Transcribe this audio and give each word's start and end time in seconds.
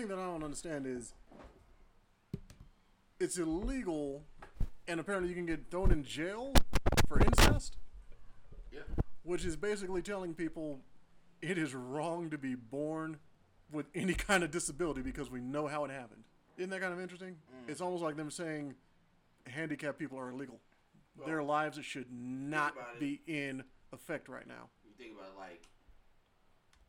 thing 0.00 0.08
that 0.08 0.18
I 0.18 0.26
don't 0.26 0.42
understand 0.42 0.86
is, 0.86 1.12
it's 3.18 3.36
illegal, 3.36 4.22
and 4.88 4.98
apparently 4.98 5.28
you 5.28 5.34
can 5.34 5.44
get 5.46 5.70
thrown 5.70 5.92
in 5.92 6.02
jail 6.04 6.54
for 7.06 7.20
incest, 7.20 7.76
Yeah. 8.72 8.80
which 9.24 9.44
is 9.44 9.56
basically 9.56 10.00
telling 10.00 10.34
people 10.34 10.80
it 11.42 11.58
is 11.58 11.74
wrong 11.74 12.30
to 12.30 12.38
be 12.38 12.54
born 12.54 13.18
with 13.70 13.86
any 13.94 14.14
kind 14.14 14.42
of 14.42 14.50
disability 14.50 15.02
because 15.02 15.30
we 15.30 15.40
know 15.40 15.66
how 15.66 15.84
it 15.84 15.90
happened. 15.90 16.24
Isn't 16.56 16.70
that 16.70 16.80
kind 16.80 16.92
of 16.92 17.00
interesting? 17.00 17.36
Mm. 17.52 17.68
It's 17.68 17.80
almost 17.80 18.02
like 18.02 18.16
them 18.16 18.30
saying 18.30 18.74
handicapped 19.46 19.98
people 19.98 20.18
are 20.18 20.30
illegal. 20.30 20.60
Their 21.26 21.42
lives 21.42 21.78
should 21.84 22.06
not 22.10 22.72
it. 22.96 23.00
be 23.00 23.20
in 23.26 23.64
effect 23.92 24.28
right 24.28 24.46
now. 24.46 24.70
You 24.84 24.92
think 24.96 25.12
about 25.18 25.36
like 25.36 25.68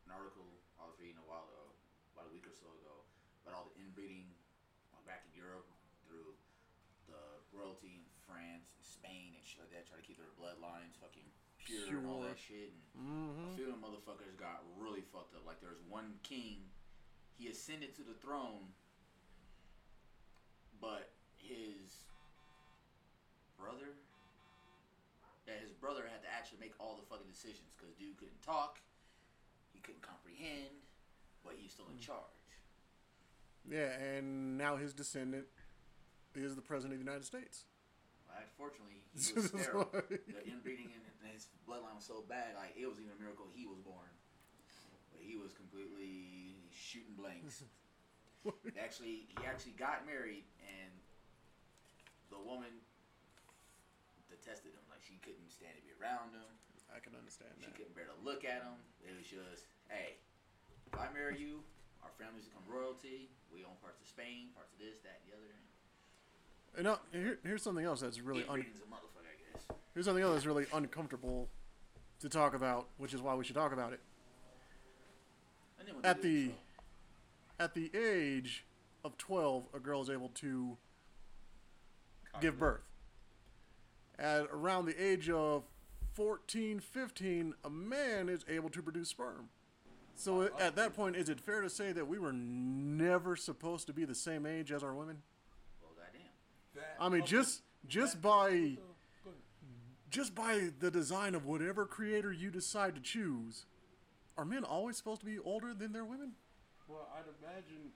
an 0.07 0.11
article 0.15 0.47
I 0.79 0.87
was 0.87 0.95
reading 0.99 1.19
a 1.19 1.27
while 1.27 1.43
ago, 1.51 1.75
about 2.15 2.31
a 2.31 2.33
week 2.33 2.47
or 2.47 2.55
so 2.55 2.67
ago, 2.79 3.03
about 3.43 3.55
all 3.59 3.67
the 3.71 3.75
inbreeding 3.83 4.31
uh, 4.95 5.03
back 5.03 5.27
in 5.27 5.35
Europe 5.35 5.67
through 6.07 6.31
the 7.11 7.19
royalty 7.51 7.99
in 7.99 8.05
France 8.23 8.71
and 8.75 8.83
Spain 8.83 9.35
and 9.35 9.43
shit 9.43 9.59
like 9.67 9.71
that, 9.75 9.83
try 9.87 9.99
to 9.99 10.05
keep 10.05 10.15
their 10.19 10.31
bloodlines 10.39 10.95
fucking 10.99 11.27
pure, 11.59 11.87
and 11.99 12.00
all 12.11 12.21
that 12.21 12.37
shit. 12.37 12.75
And 12.97 13.51
a 13.51 13.55
few 13.55 13.65
of 13.65 13.71
them 13.71 13.81
motherfuckers 13.81 14.35
got 14.37 14.63
really 14.77 15.01
fucked 15.13 15.35
up. 15.35 15.45
Like 15.45 15.61
there 15.61 15.71
was 15.71 15.81
one 15.87 16.19
king, 16.23 16.67
he 17.37 17.47
ascended 17.47 17.95
to 17.95 18.03
the 18.03 18.13
throne, 18.13 18.75
but 20.79 21.11
his 21.37 22.05
brother 23.57 23.95
that 25.45 25.57
his 25.61 25.71
brother 25.71 26.05
had 26.05 26.21
to 26.21 26.29
actually 26.29 26.59
make 26.61 26.73
all 26.79 26.95
the 26.95 27.05
fucking 27.09 27.29
decisions 27.29 27.73
because 27.75 27.93
dude 27.97 28.15
couldn't 28.17 28.41
talk, 28.45 28.79
he 29.73 29.79
couldn't 29.79 30.01
comprehend, 30.01 30.85
but 31.43 31.53
he's 31.57 31.71
still 31.71 31.89
in 31.89 31.97
mm. 31.97 32.05
charge. 32.05 32.39
Yeah, 33.69 33.93
and 33.97 34.57
now 34.57 34.77
his 34.77 34.93
descendant 34.93 35.45
is 36.35 36.55
the 36.55 36.61
president 36.61 36.93
of 36.93 36.99
the 36.99 37.05
United 37.05 37.25
States. 37.25 37.65
Well, 38.25 38.37
unfortunately, 38.41 39.01
he 39.13 39.33
was 39.35 39.45
sterile. 39.51 39.89
the 39.91 40.43
inbreeding 40.47 40.93
in 40.93 41.01
in 41.21 41.29
his 41.33 41.47
bloodline 41.67 41.95
was 41.95 42.05
so 42.05 42.25
bad, 42.27 42.57
like 42.57 42.73
it 42.73 42.89
was 42.89 42.97
even 42.97 43.13
a 43.13 43.19
miracle 43.21 43.45
he 43.53 43.65
was 43.65 43.77
born. 43.81 44.09
But 45.13 45.21
he 45.21 45.37
was 45.37 45.53
completely 45.53 46.57
shooting 46.73 47.13
blanks. 47.13 47.63
Actually, 48.81 49.29
he 49.29 49.37
actually 49.45 49.77
got 49.77 50.01
married, 50.01 50.41
and 50.65 50.89
the 52.33 52.41
woman 52.41 52.73
detested 54.25 54.73
him. 54.73 54.81
Like 54.89 55.05
she 55.05 55.21
couldn't 55.21 55.45
stand 55.53 55.77
to 55.77 55.83
be 55.85 55.93
around 56.01 56.33
him. 56.33 56.49
I 56.89 56.97
can 56.99 57.13
understand 57.13 57.53
She 57.61 57.69
that. 57.69 57.77
She 57.77 57.85
couldn't 57.85 57.93
bear 57.93 58.09
to 58.09 58.17
look 58.25 58.41
at 58.41 58.65
him. 58.65 58.81
It 59.05 59.13
was 59.13 59.29
just, 59.29 59.69
hey, 59.87 60.17
if 60.89 60.97
I 60.97 61.07
marry 61.13 61.37
you, 61.37 61.61
our 62.03 62.11
families 62.17 62.49
become 62.49 62.65
royalty. 62.65 63.29
We 63.53 63.61
own 63.63 63.77
parts 63.79 64.01
of 64.01 64.09
Spain, 64.09 64.51
parts 64.57 64.73
of 64.73 64.81
this, 64.81 64.99
that, 65.05 65.21
and 65.21 65.25
the 65.29 65.33
other. 65.37 65.53
And 66.75 66.83
now, 66.87 66.97
here, 67.13 67.37
here's 67.43 67.61
something 67.63 67.83
else 67.85 68.01
that's 68.01 68.19
really 68.19 68.43
un- 68.47 68.63
Inbreeding's 68.63 68.81
a 68.83 68.89
motherfucker, 68.89 69.27
I 69.27 69.37
guess. 69.37 69.63
Here's 69.93 70.05
something 70.05 70.23
else 70.23 70.33
that's 70.33 70.45
really 70.45 70.65
uncomfortable 70.73 71.49
to 72.19 72.29
talk 72.29 72.53
about, 72.53 72.87
which 72.97 73.13
is 73.13 73.21
why 73.21 73.35
we 73.35 73.43
should 73.43 73.55
talk 73.55 73.73
about 73.73 73.93
it. 73.93 73.99
And 75.79 76.05
At 76.05 76.21
they 76.21 76.29
do 76.29 76.47
the 76.47 76.51
at 77.63 77.73
the 77.75 77.91
age 77.95 78.65
of 79.03 79.17
12, 79.17 79.67
a 79.73 79.79
girl 79.79 80.01
is 80.01 80.09
able 80.09 80.29
to 80.29 80.77
give 82.39 82.57
birth. 82.57 82.81
At 84.17 84.47
around 84.51 84.85
the 84.85 85.03
age 85.03 85.29
of 85.29 85.63
14, 86.13 86.79
15, 86.79 87.53
a 87.63 87.69
man 87.69 88.29
is 88.29 88.43
able 88.47 88.69
to 88.69 88.81
produce 88.81 89.09
sperm. 89.09 89.49
So 90.15 90.49
at 90.59 90.75
that 90.75 90.95
point, 90.95 91.15
is 91.15 91.29
it 91.29 91.39
fair 91.39 91.61
to 91.61 91.69
say 91.69 91.91
that 91.93 92.07
we 92.07 92.19
were 92.19 92.33
never 92.33 93.35
supposed 93.35 93.87
to 93.87 93.93
be 93.93 94.05
the 94.05 94.15
same 94.15 94.45
age 94.45 94.71
as 94.71 94.83
our 94.83 94.93
women? 94.93 95.17
well, 95.81 95.91
goddamn. 95.95 96.83
I 96.99 97.09
mean, 97.09 97.21
okay, 97.21 97.31
just 97.31 97.63
just 97.87 98.13
that- 98.13 98.21
by 98.21 98.49
Go 98.49 98.55
ahead. 98.55 98.77
Just 100.11 100.35
by 100.35 100.69
the 100.83 100.91
design 100.91 101.33
of 101.33 101.47
whatever 101.47 101.87
creator 101.87 102.31
you 102.35 102.51
decide 102.51 102.95
to 102.95 103.01
choose, 103.01 103.65
are 104.37 104.43
men 104.43 104.67
always 104.67 104.99
supposed 104.99 105.23
to 105.23 105.25
be 105.25 105.39
older 105.39 105.73
than 105.73 105.95
their 105.95 106.03
women? 106.03 106.35
Well, 106.87 107.07
I'd 107.15 107.31
imagine 107.39 107.95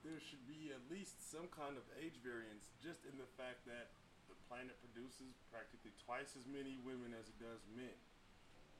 there 0.00 0.16
should 0.18 0.42
be 0.48 0.72
at 0.72 0.80
least 0.88 1.20
some 1.30 1.46
kind 1.52 1.76
of 1.76 1.84
age 2.00 2.16
variance, 2.24 2.72
just 2.80 3.04
in 3.04 3.14
the 3.20 3.28
fact 3.36 3.68
that 3.68 3.92
the 4.32 4.36
planet 4.48 4.80
produces 4.80 5.36
practically 5.52 5.92
twice 6.00 6.32
as 6.40 6.48
many 6.48 6.80
women 6.80 7.12
as 7.12 7.28
it 7.28 7.36
does 7.36 7.60
men. 7.76 7.94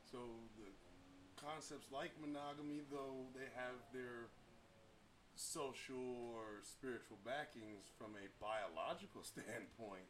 So 0.08 0.18
the 0.56 0.72
concepts 1.36 1.92
like 1.92 2.16
monogamy, 2.16 2.88
though 2.88 3.28
they 3.36 3.52
have 3.52 3.76
their 3.92 4.32
social 5.36 6.32
or 6.32 6.64
spiritual 6.64 7.20
backings 7.20 7.84
from 8.00 8.16
a 8.16 8.26
biological 8.40 9.20
standpoint, 9.28 10.08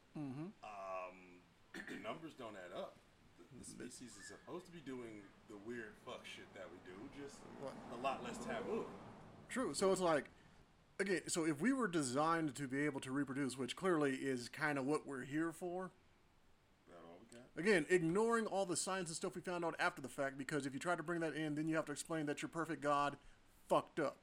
um, 0.62 1.31
the 1.75 2.00
numbers 2.03 2.33
don't 2.38 2.56
add 2.56 2.77
up. 2.77 2.97
The, 3.38 3.44
the 3.44 3.65
mm-hmm. 3.65 3.88
species 3.88 4.10
is 4.16 4.27
supposed 4.28 4.66
to 4.66 4.72
be 4.72 4.81
doing 4.81 5.25
the 5.49 5.56
weird 5.66 5.94
fuck 6.05 6.25
shit 6.25 6.47
that 6.55 6.66
we 6.71 6.78
do, 6.84 6.97
just 7.22 7.37
a 7.66 7.99
lot 8.03 8.22
less 8.25 8.38
taboo. 8.38 8.84
True. 9.49 9.75
So 9.75 9.93
it's 9.93 10.00
like, 10.00 10.31
again, 10.99 11.21
so 11.28 11.44
if 11.44 11.61
we 11.61 11.72
were 11.72 11.88
designed 11.88 12.55
to 12.55 12.66
be 12.66 12.84
able 12.84 13.00
to 13.00 13.12
reproduce, 13.12 13.59
which 13.59 13.77
clearly 13.77 14.12
is 14.12 14.49
kind 14.49 14.78
of 14.78 14.87
what 14.87 15.06
we're 15.06 15.25
here 15.25 15.53
for, 15.53 15.91
That 16.88 16.97
all 17.05 17.19
we 17.21 17.37
got? 17.37 17.62
again, 17.62 17.87
ignoring 17.91 18.47
all 18.47 18.65
the 18.65 18.77
science 18.77 19.09
and 19.09 19.16
stuff 19.16 19.34
we 19.34 19.43
found 19.43 19.65
out 19.65 19.75
after 19.78 20.00
the 20.00 20.09
fact, 20.09 20.38
because 20.38 20.65
if 20.65 20.72
you 20.72 20.81
try 20.81 20.94
to 20.94 21.03
bring 21.03 21.21
that 21.21 21.34
in, 21.34 21.55
then 21.55 21.69
you 21.69 21.77
have 21.77 21.87
to 21.87 21.93
explain 21.93 22.27
that 22.27 22.41
your 22.41 22.49
perfect 22.49 22.82
God 22.82 23.17
fucked 23.69 24.00
up. 24.00 24.17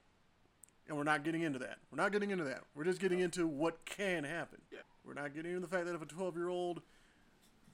And 0.88 0.97
we're 0.97 1.03
not 1.03 1.24
getting 1.24 1.44
into 1.44 1.59
that. 1.59 1.77
We're 1.91 2.01
not 2.01 2.12
getting 2.12 2.31
into 2.31 2.45
that. 2.45 2.63
We're 2.74 2.85
just 2.85 3.00
getting 3.00 3.19
into 3.19 3.45
what 3.45 3.85
can 3.85 4.24
happen. 4.24 4.59
Yeah. 4.71 4.79
We're 5.06 5.13
not 5.13 5.35
getting 5.35 5.51
into 5.51 5.62
the 5.62 5.68
fact 5.68 5.85
that 5.85 5.94
if 5.94 6.01
a 6.01 6.06
12 6.06 6.35
year 6.35 6.50
old 6.50 6.81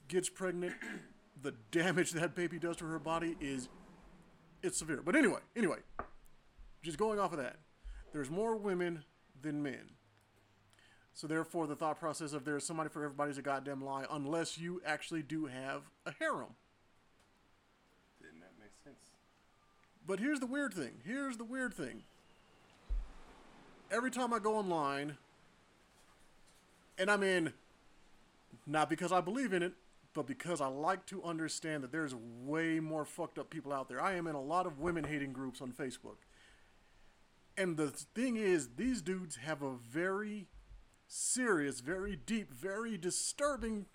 gets 0.08 0.30
pregnant, 0.30 0.74
the 1.42 1.54
damage 1.72 2.12
that 2.12 2.36
baby 2.36 2.60
does 2.60 2.78
to 2.78 2.86
her 2.86 3.00
body 3.00 3.36
is 3.40 3.70
it's 4.64 4.80
severe. 4.80 5.02
But 5.04 5.16
anyway, 5.16 5.40
anyway, 5.56 5.78
just 6.82 6.98
going 6.98 7.20
off 7.20 7.32
of 7.32 7.40
that, 7.40 7.58
there's 8.14 8.30
more 8.32 8.56
women 8.56 9.04
than 9.42 9.62
men. 9.62 9.92
So 11.14 11.28
therefore, 11.28 11.66
the 11.66 11.76
thought 11.76 12.00
process 12.00 12.34
of 12.34 12.44
there's 12.44 12.66
somebody 12.66 12.90
for 12.90 13.04
everybody 13.04 13.32
is 13.32 13.38
a 13.38 13.42
goddamn 13.42 13.84
lie, 13.84 14.06
unless 14.10 14.58
you 14.58 14.82
actually 14.86 15.22
do 15.22 15.46
have 15.46 15.84
a 16.06 16.12
harem. 16.20 16.56
Didn't 18.22 18.42
that 18.42 18.52
make 18.60 18.72
sense? 18.84 19.12
But 20.06 20.20
here's 20.20 20.42
the 20.42 20.46
weird 20.46 20.74
thing. 20.74 21.02
Here's 21.06 21.38
the 21.38 21.46
weird 21.46 21.74
thing. 21.74 22.04
Every 23.90 24.12
time 24.12 24.34
I 24.34 24.40
go 24.40 24.58
online, 24.58 25.18
and 26.98 27.10
I 27.10 27.16
mean, 27.16 27.54
not 28.68 28.90
because 28.90 29.12
I 29.12 29.22
believe 29.22 29.54
in 29.54 29.64
it, 29.64 29.74
but 30.16 30.26
because 30.26 30.62
I 30.62 30.68
like 30.68 31.06
to 31.08 31.24
understand 31.24 31.84
that 31.84 31.92
there's 31.92 32.16
way 32.16 32.80
more 32.80 33.06
fucked 33.06 33.38
up 33.38 33.52
people 33.52 33.72
out 33.72 33.88
there. 33.88 34.02
I 34.02 34.16
am 34.16 34.26
in 34.26 34.34
a 34.34 34.42
lot 34.42 34.66
of 34.66 34.80
women 34.80 35.04
hating 35.04 35.34
groups 35.34 35.62
on 35.62 35.72
Facebook. 35.72 36.18
And 37.58 37.78
the 37.78 37.90
thing 37.90 38.36
is, 38.36 38.70
these 38.76 39.04
dudes 39.04 39.36
have 39.38 39.62
a 39.62 39.74
very 39.76 40.48
serious, 41.08 41.82
very 41.82 42.16
deep, 42.16 42.52
very 42.52 42.98
disturbing 42.98 43.86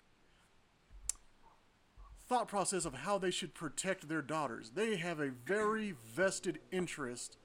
thought 2.27 2.47
process 2.47 2.85
of 2.85 2.93
how 2.93 3.17
they 3.17 3.29
should 3.31 3.53
protect 3.53 4.07
their 4.07 4.21
daughters. 4.21 4.71
They 4.73 4.95
have 4.95 5.19
a 5.19 5.29
very 5.29 5.95
vested 6.15 6.59
interest 6.71 7.37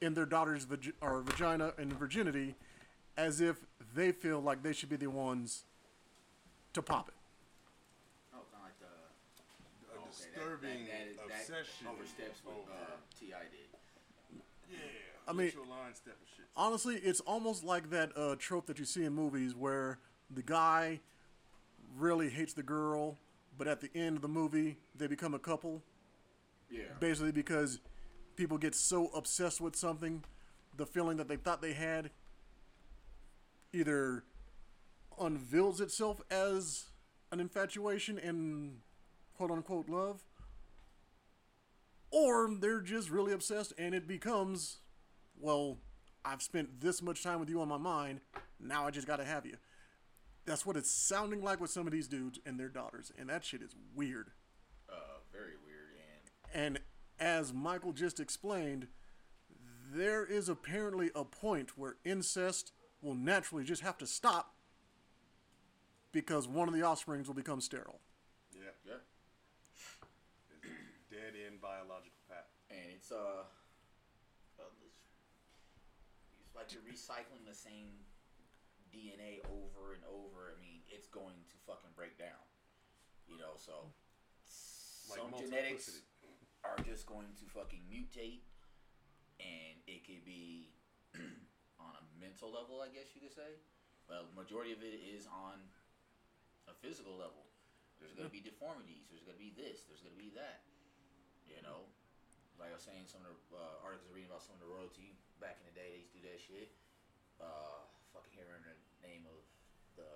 in 0.00 0.14
their 0.14 0.24
daughter's 0.24 0.64
vag- 0.64 0.94
or 1.02 1.20
vagina 1.20 1.74
and 1.76 1.92
virginity 1.92 2.54
as 3.18 3.40
if 3.40 3.66
they 3.94 4.12
feel 4.12 4.40
like 4.40 4.62
they 4.62 4.72
should 4.72 4.88
be 4.88 4.96
the 4.96 5.08
ones 5.08 5.64
to 6.72 6.80
pop 6.80 7.08
it. 7.08 7.14
Oh, 8.32 8.38
kind 8.50 8.64
of 8.64 10.14
like 10.14 10.29
the 10.40 10.46
A 10.46 10.54
okay, 10.54 10.66
that- 11.16 11.16
that, 11.16 11.28
that, 11.28 11.40
is- 11.42 11.48
that 11.48 11.90
oversteps 11.90 12.40
what 12.44 12.56
uh, 12.70 12.96
T.I. 13.18 13.40
did. 13.50 14.40
Yeah. 14.70 14.78
I 15.28 15.32
mean- 15.32 15.52
line 15.68 15.94
step 15.94 16.16
and 16.18 16.28
shit. 16.36 16.46
honestly, 16.56 16.96
it's 16.96 17.20
almost 17.20 17.64
like 17.64 17.90
that 17.90 18.12
uh, 18.16 18.36
trope 18.38 18.66
that 18.66 18.78
you 18.78 18.84
see 18.84 19.04
in 19.04 19.12
movies 19.12 19.54
where 19.54 19.98
the 20.30 20.42
guy 20.42 21.00
really 21.96 22.28
hates 22.30 22.52
the 22.52 22.62
girl, 22.62 23.18
but 23.58 23.66
at 23.68 23.80
the 23.80 23.90
end 23.94 24.16
of 24.16 24.22
the 24.22 24.28
movie, 24.28 24.78
they 24.96 25.06
become 25.06 25.34
a 25.34 25.38
couple. 25.38 25.82
Yeah. 26.70 26.82
Basically, 27.00 27.32
because 27.32 27.80
people 28.36 28.58
get 28.58 28.74
so 28.74 29.08
obsessed 29.08 29.60
with 29.60 29.74
something, 29.76 30.22
the 30.76 30.86
feeling 30.86 31.16
that 31.16 31.28
they 31.28 31.36
thought 31.36 31.60
they 31.60 31.72
had 31.72 32.10
either 33.72 34.24
unveils 35.18 35.80
itself 35.80 36.20
as 36.30 36.86
an 37.32 37.40
infatuation 37.40 38.18
and 38.18 38.78
quote 39.36 39.50
unquote 39.50 39.88
love, 39.88 40.20
or 42.10 42.50
they're 42.58 42.80
just 42.80 43.10
really 43.10 43.32
obsessed 43.32 43.72
and 43.78 43.94
it 43.94 44.06
becomes, 44.06 44.78
well, 45.38 45.78
I've 46.24 46.42
spent 46.42 46.80
this 46.80 47.02
much 47.02 47.22
time 47.22 47.40
with 47.40 47.48
you 47.48 47.60
on 47.60 47.68
my 47.68 47.78
mind, 47.78 48.20
now 48.58 48.86
I 48.86 48.90
just 48.90 49.06
gotta 49.06 49.24
have 49.24 49.46
you. 49.46 49.56
That's 50.46 50.66
what 50.66 50.76
it's 50.76 50.90
sounding 50.90 51.42
like 51.42 51.60
with 51.60 51.70
some 51.70 51.86
of 51.86 51.92
these 51.92 52.08
dudes 52.08 52.38
and 52.44 52.58
their 52.58 52.68
daughters, 52.68 53.12
and 53.18 53.28
that 53.28 53.44
shit 53.44 53.62
is 53.62 53.74
weird. 53.94 54.30
Uh, 54.88 54.94
very 55.32 55.54
weird. 55.64 55.90
And 56.54 56.76
And 56.76 56.80
as 57.18 57.52
Michael 57.52 57.92
just 57.92 58.18
explained, 58.18 58.88
there 59.92 60.24
is 60.24 60.48
apparently 60.48 61.10
a 61.14 61.24
point 61.24 61.76
where 61.76 61.96
incest 62.04 62.72
will 63.02 63.14
naturally 63.14 63.64
just 63.64 63.82
have 63.82 63.98
to 63.98 64.06
stop 64.06 64.54
because 66.12 66.48
one 66.48 66.68
of 66.68 66.74
the 66.74 66.82
offsprings 66.82 67.26
will 67.26 67.34
become 67.34 67.60
sterile. 67.60 68.00
Yeah. 68.52 68.70
yeah. 68.86 68.92
It's 71.10 71.18
dead 71.32 71.58
biological 71.62 72.20
path. 72.28 72.48
And 72.70 72.90
it's 72.94 73.10
uh, 73.10 73.46
it's, 74.82 75.02
it's 76.42 76.54
like 76.54 76.70
you're 76.74 76.84
recycling 76.86 77.46
the 77.46 77.56
same 77.56 78.06
DNA 78.90 79.42
over 79.50 79.94
and 79.94 80.02
over. 80.06 80.54
I 80.54 80.58
mean, 80.60 80.82
it's 80.90 81.06
going 81.06 81.38
to 81.50 81.56
fucking 81.66 81.94
break 81.94 82.18
down. 82.18 82.42
You 83.30 83.38
know, 83.38 83.54
so 83.54 83.94
Like 85.06 85.22
some 85.22 85.30
genetics 85.38 86.02
are 86.66 86.78
just 86.82 87.06
going 87.06 87.30
to 87.38 87.46
fucking 87.54 87.86
mutate, 87.86 88.42
and 89.38 89.78
it 89.86 90.02
could 90.02 90.26
be 90.26 90.74
on 91.78 91.94
a 91.94 92.04
mental 92.18 92.50
level, 92.50 92.82
I 92.82 92.90
guess 92.90 93.14
you 93.14 93.22
could 93.22 93.34
say. 93.34 93.58
But 94.10 94.34
majority 94.34 94.74
of 94.74 94.82
it 94.82 94.98
is 94.98 95.30
on 95.30 95.62
a 96.66 96.74
physical 96.82 97.14
level. 97.14 97.46
There's 98.02 98.10
going 98.18 98.26
to 98.26 98.34
be 98.34 98.42
deformities. 98.50 99.06
There's 99.06 99.22
going 99.22 99.38
to 99.38 99.42
be 99.42 99.54
this. 99.54 99.86
There's 99.86 100.02
going 100.02 100.18
to 100.18 100.22
be 100.22 100.34
that. 100.34 100.66
You 101.50 101.62
know, 101.66 101.82
like 102.58 102.70
I 102.70 102.76
was 102.78 102.86
saying, 102.86 103.10
some 103.10 103.26
of 103.26 103.34
the 103.50 103.58
uh, 103.58 103.84
articles 103.84 104.08
I 104.10 104.14
reading 104.14 104.30
about 104.30 104.42
some 104.46 104.54
of 104.56 104.62
the 104.62 104.70
royalty 104.70 105.18
back 105.42 105.58
in 105.60 105.66
the 105.70 105.76
day, 105.76 105.90
they 105.92 106.00
used 106.06 106.14
to 106.14 106.18
do 106.22 106.24
that 106.30 106.38
shit. 106.40 106.68
Uh, 107.42 107.84
fucking 108.14 108.32
hearing 108.36 108.62
the 108.62 108.76
name 109.02 109.24
of 109.26 109.40
the 109.96 110.10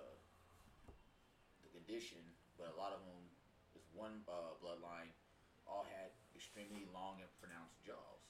the 1.65 1.69
condition, 1.73 2.21
but 2.55 2.69
a 2.71 2.77
lot 2.77 2.93
of 2.93 3.01
them, 3.03 3.19
this 3.73 3.85
one 3.91 4.21
uh, 4.29 4.55
bloodline, 4.61 5.09
all 5.65 5.83
had 5.89 6.13
extremely 6.37 6.85
long 6.93 7.17
and 7.19 7.29
pronounced 7.41 7.81
jaws, 7.81 8.21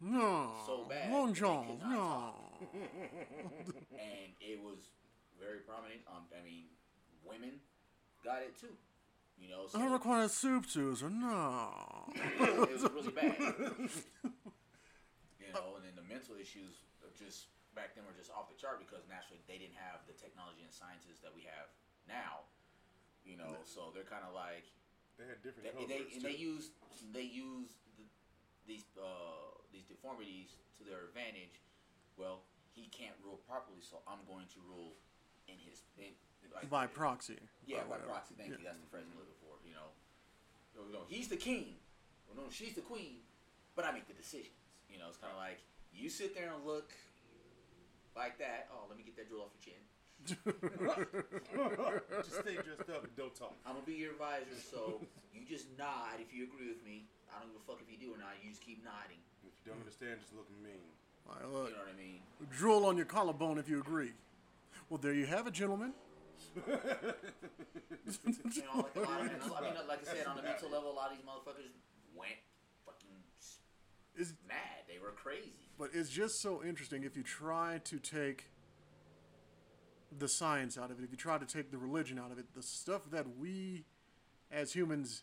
No. 0.00 0.56
So 0.64 0.88
bad 0.88 1.12
Long 1.12 1.30
that 1.30 1.34
they 1.36 1.40
John. 1.44 1.64
could 1.68 1.82
not 1.84 1.92
No. 1.92 2.34
and 4.00 4.28
it 4.40 4.56
was 4.64 4.88
very 5.36 5.60
prominent. 5.68 6.00
Um, 6.08 6.24
I 6.32 6.40
mean, 6.40 6.72
women 7.20 7.60
got 8.24 8.40
it 8.40 8.56
too. 8.56 8.72
You 9.38 9.48
know, 9.50 9.66
so 9.66 9.80
I 9.80 9.86
require 9.86 10.28
soup 10.28 10.66
juicer. 10.66 11.10
No. 11.10 11.68
it 12.14 12.70
was 12.70 12.82
really 12.90 13.12
bad. 13.12 13.34
you 15.38 15.48
know, 15.52 15.76
and 15.76 15.84
then 15.84 15.94
the 15.96 16.06
mental 16.08 16.36
issues 16.40 16.80
just 17.18 17.46
back 17.74 17.94
then 17.94 18.06
were 18.06 18.14
just 18.14 18.30
off 18.30 18.50
the 18.50 18.58
chart 18.58 18.78
because 18.82 19.06
naturally 19.10 19.42
they 19.46 19.58
didn't 19.58 19.78
have 19.78 20.02
the 20.06 20.14
technology 20.14 20.62
and 20.62 20.70
sciences 20.70 21.22
that 21.22 21.34
we 21.34 21.46
have 21.46 21.70
now. 22.06 22.46
You 23.24 23.40
know, 23.40 23.64
so 23.64 23.88
they're 23.96 24.04
kind 24.06 24.20
of 24.26 24.36
like 24.36 24.68
They 25.16 25.24
had 25.24 25.40
different 25.40 25.64
they, 25.64 25.72
code 25.72 25.88
they, 25.88 26.02
words, 26.04 26.12
and 26.12 26.22
they 26.22 26.36
too. 26.36 26.52
use 26.60 26.64
they 27.16 27.24
use 27.24 27.80
the, 27.96 28.04
these 28.68 28.84
uh, 29.00 29.64
these 29.72 29.88
deformities 29.88 30.60
to 30.76 30.84
their 30.84 31.08
advantage. 31.08 31.64
Well, 32.20 32.44
he 32.76 32.92
can't 32.92 33.16
rule 33.24 33.40
properly, 33.48 33.80
so 33.80 34.04
I'm 34.04 34.20
going 34.28 34.46
to 34.54 34.60
rule 34.68 34.94
in 35.48 35.56
his 35.56 35.82
in, 35.96 36.12
like, 36.54 36.68
By 36.68 36.86
proxy. 36.86 37.38
yeah, 37.66 37.82
or 37.82 37.96
by 37.96 37.96
proxy. 37.98 38.34
Thank 38.36 38.50
Yeah. 38.50 38.58
you. 38.58 38.64
That's 38.64 38.80
the 38.80 38.86
phrase 38.90 39.04
I'm 39.10 39.16
looking 39.18 39.38
for. 39.40 39.56
You 39.66 39.74
know, 39.74 39.88
you 40.86 40.92
know, 40.92 41.04
he's 41.08 41.28
the 41.28 41.36
king. 41.36 41.76
Well, 42.28 42.44
no, 42.44 42.50
she's 42.50 42.74
the 42.74 42.82
queen, 42.82 43.22
but 43.76 43.84
I 43.84 43.92
make 43.92 44.06
the 44.08 44.14
decisions. 44.14 44.58
You 44.90 44.98
know, 44.98 45.08
it's 45.08 45.16
kind 45.18 45.32
of 45.32 45.38
like 45.38 45.60
you 45.92 46.08
sit 46.10 46.34
there 46.34 46.52
and 46.52 46.64
look 46.66 46.92
like 48.16 48.38
that. 48.38 48.68
Oh, 48.72 48.86
let 48.88 48.96
me 48.98 49.04
get 49.04 49.16
that 49.16 49.28
drill 49.28 49.42
off 49.42 49.50
your 49.54 49.62
chin. 49.74 49.80
Just 52.24 52.40
stay 52.40 52.54
dressed 52.54 52.88
up 52.90 53.04
and 53.04 53.14
don't 53.16 53.34
talk. 53.34 53.54
I'm 53.66 53.74
gonna 53.74 53.84
be 53.86 53.94
your 53.94 54.12
advisor, 54.12 54.56
so 54.70 55.00
you 55.34 55.42
just 55.44 55.66
nod 55.78 56.16
if 56.20 56.32
you 56.32 56.44
agree 56.44 56.68
with 56.68 56.82
me. 56.84 57.04
I 57.34 57.40
don't 57.40 57.52
give 57.52 57.60
a 57.60 57.64
fuck 57.66 57.80
if 57.82 57.90
you 57.90 57.98
do 57.98 58.14
or 58.14 58.18
not. 58.18 58.32
You 58.42 58.50
just 58.50 58.62
keep 58.62 58.82
nodding. 58.84 59.18
If 59.44 59.52
you 59.66 59.72
don't 59.72 59.80
understand, 59.80 60.20
just 60.20 60.32
look 60.34 60.46
mean. 60.62 60.80
Like, 61.28 61.40
You 61.42 61.48
look, 61.48 61.70
know 61.72 61.78
what 61.78 61.88
I 61.92 61.98
mean? 61.98 62.20
drool 62.56 62.86
on 62.86 62.96
your 62.96 63.06
collarbone 63.06 63.58
if 63.58 63.68
you 63.68 63.80
agree. 63.80 64.12
Well, 64.88 64.98
there 64.98 65.14
you 65.14 65.26
have 65.26 65.46
it, 65.46 65.52
gentlemen. 65.54 65.92
You 68.54 68.62
know, 68.62 68.86
like 68.94 68.96
lot 68.96 69.20
of, 69.20 69.26
and 69.26 69.42
I 69.42 69.60
mean, 69.62 69.74
like 69.88 70.00
I 70.08 70.14
said, 70.14 70.26
on 70.26 70.38
a 70.38 70.42
mental 70.42 70.70
level, 70.70 70.90
a 70.90 70.92
lot 70.92 71.10
of 71.10 71.16
these 71.16 71.24
motherfuckers 71.26 71.72
went 72.14 72.32
fucking 72.84 73.08
s- 73.40 73.58
It's, 74.16 74.34
mad. 74.46 74.58
They 74.86 74.98
were 74.98 75.12
crazy. 75.12 75.52
but 75.78 75.90
it's 75.94 76.10
just 76.10 76.40
so 76.42 76.62
interesting 76.62 77.02
if 77.04 77.16
you 77.16 77.22
try 77.22 77.80
to 77.84 77.98
take 77.98 78.50
the 80.16 80.28
science 80.28 80.76
out 80.78 80.90
of 80.90 80.98
it, 80.98 81.04
if 81.04 81.10
you 81.10 81.16
try 81.16 81.38
to 81.38 81.46
take 81.46 81.70
the 81.72 81.78
religion 81.78 82.18
out 82.18 82.30
of 82.30 82.38
it, 82.38 82.44
the 82.54 82.62
stuff 82.62 83.10
that 83.10 83.26
we 83.38 83.84
as 84.52 84.72
humans 84.74 85.22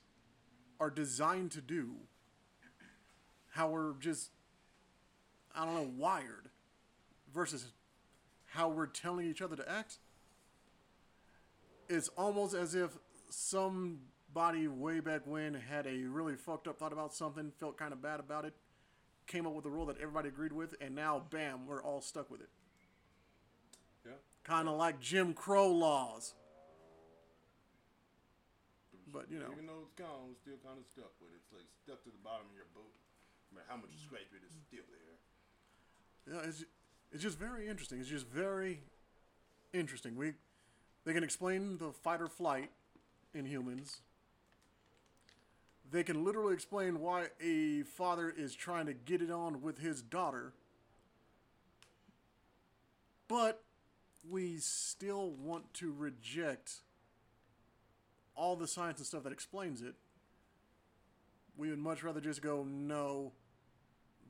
are 0.79 0.89
designed 0.89 1.51
to 1.51 1.61
do, 1.61 1.91
how 3.51 3.69
we're 3.69 3.93
just, 3.99 4.31
I 5.55 5.65
don't 5.65 5.75
know, 5.75 5.91
wired, 5.97 6.49
versus 7.33 7.67
how 8.47 8.67
we're 8.69 8.87
telling 8.87 9.27
each 9.27 9.41
other 9.41 9.55
to 9.55 9.71
act, 9.71 9.99
it's 11.91 12.07
almost 12.17 12.55
as 12.55 12.73
if 12.73 12.97
somebody 13.29 14.67
way 14.67 14.99
back 15.01 15.21
when 15.25 15.53
had 15.53 15.85
a 15.85 16.03
really 16.03 16.35
fucked 16.35 16.67
up 16.67 16.79
thought 16.79 16.93
about 16.93 17.13
something, 17.13 17.51
felt 17.59 17.77
kind 17.77 17.91
of 17.91 18.01
bad 18.01 18.19
about 18.19 18.45
it, 18.45 18.53
came 19.27 19.45
up 19.45 19.53
with 19.53 19.65
a 19.65 19.69
rule 19.69 19.85
that 19.87 19.97
everybody 19.97 20.29
agreed 20.29 20.53
with, 20.53 20.73
and 20.79 20.95
now, 20.95 21.21
bam, 21.29 21.67
we're 21.67 21.83
all 21.83 22.01
stuck 22.01 22.31
with 22.31 22.41
it. 22.41 22.49
Yeah. 24.05 24.13
Kind 24.43 24.67
of 24.69 24.77
like 24.77 24.99
Jim 24.99 25.33
Crow 25.33 25.69
laws. 25.69 26.33
But, 29.11 29.29
you 29.29 29.39
know. 29.39 29.51
Even 29.51 29.67
though 29.67 29.83
it's 29.83 29.93
gone, 29.93 30.29
we're 30.29 30.39
still 30.39 30.59
kind 30.63 30.79
of 30.79 30.85
stuck 30.87 31.11
with 31.19 31.31
it. 31.31 31.43
It's 31.43 31.51
like 31.51 31.67
stuck 31.83 32.01
to 32.05 32.09
the 32.09 32.23
bottom 32.23 32.47
of 32.47 32.55
your 32.55 32.71
boat. 32.73 32.95
No 33.51 33.59
matter 33.59 33.67
how 33.69 33.75
much 33.75 33.91
you 33.91 33.99
scrape 33.99 34.31
it, 34.31 34.39
it's 34.45 34.55
still 34.55 34.87
there. 34.87 35.19
Yeah, 36.31 36.47
it's 36.47 36.63
it's 37.11 37.21
just 37.21 37.37
very 37.37 37.67
interesting. 37.67 37.99
It's 37.99 38.07
just 38.07 38.27
very 38.27 38.83
interesting. 39.73 40.15
We 40.15 40.35
they 41.05 41.13
can 41.13 41.23
explain 41.23 41.77
the 41.77 41.91
fight 41.91 42.21
or 42.21 42.27
flight 42.27 42.69
in 43.33 43.45
humans. 43.45 44.01
They 45.91 46.03
can 46.03 46.23
literally 46.23 46.53
explain 46.53 46.99
why 46.99 47.27
a 47.41 47.83
father 47.83 48.33
is 48.35 48.55
trying 48.55 48.85
to 48.85 48.93
get 48.93 49.21
it 49.21 49.31
on 49.31 49.61
with 49.61 49.79
his 49.79 50.01
daughter. 50.01 50.53
But 53.27 53.63
we 54.29 54.57
still 54.57 55.31
want 55.31 55.73
to 55.75 55.91
reject 55.91 56.75
all 58.35 58.55
the 58.55 58.67
science 58.67 58.99
and 58.99 59.07
stuff 59.07 59.23
that 59.23 59.33
explains 59.33 59.81
it. 59.81 59.95
We 61.57 61.69
would 61.69 61.79
much 61.79 62.03
rather 62.03 62.21
just 62.21 62.41
go, 62.41 62.63
no, 62.63 63.33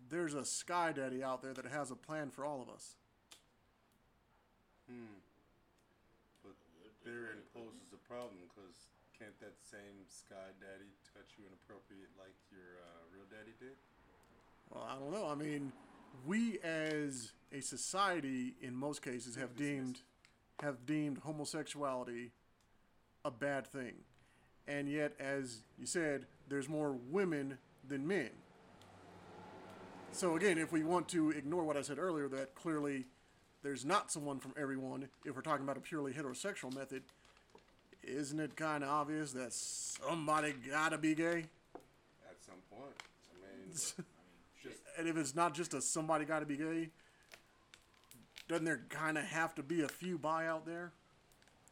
there's 0.09 0.33
a 0.33 0.43
sky 0.45 0.91
daddy 0.91 1.23
out 1.23 1.41
there 1.41 1.53
that 1.53 1.65
has 1.65 1.91
a 1.91 1.95
plan 1.95 2.29
for 2.29 2.43
all 2.43 2.61
of 2.61 2.69
us. 2.69 2.95
A 4.89 4.93
problem 8.11 8.35
because 8.43 8.91
can't 9.17 9.39
that 9.39 9.55
same 9.63 10.03
sky 10.09 10.51
daddy 10.59 10.91
touch 11.15 11.31
you 11.39 11.45
inappropriate 11.47 12.11
like 12.19 12.35
your 12.51 12.83
uh, 12.83 13.07
real 13.15 13.23
daddy 13.31 13.55
did? 13.57 13.77
Well, 14.69 14.85
I 14.89 14.99
don't 14.99 15.11
know. 15.11 15.29
I 15.29 15.35
mean, 15.35 15.71
we 16.27 16.59
as 16.59 17.31
a 17.53 17.61
society, 17.61 18.55
in 18.61 18.75
most 18.75 19.01
cases, 19.01 19.35
have 19.35 19.55
deemed 19.55 20.01
have 20.61 20.85
deemed 20.85 21.19
homosexuality 21.19 22.31
a 23.23 23.31
bad 23.31 23.65
thing, 23.65 23.93
and 24.67 24.89
yet, 24.89 25.13
as 25.19 25.63
you 25.79 25.85
said, 25.85 26.25
there's 26.49 26.67
more 26.67 26.97
women 27.09 27.57
than 27.87 28.05
men. 28.05 28.29
So 30.11 30.35
again, 30.35 30.57
if 30.57 30.73
we 30.73 30.83
want 30.83 31.07
to 31.09 31.31
ignore 31.31 31.63
what 31.63 31.77
I 31.77 31.81
said 31.81 31.97
earlier, 31.97 32.27
that 32.27 32.55
clearly 32.55 33.05
there's 33.63 33.85
not 33.85 34.11
someone 34.11 34.39
from 34.39 34.53
everyone. 34.59 35.07
If 35.25 35.35
we're 35.35 35.41
talking 35.41 35.63
about 35.63 35.77
a 35.77 35.81
purely 35.81 36.11
heterosexual 36.11 36.75
method, 36.75 37.03
isn't 38.03 38.39
it 38.39 38.55
kind 38.55 38.83
of 38.83 38.89
obvious 38.89 39.31
that 39.33 39.53
somebody 39.53 40.53
gotta 40.69 40.97
be 40.97 41.15
gay? 41.15 41.45
At 42.29 42.37
some 42.39 42.55
point. 42.69 42.93
I 43.31 43.35
mean, 43.41 43.71
I 43.97 44.01
mean, 44.01 44.03
Just 44.63 44.81
And 44.97 45.07
if 45.07 45.17
it's 45.17 45.35
not 45.35 45.53
just 45.53 45.73
a 45.73 45.81
somebody 45.81 46.25
got 46.25 46.39
to 46.39 46.45
be 46.45 46.57
gay, 46.57 46.89
doesn't 48.47 48.65
there 48.65 48.81
kind 48.89 49.17
of 49.17 49.23
have 49.25 49.55
to 49.55 49.63
be 49.63 49.81
a 49.81 49.87
few 49.87 50.17
bi 50.17 50.47
out 50.47 50.65
there? 50.65 50.91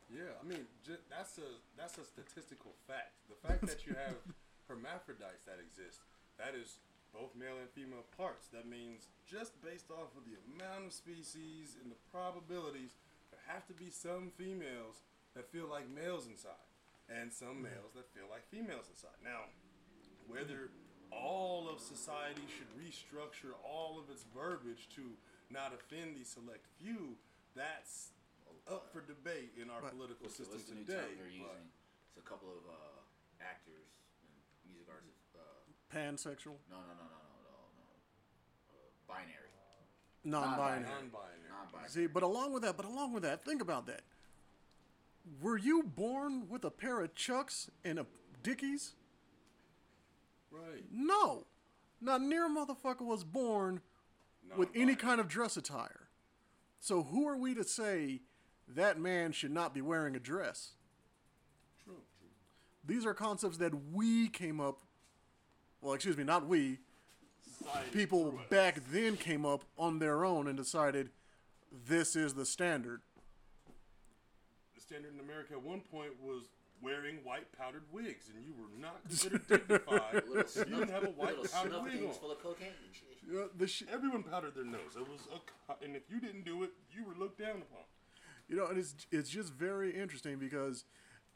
Yeah, 0.09 0.33
I 0.41 0.47
mean 0.47 0.65
ju- 0.85 0.97
that's 1.09 1.37
a 1.37 1.49
that's 1.77 1.97
a 1.97 2.05
statistical 2.05 2.71
fact. 2.87 3.13
The 3.29 3.47
fact 3.47 3.61
that 3.67 3.85
you 3.85 3.93
have 3.93 4.15
hermaphrodites 4.67 5.45
that 5.45 5.59
exist, 5.61 5.99
that 6.37 6.55
is 6.55 6.77
both 7.13 7.35
male 7.35 7.57
and 7.61 7.69
female 7.69 8.05
parts. 8.17 8.47
That 8.53 8.67
means 8.67 9.05
just 9.29 9.53
based 9.61 9.91
off 9.91 10.09
of 10.17 10.25
the 10.25 10.37
amount 10.49 10.85
of 10.87 10.93
species 10.93 11.77
and 11.81 11.91
the 11.91 11.99
probabilities, 12.11 12.97
there 13.29 13.41
have 13.47 13.67
to 13.67 13.73
be 13.73 13.89
some 13.89 14.31
females 14.37 15.05
that 15.35 15.51
feel 15.51 15.67
like 15.69 15.89
males 15.89 16.27
inside, 16.27 16.65
and 17.09 17.31
some 17.31 17.61
males 17.61 17.93
that 17.95 18.09
feel 18.13 18.25
like 18.29 18.45
females 18.49 18.85
inside. 18.89 19.17
Now, 19.23 19.49
whether 20.27 20.69
all 21.11 21.67
of 21.69 21.79
society 21.81 22.45
should 22.53 22.69
restructure 22.77 23.53
all 23.65 23.97
of 23.99 24.09
its 24.13 24.25
verbiage 24.35 24.89
to 24.95 25.17
not 25.49 25.73
offend 25.73 26.15
the 26.17 26.23
select 26.25 26.65
few, 26.77 27.17
that's 27.55 28.11
up 28.69 28.89
for 28.93 29.01
debate 29.01 29.53
in 29.57 29.69
our 29.69 29.81
Right. 29.81 29.91
political 29.91 30.25
What's 30.29 30.37
system 30.37 30.57
what's 30.57 30.69
the 30.69 30.75
new 30.75 30.85
today. 30.85 31.01
term 31.01 31.17
they're 31.17 31.27
using? 31.33 31.69
It's 32.13 32.17
a 32.17 32.21
couple 32.29 32.49
of 32.53 32.61
uh, 32.69 33.41
actors 33.41 33.89
and 34.21 34.29
music 34.69 34.85
artists. 34.89 35.33
Uh, 35.33 35.41
Pansexual, 35.89 36.57
no, 36.69 36.77
no, 36.77 36.93
no, 36.93 37.05
no, 37.09 37.17
no, 37.17 37.49
no, 37.49 37.57
no. 37.81 37.89
Uh, 38.69 38.93
binary. 39.09 39.49
non-binary. 40.23 40.83
Non-binary. 40.85 41.49
Non-binary. 41.49 41.89
See, 41.89 42.05
but 42.05 42.21
along 42.21 42.53
with 42.53 42.61
that, 42.61 42.77
but 42.77 42.85
along 42.85 43.13
with 43.13 43.23
that, 43.23 43.43
think 43.43 43.61
about 43.63 43.87
that. 43.87 44.01
Were 45.41 45.57
you 45.57 45.83
born 45.83 46.47
with 46.49 46.63
a 46.63 46.71
pair 46.71 47.01
of 47.01 47.15
Chucks 47.15 47.69
and 47.83 47.99
a 47.99 48.05
Dickies? 48.41 48.93
Right. 50.51 50.83
No. 50.91 51.45
Not 52.01 52.21
near 52.21 52.45
a 52.45 52.49
motherfucker 52.49 53.01
was 53.05 53.23
born 53.23 53.81
with 54.57 54.69
any 54.69 54.85
Non-binary. 54.85 54.95
kind 54.95 55.21
of 55.21 55.27
dress 55.27 55.57
attire. 55.57 56.07
So 56.79 57.03
who 57.03 57.27
are 57.27 57.37
we 57.37 57.53
to 57.55 57.63
say 57.63 58.21
that 58.67 58.99
man 58.99 59.31
should 59.33 59.51
not 59.51 59.73
be 59.73 59.81
wearing 59.81 60.15
a 60.15 60.19
dress? 60.19 60.71
True. 61.83 61.95
True. 62.19 62.29
These 62.85 63.05
are 63.05 63.13
concepts 63.13 63.57
that 63.57 63.73
we 63.91 64.29
came 64.29 64.59
up 64.61 64.79
well, 65.81 65.93
excuse 65.93 66.17
me, 66.17 66.23
not 66.23 66.45
we. 66.47 66.79
Society 67.57 67.89
People 67.93 68.37
back 68.49 68.81
then 68.91 69.15
came 69.15 69.45
up 69.45 69.63
on 69.77 69.99
their 69.99 70.25
own 70.25 70.47
and 70.47 70.57
decided 70.57 71.09
this 71.87 72.15
is 72.15 72.33
the 72.33 72.45
standard. 72.45 73.01
The 74.89 74.95
standard 74.95 75.13
in 75.13 75.19
America 75.19 75.53
at 75.53 75.61
one 75.61 75.81
point 75.81 76.11
was 76.21 76.45
wearing 76.81 77.17
white 77.23 77.51
powdered 77.57 77.83
wigs, 77.91 78.29
and 78.33 78.43
you 78.43 78.53
were 78.57 78.69
not 78.79 79.03
considered 79.07 79.47
dignified. 79.47 80.13
Little 80.27 80.39
if 80.41 80.55
you 80.55 80.63
didn't 80.65 80.89
have 80.89 81.03
a 81.03 81.11
white 81.11 81.37
little 81.37 81.45
powdered 81.45 81.71
snuff 81.71 81.83
wig 81.83 81.93
things 81.93 82.05
on. 82.05 82.13
full 82.13 82.31
of 82.31 82.41
cocaine 82.41 82.67
and 82.69 82.95
shit. 82.95 83.59
The 83.59 83.67
sh- 83.67 83.83
Everyone 83.91 84.23
powdered 84.23 84.55
their 84.55 84.65
nose. 84.65 84.95
It 84.95 85.07
was 85.07 85.21
a, 85.33 85.39
co- 85.67 85.77
and 85.85 85.95
if 85.95 86.03
you 86.09 86.19
didn't 86.19 86.43
do 86.45 86.63
it, 86.63 86.71
you 86.91 87.03
were 87.05 87.13
looked 87.13 87.37
down 87.39 87.57
upon. 87.57 87.83
You 88.47 88.55
know, 88.57 88.65
and 88.67 88.77
it's 88.79 88.95
it's 89.11 89.29
just 89.29 89.53
very 89.53 89.91
interesting 89.91 90.39
because 90.39 90.85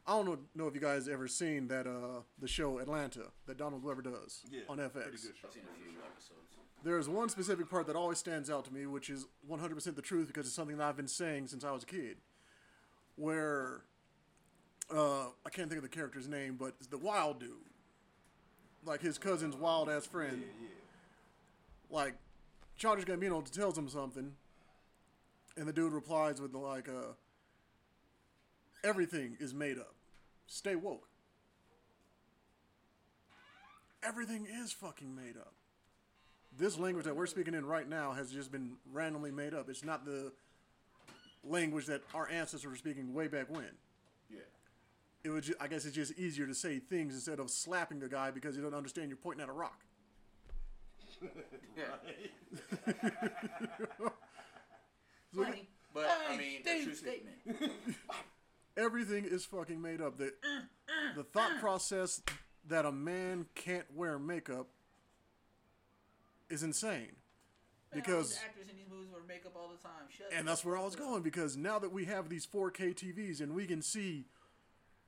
I 0.06 0.16
don't 0.16 0.26
know, 0.26 0.38
know 0.56 0.66
if 0.66 0.74
you 0.74 0.80
guys 0.80 1.06
ever 1.08 1.28
seen 1.28 1.68
that 1.68 1.86
uh 1.86 2.22
the 2.40 2.48
show 2.48 2.78
Atlanta 2.78 3.26
that 3.46 3.56
Donald 3.56 3.82
Glover 3.82 4.02
does 4.02 4.42
Yeah, 4.50 4.62
on 4.68 4.78
FX. 4.78 4.92
Pretty 4.92 5.10
good 5.10 5.36
show. 5.40 5.46
I've 5.48 5.52
seen 5.54 5.62
a 5.70 5.78
few 5.78 5.98
episodes. 6.00 6.40
There's 6.82 7.08
one 7.08 7.28
specific 7.28 7.70
part 7.70 7.86
that 7.86 7.96
always 7.96 8.18
stands 8.18 8.50
out 8.50 8.64
to 8.66 8.74
me, 8.74 8.84
which 8.86 9.08
is 9.08 9.26
100% 9.50 9.94
the 9.96 10.02
truth 10.02 10.26
because 10.26 10.44
it's 10.46 10.54
something 10.54 10.76
that 10.76 10.84
I've 10.86 10.96
been 10.98 11.08
saying 11.08 11.46
since 11.46 11.64
I 11.64 11.70
was 11.70 11.82
a 11.82 11.86
kid. 11.86 12.18
Where 13.16 13.82
uh 14.94 15.26
I 15.46 15.50
can't 15.50 15.68
think 15.68 15.78
of 15.78 15.82
the 15.82 15.88
character's 15.88 16.28
name, 16.28 16.56
but 16.58 16.74
it's 16.78 16.88
the 16.88 16.98
wild 16.98 17.40
dude, 17.40 17.50
like 18.84 19.00
his 19.00 19.18
cousin's 19.18 19.56
wild 19.56 19.88
ass 19.88 20.06
friend. 20.06 20.42
Yeah, 20.42 20.68
yeah. 20.68 21.96
like 21.96 22.14
Childish 22.76 23.04
Gambino 23.04 23.48
tells 23.50 23.78
him 23.78 23.88
something, 23.88 24.32
and 25.56 25.66
the 25.68 25.72
dude 25.72 25.92
replies 25.92 26.40
with 26.40 26.54
like, 26.54 26.88
uh, 26.88 27.12
"Everything 28.82 29.36
is 29.38 29.54
made 29.54 29.78
up. 29.78 29.94
Stay 30.46 30.74
woke. 30.74 31.08
Everything 34.02 34.46
is 34.46 34.72
fucking 34.72 35.14
made 35.14 35.36
up. 35.36 35.54
This 36.56 36.78
language 36.78 37.04
that 37.06 37.16
we're 37.16 37.26
speaking 37.26 37.54
in 37.54 37.64
right 37.64 37.88
now 37.88 38.12
has 38.12 38.30
just 38.30 38.52
been 38.52 38.76
randomly 38.92 39.30
made 39.30 39.54
up. 39.54 39.68
It's 39.70 39.82
not 39.82 40.04
the 40.04 40.32
language 41.46 41.86
that 41.86 42.02
our 42.14 42.28
ancestors 42.30 42.70
were 42.70 42.76
speaking 42.76 43.12
way 43.14 43.28
back 43.28 43.50
when. 43.50 43.70
Yeah. 44.30 44.38
It 45.22 45.30
was, 45.30 45.46
ju- 45.46 45.54
I 45.60 45.68
guess, 45.68 45.84
it's 45.84 45.94
just 45.94 46.18
easier 46.18 46.46
to 46.46 46.54
say 46.54 46.78
things 46.78 47.14
instead 47.14 47.38
of 47.40 47.50
slapping 47.50 48.00
the 48.00 48.08
guy 48.08 48.30
because 48.30 48.56
you 48.56 48.62
don't 48.62 48.74
understand 48.74 49.08
you're 49.08 49.16
pointing 49.16 49.42
at 49.42 49.48
a 49.48 49.52
rock. 49.52 49.80
Yeah. 51.76 52.92
Funny, 55.34 55.68
but 55.92 56.08
I 56.30 56.36
mean, 56.36 56.60
a 56.64 56.84
true 56.84 56.94
statement. 56.94 57.36
everything 58.76 59.24
is 59.24 59.44
fucking 59.44 59.80
made 59.80 60.00
up. 60.00 60.16
The 60.18 60.32
the 61.16 61.24
thought 61.24 61.58
process 61.60 62.22
that 62.68 62.86
a 62.86 62.92
man 62.92 63.46
can't 63.54 63.86
wear 63.94 64.18
makeup 64.18 64.68
is 66.48 66.62
insane. 66.62 67.12
Because 67.94 68.38
actors 68.44 68.68
in 68.70 68.76
these 68.76 68.86
movies 68.90 69.08
wear 69.12 69.22
makeup 69.26 69.52
all 69.56 69.68
the 69.68 69.82
time. 69.82 69.92
Shut 70.08 70.26
and 70.32 70.46
the 70.46 70.50
that's 70.52 70.64
where 70.64 70.76
I 70.76 70.82
was 70.82 70.96
going 70.96 71.22
because 71.22 71.56
now 71.56 71.78
that 71.78 71.92
we 71.92 72.04
have 72.06 72.28
these 72.28 72.46
4K 72.46 72.94
TVs 72.94 73.40
and 73.40 73.54
we 73.54 73.66
can 73.66 73.82
see 73.82 74.26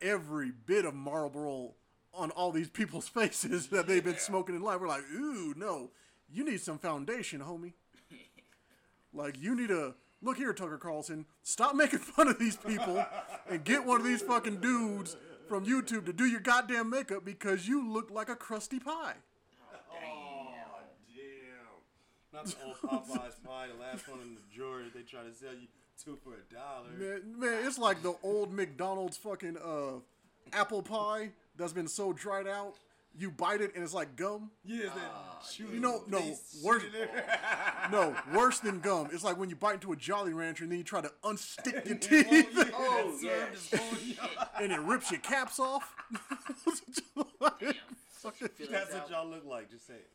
every 0.01 0.51
bit 0.51 0.85
of 0.85 0.95
Marlboro 0.95 1.75
on 2.15 2.31
all 2.31 2.53
these 2.53 2.69
people's 2.71 3.09
faces 3.21 3.69
that 3.69 3.87
they've 3.87 4.05
been 4.05 4.15
Yeah. 4.15 4.19
smoking 4.21 4.55
in 4.55 4.63
life, 4.63 4.81
we're 4.81 4.89
like, 4.89 5.05
ooh, 5.13 5.55
no, 5.57 5.91
you 6.31 6.45
need 6.45 6.61
some 6.61 6.79
foundation, 6.79 7.41
homie. 7.41 7.73
like 9.13 9.41
you 9.41 9.55
need 9.55 9.69
to 9.69 9.95
look 10.23 10.37
here, 10.37 10.53
Tucker 10.53 10.79
Carlson. 10.79 11.27
Stop 11.43 11.75
making 11.75 11.99
fun 12.17 12.29
of 12.29 12.39
these 12.39 12.57
people 12.57 13.05
and 13.49 13.65
get 13.65 13.85
one 13.85 14.01
of 14.01 14.07
these 14.07 14.23
fucking 14.23 14.61
dudes 14.61 15.17
from 15.49 15.65
YouTube 15.65 16.07
to 16.07 16.13
do 16.13 16.25
your 16.27 16.41
goddamn 16.41 16.91
makeup 16.91 17.25
because 17.25 17.69
you 17.69 17.89
look 17.89 18.11
like 18.11 18.29
a 18.29 18.35
crusty 18.37 18.79
pie. 18.81 19.15
Oh, 19.73 19.77
Damn. 20.01 20.26
Damn. 22.37 22.45
Not 22.45 22.47
the 22.47 22.89
old 22.91 23.05
Popeyes 23.05 23.45
pie, 23.45 23.67
the 23.75 23.81
last 23.83 24.09
one 24.09 24.21
in 24.21 24.35
the 24.35 24.41
drawer 24.57 24.83
that 24.83 24.95
they 24.95 25.03
try 25.03 25.23
to 25.23 25.35
sell 25.35 25.53
you 25.53 25.67
two 26.03 26.19
for 26.23 26.35
a 26.35 26.55
dollar. 26.55 26.91
Man, 26.99 27.39
man, 27.41 27.67
it's 27.67 27.79
like 27.79 28.03
the 28.03 28.15
old 28.23 28.53
McDonald's 28.53 29.17
fucking 29.17 29.57
uh, 29.57 30.01
apple 30.53 30.83
pie 30.83 31.31
that's 31.57 31.73
been 31.73 31.89
so 31.89 32.13
dried 32.13 32.47
out. 32.47 32.75
You 33.19 33.31
bite 33.31 33.63
it 33.63 33.75
and 33.75 33.83
it's 33.83 33.95
like 33.95 34.15
gum. 34.15 34.51
Yeah, 34.63 34.85
is 34.85 34.91
that 34.91 35.47
shoot 35.51 35.71
You 35.73 35.81
know, 35.81 36.03
no, 36.07 36.19
worse, 36.63 36.83
shit 36.83 36.95
in 36.95 37.01
there? 37.09 37.41
no, 37.91 38.15
worse 38.35 38.59
than 38.59 38.81
gum. 38.81 39.09
It's 39.11 39.25
like 39.25 39.39
when 39.39 39.49
you 39.49 39.57
bite 39.57 39.75
into 39.75 39.91
a 39.93 39.97
Jolly 39.97 40.35
Rancher 40.35 40.65
and 40.65 40.71
then 40.71 40.77
you 40.79 40.85
try 40.85 41.01
to 41.01 41.11
unstick 41.25 41.87
your 41.87 41.97
teeth 42.25 42.47
Oh, 42.75 43.19
yeah. 43.23 43.31
serve 43.31 43.55
is 43.55 43.69
pulling 43.71 44.07
you 44.07 44.15
out. 44.39 44.51
and 44.63 44.71
it 44.71 44.81
rips 44.81 45.11
your 45.11 45.21
caps 45.21 45.59
off. 45.59 45.95
Damn. 48.39 48.49
Feel 48.51 48.69
That's 48.71 48.93
that 48.93 49.03
what 49.03 49.11
y'all 49.11 49.29
look 49.29 49.45
like. 49.45 49.71
Just 49.71 49.87
say 49.87 49.95
it. 49.95 50.07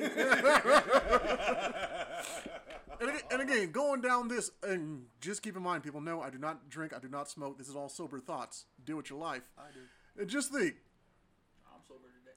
and, 3.00 3.10
again, 3.10 3.22
and 3.30 3.42
again, 3.42 3.72
going 3.72 4.00
down 4.00 4.28
this, 4.28 4.50
and 4.62 5.06
just 5.20 5.42
keep 5.42 5.56
in 5.56 5.62
mind, 5.62 5.82
people 5.82 6.00
know 6.00 6.20
I 6.20 6.30
do 6.30 6.38
not 6.38 6.68
drink, 6.70 6.92
I 6.94 6.98
do 6.98 7.08
not 7.08 7.28
smoke. 7.28 7.58
This 7.58 7.68
is 7.68 7.76
all 7.76 7.88
sober 7.88 8.20
thoughts. 8.20 8.66
Deal 8.84 8.96
with 8.96 9.10
your 9.10 9.18
life. 9.18 9.42
I 9.58 9.72
do. 9.72 9.80
And 10.20 10.30
just 10.30 10.52
think, 10.52 10.74
I'm 11.66 11.80
sober 11.86 12.08
today. 12.20 12.36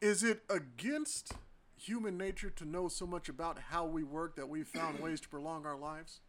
is 0.00 0.22
it 0.22 0.42
against 0.48 1.32
human 1.76 2.16
nature 2.16 2.50
to 2.50 2.64
know 2.64 2.88
so 2.88 3.06
much 3.06 3.28
about 3.28 3.58
how 3.70 3.86
we 3.86 4.02
work 4.02 4.36
that 4.36 4.48
we've 4.48 4.68
found 4.68 5.00
ways 5.00 5.20
to 5.20 5.28
prolong 5.28 5.66
our 5.66 5.76
lives? 5.76 6.20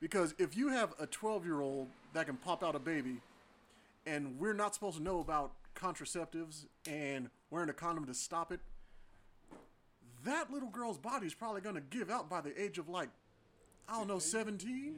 Because 0.00 0.34
if 0.38 0.56
you 0.56 0.70
have 0.70 0.94
a 0.98 1.06
12 1.06 1.44
year 1.44 1.60
old 1.60 1.88
that 2.12 2.26
can 2.26 2.36
pop 2.36 2.64
out 2.64 2.74
a 2.74 2.80
baby, 2.80 3.18
and 4.04 4.40
we're 4.40 4.52
not 4.52 4.74
supposed 4.74 4.96
to 4.96 5.02
know 5.02 5.20
about 5.20 5.52
contraceptives 5.74 6.66
and 6.86 7.30
wearing 7.50 7.68
a 7.68 7.72
condom 7.72 8.06
to 8.06 8.14
stop 8.14 8.52
it, 8.52 8.60
that 10.24 10.52
little 10.52 10.68
girl's 10.68 10.98
body 10.98 11.26
is 11.26 11.34
probably 11.34 11.60
going 11.60 11.74
to 11.74 11.80
give 11.80 12.10
out 12.10 12.30
by 12.30 12.40
the 12.40 12.60
age 12.60 12.78
of 12.78 12.88
like, 12.88 13.08
I 13.88 13.94
don't 13.94 14.08
know, 14.08 14.18
17? 14.18 14.96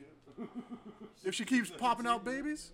if 1.24 1.34
she 1.34 1.44
keeps 1.44 1.70
popping 1.78 2.06
out 2.06 2.24
babies? 2.24 2.72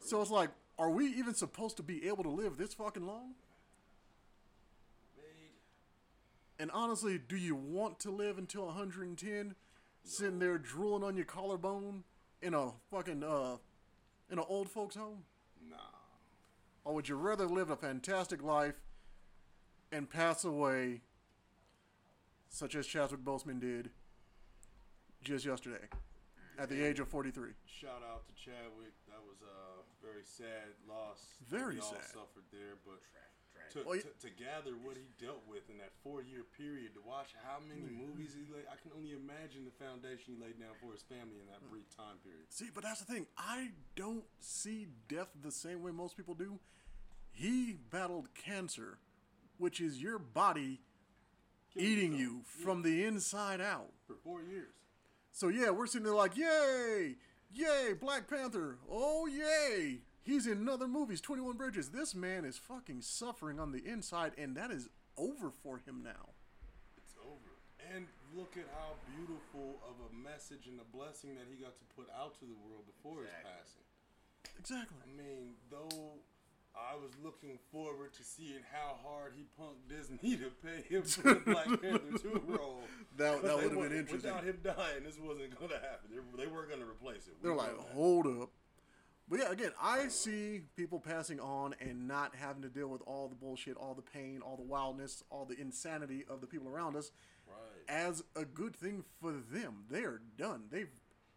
So 0.00 0.20
it's 0.20 0.30
like, 0.30 0.50
are 0.78 0.90
we 0.90 1.06
even 1.06 1.34
supposed 1.34 1.76
to 1.76 1.82
be 1.82 2.08
able 2.08 2.24
to 2.24 2.30
live 2.30 2.56
this 2.56 2.74
fucking 2.74 3.06
long? 3.06 3.34
Made. 5.16 5.24
And 6.58 6.70
honestly, 6.72 7.18
do 7.18 7.36
you 7.36 7.54
want 7.54 8.00
to 8.00 8.10
live 8.10 8.36
until 8.38 8.66
110, 8.66 9.54
sitting 10.04 10.38
there 10.38 10.58
drooling 10.58 11.04
on 11.04 11.16
your 11.16 11.24
collarbone 11.24 12.04
in 12.42 12.54
a 12.54 12.72
fucking 12.90 13.22
uh, 13.22 13.56
in 14.30 14.38
an 14.38 14.44
old 14.48 14.68
folks 14.68 14.96
home, 14.96 15.22
Nah. 15.70 15.76
or 16.84 16.94
would 16.94 17.08
you 17.08 17.16
rather 17.16 17.46
live 17.46 17.70
a 17.70 17.76
fantastic 17.76 18.42
life 18.42 18.74
and 19.92 20.08
pass 20.08 20.44
away, 20.44 21.00
such 22.48 22.74
as 22.74 22.86
Chadwick 22.86 23.20
Boseman 23.24 23.60
did 23.60 23.90
just 25.22 25.44
yesterday, 25.44 25.86
at 26.58 26.68
the 26.68 26.84
age 26.84 27.00
of 27.00 27.08
43? 27.08 27.50
Shout 27.66 28.02
out 28.10 28.24
to 28.28 28.34
Chadwick. 28.34 28.92
That 29.08 29.22
was 29.26 29.38
a 29.42 30.04
very 30.04 30.24
sad 30.24 30.74
loss. 30.88 31.20
Very 31.48 31.74
we 31.76 31.80
all 31.80 31.92
sad. 31.92 32.04
suffered 32.04 32.44
there, 32.52 32.76
but 32.84 33.00
trash. 33.12 33.33
To, 33.74 33.82
Well, 33.84 33.98
to, 33.98 34.08
to 34.26 34.30
gather 34.34 34.72
what 34.78 34.96
he 34.96 35.06
dealt 35.20 35.42
with 35.46 35.68
in 35.68 35.78
that 35.78 35.92
four 36.02 36.22
year 36.22 36.42
period, 36.56 36.94
to 36.94 37.02
watch 37.06 37.34
how 37.44 37.58
many 37.60 37.82
Mm. 37.82 38.06
movies 38.08 38.32
he 38.34 38.46
laid, 38.52 38.64
I 38.70 38.76
can 38.80 38.90
only 38.96 39.12
imagine 39.12 39.64
the 39.66 39.84
foundation 39.84 40.34
he 40.34 40.42
laid 40.42 40.58
down 40.58 40.74
for 40.80 40.92
his 40.92 41.02
family 41.02 41.38
in 41.42 41.46
that 41.52 41.60
brief 41.70 41.84
time 41.96 42.16
period. 42.24 42.46
See, 42.50 42.70
but 42.74 42.84
that's 42.84 43.00
the 43.02 43.12
thing. 43.12 43.26
I 43.36 43.70
don't 43.96 44.24
see 44.40 44.86
death 45.08 45.28
the 45.42 45.50
same 45.52 45.82
way 45.82 45.90
most 45.92 46.16
people 46.16 46.34
do. 46.34 46.58
He 47.30 47.76
battled 47.90 48.28
cancer, 48.34 48.98
which 49.58 49.80
is 49.80 50.00
your 50.00 50.18
body 50.18 50.80
Killing 51.72 51.88
eating 51.88 52.14
you 52.14 52.42
from 52.44 52.82
the 52.82 53.04
inside 53.04 53.60
out. 53.60 53.90
for 54.06 54.14
four 54.22 54.42
years. 54.42 54.72
So 55.32 55.48
yeah, 55.48 55.70
we're 55.70 55.86
sitting 55.86 56.04
there 56.06 56.14
like, 56.14 56.36
yay, 56.36 57.16
yay, 57.52 57.92
Black 58.00 58.28
Panther, 58.28 58.78
oh 58.88 59.26
yay, 59.26 59.98
he's 60.24 60.46
in 60.46 60.68
other 60.68 60.88
movies, 60.88 61.20
Twenty 61.20 61.42
One 61.42 61.56
Bridges. 61.56 61.90
This 61.90 62.14
man 62.14 62.44
is 62.44 62.56
fucking 62.58 63.02
suffering 63.02 63.60
on 63.60 63.72
the 63.72 63.84
inside, 63.86 64.32
and 64.36 64.56
that 64.56 64.70
is 64.70 64.88
over 65.16 65.50
for 65.62 65.78
him 65.78 66.02
now. 66.02 66.30
It's 66.96 67.14
over. 67.24 67.52
And 67.94 68.06
look 68.34 68.56
at 68.56 68.66
how 68.74 68.94
beautiful 69.16 69.78
of 69.88 69.94
a 70.10 70.14
message 70.16 70.66
and 70.66 70.80
a 70.80 70.96
blessing 70.96 71.34
that 71.36 71.46
he 71.48 71.62
got 71.62 71.76
to 71.78 71.84
put 71.96 72.08
out 72.18 72.34
to 72.40 72.46
the 72.46 72.56
world 72.66 72.82
before 72.86 73.22
Exactly. 73.22 73.50
his 73.52 73.60
passing. 73.60 73.86
Exactly. 74.58 74.98
I 75.04 75.16
mean, 75.16 75.54
though 75.70 76.18
I 76.74 76.96
was 76.96 77.12
looking 77.22 77.58
forward 77.70 78.14
to 78.14 78.24
seeing 78.24 78.60
how 78.72 78.96
hard 79.06 79.34
he 79.36 79.44
punked 79.60 79.86
Disney 79.88 80.36
to 80.42 80.50
pay 80.64 80.82
him 80.88 81.02
for 81.04 81.34
the 81.34 81.40
Black 81.40 81.66
Panther 81.82 82.18
2 82.18 82.42
role. 82.48 82.80
That- 83.16 83.42
that 83.42 83.54
would've 83.56 83.70
been 83.70 83.78
wa- 83.78 83.84
interesting. 83.84 84.16
Without 84.34 84.44
him 84.44 84.58
dying, 84.64 85.04
this 85.04 85.18
wasn't 85.18 85.56
going 85.58 85.70
to 85.70 85.78
happen. 85.78 86.10
They, 86.10 86.44
they 86.44 86.50
weren't 86.50 86.68
going 86.68 86.80
to 86.80 86.86
replace 86.90 87.28
it. 87.28 87.34
We 87.40 87.48
They're 87.48 87.56
like, 87.56 87.76
hold 87.94 88.26
up. 88.26 88.50
But 89.28 89.38
yeah, 89.38 89.50
again, 89.50 89.72
I 89.80 90.08
see 90.08 90.62
people 90.76 91.00
passing 91.00 91.40
on 91.40 91.74
and 91.80 92.06
not 92.06 92.34
having 92.36 92.62
to 92.62 92.68
deal 92.68 92.88
with 92.88 93.00
all 93.06 93.28
the 93.28 93.34
bullshit, 93.34 93.76
all 93.76 93.94
the 93.94 94.02
pain, 94.02 94.40
all 94.44 94.56
the 94.56 94.62
wildness, 94.62 95.24
all 95.30 95.46
the 95.46 95.58
insanity 95.58 96.24
of 96.28 96.40
the 96.40 96.46
people 96.46 96.68
around 96.68 96.94
us 96.96 97.10
Right. 97.48 97.84
as 97.88 98.22
a 98.36 98.44
good 98.44 98.74
thing 98.76 99.04
for 99.20 99.32
them. 99.32 99.84
They 99.90 100.04
are 100.04 100.20
done. 100.36 100.64
They've 100.70 100.90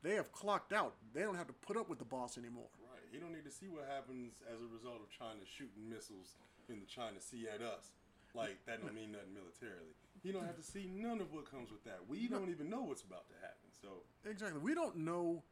they 0.03 0.13
have 0.15 0.32
clocked 0.32 0.72
out. 0.74 0.96
They 1.13 1.22
don't 1.22 1.36
have 1.36 1.48
to 1.48 1.53
put 1.53 1.75
up 1.75 1.89
with 1.89 1.98
the 2.00 2.06
boss 2.06 2.38
anymore. 2.38 2.70
Right. 2.79 3.01
He 3.12 3.17
don't 3.20 3.34
need 3.34 3.44
to 3.46 3.51
see 3.51 3.67
what 3.67 3.86
happens 3.89 4.41
as 4.53 4.62
a 4.62 4.67
result 4.74 5.01
of 5.01 5.10
China 5.10 5.39
shooting 5.46 5.89
missiles 5.89 6.36
in 6.70 6.79
the 6.79 6.86
China 6.86 7.20
Sea 7.20 7.48
at 7.53 7.62
us. 7.62 7.91
Like 8.34 8.58
that 8.67 8.82
don't 8.82 8.94
mean 8.94 9.12
nothing 9.13 9.34
militarily. 9.34 9.96
He 10.22 10.32
don't 10.32 10.46
have 10.46 10.56
to 10.58 10.63
see 10.63 10.88
none 10.94 11.20
of 11.20 11.32
what 11.34 11.50
comes 11.50 11.72
with 11.72 11.84
that. 11.86 12.00
We 12.08 12.27
don't 12.27 12.50
even 12.50 12.70
know 12.70 12.84
what's 12.84 13.01
about 13.01 13.27
to 13.29 13.36
happen. 13.41 13.70
So 13.82 14.03
Exactly. 14.29 14.60
We 14.62 14.75
don't 14.75 14.98
know 14.98 15.44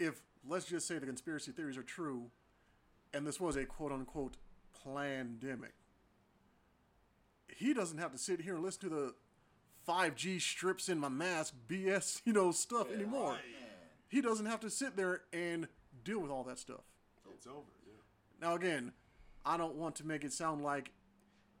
if 0.00 0.22
let's 0.48 0.64
just 0.64 0.88
say 0.88 0.98
the 0.98 1.06
conspiracy 1.06 1.52
theories 1.52 1.76
are 1.76 1.82
true 1.82 2.30
and 3.12 3.26
this 3.26 3.38
was 3.38 3.56
a 3.56 3.64
quote 3.64 3.92
unquote 3.92 4.36
pandemic. 4.84 5.74
He 7.48 7.74
doesn't 7.74 7.98
have 7.98 8.12
to 8.12 8.18
sit 8.18 8.40
here 8.40 8.54
and 8.54 8.64
listen 8.64 8.88
to 8.88 8.94
the 8.94 9.14
5G 9.86 10.40
strips 10.40 10.88
in 10.88 10.98
my 10.98 11.08
mask 11.08 11.54
BS, 11.68 12.22
you 12.24 12.32
know, 12.32 12.50
stuff 12.52 12.92
anymore. 12.92 13.32
right. 13.32 13.40
He 14.08 14.20
doesn't 14.20 14.46
have 14.46 14.60
to 14.60 14.70
sit 14.70 14.96
there 14.96 15.22
and 15.32 15.68
deal 16.04 16.18
with 16.18 16.30
all 16.30 16.42
that 16.44 16.58
stuff. 16.58 16.82
it's 17.32 17.46
over. 17.46 17.58
Yeah. 17.86 17.92
Now 18.40 18.54
again, 18.54 18.92
I 19.44 19.56
don't 19.56 19.76
want 19.76 19.94
to 19.96 20.06
make 20.06 20.24
it 20.24 20.32
sound 20.32 20.62
like 20.62 20.92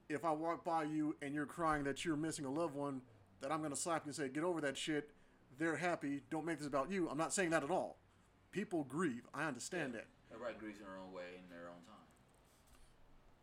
if 0.08 0.24
I 0.24 0.32
walk 0.32 0.64
by 0.64 0.84
you 0.84 1.16
and 1.22 1.34
you're 1.34 1.46
crying 1.46 1.84
that 1.84 2.04
you're 2.04 2.16
missing 2.16 2.44
a 2.44 2.50
loved 2.50 2.74
one, 2.74 3.02
that 3.40 3.52
I'm 3.52 3.62
gonna 3.62 3.76
slap 3.76 4.04
you 4.04 4.08
and 4.08 4.16
say, 4.16 4.28
"Get 4.28 4.42
over 4.44 4.60
that 4.60 4.76
shit." 4.76 5.10
They're 5.58 5.76
happy. 5.76 6.22
Don't 6.30 6.44
make 6.44 6.58
this 6.58 6.66
about 6.66 6.90
you. 6.90 7.08
I'm 7.08 7.18
not 7.18 7.32
saying 7.32 7.50
that 7.50 7.62
at 7.62 7.70
all. 7.70 7.98
People 8.50 8.84
grieve. 8.84 9.22
I 9.32 9.44
understand 9.46 9.94
that. 9.94 10.06
Everybody 10.32 10.56
grieves 10.58 10.78
in 10.78 10.84
their 10.86 10.96
own 10.98 11.12
way 11.12 11.22
in 11.42 11.48
their 11.50 11.68
own 11.68 11.82
time. 11.86 11.96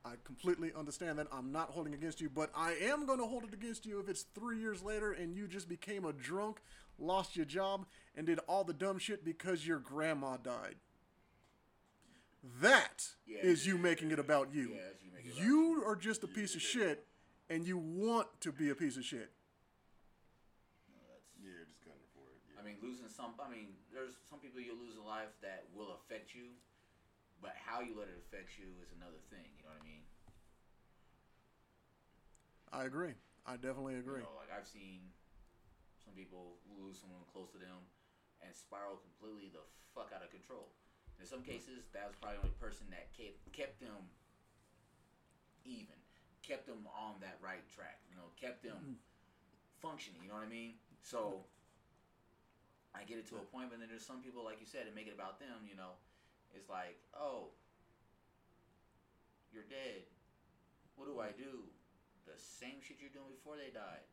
I 0.06 0.16
completely 0.24 0.72
understand 0.74 1.20
that. 1.20 1.28
I'm 1.34 1.52
not 1.52 1.70
holding 1.70 1.94
against 1.94 2.22
you, 2.22 2.30
but 2.30 2.50
I 2.56 2.72
am 2.82 3.06
going 3.06 3.20
to 3.20 3.26
hold 3.26 3.44
it 3.44 3.54
against 3.54 3.86
you 3.86 4.00
if 4.00 4.08
it's 4.08 4.24
three 4.36 4.58
years 4.60 4.82
later 4.82 5.12
and 5.12 5.36
you 5.36 5.48
just 5.48 5.68
became 5.68 6.06
a 6.06 6.14
drunk, 6.14 6.62
lost 6.98 7.36
your 7.36 7.46
job, 7.46 7.86
and 8.16 8.26
did 8.26 8.40
all 8.48 8.64
the 8.64 8.74
dumb 8.74 9.00
shit 9.00 9.26
because 9.26 9.68
your 9.68 9.80
grandma 9.80 10.38
died. 10.38 10.76
That 12.62 13.10
is 13.28 13.66
Yeah. 13.66 13.74
you 13.74 13.78
making 13.78 14.12
it 14.12 14.20
about 14.20 14.54
you. 14.54 14.70
Yeah, 14.76 14.84
that's 14.88 15.04
you 15.04 15.12
making 15.12 15.32
it 15.32 15.38
about 15.38 15.88
are 15.88 15.96
just 15.96 16.24
a 16.24 16.28
piece 16.28 16.56
of 16.56 16.62
shit, 16.62 17.06
and 17.50 17.68
you 17.68 17.78
want 17.78 18.28
to 18.42 18.52
be 18.52 18.70
a 18.70 18.76
piece 18.76 18.96
of 18.96 19.04
shit. 19.04 19.32
You 20.88 20.96
know, 20.96 21.04
that's, 21.12 21.28
Yeah, 21.42 21.64
just 21.66 21.82
gunning 21.84 22.08
for 22.16 22.32
it. 22.32 22.40
Yeah. 22.54 22.62
I 22.62 22.64
mean, 22.64 22.78
losing 22.82 23.10
some. 23.10 23.34
I 23.44 23.50
mean, 23.50 23.76
there's 23.98 24.14
some 24.30 24.38
people 24.38 24.62
you 24.62 24.78
lose 24.78 24.94
in 24.94 25.02
life 25.02 25.34
that 25.42 25.66
will 25.74 25.98
affect 25.98 26.38
you, 26.38 26.54
but 27.42 27.58
how 27.58 27.82
you 27.82 27.98
let 27.98 28.06
it 28.06 28.22
affect 28.30 28.62
you 28.62 28.70
is 28.86 28.94
another 28.94 29.18
thing. 29.34 29.50
You 29.58 29.66
know 29.66 29.74
what 29.74 29.82
I 29.82 29.90
mean? 29.90 30.06
I 32.70 32.86
agree. 32.86 33.18
I 33.50 33.58
definitely 33.58 33.98
agree. 33.98 34.22
You 34.22 34.30
know, 34.30 34.38
like 34.38 34.54
I've 34.54 34.70
seen 34.70 35.02
some 35.98 36.14
people 36.14 36.62
lose 36.78 37.02
someone 37.02 37.26
close 37.34 37.50
to 37.58 37.60
them 37.60 37.90
and 38.46 38.54
spiral 38.54 39.02
completely 39.02 39.50
the 39.50 39.66
fuck 39.98 40.14
out 40.14 40.22
of 40.22 40.30
control. 40.30 40.70
In 41.18 41.26
some 41.26 41.42
cases, 41.42 41.90
that 41.98 42.06
was 42.06 42.14
probably 42.22 42.38
the 42.38 42.54
only 42.54 42.60
person 42.62 42.86
that 42.94 43.10
kept 43.18 43.42
kept 43.50 43.82
them 43.82 44.14
even, 45.66 45.98
kept 46.46 46.70
them 46.70 46.86
on 46.94 47.18
that 47.26 47.42
right 47.42 47.66
track. 47.74 48.06
You 48.06 48.14
know, 48.14 48.30
kept 48.38 48.62
them 48.62 48.78
mm-hmm. 48.78 49.02
functioning. 49.82 50.22
You 50.22 50.30
know 50.30 50.38
what 50.38 50.46
I 50.46 50.54
mean? 50.54 50.78
So 51.02 51.50
I 52.98 53.06
get 53.06 53.22
it 53.22 53.30
to 53.30 53.38
a 53.38 53.46
point, 53.46 53.70
but 53.70 53.80
then 53.80 53.90
there's 53.90 54.06
some 54.06 54.26
people, 54.26 54.44
like 54.44 54.58
you 54.60 54.66
said, 54.66 54.90
that 54.90 54.96
make 54.96 55.06
it 55.08 55.14
about 55.14 55.40
them. 55.40 55.70
You 55.70 55.78
know, 55.78 56.02
it's 56.56 56.70
like, 56.70 56.98
oh, 57.14 57.54
you're 59.54 59.70
dead. 59.70 60.10
What 60.98 61.06
do 61.06 61.22
I 61.22 61.30
do? 61.38 61.70
The 62.26 62.34
same 62.36 62.82
shit 62.82 62.98
you're 63.00 63.14
doing 63.14 63.30
before 63.38 63.56
they 63.56 63.70
died. 63.70 64.04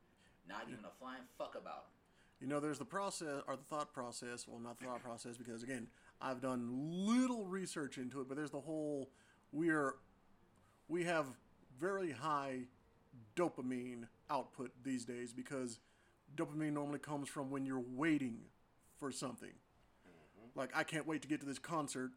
Not 0.47 0.69
even 0.69 0.85
a 0.85 0.93
flying 1.01 1.25
fuck 1.39 1.57
about 1.57 1.89
'em. 1.89 1.95
You 2.41 2.47
know, 2.47 2.61
there's 2.61 2.79
the 2.79 2.85
process 2.85 3.43
or 3.49 3.57
the 3.57 3.63
thought 3.63 3.93
process. 3.93 4.47
Well, 4.47 4.61
not 4.61 4.79
the 4.79 4.85
thought 4.85 5.03
process 5.03 5.39
because 5.39 5.63
again, 5.63 5.89
I've 6.21 6.41
done 6.41 6.69
little 7.07 7.47
research 7.47 7.97
into 7.97 8.21
it, 8.21 8.29
but 8.29 8.37
there's 8.37 8.51
the 8.51 8.61
whole 8.61 9.11
we 9.51 9.71
are 9.71 9.97
we 10.89 11.05
have 11.05 11.27
very 11.79 12.11
high 12.13 12.65
dopamine 13.35 14.09
output 14.29 14.73
these 14.83 15.05
days 15.05 15.33
because 15.33 15.81
dopamine 16.37 16.73
normally 16.73 16.99
comes 16.99 17.29
from 17.29 17.51
when 17.51 17.65
you're 17.65 17.85
waiting 17.95 18.41
for 18.99 19.11
something. 19.13 19.53
Like 20.55 20.71
I 20.75 20.85
can't 20.85 21.07
wait 21.07 21.23
to 21.23 21.29
get 21.29 21.41
to 21.41 21.47
this 21.47 21.59
concert. 21.59 22.11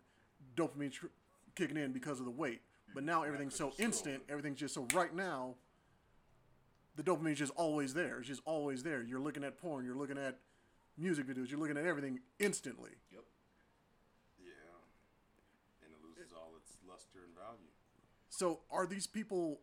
Dopamine 0.55 0.91
tr- 0.91 1.07
kicking 1.55 1.77
in 1.77 1.91
because 1.91 2.19
of 2.19 2.25
the 2.25 2.31
wait. 2.31 2.61
But 2.93 3.03
now 3.03 3.23
everything's 3.23 3.55
so 3.55 3.73
instant. 3.79 4.23
Everything's 4.29 4.59
just 4.59 4.73
so 4.73 4.87
right 4.93 5.13
now. 5.13 5.55
The 6.95 7.03
dopamine's 7.03 7.39
just 7.39 7.53
always 7.55 7.93
there. 7.93 8.19
It's 8.19 8.27
just 8.27 8.41
always 8.45 8.81
there. 8.83 9.03
You're 9.03 9.19
looking 9.19 9.43
at 9.43 9.57
porn. 9.57 9.85
You're 9.85 9.97
looking 9.97 10.17
at 10.17 10.37
music 10.97 11.27
videos. 11.27 11.49
You're 11.49 11.59
looking 11.59 11.77
at 11.77 11.85
everything 11.85 12.19
instantly. 12.39 12.91
Yep. 13.11 13.23
Yeah. 14.39 14.51
And 15.83 15.91
it 15.93 15.99
loses 16.03 16.33
all 16.33 16.53
its 16.57 16.73
luster 16.89 17.19
and 17.25 17.35
value. 17.35 17.69
So 18.29 18.61
are 18.71 18.87
these 18.87 19.05
people 19.05 19.59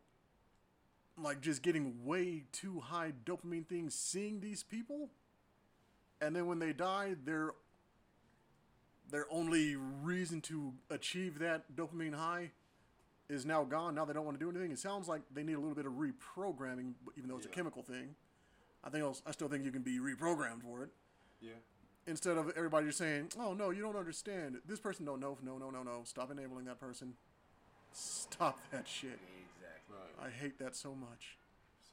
like 1.16 1.40
just 1.40 1.62
getting 1.62 2.04
way 2.04 2.44
too 2.52 2.80
high 2.80 3.12
dopamine 3.24 3.66
things 3.66 3.94
seeing 3.94 4.40
these 4.40 4.62
people? 4.62 5.10
And 6.24 6.34
then 6.34 6.46
when 6.46 6.58
they 6.58 6.72
die, 6.72 7.16
their 7.24 7.52
their 9.10 9.26
only 9.30 9.76
reason 9.76 10.40
to 10.42 10.72
achieve 10.88 11.38
that 11.40 11.76
dopamine 11.76 12.14
high 12.14 12.50
is 13.28 13.44
now 13.44 13.62
gone. 13.64 13.94
Now 13.94 14.06
they 14.06 14.14
don't 14.14 14.24
want 14.24 14.38
to 14.38 14.44
do 14.44 14.50
anything. 14.50 14.72
It 14.72 14.78
sounds 14.78 15.06
like 15.06 15.20
they 15.34 15.42
need 15.42 15.52
a 15.52 15.60
little 15.60 15.74
bit 15.74 15.84
of 15.84 15.92
reprogramming, 15.92 16.94
even 17.16 17.28
though 17.28 17.36
it's 17.36 17.46
a 17.46 17.50
chemical 17.50 17.82
thing. 17.82 18.14
I 18.82 18.88
think 18.88 19.04
I'll, 19.04 19.16
I 19.26 19.32
still 19.32 19.48
think 19.48 19.64
you 19.64 19.70
can 19.70 19.82
be 19.82 19.98
reprogrammed 19.98 20.62
for 20.62 20.82
it. 20.82 20.90
Yeah. 21.42 21.52
Instead 22.06 22.38
of 22.38 22.50
everybody 22.56 22.86
just 22.86 22.98
saying, 22.98 23.32
"Oh 23.38 23.52
no, 23.52 23.68
you 23.68 23.82
don't 23.82 23.96
understand. 23.96 24.56
This 24.66 24.80
person 24.80 25.04
don't 25.04 25.20
know. 25.20 25.36
No, 25.42 25.58
no, 25.58 25.68
no, 25.68 25.82
no. 25.82 26.02
Stop 26.04 26.30
enabling 26.30 26.64
that 26.64 26.80
person. 26.80 27.14
Stop 27.92 28.58
that 28.72 28.88
shit." 28.88 29.18
Exactly. 29.58 29.96
Right. 30.18 30.26
I 30.26 30.30
hate 30.30 30.58
that 30.58 30.74
so 30.74 30.94
much. 30.94 31.36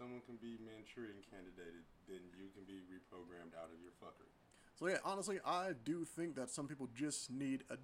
Someone 0.02 0.22
can 0.26 0.38
be 0.42 0.58
Manchurian 0.66 1.22
candidated, 1.30 1.86
then 2.10 2.26
you 2.34 2.50
can 2.58 2.66
be 2.66 2.82
reprogrammed 2.90 3.54
out 3.54 3.70
of 3.70 3.78
your 3.78 3.94
fuckery. 4.02 4.34
So 4.74 4.88
yeah, 4.88 4.98
honestly, 5.06 5.38
I 5.46 5.74
do 5.86 6.06
think 6.06 6.36
that 6.38 6.50
some 6.50 6.68
people 6.68 6.90
just 6.96 7.30
need 7.30 7.64
a 7.70 7.78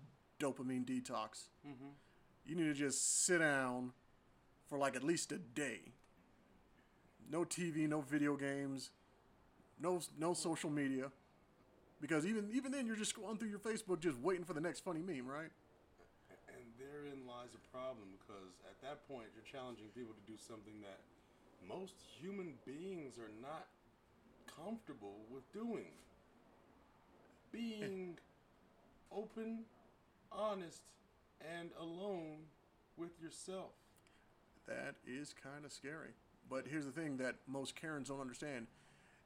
dopamine 0.43 0.83
detox. 0.83 1.49
Mm-hmm. 1.61 1.93
You 2.47 2.55
need 2.55 2.63
to 2.63 2.73
just 2.73 3.23
sit 3.25 3.37
down 3.37 3.91
for 4.65 4.79
like 4.79 4.95
at 4.95 5.03
least 5.03 5.31
a 5.31 5.37
day. 5.37 5.93
No 7.29 7.45
TV, 7.45 7.87
no 7.87 8.01
video 8.01 8.35
games, 8.35 8.89
no 9.79 10.01
no 10.17 10.33
social 10.33 10.71
media, 10.71 11.11
because 12.01 12.25
even 12.25 12.49
even 12.51 12.71
then 12.71 12.87
you're 12.87 12.95
just 12.95 13.15
going 13.15 13.37
through 13.37 13.49
your 13.49 13.59
Facebook 13.59 13.99
just 13.99 14.17
waiting 14.17 14.43
for 14.43 14.53
the 14.53 14.61
next 14.61 14.79
funny 14.79 15.03
meme, 15.03 15.27
right? 15.27 15.51
And 16.49 16.65
therein 16.79 17.27
lies 17.27 17.53
a 17.53 17.61
problem 17.69 18.07
because 18.17 18.57
at 18.65 18.81
that 18.81 19.07
point 19.07 19.27
you're 19.35 19.45
challenging 19.45 19.89
people 19.93 20.15
to 20.15 20.25
do 20.25 20.37
something 20.39 20.81
that 20.81 20.97
most 21.67 21.95
human 22.19 22.53
beings 22.65 23.17
are 23.17 23.31
not 23.41 23.67
comfortable 24.55 25.19
with 25.31 25.51
doing. 25.53 25.91
Being 27.51 28.17
open, 29.11 29.59
honest, 30.31 30.81
and 31.59 31.69
alone 31.79 32.39
with 32.97 33.11
yourself. 33.21 33.71
That 34.67 34.95
is 35.05 35.33
kind 35.33 35.63
of 35.63 35.71
scary. 35.71 36.11
But 36.49 36.65
here's 36.69 36.85
the 36.85 36.91
thing 36.91 37.17
that 37.17 37.35
most 37.47 37.75
Karens 37.75 38.09
don't 38.09 38.21
understand: 38.21 38.67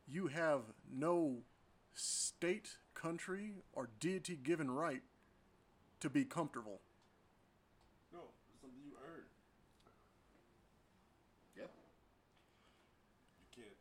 you 0.08 0.28
have 0.28 0.62
no 0.92 1.38
state, 1.94 2.78
country, 2.94 3.54
or 3.74 3.90
deity-given 4.00 4.72
right 4.72 5.02
to 6.00 6.10
be 6.10 6.26
comfortable. 6.26 6.80
No, 8.14 8.20
it's 8.52 8.62
something 8.62 8.78
you 8.84 8.94
earn. 9.06 9.24
Yep. 11.58 11.70
You 13.40 13.64
can't. 13.64 13.78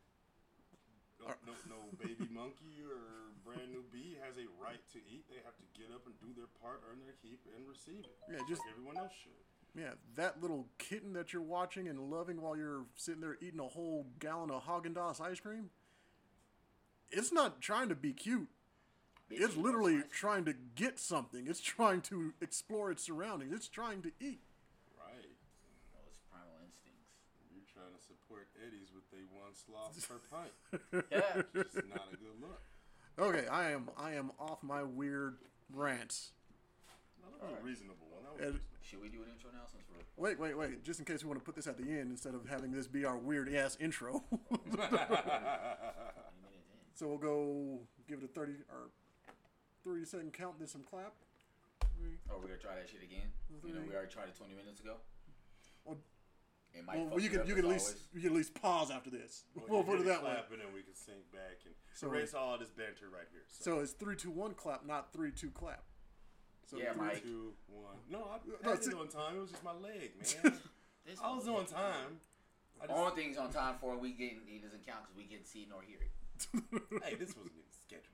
No, 1.21 1.29
no, 1.45 1.53
no 1.69 1.79
baby 2.01 2.27
monkey 2.33 2.81
or 2.81 3.29
brand 3.45 3.69
new 3.71 3.83
bee 3.93 4.17
has 4.25 4.33
a 4.37 4.47
right 4.61 4.81
to 4.93 4.99
eat. 5.05 5.25
They 5.29 5.37
have 5.45 5.55
to 5.57 5.67
get 5.77 5.93
up 5.93 6.05
and 6.05 6.17
do 6.19 6.33
their 6.35 6.49
part, 6.61 6.81
earn 6.89 6.99
their 7.05 7.13
keep, 7.21 7.39
and 7.55 7.67
receive 7.67 8.03
it. 8.03 8.17
Yeah, 8.29 8.39
just- 8.49 8.61
like 8.65 8.71
everyone 8.73 8.97
else 8.97 9.13
should. 9.21 9.31
Yeah, 9.73 9.93
that 10.15 10.41
little 10.41 10.67
kitten 10.79 11.13
that 11.13 11.31
you're 11.31 11.41
watching 11.41 11.87
and 11.87 12.11
loving 12.11 12.41
while 12.41 12.57
you're 12.57 12.83
sitting 12.95 13.21
there 13.21 13.37
eating 13.39 13.59
a 13.61 13.67
whole 13.69 14.05
gallon 14.19 14.51
of 14.51 14.63
Haagen 14.65 14.93
Dazs 14.93 15.21
ice 15.21 15.39
cream, 15.39 15.69
it's 17.09 17.31
not 17.31 17.61
trying 17.61 17.87
to 17.87 17.95
be 17.95 18.11
cute. 18.11 18.49
It's 19.29 19.55
literally 19.55 20.03
trying 20.11 20.43
to 20.43 20.53
get 20.75 20.99
something. 20.99 21.47
It's 21.47 21.61
trying 21.61 22.01
to 22.11 22.33
explore 22.41 22.91
its 22.91 23.01
surroundings. 23.05 23.53
It's 23.55 23.69
trying 23.69 24.01
to 24.01 24.11
eat. 24.19 24.41
Right. 24.99 25.31
No, 25.95 25.99
it's 26.03 26.19
primal 26.27 26.59
instincts. 26.67 27.15
You're 27.55 27.63
trying 27.71 27.95
to 27.95 28.03
support 28.03 28.49
Eddie's 28.59 28.91
with 29.67 29.75
a 29.97 30.01
sloth 30.01 30.07
per 30.09 30.19
pint. 30.29 31.05
Yeah. 31.11 31.41
It's 31.61 31.75
not 31.75 32.07
a 32.13 32.17
good 32.17 32.39
look. 32.41 32.61
Okay, 33.19 33.47
I 33.47 33.71
am 33.71 33.89
I 33.97 34.13
am 34.13 34.31
off 34.39 34.63
my 34.63 34.83
weird 34.83 35.37
rants. 35.73 36.31
No, 37.21 37.27
that 37.39 37.51
was 37.51 37.59
a 37.61 37.65
reasonable 37.65 38.07
one. 38.09 38.23
That 38.23 38.33
was 38.33 38.41
Ed- 38.41 38.45
reasonable. 38.53 38.67
Should 38.81 39.01
we 39.01 39.09
do 39.09 39.23
an 39.23 39.29
intro 39.33 39.51
now 39.53 39.65
since 39.71 39.83
we're 39.89 40.01
Wait, 40.17 40.39
wait, 40.39 40.57
wait. 40.57 40.83
Just 40.83 40.99
in 40.99 41.05
case 41.05 41.23
we 41.23 41.29
want 41.29 41.39
to 41.39 41.45
put 41.45 41.55
this 41.55 41.67
at 41.67 41.77
the 41.77 41.83
end 41.83 42.11
instead 42.11 42.33
of 42.35 42.47
having 42.47 42.71
this 42.71 42.87
be 42.87 43.05
our 43.05 43.17
weird 43.17 43.53
ass 43.53 43.77
intro. 43.79 44.23
20 44.49 44.77
minutes 44.77 44.93
in? 44.93 45.29
so 46.95 47.07
we'll 47.07 47.17
go 47.17 47.79
give 48.07 48.19
it 48.19 48.25
a 48.25 48.27
30 48.27 48.53
or 48.69 48.89
30 49.85 50.05
second 50.05 50.33
count, 50.33 50.59
then 50.59 50.67
some 50.67 50.83
clap. 50.83 51.13
We- 52.01 52.17
Oh, 52.29 52.37
we're 52.37 52.47
gonna 52.47 52.57
try 52.57 52.75
that 52.75 52.89
shit 52.89 53.03
again. 53.03 53.31
You 53.63 53.73
know, 53.73 53.81
we 53.87 53.93
already 53.93 54.11
tried 54.11 54.29
it 54.29 54.35
20 54.35 54.53
minutes 54.55 54.79
ago. 54.79 54.95
Well, 55.85 55.97
It 56.73 56.85
might 56.85 56.97
Well, 56.97 57.09
fuck 57.11 57.21
you 57.21 57.29
can 57.29 57.39
up 57.41 57.47
you 57.47 57.55
can 57.55 57.65
at 57.65 57.71
least 57.71 57.87
always. 57.87 58.07
you 58.13 58.19
can 58.21 58.29
at 58.29 58.35
least 58.35 58.53
pause 58.55 58.91
after 58.91 59.09
this. 59.09 59.43
Well, 59.55 59.65
we'll 59.67 59.79
you 59.79 59.85
put 59.85 59.99
it 59.99 60.05
that 60.05 60.23
way. 60.23 60.39
and 60.51 60.61
then 60.61 60.73
we 60.73 60.81
can 60.83 60.95
sink 60.95 61.29
back 61.31 61.59
and 61.65 61.73
So- 61.93 62.07
erase 62.07 62.33
all 62.33 62.57
this 62.57 62.69
banter 62.69 63.09
right 63.09 63.27
here. 63.31 63.43
So, 63.47 63.63
So 63.75 63.79
it's 63.81 63.91
three, 63.91 64.15
two, 64.15 64.31
one 64.31 64.53
clap, 64.53 64.85
not 64.85 65.11
three, 65.11 65.31
two 65.31 65.51
clap. 65.51 65.83
So 66.65 66.77
Yeah, 66.77 66.93
three, 66.93 67.01
Mike. 67.07 67.23
two, 67.23 67.53
one. 67.67 67.97
No, 68.09 68.23
I 68.23 68.39
No, 68.47 68.55
had 68.63 68.73
it's- 68.79 68.87
it 68.87 68.93
on 68.93 69.09
time. 69.09 69.35
It 69.35 69.39
was 69.41 69.51
just 69.51 69.63
my 69.63 69.73
leg, 69.73 70.11
man. 70.43 70.59
I 71.23 71.35
was 71.35 71.47
on 71.47 71.65
time. 71.65 72.21
I 72.79 72.87
just, 72.87 72.97
Only 72.97 73.15
things 73.21 73.37
on 73.37 73.51
time 73.51 73.77
for 73.79 73.97
we 73.97 74.11
get 74.13 74.37
he 74.47 74.57
doesn't 74.59 74.85
count 74.85 75.03
because 75.03 75.17
we 75.17 75.25
can 75.25 75.43
see 75.45 75.67
nor 75.69 75.81
hear 75.81 75.99
it. 76.01 76.11
hey, 77.03 77.15
this 77.15 77.35
wasn't 77.35 77.53
even 77.53 77.69
scheduled. 77.69 78.07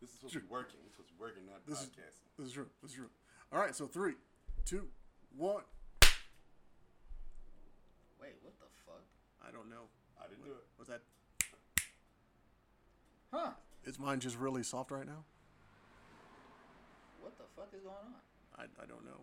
This 0.00 0.10
is 0.10 0.14
supposed 0.16 0.34
to 0.34 0.40
be 0.40 0.46
working. 0.46 0.76
This 0.84 0.90
is 0.92 0.96
supposed 0.96 1.08
to 1.10 1.14
be 1.14 1.20
working, 1.20 1.46
not 1.46 1.66
This 1.66 1.82
is- 1.82 1.88
podcasting. 1.88 2.36
This 2.38 2.46
is 2.46 2.52
true. 2.52 2.70
This 2.80 2.92
is 2.92 2.96
true. 2.96 3.10
All 3.52 3.58
right, 3.58 3.74
so 3.74 3.86
three, 3.88 4.14
two, 4.64 4.88
one. 5.36 5.64
Wait, 8.20 8.36
what 8.42 8.54
the 8.60 8.66
fuck? 8.86 9.02
I 9.46 9.50
don't 9.50 9.68
know. 9.70 9.88
I 10.22 10.28
didn't 10.28 10.44
do 10.44 10.50
it. 10.52 10.64
Was 10.78 10.88
that? 10.88 11.02
Huh? 13.32 13.50
Is 13.84 13.98
mine 13.98 14.20
just 14.20 14.36
really 14.38 14.62
soft 14.62 14.90
right 14.90 15.06
now? 15.06 15.24
What 17.20 17.36
the 17.38 17.44
fuck 17.56 17.68
is 17.74 17.80
going 17.82 17.94
on? 17.96 18.14
I, 18.58 18.64
I 18.82 18.86
don't 18.86 19.04
know. 19.04 19.20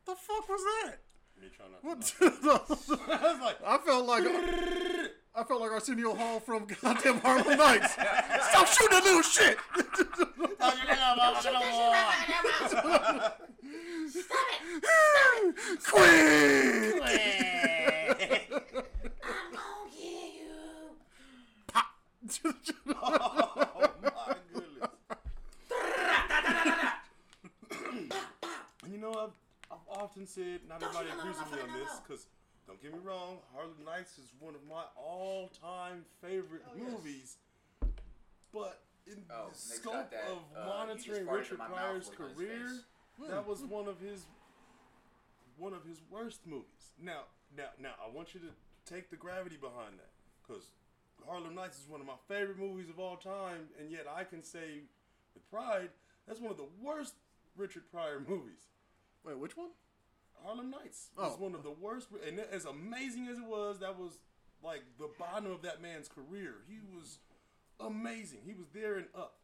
The 0.07 0.15
fuck 0.17 0.49
was 0.49 0.61
that? 0.63 0.99
Me 1.41 1.49
trying 1.57 1.71
not 1.73 1.85
What? 1.85 2.03
to. 2.03 2.99
I 3.13 3.33
was 3.33 3.41
like, 3.41 3.57
I 3.65 3.79
felt 3.79 4.07
like 4.07 4.25
I 5.35 5.45
felt 5.45 5.61
like 5.61 5.71
Arsenio 5.71 6.15
Hall 6.15 6.41
from 6.41 6.67
goddamn 6.83 7.21
Harlem 7.21 7.57
Nights. 7.57 7.93
Stop 7.93 8.67
shooting 8.67 8.99
the 8.99 9.05
little 9.05 9.23
shit. 9.23 9.59
Queen. 15.85 17.01
oh 23.03 23.89
my 24.03 24.35
goodness. 24.53 24.89
and 28.83 28.93
you 28.93 28.99
know, 28.99 29.13
I've, 29.13 29.31
I've 29.71 30.03
often 30.03 30.27
said, 30.27 30.61
not 30.69 30.83
everybody 30.83 31.09
agrees 31.11 31.37
with 31.39 31.53
me 31.53 31.61
on 31.63 31.81
this, 31.81 32.01
because 32.07 32.27
don't 32.71 32.81
get 32.83 32.93
me 32.93 33.01
wrong, 33.03 33.39
Harlem 33.53 33.75
Nights 33.85 34.17
is 34.19 34.31
one 34.39 34.55
of 34.55 34.61
my 34.69 34.85
all-time 34.97 36.05
favorite 36.23 36.63
Oh, 36.71 36.77
yes. 36.77 36.93
movies. 36.93 37.37
But 38.53 38.83
in 39.09 39.25
Oh, 39.29 39.49
the 39.51 39.59
scope 39.59 40.11
that, 40.13 40.31
of 40.31 40.39
uh, 40.57 40.67
monitoring 40.67 40.99
he 41.03 41.03
just 41.03 41.21
farted 41.23 41.27
in 41.27 41.35
Richard 41.35 41.59
Pryor's 41.59 42.09
career, 42.11 42.69
that 43.29 43.47
was 43.47 43.63
one 43.63 43.89
of 43.89 43.99
his 43.99 44.27
one 45.59 45.75
of 45.75 45.85
his 45.85 46.01
worst 46.11 46.47
movies. 46.47 46.95
Now, 47.03 47.25
now, 47.55 47.69
now, 47.79 47.93
I 48.03 48.09
want 48.09 48.33
you 48.35 48.41
to 48.41 48.47
take 48.91 49.11
the 49.11 49.17
gravity 49.17 49.57
behind 49.57 49.99
that, 49.99 50.09
because 50.47 50.71
Harlem 51.27 51.55
Nights 51.55 51.79
is 51.79 51.89
one 51.89 52.01
of 52.01 52.07
my 52.07 52.15
favorite 52.29 52.59
movies 52.59 52.89
of 52.89 52.99
all 52.99 53.17
time, 53.17 53.69
and 53.79 53.91
yet 53.91 54.07
I 54.09 54.25
can 54.25 54.43
say 54.45 54.85
with 55.35 55.51
pride 55.51 55.91
that's 56.27 56.41
one 56.41 56.53
of 56.53 56.57
the 56.57 56.69
worst 56.81 57.15
Richard 57.57 57.83
Pryor 57.93 58.23
movies. 58.27 58.69
Wait, 59.25 59.37
which 59.39 59.57
one? 59.57 59.71
Harlem 60.45 60.71
Nights 60.71 61.09
was 61.17 61.35
Oh. 61.39 61.43
one 61.43 61.55
of 61.55 61.63
the 61.63 61.71
worst, 61.71 62.09
and 62.27 62.41
as 62.41 62.65
amazing 62.65 63.29
as 63.29 63.39
it 63.39 63.45
was, 63.45 63.79
that 63.81 63.99
was 63.99 64.19
like 64.63 64.83
the 64.99 65.09
bottom 65.19 65.51
of 65.51 65.63
that 65.63 65.81
man's 65.83 66.09
career. 66.09 66.57
He 66.69 66.79
was 66.95 67.19
amazing. 67.79 68.41
He 68.45 68.55
was 68.55 68.67
there 68.75 68.97
and 68.97 69.07
up 69.15 69.37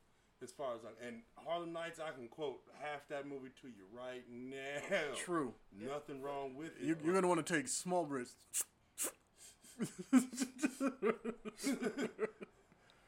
as 0.42 0.52
far 0.52 0.74
as 0.74 0.80
I 0.84 1.06
and 1.06 1.22
Harlem 1.36 1.72
Nights. 1.72 1.98
I 1.98 2.10
can 2.12 2.28
quote 2.28 2.60
half 2.82 3.08
that 3.08 3.26
movie 3.26 3.50
to 3.62 3.68
you 3.68 3.84
right 3.92 4.24
now. 4.30 5.14
True. 5.16 5.54
Nothing 5.72 6.20
wrong 6.20 6.54
with 6.54 6.72
it. 6.80 6.84
You, 6.84 6.96
you're 7.04 7.14
gonna 7.14 7.28
want 7.28 7.44
to 7.44 7.52
take 7.54 7.68
small 7.68 8.04
breaths. 8.04 8.34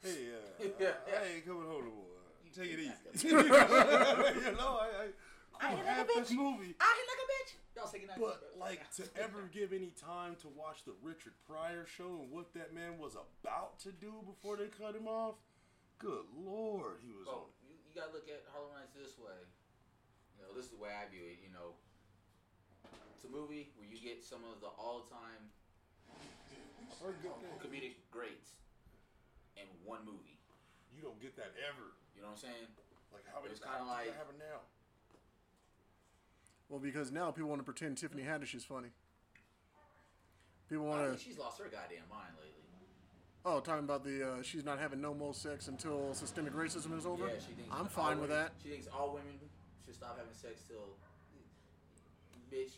Hey, 0.03 0.29
uh, 0.33 0.65
Yeah. 0.81 0.89
I 1.21 1.35
ain't 1.37 1.47
coming 1.47 1.67
home 1.67 1.85
no 1.85 1.91
more. 1.91 2.05
Take 2.55 2.73
it 2.73 2.79
easy. 2.81 3.29
you 3.29 3.33
know, 3.37 4.79
I, 4.81 4.89
I, 5.03 5.07
I 5.61 5.67
I 5.67 5.71
hit 5.75 5.85
like 5.87 5.99
a 5.99 6.21
bitch. 6.23 6.31
movie. 6.37 6.75
I 6.81 6.91
hit 6.95 7.07
like 7.11 7.23
a 7.25 7.29
bitch. 7.35 7.51
Y'all 7.77 7.87
say 7.87 7.99
goodnight. 8.01 8.19
But 8.19 8.43
like 8.59 8.83
to 8.99 9.05
ever 9.21 9.47
give 9.53 9.73
any 9.73 9.91
time 9.95 10.35
to 10.43 10.49
watch 10.55 10.85
the 10.85 10.95
Richard 11.03 11.35
Pryor 11.47 11.87
show 11.87 12.23
and 12.23 12.31
what 12.31 12.55
that 12.55 12.75
man 12.75 12.99
was 12.99 13.15
about 13.17 13.79
to 13.87 13.93
do 13.93 14.13
before 14.27 14.57
they 14.57 14.67
cut 14.67 14.95
him 14.95 15.07
off, 15.07 15.37
good 15.99 16.27
lord, 16.35 16.99
he 17.07 17.11
was 17.15 17.27
Oh, 17.31 17.51
on. 17.51 17.51
you, 17.67 17.75
you 17.75 17.91
gotta 17.95 18.13
look 18.15 18.27
at 18.31 18.43
Harlem 18.55 18.75
Nights 18.75 18.95
this 18.95 19.19
way. 19.19 19.39
You 20.39 20.47
know, 20.47 20.55
this 20.55 20.67
is 20.67 20.75
the 20.75 20.79
way 20.83 20.91
I 20.95 21.07
view 21.11 21.23
it. 21.27 21.39
You 21.43 21.51
know, 21.55 21.75
it's 23.19 23.27
a 23.27 23.31
movie 23.31 23.71
where 23.79 23.87
you 23.87 23.99
get 23.99 24.23
some 24.23 24.43
of 24.47 24.63
the 24.63 24.71
all-time 24.79 25.51
Or 27.03 27.15
good 27.23 27.35
thing. 27.43 27.59
comedic 27.63 27.95
greats 28.11 28.55
in 29.59 29.67
one 29.87 30.03
movie. 30.07 30.39
You 30.95 31.03
don't 31.03 31.19
get 31.23 31.35
that 31.39 31.55
ever. 31.63 31.95
You 32.15 32.23
know 32.23 32.35
what 32.35 32.43
I'm 32.43 32.51
saying? 32.51 32.67
Like 33.15 33.23
how 33.31 33.43
It 33.43 33.51
was 33.51 33.63
how 33.63 33.79
kinda 33.79 33.87
does 33.87 33.91
that 33.91 34.07
like- 34.11 34.17
happen 34.19 34.39
now? 34.39 34.63
Well, 36.69 36.79
because 36.81 37.11
now 37.11 37.31
people 37.31 37.49
want 37.49 37.61
to 37.61 37.65
pretend 37.65 37.97
Tiffany 37.97 38.23
Haddish 38.23 38.55
is 38.55 38.65
funny. 38.65 38.89
People 40.69 40.87
I 40.87 40.89
want 40.89 41.07
think 41.09 41.19
to. 41.19 41.25
she's 41.25 41.39
lost 41.39 41.59
her 41.59 41.65
goddamn 41.65 42.05
mind 42.11 42.35
lately. 42.37 42.53
Oh, 43.45 43.61
talking 43.61 43.85
about 43.85 44.05
the 44.05 44.29
uh, 44.29 44.43
she's 44.43 44.65
not 44.65 44.79
having 44.79 45.01
no 45.01 45.15
more 45.15 45.33
sex 45.33 45.69
until 45.69 46.13
systemic 46.13 46.53
racism 46.53 46.97
is 46.99 47.07
over. 47.07 47.27
Yeah, 47.27 47.33
she 47.37 47.55
thinks 47.55 47.71
I'm 47.73 47.81
all 47.83 47.87
fine 47.87 48.21
with 48.21 48.29
women- 48.29 48.45
that. 48.45 48.53
She 48.63 48.69
thinks 48.71 48.87
all 48.89 49.09
women 49.15 49.39
should 49.87 49.95
stop 49.95 50.19
having 50.19 50.35
sex 50.35 50.61
till. 50.69 50.77
Bitch, 52.53 52.73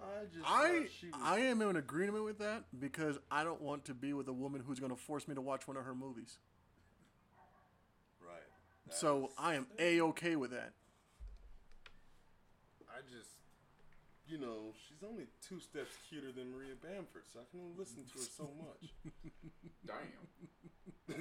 I 0.00 0.24
just 0.32 0.44
I 0.48 0.86
she 1.00 1.06
was, 1.06 1.20
I 1.22 1.38
am 1.40 1.62
in 1.62 1.76
agreement 1.76 2.24
with 2.24 2.38
that 2.38 2.64
because 2.80 3.18
I 3.30 3.42
don't 3.44 3.60
want 3.60 3.84
to 3.86 3.94
be 3.94 4.12
with 4.12 4.26
a 4.28 4.32
woman 4.32 4.62
who's 4.66 4.78
going 4.80 4.90
to 4.90 4.96
force 4.96 5.26
me 5.28 5.34
to 5.36 5.40
watch 5.40 5.66
one 5.68 5.76
of 5.76 5.84
her 5.84 5.94
movies. 5.94 6.38
right. 8.24 8.36
That 8.86 8.94
So 8.96 9.16
was- 9.18 9.30
I 9.38 9.54
am 9.54 9.66
a 9.78 10.00
okay 10.02 10.34
with 10.36 10.50
that. 10.52 10.72
I 12.88 13.00
just 13.02 13.30
you 14.28 14.38
know, 14.38 14.72
she's 14.88 15.02
only 15.08 15.24
two 15.46 15.60
steps 15.60 15.90
cuter 16.08 16.32
than 16.32 16.52
Maria 16.52 16.74
Bamford, 16.82 17.22
so 17.32 17.40
I 17.40 17.44
can 17.50 17.60
only 17.60 17.74
listen 17.78 18.04
to 18.04 18.18
her 18.18 18.26
so 18.36 18.50
much. 18.58 18.90
damn. 19.86 21.16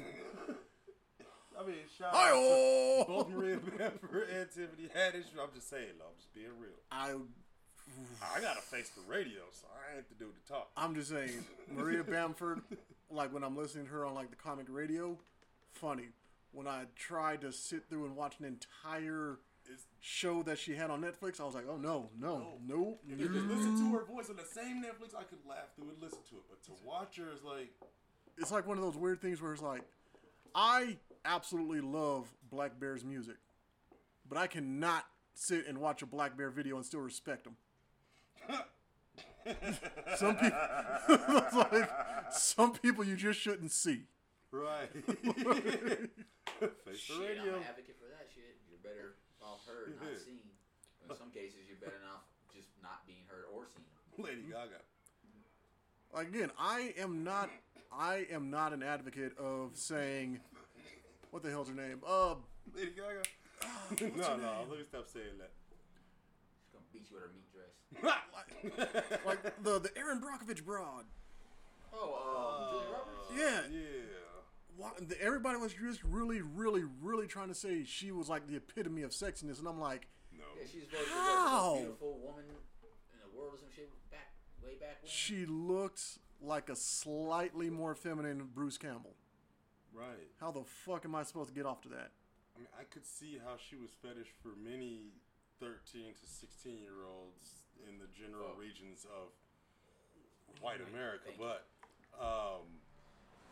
I 1.59 1.65
mean, 1.65 1.75
shout 1.97 2.13
out 2.13 2.33
to 2.33 3.05
both 3.07 3.29
Maria 3.29 3.57
Bamford 3.57 4.27
and 4.29 4.47
Tiffany 4.51 4.89
Haddish. 4.95 5.25
I'm 5.41 5.49
just 5.55 5.69
saying, 5.69 5.97
though, 5.97 6.05
I'm 6.05 6.17
just 6.17 6.33
being 6.33 6.51
real. 6.59 6.77
I 6.91 7.13
I 8.35 8.41
gotta 8.41 8.61
face 8.61 8.89
the 8.89 9.01
radio, 9.11 9.41
so 9.51 9.65
I 9.73 9.95
ain't 9.97 10.09
the 10.09 10.15
dude 10.15 10.33
to 10.45 10.51
talk. 10.53 10.69
I'm 10.77 10.93
just 10.93 11.09
saying 11.09 11.45
Maria 11.73 12.03
Bamford. 12.07 12.61
Like 13.09 13.33
when 13.33 13.43
I'm 13.43 13.55
listening 13.57 13.85
to 13.85 13.91
her 13.91 14.05
on 14.05 14.13
like 14.13 14.29
the 14.29 14.35
comic 14.35 14.65
radio, 14.69 15.17
funny. 15.73 16.09
when 16.51 16.67
I 16.67 16.83
try 16.95 17.37
to 17.37 17.51
sit 17.51 17.83
through 17.89 18.05
and 18.05 18.15
watch 18.15 18.35
an 18.39 18.45
entire 18.45 19.31
It's 19.33 19.46
show 19.99 20.43
that 20.43 20.57
she 20.57 20.75
had 20.75 20.89
on 20.89 21.01
Netflix, 21.01 21.39
I 21.39 21.43
was 21.45 21.55
like, 21.55 21.65
oh 21.69 21.77
no, 21.77 22.09
no, 22.19 22.59
nope. 22.65 22.99
If 23.09 23.19
you 23.19 23.29
just 23.29 23.45
listen 23.45 23.77
to 23.77 23.97
her 23.97 24.05
voice 24.05 24.29
on 24.29 24.35
the 24.37 24.45
same 24.45 24.83
Netflix, 24.83 25.15
I 25.17 25.23
could 25.23 25.39
laugh 25.47 25.73
through 25.75 25.89
and 25.89 26.01
listen 26.01 26.19
to 26.29 26.35
it. 26.35 26.43
But 26.49 26.63
to 26.65 26.71
watch 26.85 27.17
her 27.17 27.25
is 27.33 27.43
like, 27.43 27.71
It's 28.37 28.51
like 28.51 28.67
one 28.67 28.77
of 28.77 28.83
those 28.83 28.95
weird 28.97 29.21
things 29.21 29.41
where 29.41 29.53
it's 29.53 29.61
like, 29.61 29.81
I 30.55 30.97
absolutely 31.25 31.81
love 31.81 32.27
Black 32.49 32.79
Bear's 32.79 33.03
music, 33.03 33.35
but 34.27 34.37
I 34.37 34.47
cannot 34.47 35.05
sit 35.33 35.67
and 35.67 35.77
watch 35.79 36.01
a 36.01 36.05
Black 36.05 36.37
Bear 36.37 36.49
video 36.49 36.77
and 36.77 36.85
still 36.85 37.01
respect 37.01 37.43
them. 37.43 37.57
some 40.17 40.35
people, 40.35 40.57
it's 41.07 41.53
like, 41.71 41.89
some 42.31 42.73
people 42.73 43.03
you 43.03 43.15
just 43.15 43.39
shouldn't 43.39 43.71
see. 43.71 44.03
right. 44.51 44.89
Face 46.59 46.69
the 46.85 46.93
Shit, 46.95 47.37
I'm 47.41 47.49
an 47.49 47.63
advocate 47.69 47.97
for 47.99 48.07
that 48.09 48.27
shit. 48.33 48.57
You're 48.69 48.79
better 48.81 49.13
off 49.13 49.16
heard, 49.67 49.93
not 50.01 50.17
seen. 50.19 50.39
In 51.09 51.15
some 51.15 51.31
cases, 51.31 51.67
you're 51.67 51.77
better 51.79 52.01
off 52.13 52.23
just 52.53 52.69
not 52.81 53.05
being 53.05 53.23
heard 53.27 53.45
or 53.53 53.67
seen. 53.67 53.85
Lady 54.23 54.43
Gaga. 54.49 54.81
Again, 56.15 56.51
I 56.57 56.93
am 56.97 57.23
not, 57.23 57.49
I 57.91 58.25
am 58.31 58.49
not 58.49 58.73
an 58.73 58.81
advocate 58.81 59.37
of 59.37 59.71
saying, 59.75 60.39
what 61.31 61.43
the 61.43 61.49
hell's 61.51 61.69
her 61.69 61.75
name? 61.75 62.01
Uh, 62.07 62.35
Lady 62.75 62.91
Gaga. 62.95 63.23
no, 64.17 64.37
no, 64.37 64.65
let 64.69 64.79
me 64.79 64.85
stop 64.85 65.07
saying 65.07 65.37
that. 65.39 65.51
She's 66.63 66.73
gonna 66.73 66.85
beat 66.93 67.05
you 67.09 67.15
with 67.15 67.23
her 67.23 67.31
meat 67.33 67.47
dress. 67.53 68.13
like 69.25 69.63
the 69.63 69.79
the 69.79 69.97
Erin 69.97 70.21
Brockovich 70.21 70.63
broad. 70.63 71.05
Oh, 71.93 72.13
um, 72.13 72.71
Julia 72.71 72.87
Roberts. 72.91 73.71
Yeah, 73.71 73.79
Yeah. 73.79 74.26
Why, 74.77 74.91
everybody 75.19 75.57
was 75.57 75.73
just 75.73 76.03
really, 76.03 76.41
really, 76.41 76.83
really 77.01 77.27
trying 77.27 77.47
to 77.49 77.55
say 77.55 77.83
she 77.83 78.11
was 78.11 78.29
like 78.29 78.47
the 78.47 78.55
epitome 78.55 79.01
of 79.01 79.11
sexiness, 79.11 79.59
and 79.59 79.67
I'm 79.67 79.79
like, 79.79 80.07
No. 80.31 80.43
Yeah, 80.59 80.67
she's 80.71 80.83
voted 80.83 81.07
the 81.07 81.11
How? 81.13 81.69
most 81.73 81.81
beautiful 81.81 82.19
woman 82.23 82.45
in 82.45 83.19
the 83.23 83.37
world 83.37 83.53
or 83.55 83.57
some 83.57 83.69
shit 83.75 83.89
back 84.11 84.31
way 84.63 84.75
back 84.79 85.01
when. 85.01 85.09
she 85.11 85.45
looked 85.45 86.19
like 86.41 86.69
a 86.69 86.75
slightly 86.75 87.69
more 87.69 87.95
feminine 87.95 88.47
Bruce 88.53 88.77
Campbell. 88.77 89.15
Right. 89.93 90.29
How 90.39 90.51
the 90.51 90.63
fuck 90.63 91.05
am 91.05 91.15
I 91.15 91.23
supposed 91.23 91.49
to 91.49 91.55
get 91.55 91.65
off 91.65 91.81
to 91.81 91.89
that? 91.89 92.11
I 92.55 92.59
mean, 92.59 92.67
I 92.79 92.83
could 92.83 93.05
see 93.05 93.39
how 93.43 93.55
she 93.57 93.75
was 93.75 93.89
fetish 94.01 94.27
for 94.43 94.49
many 94.63 95.13
13 95.59 96.13
to 96.21 96.29
16 96.29 96.77
year 96.77 97.05
olds 97.09 97.63
in 97.89 97.97
the 97.97 98.05
general 98.13 98.53
Oh. 98.53 98.59
regions 98.59 99.05
of 99.05 99.29
white 100.61 100.81
America, 100.93 101.25
Thank 101.33 101.39
but 101.39 101.65
um, 102.21 102.61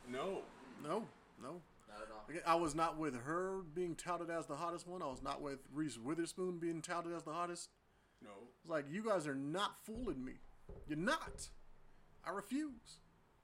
no. 0.09 0.41
No, 0.83 1.03
no. 1.41 1.61
Not 1.87 2.01
at 2.01 2.11
all. 2.11 2.25
I 2.45 2.55
was 2.55 2.75
not 2.75 2.97
with 2.97 3.15
her 3.23 3.61
being 3.73 3.95
touted 3.95 4.29
as 4.29 4.45
the 4.45 4.55
hottest 4.55 4.87
one. 4.87 5.01
I 5.01 5.07
was 5.07 5.21
not 5.23 5.41
with 5.41 5.59
Reese 5.73 5.97
Witherspoon 5.97 6.57
being 6.57 6.81
touted 6.81 7.13
as 7.13 7.23
the 7.23 7.33
hottest. 7.33 7.69
No. 8.21 8.29
It's 8.61 8.69
like 8.69 8.85
you 8.89 9.03
guys 9.03 9.27
are 9.27 9.35
not 9.35 9.75
fooling 9.83 10.23
me. 10.23 10.33
You're 10.87 10.97
not. 10.97 11.49
I 12.25 12.31
refuse. 12.31 12.99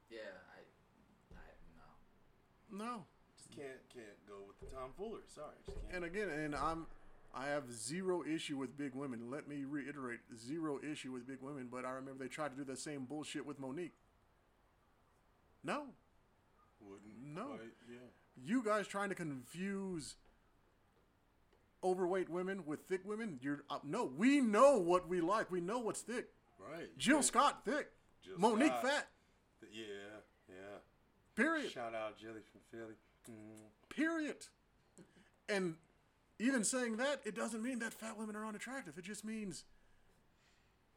Yeah, 0.10 0.20
I, 0.56 1.38
I 1.38 2.78
no. 2.78 2.86
No. 2.86 3.06
Just 3.38 3.50
can't 3.56 3.80
can't 3.94 4.28
go 4.28 4.36
with 4.48 4.60
the 4.60 4.76
tomfoolery. 4.76 5.24
Sorry, 5.28 5.56
just 5.65 5.78
can't. 5.82 5.96
And 5.96 6.06
again, 6.06 6.30
and 6.30 6.56
I'm 6.56 6.88
I 7.34 7.48
have 7.48 7.72
zero 7.72 8.24
issue 8.28 8.58
with 8.58 8.78
big 8.78 8.94
women. 8.94 9.30
Let 9.30 9.48
me 9.48 9.63
reiterate, 9.63 10.20
zero 10.38 10.80
issue 10.84 11.12
with 11.12 11.28
big 11.28 11.38
women, 11.41 11.70
but 11.72 11.86
I 11.86 11.91
remember 11.91 12.24
they 12.24 12.30
tried 12.30 12.50
to 12.50 12.56
do 12.58 12.63
the 12.63 12.76
same 12.76 13.06
bullshit 13.06 13.46
with 13.46 13.60
Mo'Nique. 13.62 13.91
No. 15.63 15.86
Wouldn't 16.82 17.36
No. 17.36 17.46
quite, 17.48 17.60
yeah. 17.89 17.98
You 18.44 18.63
guys 18.63 18.88
trying 18.88 19.10
to 19.10 19.15
confuse 19.15 20.15
overweight 21.84 22.30
women 22.30 22.65
with 22.65 22.82
thick 22.88 23.02
women? 23.06 23.39
You're 23.41 23.63
uh, 23.70 23.80
no, 23.84 24.06
we 24.06 24.39
know 24.41 24.78
what 24.78 25.08
we 25.10 25.22
like. 25.22 25.52
We 25.52 25.62
know 25.62 25.80
what's 25.80 26.02
thick. 26.02 26.28
Right. 26.60 26.96
Jill 26.98 27.17
Yeah. 27.17 27.22
Scott 27.22 27.65
thick. 27.65 27.89
Jill 28.24 28.38
Mo'Nique 28.38 28.67
Scott. 28.67 28.82
fat. 28.84 29.08
Yeah, 29.72 29.86
yeah. 30.50 30.56
Period. 31.36 31.72
Shout 31.72 31.96
out 31.96 32.17
Jilly 32.17 32.41
from 32.52 32.62
Philly. 32.72 32.96
Mm. 33.30 33.70
Period. 33.89 34.46
And 35.50 35.76
even 36.39 36.63
saying 36.63 36.98
that, 36.98 37.22
it 37.26 37.36
doesn't 37.36 37.62
mean 37.63 37.80
that 37.80 37.94
fat 37.94 38.17
women 38.17 38.36
are 38.36 38.46
unattractive. 38.46 38.98
It 38.98 39.04
just 39.06 39.24
means 39.26 39.63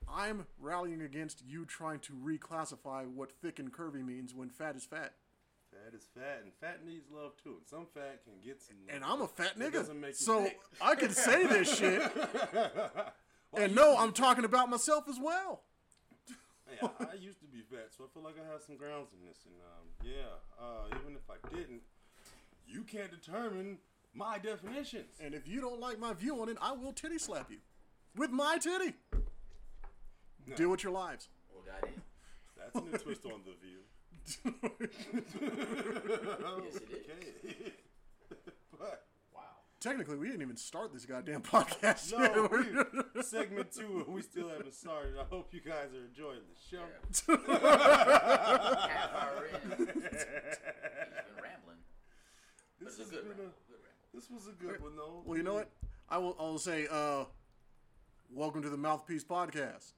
I'm 0.08 0.46
rallying 0.58 1.00
against 1.02 1.42
you 1.46 1.64
trying 1.64 2.00
to 2.00 2.12
reclassify 2.12 3.06
what 3.08 3.32
thick 3.32 3.58
and 3.58 3.72
curvy 3.72 4.04
means 4.04 4.34
when 4.34 4.50
fat 4.50 4.76
is 4.76 4.84
fat. 4.84 5.12
Fat 5.84 5.94
is 5.94 6.06
fat, 6.14 6.40
and 6.42 6.52
fat 6.60 6.86
needs 6.86 7.10
love 7.10 7.32
too. 7.42 7.56
And 7.58 7.66
some 7.66 7.86
fat 7.92 8.22
can 8.24 8.34
get 8.44 8.62
some. 8.62 8.76
And 8.88 9.04
I'm 9.04 9.20
a 9.20 9.28
fat 9.28 9.58
That 9.58 9.72
nigga. 9.72 9.94
make 10.00 10.14
So 10.14 10.44
thick. 10.44 10.58
I 10.80 10.94
can 10.94 11.10
say 11.10 11.46
this 11.46 11.76
shit. 11.76 12.00
and 13.56 13.74
no, 13.74 13.96
I'm 13.98 14.12
talking 14.12 14.44
about 14.44 14.70
myself 14.70 15.04
as 15.08 15.18
well. 15.20 15.62
Hey, 16.66 16.78
I, 17.00 17.04
I 17.12 17.14
used 17.14 17.40
to 17.40 17.46
be 17.46 17.60
fat, 17.70 17.88
so 17.96 18.04
I 18.04 18.06
feel 18.14 18.22
like 18.22 18.36
I 18.40 18.50
have 18.50 18.62
some 18.62 18.76
grounds 18.76 19.10
in 19.12 19.26
this. 19.28 19.44
And 19.44 19.54
um, 19.60 19.86
yeah, 20.02 20.64
uh, 20.64 21.00
even 21.02 21.16
if 21.16 21.28
I 21.28 21.54
didn't, 21.54 21.82
you 22.66 22.82
can't 22.84 23.10
determine 23.10 23.78
my 24.14 24.38
definitions. 24.38 25.16
And 25.22 25.34
if 25.34 25.46
you 25.46 25.60
don't 25.60 25.80
like 25.80 25.98
my 25.98 26.14
view 26.14 26.40
on 26.40 26.48
it, 26.48 26.56
I 26.62 26.72
will 26.72 26.92
titty 26.92 27.18
slap 27.18 27.50
you. 27.50 27.58
With 28.16 28.30
my 28.30 28.56
titty. 28.56 28.94
No. 30.46 30.56
Deal 30.56 30.70
with 30.70 30.82
your 30.82 30.92
lives. 30.92 31.28
Oh, 31.54 31.60
goddamn. 31.66 32.02
That's 32.56 32.76
a 32.76 32.80
new 32.80 32.96
twist 32.96 33.26
on 33.26 33.42
the 33.44 33.52
view. 33.60 33.80
Yes, 34.26 34.36
it 34.44 34.54
is. 36.66 36.76
Okay. 36.76 37.72
but 38.78 39.04
Wow. 39.34 39.40
Technically, 39.80 40.16
we 40.16 40.26
didn't 40.28 40.42
even 40.42 40.56
start 40.56 40.92
this 40.92 41.04
goddamn 41.04 41.42
podcast. 41.42 42.12
no, 42.16 42.48
we, 43.16 43.22
segment 43.22 43.70
two, 43.72 44.04
we 44.08 44.22
still 44.22 44.48
haven't 44.48 44.74
started. 44.74 45.14
I 45.20 45.24
hope 45.24 45.48
you 45.52 45.60
guys 45.60 45.88
are 45.94 46.04
enjoying 46.06 46.40
the 46.48 46.56
show. 46.70 46.84
Yeah. 47.28 47.36
Half 48.88 49.14
hour 49.14 49.46
in. 49.46 49.70
He's 49.78 49.86
been 49.86 49.92
rambling. 51.42 51.82
This 52.80 52.98
it's 52.98 53.08
a 53.08 53.10
good 53.14 53.22
been 53.22 53.28
ramble. 53.30 53.44
a- 53.44 53.68
Good 53.68 53.80
ramble. 53.82 54.14
This 54.14 54.30
was 54.30 54.46
a 54.48 54.52
good 54.52 54.80
one, 54.82 54.96
though. 54.96 55.22
Well, 55.24 55.36
you 55.36 55.42
know 55.44 55.54
what? 55.54 55.70
I 56.08 56.18
will. 56.18 56.36
I'll 56.38 56.58
say, 56.58 56.86
uh, 56.90 57.24
welcome 58.32 58.62
to 58.62 58.70
the 58.70 58.76
MoufPiece 58.78 59.24
Podcast. 59.24 59.92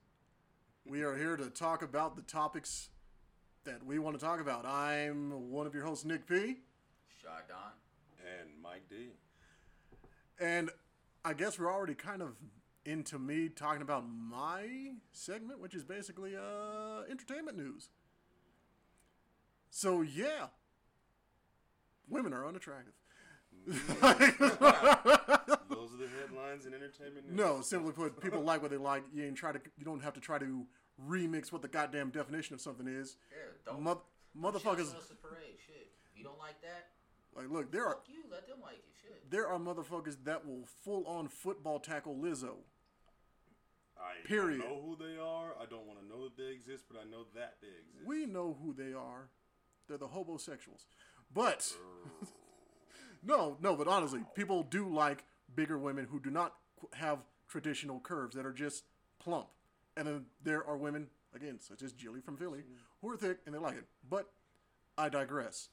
We 0.85 1.03
are 1.03 1.17
here 1.17 1.37
to 1.37 1.51
talk 1.51 1.83
about 1.83 2.17
the 2.17 2.23
topics 2.23 2.89
that 3.66 3.85
we 3.85 3.98
want 3.98 4.18
to 4.18 4.24
talk 4.24 4.40
about. 4.40 4.64
I'm 4.64 5.50
one 5.50 5.66
of 5.66 5.74
your 5.74 5.85
hosts, 5.85 6.05
Nick 6.05 6.26
P, 6.26 6.57
Shot 7.22 7.48
Don. 7.48 7.59
And 8.40 8.50
Mike 8.62 8.88
D. 8.88 8.96
and 10.40 10.70
I 11.24 11.33
guess 11.33 11.59
we're 11.59 11.72
already 11.72 11.94
kind 11.94 12.22
of 12.22 12.37
into 12.85 13.18
me 13.18 13.48
talking 13.48 13.83
about 13.83 14.05
my 14.09 14.92
segment, 15.12 15.61
which 15.61 15.74
is 15.74 15.85
basically 15.85 16.37
uh, 16.37 17.02
entertainment 17.11 17.57
news. 17.57 17.88
So 19.70 20.02
yeah, 20.02 20.46
women 22.09 22.33
are 22.33 22.46
unattractive. 22.46 22.94
Those 23.66 23.83
are 23.83 24.14
the 25.98 26.09
headlines 26.20 26.66
in 26.66 26.74
entertainment 26.74 27.29
news. 27.29 27.37
No, 27.37 27.61
simply 27.61 27.92
put, 27.92 28.20
people 28.20 28.42
like 28.42 28.62
what 28.62 28.70
they 28.70 28.76
like. 28.76 29.02
You 29.12 29.24
ain't 29.24 29.37
try 29.37 29.52
to. 29.52 29.61
You 29.76 29.85
don't 29.85 30.02
have 30.02 30.14
to 30.14 30.20
try 30.20 30.38
to 30.38 30.66
remix 31.09 31.52
what 31.52 31.62
the 31.62 31.68
goddamn 31.68 32.11
definition 32.11 32.54
of 32.54 32.61
something 32.61 32.87
is. 32.87 33.16
Yeah, 33.30 33.72
don't. 33.72 33.82
Moth- 33.82 33.98
Shit, 34.32 34.42
motherfuckers, 34.42 34.96
us 34.96 35.06
the 35.09 35.14
parade. 35.14 35.56
Shit. 35.66 35.88
If 36.12 36.18
you 36.18 36.24
don't 36.24 36.38
like 36.38 36.61
that, 36.62 36.88
like, 37.37 37.50
look, 37.50 37.70
there 37.70 37.87
are 37.87 37.98
you. 38.06 38.24
Let 38.30 38.46
them 38.46 38.59
like 38.62 38.76
it. 38.76 38.85
Shit. 39.02 39.30
there 39.30 39.48
are 39.48 39.59
motherfuckers 39.59 40.16
that 40.24 40.46
will 40.46 40.64
full 40.85 41.06
on 41.06 41.28
football 41.28 41.78
tackle 41.78 42.14
Lizzo. 42.14 42.54
I 43.98 44.26
Period. 44.26 44.61
know 44.61 44.82
who 44.85 44.96
they 44.96 45.18
are. 45.18 45.54
I 45.61 45.64
don't 45.68 45.87
want 45.87 46.00
to 46.00 46.06
know 46.06 46.24
that 46.24 46.37
they 46.37 46.52
exist, 46.52 46.85
but 46.90 47.00
I 47.00 47.04
know 47.11 47.24
that 47.35 47.54
they 47.62 47.68
exist. 47.68 48.06
We 48.06 48.26
know 48.26 48.56
who 48.62 48.74
they 48.74 48.92
are. 48.92 49.30
They're 49.88 49.96
the 49.98 50.09
homosexuals. 50.09 50.87
But 51.32 51.72
oh. 52.22 52.26
no, 53.24 53.56
no, 53.62 53.74
but 53.74 53.88
honestly, 53.88 54.20
people 54.35 54.62
do 54.64 54.88
like 54.88 55.24
bigger 55.54 55.78
women 55.78 56.06
who 56.11 56.20
do 56.20 56.30
not 56.30 56.54
have 56.92 57.20
traditional 57.48 58.00
curves 58.00 58.37
that 58.37 58.44
are 58.44 58.52
just 58.52 58.85
plump. 59.18 59.46
And 59.96 60.06
then 60.06 60.26
there 60.42 60.66
are 60.66 60.76
women, 60.76 61.09
again, 61.35 61.59
such 61.59 61.82
as 61.82 61.92
Jilly 61.92 62.20
from 62.20 62.37
Philly, 62.37 62.61
mm-hmm. 62.61 62.74
who 63.00 63.11
are 63.11 63.16
thick 63.16 63.38
and 63.46 63.54
they 63.54 63.59
like 63.59 63.76
it. 63.76 63.87
But 64.09 64.28
I 64.98 65.09
digress. 65.09 65.68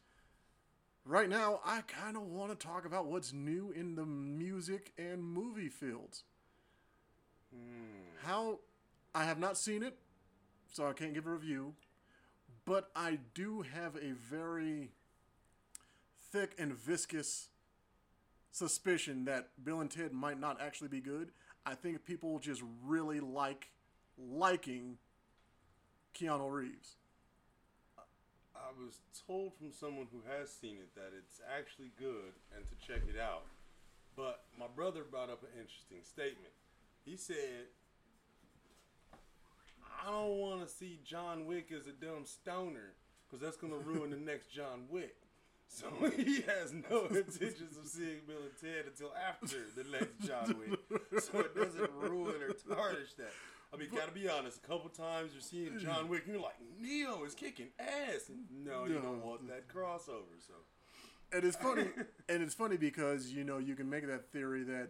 Right 1.06 1.28
now, 1.28 1.60
I 1.66 1.82
kind 1.82 2.16
of 2.16 2.24
want 2.24 2.58
to 2.58 2.68
talk 2.68 2.86
about 2.86 3.08
what's 3.08 3.34
new 3.34 3.74
in 3.76 3.96
the 3.96 4.06
music 4.06 4.94
and 4.98 5.22
movie 5.22 5.68
fields. 5.68 6.24
Hmm. 7.54 8.26
How 8.26 8.60
I 9.14 9.26
have 9.26 9.38
not 9.38 9.58
seen 9.58 9.84
it, 9.84 9.98
so 10.72 10.88
I 10.88 10.94
can't 10.94 11.14
give 11.14 11.28
a 11.28 11.32
review, 11.32 11.74
but 12.66 12.90
I 12.96 13.20
do 13.34 13.64
have 13.64 13.98
a 13.98 14.14
very 14.14 14.92
thick 16.32 16.56
and 16.58 16.74
viscous 16.74 17.50
suspicion 18.52 19.26
that 19.26 19.50
Bill 19.62 19.82
and 19.82 19.92
Ted 19.92 20.14
might 20.14 20.40
not 20.40 20.62
actually 20.62 20.88
be 20.88 21.02
good. 21.02 21.32
I 21.66 21.76
think 21.76 22.06
people 22.06 22.40
just 22.40 22.64
really 22.86 23.20
like 23.20 23.70
liking 24.18 24.98
Keanu 26.16 26.52
Reeves. 26.52 26.96
I, 28.56 28.70
was 28.82 29.02
told 29.28 29.54
from 29.56 29.72
someone 29.72 30.08
who 30.12 30.22
has 30.32 30.52
seen 30.52 30.78
it 30.78 30.96
that 30.96 31.12
it's 31.18 31.42
actually 31.58 31.92
good 32.00 32.34
and 32.56 32.66
to 32.66 32.76
check 32.86 33.04
it 33.08 33.20
out. 33.20 33.44
But 34.16 34.44
my 34.58 34.68
brother 34.74 35.04
brought 35.04 35.30
up 35.30 35.44
an 35.44 35.50
interesting 35.60 36.00
statement. 36.04 36.54
He 37.04 37.18
said, 37.18 37.68
I 40.02 40.12
don't 40.12 40.38
want 40.38 40.68
to 40.68 40.74
see 40.74 41.00
John 41.04 41.46
Wick 41.46 41.72
as 41.72 41.88
a 41.88 41.92
dumb 41.92 42.26
stoner 42.26 42.94
because 43.28 43.44
that's 43.44 43.58
going 43.58 43.74
to 43.74 43.80
ruin 43.80 44.12
the 44.12 44.18
next 44.18 44.52
John 44.52 44.86
Wick. 44.90 45.16
So 45.68 45.88
he 46.16 46.42
has 46.42 46.74
no 46.90 47.06
intentions 47.10 47.78
of 47.78 47.88
seeing 47.88 48.22
Bill 48.28 48.38
and 48.38 48.58
Ted 48.62 48.86
until 48.86 49.12
after 49.16 49.58
the 49.76 49.90
next 49.90 50.20
John 50.28 50.56
Wick. 50.60 50.80
So 51.22 51.40
it 51.40 51.56
doesn't 51.56 51.92
ruin 52.00 52.36
or 52.42 52.54
tarnish 52.76 53.14
that. 53.18 53.34
I 53.74 53.78
mean, 53.78 53.90
gotta 53.96 54.12
be 54.12 54.30
honest. 54.30 54.60
A 54.64 54.68
couple 54.68 54.90
times 54.90 55.32
you're 55.34 55.42
seeing 55.42 55.80
John 55.80 56.08
Wick, 56.08 56.24
and 56.26 56.34
you're 56.36 56.44
like, 56.44 56.56
Neo 56.80 57.24
is 57.24 57.34
kicking 57.34 57.68
ass. 57.80 58.30
And 58.30 58.40
no, 58.66 58.86
you 58.86 59.00
don't 59.00 59.24
want 59.26 59.48
that 59.48 59.68
crossover. 59.68 60.38
So 60.46 60.54
And 61.32 61.44
it's 61.44 61.58
funny, 61.58 61.88
and 62.30 62.44
it's 62.44 62.54
funny 62.54 62.78
because 62.78 63.32
you 63.32 63.44
know 63.44 63.58
you 63.58 63.76
can 63.76 63.90
make 63.90 64.06
that 64.08 64.32
theory 64.32 64.64
that 64.64 64.90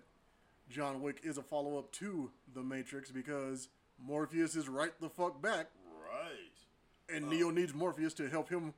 John 0.70 1.02
Wick 1.02 1.22
is 1.24 1.38
a 1.38 1.44
follow 1.44 1.78
up 1.78 1.92
to 1.94 2.32
The 2.54 2.62
Matrix 2.62 3.10
because 3.12 3.70
Morpheus 4.04 4.56
is 4.56 4.68
right 4.68 4.92
the 5.00 5.10
fuck 5.10 5.42
back, 5.42 5.68
right, 6.12 7.16
and 7.16 7.26
uh, 7.26 7.30
Neo 7.30 7.52
needs 7.52 7.74
Morpheus 7.74 8.14
to 8.16 8.28
help 8.30 8.50
him, 8.50 8.74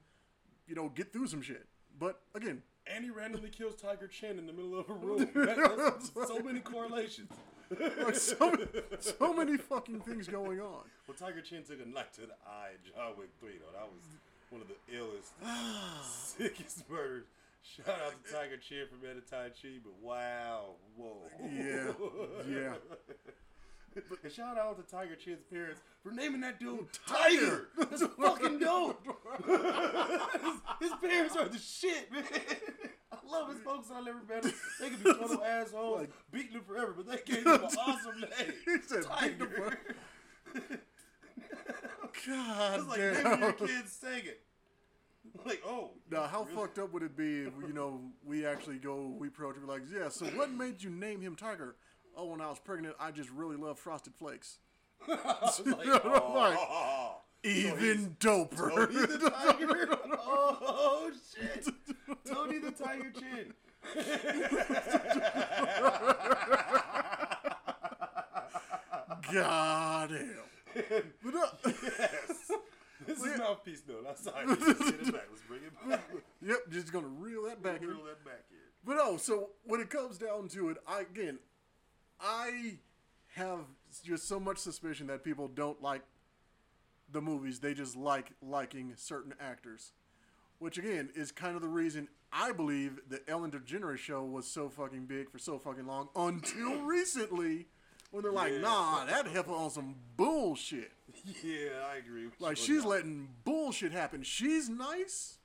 you 0.68 0.76
know, 0.76 0.90
get 0.90 1.12
through 1.14 1.28
some 1.28 1.42
shit. 1.42 1.66
But 1.98 2.20
again, 2.36 2.62
and 2.86 3.04
he 3.04 3.10
randomly 3.10 3.50
kills 3.50 3.76
Tiger 3.76 4.08
Chen 4.08 4.38
in 4.38 4.46
the 4.46 4.54
middle 4.54 4.78
of 4.78 4.88
a 4.90 4.94
room. 4.94 5.28
That- 5.34 5.58
that's 6.14 6.28
so 6.28 6.40
many 6.40 6.60
correlations. 6.60 7.32
like 8.06 8.16
so, 8.16 8.54
so 9.00 9.34
many 9.34 9.58
fucking 9.58 10.02
things 10.02 10.28
going 10.28 10.60
on. 10.60 10.84
Well, 11.08 11.18
Tiger 11.18 11.42
Chen 11.42 11.64
took 11.64 11.80
a 11.82 11.88
knife 11.88 12.12
to 12.14 12.22
the 12.22 12.34
eye 12.48 12.72
in 12.74 12.92
John 12.92 13.14
Wick 13.18 13.30
3, 13.40 13.52
though. 13.60 13.78
That 13.78 13.88
was 13.88 14.04
one 14.50 14.62
of 14.62 14.68
the 14.68 14.76
illest, 14.96 16.04
sickest 16.38 16.90
murders. 16.90 17.26
Shout 17.64 17.90
out 17.90 18.14
to 18.24 18.32
Tiger 18.32 18.58
Chen 18.58 18.86
from 18.88 19.02
Man 19.02 19.18
of 19.18 19.30
Tai 19.30 19.50
Chi, 19.50 19.80
but 19.84 19.94
wow, 20.02 20.76
whoa. 20.96 21.18
Yeah, 21.42 21.92
yeah. 22.48 22.74
And 24.24 24.32
shout 24.32 24.58
out 24.58 24.78
to 24.78 24.96
Tiger 24.96 25.16
Chen's 25.16 25.44
parents 25.50 25.82
for 26.04 26.12
naming 26.12 26.42
that 26.42 26.60
dude 26.60 26.88
Tiger. 27.08 27.70
That's 27.78 28.04
fucking 28.04 28.60
dope. 28.60 29.06
his, 29.46 30.60
his 30.90 30.92
parents 31.02 31.36
are 31.36 31.48
the 31.48 31.58
shit, 31.58 32.12
man. 32.12 32.24
I 33.12 33.18
love 33.30 33.50
his 33.50 33.60
folks. 33.62 33.90
I 33.94 34.02
never 34.02 34.20
met 34.28 34.46
him. 34.46 34.54
They 34.82 34.90
could 34.90 35.04
be 35.04 35.14
total 35.14 35.44
assholes, 35.44 36.08
beating 36.32 36.54
him 36.54 36.64
forever, 36.68 36.94
but 36.96 37.08
they 37.08 37.34
gave 37.34 37.46
him 37.46 37.54
an 37.54 37.64
awesome 37.64 38.20
name. 38.20 38.54
He 38.66 38.76
said, 38.86 39.04
Tiger. 39.04 39.78
God 42.28 42.80
It's 42.80 42.88
like 42.88 43.00
damn. 43.00 43.24
naming 43.24 43.40
your 43.40 43.54
kids 43.54 43.92
singing. 43.92 44.34
Like, 45.46 45.62
oh. 45.66 45.92
Now, 46.10 46.24
how 46.28 46.44
really? 46.44 46.56
fucked 46.56 46.80
up 46.80 46.94
would 46.94 47.04
it 47.04 47.16
be 47.18 47.42
if 47.42 47.54
you 47.68 47.74
know 47.74 48.02
we 48.26 48.46
actually 48.46 48.78
go 48.78 49.14
we 49.18 49.28
approach 49.28 49.56
and 49.58 49.66
be 49.66 49.72
like, 49.72 49.84
yeah. 49.94 50.10
So 50.10 50.26
what 50.28 50.52
made 50.52 50.82
you 50.82 50.90
name 50.90 51.22
him 51.22 51.36
Tiger? 51.36 51.76
Oh, 52.18 52.26
when 52.28 52.42
I 52.42 52.48
was 52.50 52.60
pregnant, 52.60 52.96
I 53.00 53.12
just 53.12 53.30
really 53.30 53.58
loved 53.58 53.80
Frosted 53.80 54.14
Flakes. 54.16 54.60
I 55.08 55.36
was 55.42 55.60
like, 55.66 55.86
Like, 55.86 56.04
oh, 56.06 57.18
Even 57.44 58.16
doper. 58.20 58.70
Tony 58.74 59.06
the 59.06 59.30
Tiger. 59.48 59.98
Oh 60.18 61.12
shit. 61.36 61.68
Tony 62.26 62.60
the 62.60 62.72
Tiger 62.72 63.12
Chen. 63.12 63.54
God 69.32 70.10
damn. 70.10 71.04
But, 71.24 71.36
uh, 71.36 71.72
Yes. 71.84 72.52
This 73.06 73.20
is 73.20 73.40
MoufPiece 73.40 73.82
though. 73.88 74.02
That's 74.04 74.24
sorry. 74.24 74.48
Let's 74.48 74.66
get 74.66 74.78
it 74.78 75.14
back. 75.14 75.24
Let's 75.30 75.42
bring 75.48 75.62
it 75.64 75.90
back. 75.90 76.02
yep, 76.42 76.58
just 76.72 76.92
gonna 76.92 77.08
reel 77.08 77.44
that 77.44 77.62
back 77.62 77.82
in. 77.82 77.88
Reel 77.90 78.04
that 78.06 78.24
back 78.26 78.46
in. 78.50 78.58
But 78.84 78.98
oh, 79.00 79.18
so 79.18 79.50
when 79.64 79.80
it 79.80 79.90
comes 79.90 80.18
down 80.18 80.48
to 80.50 80.70
it, 80.70 80.78
I 80.88 81.02
again, 81.02 81.38
I 82.20 82.78
have 83.36 83.60
just 84.04 84.28
so 84.28 84.40
much 84.40 84.58
suspicion 84.58 85.08
that 85.08 85.24
people 85.24 85.48
don't 85.48 85.82
like 85.82 86.02
the 87.12 87.22
movies. 87.22 87.60
They 87.60 87.74
just 87.74 87.96
like 87.96 88.32
liking 88.42 88.94
certain 88.96 89.34
actors, 89.40 89.92
which 90.60 90.78
again 90.78 91.10
is 91.16 91.32
kind 91.32 91.56
of 91.56 91.62
the 91.62 91.68
reason 91.68 92.08
I 92.32 92.52
believe 92.52 93.00
the 93.08 93.22
Ellen 93.30 93.52
DeGeneres 93.52 93.98
show 94.00 94.24
was 94.24 94.46
so 94.48 94.70
fucking 94.70 95.06
big 95.06 95.30
for 95.30 95.38
so 95.40 95.58
fucking 95.60 95.86
long 95.86 96.10
until 96.16 96.82
recently, 96.82 97.68
when 98.12 98.24
they're 98.24 98.32
like, 98.32 98.54
Yeah. 98.54 98.60
nah, 98.60 99.06
that 99.06 99.28
heifer 99.28 99.52
on 99.52 99.70
some 99.70 99.96
bullshit. 100.18 100.92
Yeah, 101.44 101.70
I 101.94 101.98
agree. 101.98 102.28
Like 102.40 102.58
she's 102.58 102.82
that. 102.84 102.90
letting 102.90 103.30
bullshit 103.46 103.92
happen. 103.94 104.24
She's 104.24 104.68
nice 104.68 105.38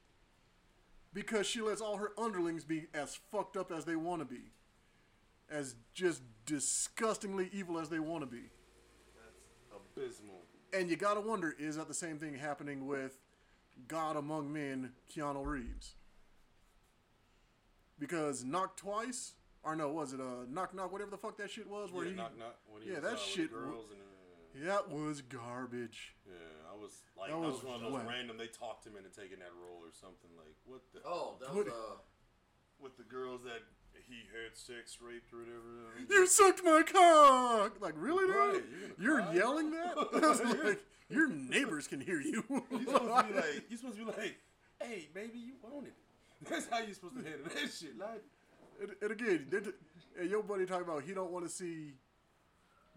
because 1.12 1.46
she 1.46 1.60
lets 1.60 1.80
all 1.80 1.96
her 1.98 2.12
underlings 2.18 2.64
be 2.64 2.86
as 2.94 3.18
fucked 3.30 3.56
up 3.56 3.70
as 3.70 3.84
they 3.84 3.96
want 3.96 4.20
to 4.20 4.24
be, 4.24 4.50
as 5.50 5.74
just 5.94 6.22
disgustingly 6.46 7.48
evil 7.52 7.78
as 7.78 7.88
they 7.88 7.98
want 7.98 8.22
to 8.22 8.26
be. 8.26 8.42
That's 9.16 9.82
abysmal. 9.96 10.42
And 10.72 10.88
you 10.88 10.96
gotta 10.96 11.20
wonder, 11.20 11.54
is 11.58 11.76
that 11.76 11.88
the 11.88 11.94
same 11.94 12.18
thing 12.18 12.34
happening 12.36 12.86
with 12.86 13.18
God 13.88 14.16
Among 14.16 14.52
Men, 14.52 14.92
Keanu 15.12 15.44
Reeves? 15.44 15.94
Because 17.98 18.44
Knock 18.44 18.76
Twice, 18.76 19.32
or 19.62 19.76
no, 19.76 19.88
was 19.90 20.12
it 20.12 20.20
uh 20.20 20.46
Knock 20.48 20.74
Knock, 20.74 20.92
whatever 20.92 21.10
the 21.10 21.18
fuck 21.18 21.36
that 21.38 21.50
shit 21.50 21.68
was, 21.68 21.92
where 21.92 22.04
yeah, 22.04 22.10
he, 22.12 22.16
knock 22.16 22.38
knock. 22.38 22.56
When 22.68 22.82
he 22.82 22.88
Yeah, 22.88 22.94
was, 23.00 23.04
that 23.04 23.12
uh, 23.14 23.16
shit 23.16 23.50
the 23.52 23.58
wa- 23.58 23.64
Girls 23.64 23.84
and, 23.90 24.00
uh, 24.00 24.66
that 24.72 24.90
was 24.90 25.20
garbage. 25.22 26.14
yeah, 26.26 26.34
I 26.72 26.76
was 26.76 26.90
like, 27.18 27.30
That 27.30 27.40
that 27.40 27.46
was, 27.46 27.54
was 27.56 27.64
one 27.64 27.74
of 27.76 27.80
those 27.82 27.92
whack. 27.92 28.08
random. 28.08 28.38
They 28.38 28.46
talked 28.48 28.86
him 28.86 28.96
into 28.96 29.10
taking 29.10 29.38
that 29.40 29.52
role 29.62 29.78
or 29.84 29.92
something. 29.92 30.30
Like 30.38 30.54
what 30.64 30.80
the? 30.94 31.00
Oh, 31.04 31.36
that 31.40 31.54
What- 31.54 31.66
was 31.66 31.74
uh, 31.74 31.98
With 32.80 32.96
the 32.96 33.04
girls 33.04 33.42
that 33.44 33.60
he 34.10 34.18
had 34.32 34.56
sex 34.56 34.98
raped 35.00 35.32
or 35.32 35.38
whatever. 35.38 36.08
You 36.08 36.26
sucked 36.26 36.62
my 36.64 36.82
cock! 36.82 37.80
Like, 37.80 37.94
really, 37.96 38.30
Right, 38.30 38.52
dude? 38.52 38.94
you're 38.98 39.20
You're 39.20 39.34
yelling 39.34 39.70
that? 39.70 39.96
Like, 40.64 40.80
your 41.08 41.28
neighbors 41.28 41.86
can 41.88 42.00
hear 42.00 42.20
you. 42.20 42.44
You're 42.70 42.80
supposed 42.84 43.00
to 43.00 43.24
be 43.24 43.34
like, 43.34 43.64
you're 43.68 43.78
supposed 43.78 43.98
to 43.98 44.04
be 44.04 44.10
like, 44.12 44.36
hey, 44.80 45.08
baby, 45.12 45.38
you 45.38 45.54
own 45.74 45.86
it. 45.86 45.94
That's 46.48 46.68
how 46.70 46.78
you're 46.80 46.94
supposed 46.94 47.16
to 47.16 47.22
handle 47.24 47.46
that 47.46 47.70
shit. 47.72 47.98
Like, 47.98 48.22
and, 48.80 48.90
and 49.02 49.10
again, 49.10 49.46
t- 49.50 49.70
and 50.20 50.30
your 50.30 50.42
buddy 50.42 50.66
talking 50.66 50.84
about 50.84 51.02
he 51.02 51.12
don't 51.12 51.32
want 51.32 51.44
to 51.44 51.50
see 51.50 51.94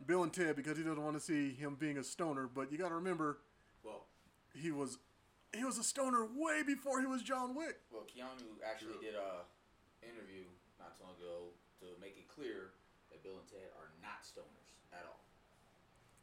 Bill 0.06 0.24
and 0.24 0.32
Ted 0.32 0.56
because 0.56 0.78
he 0.78 0.84
doesn't 0.84 1.04
want 1.04 1.16
to 1.18 1.22
see 1.22 1.54
him 1.54 1.76
being 1.80 1.98
a 1.98 2.04
stoner. 2.04 2.48
But 2.54 2.72
you 2.72 2.78
got 2.78 2.90
to 2.90 2.96
remember, 2.96 3.40
well, 3.84 4.06
he 4.54 4.72
was 4.72 4.98
he 5.58 5.64
was 5.66 5.78
a 5.78 5.84
stoner 5.84 6.26
way 6.36 6.62
before 6.66 7.00
he 7.02 7.06
was 7.08 7.22
John 7.24 7.56
Wick. 7.56 7.78
well, 7.92 8.04
Keanu 8.04 8.46
actually 8.70 8.94
did 9.02 9.16
a 9.16 9.44
interview 10.08 10.14
not 10.14 10.22
too 10.32 10.46
long 10.46 10.53
ago 11.24 11.56
to 11.80 11.86
make 12.04 12.20
it 12.20 12.28
clear 12.28 12.76
that 13.12 13.24
Bill 13.24 13.40
and 13.40 13.48
Ted 13.48 13.72
are 13.80 13.88
not 14.04 14.28
stoners 14.28 14.76
at 14.92 15.08
all. 15.08 15.24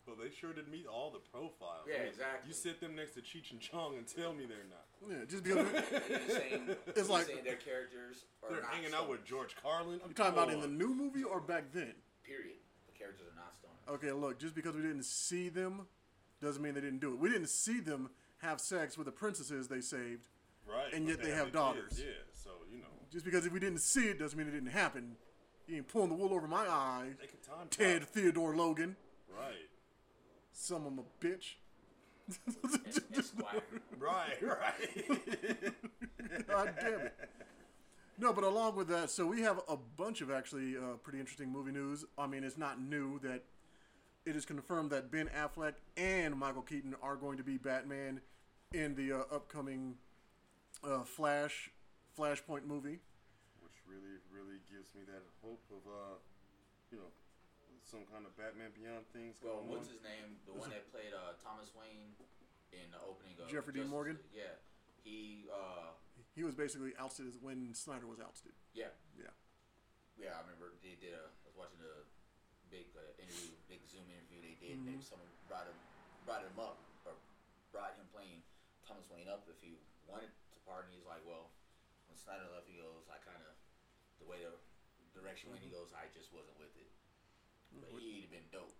well, 0.06 0.16
they 0.20 0.28
sure 0.34 0.52
did 0.52 0.68
meet 0.68 0.86
all 0.86 1.10
the 1.10 1.18
profiles. 1.32 1.88
Yeah, 1.88 1.96
I 1.96 1.98
mean, 2.00 2.08
exactly. 2.08 2.48
You 2.48 2.54
sit 2.54 2.80
them 2.80 2.94
next 2.96 3.14
to 3.16 3.20
Cheech 3.24 3.50
and 3.52 3.60
Chong 3.60 3.96
and 3.96 4.06
tell 4.06 4.32
me 4.34 4.44
they're 4.44 4.68
not. 4.68 4.84
Yeah, 5.08 5.24
just 5.24 5.42
because 5.44 5.66
He's 6.06 6.36
saying, 6.36 6.76
It's 6.94 7.08
like- 7.08 7.26
saying 7.26 7.44
their 7.44 7.56
characters 7.56 8.24
are 8.42 8.52
They're 8.52 8.60
not 8.62 8.70
hanging 8.74 8.92
out 8.94 9.08
with 9.08 9.24
George 9.24 9.56
Carlin. 9.62 10.00
you 10.06 10.12
talking 10.14 10.32
about 10.34 10.52
in 10.52 10.60
the 10.60 10.68
new 10.68 10.92
movie 10.94 11.24
or 11.24 11.40
back 11.40 11.72
then. 11.72 11.94
Period. 12.24 12.60
The 12.86 12.92
characters 12.98 13.26
are 13.32 13.36
not 13.36 13.52
stoners. 13.56 13.94
Okay, 13.94 14.12
look, 14.12 14.38
just 14.38 14.54
because 14.54 14.74
we 14.76 14.82
didn't 14.82 15.04
see 15.06 15.48
them 15.48 15.86
doesn't 16.42 16.62
mean 16.62 16.74
they 16.74 16.80
didn't 16.80 17.00
do 17.00 17.12
it. 17.12 17.18
We 17.18 17.28
didn't 17.30 17.48
see 17.48 17.80
them 17.80 18.10
have 18.38 18.60
sex 18.60 18.96
with 18.98 19.06
the 19.06 19.12
princesses 19.12 19.68
they 19.68 19.80
saved. 19.80 20.28
right? 20.68 20.92
and 20.92 21.06
yet 21.08 21.22
they 21.22 21.30
have 21.30 21.52
their 21.52 21.60
daughters. 21.62 21.88
kids, 21.90 22.00
Yeah, 22.00 22.04
so 22.06 22.08
you 22.10 22.12
know 22.12 22.29
Just 23.10 23.24
because 23.24 23.44
if 23.44 23.52
we 23.52 23.60
didn't 23.60 23.80
see 23.80 24.08
it 24.08 24.18
doesn't 24.18 24.38
mean 24.38 24.46
it 24.48 24.52
didn't 24.52 24.70
happen. 24.70 25.16
You 25.66 25.76
ain't 25.76 25.88
pulling 25.88 26.08
the 26.10 26.14
wool 26.14 26.32
over 26.32 26.46
my 26.46 26.66
eyes. 26.68 27.14
they 27.20 27.26
can 27.26 27.38
time 27.40 27.68
Ted 27.70 28.02
travel. 28.02 28.08
Theodore 28.12 28.56
Logan. 28.56 28.96
Right, 29.28 29.68
Some 30.52 30.86
of 30.86 30.92
a 30.98 31.24
bitch. 31.24 31.54
Right, 33.98 34.40
right. 34.40 35.08
God 36.48 36.74
damn 36.80 37.00
it. 37.00 37.14
No, 38.18 38.32
but 38.32 38.44
along 38.44 38.76
with 38.76 38.88
that, 38.88 39.10
so 39.10 39.26
we 39.26 39.42
have 39.42 39.60
a 39.68 39.76
bunch 39.76 40.20
of 40.22 40.30
actually 40.30 40.76
uh, 40.76 40.96
pretty 41.02 41.20
interesting 41.20 41.50
movie 41.50 41.72
news. 41.72 42.04
I 42.16 42.26
mean, 42.26 42.44
it's 42.44 42.56
not 42.56 42.80
new 42.80 43.18
that 43.20 43.42
it 44.24 44.36
is 44.36 44.44
confirmed 44.46 44.90
that 44.90 45.10
Ben 45.10 45.28
Affleck 45.36 45.74
and 45.96 46.34
Michael 46.36 46.62
Keaton 46.62 46.94
are 47.02 47.16
going 47.16 47.36
to 47.36 47.42
be 47.44 47.58
Batman 47.58 48.20
in 48.72 48.94
the 48.94 49.12
uh, 49.12 49.18
upcoming 49.34 49.96
uh, 50.82 51.02
Flash 51.02 51.70
Flashpoint 52.24 52.68
movie. 52.68 53.00
Which 53.64 53.80
really, 53.88 54.20
really 54.28 54.60
gives 54.68 54.92
me 54.92 55.08
that 55.08 55.24
hope 55.40 55.64
of, 55.72 55.80
uh, 55.88 56.20
you 56.92 57.00
know, 57.00 57.08
some 57.88 58.04
kind 58.12 58.28
of 58.28 58.36
Batman 58.36 58.76
Beyond 58.76 59.08
things 59.16 59.40
Well, 59.40 59.64
going 59.64 59.72
what's 59.72 59.88
on. 59.88 59.96
his 59.96 60.04
name? 60.04 60.36
The 60.44 60.52
one 60.52 60.68
that 60.68 60.84
played 60.92 61.16
uh, 61.16 61.32
Thomas 61.40 61.72
Wayne 61.72 62.12
in 62.76 62.92
the 62.92 63.00
opening 63.00 63.40
of 63.40 63.48
Jeffrey 63.48 63.72
Dean 63.72 63.88
Morgan? 63.88 64.20
League. 64.20 64.44
Yeah, 64.44 64.60
he. 65.00 65.48
Uh, 65.48 65.96
He 66.36 66.44
was 66.44 66.52
basically 66.52 66.92
ousted 67.00 67.24
as- 67.26 67.40
when 67.40 67.72
Snyder 67.72 68.04
was 68.04 68.20
ousted. 68.20 68.52
yeah, 68.76 68.92
Yeah. 69.16 69.32
yeah. 70.20 70.36
I 70.36 70.44
remember 70.44 70.76
they 70.84 70.94
did 71.00 71.16
a. 71.16 71.24
I 71.24 71.44
was 71.48 71.56
watching 71.56 71.80
a 71.80 72.04
big 72.68 72.92
uh, 72.94 73.00
interview, 73.16 73.56
big 73.66 73.80
Zoom 73.88 74.04
interview 74.12 74.44
they 74.44 74.60
did. 74.60 74.76
and 74.76 74.84
Mm-hmm. 74.84 75.00
Maybe 75.00 75.02
someone 75.08 75.32
brought 75.48 75.66
him, 75.66 75.78
brought 76.28 76.44
him 76.44 76.54
up, 76.60 76.76
or 77.08 77.16
brought 77.72 77.96
him 77.96 78.04
playing 78.12 78.44
Thomas 78.84 79.08
Wayne 79.08 79.26
up 79.26 79.48
if 79.50 79.56
he 79.64 79.74
wanted 80.06 80.30
to 80.52 80.58
pardon. 80.68 80.92
He's 80.94 81.08
like, 81.08 81.24
well, 81.26 81.48
when 82.20 82.36
Snyder 82.36 82.52
left, 82.52 82.68
he 82.68 82.76
goes, 82.76 83.08
I 83.08 83.16
kind 83.24 83.40
of 83.40 83.56
the 84.20 84.28
way 84.28 84.44
the 84.44 84.52
direction 85.16 85.48
when 85.50 85.58
He 85.60 85.68
mm-hmm. 85.68 85.80
goes, 85.80 85.92
I 85.96 86.12
just 86.12 86.32
wasn't 86.32 86.60
with 86.60 86.72
it. 86.76 86.92
But 87.72 87.88
mm-hmm. 87.88 87.98
he'd 87.98 88.28
have 88.28 88.30
been 88.30 88.48
dope. 88.52 88.76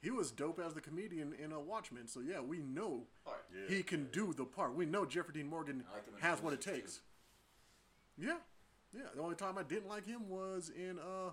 He 0.00 0.10
was 0.10 0.30
dope 0.30 0.60
as 0.60 0.74
the 0.74 0.82
comedian 0.82 1.32
in 1.42 1.50
a 1.50 1.58
Watchmen, 1.58 2.06
so 2.06 2.20
yeah, 2.20 2.38
we 2.40 2.58
know 2.58 3.06
All 3.26 3.32
right. 3.32 3.42
Yeah. 3.50 3.76
he 3.76 3.82
can 3.82 4.08
do 4.12 4.34
the 4.34 4.44
part. 4.44 4.74
We 4.74 4.84
know 4.84 5.06
Jeffrey 5.06 5.32
Dean 5.32 5.48
Morgan 5.48 5.82
I 5.90 5.94
liked 5.94 6.08
him 6.08 6.14
in 6.14 6.20
has 6.20 6.42
what 6.42 6.52
it 6.52 6.62
Fools, 6.62 6.76
too. 6.76 6.82
takes. 6.82 7.00
Yeah, 8.18 8.36
yeah. 8.92 9.08
The 9.16 9.22
only 9.22 9.34
time 9.34 9.56
I 9.56 9.62
didn't 9.62 9.88
like 9.88 10.06
him 10.06 10.28
was 10.28 10.70
in 10.76 10.98
uh 10.98 11.30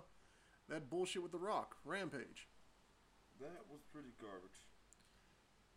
that 0.70 0.88
bullshit 0.88 1.22
with 1.22 1.32
The 1.32 1.38
Rock, 1.38 1.76
Rampage. 1.84 2.48
That 3.40 3.60
was 3.70 3.82
pretty 3.92 4.08
garbage. 4.18 4.56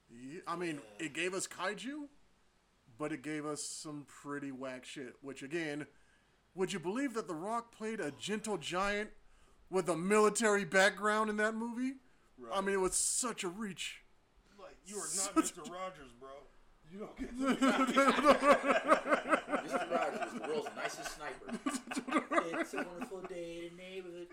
Yeah, 0.10 0.40
I 0.48 0.56
mean, 0.56 0.80
it 0.98 1.14
gave 1.14 1.34
us 1.34 1.48
kaiju, 1.48 2.08
but 2.98 3.12
it 3.12 3.22
gave 3.22 3.46
us 3.46 3.64
some 3.64 4.06
pretty 4.08 4.52
whack 4.52 4.86
shit. 4.86 5.16
Which 5.22 5.44
again, 5.44 5.86
would 6.54 6.72
you 6.74 6.80
believe 6.80 7.14
that 7.16 7.28
The 7.28 7.34
Rock 7.36 7.72
played 7.76 8.00
a 8.00 8.12
gentle 8.12 8.58
giant 8.58 9.10
with 9.70 9.90
a 9.90 9.96
military 9.98 10.66
background 10.66 11.30
in 11.30 11.38
that 11.38 11.56
movie? 11.56 11.94
I 12.54 12.62
mean, 12.62 12.76
it 12.76 12.80
was 12.80 12.96
such 12.96 13.44
a 13.44 13.48
reach. 13.50 14.02
Like 14.60 14.78
you 14.86 14.98
are 14.98 15.08
not 15.16 15.36
Mr. 15.36 15.60
Rogers, 15.72 16.12
bro. 16.20 16.30
You 16.92 17.00
don't 17.00 17.18
get 17.18 17.30
to 17.40 17.66
Mr. 19.66 19.92
Rogers, 19.92 20.34
the 20.34 20.48
world's 20.48 20.70
nicest 20.76 21.16
sniper. 21.16 21.60
it's 22.60 22.74
a 22.74 22.78
wonderful 22.78 23.22
day 23.28 23.70
in 23.72 23.78
the 23.78 23.84
neighborhood. 23.84 24.28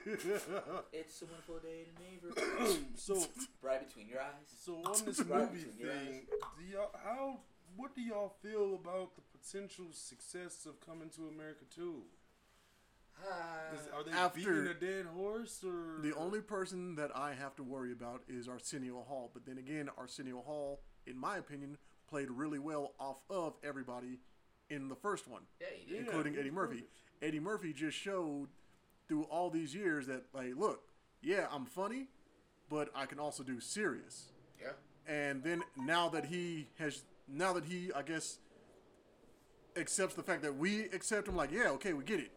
It's 0.93 1.23
a 1.23 1.27
wonderful 1.27 1.59
day 1.59 1.87
in 1.87 1.95
the 1.95 2.01
neighborhood. 2.05 2.79
So 2.97 3.25
right 3.63 3.87
between 3.87 4.09
your 4.09 4.21
eyes. 4.21 4.47
so 4.65 4.75
on 4.85 5.05
this 5.05 5.21
Right 5.21 5.41
movie 5.51 5.65
between 5.65 5.79
your 5.87 5.95
thing, 5.95 6.27
do 6.59 6.65
y'all 6.73 6.91
how 7.05 7.39
what 7.77 7.95
do 7.95 8.01
y'all 8.03 8.35
feel 8.43 8.75
about 8.75 9.11
the 9.17 9.23
potential 9.39 9.87
success 9.93 10.67
of 10.67 10.81
Coming 10.85 11.09
to 11.11 11.29
America 11.29 11.65
2? 11.75 12.03
Uh, 13.25 13.75
is, 13.77 13.89
are 13.95 14.03
they 14.03 14.11
After- 14.11 14.39
beating 14.39 14.67
a 14.67 14.75
dead 14.75 15.07
horse 15.07 15.63
or 15.65 16.01
The 16.03 16.15
only 16.17 16.41
person 16.41 16.95
that 16.97 17.11
I 17.17 17.35
have 17.35 17.55
to 17.57 17.63
worry 17.63 17.93
about 17.93 18.23
is 18.29 18.49
Arsenio 18.49 19.03
Hall. 19.03 19.31
But 19.33 19.45
then 19.47 19.59
again, 19.59 19.89
Arsenio 19.97 20.41
Hall, 20.41 20.81
in 21.07 21.17
my 21.19 21.37
opinion, 21.39 21.79
played 22.09 22.31
really 22.31 22.59
well 22.59 22.95
off 22.99 23.19
of 23.31 23.55
everybody 23.63 24.19
in 24.71 24.89
the 24.89 24.97
first 24.97 25.29
one, 25.29 25.43
Yeah, 25.61 25.67
he 25.79 25.93
did. 25.93 26.07
including 26.07 26.33
he 26.35 26.41
Eddie 26.41 26.51
Murphy. 26.51 26.77
perfect. 26.77 26.93
Eddie 27.23 27.41
Murphy 27.41 27.73
just 27.75 27.97
showed 27.97 28.49
through 29.07 29.25
all 29.25 29.51
these 29.51 29.75
years 29.75 30.07
that, 30.07 30.25
like, 30.33 30.57
look, 30.57 30.83
yeah, 31.21 31.47
I'm 31.53 31.67
funny, 31.67 32.09
but 32.71 32.89
I 32.95 33.05
can 33.07 33.19
also 33.19 33.43
do 33.43 33.61
serious. 33.61 34.33
Yeah. 34.61 34.73
And 35.07 35.43
then 35.45 35.63
now 35.77 36.09
that 36.09 36.25
he 36.27 36.69
has, 36.79 37.03
now 37.33 37.53
that 37.55 37.65
he, 37.65 37.91
I 37.95 38.03
guess, 38.03 38.39
accepts 39.77 40.15
the 40.15 40.23
fact 40.23 40.43
that 40.43 40.57
we 40.57 40.83
accept 40.87 41.29
him, 41.29 41.37
like, 41.37 41.51
yeah, 41.51 41.69
okay, 41.71 41.93
we 41.93 42.05
get 42.05 42.21
it. 42.21 42.31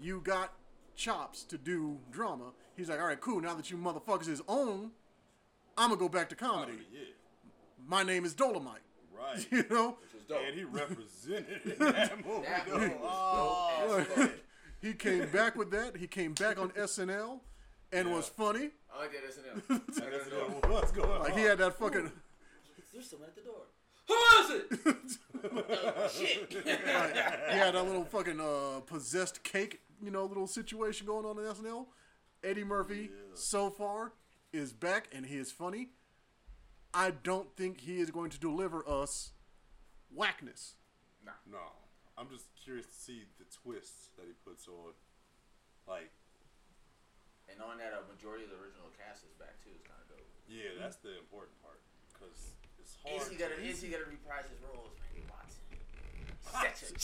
You 0.00 0.20
got 0.24 0.52
chops 0.96 1.44
to 1.44 1.58
do 1.58 1.98
drama. 2.10 2.52
He's 2.76 2.88
like, 2.88 3.00
all 3.00 3.06
right, 3.06 3.20
cool. 3.20 3.40
Now 3.40 3.54
that 3.54 3.70
you 3.70 3.76
motherfuckers 3.76 4.28
is 4.28 4.42
on, 4.46 4.90
I'm 5.76 5.88
gonna 5.90 5.96
go 6.00 6.08
back 6.08 6.28
to 6.30 6.34
comedy. 6.34 6.72
Comedy, 6.72 6.86
yeah. 6.92 7.00
My 7.86 8.02
name 8.02 8.24
is 8.24 8.34
Dolomite. 8.34 8.80
Right. 9.16 9.46
You 9.52 9.64
know, 9.70 9.96
Which 10.00 10.14
was 10.14 10.24
dope. 10.28 10.38
and 10.46 10.54
he 10.56 10.64
represented 10.64 11.60
in 11.64 11.78
that 11.92 12.26
movie. 12.26 12.42
that 12.46 12.66
though. 12.66 12.98
Oh, 13.02 14.04
dope 14.16 14.30
he 14.80 14.92
came 14.94 15.28
back 15.28 15.54
with 15.56 15.70
that. 15.70 15.96
He 15.96 16.06
came 16.08 16.32
back 16.34 16.58
on 16.58 16.70
SNL 16.70 17.38
and 17.92 18.12
was 18.12 18.28
funny. 18.28 18.70
I 18.92 18.98
like 18.98 19.12
that 19.12 19.24
SNL. 19.30 19.62
I 19.70 19.74
like 19.74 19.86
that's 20.12 20.28
SNL. 20.28 20.70
what's 20.70 20.92
going 20.92 21.10
on. 21.10 21.20
Like 21.20 21.34
he 21.36 21.42
had 21.42 21.58
that 21.58 21.74
fucking. 21.78 22.10
There's 22.92 23.08
someone 23.08 23.28
at 23.28 23.36
the 23.36 23.42
door. 23.42 23.62
Who 24.12 24.40
is 24.40 24.50
it? 24.50 25.18
oh, 25.52 26.08
shit. 26.08 26.54
Like, 26.66 27.14
he 27.50 27.58
had 27.58 27.74
that 27.74 27.84
little 27.86 28.04
fucking 28.04 28.40
uh, 28.40 28.80
possessed 28.86 29.42
cake, 29.42 29.80
you 30.02 30.10
know, 30.10 30.24
little 30.24 30.46
situation 30.46 31.06
going 31.06 31.24
on 31.24 31.38
in 31.38 31.44
SNL. 31.44 31.86
Eddie 32.44 32.64
Murphy, 32.64 33.10
so 33.34 33.70
far, 33.70 34.12
is 34.52 34.72
back 34.72 35.08
and 35.12 35.26
he 35.26 35.36
is 35.36 35.52
funny. 35.52 35.90
I 36.92 37.10
don't 37.12 37.54
think 37.56 37.80
he 37.80 38.00
is 38.00 38.10
going 38.10 38.30
to 38.30 38.38
deliver 38.38 38.86
us 38.88 39.32
whackness. 40.12 40.74
Nah. 41.24 41.32
No, 41.50 41.62
I'm 42.18 42.28
just 42.28 42.52
curious 42.62 42.86
to 42.86 42.94
see 42.94 43.24
the 43.38 43.46
twists 43.48 44.10
that 44.18 44.26
he 44.26 44.34
puts 44.44 44.68
on. 44.68 44.92
Like, 45.88 46.10
and 47.48 47.62
on 47.62 47.78
that, 47.78 47.94
a 47.96 48.04
majority 48.12 48.44
of 48.44 48.50
the 48.50 48.58
original 48.60 48.90
cast 48.92 49.24
is 49.24 49.32
back 49.40 49.56
too. 49.64 49.70
It's 49.72 49.86
kind 49.86 50.02
of 50.04 50.08
dope. 50.12 50.26
yeah, 50.50 50.76
that's 50.76 51.00
the 51.00 51.16
important 51.16 51.56
part 51.62 51.80
because 52.12 52.52
it's 52.52 52.61
hard. 53.04 53.20
Is 53.22 53.28
he 53.28 53.36
gonna 53.36 53.54
is 53.62 53.80
he 53.82 53.88
gonna 53.88 54.04
reprise 54.10 54.44
his 54.50 54.60
roles, 54.62 54.90
Randy 55.00 55.22
Watson? 55.30 55.62
Sex 56.60 56.82
your 56.82 56.92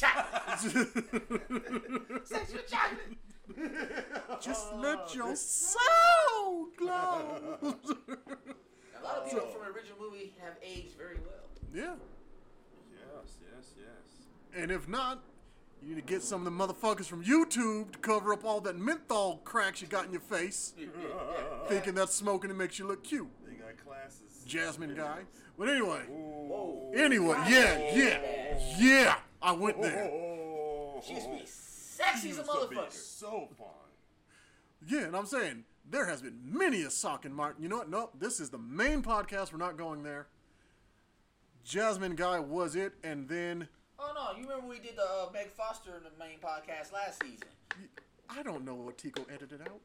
chocolate. 2.14 2.26
Sex 2.26 2.52
your 2.52 2.62
chocolate. 2.62 3.16
Just 4.40 4.68
oh, 4.72 4.76
let 4.80 5.14
your 5.14 5.34
soul 5.34 6.68
glow. 6.76 7.58
A 7.62 9.02
lot 9.04 9.16
of 9.16 9.30
people 9.30 9.46
from 9.48 9.62
the 9.64 9.70
original 9.74 9.98
movie 10.00 10.34
have 10.42 10.54
aged 10.62 10.96
very 10.96 11.16
well. 11.16 11.48
yeah. 11.74 11.94
Yes, 12.92 13.36
yes, 13.54 13.66
yes. 13.76 14.62
And 14.62 14.70
if 14.70 14.88
not, 14.88 15.22
you 15.82 15.88
need 15.90 15.96
to 15.96 16.02
get 16.02 16.22
some 16.22 16.46
of 16.46 16.52
the 16.52 16.74
motherfuckers 16.74 17.06
from 17.06 17.24
YouTube 17.24 17.92
to 17.92 17.98
cover 18.00 18.32
up 18.32 18.44
all 18.44 18.60
that 18.62 18.76
menthol 18.76 19.38
cracks 19.44 19.80
you 19.80 19.88
got 19.88 20.04
in 20.06 20.12
your 20.12 20.20
face, 20.20 20.74
thinking 21.68 21.94
that 21.94 22.10
smoking 22.10 22.50
it 22.50 22.56
makes 22.56 22.78
you 22.78 22.86
look 22.86 23.02
cute. 23.04 23.28
They 23.46 23.54
got 23.54 23.76
classes. 23.84 24.42
Jasmine 24.44 24.94
guy. 24.94 25.20
But 25.58 25.68
anyway, 25.68 26.02
Whoa. 26.08 26.92
anyway, 26.94 27.36
yeah, 27.48 27.92
yeah, 27.92 28.58
yeah. 28.78 29.14
I 29.42 29.52
went 29.52 29.82
there. 29.82 30.04
Oh, 30.04 31.02
She 31.04 31.14
used 31.14 31.26
to 31.26 31.32
be 31.32 31.42
sexy 31.44 32.30
as 32.30 32.36
a 32.38 32.42
used 32.42 32.50
to 32.52 32.68
be 32.68 32.76
motherfucker. 32.76 32.92
So 32.92 33.48
fun. 33.58 33.66
Yeah, 34.86 35.00
and 35.06 35.16
I'm 35.16 35.26
saying 35.26 35.64
there 35.88 36.06
has 36.06 36.22
been 36.22 36.38
many 36.44 36.82
a 36.82 36.90
sock 36.90 37.24
in 37.24 37.32
Martin. 37.32 37.62
You 37.62 37.68
know 37.68 37.78
what? 37.78 37.90
Nope. 37.90 38.12
This 38.20 38.38
is 38.38 38.50
the 38.50 38.58
main 38.58 39.02
podcast. 39.02 39.52
We're 39.52 39.58
not 39.58 39.76
going 39.76 40.04
there. 40.04 40.28
Jasmine 41.64 42.14
guy 42.14 42.38
was 42.38 42.76
it, 42.76 42.94
and 43.02 43.28
then 43.28 43.68
Oh 43.98 44.12
no, 44.14 44.38
you 44.40 44.48
remember 44.48 44.68
we 44.68 44.78
did 44.78 44.96
the 44.96 45.02
uh, 45.02 45.28
Meg 45.32 45.48
Foster 45.50 45.96
in 45.96 46.04
the 46.04 46.10
main 46.18 46.38
podcast 46.38 46.92
last 46.92 47.20
season? 47.20 47.48
I 48.30 48.42
don't 48.44 48.64
know 48.64 48.74
what 48.74 48.96
Tico 48.96 49.26
edited 49.32 49.60
out. 49.62 49.80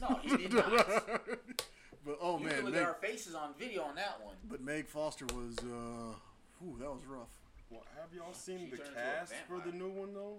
No, 0.00 0.18
he 0.22 0.36
did 0.36 0.52
not. 0.52 1.20
But 2.08 2.18
oh 2.22 2.38
you 2.38 2.46
man, 2.46 2.54
can 2.54 2.64
look 2.64 2.72
Meg, 2.72 2.82
at 2.82 2.88
our 2.88 2.94
faces 2.94 3.34
on 3.34 3.50
video 3.58 3.82
on 3.82 3.94
that 3.96 4.18
one. 4.24 4.34
but 4.48 4.62
Meg 4.62 4.86
Foster 4.88 5.26
was 5.26 5.58
uh, 5.58 6.14
whew, 6.58 6.74
that 6.80 6.88
was 6.90 7.04
rough. 7.06 7.28
Well, 7.68 7.82
have 8.00 8.08
y'all 8.16 8.32
seen 8.32 8.60
She 8.64 8.70
the 8.70 8.76
turned 8.78 8.88
into 8.88 8.98
a 8.98 9.04
cast 9.04 9.34
for 9.46 9.56
the 9.58 9.70
vampire. 9.72 9.80
new 9.80 9.88
one 9.90 10.14
though? 10.14 10.38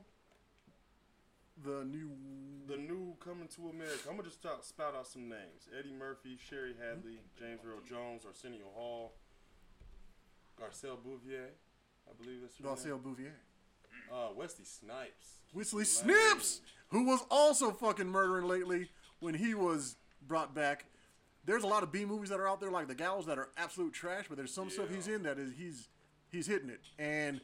The 1.63 1.85
new 1.85 2.09
The 2.67 2.77
new 2.77 3.13
Coming 3.23 3.47
to 3.55 3.69
America. 3.69 4.09
I'm 4.09 4.15
gonna 4.15 4.23
just 4.29 4.39
start, 4.39 4.65
spout 4.65 4.95
out 4.97 5.05
some 5.05 5.29
names: 5.29 5.69
Eddie 5.77 5.93
Murphy, 5.93 6.39
Shari 6.49 6.73
Headley, 6.79 7.19
James 7.37 7.59
Earl 7.63 7.81
Jones, 7.87 8.23
Arsenio 8.25 8.65
Hall, 8.73 9.13
Garcelle 10.59 10.97
Bouvier. 11.03 11.49
I 12.09 12.13
believe 12.19 12.41
that's 12.41 12.57
her 12.57 12.63
Garcelle 12.63 12.95
name. 13.03 13.13
Bouvier. 13.15 13.33
Uh, 14.11 14.29
Wesley 14.35 14.65
Snipes. 14.65 15.41
Wesley 15.53 15.79
Lame. 15.83 15.85
Snips, 15.85 16.61
who 16.89 17.03
was 17.05 17.23
also 17.29 17.69
fucking 17.69 18.07
murdering 18.09 18.47
lately 18.47 18.89
when 19.19 19.35
he 19.35 19.53
was 19.53 19.97
brought 20.27 20.55
back. 20.55 20.85
There's 21.49 21.63
a 21.63 21.67
lot 21.67 21.81
of 21.81 21.91
B 21.91 22.05
movies 22.05 22.29
that 22.29 22.39
are 22.39 22.47
out 22.47 22.59
there 22.59 22.69
like 22.69 22.87
The 22.87 22.93
Gals 22.93 23.25
that 23.25 23.39
are 23.39 23.49
absolute 23.57 23.91
trash, 23.91 24.25
but 24.29 24.37
there's 24.37 24.53
some 24.53 24.69
stuff 24.69 24.85
he's 24.93 25.07
in 25.07 25.23
that 25.23 25.39
is 25.39 25.51
he's 25.57 25.87
he's 26.31 26.45
hitting 26.45 26.69
it. 26.69 26.81
And 26.99 27.41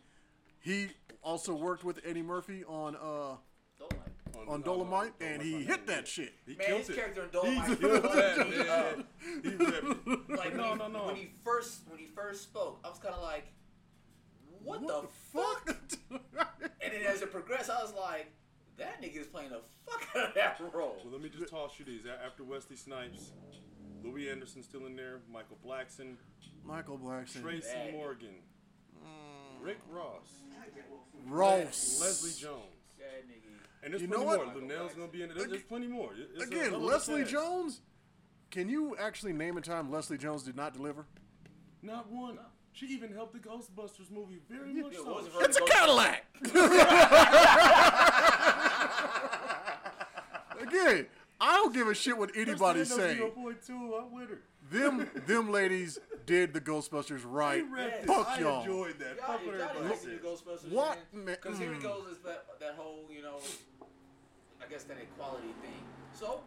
he 0.59 0.89
also 1.23 1.55
worked 1.55 1.83
with 1.83 1.99
Eddie 2.05 2.21
Murphy 2.21 2.63
on 2.65 2.95
uh 2.95 3.37
Don't 3.79 3.91
like. 3.93 4.47
on 4.47 4.61
Dolomite, 4.61 5.13
and 5.19 5.41
he 5.41 5.63
hit 5.63 5.87
that 5.87 6.07
shit. 6.07 6.33
He 6.45 6.55
Man, 6.55 6.67
killed 6.67 6.79
his 6.81 6.89
it. 6.91 6.95
character 6.97 7.23
in 7.23 7.29
He 7.49 7.55
Dolomite 7.55 7.79
killed 7.79 8.03
was 8.03 8.13
that, 8.13 8.49
man. 8.49 8.69
up. 8.69 8.99
It. 9.43 10.37
Like 10.37 10.55
no, 10.55 10.69
when, 10.69 10.77
no, 10.77 10.85
he, 10.85 10.91
no. 10.93 11.05
when 11.07 11.15
he 11.15 11.29
first 11.43 11.79
when 11.89 11.97
he 11.97 12.05
first 12.05 12.43
spoke, 12.43 12.79
I 12.85 12.89
was 12.89 12.99
kind 12.99 13.15
of 13.15 13.23
like, 13.23 13.45
what, 14.63 14.81
What 14.83 15.01
the, 15.01 15.07
the 15.07 15.07
fuck? 15.33 15.75
fuck? 16.37 16.61
And 16.83 16.93
then 16.93 17.01
as 17.11 17.23
it 17.23 17.31
progressed, 17.31 17.71
I 17.71 17.81
was 17.81 17.93
like, 17.95 18.31
that 18.77 19.01
nigga 19.01 19.19
is 19.21 19.25
playing 19.25 19.49
the 19.49 19.61
fuck 19.89 20.07
out 20.15 20.27
of 20.29 20.35
that 20.35 20.61
role. 20.71 20.97
Well, 21.03 21.11
let 21.13 21.21
me 21.23 21.29
just 21.29 21.49
toss 21.49 21.79
you 21.79 21.85
these. 21.85 22.01
After 22.23 22.43
Wesley 22.43 22.75
Snipes, 22.75 23.31
Louie 24.05 24.29
Anderson 24.29 24.63
still 24.63 24.85
in 24.85 24.95
there, 24.95 25.19
Michael 25.31 25.57
Blackson, 25.65 26.15
Michael 26.63 26.97
Blackson, 26.97 27.41
Tracy 27.41 27.67
Bag. 27.73 27.93
Morgan, 27.93 28.35
mm. 29.03 29.65
Rick 29.65 29.79
Ross, 29.89 30.29
Ross, 31.27 31.99
Leslie 32.01 32.31
Jones. 32.41 32.61
And 33.83 33.93
there's 33.93 34.01
You 34.01 34.07
know 34.07 34.23
plenty 34.23 34.37
what? 34.45 34.53
more. 34.53 34.61
Linnell's 34.63 34.93
gonna 34.93 35.07
be 35.07 35.21
in 35.23 35.29
it. 35.29 35.35
There's, 35.37 35.49
there's 35.49 35.63
plenty 35.63 35.87
more. 35.87 36.11
It's 36.35 36.43
Again, 36.43 36.73
a 36.73 36.77
Leslie 36.77 37.21
cast. 37.21 37.31
Jones. 37.33 37.81
Can 38.51 38.69
you 38.69 38.95
actually 38.97 39.33
name 39.33 39.57
a 39.57 39.61
time 39.61 39.91
Leslie 39.91 40.17
Jones 40.17 40.43
did 40.43 40.55
not 40.55 40.73
deliver? 40.73 41.05
Not 41.83 42.09
one. 42.11 42.39
She 42.71 42.87
even 42.87 43.13
helped 43.13 43.33
the 43.33 43.39
Ghostbusters 43.39 44.09
movie 44.11 44.39
very 44.49 44.73
much 44.73 44.93
Yeah, 44.93 44.99
so. 44.99 45.05
what 45.05 45.23
was 45.23 45.27
it 45.27 45.49
It's 45.49 45.57
a 45.57 45.65
Cadillac. 45.65 46.25
Again, 50.61 51.05
I 51.39 51.53
don't 51.55 51.73
give 51.73 51.87
a 51.87 51.93
shit 51.95 52.17
what 52.17 52.31
anybody's 52.35 52.89
First 52.89 52.99
saying. 52.99 53.17
Zero 53.17 53.29
point 53.29 53.57
two. 53.65 53.95
I'm 53.99 54.11
with 54.13 54.29
her. 54.29 54.39
Them 54.71 55.09
them 55.27 55.51
ladies 55.51 55.99
did 56.25 56.53
the 56.53 56.61
Ghostbusters 56.61 57.21
right. 57.23 57.63
We 57.63 57.77
read 57.77 57.93
this. 58.01 58.05
Fuck 58.05 58.27
I 58.29 58.39
y'all. 58.39 58.61
enjoyed 58.61 58.99
that. 58.99 59.17
Y'all, 59.17 59.27
Fuck 59.27 59.45
what 59.45 59.45
y'all 59.45 59.53
didn't 59.53 59.61
everybody 59.61 59.89
like 59.89 60.01
the 60.01 60.09
said. 60.09 60.23
Ghostbusters. 60.23 60.71
What? 60.71 60.97
man? 61.13 61.25
Man, 61.25 61.37
Because 61.41 61.59
here 61.59 61.73
it 61.73 61.79
mm. 61.79 61.83
goes 61.83 62.07
is 62.11 62.17
that 62.19 62.45
that 62.59 62.75
whole 62.77 63.05
you 63.09 63.21
know, 63.21 63.37
I 64.61 64.69
guess 64.69 64.83
that 64.83 64.97
equality 64.97 65.53
thing. 65.61 65.83
So 66.13 66.41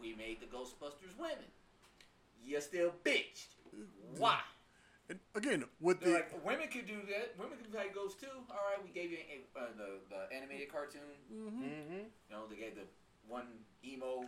we 0.00 0.14
made 0.14 0.40
the 0.40 0.46
Ghostbusters 0.46 1.18
women. 1.18 1.50
You 2.44 2.60
still 2.60 2.92
bitched. 3.04 3.54
Why? 4.16 4.40
And 5.10 5.18
again, 5.34 5.64
with 5.80 6.00
They're 6.00 6.08
the 6.08 6.14
like 6.14 6.46
women 6.46 6.68
could 6.68 6.86
do 6.86 7.02
that. 7.10 7.34
Women 7.38 7.58
can 7.58 7.70
play 7.70 7.90
ghosts 7.92 8.20
too. 8.20 8.30
All 8.50 8.62
right, 8.70 8.78
we 8.82 8.90
gave 8.90 9.10
you 9.10 9.18
a, 9.18 9.58
uh, 9.58 9.66
the 9.76 9.98
the 10.08 10.34
animated 10.34 10.70
cartoon. 10.70 11.18
Mm-hmm. 11.32 12.06
You 12.06 12.30
know, 12.30 12.46
they 12.48 12.56
gave 12.56 12.76
the 12.76 12.86
one 13.30 13.46
emo 13.86 14.26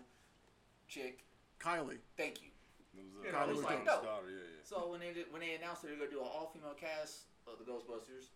chick. 0.86 1.26
Kylie. 1.58 1.98
Thank 2.16 2.40
you. 2.42 2.48
It 2.94 3.02
was, 3.10 3.26
You 3.26 3.30
uh, 3.34 3.44
know, 3.44 3.50
it 3.50 3.56
was 3.56 3.64
like, 3.66 3.84
no. 3.84 3.98
daughter, 4.02 4.30
yeah, 4.30 4.46
yeah. 4.46 4.62
So 4.62 4.90
when 4.90 5.00
they 5.00 5.10
did, 5.12 5.26
when 5.34 5.42
they 5.42 5.58
announced 5.58 5.82
that 5.82 5.88
they're 5.90 5.98
gonna 5.98 6.10
do 6.14 6.22
an 6.22 6.30
all 6.30 6.54
female 6.54 6.76
cast 6.78 7.26
of 7.50 7.58
the 7.58 7.66
Ghostbusters, 7.66 8.30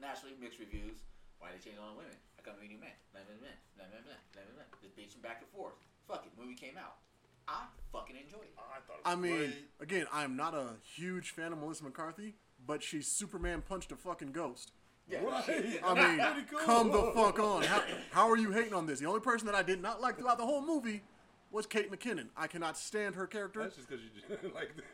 naturally 0.00 0.32
mixed 0.40 0.58
reviews. 0.58 1.04
Why 1.40 1.52
they 1.52 1.60
change 1.60 1.80
all 1.80 1.92
the 1.96 2.04
women? 2.04 2.16
I 2.36 2.44
come 2.44 2.56
to 2.60 2.64
new 2.64 2.76
man, 2.80 2.92
blah 3.12 3.24
blah 3.24 3.36
blah, 3.40 3.48
blah 3.76 3.88
blah 3.88 4.00
blah, 4.04 4.20
blah 4.32 4.44
blah 4.44 4.54
blah. 4.60 4.78
Just 4.84 4.92
bitching 4.96 5.22
back 5.24 5.40
and 5.40 5.48
forth. 5.52 5.76
Fuck 6.08 6.24
it, 6.28 6.32
movie 6.36 6.54
came 6.56 6.76
out. 6.76 7.00
I 7.48 7.64
fucking 7.92 8.16
enjoyed 8.16 8.44
it. 8.52 8.54
I 8.56 8.80
thought 8.86 9.00
it 9.00 9.04
was 9.04 9.12
I 9.12 9.16
mean, 9.16 9.36
great. 9.36 9.68
again, 9.80 10.06
I'm 10.12 10.36
not 10.36 10.54
a 10.54 10.76
huge 10.84 11.30
fan 11.32 11.52
of 11.52 11.58
Melissa 11.58 11.84
McCarthy, 11.84 12.36
but 12.64 12.82
she 12.82 13.00
Superman 13.02 13.62
punched 13.66 13.90
a 13.90 13.96
fucking 13.96 14.32
ghost. 14.32 14.72
Yeah, 15.10 15.18
Right. 15.24 15.80
I 15.84 15.94
mean, 16.16 16.44
cool. 16.50 16.58
come 16.60 16.90
the 16.92 17.12
fuck 17.14 17.38
on. 17.38 17.62
How, 17.64 17.82
how 18.12 18.30
are 18.30 18.36
you 18.36 18.52
hating 18.52 18.74
on 18.74 18.86
this? 18.86 19.00
The 19.00 19.06
only 19.06 19.20
person 19.20 19.46
that 19.46 19.54
I 19.54 19.62
did 19.62 19.82
not 19.82 20.00
like 20.00 20.18
throughout 20.18 20.38
the 20.38 20.44
whole 20.46 20.62
movie 20.62 21.02
was 21.50 21.66
Kate 21.66 21.90
McKinnon. 21.90 22.28
I 22.36 22.46
cannot 22.46 22.76
stand 22.78 23.16
her 23.16 23.26
character. 23.26 23.60
That's 23.60 23.76
just 23.76 23.88
because 23.88 24.04
you 24.04 24.50
like 24.54 24.76
that. 24.76 24.84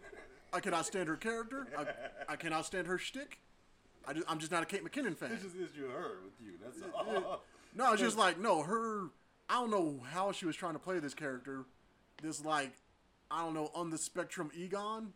I 0.52 0.60
cannot 0.60 0.86
stand 0.86 1.08
her 1.08 1.16
character. 1.16 1.66
I, 1.76 2.32
I 2.32 2.36
cannot 2.36 2.64
stand 2.64 2.86
her 2.86 2.96
shtick. 2.98 3.40
I 4.06 4.12
just, 4.14 4.30
I'm 4.30 4.38
just 4.38 4.52
not 4.52 4.62
a 4.62 4.66
Kate 4.66 4.84
McKinnon 4.84 5.16
fan. 5.16 5.32
It's 5.32 5.42
just 5.42 5.56
issue 5.56 5.88
her 5.88 6.18
with 6.24 6.34
you. 6.40 6.52
That's 6.64 6.78
all. 6.94 7.42
No, 7.74 7.92
it's 7.92 8.00
just 8.00 8.16
like 8.24 8.38
no, 8.40 8.62
her. 8.62 9.08
I 9.50 9.54
don't 9.60 9.70
know 9.70 10.00
how 10.10 10.32
she 10.32 10.46
was 10.46 10.56
trying 10.56 10.72
to 10.72 10.78
play 10.78 10.98
this 10.98 11.14
character. 11.14 11.64
This 12.22 12.44
like, 12.44 12.72
I 13.30 13.42
don't 13.42 13.54
know, 13.54 13.70
on 13.74 13.90
the 13.90 13.98
spectrum 13.98 14.50
Egon. 14.56 15.12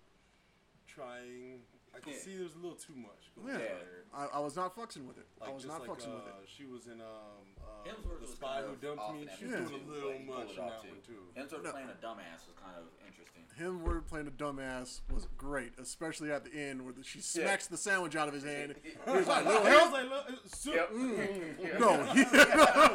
Trying. 0.86 1.60
I 1.94 1.98
can 1.98 2.12
Yeah. 2.12 2.18
see 2.18 2.36
there's 2.36 2.54
a 2.54 2.58
little 2.58 2.76
too 2.78 2.94
much 2.96 3.30
going 3.34 3.48
Yeah, 3.48 3.54
on 3.54 3.60
Yeah. 3.60 3.66
there. 3.68 4.04
I, 4.14 4.26
I 4.34 4.38
was 4.40 4.56
not 4.56 4.74
fucking 4.74 5.06
with 5.06 5.18
it. 5.18 5.26
Like 5.40 5.50
I 5.50 5.52
was 5.52 5.66
not 5.66 5.80
like 5.80 5.90
fucking 5.90 6.12
uh, 6.12 6.16
with 6.16 6.26
it. 6.26 6.34
she 6.46 6.64
was 6.66 6.86
in 6.86 7.00
um 7.00 7.46
uh, 7.60 7.86
Hemsworth 7.88 8.20
the 8.20 8.26
was 8.26 8.34
spy 8.34 8.62
kind 8.62 8.66
who 8.66 8.74
dumped 8.86 9.12
me. 9.14 9.20
in 9.22 9.26
that 9.26 9.38
She 9.38 9.44
was 9.46 9.54
movie, 9.54 9.70
doing 9.70 9.82
a 9.86 9.90
little 9.90 10.10
but 10.10 10.18
he 10.18 10.24
pulled 10.26 10.38
much 10.38 10.50
it 10.50 10.58
in 10.58 10.64
off, 10.64 10.70
that 10.70 10.82
too. 10.82 10.88
one 10.88 11.00
too. 11.06 11.22
Hemsworth 11.56 11.64
No. 11.64 11.70
playing 11.72 11.88
a 11.90 11.98
dumbass 12.06 12.40
was 12.46 12.56
kind 12.58 12.76
of 12.78 12.84
interesting. 13.06 13.42
Hemsworth 13.58 14.06
playing 14.06 14.26
a 14.26 14.30
dumbass 14.30 15.00
was 15.12 15.26
great, 15.36 15.72
especially 15.78 16.32
at 16.32 16.44
the 16.44 16.52
end 16.54 16.82
where 16.82 16.92
the, 16.92 17.02
she 17.04 17.20
smacks 17.20 17.66
the 17.66 17.76
sandwich 17.76 18.16
out 18.16 18.26
of 18.28 18.34
his 18.34 18.44
hand. 18.44 18.74
He 18.84 19.10
was 19.10 19.26
like, 19.26 19.44
"Little 19.44 19.66
I 19.66 19.70
help." 19.70 19.92
like, 19.92 20.08
look, 20.10 20.26
soup. 20.46 20.74
Yep. 20.74 20.90
Mm. 20.92 21.78
No, 21.80 21.96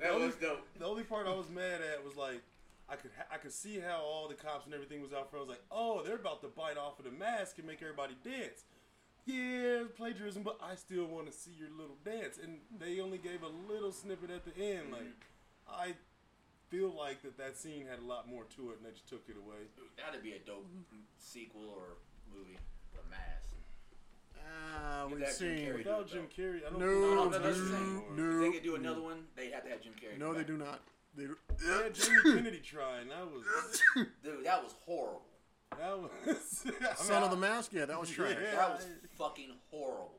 That 0.00 0.14
was 0.18 0.34
dope. 0.36 0.66
The 0.78 0.84
only 0.86 1.02
part 1.02 1.26
I 1.26 1.34
was 1.34 1.48
mad 1.50 1.80
at 1.80 2.04
was 2.04 2.16
like, 2.16 2.42
I 2.90 2.96
could 2.96 3.10
ha- 3.16 3.26
I 3.32 3.36
could 3.36 3.52
see 3.52 3.78
how 3.80 4.00
all 4.02 4.28
the 4.28 4.34
cops 4.34 4.64
and 4.66 4.74
everything 4.74 5.02
was 5.02 5.12
out 5.12 5.30
front. 5.30 5.44
I 5.44 5.48
was 5.48 5.50
like, 5.50 5.64
oh, 5.70 6.02
they're 6.02 6.16
about 6.16 6.40
to 6.42 6.48
bite 6.48 6.76
off 6.78 6.98
of 6.98 7.04
the 7.04 7.10
mask 7.10 7.58
and 7.58 7.66
make 7.66 7.82
everybody 7.82 8.14
dance. 8.24 8.64
Yeah, 9.26 9.82
plagiarism, 9.94 10.42
but 10.42 10.58
I 10.62 10.74
still 10.74 11.04
want 11.04 11.26
to 11.26 11.32
see 11.32 11.50
your 11.58 11.68
little 11.70 11.96
dance. 12.02 12.38
And 12.42 12.60
they 12.80 12.98
only 13.00 13.18
gave 13.18 13.42
a 13.42 13.70
little 13.70 13.92
snippet 13.92 14.30
at 14.30 14.44
the 14.46 14.56
end. 14.58 14.90
Like, 14.90 15.04
I 15.70 15.92
feel 16.70 16.88
like 16.96 17.20
that 17.22 17.36
that 17.36 17.58
scene 17.58 17.84
had 17.90 17.98
a 17.98 18.06
lot 18.06 18.26
more 18.26 18.44
to 18.56 18.70
it, 18.70 18.78
and 18.78 18.86
they 18.86 18.90
just 18.92 19.06
took 19.06 19.24
it 19.28 19.36
away. 19.36 19.68
That'd 19.98 20.22
be 20.22 20.32
a 20.32 20.38
dope 20.38 20.66
sequel 21.18 21.68
or 21.68 21.98
movie. 22.34 22.56
The 22.94 23.00
Mask. 23.10 23.52
ah, 24.46 25.04
Get 25.08 25.10
we've 25.10 25.20
that 25.26 25.38
Jim 25.38 25.56
seen. 25.58 25.66
Carrey. 25.68 25.78
Without 25.78 26.08
Jim 26.08 26.26
Carrey, 26.34 26.66
I 26.66 26.70
don't 26.70 26.78
No, 26.80 26.86
think 26.88 27.00
No, 27.02 27.14
no, 27.14 27.28
they 27.28 27.38
no, 27.38 27.44
that's 27.44 27.56
do 27.58 27.64
the 27.64 27.74
it 27.74 27.78
thing. 27.78 27.86
anymore. 27.86 28.12
No. 28.16 28.30
If 28.32 28.40
they 28.40 28.58
could 28.58 28.64
do 28.64 28.74
another 28.76 29.02
one, 29.02 29.24
they 29.36 29.50
have 29.50 29.64
to 29.64 29.68
have 29.70 29.80
Jim 29.82 29.92
Carrey. 29.92 30.18
No, 30.18 30.32
they 30.32 30.44
do 30.44 30.56
not. 30.56 30.80
They, 31.16 31.24
They 31.24 31.82
had 31.84 31.94
Jamie 31.94 32.16
Kennedy 32.24 32.60
trying. 32.60 33.08
That 33.08 33.26
was 33.26 33.82
Dude, 34.22 34.44
that 34.44 34.62
was 34.62 34.74
horrible. 34.84 35.22
that 35.76 35.98
was 35.98 36.10
I 36.66 36.70
mean, 36.70 36.76
Son 36.96 37.22
of 37.22 37.30
the 37.30 37.36
Mask. 37.36 37.72
Yeah, 37.72 37.86
that 37.86 37.98
was 38.00 38.10
trash. 38.10 38.36
Yeah. 38.42 38.56
That 38.56 38.70
was 38.70 38.86
fucking 39.18 39.50
horrible. 39.70 40.12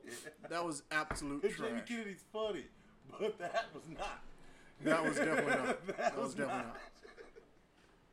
That 0.48 0.64
was 0.64 0.82
absolute 0.90 1.42
And 1.42 1.52
Jamie 1.56 1.68
trash. 1.70 1.88
Kennedy's 1.88 2.24
funny, 2.32 2.64
but 3.18 3.38
that 3.38 3.66
was 3.74 3.84
not. 3.88 4.22
That 4.84 5.04
was 5.04 5.16
definitely 5.16 5.44
not. 5.52 5.86
That 5.86 5.96
That 5.98 6.16
was 6.16 6.24
was 6.26 6.34
definitely 6.34 6.62
not. 6.62 6.66
not. 6.66 6.76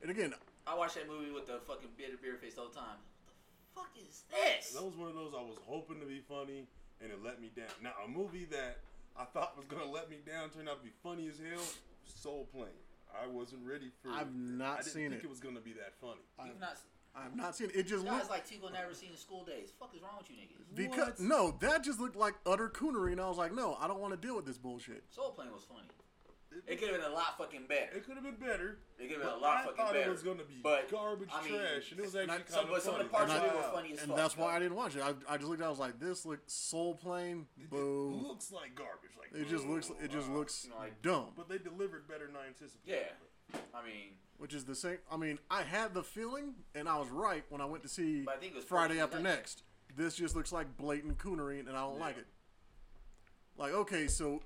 And 0.02 0.12
again, 0.12 0.34
I 0.66 0.76
watched 0.76 0.96
that 0.96 1.08
movie 1.08 1.32
with 1.32 1.48
the 1.48 1.60
fucking 1.68 1.90
beard 1.98 2.22
beer 2.22 2.36
face 2.36 2.56
all 2.58 2.68
the 2.70 2.76
time. 2.76 3.00
What 3.74 3.88
the 3.96 4.02
fuck 4.02 4.08
is 4.10 4.24
this? 4.32 4.72
That 4.74 4.84
was 4.84 4.96
one 4.96 5.10
of 5.10 5.16
those 5.16 5.34
I 5.34 5.42
was 5.42 5.58
hoping 5.66 6.00
to 6.00 6.06
be 6.06 6.20
funny, 6.28 6.68
and 7.02 7.12
it 7.12 7.20
let 7.24 7.42
me 7.42 7.52
down. 7.56 7.68
Now 7.82 7.92
a 8.06 8.08
movie 8.08 8.46
that 8.52 8.78
I 9.18 9.26
thought 9.26 9.56
was 9.58 9.66
gonna 9.66 9.90
let 9.90 10.10
me 10.10 10.18
down 10.26 10.50
turned 10.50 10.70
out 10.70 10.80
to 10.80 10.84
be 10.86 10.94
funny 11.04 11.28
as 11.28 11.40
hell. 11.40 11.64
Soul 12.16 12.48
Plane. 12.52 12.68
I 13.14 13.28
wasn't 13.28 13.62
ready 13.66 13.92
for. 14.02 14.12
I've 14.12 14.34
not 14.36 14.80
I 14.80 14.82
didn't 14.82 14.94
seen 14.94 15.10
think 15.10 15.22
it. 15.24 15.26
it 15.26 15.30
was 15.30 15.40
gonna 15.40 15.60
be 15.62 15.74
that 15.74 15.94
funny. 16.00 16.22
You've 16.46 16.60
not. 16.60 16.78
I've 17.16 17.36
not 17.36 17.56
seen 17.56 17.70
it. 17.72 17.76
It 17.76 17.88
just 17.88 18.06
Guys 18.06 18.14
looked 18.14 18.30
like 18.30 18.46
Tico 18.48 18.70
never 18.70 18.94
seen 18.94 19.10
the 19.12 19.18
school 19.18 19.44
days. 19.44 19.72
Fuck 19.80 19.96
is 19.96 20.02
wrong 20.04 20.18
with 20.20 20.30
you 20.30 20.36
niggas? 20.36 20.76
because 20.76 21.18
What? 21.18 21.20
no, 21.20 21.58
that 21.62 21.84
just 21.84 22.00
looked 22.00 22.16
like 22.16 22.36
utter 22.46 22.70
coonery, 22.70 23.12
and 23.12 23.20
I 23.20 23.28
was 23.28 23.38
like, 23.38 23.52
no, 23.54 23.76
I 23.80 23.88
don't 23.88 24.00
want 24.00 24.14
to 24.14 24.18
deal 24.28 24.36
with 24.36 24.46
this 24.46 24.60
bullshit. 24.60 25.04
Soul 25.10 25.32
Plane 25.32 25.52
was 25.52 25.64
funny. 25.64 25.88
It 26.66 26.80
could 26.80 26.90
have 26.90 27.02
been 27.02 27.12
a 27.12 27.14
lot 27.14 27.38
fucking 27.38 27.66
better. 27.68 27.92
It 27.96 28.06
could 28.06 28.16
have 28.16 28.24
been 28.24 28.36
better. 28.36 28.80
It 28.98 29.08
could 29.10 29.18
have 29.18 29.22
been 29.22 29.34
a 29.34 29.38
lot 29.38 29.58
I 29.58 29.62
fucking 29.64 29.78
thought 29.78 29.94
better. 29.94 30.10
it 30.10 30.12
was 30.12 30.24
gonna 30.24 30.44
be 30.44 30.60
but, 30.64 30.90
garbage 30.90 31.30
I 31.34 31.44
mean, 31.44 31.54
trash, 31.60 31.92
and 31.92 32.00
it 32.00 32.04
was 32.04 32.16
actually 32.16 32.34
I- 32.34 32.38
kind 32.38 32.50
some, 32.50 32.68
but 32.68 32.78
of 32.78 32.82
some 32.84 32.94
of 32.96 32.98
funny. 32.98 33.04
the 33.04 33.10
parts 33.10 33.32
And 33.34 33.44
of 33.44 33.44
I- 33.44 33.54
it 33.54 33.56
were 33.56 33.72
funny 33.74 33.92
as 33.94 34.00
And 34.00 34.08
fuck. 34.08 34.18
that's 34.18 34.38
why 34.38 34.56
I 34.56 34.60
didn't 34.60 34.76
watch 34.76 34.96
it. 34.96 35.02
I, 35.04 35.14
I 35.30 35.38
just 35.38 35.50
looked. 35.50 35.62
At 35.62 35.66
it, 35.66 35.68
I 35.68 35.70
was 35.70 35.80
like, 35.80 36.00
this 36.00 36.26
looks 36.26 36.54
soul 36.54 36.96
plane. 36.96 37.48
Boo. 37.70 38.14
It 38.14 38.28
looks 38.28 38.52
like 38.52 38.74
garbage. 38.76 39.12
Like 39.20 39.40
It 39.40 39.48
just 39.50 39.66
looks. 39.66 39.92
It 40.02 40.10
just 40.12 40.30
uh, 40.30 40.34
looks 40.34 40.64
you 40.66 40.72
know, 40.72 40.78
like- 40.78 41.02
dumb. 41.02 41.28
But 41.36 41.50
they 41.50 41.58
delivered 41.58 42.08
better 42.08 42.26
than 42.28 42.36
I 42.36 42.48
anticipated. 42.48 42.82
Yeah. 43.52 43.58
I 43.74 43.86
mean, 43.86 44.18
Which 44.40 44.54
is 44.54 44.66
the 44.66 44.76
same. 44.76 44.98
I 45.12 45.16
mean, 45.18 45.40
I 45.50 45.64
had 45.64 45.94
the 45.94 46.04
feeling, 46.04 46.56
and 46.76 46.90
I 46.90 46.98
was 46.98 47.08
right 47.10 47.44
when 47.50 47.62
I 47.62 47.66
went 47.66 47.84
to 47.84 47.90
see 47.90 48.26
I 48.28 48.36
think 48.38 48.52
it 48.54 48.56
was 48.56 48.66
Friday 48.66 49.00
After 49.00 49.18
that. 49.18 49.24
Next. 49.24 49.64
This 49.96 50.16
just 50.16 50.36
looks 50.36 50.52
like 50.52 50.76
blatant 50.78 51.18
coonery, 51.18 51.60
and 51.60 51.70
I 51.70 51.82
don't 51.82 51.96
Yeah. 51.96 52.02
like 52.06 52.18
it. 52.18 52.28
Like, 53.58 53.74
okay, 53.74 54.08
so 54.08 54.42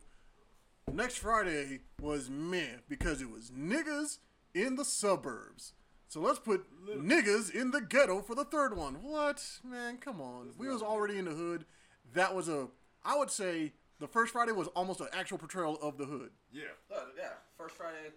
next 0.93 1.17
Friday 1.17 1.79
was 2.01 2.29
meh 2.29 2.77
because 2.89 3.21
it 3.21 3.29
was 3.29 3.51
niggas 3.51 4.19
in 4.53 4.75
the 4.75 4.85
suburbs. 4.85 5.73
So 6.07 6.19
let's 6.19 6.39
put 6.39 6.65
Little- 6.85 7.03
niggas 7.03 7.53
in 7.53 7.71
the 7.71 7.79
ghetto 7.81 8.21
for 8.21 8.35
the 8.35 8.43
third 8.45 8.75
one. 8.75 8.95
What, 9.01 9.41
man? 9.63 9.97
Come 9.97 10.19
on. 10.21 10.51
We 10.57 10.67
was 10.67 10.81
already 10.81 11.17
in 11.17 11.25
the 11.25 11.31
hood. 11.31 11.65
That 12.13 12.35
was 12.35 12.49
a. 12.49 12.67
I 13.05 13.17
would 13.17 13.29
say 13.31 13.73
the 13.99 14.07
first 14.07 14.33
Friday 14.33 14.51
was 14.51 14.67
almost 14.69 14.99
an 14.99 15.07
actual 15.13 15.37
portrayal 15.37 15.77
of 15.81 15.97
the 15.97 16.05
hood. 16.05 16.31
Yeah. 16.51 16.63
look, 16.89 17.13
yeah. 17.17 17.29
First 17.57 17.75
Friday, 17.75 18.11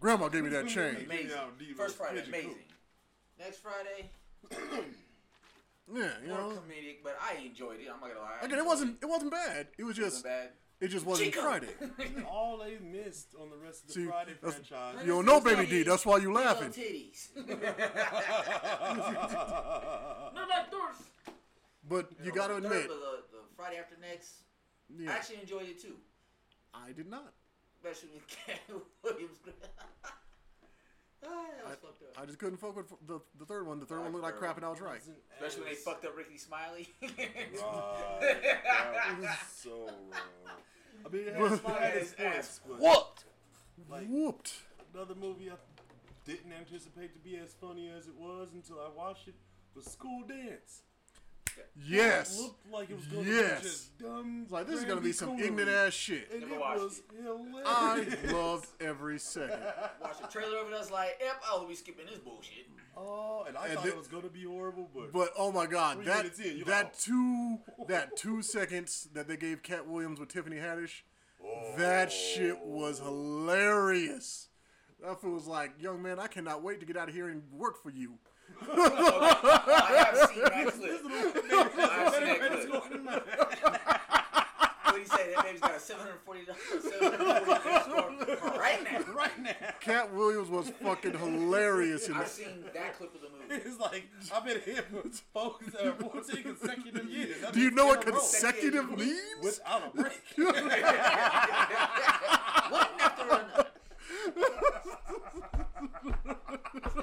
Grandma 0.00 0.28
gave 0.28 0.44
me 0.44 0.50
that 0.50 0.68
chain. 0.68 0.96
amazing. 1.04 1.30
First 1.76 1.96
Friday, 1.96 2.22
amazing. 2.26 2.54
Next 3.38 3.58
Friday, 3.58 4.08
Yeah, 5.92 6.10
you 6.22 6.28
know. 6.28 6.34
More 6.34 6.52
know. 6.54 6.58
comedic, 6.60 6.96
but 7.02 7.18
I 7.20 7.42
enjoyed 7.44 7.80
it. 7.80 7.88
I'm 7.92 8.00
not 8.00 8.08
gonna 8.08 8.20
lie. 8.20 8.38
I 8.40 8.46
Again, 8.46 8.58
it 8.58 8.64
wasn't. 8.66 8.96
It 9.02 9.06
wasn't 9.06 9.32
bad. 9.32 9.66
It 9.76 9.84
was 9.84 9.98
It 9.98 10.02
wasn't 10.02 10.14
just. 10.14 10.24
bad. 10.24 10.48
It 10.80 10.88
just 10.88 11.06
wasn't 11.06 11.32
Chico. 11.32 11.42
Friday. 11.42 11.68
All 12.30 12.58
they 12.58 12.76
missed 12.84 13.34
on 13.40 13.48
the 13.50 13.56
rest 13.56 13.82
of 13.82 13.88
the 13.88 13.94
See, 13.94 14.04
Friday 14.06 14.32
franchise. 14.40 14.96
You 15.02 15.12
don't 15.12 15.24
know, 15.24 15.40
baby 15.40 15.66
D. 15.66 15.82
That's 15.82 16.04
why 16.04 16.18
you 16.18 16.32
laughing. 16.32 16.70
titties. 16.70 17.28
no, 17.36 17.44
not 20.34 20.70
doors. 20.70 20.96
But 21.88 22.10
you 22.22 22.32
got 22.32 22.48
to 22.48 22.56
admit, 22.56 22.88
the, 22.88 22.94
the 22.94 23.42
Friday 23.56 23.76
after 23.76 23.96
next, 24.00 24.42
I 25.08 25.12
actually 25.12 25.40
enjoyed 25.40 25.68
it 25.68 25.80
too. 25.80 25.94
I 26.74 26.92
did 26.92 27.08
not. 27.08 27.32
Especially 27.76 28.08
when 28.10 28.22
Katt 28.28 28.60
Williams. 29.02 29.38
ah, 29.46 31.44
that 31.62 31.66
was 31.66 31.78
fucked 31.82 32.02
up. 32.02 32.22
I 32.22 32.26
just 32.26 32.38
couldn't 32.38 32.56
fuck 32.58 32.76
with 32.76 32.88
the 33.06 33.20
the 33.38 33.44
third 33.44 33.66
one. 33.66 33.78
The 33.80 33.86
third 33.86 34.00
one 34.00 34.12
looked 34.12 34.24
like 34.24 34.36
crap, 34.36 34.56
and 34.56 34.64
I 34.64 34.70
was 34.70 34.80
right. 34.80 34.98
Wasn't 34.98 35.16
Especially 35.38 35.60
when 35.62 35.70
they 35.70 35.76
fucked 35.76 36.04
up 36.04 36.16
Rickey 36.16 36.38
Smiley. 36.38 36.88
Right. 37.02 38.36
That 38.64 39.16
was 39.20 39.30
so 39.54 39.70
wrong. 39.86 40.22
I 41.04 41.08
mean, 41.10 41.28
it 41.28 41.34
has 41.34 41.60
But- 41.60 41.80
had 41.80 41.96
its 41.96 42.10
His 42.12 42.20
ass 42.20 42.58
points, 42.60 42.60
but 42.60 42.80
What? 42.80 43.24
like 43.88 44.06
Whooped. 44.08 44.52
another 44.94 45.14
movie 45.14 45.50
I 45.50 45.56
didn't 46.24 46.52
anticipate 46.52 47.12
to 47.12 47.18
be 47.20 47.36
as 47.36 47.52
funny 47.54 47.88
as 47.90 48.08
it 48.08 48.14
was 48.14 48.48
until 48.54 48.80
I 48.80 48.88
watched 48.88 49.28
it 49.28 49.34
was 49.74 49.84
School 49.86 50.22
Dance. 50.26 50.82
Yes. 51.86 52.38
It 52.38 52.42
looked 52.42 52.70
like 52.72 52.90
it 52.90 52.96
was 52.96 53.06
going 53.06 53.26
Yes. 53.26 53.48
to 53.50 53.56
be 53.56 53.62
just 53.70 53.98
dumb. 53.98 54.40
It's 54.44 54.52
like 54.52 54.66
this 54.66 54.78
is 54.80 54.84
gonna 54.84 55.00
be 55.00 55.12
some 55.12 55.30
Randy 55.30 55.44
ignorant 55.46 55.70
ass 55.70 55.92
shit. 55.92 56.30
And 56.32 56.40
Never 56.42 56.54
it 56.54 56.58
was 56.60 57.02
I 57.66 57.94
hilarious. 58.00 58.32
loved 58.32 58.68
every 58.80 59.18
second. 59.18 59.60
Watch 60.00 60.20
the 60.20 60.26
trailer 60.28 60.58
of 60.58 60.68
it. 60.68 60.74
I 60.74 60.78
was 60.78 60.90
like, 60.90 61.16
"Yep, 61.20 61.42
oh, 61.50 61.56
I 61.56 61.60
will 61.60 61.68
be 61.68 61.74
skipping 61.74 62.06
this 62.06 62.18
bullshit." 62.18 62.66
Oh, 62.96 63.44
and 63.48 63.56
I 63.58 63.66
And 63.66 63.74
thought 63.74 63.84
the- 63.84 63.90
it 63.90 63.96
was 63.96 64.06
going 64.06 64.22
to 64.22 64.28
be 64.28 64.44
horrible, 64.44 64.88
but, 64.94 65.12
But 65.12 65.30
oh 65.36 65.50
my 65.50 65.66
god, 65.66 66.04
that 66.04 66.18
minutes 66.24 66.38
in, 66.38 66.60
that 66.66 66.84
like, 66.84 66.98
two 66.98 67.58
oh. 67.78 67.84
that 67.88 68.16
two 68.16 68.40
seconds 68.56 69.08
that 69.14 69.26
they 69.26 69.36
gave 69.36 69.62
Katt 69.62 69.88
Williams 69.88 70.20
with 70.20 70.28
Tiffany 70.28 70.56
Haddish, 70.56 71.02
that 71.76 72.12
shit 72.12 72.58
was 72.60 73.00
hilarious. 73.00 74.48
That 75.02 75.20
fool 75.20 75.32
was 75.34 75.46
like, 75.46 75.72
young 75.82 76.00
man, 76.02 76.18
I 76.18 76.28
cannot 76.28 76.62
wait 76.62 76.80
to 76.80 76.86
get 76.86 76.96
out 76.96 77.08
of 77.08 77.14
here 77.14 77.28
and 77.28 77.42
work 77.52 77.82
for 77.82 77.90
you. 77.90 78.14
I 78.66 78.68
have 79.98 80.16
seen 80.30 80.42
that 80.42 80.72
clip. 80.72 81.00
I 81.78 81.80
have 81.88 82.14
seen 82.14 82.24
that 82.28 82.64
clip. 82.66 82.82
What 84.84 85.00
he 85.00 85.04
said, 85.06 85.26
that 85.34 85.44
baby's 85.44 85.60
got 85.60 85.74
a 85.74 85.80
seven 85.80 86.02
hundred 86.06 86.20
forty 86.24 86.44
dollars 86.44 86.84
score 86.84 87.10
right 88.60 88.80
now. 88.84 89.00
right 89.14 89.38
now. 89.42 89.52
Katt 89.80 90.12
Williams 90.14 90.48
was 90.50 90.70
fucking 90.82 91.18
hilarious 91.18 92.06
in 92.08 92.14
I've 92.14 92.20
that. 92.20 92.28
seen 92.30 92.64
that 92.72 92.96
clip 92.96 93.12
of 93.14 93.20
the 93.20 93.28
movie. 93.28 93.40
It's 93.66 93.78
like 93.80 94.04
I've 94.34 94.44
been 94.44 94.60
here 94.64 94.82
for 94.90 95.02
focus, 95.32 95.74
uh, 95.74 95.92
14 96.00 96.42
consecutive 96.42 97.08
years. 97.10 97.40
That 97.42 97.52
Do 97.52 97.58
you 97.60 97.66
means 97.66 97.76
know 97.76 97.86
what 97.86 98.02
in 98.04 98.08
a 98.08 98.12
row. 98.12 98.18
consecutive 98.18 98.90
means? 98.98 99.20
Without 99.42 99.82
a 99.86 99.90
break. 99.96 100.22
One 100.36 100.56
after 103.00 103.24
another. 103.24 103.66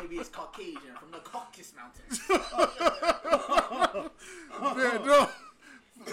Maybe 0.01 0.17
it's 0.17 0.29
Caucasian 0.29 0.95
from 0.99 1.11
the 1.11 1.19
Caucasus 1.19 1.73
Mountains. 1.75 2.19
Man, 4.61 5.05
no. 5.05 5.29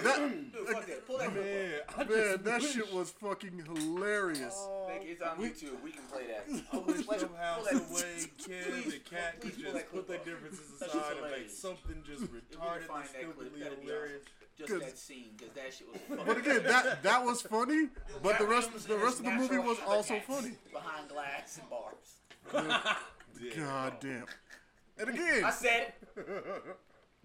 That, 0.03 0.17
Dude, 0.19 0.67
fuck 0.67 0.85
that. 0.85 1.07
Pull 1.07 1.17
that 1.17 1.29
clip 1.33 2.07
Man, 2.07 2.07
man, 2.07 2.43
that 2.43 2.61
wish, 2.61 2.73
shit 2.73 2.93
was 2.93 3.09
fucking 3.09 3.63
hilarious. 3.65 4.53
Oh. 4.55 4.83
up. 4.83 4.89
Like, 4.89 5.07
it's 5.07 5.21
on 5.23 5.37
YouTube. 5.37 5.81
We 5.83 5.89
can 5.91 6.03
play 6.03 6.25
that. 6.27 6.45
I 6.71 6.77
wish 6.77 7.07
Play- 7.07 7.17
somehow, 7.17 7.55
pull 7.55 7.63
that- 7.63 7.73
some 7.73 7.93
way, 7.95 8.15
Ken 8.45 8.63
please, 8.83 8.93
and 8.93 9.05
Cat 9.05 9.41
please 9.41 9.55
could 9.55 9.63
pull 9.63 9.73
just 9.73 9.91
put 9.91 10.05
clip 10.07 10.25
their 10.25 10.35
differences 10.35 10.81
aside 10.81 11.17
and 11.23 11.31
make 11.31 11.49
something 11.49 12.03
just 12.05 12.23
If 12.23 12.31
we 12.31 12.39
retarded 12.39 12.75
and 12.77 12.85
find 12.85 13.05
that 13.09 13.35
clip, 13.35 13.53
be 13.55 13.61
hilarious. 13.61 14.21
Just 14.59 14.69
Just 14.69 14.71
'Cause- 14.71 14.81
that 14.91 14.97
scene, 14.99 15.29
because 15.35 15.53
that 15.55 15.73
shit 15.73 15.87
was 15.91 16.01
fucking 16.07 16.25
But 16.25 16.37
again, 16.37 16.63
that 16.65 17.01
that 17.01 17.25
was 17.25 17.41
funny. 17.41 17.89
But 18.21 18.37
the 18.37 18.45
rest 18.45 18.69
the 18.87 18.97
rest 18.97 19.17
of 19.19 19.25
the 19.25 19.31
movie 19.31 19.57
was 19.57 19.79
also 19.87 20.19
funny. 20.27 20.51
Behind 20.71 21.09
glass 21.09 21.57
and 21.59 21.67
bars. 21.69 22.17
Yeah. 23.41 23.51
God 23.55 23.93
damn. 23.99 24.25
And 24.99 25.09
again, 25.09 25.43
I 25.45 25.51
said 25.51 25.93
it. 26.17 26.25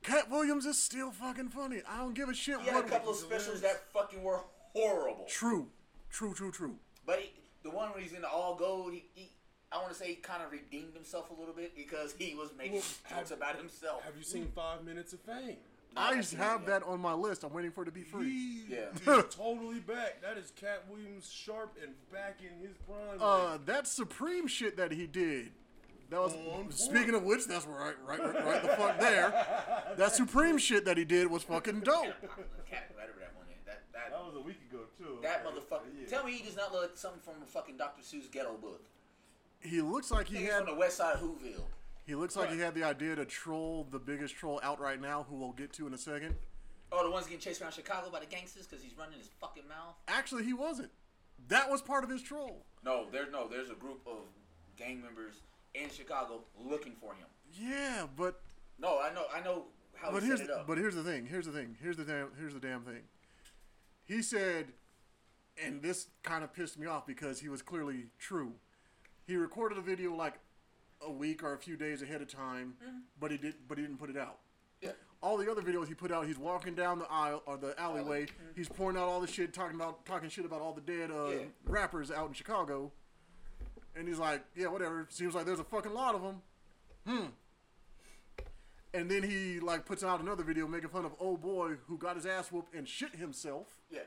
Katt 0.02 0.30
Williams 0.30 0.66
is 0.66 0.80
still 0.80 1.10
fucking 1.10 1.48
funny. 1.48 1.80
I 1.88 1.98
don't 1.98 2.14
give 2.14 2.28
a 2.28 2.34
shit 2.34 2.60
He 2.60 2.68
had 2.68 2.84
a 2.84 2.88
couple 2.88 3.10
of 3.10 3.16
specials 3.16 3.62
that 3.62 3.90
fucking 3.92 4.22
were 4.22 4.40
horrible. 4.74 5.24
True, 5.28 5.68
true, 6.10 6.34
true, 6.34 6.52
true. 6.52 6.76
But 7.06 7.20
he, 7.20 7.32
the 7.62 7.70
one 7.70 7.90
reason 7.96 8.18
all 8.24 8.54
gold, 8.54 8.92
he, 8.92 9.04
he 9.14 9.30
I 9.72 9.78
want 9.78 9.88
to 9.88 9.94
say 9.94 10.08
he 10.08 10.14
kind 10.16 10.42
of 10.42 10.52
redeemed 10.52 10.94
himself 10.94 11.30
a 11.30 11.40
little 11.40 11.54
bit 11.54 11.74
because 11.74 12.14
he 12.18 12.34
was 12.34 12.50
making 12.56 12.74
Well, 12.74 12.82
jokes 13.16 13.30
have- 13.30 13.38
about 13.38 13.56
himself. 13.56 14.02
Have 14.04 14.16
you 14.16 14.22
seen 14.24 14.48
Five 14.54 14.84
Minutes 14.84 15.12
of 15.14 15.20
Fame? 15.20 15.56
I 15.96 16.10
I've 16.10 16.26
seen 16.26 16.40
have 16.40 16.66
that 16.66 16.82
on 16.82 17.00
my 17.00 17.12
list. 17.14 17.44
I'm 17.44 17.52
waiting 17.52 17.70
for 17.70 17.82
it 17.82 17.86
to 17.86 17.92
be 17.92 18.02
free. 18.02 18.28
He 18.28 18.64
Yeah. 18.74 19.14
is 19.18 19.24
totally 19.34 19.78
back. 19.80 20.20
That 20.22 20.36
is 20.36 20.50
Cat 20.56 20.84
Williams 20.90 21.30
sharp 21.30 21.76
and 21.82 21.92
back 22.12 22.40
in 22.40 22.58
his 22.66 22.76
prime. 22.86 23.18
Uh, 23.20 23.58
that 23.64 23.86
Supreme 23.86 24.46
shit 24.48 24.76
that 24.76 24.92
he 24.92 25.06
did. 25.06 25.52
That 26.10 26.20
was 26.20 26.34
On 26.34 26.70
speaking 26.70 27.14
of 27.14 27.22
which, 27.24 27.46
that's 27.46 27.66
right, 27.66 27.94
right, 28.06 28.20
right, 28.20 28.44
right 28.44 28.62
the 28.62 28.68
fuck 28.68 29.00
there. 29.00 29.30
That 29.96 30.12
Supreme 30.14 30.58
shit 30.58 30.84
that 30.84 30.96
he 30.96 31.04
did 31.04 31.30
was 31.30 31.42
fucking 31.42 31.80
dope. 31.80 32.04
Cat, 32.68 32.90
whatever 32.94 33.18
that 33.20 33.34
one 33.36 33.46
is. 33.50 33.64
That 33.66 33.82
that 33.92 34.10
that 34.10 34.24
was 34.24 34.34
a 34.36 34.40
week 34.40 34.58
ago 34.70 34.82
too. 34.98 35.18
that 35.22 35.44
Okay. 35.46 35.56
motherfucker. 35.58 35.80
Yeah. 35.98 36.06
Tell 36.08 36.24
me 36.24 36.32
he 36.32 36.44
does 36.44 36.56
not 36.56 36.72
look 36.72 36.82
like 36.82 36.96
something 36.96 37.20
from 37.20 37.42
a 37.42 37.46
fucking 37.46 37.76
Dr. 37.78 38.02
Seuss 38.02 38.30
ghetto 38.30 38.54
book. 38.56 38.82
He 39.60 39.80
looks 39.80 40.10
like 40.10 40.28
he 40.28 40.36
He's 40.36 40.50
had 40.50 40.64
from 40.64 40.74
the 40.74 40.78
west 40.78 40.98
side 40.98 41.14
of 41.16 41.20
Whoville. 41.22 41.64
he 42.06 42.14
looks 42.14 42.36
like 42.36 42.50
he 42.50 42.58
had 42.58 42.74
the 42.74 42.84
idea 42.84 43.16
to 43.16 43.24
troll 43.24 43.86
the 43.90 43.98
biggest 43.98 44.34
troll 44.36 44.60
out 44.62 44.78
right 44.78 45.00
now, 45.00 45.24
who 45.28 45.36
we'll 45.36 45.52
get 45.52 45.72
to 45.74 45.86
in 45.86 45.94
a 45.94 45.98
second. 45.98 46.34
Oh, 46.92 47.02
the 47.02 47.10
one's 47.10 47.24
getting 47.26 47.40
chased 47.40 47.62
around 47.62 47.72
Chicago 47.72 48.10
by 48.10 48.20
the 48.20 48.26
gangsters 48.26 48.66
because 48.66 48.84
he's 48.84 48.96
running 48.96 49.18
his 49.18 49.30
fucking 49.40 49.66
mouth. 49.66 49.96
Actually, 50.06 50.44
he 50.44 50.52
wasn't. 50.52 50.90
That 51.48 51.70
was 51.70 51.80
part 51.82 52.04
of 52.04 52.10
his 52.10 52.22
troll. 52.22 52.66
No, 52.84 53.06
there's 53.10 53.32
no. 53.32 53.48
There's 53.48 53.70
a 53.70 53.74
group 53.74 54.00
of 54.06 54.18
gang 54.76 55.00
members 55.02 55.36
in 55.74 55.90
Chicago 55.90 56.40
looking 56.58 56.94
for 57.00 57.14
him. 57.14 57.26
Yeah, 57.52 58.06
but 58.16 58.40
No, 58.78 59.00
I 59.00 59.12
know. 59.12 59.24
I 59.34 59.40
know 59.42 59.64
how 59.94 60.10
but 60.12 60.22
he 60.22 60.28
here's 60.28 60.40
set 60.40 60.48
it 60.50 60.54
up. 60.54 60.66
but 60.66 60.78
here's 60.78 60.94
the 60.94 61.02
thing. 61.02 61.26
Here's 61.26 61.46
the 61.46 61.52
thing. 61.52 61.76
Here's 61.82 61.96
the 61.96 62.04
damn 62.04 62.28
here's 62.38 62.54
the 62.54 62.60
damn 62.60 62.82
thing. 62.82 63.02
He 64.06 64.22
said, 64.22 64.66
and 65.62 65.80
this 65.82 66.08
kind 66.22 66.44
of 66.44 66.52
pissed 66.52 66.78
me 66.78 66.86
off 66.86 67.06
because 67.06 67.40
he 67.40 67.48
was 67.48 67.62
clearly 67.62 68.06
true. 68.18 68.52
He 69.26 69.36
recorded 69.36 69.78
a 69.78 69.80
video 69.80 70.14
like 70.14 70.34
a 71.00 71.10
week 71.10 71.42
or 71.42 71.54
a 71.54 71.58
few 71.58 71.76
days 71.76 72.02
ahead 72.02 72.20
of 72.22 72.28
time, 72.28 72.74
but 73.20 73.30
he 73.30 73.36
did 73.38 73.54
but 73.68 73.78
he 73.78 73.84
didn't 73.84 73.98
put 73.98 74.10
it 74.10 74.16
out. 74.16 74.38
yeah. 74.82 74.90
All 75.22 75.38
the 75.38 75.50
other 75.50 75.62
videos 75.62 75.88
he 75.88 75.94
put 75.94 76.12
out, 76.12 76.26
he's 76.26 76.38
walking 76.38 76.74
down 76.74 76.98
the 76.98 77.10
aisle 77.10 77.42
or 77.46 77.56
the 77.56 77.78
alleyway. 77.80 78.26
He's 78.54 78.68
pouring 78.68 78.98
out 78.98 79.04
all 79.08 79.20
the 79.22 79.26
shit, 79.26 79.54
talking 79.54 79.74
about 79.74 80.04
talking 80.04 80.28
shit 80.28 80.44
about 80.44 80.60
all 80.60 80.74
the 80.74 80.82
dead 80.82 81.10
uh, 81.10 81.28
Yeah. 81.30 81.36
rappers 81.64 82.10
out 82.10 82.28
in 82.28 82.34
Chicago. 82.34 82.92
And 83.96 84.08
he's 84.08 84.18
like, 84.18 84.42
yeah, 84.56 84.68
whatever. 84.68 85.06
Seems 85.08 85.34
like 85.34 85.46
there's 85.46 85.60
a 85.60 85.64
fucking 85.64 85.94
lot 85.94 86.14
of 86.14 86.22
them. 86.22 86.42
Hmm. 87.06 87.26
And 88.92 89.10
then 89.10 89.22
he 89.22 89.58
like 89.60 89.84
puts 89.86 90.04
out 90.04 90.20
another 90.20 90.44
video 90.44 90.68
making 90.68 90.88
fun 90.88 91.04
of 91.04 91.12
old 91.18 91.42
boy 91.42 91.72
who 91.86 91.98
got 91.98 92.16
his 92.16 92.26
ass 92.26 92.52
whooped 92.52 92.74
and 92.74 92.88
shit 92.88 93.14
himself. 93.16 93.66
Yeah. 93.90 94.00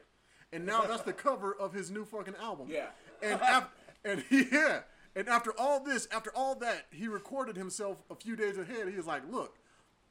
And 0.53 0.65
now 0.65 0.83
that's 0.83 1.03
the 1.03 1.13
cover 1.13 1.53
of 1.53 1.73
his 1.73 1.91
new 1.91 2.05
fucking 2.05 2.35
album. 2.41 2.67
Yeah. 2.69 2.87
And 3.21 3.39
af- 3.41 3.69
and 4.05 4.23
he, 4.29 4.45
yeah. 4.51 4.81
And 5.15 5.27
after 5.27 5.51
all 5.57 5.83
this, 5.83 6.07
after 6.11 6.31
all 6.35 6.55
that, 6.55 6.85
he 6.91 7.07
recorded 7.07 7.57
himself 7.57 7.97
a 8.09 8.15
few 8.15 8.35
days 8.35 8.57
ahead. 8.57 8.87
He 8.87 8.95
was 8.95 9.07
like, 9.07 9.23
"Look, 9.29 9.57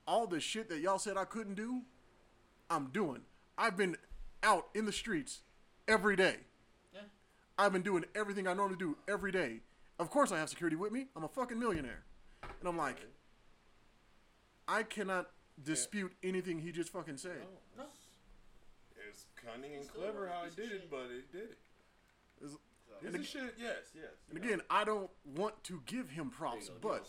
all 0.07 0.27
the 0.27 0.41
shit 0.41 0.69
that 0.69 0.81
y'all 0.81 0.99
said 0.99 1.17
I 1.17 1.25
couldn't 1.25 1.55
do, 1.55 1.83
I'm 2.69 2.87
doing. 2.87 3.21
I've 3.57 3.77
been 3.77 3.97
out 4.43 4.67
in 4.75 4.85
the 4.85 4.93
streets 4.93 5.41
every 5.89 6.17
day. 6.17 6.37
Yeah. 7.59 7.65
I've 7.65 7.73
been 7.73 7.83
doing 7.83 8.05
everything 8.15 8.47
I 8.47 8.55
normally 8.55 8.77
do 8.79 8.97
every 9.09 9.33
day. 9.33 9.61
Of 9.99 10.11
course, 10.11 10.33
I 10.33 10.39
have 10.39 10.49
security 10.49 10.77
with 10.77 10.93
me. 10.93 11.07
I'm 11.17 11.25
a 11.25 11.29
fucking 11.29 11.59
millionaire." 11.59 12.05
And 12.43 12.69
I'm 12.69 12.77
like, 12.77 12.99
I 14.69 14.83
cannot 14.83 15.31
dispute 15.63 16.13
anything 16.23 16.59
he 16.61 16.73
just 16.73 16.91
fucking 16.91 17.17
said. 17.17 17.47
No. 17.77 17.85
It's 19.09 19.27
cunning 19.37 19.75
and 19.75 19.89
clever 19.89 20.29
how 20.29 20.45
he 20.45 20.55
did 20.55 20.73
it, 20.73 20.91
but 20.91 21.07
he 21.09 21.23
did 21.37 21.51
it. 21.51 21.59
It's- 22.43 22.59
Is 23.03 23.15
And, 23.15 23.17
it 23.17 23.27
shit? 23.27 23.55
Yes, 23.59 23.93
yes. 23.95 24.11
and 24.29 24.39
again, 24.39 24.63
I 24.71 24.85
don't 24.85 25.11
want 25.25 25.63
to 25.65 25.83
give 25.87 26.11
him 26.11 26.31
props, 26.31 26.69
go, 26.69 26.75
but 26.81 27.07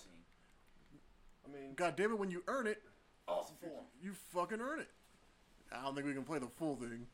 I 1.45 1.49
mean, 1.51 1.73
God 1.75 1.95
damn 1.95 2.11
it, 2.11 2.19
when 2.19 2.29
you 2.29 2.43
earn 2.47 2.67
it, 2.67 2.81
awesome 3.27 3.55
form. 3.61 3.85
you 4.01 4.13
fucking 4.33 4.59
earn 4.59 4.79
it. 4.81 4.89
I 5.71 5.81
don't 5.83 5.95
think 5.95 6.05
we 6.07 6.13
can 6.13 6.23
play 6.23 6.39
the 6.39 6.47
full 6.47 6.75
thing. 6.75 7.07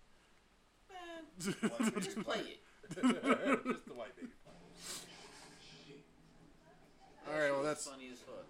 Man, 0.90 1.54
just 2.02 2.20
play 2.24 2.40
it. 2.40 2.60
Just 2.90 3.86
the 3.86 3.94
white 3.94 4.16
baby. 4.16 4.32
All 7.32 7.40
right, 7.40 7.52
well 7.52 7.64
that's 7.64 7.88
funny 7.88 8.10
as 8.12 8.20
fuck. 8.20 8.46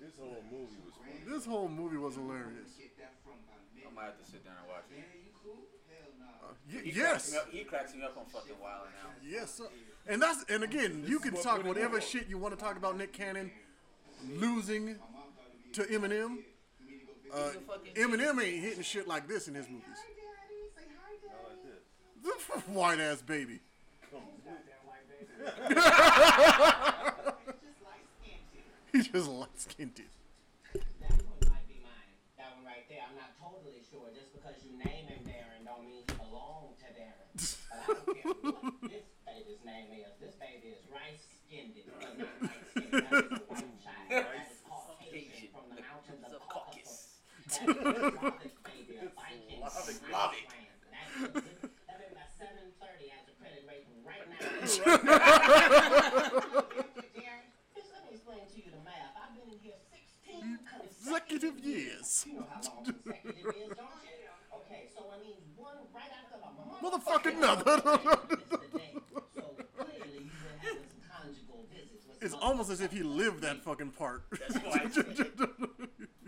This 0.00 0.12
whole 0.18 0.42
movie 0.50 0.76
was 0.84 0.94
funny. 0.94 1.20
this 1.34 1.44
whole 1.46 1.68
movie 1.68 1.96
was 1.98 2.14
hilarious. 2.14 2.70
I 2.78 3.92
might 3.94 4.04
have 4.04 4.18
to 4.24 4.30
sit 4.30 4.44
down 4.44 4.54
and 4.60 4.68
watch 4.68 4.84
it. 4.90 5.04
Y- 6.72 6.80
He 6.84 6.90
yes, 6.98 7.30
cracks 7.30 7.32
me 7.32 7.38
up, 7.38 7.48
he 7.50 7.64
cracks 7.64 7.94
me 7.94 8.02
up 8.02 8.16
on 8.16 8.24
fucking 8.26 8.54
Wild 8.62 8.82
now. 9.02 9.08
Out. 9.10 9.14
yes, 9.26 9.54
sir. 9.54 9.64
and 10.06 10.22
that's 10.22 10.44
and 10.48 10.62
again, 10.62 11.04
you 11.06 11.18
can 11.18 11.34
what 11.34 11.42
talk 11.42 11.64
whatever 11.64 12.00
shit 12.00 12.28
you 12.28 12.38
want 12.38 12.56
to 12.56 12.62
talk 12.64 12.76
about 12.76 12.96
Nick 12.96 13.12
Cannon 13.12 13.50
losing 14.36 14.96
to 15.72 15.82
Eminem. 15.82 16.38
Uh, 17.32 17.46
He's 17.48 17.56
a 17.56 17.60
fucking 17.60 17.94
Eminem 17.94 18.42
ain't 18.42 18.62
hitting 18.62 18.82
shit 18.82 19.06
like 19.08 19.26
this 19.28 19.48
in 19.48 19.54
his 19.54 19.68
movies. 19.68 19.98
Not 22.22 22.34
like 22.34 22.64
this. 22.66 22.74
White 22.74 23.00
ass 23.00 23.22
baby. 23.22 23.60
Come 24.10 24.20
on. 24.46 24.54
He 28.92 29.02
just 29.02 29.28
light 29.30 29.48
skinned 29.56 29.98
it. 30.00 30.10
That 31.00 31.10
one 31.22 31.38
might 31.46 31.66
be 31.70 31.78
mine. 31.82 32.10
That 32.36 32.50
one 32.58 32.66
right 32.66 32.82
there. 32.90 32.98
I'm 33.08 33.14
not 33.16 33.30
totally 33.38 33.82
sure. 33.86 34.10
Just 34.14 34.32
because 34.34 34.58
you 34.66 34.74
name 34.78 35.06
him 35.06 35.22
Darren 35.24 35.62
don't 35.64 35.86
mean 35.86 36.02
he 36.02 36.14
belong 36.18 36.74
to 36.82 36.86
Darren. 36.90 37.30
But 37.38 37.54
I 37.70 37.86
don't 37.86 38.02
care 38.18 38.34
what 38.50 38.82
this 38.90 39.06
baby's 39.22 39.62
name 39.64 39.94
is. 39.94 40.10
This 40.18 40.34
baby 40.42 40.74
is 40.74 40.82
rice 40.90 41.22
skinned. 41.46 41.78
Not 41.86 42.18
light 42.18 42.66
skinned. 42.74 42.90
That 42.90 43.14
is 43.14 43.30
a 43.30 43.46
white 43.46 43.78
child. 43.78 44.10
That 44.10 44.26
is 44.42 44.58
Caucasian 44.66 45.48
from 45.54 45.70
the 45.70 45.78
mountains 45.86 46.22
of 46.26 46.34
Of 46.34 46.42
Caucasus. 46.50 47.22
Caucasus. 47.46 47.62
That 47.62 47.70
is 47.70 48.02
a 48.02 48.10
Slavic 48.10 48.58
baby, 48.66 48.98
a 48.98 49.06
Viking 49.14 49.62
from 49.62 49.70
Slavic. 49.70 50.50
Iceland. 50.50 50.66
That 50.90 51.30
is 51.30 51.62
that 51.86 51.94
baby 51.94 52.18
got 52.18 52.26
730 52.34 53.14
as 53.14 53.22
a 53.30 53.34
credit 53.38 53.62
rating 53.70 54.02
right 54.02 54.26
now. 54.26 54.42
Darren, 57.14 57.46
just 57.74 57.90
let 57.94 58.02
me 58.06 58.10
explain 58.18 58.42
to 58.50 58.56
you 58.58 58.70
the 58.70 58.82
math. 58.86 59.14
I've 59.18 59.34
been 59.36 59.50
in 59.52 59.58
here 59.62 59.78
16 59.90 60.58
Consecutive 60.64 61.58
years. 61.60 62.24
you 62.26 62.34
know 62.38 62.46
how 62.48 62.60
long 62.62 62.84
consecutive 62.86 63.50
is, 63.50 63.74
don't 63.76 63.98
you? 64.06 64.30
Okay, 64.62 64.82
so 64.94 65.00
I 65.10 65.18
mean 65.22 65.36
one 65.56 65.76
right 65.94 66.10
after 66.14 66.38
the 66.38 66.46
Motherfucking 66.80 67.36
no, 67.40 67.54
no, 67.60 67.74
no, 67.82 67.94
no. 68.00 68.14
It's 68.30 68.48
the 68.48 68.56
day. 68.78 68.94
So 69.34 69.42
clearly 69.76 70.08
you've 70.14 70.30
been 70.30 70.54
having 70.62 70.86
some 70.86 71.02
conjugal 71.10 71.60
visits 71.68 72.06
with 72.08 72.22
It's 72.22 72.32
some 72.32 72.42
almost 72.42 72.70
as 72.70 72.80
if 72.80 72.92
he 72.92 73.02
lived 73.02 73.42
that 73.42 73.60
fucking 73.64 73.90
part. 73.92 74.22
That's 74.30 74.54
why. 74.64 74.78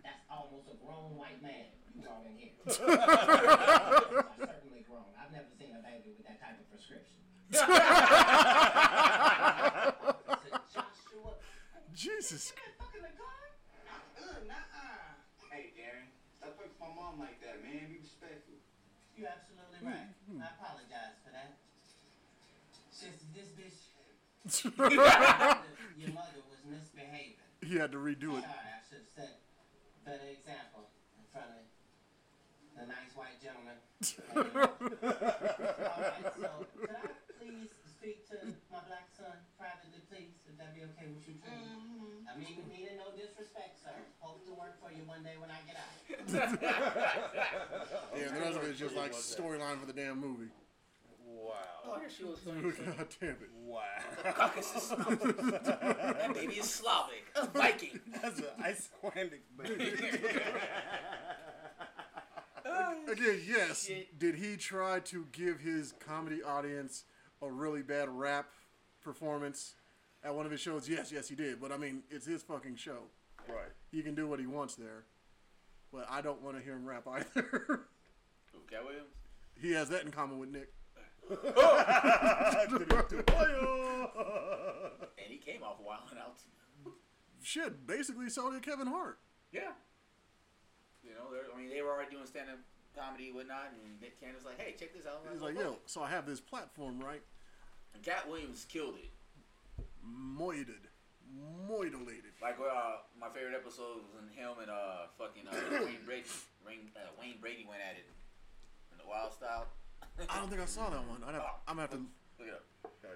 That's 0.02 0.24
almost 0.28 0.66
a 0.68 0.76
grown 0.84 1.16
white 1.16 1.40
man 1.42 1.70
you 1.94 2.02
brought 2.02 2.26
in 2.26 2.36
here. 2.36 2.52
I've 2.66 2.76
certainly 4.36 4.82
grown. 4.88 5.08
I've 5.18 5.32
never 5.32 5.48
seen 5.58 5.72
a 5.72 5.80
baby 5.82 6.12
with 6.16 6.26
that 6.26 6.38
type 6.40 6.58
of 6.60 6.66
prescription. 6.70 7.20
Sit 7.50 7.68
down. 7.68 7.82
Jesus. 11.94 12.52
You 12.56 12.62
been 12.62 12.72
fucking 12.80 13.04
the 13.04 13.14
car? 13.20 13.40
Uh, 14.16 14.40
nuh-uh. 14.48 15.52
Hey, 15.52 15.76
Darren, 15.76 16.08
stop 16.40 16.56
talking 16.56 16.72
to 16.72 16.80
my 16.80 16.88
mom 16.96 17.20
like 17.20 17.36
that, 17.44 17.60
man. 17.62 17.92
Be 17.92 18.00
respectful. 18.00 18.56
You 19.18 19.28
absolutely 19.28 19.76
right. 19.84 20.08
I 20.40 20.48
apologize 20.56 21.20
for 21.20 21.30
that. 21.36 21.52
Since 22.90 23.28
this 23.36 23.52
bitch, 23.52 23.92
your 26.00 26.10
mother 26.16 26.40
was 26.48 26.64
misbehaving. 26.66 27.36
He 27.62 27.76
had 27.76 27.92
to 27.92 27.98
redo 28.00 28.40
it. 28.40 28.42
Sorry, 28.48 28.72
I 28.72 28.80
should 28.88 29.04
have 29.04 29.12
set 29.14 29.38
a 29.38 30.02
better 30.08 30.26
example 30.32 30.88
in 31.20 31.24
front 31.30 31.52
of 31.54 31.62
the 32.74 32.88
nice 32.88 33.12
white 33.14 33.38
gentleman. 33.38 33.76
Alright, 34.32 36.24
so 36.40 36.50
could 36.80 36.90
I 36.90 37.14
please 37.38 37.70
speak 37.86 38.26
to 38.34 38.36
my 38.72 38.80
black 38.88 39.06
son 39.14 39.36
privately, 39.60 40.00
please? 40.10 40.34
Would 40.50 40.58
that 40.58 40.74
be 40.74 40.82
okay 40.96 41.06
with 41.12 41.22
you, 41.28 41.36
too? 41.38 41.52
I 42.26 42.34
mean, 42.40 42.64
meaning 42.66 42.96
no 42.98 43.12
disrespect, 43.14 43.78
sir. 43.84 43.94
Hope 44.18 44.42
to 44.46 44.54
work 44.58 44.80
for 44.82 44.90
you 44.90 45.04
one 45.06 45.22
day 45.22 45.36
when 45.38 45.50
I 45.52 45.60
get 45.68 45.76
out. 45.78 45.92
Yeah, 48.16 48.28
the 48.32 48.40
rest 48.40 48.56
of 48.58 48.64
it 48.64 48.70
is 48.70 48.78
just 48.78 48.96
like 48.96 49.12
storyline 49.12 49.78
for 49.78 49.86
the 49.86 49.92
damn 49.92 50.18
movie. 50.20 50.48
Wow. 51.26 51.52
Oh, 51.86 51.98
here 52.00 52.08
she 52.10 52.24
was 52.24 52.38
funny. 53.22 53.32
Damn 53.32 53.42
it. 53.42 53.50
Wow. 53.64 53.80
Caucasus. 54.34 54.88
that 54.88 56.34
baby 56.34 56.54
is 56.54 56.68
Slavic. 56.70 57.24
A 57.36 57.46
Viking. 57.46 58.00
That's 58.20 58.38
an 58.40 58.44
Icelandic 58.62 59.42
baby. 59.56 59.92
Again, 63.10 63.40
yes. 63.46 63.86
Shit. 63.86 64.18
Did 64.18 64.36
he 64.36 64.56
try 64.56 65.00
to 65.00 65.26
give 65.32 65.60
his 65.60 65.92
comedy 66.06 66.42
audience 66.42 67.04
a 67.42 67.50
really 67.50 67.82
bad 67.82 68.08
rap 68.08 68.46
performance 69.02 69.74
at 70.24 70.34
one 70.34 70.46
of 70.46 70.52
his 70.52 70.60
shows? 70.60 70.88
Yes, 70.88 71.10
yes, 71.12 71.28
he 71.28 71.34
did. 71.34 71.60
But 71.60 71.72
I 71.72 71.76
mean, 71.76 72.02
it's 72.10 72.26
his 72.26 72.42
fucking 72.42 72.76
show. 72.76 73.04
right. 73.48 73.72
He 73.90 74.02
can 74.02 74.14
do 74.14 74.26
what 74.28 74.38
he 74.40 74.46
wants 74.46 74.74
there. 74.76 75.04
But 75.92 76.06
I 76.10 76.22
don't 76.22 76.40
want 76.40 76.56
to 76.56 76.62
hear 76.62 76.74
him 76.74 76.86
rap 76.86 77.06
either. 77.06 77.26
Who, 78.52 78.58
Katt 78.70 78.84
Williams? 78.84 79.08
he 79.60 79.72
has 79.72 79.88
that 79.90 80.04
in 80.04 80.10
common 80.10 80.38
with 80.38 80.48
Nick. 80.50 80.72
And 85.18 85.30
he 85.30 85.38
came 85.38 85.62
off 85.62 85.78
wild 85.80 86.00
wilding 86.10 86.18
out. 86.18 86.38
Shit, 87.42 87.86
basically 87.86 88.28
so 88.28 88.50
did 88.50 88.62
Kevin 88.62 88.86
Hart. 88.86 89.18
Yeah. 89.52 89.72
You 91.02 91.10
know, 91.10 91.26
I 91.54 91.58
mean, 91.58 91.68
they 91.70 91.82
were 91.82 91.90
already 91.90 92.10
doing 92.10 92.26
stand-up 92.26 92.58
comedy 92.96 93.26
and 93.28 93.36
whatnot, 93.36 93.72
and 93.72 94.00
Nick 94.00 94.20
Cannon's 94.20 94.44
like, 94.44 94.60
"Hey, 94.60 94.74
check 94.78 94.94
this 94.94 95.06
out." 95.06 95.24
He's 95.30 95.42
like, 95.42 95.58
yo, 95.58 95.78
so 95.86 96.02
I 96.02 96.10
have 96.10 96.26
this 96.26 96.40
platform, 96.40 97.00
right? 97.00 97.22
And 97.94 98.02
Katt 98.02 98.28
Williams 98.28 98.64
killed 98.68 98.94
it. 98.96 99.10
Moided. 100.06 100.88
Moidulated. 101.68 102.36
Like 102.40 102.58
uh, 102.60 103.02
my 103.18 103.28
favorite 103.30 103.54
episode 103.54 104.04
was 104.04 104.12
when 104.12 104.28
him 104.28 104.60
and 104.60 104.70
uh 104.70 105.08
fucking 105.16 105.48
uh, 105.48 105.84
Wayne 105.84 106.04
Brady, 106.04 106.28
Wayne, 106.66 106.90
uh, 106.96 107.08
Wayne 107.18 107.40
Brady 107.40 107.64
went 107.68 107.80
at 107.80 107.96
it 107.96 108.04
in 108.92 108.98
the 108.98 109.08
Wild 109.08 109.32
Style. 109.32 109.66
I 110.28 110.38
don't 110.38 110.48
think 110.48 110.60
I 110.60 110.66
saw 110.66 110.90
that 110.90 111.06
one. 111.08 111.22
I'd 111.26 111.34
have, 111.34 111.42
I'm 111.66 111.76
gonna 111.76 111.80
have 111.82 111.90
to. 111.90 111.96
Look 112.38 112.48
it 112.48 112.54
up. 112.54 112.64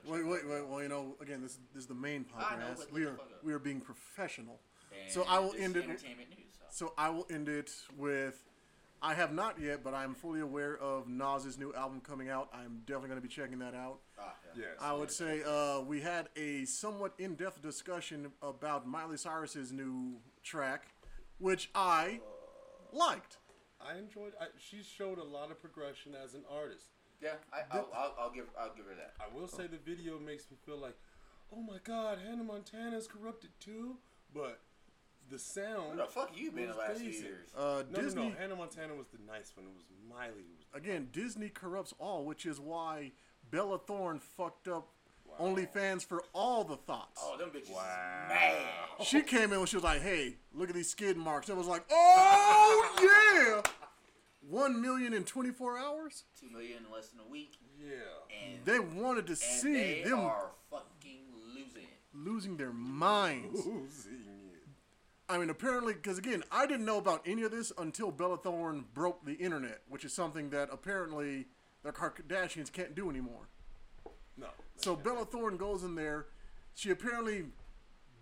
Wait, 0.09 0.27
wait, 0.27 0.49
wait. 0.49 0.67
Well, 0.67 0.83
you 0.83 0.89
know, 0.89 1.17
again, 1.21 1.41
this, 1.43 1.59
this 1.73 1.83
is 1.83 1.87
the 1.87 1.95
main 1.95 2.27
I 2.37 2.57
know, 2.57 2.63
podcast. 2.65 2.77
but 2.79 2.93
we 2.93 3.01
look 3.05 3.09
are 3.09 3.13
the 3.13 3.19
fuck 3.19 3.31
up. 3.33 3.45
we 3.45 3.53
are 3.53 3.59
being 3.59 3.81
professional. 3.81 4.61
And 5.03 5.13
So 5.13 5.25
I 5.29 5.39
will 5.39 5.53
this 5.53 5.61
end 5.63 5.77
is 5.77 5.83
it- 5.85 5.89
Entertainment 5.91 6.31
news. 6.31 6.39
So. 6.71 6.87
So 6.87 6.93
I 6.99 7.09
will 7.11 7.27
end 7.31 7.49
it 7.49 7.71
with 7.97 8.43
I 9.03 9.15
have 9.15 9.33
not 9.33 9.61
yet, 9.61 9.85
but 9.85 9.93
I'm 9.95 10.15
fully 10.15 10.41
aware 10.41 10.77
of 10.79 11.07
Nas's 11.07 11.59
new 11.59 11.73
album 11.75 12.01
coming 12.01 12.29
out. 12.31 12.49
I'm 12.53 12.81
definitely 12.87 13.09
going 13.11 13.21
to 13.21 13.27
be 13.29 13.33
checking 13.33 13.59
that 13.59 13.75
out. 13.75 13.99
Ah, 14.19 14.33
yeah. 14.57 14.63
Yes. 14.63 14.71
I 14.81 14.93
would 14.95 15.11
say 15.11 15.43
uh, 15.47 15.81
we 15.81 16.01
had 16.01 16.29
a 16.35 16.65
somewhat 16.65 17.13
in-depth 17.19 17.61
discussion 17.63 18.33
about 18.43 18.87
Miley 18.89 19.19
Cyrus's 19.19 19.71
new 19.71 20.17
track, 20.43 20.87
which 21.39 21.69
I 21.75 22.21
liked. 22.91 23.37
I 23.89 23.99
enjoyed. 23.99 24.33
I, 24.41 24.47
she 24.59 24.83
showed 24.83 25.19
a 25.19 25.25
lot 25.25 25.51
of 25.51 25.61
progression 25.61 26.13
as 26.23 26.35
an 26.35 26.43
artist. 26.51 26.87
Yeah, 27.23 27.31
I, 27.53 27.61
I'll, 27.77 27.89
I'll, 27.95 28.15
I'll 28.21 28.31
give 28.33 28.45
I'll 28.61 28.75
give 28.77 28.85
her 28.87 28.95
that. 28.95 29.15
I 29.21 29.35
will 29.35 29.49
say 29.49 29.67
the 29.67 29.79
video 29.79 30.19
makes 30.19 30.51
me 30.51 30.57
feel 30.67 30.77
like, 30.79 30.97
oh 31.55 31.63
my 31.63 31.79
God, 31.85 32.19
Hannah 32.27 32.45
Montana's 32.45 33.07
corrupted 33.07 33.51
too. 33.61 33.97
But 34.35 34.61
the 35.31 35.39
sound. 35.39 35.97
Where 35.97 36.07
the 36.07 36.13
fuck 36.13 36.31
you 36.37 36.51
been 36.53 36.69
the 36.69 36.75
last 36.77 37.01
few 37.01 37.11
years? 37.11 37.49
Uh, 37.57 37.83
No, 37.91 38.01
Disney 38.03 38.23
no, 38.25 38.29
no. 38.31 38.35
Hannah 38.37 38.57
Montana 38.57 38.95
was 38.95 39.07
the 39.09 39.19
nice 39.27 39.53
one. 39.57 39.67
It 39.67 39.73
was 39.75 39.85
Miley 40.09 40.43
who 40.47 40.57
was. 40.59 40.67
again. 40.83 41.09
Disney 41.13 41.49
corrupts 41.49 41.95
all, 41.99 42.25
which 42.25 42.45
is 42.45 42.61
why 42.61 43.13
Bella 43.51 43.79
Thorne 43.79 44.19
fucked 44.21 44.69
up 44.69 44.89
OnlyFans 45.41 46.05
for 46.05 46.23
all 46.33 46.65
the 46.65 46.77
thoughts. 46.77 47.21
Oh, 47.23 47.37
them 47.37 47.51
bitches 47.51 47.71
Wow. 47.75 48.27
mad. 48.29 48.57
She 49.05 49.21
came 49.23 49.53
in 49.53 49.59
when 49.59 49.67
she 49.67 49.77
was 49.77 49.85
like, 49.85 50.01
"Hey, 50.01 50.37
look 50.55 50.69
at 50.71 50.75
these 50.75 50.89
skid 50.91 51.17
marks." 51.17 51.49
It 51.49 51.57
was 51.57 51.67
like, 51.67 51.85
"Oh 51.91 53.63
yeah, 53.65 53.71
one 54.49 54.81
million 54.81 55.13
in 55.13 55.25
twenty 55.25 55.51
four 55.51 55.79
hours." 55.79 56.25
Two 56.39 56.51
million 56.51 56.85
in 56.87 56.93
less 56.93 57.09
than 57.09 57.21
a 57.21 57.29
week, 57.31 57.59
Yeah. 57.79 57.95
and 58.45 58.65
They 58.65 58.79
wanted 58.79 59.27
to 59.27 59.33
and 59.33 59.39
see 59.39 59.73
they 59.73 60.03
them 60.05 60.21
are 60.21 60.51
fucking 60.71 61.23
losing 61.55 61.83
it. 61.83 61.99
losing 62.15 62.57
their 62.57 62.73
minds. 62.73 63.55
Losing 63.67 64.13
it. 64.13 64.63
I 65.29 65.39
mean, 65.39 65.51
apparently, 65.51 65.93
because 65.95 66.19
again, 66.19 66.45
I 66.53 66.67
didn't 66.67 66.85
know 66.87 66.99
about 66.99 67.23
any 67.27 67.43
of 67.43 67.51
this 67.51 67.73
until 67.79 68.13
Bella 68.13 68.37
Thorne 68.39 68.85
broke 68.95 69.25
the 69.25 69.35
internet, 69.35 69.81
which 69.89 70.05
is 70.05 70.13
something 70.13 70.51
that 70.51 70.69
apparently 70.71 71.47
the 71.83 71.91
Kardashians 71.93 72.71
can't 72.71 72.95
do 72.95 73.11
anymore. 73.11 73.49
No. 74.37 74.49
So 74.77 74.95
Bella 74.95 75.25
Thorne 75.25 75.57
goes 75.57 75.83
in 75.83 75.97
there. 75.97 76.27
She 76.75 76.91
apparently 76.91 77.47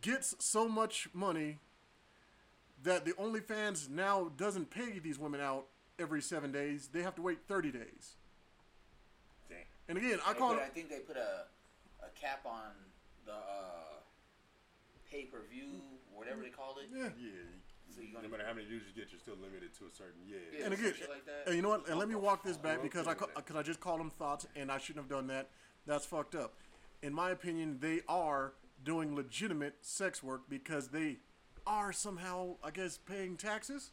gets 0.01 0.35
so 0.39 0.67
much 0.69 1.09
money 1.13 1.59
that 2.83 3.05
the 3.05 3.13
OnlyFans 3.13 3.89
now 3.91 4.31
doesn't 4.37 4.71
pay 4.71 4.99
these 4.99 5.19
women 5.19 5.41
out 5.41 5.67
every 5.99 6.23
seven 6.23 6.53
days. 6.53 6.89
They 6.93 7.03
have 7.03 7.15
to 7.17 7.23
wait 7.23 7.39
30 7.49 7.71
days. 7.73 8.17
Damn. 9.49 9.59
And 9.89 9.99
again, 9.99 10.19
I 10.27 10.35
call 10.35 10.55
put- 10.55 10.63
I 10.63 10.69
think 10.69 10.89
they 10.89 11.01
put 11.01 11.17
a 11.17 11.47
a 12.03 12.21
cap 12.21 12.45
on 12.45 12.73
the 13.25 13.33
uh, 13.33 14.01
pay 15.11 15.23
per 15.25 15.39
view, 15.51 15.81
whatever 16.15 16.43
they 16.43 16.51
call 16.51 16.77
it. 16.79 16.89
Yeah. 16.95 17.05
Yeah. 17.19 17.31
So 17.95 18.01
you 18.01 18.13
No 18.13 18.29
matter 18.29 18.45
how 18.47 18.53
many 18.55 18.67
views 18.67 18.83
you 18.89 19.01
get, 19.01 19.13
you're 19.13 19.21
still 19.21 19.37
limited 19.41 19.73
to 19.79 19.85
a 19.87 19.91
certain 19.91 20.21
yeah. 20.27 20.37
Yeah. 20.59 20.65
And 20.67 20.75
again, 20.75 20.95
like 21.09 21.25
that. 21.27 21.45
and 21.47 21.57
you 21.57 21.63
know 21.63 21.69
what? 21.71 21.89
And 21.89 21.99
let 21.99 22.09
me 22.09 22.15
walk 22.15 22.43
this 22.43 22.57
back 22.57 22.83
because 22.83 23.07
I 23.07 23.15
because 23.15 23.57
I 23.57 23.63
just 23.63 23.81
called 23.81 24.01
them 24.01 24.11
thoughts, 24.11 24.47
and 24.57 24.71
I 24.71 24.79
shouldn't 24.79 25.05
have 25.05 25.11
done 25.11 25.29
that. 25.29 25.49
That's 25.87 26.05
fucked 26.05 26.35
up. 26.35 26.55
In 27.03 27.13
my 27.15 27.31
opinion, 27.31 27.79
they 27.81 28.01
are 28.09 28.55
doing 28.85 29.15
legitimate 29.15 29.77
sex 29.83 30.23
work 30.23 30.43
because 30.49 30.89
they 30.89 31.19
are 31.67 31.93
somehow, 31.93 32.57
I 32.63 32.71
guess, 32.71 32.99
paying 32.99 33.37
taxes, 33.37 33.93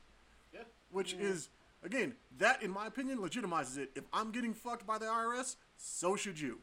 Yeah. 0.54 0.62
which 0.89 1.14
is 1.14 1.49
again 1.84 2.16
that, 2.38 2.62
in 2.62 2.72
my 2.72 2.88
opinion, 2.88 3.20
legitimizes 3.20 3.78
it. 3.78 3.92
If 3.96 4.04
I'm 4.14 4.32
getting 4.32 4.54
fucked 4.54 4.86
by 4.86 4.98
the 4.98 5.06
IRS, 5.06 5.56
so 5.78 6.16
should 6.16 6.40
you. 6.40 6.60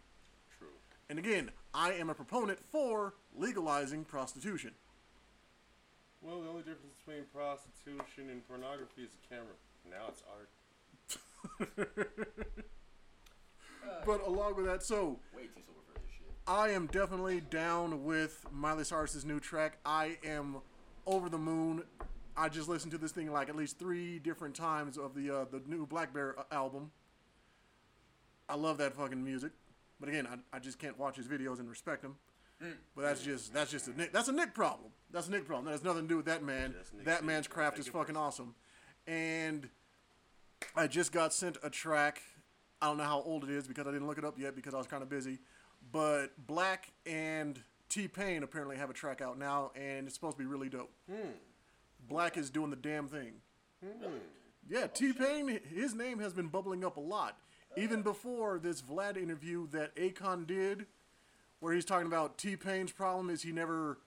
True. 0.59 0.69
And 1.09 1.19
again, 1.19 1.51
I 1.75 1.93
am 1.93 2.11
a 2.11 2.15
proponent 2.15 2.59
for 2.65 3.15
legalizing 3.37 4.05
prostitution. 4.05 4.73
Well, 6.21 6.43
the 6.43 6.49
only 6.49 6.63
difference 6.63 6.95
between 7.05 7.25
prostitution 7.33 8.31
and 8.31 8.47
pornography 8.49 9.03
is 9.03 9.11
a 9.15 9.35
camera. 9.35 9.55
Now 9.89 10.09
it's 10.09 10.23
art. 10.29 10.49
But 14.07 14.27
along 14.27 14.57
with 14.57 14.67
that, 14.67 14.83
so 14.83 15.19
Way 15.35 15.45
too 15.45 15.63
sober 15.67 15.81
for 15.87 16.01
this 16.01 16.11
shit. 16.17 16.27
I 16.47 16.71
am 16.71 16.87
definitely 16.87 17.41
down 17.41 18.05
with 18.05 18.45
Miley 18.53 18.85
Cyrus's 18.85 19.25
new 19.25 19.41
track. 19.41 19.79
I 19.85 20.19
am 20.25 20.57
over 21.07 21.29
the 21.29 21.39
moon. 21.39 21.83
I 22.39 22.49
just 22.49 22.69
listened 22.69 22.93
to 22.93 22.99
this 22.99 23.11
thing 23.13 23.31
like 23.33 23.49
at 23.49 23.57
least 23.57 23.79
three 23.79 24.19
different 24.21 24.55
times 24.55 24.97
of 24.97 25.15
the 25.15 25.31
uh, 25.35 25.45
the 25.51 25.61
new 25.67 25.87
Black 25.87 26.15
Bear 26.15 26.39
uh, 26.39 26.45
album. 26.53 26.91
I 28.49 28.55
love 28.55 28.79
that 28.79 28.95
fucking 28.95 29.23
music, 29.23 29.53
but 30.01 30.09
again, 30.09 30.27
I, 30.27 30.57
I 30.57 30.61
just 30.61 30.79
can't 30.79 30.99
watch 30.99 31.17
his 31.17 31.27
videos 31.27 31.59
and 31.59 31.69
respect 31.69 32.05
him. 32.05 32.17
But 32.97 33.03
that's 33.03 33.23
just 33.23 33.53
that's 33.53 33.71
just 33.71 33.89
a 33.89 33.97
Nick 33.97 34.13
that's 34.13 34.29
a 34.29 34.33
Nick 34.33 34.55
problem. 34.55 34.91
That's 35.11 35.29
a 35.29 35.31
Nick 35.31 35.47
problem. 35.47 35.67
That 35.67 35.73
has 35.73 35.85
nothing 35.85 36.03
to 36.03 36.09
do 36.09 36.17
with 36.17 36.27
that 36.27 36.43
man. 36.43 36.75
Nick 36.95 37.05
That 37.05 37.25
man's 37.25 37.47
craft 37.49 37.79
is 37.79 37.87
fucking 37.87 38.15
personal. 38.15 38.23
awesome. 38.23 38.55
And 39.07 39.69
I 40.77 40.87
just 40.87 41.13
got 41.13 41.33
sent 41.33 41.57
a 41.63 41.71
track. 41.71 42.23
I 42.81 42.87
don't 42.87 42.99
know 42.99 43.05
how 43.05 43.23
old 43.23 43.45
it 43.45 43.51
is 43.51 43.67
because 43.69 43.87
I 43.87 43.93
didn't 43.93 44.07
look 44.07 44.19
it 44.19 44.25
up 44.25 44.39
yet 44.39 44.55
because 44.55 44.75
I 44.75 44.79
was 44.79 44.87
kind 44.87 45.03
of 45.03 45.09
busy. 45.09 45.39
But 45.93 46.29
Black 46.47 46.91
and 47.07 47.61
T 47.89 48.09
Pain 48.09 48.43
apparently 48.43 48.77
have 48.77 48.91
a 48.91 48.93
track 48.93 49.21
out 49.21 49.39
now, 49.39 49.71
and 49.77 50.07
it's 50.07 50.15
supposed 50.15 50.37
to 50.37 50.43
be 50.43 50.47
really 50.47 50.69
dope. 50.69 50.91
Black 52.07 52.37
is 52.37 52.51
doing 52.51 52.71
the 52.71 52.77
damn 52.77 53.09
thing. 53.09 53.35
Hmm. 53.83 54.17
Yeah, 54.69 54.85
oh, 54.85 54.91
T 54.93 55.13
Pain, 55.13 55.61
his 55.75 55.95
name 55.95 56.19
has 56.19 56.33
been 56.33 56.49
bubbling 56.49 56.85
up 56.85 56.97
a 56.97 57.01
lot. 57.01 57.39
Even 57.77 58.01
uh. 58.01 58.03
before 58.03 58.59
this 58.59 58.83
Vlad 58.83 59.17
interview 59.17 59.67
that 59.69 59.95
Akon 59.97 60.47
did, 60.47 60.87
where 61.61 61.75
he's 61.75 61.85
talking 61.85 62.07
about 62.07 62.39
T 62.39 62.57
Pain's 62.57 62.93
problem 62.93 63.31
is 63.31 63.43
he 63.43 63.53
never 63.53 63.99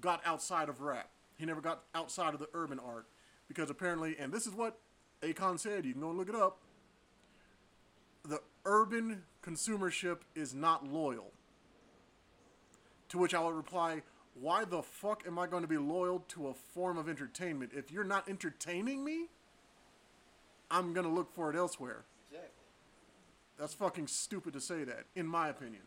got 0.00 0.20
outside 0.24 0.68
of 0.68 0.80
rap. 0.80 1.10
He 1.36 1.46
never 1.46 1.60
got 1.60 1.84
outside 1.94 2.34
of 2.34 2.40
the 2.40 2.48
urban 2.52 2.78
art. 2.78 3.06
Because 3.46 3.70
apparently, 3.70 4.16
and 4.18 4.32
this 4.32 4.46
is 4.46 4.54
what 4.54 4.78
Akon 5.22 5.58
said, 5.58 5.84
you 5.84 5.92
can 5.92 6.02
go 6.02 6.10
look 6.10 6.28
it 6.28 6.34
up. 6.34 6.58
The 8.24 8.40
urban 8.64 9.22
consumership 9.42 10.18
is 10.34 10.54
not 10.54 10.86
loyal. 10.86 11.32
To 13.10 13.18
which 13.18 13.32
I 13.32 13.40
would 13.40 13.54
reply, 13.54 14.02
why 14.40 14.64
the 14.64 14.82
fuck 14.82 15.24
am 15.26 15.38
I 15.38 15.46
going 15.46 15.62
to 15.62 15.68
be 15.68 15.78
loyal 15.78 16.24
to 16.28 16.48
a 16.48 16.54
form 16.54 16.98
of 16.98 17.08
entertainment? 17.08 17.72
If 17.74 17.90
you're 17.90 18.04
not 18.04 18.28
entertaining 18.28 19.04
me, 19.04 19.26
I'm 20.70 20.92
going 20.92 21.06
to 21.06 21.12
look 21.12 21.34
for 21.34 21.50
it 21.50 21.56
elsewhere. 21.56 22.04
Exactly. 22.30 22.50
That's 23.58 23.74
fucking 23.74 24.06
stupid 24.06 24.52
to 24.52 24.60
say 24.60 24.84
that, 24.84 25.04
in 25.16 25.26
my 25.26 25.48
opinion. 25.48 25.82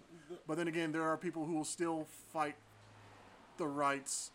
But 0.47 0.58
then 0.58 0.68
again, 0.68 0.91
there 0.91 1.04
are 1.04 1.18
people 1.18 1.45
who 1.45 1.54
will 1.54 1.64
still 1.64 2.08
fight 2.34 2.56
the 3.58 3.68
rights 3.68 4.32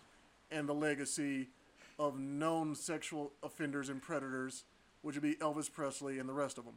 and 0.50 0.68
the 0.68 0.74
legacy 0.74 1.48
of 1.98 2.18
known 2.18 2.74
sexual 2.74 3.32
offenders 3.42 3.88
and 3.88 4.00
predators, 4.00 4.64
which 5.02 5.16
would 5.16 5.22
be 5.22 5.34
Elvis 5.36 5.72
Presley 5.72 6.18
and 6.18 6.28
the 6.28 6.32
rest 6.32 6.58
of 6.58 6.64
them. 6.64 6.74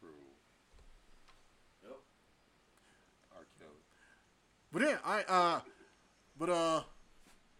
True. 0.00 0.10
Yep. 1.82 1.98
R. 3.36 3.46
Kelly. 3.58 3.70
But 4.72 4.82
yeah, 4.82 4.96
I 5.04 5.22
uh, 5.28 5.60
but 6.38 6.48
uh, 6.48 6.82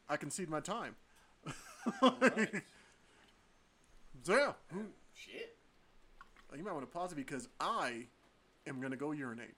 I 0.09 0.17
concede 0.17 0.49
my 0.49 0.61
time. 0.61 0.95
Right. 2.03 2.51
So 4.23 4.37
yeah, 4.37 4.53
who, 4.71 4.81
Shit. 5.15 5.57
you 6.55 6.63
might 6.63 6.73
want 6.75 6.83
to 6.85 6.93
pause 6.93 7.11
it 7.11 7.15
because 7.17 7.49
I 7.59 8.05
am 8.67 8.79
gonna 8.79 8.95
go 8.97 9.13
urinate. 9.13 9.55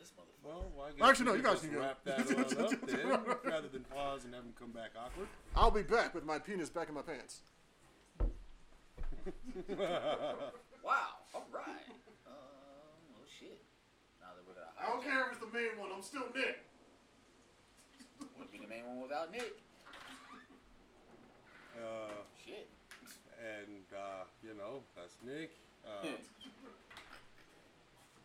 This 0.00 0.10
motherfucker. 0.10 0.48
Well, 0.48 0.64
well, 0.76 0.88
I 1.00 1.08
Actually, 1.08 1.26
no, 1.26 1.34
you 1.34 1.42
guys 1.44 1.60
just 1.60 1.64
can 1.66 1.74
go. 1.74 1.80
wrap 1.80 2.02
that 2.02 2.18
up 2.58 2.86
then, 2.88 3.08
rather 3.52 3.68
than 3.68 3.84
pause 3.84 4.24
and 4.24 4.34
have 4.34 4.42
him 4.42 4.52
come 4.58 4.72
back 4.72 4.90
awkward. 4.98 5.28
I'll 5.54 5.70
be 5.70 5.82
back 5.82 6.12
with 6.12 6.24
my 6.24 6.40
penis 6.40 6.68
back 6.70 6.88
in 6.88 6.94
my 6.96 7.02
pants. 7.02 7.42
Wow. 10.84 11.20
All 11.34 11.46
right. 11.52 11.66
Um. 12.26 12.32
Oh 13.14 13.24
shit. 13.38 13.60
Now 14.20 14.28
that 14.34 14.42
we're 14.46 14.54
gonna. 14.54 14.67
I 14.80 14.86
don't 14.90 15.02
care 15.02 15.26
if 15.26 15.32
it's 15.32 15.40
the 15.40 15.52
main 15.52 15.78
one. 15.78 15.90
I'm 15.94 16.02
still 16.02 16.26
Nick. 16.34 16.64
Would 18.38 18.52
be 18.52 18.58
the 18.58 18.68
main 18.68 18.86
one 18.86 19.02
without 19.02 19.32
Nick. 19.32 19.60
Uh, 21.76 22.10
Shit. 22.44 22.68
and 23.38 23.84
uh, 23.94 24.24
you 24.42 24.54
know, 24.56 24.82
that's 24.96 25.16
Nick, 25.24 25.52
uh, 25.86 26.06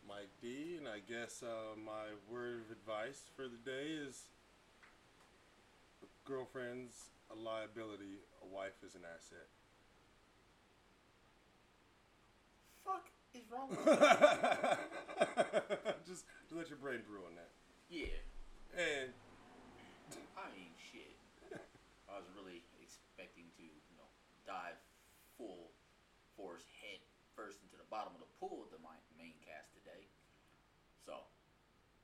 Mike 0.08 0.30
D, 0.42 0.78
and 0.78 0.88
I 0.88 1.00
guess 1.08 1.44
uh, 1.44 1.76
my 1.78 2.14
word 2.32 2.62
of 2.66 2.72
advice 2.72 3.22
for 3.36 3.44
the 3.44 3.58
day 3.64 3.90
is: 4.08 4.24
girlfriend's 6.26 7.10
a 7.32 7.36
liability, 7.36 8.22
a 8.42 8.48
wife 8.56 8.84
is 8.86 8.96
an 8.96 9.02
asset. 9.06 9.48
Fuck 12.84 13.10
is 13.34 13.44
wrong 13.52 13.70
with 16.54 16.70
that? 16.70 16.70
just 16.70 16.70
to 16.70 16.70
let 16.70 16.70
your 16.70 16.82
brain 16.82 17.02
brew 17.08 17.26
on 17.26 17.36
that. 17.36 17.52
yeah. 17.90 18.18
And 18.74 19.14
I 20.38 20.50
mean, 20.58 20.74
shit. 20.78 21.14
I 22.10 22.18
was 22.18 22.26
really 22.34 22.62
expecting 22.82 23.50
to, 23.58 23.66
you 23.66 23.96
know, 23.98 24.10
dive 24.46 24.78
full 25.38 25.70
force 26.38 26.66
head 26.82 27.02
first 27.38 27.62
into 27.66 27.78
the 27.78 27.86
bottom 27.90 28.14
of 28.18 28.22
the 28.22 28.32
pool 28.42 28.62
with 28.66 28.74
the 28.74 28.82
main, 28.82 29.02
main 29.18 29.38
cast 29.46 29.74
today. 29.78 30.10
So, 31.06 31.22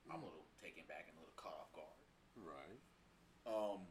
I'm 0.09 0.21
a 0.21 0.25
little 0.25 0.45
taken 0.61 0.85
back 0.89 1.05
and 1.09 1.17
a 1.17 1.21
little 1.21 1.37
caught 1.37 1.57
off 1.57 1.69
guard. 1.73 1.97
right, 2.37 2.81
Um, 3.49 3.85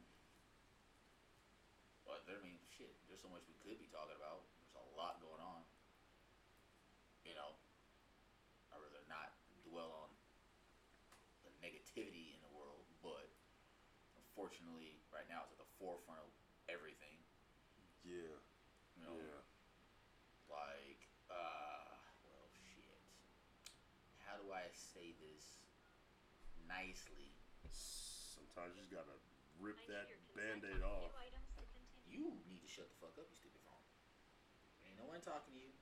but 2.06 2.22
I 2.30 2.38
mean, 2.42 2.58
shit. 2.74 2.94
There's 3.10 3.22
so 3.22 3.30
much 3.30 3.42
we 3.50 3.54
could 3.62 3.78
be 3.82 3.90
talking 3.90 4.14
about. 4.18 4.46
There's 4.74 4.78
a 4.78 4.86
lot 4.98 5.18
going 5.22 5.42
on. 5.42 5.62
You 7.26 7.34
know, 7.38 7.54
I'd 8.74 8.78
rather 8.82 9.02
not 9.10 9.34
dwell 9.66 9.90
on 10.06 10.10
the 11.46 11.52
negativity 11.62 12.34
in 12.34 12.40
the 12.42 12.52
world, 12.54 12.82
but 13.02 13.28
unfortunately, 14.18 14.98
right 15.14 15.26
now 15.30 15.44
it's 15.46 15.54
at 15.54 15.60
the 15.62 15.70
forefront 15.78 16.18
of 16.24 16.30
everything. 16.68 17.16
yeah, 18.04 18.34
You 18.96 19.00
know, 19.06 19.16
yeah. 19.16 19.40
like, 20.50 21.00
uh, 21.28 21.96
well, 22.24 22.48
shit. 22.52 23.00
How 24.24 24.36
do 24.40 24.48
I 24.52 24.64
say 24.72 25.12
this 25.20 25.60
nicely? 26.68 27.32
Sometimes 27.72 28.76
you 28.76 28.84
just 28.84 28.92
gotta 28.92 29.16
rip 29.58 29.80
that 29.88 30.12
band-aid 30.36 30.84
off. 30.84 31.10
You 32.06 32.36
need 32.46 32.62
to 32.62 32.70
shut 32.70 32.86
the 32.86 32.96
fuck 33.00 33.16
up, 33.16 33.26
you 33.26 33.36
stupid 33.36 33.60
phone. 33.64 33.82
Ain't 34.84 35.00
no 35.00 35.08
one 35.08 35.24
talking 35.24 35.56
to 35.56 35.60
you. 35.60 35.72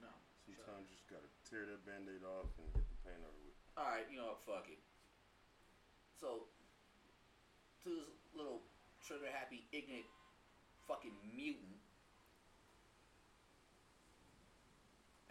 No. 0.00 0.14
Sometimes 0.46 0.88
you 0.88 0.96
just 0.96 1.10
gotta 1.10 1.28
tear 1.46 1.66
that 1.66 1.82
band-aid 1.84 2.22
off 2.22 2.54
and 2.56 2.66
get 2.72 2.86
the 2.86 2.98
pain 3.04 3.20
over 3.20 3.40
with. 3.42 3.58
All 3.76 3.90
right, 3.90 4.06
you 4.08 4.16
know 4.16 4.38
what? 4.38 4.42
Fuck 4.46 4.70
it. 4.70 4.80
So, 6.18 6.46
to 7.82 7.88
this 7.90 8.14
little 8.32 8.62
trigger 9.02 9.26
happy, 9.32 9.66
ignorant, 9.74 10.06
fucking 10.86 11.14
mutant 11.34 11.82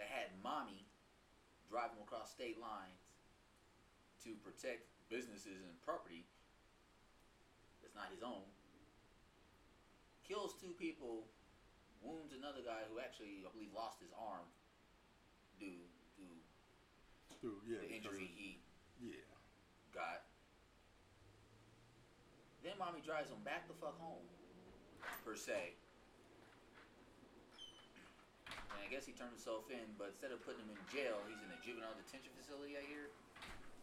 that 0.02 0.08
had 0.10 0.34
mommy 0.44 0.88
drive 1.70 1.94
him 1.96 2.04
across 2.04 2.32
state 2.32 2.60
lines 2.60 3.11
to 4.24 4.38
protect 4.45 4.86
businesses 5.09 5.61
and 5.65 5.74
property 5.84 6.24
that's 7.82 7.97
not 7.97 8.07
his 8.13 8.24
own, 8.24 8.45
kills 10.24 10.55
two 10.55 10.72
people, 10.78 11.26
wounds 11.99 12.32
another 12.32 12.61
guy 12.63 12.86
who 12.88 13.01
actually, 13.01 13.43
I 13.43 13.49
believe, 13.51 13.74
lost 13.74 13.99
his 13.99 14.13
arm 14.15 14.45
due 15.59 15.84
to 16.17 16.24
Dude, 17.41 17.57
yeah, 17.65 17.82
the 17.82 17.89
injury 17.89 18.30
he 18.38 18.61
yeah. 19.01 19.26
got. 19.89 20.30
Then 22.61 22.78
mommy 22.78 23.01
drives 23.01 23.34
him 23.34 23.41
back 23.41 23.65
the 23.65 23.74
fuck 23.82 23.97
home, 23.97 24.22
per 25.26 25.34
se. 25.34 25.74
And 28.45 28.78
I 28.78 28.86
guess 28.93 29.09
he 29.09 29.17
turned 29.17 29.34
himself 29.34 29.74
in, 29.74 29.82
but 29.97 30.13
instead 30.13 30.30
of 30.30 30.45
putting 30.45 30.61
him 30.61 30.69
in 30.69 30.82
jail, 30.93 31.17
he's 31.26 31.41
in 31.41 31.49
a 31.49 31.57
juvenile 31.65 31.97
detention 31.97 32.30
facility, 32.38 32.78
I 32.78 32.86
hear. 32.86 33.09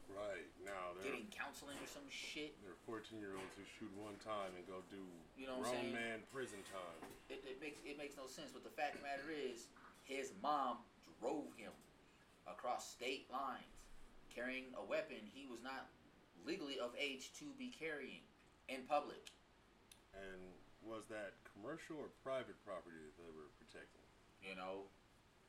Right 0.08 0.48
now, 0.64 0.96
there 0.96 1.12
Getting 1.12 1.28
counseling 1.28 1.76
or 1.78 1.88
some 1.88 2.06
shit. 2.08 2.56
there 2.64 2.72
are 2.72 2.82
14 2.88 3.20
year 3.20 3.36
olds 3.36 3.52
who 3.54 3.64
shoot 3.76 3.92
one 3.94 4.16
time 4.24 4.56
and 4.56 4.64
go 4.64 4.80
do 4.88 5.00
You 5.36 5.46
know 5.46 5.60
what 5.60 5.70
I'm 5.70 5.92
grown 5.92 5.92
saying? 5.92 6.00
man 6.00 6.18
prison 6.32 6.60
time. 6.72 7.00
It, 7.28 7.44
it 7.44 7.60
makes 7.60 7.78
it 7.84 8.00
makes 8.00 8.16
no 8.16 8.24
sense, 8.24 8.50
but 8.50 8.64
the 8.64 8.72
fact 8.72 8.96
of 8.96 9.04
the 9.04 9.08
matter 9.08 9.28
is, 9.28 9.68
his 10.08 10.32
mom 10.40 10.80
drove 11.20 11.52
him 11.60 11.72
across 12.48 12.88
state 12.88 13.28
lines, 13.28 13.68
carrying 14.32 14.72
a 14.80 14.84
weapon 14.84 15.20
he 15.28 15.44
was 15.44 15.60
not 15.60 15.92
legally 16.48 16.80
of 16.80 16.96
age 16.96 17.36
to 17.38 17.52
be 17.60 17.68
carrying 17.68 18.24
in 18.72 18.88
public. 18.88 19.28
And 20.16 20.40
was 20.80 21.04
that 21.12 21.36
commercial 21.52 22.00
or 22.00 22.08
private 22.24 22.56
property 22.64 22.96
that 22.96 23.14
they 23.20 23.28
were 23.36 23.52
protecting? 23.60 24.08
you 24.42 24.54
know. 24.54 24.86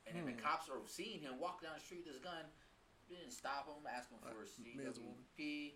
And 0.07 0.18
then 0.18 0.26
the 0.26 0.34
hmm. 0.34 0.41
cops 0.41 0.70
are 0.70 0.82
seeing 0.89 1.22
him 1.22 1.38
walk 1.38 1.62
down 1.62 1.78
the 1.78 1.84
street 1.84 2.01
with 2.01 2.18
his 2.18 2.24
gun. 2.24 2.49
Didn't 3.10 3.32
stop 3.32 3.66
him, 3.68 3.84
ask 3.89 4.10
him 4.10 4.20
for 4.22 4.30
a 4.30 4.32
Uh, 4.32 4.89
as 4.89 4.97
a. 4.97 5.01
CWP. 5.01 5.74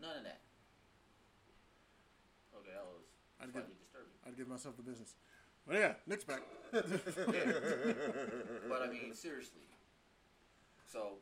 None 0.00 0.16
of 0.18 0.24
that. 0.24 0.40
Okay, 2.56 2.70
that 2.72 2.84
was 2.86 3.02
I'd 3.40 3.50
slightly 3.52 3.72
get- 3.72 3.80
disturbing. 3.80 4.12
I'd 4.26 4.36
give 4.36 4.48
myself 4.48 4.76
the 4.76 4.82
business. 4.82 5.14
But 5.66 5.74
yeah, 5.76 5.94
Nick's 6.06 6.24
back. 6.24 6.42
But 6.72 6.82
I 8.82 8.88
mean, 8.88 9.12
seriously. 9.14 9.66
So, 10.86 11.18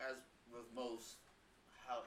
as 0.00 0.16
with 0.52 0.70
most, 0.74 1.16
how 1.86 2.02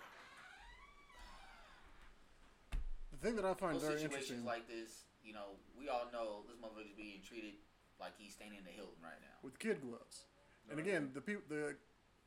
The 3.11 3.17
thing 3.17 3.35
that 3.35 3.43
I 3.45 3.53
find 3.53 3.73
most 3.73 3.83
very 3.83 3.99
situations 3.99 4.39
interesting 4.39 4.45
like 4.45 4.67
this, 4.67 5.03
you 5.23 5.33
know, 5.33 5.57
we 5.77 5.89
all 5.89 6.07
know 6.13 6.43
this 6.47 6.55
motherfucker's 6.57 6.95
being 6.95 7.21
treated 7.21 7.55
like 7.99 8.13
he's 8.17 8.33
staying 8.33 8.55
in 8.57 8.63
the 8.63 8.71
Hilton 8.71 8.97
right 9.03 9.19
now. 9.21 9.35
with 9.43 9.59
kid 9.59 9.81
gloves. 9.81 10.25
And 10.71 10.79
again, 10.79 11.11
the 11.13 11.19
the 11.49 11.75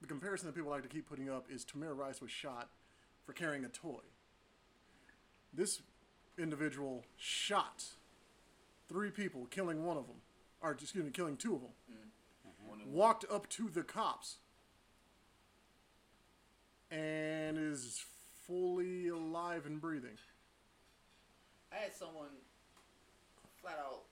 the 0.00 0.06
comparison 0.06 0.46
that 0.46 0.54
people 0.54 0.70
like 0.70 0.82
to 0.82 0.88
keep 0.88 1.08
putting 1.08 1.30
up 1.30 1.46
is 1.50 1.64
Tamir 1.64 1.96
Rice 1.96 2.20
was 2.20 2.30
shot 2.30 2.68
for 3.24 3.32
carrying 3.32 3.64
a 3.64 3.68
toy. 3.68 4.00
This 5.52 5.80
individual 6.38 7.04
shot 7.16 7.84
three 8.88 9.10
people, 9.10 9.46
killing 9.46 9.84
one 9.84 9.96
of 9.96 10.06
them, 10.06 10.16
or 10.60 10.72
excuse 10.72 11.02
me, 11.04 11.10
killing 11.10 11.36
two 11.36 11.54
of 11.54 11.62
them. 11.62 11.70
Mm. 11.90 11.94
Mm-hmm. 11.96 12.70
When 12.70 12.80
it- 12.80 12.88
Walked 12.88 13.24
up 13.30 13.48
to 13.50 13.70
the 13.70 13.82
cops 13.82 14.36
and 16.90 17.56
is 17.58 18.04
fully 18.46 19.08
alive 19.08 19.64
and 19.64 19.80
breathing. 19.80 20.18
I 21.72 21.76
had 21.76 21.94
someone 21.94 22.28
flat 23.60 23.78
out 23.78 24.02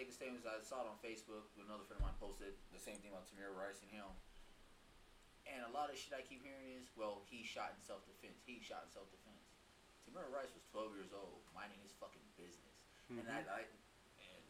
make 0.00 0.08
a 0.08 0.16
statement. 0.16 0.40
I 0.48 0.64
saw 0.64 0.80
it 0.80 0.88
on 0.88 0.96
Facebook. 1.04 1.52
Another 1.60 1.84
friend 1.84 2.00
of 2.00 2.08
mine 2.08 2.16
posted 2.16 2.56
the 2.72 2.80
same 2.80 2.96
thing 3.04 3.12
about 3.12 3.28
Tamir 3.28 3.52
Rice 3.52 3.84
and 3.84 3.92
him. 3.92 4.08
And 5.44 5.60
a 5.68 5.72
lot 5.76 5.92
of 5.92 6.00
shit 6.00 6.16
I 6.16 6.24
keep 6.24 6.40
hearing 6.40 6.72
is, 6.72 6.88
well, 6.96 7.20
he 7.28 7.44
shot 7.44 7.76
in 7.76 7.80
self 7.84 8.08
defense. 8.08 8.40
He 8.40 8.64
shot 8.64 8.88
in 8.88 8.90
self 8.96 9.12
defense. 9.12 9.52
Tamir 10.08 10.24
Rice 10.32 10.56
was 10.56 10.64
12 10.72 10.96
years 10.96 11.12
old, 11.12 11.44
minding 11.52 11.76
his 11.84 11.92
fucking 12.00 12.24
business. 12.40 12.80
And 13.12 13.28
I, 13.28 13.44
mm-hmm. 13.44 13.60
I 13.60 13.60
and 14.24 14.44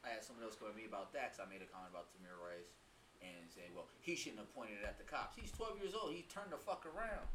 I 0.00 0.08
had 0.16 0.24
someone 0.24 0.48
else 0.48 0.56
come 0.56 0.72
at 0.72 0.78
me 0.78 0.88
about 0.88 1.12
that 1.12 1.34
because 1.34 1.44
I 1.44 1.46
made 1.50 1.60
a 1.60 1.68
comment 1.68 1.92
about 1.92 2.08
Tamir 2.16 2.40
Rice 2.40 2.72
and 3.20 3.52
saying, 3.52 3.76
well, 3.76 3.90
he 4.00 4.16
shouldn't 4.16 4.40
have 4.40 4.48
pointed 4.56 4.80
it 4.80 4.86
at 4.88 4.96
the 4.96 5.04
cops. 5.04 5.36
He's 5.36 5.52
12 5.52 5.76
years 5.76 5.92
old. 5.92 6.16
He 6.16 6.24
turned 6.32 6.56
the 6.56 6.62
fuck 6.62 6.88
around. 6.88 7.28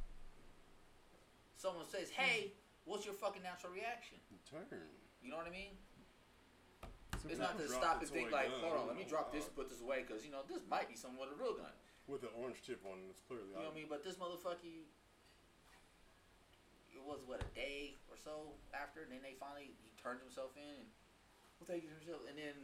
someone 1.62 1.86
says, 1.86 2.10
"Hey, 2.10 2.50
mm. 2.50 2.90
what's 2.90 3.06
your 3.06 3.14
fucking 3.14 3.46
natural 3.46 3.70
reaction?" 3.70 4.18
Turn. 4.50 4.66
You 5.22 5.30
know 5.30 5.38
what 5.38 5.46
I 5.46 5.54
mean? 5.54 5.78
So 7.26 7.34
It's 7.34 7.42
not 7.42 7.58
to 7.58 7.66
stop 7.66 7.98
and 8.02 8.10
think 8.10 8.30
toy 8.30 8.38
like, 8.38 8.54
gun. 8.54 8.62
hold 8.62 8.86
on, 8.86 8.88
let 8.94 8.98
me 8.98 9.06
drop 9.10 9.34
this, 9.34 9.50
wow. 9.50 9.58
put 9.66 9.74
this 9.74 9.82
away, 9.82 10.06
because 10.06 10.22
you 10.22 10.30
know 10.30 10.46
this 10.46 10.62
might 10.70 10.86
be 10.86 10.94
someone 10.94 11.26
with 11.26 11.34
a 11.34 11.40
real 11.42 11.58
gun. 11.58 11.74
With 12.06 12.22
the 12.22 12.30
orange 12.38 12.62
tip 12.62 12.86
on 12.86 13.02
it, 13.02 13.10
it's 13.10 13.26
clearly 13.26 13.50
You 13.50 13.58
know 13.58 13.74
what 13.74 13.74
I 13.74 13.82
mean? 13.82 13.90
But 13.90 14.06
this 14.06 14.22
motherfucker, 14.22 14.86
it 16.94 17.02
was 17.02 17.26
what 17.26 17.42
a 17.42 17.50
day 17.58 17.98
or 18.06 18.18
so 18.22 18.54
after, 18.78 19.02
and 19.02 19.10
then 19.10 19.26
they 19.26 19.34
finally 19.42 19.74
he 19.82 19.90
turned 19.98 20.22
himself 20.22 20.54
in 20.54 20.86
and 20.86 20.90
well, 21.58 21.66
thank 21.66 21.82
you 21.82 21.90
to 21.90 21.98
himself. 21.98 22.22
And 22.30 22.38
then, 22.38 22.58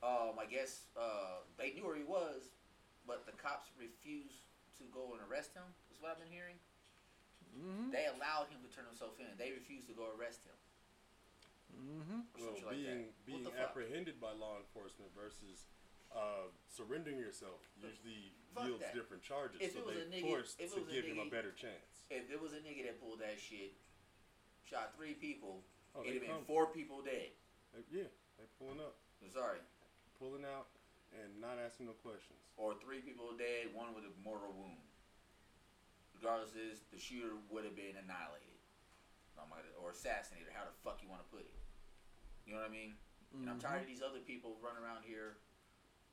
um, 0.00 0.40
I 0.40 0.48
guess 0.48 0.88
uh, 0.96 1.44
they 1.60 1.76
knew 1.76 1.84
where 1.84 1.98
he 1.98 2.06
was, 2.06 2.56
but 3.04 3.28
the 3.28 3.36
cops 3.36 3.68
refused 3.76 4.48
to 4.80 4.88
go 4.88 5.12
and 5.12 5.20
arrest 5.28 5.52
him. 5.52 5.66
Is 5.92 6.00
what 6.00 6.16
I've 6.16 6.22
been 6.22 6.32
hearing. 6.32 6.56
Mhm. 7.52 7.92
They 7.92 8.08
allowed 8.08 8.48
him 8.48 8.64
to 8.64 8.70
turn 8.72 8.88
himself 8.88 9.20
in. 9.20 9.28
They 9.36 9.52
refused 9.52 9.84
to 9.92 9.94
go 9.94 10.08
arrest 10.16 10.48
him. 10.48 10.56
Mhm. 11.74 12.24
Well, 12.38 12.54
shit 12.54 12.64
like 12.66 12.76
being 12.76 13.06
that. 13.06 13.24
being 13.26 13.44
fuck? 13.44 13.54
apprehended 13.56 14.20
by 14.20 14.32
law 14.32 14.58
enforcement 14.58 15.10
versus 15.14 15.66
uh, 16.14 16.48
surrendering 16.68 17.16
yourself 17.18 17.64
usually 17.80 18.32
Fuck 18.54 18.66
yields 18.66 18.82
that. 18.84 18.94
different 18.94 19.22
charges. 19.22 19.60
If 19.62 19.72
so 19.72 19.78
it 19.80 19.86
was 19.86 19.96
they 19.96 20.02
a 20.02 20.06
nigga- 20.22 20.28
forced 20.28 20.60
if 20.60 20.72
it 20.72 20.74
to 20.76 20.82
a 20.84 20.92
give 20.92 21.04
him 21.06 21.18
a 21.18 21.30
better 21.30 21.52
chance. 21.52 22.04
If 22.10 22.30
it 22.30 22.40
was 22.40 22.52
a 22.52 22.60
nigga 22.60 22.84
that 22.84 23.00
pulled 23.00 23.20
that 23.20 23.40
shit, 23.40 23.72
shot 24.68 24.94
three 24.94 25.14
people, 25.14 25.64
Oh, 25.94 26.02
it'd 26.04 26.20
have 26.22 26.22
been 26.28 26.44
four 26.44 26.66
people 26.72 27.00
dead. 27.02 27.32
They- 27.72 27.84
yeah, 27.90 28.08
they're 28.36 28.46
pulling 28.58 28.80
up, 28.80 28.96
I'm 29.22 29.30
sorry. 29.30 29.60
pulling 30.18 30.44
out, 30.44 30.68
and 31.16 31.40
not 31.40 31.58
asking 31.58 31.86
no 31.86 31.94
questions. 31.94 32.38
or 32.58 32.74
three 32.74 33.00
people 33.00 33.32
dead, 33.36 33.72
one 33.72 33.94
with 33.94 34.04
a 34.04 34.12
mortal 34.22 34.52
wound. 34.52 34.76
Regardless, 36.14 36.54
is 36.54 36.82
the 36.92 36.98
shooter 36.98 37.34
would 37.48 37.64
have 37.64 37.74
been 37.74 37.96
annihilated, 37.96 38.60
my- 39.48 39.62
or 39.80 39.90
assassinated, 39.90 40.52
how 40.52 40.64
the 40.66 40.72
fuck 40.84 41.02
you 41.02 41.08
want 41.08 41.22
to 41.24 41.28
put 41.34 41.40
it. 41.40 41.54
You 42.46 42.54
know 42.54 42.60
what 42.60 42.68
I 42.68 42.74
mean? 42.74 42.98
And 43.32 43.48
I'm 43.48 43.56
tired 43.56 43.82
of 43.82 43.88
mm-hmm. 43.88 43.96
these 43.96 44.04
other 44.04 44.20
people 44.20 44.60
running 44.60 44.82
around 44.82 45.08
here, 45.08 45.40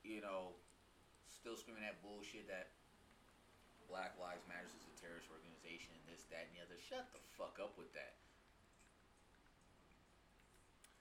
you 0.02 0.24
know, 0.24 0.56
still 1.28 1.56
screaming 1.56 1.84
that 1.84 2.00
bullshit 2.00 2.48
that 2.48 2.72
Black 3.90 4.16
Lives 4.16 4.46
Matters 4.48 4.72
is 4.72 4.86
a 4.88 4.94
terrorist 4.96 5.28
organization 5.28 5.92
and 5.92 6.04
this, 6.08 6.24
that, 6.30 6.48
and 6.48 6.52
the 6.56 6.62
other. 6.64 6.78
Shut 6.78 7.10
the 7.12 7.20
fuck 7.36 7.58
up 7.60 7.76
with 7.76 7.92
that. 7.92 8.16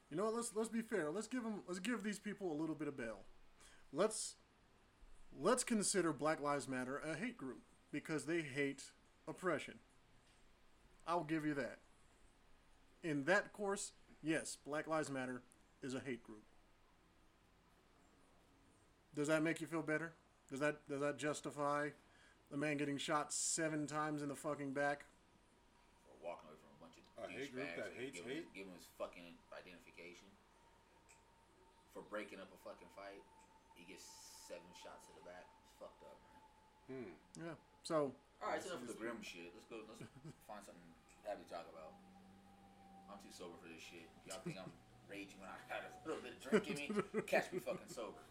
You 0.10 0.18
know 0.18 0.26
what? 0.26 0.36
Let's 0.36 0.52
let's 0.56 0.70
be 0.70 0.82
fair. 0.82 1.12
Let's 1.12 1.28
give 1.28 1.44
them. 1.44 1.62
Let's 1.68 1.80
give 1.80 2.04
these 2.04 2.18
people 2.18 2.52
a 2.52 2.58
little 2.58 2.76
bit 2.76 2.88
of 2.88 2.98
bail. 2.98 3.22
Let's 3.94 4.36
let's 5.40 5.64
consider 5.64 6.12
Black 6.12 6.42
Lives 6.42 6.68
Matter 6.68 6.98
a 6.98 7.16
hate 7.16 7.38
group 7.38 7.62
because 7.92 8.26
they 8.26 8.42
hate 8.42 8.84
oppression. 9.28 9.76
I'll 11.08 11.24
give 11.24 11.46
you 11.46 11.54
that. 11.56 11.78
In 13.04 13.26
that 13.26 13.54
course, 13.54 13.92
yes, 14.22 14.58
Black 14.66 14.88
Lives 14.88 15.10
Matter 15.10 15.42
is 15.82 15.94
a 15.94 16.00
hate 16.00 16.24
group. 16.24 16.44
Does 19.16 19.28
that 19.28 19.44
make 19.44 19.60
you 19.62 19.68
feel 19.68 19.82
better? 19.82 20.14
Does 20.50 20.60
that 20.60 20.82
does 20.88 21.02
that 21.02 21.18
justify 21.18 21.90
the 22.52 22.58
man 22.58 22.78
getting 22.78 22.98
shot 22.98 23.34
seven 23.34 23.86
times 23.86 24.22
in 24.22 24.30
the 24.30 24.36
fucking 24.36 24.74
back? 24.74 25.06
Or 26.10 26.16
walking 26.34 26.50
away 26.50 26.58
from 26.58 26.72
a 26.74 26.80
bunch 26.82 26.96
of 26.98 27.04
A 27.22 27.28
hate 27.30 27.52
group 27.54 27.68
that 27.78 27.94
and 27.94 27.98
hates 28.00 28.18
give 28.18 28.26
him, 28.26 28.32
hate? 28.32 28.54
give 28.54 28.66
him 28.66 28.76
his 28.78 28.88
fucking 28.98 29.38
identification 29.54 30.30
for 31.94 32.02
breaking 32.10 32.40
up 32.40 32.50
a 32.54 32.60
fucking 32.66 32.90
fight. 32.96 33.22
He 33.76 33.86
gets 33.86 34.06
seven 34.48 34.70
shots 34.78 35.06
to 35.10 35.14
the 35.20 35.26
back. 35.26 35.46
It's 35.68 35.76
fucked 35.78 36.02
up, 36.06 36.18
man. 36.30 36.42
Hmm. 36.90 37.12
Yeah. 37.46 37.56
So 37.86 38.14
All 38.42 38.50
right, 38.50 38.62
enough 38.62 38.82
of 38.82 38.90
the 38.90 38.98
grim 38.98 39.22
shit. 39.22 39.52
Let's 39.54 39.68
go. 39.70 39.84
Let's 39.86 40.06
find 40.50 40.64
something 40.66 40.90
happy 41.26 41.46
to 41.46 41.50
talk 41.50 41.68
about. 41.70 41.94
I'm 43.12 43.18
too 43.20 43.32
sober 43.32 43.54
for 43.62 43.68
this 43.68 43.82
shit. 43.82 44.08
Y'all 44.28 44.40
think 44.44 44.58
I'm 44.58 44.72
raging 45.10 45.40
when 45.40 45.50
I 45.50 45.74
had 45.74 45.84
a 45.84 46.08
little 46.08 46.22
bit 46.22 46.34
of 46.34 46.64
drink 46.64 46.70
in 46.70 46.96
me? 46.96 47.22
Catch 47.28 47.52
me 47.52 47.60
fucking 47.60 47.90
sober. 47.94 48.22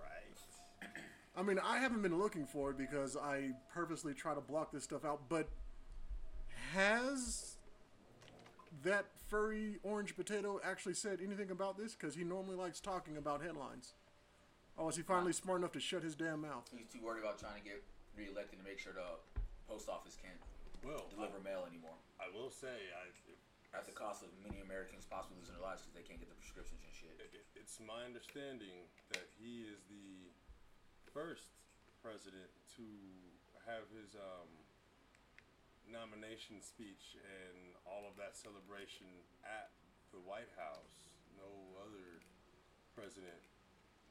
Right. 0.00 0.88
I 1.36 1.42
mean, 1.42 1.58
I 1.62 1.78
haven't 1.78 2.02
been 2.02 2.18
looking 2.18 2.46
for 2.46 2.70
it 2.70 2.78
because 2.78 3.16
I 3.16 3.50
purposely 3.72 4.14
try 4.14 4.34
to 4.34 4.40
block 4.40 4.72
this 4.72 4.84
stuff 4.84 5.04
out. 5.04 5.22
But 5.28 5.48
has 6.72 7.56
that 8.82 9.06
furry 9.28 9.76
orange 9.82 10.16
potato 10.16 10.60
actually 10.64 10.94
said 10.94 11.18
anything 11.24 11.50
about 11.50 11.76
this? 11.76 11.94
Because 11.94 12.14
he 12.14 12.24
normally 12.24 12.56
likes 12.56 12.80
talking 12.80 13.16
about 13.16 13.42
headlines. 13.42 13.92
Oh, 14.78 14.88
is 14.88 14.96
he 14.96 15.02
finally 15.02 15.32
smart 15.32 15.58
enough 15.60 15.72
to 15.72 15.80
shut 15.80 16.02
his 16.02 16.14
damn 16.14 16.40
mouth? 16.40 16.64
He's 16.72 16.88
too 16.88 17.04
worried 17.04 17.20
about 17.20 17.38
trying 17.38 17.60
to 17.60 17.64
get 17.64 17.82
reelected 18.16 18.58
to 18.58 18.64
make 18.64 18.78
sure 18.78 18.92
the 18.94 19.20
post 19.68 19.88
office 19.88 20.16
can't 20.16 20.40
Well, 20.80 21.04
deliver 21.12 21.36
mail 21.44 21.66
anymore. 21.68 21.94
I 22.18 22.32
will 22.32 22.48
say, 22.50 22.88
I, 22.96 23.12
At 23.70 23.86
the 23.86 23.94
cost 23.94 24.26
of 24.26 24.34
many 24.42 24.58
Americans 24.58 25.06
possibly 25.06 25.38
losing 25.38 25.54
their 25.54 25.62
lives 25.62 25.86
because 25.86 25.94
they 25.94 26.02
can't 26.02 26.18
get 26.18 26.26
the 26.26 26.38
prescriptions 26.38 26.82
and 26.82 26.90
shit. 26.90 27.14
it, 27.22 27.46
it's 27.54 27.78
my 27.78 28.02
understanding 28.02 28.90
that 29.14 29.30
he 29.38 29.62
is 29.62 29.86
the 29.86 30.34
first 31.14 31.54
president 32.02 32.50
to 32.74 32.86
have 33.62 33.86
his 33.94 34.18
um, 34.18 34.50
nomination 35.86 36.58
speech 36.58 37.14
and 37.18 37.78
all 37.86 38.10
of 38.10 38.18
that 38.18 38.34
celebration 38.34 39.06
at 39.46 39.70
the 40.10 40.18
White 40.22 40.50
House. 40.58 41.14
No 41.38 41.78
other 41.78 42.22
president. 42.94 43.38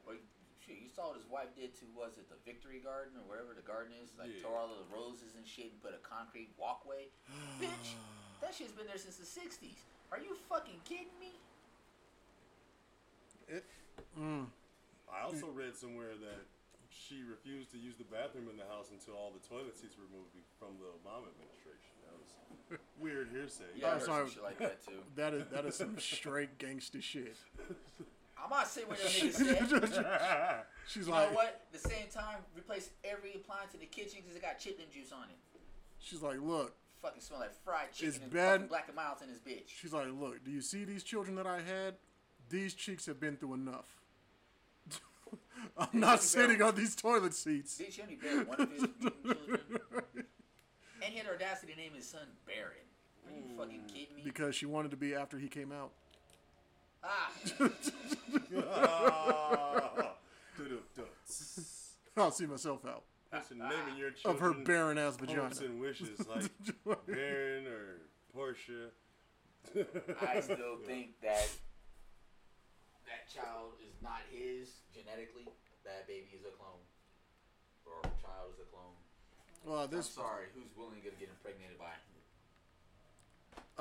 Well, 0.08 0.20
shit, 0.70 0.78
you 0.78 0.90
saw 0.94 1.10
what 1.10 1.18
his 1.18 1.26
wife 1.26 1.50
did 1.58 1.74
to 1.82 1.90
was 1.98 2.22
it 2.22 2.30
the 2.30 2.38
Victory 2.46 2.78
Garden 2.78 3.18
or 3.18 3.26
wherever 3.26 3.58
the 3.58 3.66
garden 3.66 3.90
is? 3.98 4.14
Like 4.14 4.30
Yeah. 4.30 4.46
tore 4.46 4.62
all 4.62 4.70
of 4.70 4.78
the 4.78 4.90
roses 4.94 5.34
and 5.34 5.42
shit 5.42 5.74
and 5.74 5.82
put 5.82 5.98
a 5.98 6.02
concrete 6.06 6.54
walkway. 6.62 7.10
Bitch, 7.62 7.98
that 8.42 8.54
shit's 8.54 8.78
been 8.78 8.86
there 8.86 9.02
since 9.02 9.18
the 9.18 9.26
'60s. 9.26 9.82
Are 10.14 10.22
you 10.22 10.38
fucking 10.48 10.86
kidding 10.86 11.18
me? 11.20 11.42
It, 13.50 13.66
mm. 14.14 14.46
I 15.10 15.26
also 15.26 15.50
read 15.50 15.74
somewhere 15.76 16.14
that 16.22 16.46
she 16.90 17.22
refused 17.26 17.72
to 17.72 17.78
use 17.78 17.96
the 17.98 18.04
bathroom 18.06 18.48
in 18.50 18.58
the 18.58 18.66
house 18.66 18.90
until 18.94 19.16
all 19.16 19.32
the 19.34 19.42
toilet 19.42 19.74
seats 19.78 19.98
were 19.98 20.06
removed 20.06 20.34
from 20.62 20.78
the 20.78 20.86
Obama 20.86 21.30
administration. 21.34 21.94
That 22.06 22.14
was 22.14 22.80
weird 23.02 23.30
hearsay. 23.30 23.74
Yeah, 23.76 23.88
I 23.88 23.90
Oh, 23.90 23.94
heard 23.94 24.04
sorry. 24.06 24.30
shit 24.30 24.44
like 24.44 24.60
that 24.60 24.86
too. 24.86 25.02
that 25.16 25.34
is 25.34 25.46
that 25.52 25.66
is 25.66 25.76
some 25.76 25.98
straight 25.98 26.58
gangster 26.60 27.02
shit. 27.02 27.38
I'm 28.44 28.50
not 28.50 28.68
saying 28.68 28.88
what 28.88 28.98
that 28.98 29.08
nigga 29.12 29.34
said. 29.94 30.64
She's 30.88 31.06
You 31.08 31.12
like, 31.14 31.30
know 31.30 31.36
what? 31.36 31.62
The 31.72 31.78
same 31.80 32.08
time, 32.12 32.38
replace 32.58 32.90
every 33.04 33.34
appliance 33.36 33.74
in 33.74 33.80
the 33.80 33.86
kitchen 33.86 34.20
because 34.22 34.36
it 34.36 34.42
got 34.42 34.60
chitlin 34.60 34.92
juice 34.92 35.12
on 35.12 35.24
it. 35.30 35.38
she's 36.00 36.22
like, 36.22 36.40
look, 36.42 36.76
Fucking 37.02 37.22
smell 37.22 37.40
like 37.40 37.54
fried 37.64 37.94
chicken 37.94 38.10
It's 38.10 38.18
and 38.18 38.32
bad- 38.34 38.68
black 38.70 38.88
and 38.88 38.96
miles 38.96 39.22
in 39.22 39.30
this 39.30 39.40
bitch. 39.40 39.68
she's 39.68 39.94
like, 39.94 40.08
look, 40.20 40.44
do 40.44 40.52
you 40.52 40.62
see 40.62 40.84
these 40.84 41.04
children 41.04 41.36
that 41.38 41.48
I 41.48 41.58
had? 41.62 41.96
These 42.50 42.74
cheeks 42.74 43.06
have 43.06 43.20
been 43.20 43.38
through 43.38 43.54
enough. 43.54 44.00
I'm 45.78 45.88
not 46.00 46.22
sitting 46.22 46.62
on 46.62 46.76
these 46.76 46.96
toilet 46.96 47.34
seats. 47.34 47.80
Bitch, 47.82 47.94
he 47.94 48.02
only 48.02 48.16
buried 48.16 48.48
one 48.48 48.60
of 48.62 48.72
his 48.72 48.82
children. 49.02 49.60
And 51.02 51.14
he 51.14 51.18
had 51.18 51.28
the 51.28 51.34
audacity 51.36 51.74
to 51.74 51.78
name 51.80 51.94
his 51.96 52.08
son 52.10 52.22
Barron. 52.46 52.72
Are 53.28 53.32
you 53.34 53.56
fucking 53.58 53.84
kidding 53.88 54.16
me? 54.16 54.22
Because 54.26 54.56
she 54.56 54.66
wanted 54.66 54.92
to 54.92 54.98
be 54.98 55.14
after 55.16 55.38
he 55.38 55.48
came 55.48 55.72
out. 55.72 55.92
Ah. 57.04 57.32
I'll 62.18 62.32
see 62.32 62.46
myself 62.46 62.86
out 62.86 63.04
Listen, 63.34 63.60
naming 63.60 63.98
your 63.98 64.12
of 64.26 64.40
her 64.40 64.54
barren 64.54 64.98
ass 64.98 65.16
vagina. 65.16 65.44
hopes 65.44 65.62
and 65.62 65.80
wishes 65.80 66.20
like 66.28 66.50
Baron 67.08 67.68
or 67.68 68.02
Portia. 68.34 68.90
I 70.22 70.40
still 70.42 70.78
think 70.86 71.22
that 71.22 71.48
that 73.06 73.30
child 73.34 73.74
is 73.88 73.94
not 74.02 74.22
his 74.32 74.70
genetically. 74.94 75.48
That 75.86 76.08
baby 76.08 76.28
is 76.34 76.42
a 76.46 76.52
clone. 76.58 76.82
Or 77.86 78.02
child 78.22 78.52
is 78.54 78.60
a 78.60 78.68
clone. 78.70 78.98
Well, 79.66 79.84
I'm 79.86 79.90
this 79.90 80.10
sorry, 80.10 80.46
who's 80.54 80.76
willing 80.76 80.96
to 80.96 81.02
get 81.02 81.14
impregnated 81.22 81.78
by 81.78 81.94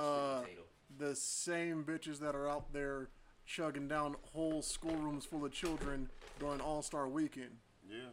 uh, 0.01 0.41
potato? 0.43 0.63
The 0.97 1.15
same 1.15 1.85
bitches 1.85 2.19
that 2.21 2.35
are 2.35 2.49
out 2.49 2.73
there 2.73 3.09
chugging 3.45 3.89
down 3.89 4.17
whole 4.33 4.63
schoolrooms 4.63 5.25
full 5.25 5.45
of 5.45 5.53
children 5.53 6.09
during 6.39 6.61
All 6.61 6.83
Star 6.83 7.09
Weekend 7.09 7.57
Yeah. 7.89 8.09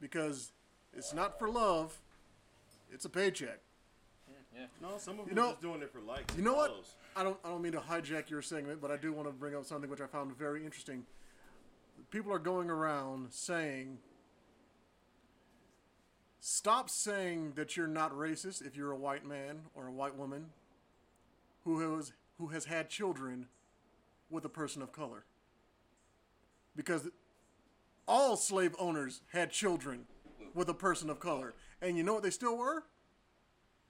because 0.00 0.52
it's 0.92 1.12
not 1.12 1.38
for 1.38 1.48
love, 1.48 2.00
it's 2.90 3.04
a 3.04 3.08
paycheck. 3.10 3.60
Yeah. 4.54 4.66
No, 4.80 4.98
some 4.98 5.18
of 5.18 5.26
You 5.26 5.34
them 5.34 5.36
know- 5.36 5.48
are 5.48 5.52
just 5.52 5.62
doing 5.62 5.82
it 5.82 5.90
for 5.90 6.00
likes. 6.00 6.36
You 6.36 6.42
know 6.44 6.54
what? 6.54 6.70
follows. 6.70 6.94
I 7.16 7.24
don't 7.24 7.38
I 7.44 7.48
don't 7.48 7.60
mean 7.62 7.72
to 7.72 7.80
hijack 7.80 8.30
your 8.30 8.40
segment, 8.42 8.80
but 8.80 8.92
I 8.92 8.96
do 8.96 9.12
want 9.12 9.26
to 9.26 9.32
bring 9.32 9.54
up 9.56 9.64
something 9.64 9.90
which 9.90 10.00
I 10.00 10.06
found 10.06 10.36
very 10.36 10.64
interesting. 10.64 11.04
People 12.10 12.32
are 12.32 12.38
going 12.38 12.70
around 12.70 13.32
saying 13.32 13.98
stop 16.40 16.88
saying 16.90 17.52
that 17.56 17.76
you're 17.76 17.86
not 17.88 18.12
racist 18.12 18.64
if 18.64 18.76
you're 18.76 18.92
a 18.92 18.96
white 18.96 19.24
man 19.26 19.62
or 19.74 19.88
a 19.88 19.92
white 19.92 20.14
woman 20.16 20.50
who 21.64 21.96
has 21.96 22.12
who 22.38 22.48
has 22.48 22.64
had 22.66 22.88
children 22.88 23.46
with 24.30 24.44
a 24.44 24.48
person 24.48 24.82
of 24.82 24.92
color. 24.92 25.24
Because 26.76 27.08
all 28.06 28.36
slave 28.36 28.74
owners 28.78 29.22
had 29.32 29.50
children 29.50 30.06
with 30.54 30.68
a 30.68 30.74
person 30.74 31.08
of 31.10 31.20
color. 31.20 31.54
And 31.80 31.96
you 31.96 32.02
know 32.02 32.14
what 32.14 32.22
they 32.22 32.30
still 32.30 32.56
were? 32.56 32.84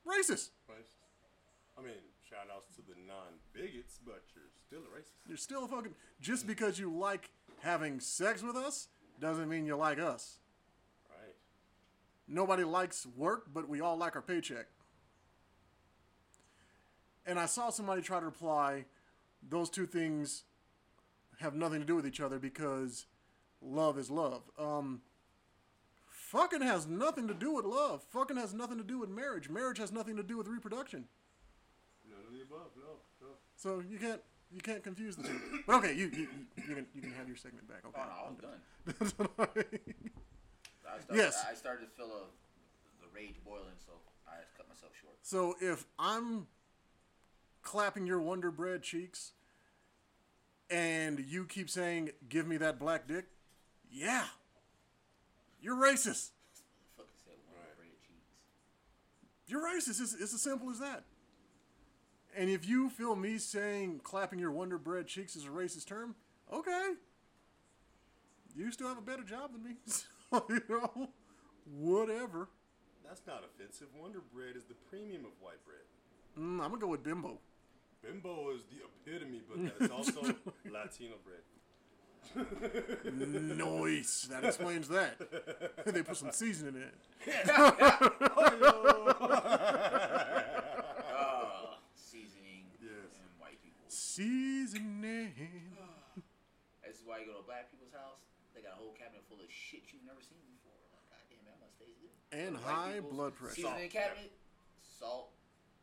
Racist. 0.06 0.50
Right. 0.68 1.96
shout 2.28 2.48
outs 2.54 2.74
to 2.76 2.82
the 2.82 2.94
non 3.06 3.38
bigots, 3.52 3.98
but 4.04 4.22
you're 4.34 4.44
still 4.66 4.80
a 4.80 4.98
racist. 4.98 5.28
You're 5.28 5.36
still 5.36 5.64
a 5.64 5.68
fucking. 5.68 5.94
Just 6.20 6.46
because 6.46 6.78
you 6.78 6.92
like 6.92 7.30
having 7.60 8.00
sex 8.00 8.42
with 8.42 8.56
us 8.56 8.88
doesn't 9.20 9.48
mean 9.48 9.64
you 9.66 9.76
like 9.76 9.98
us. 9.98 10.38
Right. 11.08 11.34
Nobody 12.28 12.64
likes 12.64 13.06
work, 13.16 13.46
but 13.52 13.68
we 13.68 13.80
all 13.80 13.96
like 13.96 14.16
our 14.16 14.22
paycheck. 14.22 14.66
And 17.26 17.38
I 17.38 17.46
saw 17.46 17.70
somebody 17.70 18.02
try 18.02 18.20
to 18.20 18.26
reply, 18.26 18.84
those 19.48 19.70
two 19.70 19.86
things 19.86 20.44
have 21.40 21.54
nothing 21.54 21.80
to 21.80 21.86
do 21.86 21.96
with 21.96 22.06
each 22.06 22.20
other 22.20 22.38
because 22.38 23.06
love 23.60 23.98
is 23.98 24.10
love. 24.10 24.42
Um, 24.58 25.00
fucking 26.08 26.60
has 26.62 26.86
nothing 26.86 27.28
to 27.28 27.34
do 27.34 27.52
with 27.54 27.64
love. 27.64 28.02
Fucking 28.10 28.36
has 28.36 28.52
nothing 28.54 28.78
to 28.78 28.84
do 28.84 28.98
with 28.98 29.08
marriage. 29.08 29.48
Marriage 29.48 29.78
has 29.78 29.90
nothing 29.92 30.16
to 30.16 30.22
do 30.22 30.36
with 30.36 30.46
reproduction. 30.48 31.04
None 32.08 32.20
of 32.26 32.32
the 32.32 32.42
above. 32.42 32.70
No. 32.76 32.92
No. 33.20 33.28
So 33.56 33.82
you 33.88 33.98
can't 33.98 34.20
you 34.52 34.60
can't 34.60 34.82
confuse 34.84 35.16
the 35.16 35.24
two. 35.24 35.40
But 35.66 35.76
okay, 35.76 35.94
you 35.94 36.06
you, 36.12 36.20
you, 36.20 36.28
you 36.56 36.74
can 36.74 36.86
you 36.94 37.00
can 37.00 37.12
have 37.14 37.26
your 37.26 37.36
segment 37.36 37.66
back. 37.68 37.82
Okay. 37.86 38.00
Oh, 38.00 38.30
no, 38.42 38.48
I 38.88 38.98
was 39.00 39.14
I'm 39.18 39.26
done. 39.26 39.46
I 40.86 41.00
started, 41.00 41.16
Yes. 41.16 41.44
I 41.50 41.54
started 41.54 41.86
to 41.86 41.90
feel 41.96 42.06
a, 42.06 42.22
the 43.00 43.08
rage 43.14 43.36
boiling, 43.44 43.74
so 43.84 43.92
I 44.28 44.42
just 44.42 44.56
cut 44.56 44.68
myself 44.68 44.92
short. 45.00 45.14
So 45.22 45.56
if 45.60 45.86
I'm 45.98 46.46
clapping 47.64 48.06
your 48.06 48.20
Wonder 48.20 48.50
Bread 48.50 48.82
cheeks 48.82 49.32
and 50.70 51.18
you 51.20 51.44
keep 51.46 51.68
saying, 51.68 52.10
give 52.28 52.46
me 52.46 52.56
that 52.58 52.78
black 52.78 53.06
dick, 53.08 53.26
yeah, 53.90 54.24
you're 55.60 55.76
racist. 55.76 56.30
Fucking 56.96 57.10
said 57.24 57.34
one 57.48 57.58
Right. 57.58 57.76
bread 57.76 57.88
cheese. 58.06 58.24
You're 59.46 59.62
racist. 59.62 60.00
It's, 60.00 60.14
it's 60.14 60.34
as 60.34 60.40
simple 60.42 60.70
as 60.70 60.78
that. 60.78 61.04
And 62.36 62.50
if 62.50 62.68
you 62.68 62.90
feel 62.90 63.14
me 63.14 63.38
saying 63.38 64.00
clapping 64.02 64.38
your 64.38 64.50
Wonder 64.50 64.78
Bread 64.78 65.06
cheeks 65.06 65.36
is 65.36 65.44
a 65.44 65.48
racist 65.48 65.86
term, 65.86 66.14
okay. 66.52 66.92
You 68.56 68.70
still 68.72 68.88
have 68.88 68.98
a 68.98 69.02
better 69.02 69.22
job 69.22 69.52
than 69.52 69.64
me. 69.64 69.74
So, 70.30 70.44
you 70.48 70.60
know, 70.68 71.08
whatever. 71.78 72.48
That's 73.06 73.20
not 73.24 73.44
offensive. 73.44 73.86
Wonder 74.00 74.20
Bread 74.34 74.56
is 74.56 74.64
the 74.64 74.74
premium 74.74 75.24
of 75.24 75.30
white 75.40 75.64
bread. 75.64 75.84
Mm, 76.36 76.54
I'm 76.54 76.70
going 76.70 76.72
to 76.72 76.78
go 76.78 76.86
with 76.88 77.04
bimbo. 77.04 77.38
Bimbo 78.04 78.50
is 78.50 78.62
the 78.70 78.82
epitome, 78.84 79.40
but 79.48 79.56
that's 79.78 79.92
also 79.92 80.20
Latino 80.70 81.14
bread. 81.24 81.40
Noise. 83.56 84.28
That 84.30 84.44
explains 84.44 84.88
that. 84.88 85.18
they 85.86 86.02
put 86.02 86.16
some 86.16 86.32
seasoning 86.32 86.74
in 86.76 86.82
it. 86.82 86.94
Uh, 90.04 91.80
seasoning 91.94 92.64
Yes. 92.80 93.16
and 93.20 93.28
white 93.40 93.60
people. 93.62 93.84
Seasoning. 93.88 95.32
This 96.84 97.00
is 97.02 97.06
why 97.08 97.18
you 97.18 97.26
go 97.26 97.32
to 97.34 97.38
a 97.42 97.48
black 97.48 97.70
people's 97.72 97.90
house. 97.92 98.22
They 98.54 98.62
got 98.62 98.74
a 98.78 98.80
whole 98.80 98.94
cabinet 98.94 99.24
full 99.26 99.40
of 99.42 99.50
shit 99.50 99.82
you've 99.90 100.06
never 100.06 100.22
seen 100.22 100.38
before. 100.46 100.78
Like, 100.94 101.02
God 101.10 101.24
damn, 101.26 101.42
that 101.50 101.58
must 101.58 101.74
taste 101.80 101.98
good. 101.98 102.14
And 102.30 102.54
high 102.62 103.02
blood 103.02 103.34
pressure. 103.34 103.66
Seasoning 103.66 103.90
Salt, 103.90 103.98
cabinet, 103.98 104.30
salt, 104.78 105.28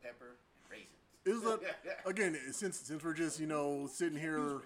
pepper, 0.00 0.40
and 0.40 0.64
raisins. 0.72 1.01
Is 1.24 1.42
that 1.42 1.60
again? 2.04 2.36
Since 2.50 2.78
since 2.80 3.02
we're 3.04 3.12
just 3.14 3.38
you 3.38 3.46
know 3.46 3.88
sitting 3.90 4.18
here, 4.18 4.62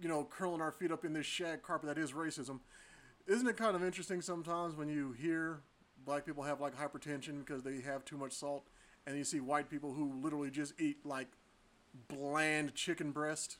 you 0.00 0.08
know, 0.08 0.24
curling 0.28 0.60
our 0.60 0.72
feet 0.72 0.90
up 0.90 1.04
in 1.04 1.12
this 1.12 1.26
shag 1.26 1.62
carpet 1.62 1.88
that 1.88 1.98
is 1.98 2.12
racism, 2.12 2.60
isn't 3.26 3.46
it 3.46 3.56
kind 3.56 3.76
of 3.76 3.84
interesting 3.84 4.20
sometimes 4.20 4.74
when 4.76 4.88
you 4.88 5.12
hear 5.12 5.60
black 6.04 6.26
people 6.26 6.42
have 6.42 6.60
like 6.60 6.74
hypertension 6.76 7.38
because 7.44 7.62
they 7.62 7.80
have 7.80 8.04
too 8.04 8.16
much 8.16 8.32
salt, 8.32 8.66
and 9.06 9.16
you 9.16 9.24
see 9.24 9.40
white 9.40 9.70
people 9.70 9.92
who 9.92 10.12
literally 10.22 10.50
just 10.50 10.78
eat 10.80 11.04
like 11.06 11.28
bland 12.08 12.74
chicken 12.74 13.12
breast. 13.12 13.58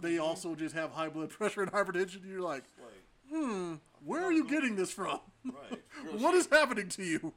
They 0.00 0.18
also 0.18 0.54
just 0.54 0.74
have 0.74 0.92
high 0.92 1.08
blood 1.10 1.30
pressure 1.38 1.62
and 1.62 1.70
hypertension. 1.70 2.20
You're 2.28 2.40
like, 2.40 2.64
Like, 2.80 3.04
hmm, 3.30 3.74
where 4.04 4.24
are 4.24 4.32
you 4.32 4.48
getting 4.48 4.74
this 4.74 4.90
from? 4.90 5.20
right. 5.44 5.82
What 6.20 6.34
is 6.34 6.48
happening 6.50 6.88
to 6.90 7.04
you? 7.04 7.32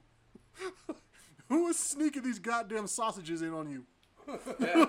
Who 1.50 1.68
is 1.68 1.78
sneaking 1.78 2.24
these 2.24 2.40
goddamn 2.40 2.88
sausages 2.88 3.42
in 3.42 3.54
on 3.54 3.70
you? 3.70 3.86
For 4.26 4.56
real. 4.60 4.86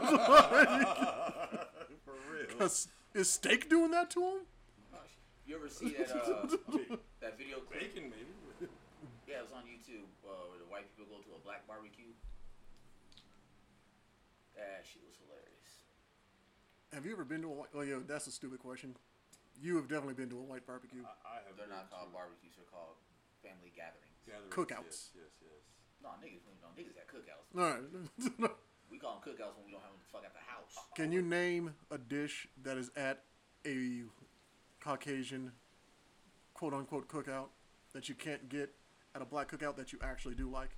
'Cause 2.59 2.89
Is 3.15 3.31
steak 3.31 3.69
doing 3.69 3.91
that 3.93 4.11
to 4.11 4.21
him? 4.21 4.39
You 5.47 5.57
ever 5.57 5.69
see 5.69 5.91
that 5.95 6.11
uh, 6.11 6.47
that 7.21 7.39
video 7.39 7.61
clip? 7.61 7.79
Bacon, 7.81 8.11
maybe. 8.11 8.33
Yeah, 9.29 9.39
it 9.39 9.43
was 9.47 9.53
on 9.55 9.63
YouTube 9.69 10.03
uh, 10.27 10.49
where 10.51 10.59
the 10.59 10.65
white 10.67 10.91
people 10.97 11.07
go 11.07 11.23
to 11.23 11.37
a 11.39 11.41
black 11.45 11.67
barbecue. 11.69 12.11
That 14.59 14.83
shit 14.83 15.03
was 15.07 15.15
hilarious. 15.23 15.71
Have 16.95 17.07
you 17.07 17.13
ever 17.13 17.25
been 17.25 17.43
to 17.43 17.49
a 17.53 17.57
white? 17.63 17.69
Oh, 17.75 17.83
yeah, 17.83 18.01
that's 18.09 18.27
a 18.27 18.33
stupid 18.35 18.59
question. 18.59 18.97
You 19.63 19.77
have 19.77 19.87
definitely 19.87 20.15
been 20.19 20.31
to 20.31 20.39
a 20.39 20.43
white 20.43 20.67
barbecue. 20.67 21.05
I, 21.07 21.15
I 21.29 21.37
have. 21.47 21.55
They're 21.57 21.69
not 21.71 21.91
called 21.95 22.09
to 22.11 22.15
barbecues; 22.17 22.57
they're 22.59 22.67
called 22.67 22.97
family 23.45 23.71
gatherings. 23.77 24.19
gatherings. 24.27 24.51
Cookouts. 24.51 25.15
Yes, 25.15 25.31
yes, 25.31 25.33
yes. 25.47 25.63
No, 26.07 26.13
niggas, 26.23 26.41
no 26.63 26.69
niggas 26.79 26.97
at 26.97 27.09
cookouts. 27.11 27.51
All 27.59 28.41
right. 28.41 28.51
We 28.89 28.99
call 28.99 29.21
them 29.21 29.35
cookouts 29.35 29.57
when 29.57 29.67
we 29.67 29.73
don't 29.73 29.81
have 29.83 29.91
them 29.91 29.99
the 30.01 30.11
fuck 30.13 30.25
at 30.25 30.33
the 30.33 30.39
house. 30.41 30.87
Can 30.95 31.11
you 31.11 31.21
name 31.21 31.75
a 31.91 31.99
dish 31.99 32.47
that 32.63 32.79
is 32.79 32.89
at 32.97 33.25
a 33.67 34.03
Caucasian 34.81 35.51
quote 36.55 36.73
unquote 36.73 37.09
cookout 37.09 37.49
that 37.93 38.09
you 38.09 38.15
can't 38.15 38.49
get 38.49 38.73
at 39.15 39.21
a 39.23 39.25
black 39.25 39.51
cookout 39.51 39.75
that 39.77 39.93
you 39.93 39.99
actually 40.03 40.37
do 40.37 40.49
like? 40.49 40.77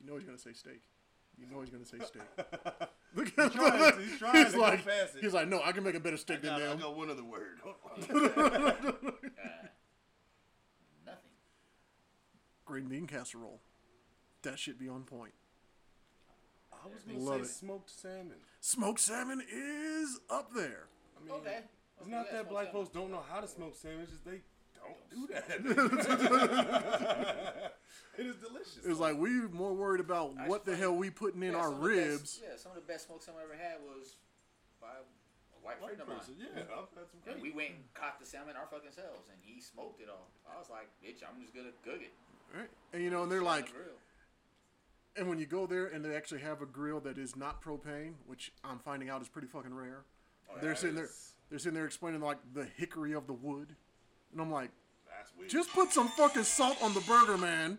You 0.00 0.06
know 0.08 0.16
he's 0.16 0.24
gonna 0.24 0.38
say 0.38 0.52
steak. 0.52 0.82
You 1.36 1.46
know 1.50 1.60
he's 1.60 1.70
gonna 1.70 1.84
say 1.84 1.98
steak. 1.98 2.22
Look 3.16 3.36
at 3.36 3.52
trying 3.52 3.92
to- 3.92 4.00
he's 4.00 4.18
trying 4.18 4.44
to 4.46 4.52
go 4.52 4.60
like, 4.60 4.84
past 4.86 5.16
it. 5.16 5.20
he's 5.22 5.34
like, 5.34 5.48
no, 5.48 5.60
I 5.64 5.72
can 5.72 5.82
make 5.82 5.96
a 5.96 6.00
better 6.00 6.16
steak 6.16 6.38
I 6.38 6.40
than 6.42 6.50
got, 6.58 6.62
I 6.62 6.66
them. 6.68 6.78
got 6.78 6.96
one 6.96 7.10
other 7.10 7.24
word. 7.24 7.58
Uh, 7.64 8.00
nothing. 11.04 11.32
Green 12.64 12.86
bean 12.86 13.06
casserole. 13.06 13.60
That 14.42 14.58
should 14.58 14.78
be 14.78 14.88
on 14.88 15.02
point. 15.04 15.32
I 16.72 16.86
was 16.88 17.02
gonna 17.02 17.18
Love 17.18 17.36
say 17.40 17.42
it. 17.42 17.48
smoked 17.48 17.90
salmon. 17.90 18.36
Smoked 18.60 19.00
salmon 19.00 19.42
is 19.50 20.18
up 20.30 20.52
there. 20.54 20.86
I 21.18 21.24
mean, 21.24 21.34
Okay. 21.34 21.58
It's 21.96 22.02
Okay, 22.02 22.10
not 22.10 22.26
yeah, 22.26 22.32
that 22.42 22.48
black 22.50 22.72
folks 22.72 22.90
don't 22.90 23.10
know 23.10 23.22
how 23.30 23.40
to 23.40 23.46
smoke 23.46 23.74
salmon. 23.76 24.00
It's 24.02 24.10
just 24.12 24.24
they 24.24 24.40
don't 24.74 25.10
do 25.10 25.26
that. 25.32 25.48
it 28.18 28.26
is 28.26 28.36
delicious. 28.36 28.80
It's 28.84 28.98
like 28.98 29.16
we're 29.16 29.48
more 29.48 29.72
worried 29.72 30.00
about 30.00 30.34
what 30.48 30.64
the 30.64 30.74
hell 30.76 30.94
we 30.96 31.10
putting 31.10 31.42
in 31.42 31.52
Yeah, 31.52 31.58
our 31.58 31.70
some 31.70 31.74
of 31.74 31.80
the 31.82 31.88
best- 31.94 32.08
ribs. 32.10 32.40
yeah, 32.42 32.56
some 32.56 32.72
of 32.72 32.76
the 32.76 32.82
best 32.92 33.06
smoke 33.06 33.22
salmon 33.22 33.42
I 33.42 33.44
ever 33.44 33.54
had 33.56 33.76
was 33.86 34.16
by 34.82 34.88
a 34.90 35.04
white 35.62 35.80
white 35.80 35.96
friend 35.96 36.00
of 36.02 36.08
mine. 36.08 36.18
person. 36.18 36.34
Yeah, 36.36 36.66
I've 36.68 36.90
had 36.98 37.08
some 37.08 37.20
And 37.30 37.40
great. 37.40 37.42
we 37.42 37.52
went 37.54 37.70
and 37.78 37.84
caught 37.94 38.18
the 38.20 38.26
salmon 38.26 38.56
our 38.58 38.66
fucking 38.66 38.90
selves, 38.92 39.28
and 39.30 39.38
he 39.40 39.60
smoked 39.62 40.00
it 40.02 40.10
all. 40.10 40.28
I 40.50 40.58
was 40.58 40.68
like, 40.68 40.90
bitch, 41.00 41.22
I'm 41.22 41.40
just 41.40 41.54
gonna 41.54 41.72
cook 41.86 42.02
it. 42.02 42.12
Right? 42.54 42.68
And 42.92 43.02
you 43.02 43.10
know, 43.10 43.22
and 43.22 43.30
they're 43.32 43.40
Sit 43.40 43.46
like, 43.46 43.72
and 45.16 45.28
when 45.28 45.38
you 45.38 45.46
go 45.46 45.66
there 45.66 45.86
and 45.86 46.04
they 46.04 46.14
actually 46.16 46.40
have 46.40 46.62
a 46.62 46.66
grill 46.66 47.00
that 47.00 47.18
is 47.18 47.36
not 47.36 47.62
propane, 47.62 48.14
which 48.26 48.52
I'm 48.64 48.78
finding 48.78 49.10
out 49.10 49.22
is 49.22 49.28
pretty 49.28 49.48
fucking 49.48 49.74
rare. 49.74 50.04
Oh, 50.50 50.54
they're 50.60 50.70
yeah, 50.70 50.76
sitting 50.76 50.96
there, 50.96 51.04
is- 51.06 51.32
they're 51.50 51.58
sitting 51.58 51.74
there 51.74 51.86
explaining 51.86 52.20
like 52.20 52.38
the 52.52 52.64
hickory 52.76 53.12
of 53.12 53.26
the 53.26 53.32
wood, 53.32 53.74
and 54.32 54.40
I'm 54.40 54.50
like, 54.50 54.70
That's 55.08 55.32
weird. 55.36 55.50
just 55.50 55.72
put 55.72 55.92
some 55.92 56.08
fucking 56.08 56.44
salt 56.44 56.76
on 56.82 56.94
the 56.94 57.00
burger, 57.00 57.36
man. 57.38 57.78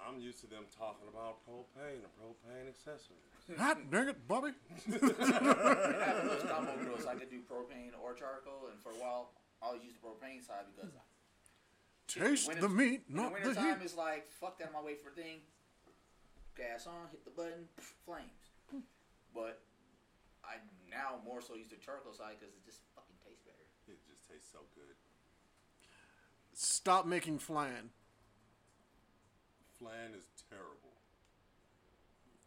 I'm 0.00 0.20
used 0.20 0.38
to 0.40 0.46
them 0.46 0.64
talking 0.78 1.08
about 1.08 1.38
propane 1.48 1.98
and 1.98 2.12
propane 2.20 2.68
accessories. 2.68 3.58
Hot 3.58 3.78
dang 3.90 4.08
it, 4.08 4.28
Bobby. 4.28 4.50
I 4.86 4.92
have 6.04 6.24
those 6.28 6.44
combo 6.50 6.76
grills. 6.78 7.06
I 7.06 7.14
could 7.14 7.30
do 7.30 7.40
propane 7.50 7.90
or 8.02 8.14
charcoal, 8.14 8.68
and 8.70 8.78
for 8.82 8.90
a 8.90 9.00
while, 9.02 9.30
I 9.62 9.66
always 9.66 9.82
use 9.82 9.94
the 9.94 10.06
propane 10.06 10.46
side 10.46 10.66
because 10.74 10.90
Taste 12.06 12.46
winter- 12.48 12.62
the 12.62 12.68
meat, 12.68 13.02
in 13.08 13.16
the 13.16 13.22
not 13.22 13.28
the 13.34 13.40
wintertime, 13.42 13.78
heat. 13.80 13.84
it's 13.84 13.96
like 13.96 14.26
fuck 14.40 14.58
that. 14.58 14.70
I'm 14.76 14.84
wait 14.84 15.02
for 15.02 15.10
a 15.10 15.12
thing. 15.12 15.40
Gas 16.56 16.86
on, 16.86 17.08
hit 17.10 17.24
the 17.24 17.30
button, 17.30 17.68
flames. 18.04 18.30
But 19.34 19.60
I 20.44 20.56
now 20.90 21.20
more 21.24 21.42
so 21.42 21.54
use 21.54 21.68
the 21.68 21.76
charcoal 21.76 22.14
side 22.14 22.36
because 22.40 22.54
it 22.54 22.64
just 22.64 22.80
fucking 22.94 23.16
tastes 23.26 23.42
better. 23.44 23.58
It 23.88 23.98
just 24.08 24.26
tastes 24.30 24.48
so 24.50 24.60
good. 24.74 24.94
Stop 26.54 27.04
making 27.06 27.38
flan. 27.40 27.90
Flan 29.78 30.14
is 30.16 30.24
terrible. 30.48 30.96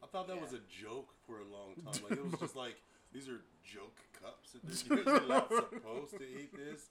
I 0.02 0.08
thought 0.08 0.28
that 0.28 0.38
Yeah. 0.38 0.42
was 0.42 0.54
a 0.54 0.60
joke 0.82 1.14
for 1.28 1.40
a 1.40 1.46
long 1.46 1.76
time. 1.76 2.02
Like 2.10 2.12
it 2.18 2.24
was 2.32 2.40
just 2.40 2.56
like 2.56 2.82
these 3.12 3.30
are 3.30 3.42
joke 3.64 4.00
cups. 4.20 4.56
and 4.56 4.64
You're 4.90 5.04
you're 5.04 5.28
not 5.28 5.50
supposed 5.54 6.18
to 6.18 6.24
eat 6.24 6.56
this. 6.56 6.90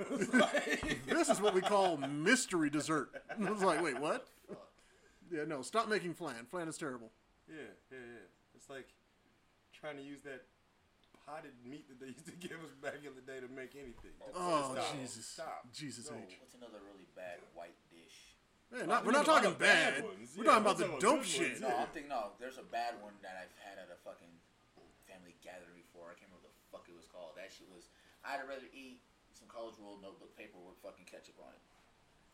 It's 0.00 0.32
like- 0.34 1.06
This 1.06 1.28
is 1.28 1.40
what 1.40 1.54
we 1.54 1.60
call 1.60 1.96
mystery 1.96 2.70
dessert. 2.70 3.10
I 3.46 3.50
was 3.50 3.62
like, 3.62 3.82
wait, 3.82 3.98
what? 4.00 4.28
Yeah, 5.30 5.44
no, 5.48 5.62
stop 5.62 5.88
making 5.88 6.14
flan. 6.14 6.44
Flan 6.50 6.68
is 6.68 6.76
terrible. 6.76 7.10
yeah, 7.48 7.72
yeah, 7.90 7.98
yeah. 7.98 8.28
It's 8.54 8.68
like 8.68 8.88
trying 9.72 9.96
to 9.96 10.02
use 10.04 10.20
that 10.22 10.44
potted 11.24 11.52
meat 11.64 11.88
that 11.88 11.98
they 12.00 12.12
used 12.12 12.26
to 12.26 12.36
give 12.36 12.60
us 12.60 12.74
back 12.82 13.00
in 13.00 13.14
the 13.16 13.24
day 13.24 13.40
to 13.40 13.48
make 13.48 13.72
anything. 13.78 14.12
Oh, 14.36 14.36
oh 14.36 14.74
Stop. 14.76 14.92
Jesus. 14.98 15.24
Stop. 15.26 15.60
Jesus 15.72 16.10
No. 16.10 16.18
H. 16.20 16.36
What's 16.40 16.54
another 16.54 16.80
really 16.84 17.08
bad 17.16 17.40
white 17.56 17.76
dish? 17.88 18.36
Man, 18.72 18.88
not, 18.88 19.04
we're 19.04 19.12
not 19.12 19.24
talking 19.28 19.52
bad 19.60 20.00
bad. 20.00 20.04
ones. 20.04 20.32
We're 20.36 20.44
Yeah, 20.48 20.56
talking 20.56 20.64
about 20.64 20.78
the 20.80 20.88
dope 21.00 21.24
shit. 21.24 21.60
ones, 21.60 21.60
No, 21.60 21.68
Yeah. 21.68 21.80
I'm 21.84 21.90
thinking. 21.92 22.08
No, 22.12 22.32
there's 22.40 22.56
a 22.56 22.64
bad 22.68 22.96
one 23.04 23.12
that 23.20 23.36
I've 23.36 23.52
had 23.60 23.76
at 23.76 23.88
a 23.92 23.96
fucking 24.00 24.32
family 25.08 25.36
gathering 25.44 25.76
before. 25.76 26.08
I 26.12 26.16
can't 26.16 26.28
remember 26.32 26.48
what 26.48 26.56
the 26.56 26.66
fuck 26.72 26.84
it 26.88 26.96
was 26.96 27.04
called. 27.08 27.36
That 27.36 27.52
shit 27.52 27.68
was. 27.72 27.88
I'd 28.24 28.40
rather 28.48 28.68
eat 28.72 29.00
some 29.04 29.11
college 29.52 29.76
roll 29.78 29.98
notebook 30.00 30.32
paper 30.36 30.56
with 30.64 30.80
fucking 30.82 31.04
ketchup 31.04 31.36
on 31.44 31.52
it. 31.52 31.62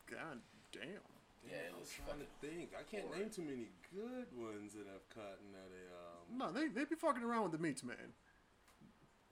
God 0.09 0.39
damn. 0.71 1.03
Yeah, 1.43 1.67
it 1.67 1.71
I'm 1.75 1.79
was 1.79 1.91
trying 1.91 2.19
to 2.19 2.29
think. 2.43 2.71
I 2.75 2.83
can't 2.83 3.07
name 3.15 3.29
too 3.29 3.43
many 3.43 3.67
good 3.95 4.27
ones 4.35 4.73
that 4.73 4.87
I've 4.87 5.07
caught 5.13 5.39
in 5.43 5.51
at 5.55 5.71
a. 5.71 5.83
Um, 5.95 6.37
No, 6.39 6.51
they 6.51 6.67
they 6.67 6.83
be 6.87 6.95
fucking 6.95 7.23
around 7.23 7.43
with 7.43 7.51
the 7.53 7.63
meats, 7.63 7.83
man. 7.83 8.11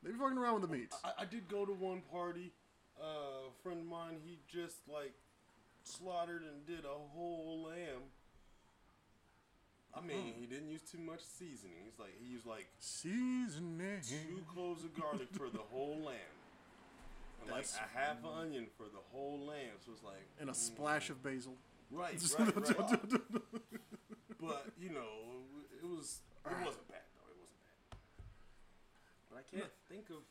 They 0.04 0.12
be 0.12 0.18
fucking 0.18 0.38
around 0.38 0.62
with 0.62 0.70
the 0.70 0.76
meats. 0.78 0.96
I, 1.04 1.24
I 1.24 1.26
did 1.26 1.48
go 1.50 1.66
to 1.66 1.74
one 1.74 2.02
party. 2.12 2.52
Uh, 3.00 3.50
a 3.52 3.54
friend 3.64 3.80
of 3.82 3.86
mine, 3.88 4.18
he 4.24 4.40
just 4.48 4.78
like 4.88 5.14
slaughtered 5.84 6.44
and 6.44 6.66
did 6.66 6.86
a 6.86 6.98
whole 7.14 7.64
lamb. 7.68 8.04
I 9.94 10.02
mean, 10.02 10.34
Hmm. 10.34 10.40
he 10.40 10.46
didn't 10.46 10.70
use 10.70 10.82
too 10.82 11.00
much 11.00 11.22
seasoning. 11.22 11.78
He's 11.84 11.98
like 12.00 12.14
he 12.22 12.26
used 12.32 12.46
like 12.46 12.68
Seasoning. 12.80 14.02
two 14.02 14.44
cloves 14.54 14.84
of 14.84 14.94
garlic 15.00 15.28
for 15.34 15.50
the 15.50 15.60
whole 15.72 16.00
lamb, 16.06 16.37
and 17.42 17.52
like 17.52 17.66
That's- 17.68 17.78
a 17.78 17.98
half 17.98 18.24
an 18.24 18.30
onion 18.40 18.68
for 18.78 18.84
the 18.84 19.02
whole 19.12 19.40
lamb. 19.46 19.78
So 19.86 19.92
it's 19.94 20.04
like 20.04 20.28
And 20.40 20.50
a 20.50 20.54
mm. 20.54 20.56
splash 20.56 21.10
of 21.10 21.22
basil. 21.24 21.56
right, 21.92 22.14
right, 22.40 22.56
right. 22.56 23.00
but 24.42 24.66
you 24.80 24.90
know, 24.90 25.08
it 25.82 25.88
was 25.88 26.22
it 26.46 26.66
wasn't 26.66 26.88
bad 26.88 27.02
though. 27.16 27.32
It 27.32 27.40
wasn't 27.40 27.60
bad. 27.92 28.00
But 29.30 29.38
I 29.40 29.56
can't 29.56 29.72
think 29.90 30.10
of 30.10 30.24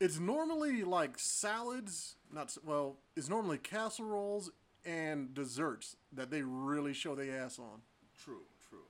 It's 0.00 0.18
normally 0.18 0.84
like 0.84 1.18
salads, 1.18 2.16
not 2.32 2.56
well. 2.64 2.98
It's 3.16 3.28
normally 3.28 3.58
casseroles 3.58 4.50
and 4.84 5.34
desserts 5.34 5.96
that 6.12 6.30
they 6.30 6.42
really 6.42 6.94
show 6.94 7.14
their 7.14 7.42
ass 7.42 7.58
on. 7.58 7.82
True, 8.24 8.42
true. 8.68 8.86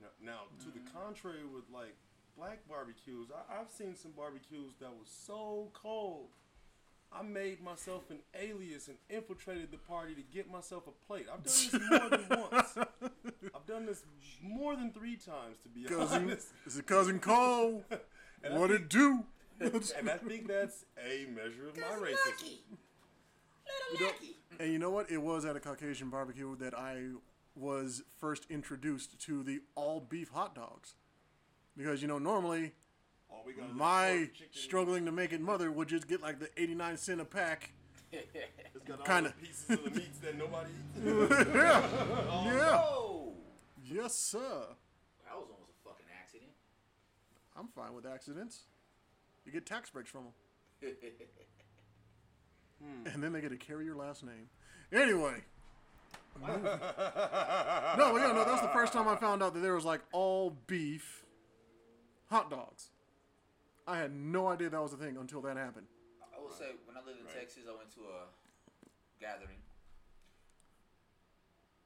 Now, 0.00 0.08
now 0.22 0.40
to 0.60 0.66
the 0.66 0.80
mm. 0.80 0.92
contrary, 0.92 1.44
with 1.52 1.64
like 1.72 1.94
black 2.36 2.66
barbecues, 2.68 3.28
I, 3.30 3.60
I've 3.60 3.70
seen 3.70 3.94
some 3.94 4.12
barbecues 4.12 4.74
that 4.80 4.90
was 4.90 5.08
so 5.08 5.70
cold. 5.72 6.28
I 7.18 7.22
made 7.22 7.62
myself 7.62 8.10
an 8.10 8.18
alias 8.38 8.88
and 8.88 8.96
infiltrated 9.08 9.70
the 9.70 9.78
party 9.78 10.14
to 10.14 10.22
get 10.22 10.50
myself 10.50 10.84
a 10.86 11.06
plate. 11.06 11.26
I've 11.32 11.42
done 11.42 11.52
this 11.52 11.72
more 11.90 12.10
than 12.10 12.26
once. 12.52 12.78
I've 13.54 13.66
done 13.66 13.86
this 13.86 14.02
more 14.42 14.76
than 14.76 14.92
three 14.92 15.16
times, 15.16 15.56
to 15.62 15.68
be 15.68 15.84
Cousin, 15.84 16.24
honest. 16.24 16.48
it's 16.66 16.78
a 16.78 16.82
cousin 16.82 17.18
Cole. 17.18 17.84
What 18.50 18.70
think- 18.70 18.82
it 18.82 18.88
do? 18.90 19.24
And 19.58 20.10
I 20.10 20.18
think 20.18 20.46
that's 20.48 20.84
a 21.02 21.24
measure 21.34 21.68
of 21.68 21.76
my 21.78 22.06
racism. 22.06 22.58
Little 23.92 24.06
Lucky. 24.06 24.36
And 24.60 24.70
you 24.72 24.78
know 24.78 24.90
what? 24.90 25.10
It 25.10 25.16
was 25.22 25.46
at 25.46 25.56
a 25.56 25.60
Caucasian 25.60 26.10
barbecue 26.10 26.54
that 26.56 26.74
I 26.74 27.04
was 27.54 28.02
first 28.20 28.46
introduced 28.50 29.18
to 29.22 29.42
the 29.42 29.60
all 29.74 30.00
beef 30.00 30.28
hot 30.28 30.54
dogs. 30.54 30.94
Because, 31.76 32.02
you 32.02 32.08
know, 32.08 32.18
normally 32.18 32.72
All 33.30 33.42
we 33.46 33.52
got 33.54 33.74
my 33.74 34.30
struggling 34.52 35.04
to 35.06 35.12
make 35.12 35.32
it 35.32 35.40
mother 35.40 35.70
would 35.70 35.88
just 35.88 36.06
get 36.08 36.22
like 36.22 36.38
the 36.38 36.48
89 36.56 36.96
cent 36.96 37.20
a 37.20 37.24
pack. 37.24 37.70
It's 38.12 38.84
got 38.86 39.00
all 39.00 39.06
kinda- 39.06 39.34
the 39.40 39.46
pieces 39.46 39.70
of 39.70 39.84
the 39.84 39.90
meats 39.90 40.18
that 40.18 40.36
nobody 40.38 40.70
eats. 40.96 41.04
Yeah. 41.56 42.80
Oh, 42.84 43.32
Yes, 43.84 44.14
sir. 44.14 44.38
that 44.38 45.34
was 45.36 45.48
almost 45.50 45.72
a 45.84 45.88
fucking 45.88 46.06
accident. 46.20 46.50
I'm 47.56 47.68
fine 47.68 47.94
with 47.94 48.06
accidents. 48.06 48.60
You 49.44 49.52
get 49.52 49.66
tax 49.66 49.90
breaks 49.90 50.10
from 50.10 50.24
them. 50.24 50.92
Hmm. 52.82 53.06
And 53.06 53.22
then 53.22 53.32
they 53.32 53.40
get 53.40 53.48
to 53.50 53.56
carry 53.56 53.86
your 53.86 53.96
last 53.96 54.22
name. 54.22 54.50
Anyway. 54.92 55.42
no, 56.42 56.56
yeah, 58.16 58.32
no, 58.32 58.44
that's 58.46 58.60
the 58.60 58.68
first 58.72 58.92
time 58.92 59.08
I 59.08 59.16
found 59.16 59.42
out 59.42 59.54
that 59.54 59.60
there 59.60 59.74
was 59.74 59.86
like 59.86 60.02
all 60.12 60.50
beef 60.66 61.24
hot 62.28 62.50
dogs. 62.50 62.90
I 63.86 63.96
had 63.96 64.10
no 64.10 64.48
idea 64.50 64.68
that 64.68 64.82
was 64.82 64.92
a 64.92 64.98
thing 64.98 65.16
until 65.16 65.40
that 65.46 65.56
happened. 65.56 65.86
I 66.34 66.42
will 66.42 66.50
say, 66.50 66.74
when 66.84 66.98
I 66.98 67.06
lived 67.06 67.20
in 67.22 67.26
Right. 67.26 67.38
Texas, 67.46 67.64
I 67.70 67.74
went 67.74 67.94
to 67.94 68.02
a 68.10 68.26
gathering 69.22 69.62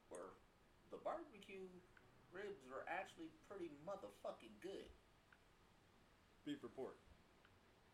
where 0.09 0.33
the 0.91 0.97
barbecue 1.05 1.69
ribs 2.33 2.65
were 2.67 2.89
actually 2.89 3.29
pretty 3.47 3.71
motherfucking 3.85 4.57
good. 4.65 4.89
Beef 6.49 6.65
or 6.65 6.73
pork. 6.73 6.97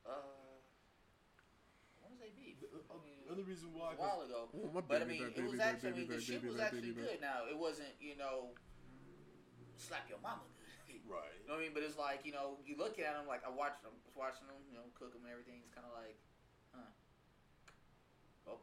Uh, 0.06 0.14
I 0.14 2.06
want 2.06 2.14
to 2.14 2.22
say 2.22 2.30
beef. 2.38 2.62
The 2.62 2.78
I 2.88 2.94
mean, 3.02 3.26
other 3.26 3.42
reason 3.42 3.74
why, 3.74 3.90
was 3.90 3.98
a 3.98 4.02
while 4.06 4.22
ago. 4.22 4.48
Oh, 4.54 4.82
but 4.86 5.02
I 5.02 5.04
mean, 5.04 5.18
back, 5.18 5.34
it 5.36 5.42
was 5.42 5.50
baby 5.50 5.58
back, 5.58 5.74
actually, 5.74 5.90
I 5.90 5.92
mean, 5.98 6.06
baby 6.06 6.14
the 6.14 6.14
back, 6.14 6.22
shit 6.22 6.38
baby 6.40 6.46
was 6.46 6.56
back, 6.56 6.66
actually 6.70 6.94
baby 6.94 7.02
back. 7.02 7.10
good. 7.10 7.20
Now, 7.20 7.38
it 7.50 7.58
wasn't, 7.58 7.94
you 7.98 8.14
know, 8.16 8.54
slap 9.74 10.06
your 10.08 10.22
mama 10.22 10.46
good. 10.54 10.55
Right. 11.06 11.34
You 11.42 11.46
know 11.46 11.58
what 11.58 11.62
I 11.62 11.70
mean? 11.70 11.74
But 11.74 11.86
it's 11.86 11.98
like, 11.98 12.26
you 12.26 12.34
know, 12.34 12.58
you 12.66 12.74
look 12.74 12.98
at 12.98 13.14
them, 13.14 13.30
like, 13.30 13.46
I 13.46 13.50
watched 13.50 13.82
them, 13.86 13.94
was 14.02 14.18
watching 14.18 14.50
them, 14.50 14.58
you 14.66 14.74
know, 14.74 14.86
cook 14.98 15.14
them 15.14 15.22
and 15.22 15.30
everything. 15.30 15.62
It's 15.62 15.70
kind 15.70 15.86
of 15.86 15.94
like, 15.94 16.18
huh. 16.74 16.90
Well, 18.44 18.58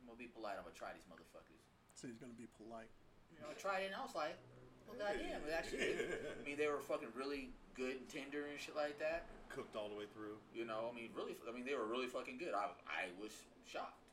I'm 0.00 0.12
to 0.12 0.20
be 0.20 0.28
polite. 0.28 0.60
I'm 0.60 0.68
to 0.68 0.76
try 0.76 0.92
these 0.92 1.08
motherfuckers. 1.08 1.60
So 1.96 2.08
he's 2.08 2.20
gonna 2.20 2.36
be 2.36 2.48
polite. 2.60 2.92
You 3.32 3.40
know, 3.40 3.48
I 3.52 3.56
tried 3.56 3.88
it 3.88 3.92
and 3.92 3.96
I 3.96 4.04
was 4.04 4.12
like, 4.12 4.36
well, 4.84 5.00
goddamn, 5.00 5.42
it 5.48 5.52
actually, 5.52 5.96
I 6.38 6.40
mean, 6.44 6.60
they 6.60 6.68
were 6.68 6.84
fucking 6.84 7.10
really 7.16 7.50
good 7.74 8.00
and 8.00 8.06
tender 8.08 8.46
and 8.46 8.60
shit 8.60 8.76
like 8.76 9.00
that. 9.00 9.26
cooked 9.48 9.74
all 9.74 9.88
the 9.88 9.98
way 9.98 10.06
through. 10.12 10.38
You 10.54 10.64
know, 10.64 10.88
I 10.88 10.94
mean, 10.94 11.10
really, 11.16 11.34
I 11.48 11.52
mean, 11.52 11.64
they 11.64 11.74
were 11.74 11.88
really 11.88 12.06
fucking 12.06 12.38
good. 12.38 12.52
I, 12.52 12.70
I 12.86 13.10
was 13.16 13.32
shocked. 13.64 14.04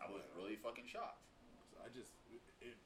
I 0.00 0.10
was 0.10 0.22
really 0.36 0.56
fucking 0.58 0.88
shocked. 0.88 1.22
So 1.72 1.78
I 1.84 1.88
just 1.92 2.10
it 2.60 2.76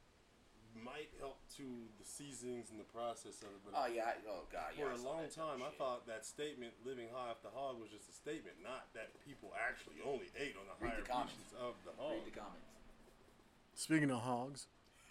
might 0.75 1.11
help 1.19 1.39
to 1.57 1.63
the 2.01 2.05
seasonings 2.07 2.71
and 2.71 2.79
the 2.81 2.89
process 2.91 3.39
of 3.43 3.49
it, 3.55 3.61
but 3.65 3.75
Oh 3.77 3.87
yeah, 3.87 4.11
I, 4.11 4.15
oh 4.29 4.45
god, 4.51 4.75
yeah. 4.77 4.85
for 4.85 4.91
I 4.91 4.95
a 4.95 4.99
saw 4.99 5.09
long 5.15 5.29
time 5.31 5.59
I 5.63 5.69
shit. 5.71 5.79
thought 5.79 6.07
that 6.07 6.27
statement 6.27 6.73
"living 6.85 7.09
high 7.15 7.31
off 7.31 7.43
the 7.43 7.51
hog" 7.55 7.79
was 7.81 7.91
just 7.91 8.09
a 8.09 8.13
statement, 8.15 8.57
not 8.63 8.91
that 8.95 9.15
people 9.27 9.53
actually 9.55 10.03
only 10.05 10.27
ate 10.39 10.57
on 10.59 10.67
the 10.67 10.75
Read 10.83 10.93
higher 10.99 11.03
the 11.03 11.09
comments. 11.09 11.35
pieces 11.39 11.55
of 11.61 11.75
the 11.87 11.93
hog. 12.01 12.19
Read 12.19 12.27
the 12.27 12.37
comments. 12.39 12.71
Speaking 13.75 14.11
of 14.11 14.21
hogs, 14.23 14.67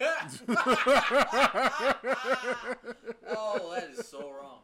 Oh, 3.36 3.70
that 3.74 3.90
is 3.90 4.06
so 4.08 4.30
wrong. 4.30 4.60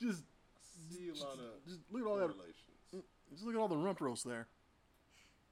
just 0.00 0.22
I 0.22 0.94
see 0.94 1.08
a 1.10 1.14
lot 1.24 1.34
of 1.38 1.64
just 1.66 1.80
look 1.90 2.02
at 2.02 2.08
all 2.08 2.16
that. 2.18 2.30
Just 3.30 3.44
look 3.44 3.54
at 3.54 3.58
all 3.60 3.68
the 3.68 3.76
rump 3.76 4.00
roast 4.00 4.24
there. 4.24 4.46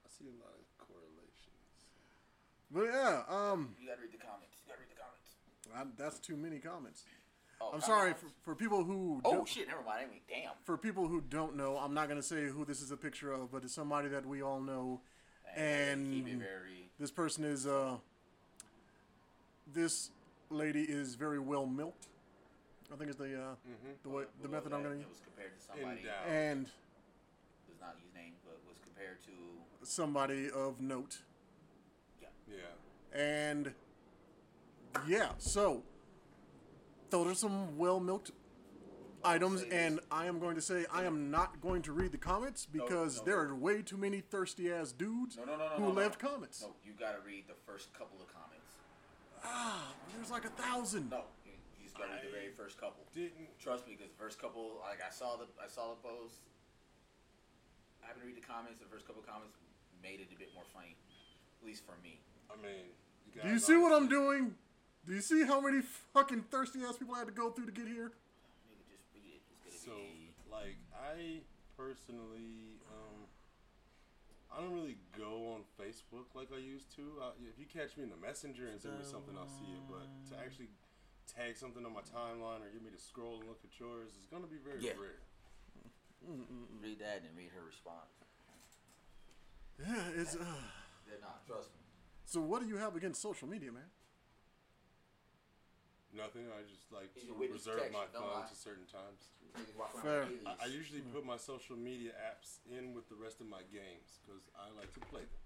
I 0.06 0.08
see 0.08 0.26
a 0.26 0.36
lot 0.38 0.54
of 0.54 0.64
correlations. 0.78 1.74
But 2.70 2.84
yeah, 2.86 3.22
um, 3.28 3.74
You 3.80 3.88
gotta 3.88 4.00
read 4.02 4.12
the 4.12 4.18
comments. 4.22 4.53
You 5.74 5.78
gotta 5.78 5.86
read 5.86 5.96
the 5.96 5.98
comments. 5.98 6.00
I, 6.00 6.02
that's 6.04 6.18
too 6.20 6.36
many 6.36 6.58
comments. 6.58 7.04
Oh, 7.60 7.70
I'm 7.72 7.80
sorry 7.80 8.12
for, 8.14 8.26
for 8.42 8.54
people 8.54 8.84
who 8.84 9.20
Oh 9.24 9.32
don't, 9.32 9.48
shit! 9.48 9.68
Never 9.68 9.82
mind. 9.82 10.00
I 10.06 10.10
mean, 10.10 10.20
damn. 10.28 10.52
for 10.64 10.76
people 10.76 11.06
who 11.08 11.20
don't 11.22 11.56
know. 11.56 11.76
I'm 11.78 11.94
not 11.94 12.08
gonna 12.08 12.22
say 12.22 12.46
who 12.46 12.64
this 12.64 12.82
is 12.82 12.90
a 12.90 12.96
picture 12.96 13.32
of, 13.32 13.50
but 13.52 13.62
it's 13.64 13.72
somebody 13.74 14.08
that 14.08 14.26
we 14.26 14.42
all 14.42 14.60
know. 14.60 15.00
And 15.56 16.26
And 16.26 16.38
very. 16.40 16.90
this 16.98 17.10
person 17.12 17.44
is 17.44 17.66
uh, 17.66 17.96
this 19.72 20.10
lady 20.50 20.82
is 20.82 21.14
very 21.14 21.38
well 21.38 21.66
milked. 21.66 22.06
I 22.92 22.96
think 22.96 23.10
is 23.10 23.16
the 23.16 23.34
uh, 23.34 23.54
the 24.02 24.08
way 24.08 24.24
the 24.42 24.48
what 24.48 24.50
method 24.52 24.72
was 24.72 24.78
I'm 24.78 24.82
gonna 24.82 24.94
It 24.96 24.98
use. 24.98 25.06
was 25.08 25.20
compared 25.24 25.56
to 25.58 25.64
somebody. 25.64 26.02
doubt. 26.02 26.28
And 26.28 26.64
Does 26.66 27.80
not 27.80 27.94
use 28.02 28.12
name, 28.14 28.32
but 28.44 28.58
was 28.68 28.78
compared 28.82 29.22
to. 29.22 29.30
somebody 29.86 30.50
of 30.50 30.80
note. 30.80 31.18
Yeah. 32.20 32.28
Yeah. 32.48 33.18
And 33.20 33.72
yeah, 35.06 35.30
so 35.38 35.82
those 37.10 37.26
are 37.26 37.34
some 37.34 37.76
well 37.76 38.00
milked 38.00 38.30
items, 39.24 39.62
say 39.62 39.68
and. 39.70 40.00
I 40.10 40.26
am 40.26 40.38
going 40.38 40.54
to 40.54 40.60
say 40.60 40.84
I 40.92 41.04
am 41.04 41.30
not 41.30 41.60
going 41.60 41.82
to 41.82 41.92
read 41.92 42.12
the 42.12 42.18
comments 42.18 42.66
because 42.70 43.18
no, 43.18 43.24
there 43.24 43.40
are 43.40 43.54
way 43.54 43.82
too 43.82 43.96
many 43.96 44.20
thirsty 44.20 44.70
ass 44.72 44.92
dudes 44.92 45.36
No, 45.36 45.44
no, 45.44 45.52
no, 45.52 45.58
no. 45.58 45.64
who 45.76 45.82
no, 45.82 45.88
no. 45.88 45.94
left 45.94 46.18
comments. 46.18 46.62
No, 46.62 46.74
you 46.84 46.92
gotta 46.98 47.18
read 47.26 47.44
the 47.48 47.54
first 47.66 47.92
couple 47.92 48.18
of 48.20 48.28
comments. 48.32 48.70
Ah, 49.44 49.92
there's 50.14 50.30
like 50.30 50.44
a 50.44 50.54
thousand. 50.60 51.10
No, 51.10 51.24
you, 51.44 51.52
you 51.78 51.84
just 51.84 51.96
gotta 51.98 52.12
read 52.12 52.24
the 52.26 52.30
very 52.32 52.50
first 52.50 52.80
couple. 52.80 53.04
Didn't 53.14 53.32
Trust 53.58 53.86
me, 53.86 53.94
because 53.96 54.10
the 54.12 54.18
first 54.22 54.40
couple, 54.40 54.80
like 54.88 55.00
I 55.04 55.10
saw 55.12 55.36
the, 55.36 55.46
I 55.62 55.68
saw 55.68 55.90
the 55.94 56.00
post. 56.00 56.40
I 58.02 58.08
haven't 58.08 58.24
read 58.26 58.36
the 58.36 58.44
comments. 58.46 58.80
The 58.80 58.88
first 58.88 59.06
couple 59.06 59.22
of 59.22 59.28
comments 59.28 59.56
made 60.02 60.20
it 60.20 60.28
a 60.34 60.38
bit 60.38 60.52
more 60.54 60.64
funny, 60.74 60.96
at 61.60 61.66
least 61.66 61.84
for 61.86 61.96
me. 62.02 62.20
I 62.52 62.60
mean? 62.60 62.92
You 63.34 63.40
Do 63.42 63.48
you 63.48 63.58
see 63.58 63.76
what 63.76 63.92
I'm 63.92 64.08
doing? 64.08 64.54
Do 65.06 65.12
you 65.14 65.20
see 65.20 65.44
how 65.44 65.60
many 65.60 65.82
fucking 66.14 66.44
thirsty 66.50 66.80
ass 66.82 66.96
people 66.96 67.14
I 67.14 67.18
had 67.20 67.28
to 67.28 67.34
go 67.34 67.50
through 67.50 67.66
to 67.66 67.72
get 67.72 67.86
here? 67.86 68.12
Nigga, 68.68 68.84
just 68.88 69.04
read 69.12 69.36
it. 69.36 69.42
It's 69.68 69.84
So, 69.84 69.92
gonna 69.92 70.02
be. 70.16 70.32
like, 70.50 70.76
I 70.96 71.40
personally, 71.76 72.80
um, 72.88 73.28
I 74.48 74.60
don't 74.62 74.72
really 74.72 74.96
go 75.16 75.52
on 75.52 75.64
Facebook 75.76 76.32
like 76.34 76.48
I 76.54 76.58
used 76.58 76.88
to. 76.96 77.02
Uh, 77.20 77.32
if 77.44 77.58
you 77.60 77.66
catch 77.68 77.96
me 77.96 78.04
in 78.04 78.10
the 78.10 78.16
messenger 78.16 78.68
and 78.68 78.80
send 78.80 78.96
me 78.98 79.04
something, 79.04 79.36
I'll 79.36 79.48
see 79.50 79.68
it. 79.76 79.82
But 79.90 80.08
to 80.32 80.40
actually 80.40 80.68
tag 81.28 81.56
something 81.56 81.84
on 81.84 81.92
my 81.92 82.04
timeline 82.08 82.64
or 82.64 82.70
get 82.72 82.80
me 82.82 82.90
to 82.90 83.00
scroll 83.00 83.40
and 83.40 83.48
look 83.48 83.60
at 83.64 83.76
yours 83.78 84.12
is 84.16 84.24
gonna 84.30 84.46
be 84.48 84.56
very 84.58 84.80
Yeah. 84.80 84.92
rare. 84.96 85.20
Read 86.80 86.98
that 87.00 87.22
and 87.28 87.36
read 87.36 87.50
her 87.52 87.64
response. 87.64 88.08
Yeah, 89.78 90.08
it's 90.16 90.36
Uh... 90.36 90.44
They're 91.06 91.20
not. 91.20 91.44
trust 91.46 91.68
me. 91.74 91.80
So 92.24 92.40
what 92.40 92.62
do 92.62 92.68
you 92.68 92.76
have 92.78 92.96
against 92.96 93.20
social 93.20 93.48
media, 93.48 93.70
man? 93.72 93.90
Nothing. 96.14 96.46
I 96.46 96.62
just 96.70 96.86
like 96.94 97.10
to 97.26 97.34
reserve 97.34 97.90
my 97.90 98.06
phone 98.14 98.46
to 98.46 98.54
certain 98.54 98.86
times. 98.86 99.34
Niggas 99.58 99.74
walk 99.74 99.90
around 99.98 100.06
Fair. 100.06 100.22
I, 100.46 100.54
I 100.62 100.70
aliens. 100.70 100.78
usually 100.78 101.02
put 101.10 101.26
my 101.26 101.34
social 101.36 101.74
media 101.74 102.14
apps 102.22 102.62
in 102.70 102.94
with 102.94 103.10
the 103.10 103.18
rest 103.18 103.42
of 103.42 103.50
my 103.50 103.66
games 103.74 104.22
because 104.22 104.46
I 104.54 104.70
like 104.78 104.94
to 104.94 105.02
play 105.10 105.26
them. 105.26 105.42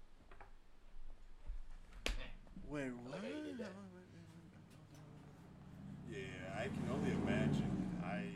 Wait, 2.69 2.85
I 2.85 2.93
what? 3.01 3.17
like 3.17 3.25
how 3.25 3.33
you 3.33 3.45
did 3.49 3.57
that. 3.65 3.73
Yeah, 6.05 6.61
I 6.61 6.69
can 6.69 6.85
only 6.93 7.17
imagine. 7.17 7.73
I 8.05 8.29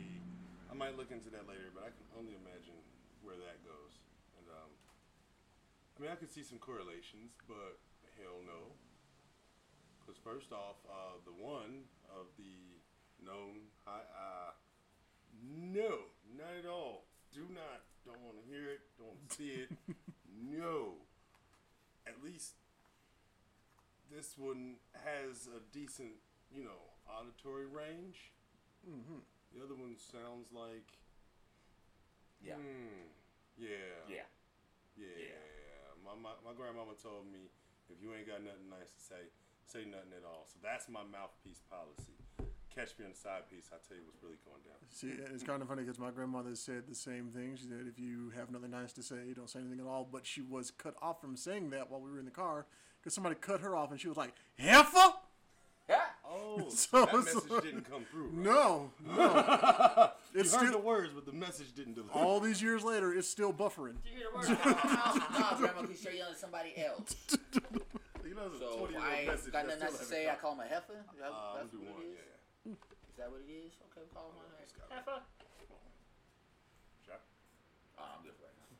I 0.70 0.74
might 0.74 0.98
look 0.98 1.14
into 1.14 1.30
that 1.30 1.46
later, 1.46 1.70
but 1.70 1.86
I 1.86 1.94
can 1.94 2.06
only 2.18 2.34
imagine 2.34 2.74
where 3.22 3.38
that 3.38 3.62
goes. 3.62 3.94
And 4.42 4.46
um, 4.50 4.70
I 4.74 5.96
mean, 6.02 6.10
I 6.10 6.18
could 6.18 6.34
see 6.34 6.42
some 6.42 6.58
correlations, 6.58 7.38
but 7.46 7.78
hell 8.18 8.42
no. 8.42 8.74
Because 10.04 10.20
first 10.20 10.52
off, 10.52 10.76
uh, 10.88 11.16
the 11.24 11.32
one 11.32 11.88
of 12.12 12.26
the 12.36 12.76
known, 13.24 13.72
uh, 13.88 14.52
no, 15.48 16.12
not 16.36 16.52
at 16.60 16.68
all. 16.68 17.04
Do 17.32 17.48
not. 17.52 17.82
Don't 18.04 18.20
want 18.20 18.36
to 18.36 18.44
hear 18.52 18.68
it. 18.68 18.80
Don't 18.98 19.08
want 19.08 19.30
to 19.30 19.36
see 19.36 19.64
it. 19.64 19.70
no. 20.28 21.00
At 22.06 22.20
least 22.22 22.52
this 24.12 24.36
one 24.36 24.76
has 24.92 25.48
a 25.48 25.60
decent, 25.72 26.20
you 26.54 26.62
know, 26.64 26.92
auditory 27.08 27.64
range. 27.66 28.30
Mm-hmm. 28.84 29.24
The 29.56 29.64
other 29.64 29.74
one 29.74 29.96
sounds 29.96 30.52
like, 30.52 30.84
Yeah. 32.44 32.60
hmm, 32.60 33.08
yeah, 33.56 34.04
Yeah. 34.06 34.28
yeah. 35.00 35.40
My, 36.04 36.12
my 36.20 36.36
my 36.44 36.52
grandmama 36.52 36.92
told 37.00 37.24
me 37.32 37.48
if 37.88 37.96
you 38.04 38.12
ain't 38.12 38.28
got 38.28 38.44
nothing 38.44 38.68
nice 38.68 38.92
to 38.92 39.00
say, 39.00 39.22
say 39.74 39.84
nothing 39.90 40.14
at 40.16 40.24
all. 40.24 40.46
So 40.46 40.58
that's 40.62 40.88
my 40.88 41.02
mouthpiece 41.10 41.60
policy. 41.68 42.14
Catch 42.74 42.98
me 42.98 43.04
on 43.06 43.12
the 43.12 43.16
side 43.18 43.42
piece. 43.50 43.68
I'll 43.72 43.78
tell 43.86 43.96
you 43.96 44.02
what's 44.06 44.22
really 44.22 44.38
going 44.44 44.62
down. 44.66 44.78
See, 44.90 45.10
it's 45.34 45.42
kind 45.44 45.62
of 45.62 45.68
funny 45.68 45.82
because 45.82 45.98
my 45.98 46.10
grandmother 46.10 46.54
said 46.54 46.84
the 46.88 46.94
same 46.94 47.28
thing. 47.30 47.56
She 47.56 47.64
said, 47.68 47.86
if 47.88 47.98
you 47.98 48.32
have 48.36 48.50
nothing 48.50 48.70
nice 48.70 48.92
to 48.94 49.02
say, 49.02 49.16
don't 49.34 49.48
say 49.50 49.60
anything 49.60 49.80
at 49.80 49.86
all. 49.86 50.06
But 50.10 50.26
she 50.26 50.42
was 50.42 50.70
cut 50.70 50.94
off 51.02 51.20
from 51.20 51.36
saying 51.36 51.70
that 51.70 51.90
while 51.90 52.00
we 52.00 52.10
were 52.10 52.18
in 52.18 52.24
the 52.24 52.30
car 52.32 52.66
because 53.00 53.14
somebody 53.14 53.36
cut 53.36 53.60
her 53.60 53.76
off 53.76 53.90
and 53.90 54.00
she 54.00 54.08
was 54.08 54.16
like, 54.16 54.34
heifer? 54.58 55.12
Yeah. 55.88 56.00
Oh, 56.28 56.64
So- 56.68 57.04
that 57.04 57.10
so- 57.10 57.18
message 57.18 57.62
didn't 57.62 57.88
come 57.90 58.04
through. 58.10 58.30
Right? 58.30 58.44
No, 58.44 58.90
no. 59.06 60.10
You 60.34 60.40
it's 60.40 60.54
heard 60.54 60.72
the 60.72 60.78
words, 60.78 61.10
but 61.14 61.26
the 61.26 61.32
message 61.32 61.74
didn't 61.74 61.94
deliver. 61.94 62.12
all 62.12 62.40
these 62.40 62.60
years 62.60 62.82
later, 62.82 63.12
it's 63.14 63.28
still 63.28 63.52
buffering. 63.52 63.94
You 64.04 64.18
hear 64.18 64.26
the 64.32 64.50
word? 64.50 64.58
nah, 64.64 65.56
grandma, 65.56 65.82
can 65.82 65.96
show 65.96 66.10
yelling 66.10 66.32
at 66.32 66.40
somebody 66.40 66.72
else. 66.76 67.14
You 68.34 68.40
know, 68.40 68.50
So 68.58 68.88
if 68.90 68.98
I 68.98 69.30
ain't 69.30 69.52
got 69.52 69.66
nothing 69.66 69.82
else 69.82 69.98
to 69.98 70.04
say. 70.04 70.28
I 70.28 70.34
call 70.34 70.52
him 70.54 70.60
a 70.60 70.68
heifer. 70.68 70.98
That. 71.18 71.30
Uh, 71.30 71.62
that's 71.62 71.70
what 71.70 71.82
do 71.82 71.86
one, 71.86 72.02
it 72.02 72.18
yeah, 72.66 72.72
is. 72.72 72.78
that 73.18 73.30
what 73.30 73.40
it 73.46 73.50
is? 73.50 73.72
Okay, 73.90 74.02
we 74.02 74.10
call 74.10 74.34
him 74.34 74.42
a 74.42 74.58
Just 74.58 74.74
got 74.74 74.90
it. 74.90 74.94
heifer. 74.98 75.22
Shot. 77.06 77.22
Oh, 77.98 78.02
I'm 78.02 78.22
good 78.26 78.34
right 78.42 78.56
now. 78.58 78.74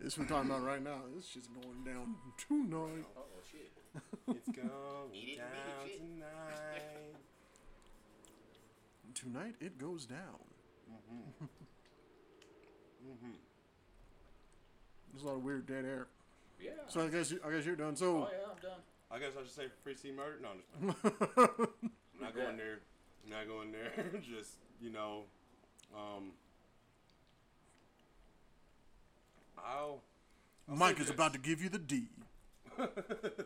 This 0.00 0.18
we're 0.18 0.26
talking 0.26 0.50
about 0.50 0.64
right 0.64 0.82
now. 0.82 1.00
This 1.14 1.26
shit's 1.26 1.48
going 1.48 1.84
down 1.84 2.16
tonight. 2.36 3.06
Oh 3.16 3.24
shit. 3.50 3.72
It's 4.28 4.48
going 4.48 4.68
it, 5.12 5.16
eat 5.16 5.28
it, 5.28 5.38
down 5.38 5.88
tonight. 5.96 7.16
Tonight 9.14 9.54
it 9.60 9.78
goes 9.78 10.06
down. 10.06 10.40
Mm-hmm. 10.90 11.44
Mm-hmm. 13.02 13.32
There's 15.10 15.24
a 15.24 15.26
lot 15.26 15.34
of 15.34 15.42
weird 15.42 15.66
dead 15.66 15.84
air. 15.84 16.06
Yeah. 16.62 16.70
So 16.88 17.00
I 17.04 17.08
guess 17.08 17.30
you, 17.30 17.40
I 17.44 17.50
guess 17.50 17.64
you're 17.66 17.76
done. 17.76 17.96
So 17.96 18.06
oh 18.06 18.28
yeah, 18.30 18.46
I'm 18.50 18.62
done. 18.62 18.80
I 19.10 19.18
guess 19.18 19.32
I 19.38 19.42
should 19.42 19.52
say 19.52 19.64
free 19.82 19.94
C-Murder. 19.94 20.38
No, 20.40 20.48
I'm 20.50 20.58
just. 20.88 21.04
I'm 21.36 21.68
not 22.20 22.34
going 22.34 22.56
there. 22.56 22.78
I'm 23.24 23.30
not 23.30 23.48
going 23.48 23.72
there. 23.72 23.92
just 24.20 24.52
you 24.80 24.90
know, 24.90 25.24
um, 25.94 26.32
I'll 29.58 30.02
Mike 30.68 31.00
is 31.00 31.06
this. 31.06 31.14
about 31.14 31.32
to 31.34 31.38
give 31.38 31.62
you 31.62 31.68
the 31.68 31.78
D. 31.78 32.06
the, 32.78 33.44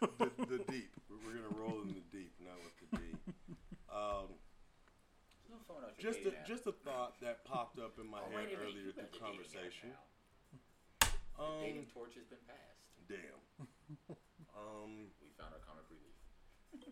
the 0.00 0.60
deep. 0.68 0.90
We're, 1.10 1.16
we're 1.26 1.34
gonna 1.34 1.54
roll 1.56 1.82
in 1.82 1.88
the 1.88 2.04
deep, 2.16 2.32
not 2.44 2.56
with 2.62 2.90
the 2.90 2.96
D. 2.98 3.02
Um, 3.90 4.28
no 5.50 5.56
phone 5.66 5.82
out 5.82 5.92
your 5.98 6.12
just 6.12 6.24
a, 6.26 6.32
just 6.46 6.66
a 6.66 6.72
thought 6.72 7.20
that 7.20 7.44
popped 7.44 7.78
up 7.80 7.98
in 7.98 8.08
my 8.08 8.18
Oh, 8.18 8.30
head 8.30 8.36
wait 8.36 8.54
a 8.54 8.58
minute, 8.58 8.58
earlier 8.62 8.86
you 8.86 8.92
through 8.92 9.02
got 9.02 9.12
the 9.12 9.18
conversation. 9.18 9.90
Um, 11.38 11.62
dating 11.62 11.86
torch 11.94 12.14
has 12.18 12.26
been 12.26 12.42
passed. 12.46 12.82
damn. 13.08 13.40
Um, 14.58 15.06
We 15.22 15.30
found 15.38 15.54
our 15.54 15.62
comic 15.62 15.86
relief. 15.86 16.18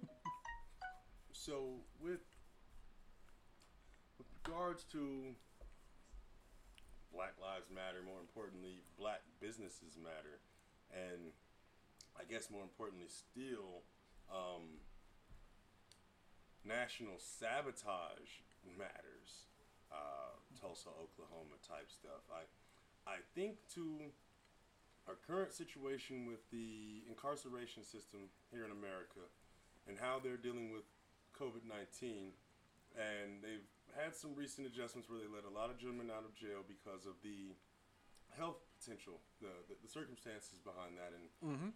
so 1.32 1.82
with 2.00 2.22
with 4.18 4.28
regards 4.44 4.84
to 4.94 5.34
Black 7.12 7.34
Lives 7.42 7.66
Matter, 7.74 8.06
more 8.06 8.20
importantly, 8.20 8.82
Black 8.96 9.22
businesses 9.40 9.98
matter, 9.98 10.38
and 10.94 11.32
I 12.14 12.22
guess 12.24 12.50
more 12.50 12.62
importantly 12.62 13.08
still, 13.10 13.82
um, 14.30 14.78
national 16.64 17.18
sabotage 17.18 18.46
matters. 18.78 19.50
Uh, 19.90 20.38
Tulsa, 20.60 20.90
Oklahoma 20.90 21.58
type 21.66 21.90
stuff. 21.90 22.22
I 22.30 22.46
I 23.10 23.18
think 23.34 23.56
to 23.74 24.10
our 25.08 25.14
current 25.26 25.52
situation 25.52 26.26
with 26.26 26.42
the 26.50 27.02
incarceration 27.08 27.82
system 27.84 28.28
here 28.50 28.64
in 28.64 28.70
America 28.72 29.22
and 29.86 29.96
how 29.98 30.18
they're 30.18 30.36
dealing 30.40 30.72
with 30.72 30.82
COVID 31.38 31.62
19. 31.68 32.32
And 32.96 33.42
they've 33.42 33.66
had 33.94 34.14
some 34.16 34.34
recent 34.34 34.66
adjustments 34.66 35.08
where 35.08 35.18
they 35.20 35.28
let 35.30 35.44
a 35.44 35.52
lot 35.52 35.70
of 35.70 35.78
gentlemen 35.78 36.10
out 36.10 36.24
of 36.24 36.34
jail 36.34 36.64
because 36.66 37.04
of 37.06 37.14
the 37.22 37.54
health 38.36 38.58
potential, 38.80 39.20
the, 39.40 39.52
the, 39.68 39.74
the 39.84 39.88
circumstances 39.88 40.58
behind 40.64 40.96
that. 40.98 41.12
And 41.14 41.24
Mm-hmm. 41.44 41.70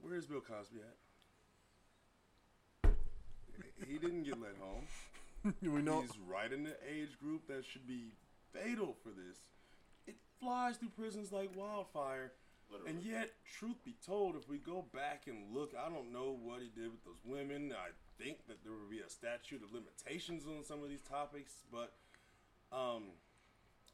where 0.00 0.14
is 0.16 0.26
Bill 0.26 0.40
Cosby 0.40 0.80
at? 0.80 0.96
He 3.88 3.98
didn't 3.98 4.22
get 4.24 4.38
let 4.40 4.54
home. 4.60 4.86
we 5.62 5.82
know. 5.82 6.00
He's 6.02 6.16
right 6.28 6.52
in 6.52 6.62
the 6.64 6.76
age 6.88 7.18
group 7.18 7.46
that 7.48 7.64
should 7.64 7.86
be 7.86 8.12
fatal 8.52 8.94
for 9.02 9.08
this. 9.10 9.38
Flies 10.42 10.76
through 10.76 10.90
prisons 10.90 11.30
like 11.30 11.50
wildfire. 11.56 12.32
Literally. 12.70 12.90
And 12.90 13.02
yet, 13.02 13.30
truth 13.58 13.76
be 13.84 13.94
told, 14.04 14.34
if 14.34 14.48
we 14.48 14.58
go 14.58 14.84
back 14.92 15.24
and 15.26 15.54
look, 15.54 15.72
I 15.78 15.88
don't 15.88 16.12
know 16.12 16.36
what 16.42 16.60
he 16.60 16.68
did 16.74 16.90
with 16.90 17.04
those 17.04 17.20
women. 17.24 17.72
I 17.72 17.90
think 18.20 18.46
that 18.48 18.64
there 18.64 18.72
would 18.72 18.90
be 18.90 19.00
a 19.00 19.10
statute 19.10 19.62
of 19.62 19.72
limitations 19.72 20.44
on 20.46 20.64
some 20.64 20.82
of 20.82 20.88
these 20.88 21.02
topics, 21.02 21.52
but 21.70 21.92
um, 22.72 23.04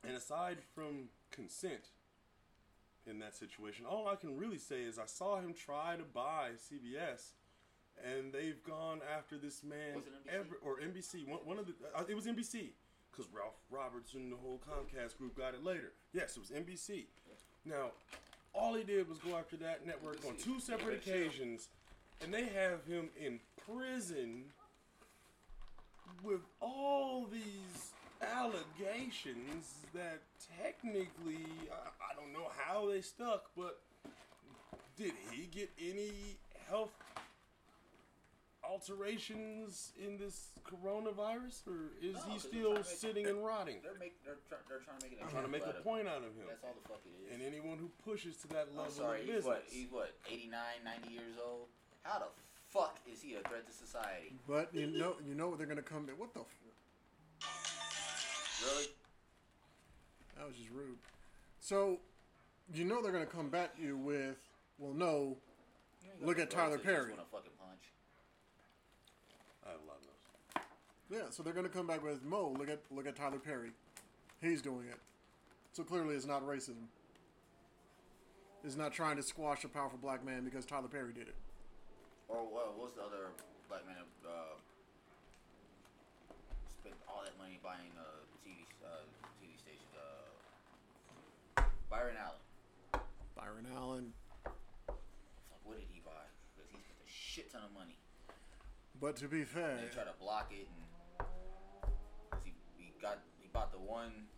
and 0.06 0.16
aside 0.16 0.58
from 0.74 1.08
consent 1.30 1.88
in 3.06 3.18
that 3.18 3.34
situation, 3.34 3.84
all 3.84 4.06
I 4.08 4.14
can 4.14 4.36
really 4.38 4.58
say 4.58 4.82
is 4.82 4.98
I 4.98 5.06
saw 5.06 5.40
him 5.40 5.52
try 5.54 5.96
to 5.96 6.04
buy 6.04 6.50
CBS, 6.56 7.32
and 8.04 8.32
they've 8.32 8.62
gone 8.62 9.00
after 9.16 9.36
this 9.36 9.64
man 9.64 9.96
Was 9.96 10.04
it 10.06 10.12
NBC? 10.30 10.34
ever 10.34 10.56
or 10.62 10.76
NBC. 10.76 11.28
One, 11.28 11.40
one 11.44 11.58
of 11.58 11.66
the 11.66 11.74
uh, 11.96 12.04
it 12.08 12.14
was 12.14 12.26
NBC 12.26 12.70
because 13.18 13.32
Ralph 13.34 13.54
Roberts 13.70 14.14
and 14.14 14.30
the 14.30 14.36
whole 14.36 14.60
Comcast 14.68 15.18
group 15.18 15.36
got 15.36 15.54
it 15.54 15.64
later. 15.64 15.92
Yes, 16.12 16.36
it 16.36 16.40
was 16.40 16.50
NBC. 16.50 17.06
Now, 17.64 17.90
all 18.54 18.74
he 18.74 18.84
did 18.84 19.08
was 19.08 19.18
go 19.18 19.36
after 19.36 19.56
that 19.56 19.84
network 19.86 20.18
on 20.26 20.36
two 20.36 20.60
separate 20.60 20.94
occasions, 20.94 21.68
and 22.22 22.32
they 22.32 22.44
have 22.44 22.84
him 22.86 23.08
in 23.20 23.40
prison 23.66 24.44
with 26.22 26.40
all 26.60 27.26
these 27.30 27.92
allegations 28.22 29.74
that 29.94 30.20
technically 30.62 31.44
I, 31.70 32.12
I 32.12 32.14
don't 32.14 32.32
know 32.32 32.48
how 32.56 32.88
they 32.88 33.00
stuck, 33.00 33.50
but 33.56 33.80
did 34.96 35.12
he 35.30 35.46
get 35.46 35.70
any 35.80 36.38
health 36.68 36.92
alterations 38.68 39.92
in 39.98 40.18
this 40.18 40.50
coronavirus, 40.64 41.66
or 41.66 41.90
is 42.02 42.14
No, 42.16 42.20
he 42.22 42.32
'cause 42.32 42.42
they're 42.42 42.50
still 42.52 42.70
trying 42.72 42.82
to 42.84 42.88
make- 42.90 42.98
sitting 42.98 43.26
and 43.26 43.44
rotting? 43.44 43.80
They're 43.82 43.94
make 43.94 44.22
they're, 44.24 44.36
try, 44.48 44.58
they're 44.68 44.78
trying 44.80 44.98
to 44.98 45.08
make 45.08 45.18
it. 45.20 45.28
Trying 45.30 45.42
to 45.44 45.48
make 45.48 45.64
a 45.66 45.72
point 45.82 46.06
out 46.06 46.22
of 46.22 46.34
him. 46.36 46.46
That's 46.46 46.62
all 46.64 46.74
the 46.74 46.88
fuck 46.88 47.00
it 47.06 47.12
is. 47.26 47.32
And 47.34 47.42
anyone 47.42 47.78
who 47.78 47.88
pushes 48.04 48.36
to 48.38 48.48
that 48.48 48.68
level 48.68 48.84
I'm 48.84 48.90
sorry, 48.90 49.20
of 49.20 49.26
he's 49.26 49.34
business. 49.36 49.46
what? 49.46 49.64
He's 49.68 49.90
what? 49.90 50.14
89, 50.28 50.84
90 50.84 51.08
years 51.10 51.36
old. 51.42 51.68
How 52.02 52.18
the 52.18 52.28
fuck 52.68 52.98
is 53.10 53.22
he 53.22 53.34
a 53.34 53.40
threat 53.42 53.66
to 53.66 53.72
society? 53.72 54.38
But 54.46 54.72
you 54.74 54.86
know, 54.86 55.16
you 55.26 55.34
know 55.34 55.48
what 55.48 55.58
they're 55.58 55.66
gonna 55.66 55.82
come. 55.82 56.06
What 56.08 56.34
the? 56.34 56.40
F- 56.40 56.54
Really? 58.64 58.88
that 60.36 60.46
was 60.46 60.56
just 60.56 60.70
rude. 60.70 60.98
So, 61.60 62.00
you 62.72 62.84
know 62.84 63.00
they're 63.02 63.12
gonna 63.12 63.26
come 63.26 63.48
back 63.50 63.78
you 63.78 63.96
with. 63.96 64.36
Well, 64.78 64.92
no. 64.94 65.38
Look 66.20 66.38
at 66.38 66.50
Tyler 66.50 66.78
Perry. 66.78 67.10
Want 67.12 67.20
to 67.24 67.26
fucking 67.30 67.52
punch? 67.58 67.92
I 69.64 69.70
have 69.70 69.80
a 69.80 69.84
lot 69.84 69.96
of 69.98 70.02
those. 70.02 70.62
Yeah. 71.10 71.30
So 71.30 71.42
they're 71.42 71.52
gonna 71.52 71.68
come 71.68 71.86
back 71.86 72.02
with 72.04 72.24
Mo. 72.24 72.54
Look 72.58 72.68
at 72.68 72.80
look 72.90 73.06
at 73.06 73.16
Tyler 73.16 73.38
Perry. 73.38 73.70
He's 74.40 74.62
doing 74.62 74.86
it. 74.90 74.98
So 75.72 75.82
clearly, 75.82 76.14
it's 76.14 76.26
not 76.26 76.46
racism. 76.46 76.86
It's 78.64 78.76
not 78.76 78.92
trying 78.92 79.16
to 79.16 79.22
squash 79.22 79.64
a 79.64 79.68
powerful 79.68 79.98
black 80.00 80.24
man 80.24 80.44
because 80.44 80.64
Tyler 80.66 80.88
Perry 80.88 81.12
did 81.12 81.28
it. 81.28 81.36
Or 82.28 82.38
what? 82.38 82.76
What's 82.78 82.94
the 82.94 83.02
other 83.02 83.30
black 83.68 83.86
man? 83.86 83.96
Uh, 84.26 84.56
spent 86.68 86.94
all 87.08 87.22
that 87.24 87.36
money 87.38 87.58
buying 87.62 87.92
uh, 87.96 88.02
TV 88.44 88.66
uh, 88.84 89.02
TV 89.40 89.56
stations. 89.58 89.94
Uh, 89.96 91.62
Byron 91.88 92.16
Allen. 92.20 93.02
Byron 93.36 93.66
Allen. 93.74 94.12
What 95.64 95.78
did 95.78 95.86
he 95.92 96.00
buy? 96.04 96.26
Because 96.56 96.68
he 96.70 96.76
spent 96.82 96.98
a 97.00 97.08
shit 97.10 97.52
ton 97.52 97.62
of 97.64 97.72
money. 97.72 97.96
But 99.00 99.16
to 99.16 99.28
be 99.28 99.44
fair, 99.44 99.78
they 99.80 99.88
try 99.94 100.04
to 100.04 100.16
block 100.20 100.50
it, 100.50 100.66
and 100.66 100.68
'cause 100.68 100.74
he, 100.74 100.74
he 100.74 100.87
got 103.00 103.22
he 103.38 103.48
bought 103.48 103.72
the 103.72 103.80
one 103.80 104.28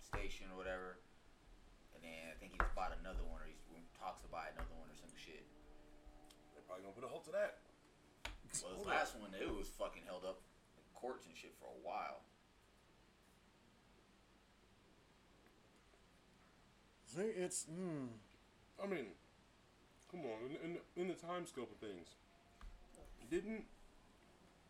station 0.00 0.48
or 0.52 0.56
whatever, 0.56 0.98
and 1.94 2.00
then 2.02 2.32
I 2.32 2.36
think 2.40 2.52
he 2.52 2.58
just 2.58 2.74
bought 2.74 2.96
another 3.00 3.24
one, 3.24 3.44
or 3.44 3.48
he 3.48 3.56
talks 3.96 4.22
to 4.24 4.28
buy 4.28 4.48
another 4.54 4.74
one 4.78 4.88
or 4.88 4.96
some 4.96 5.12
shit. 5.14 5.44
They're 6.54 6.64
probably 6.64 6.88
gonna 6.88 6.96
put 6.96 7.04
a 7.04 7.10
halt 7.10 7.28
to 7.28 7.34
that. 7.36 7.60
Well, 8.64 8.74
his 8.74 8.86
last 8.88 9.12
one, 9.20 9.30
it 9.36 9.50
was 9.50 9.68
fucking 9.68 10.08
held 10.08 10.24
up 10.24 10.40
in 10.80 10.84
courts 10.96 11.28
and 11.28 11.36
shit 11.36 11.52
for 11.60 11.68
a 11.68 11.80
while. 11.84 12.24
see, 17.18 17.32
it's 17.36 17.66
mm, 17.66 18.08
I 18.82 18.86
mean, 18.86 19.06
come 20.10 20.20
on. 20.20 20.50
In, 20.50 20.70
in, 20.70 20.78
in 20.96 21.08
the 21.08 21.14
time 21.14 21.46
scope 21.46 21.70
of 21.70 21.78
things, 21.78 22.14
didn't 23.30 23.64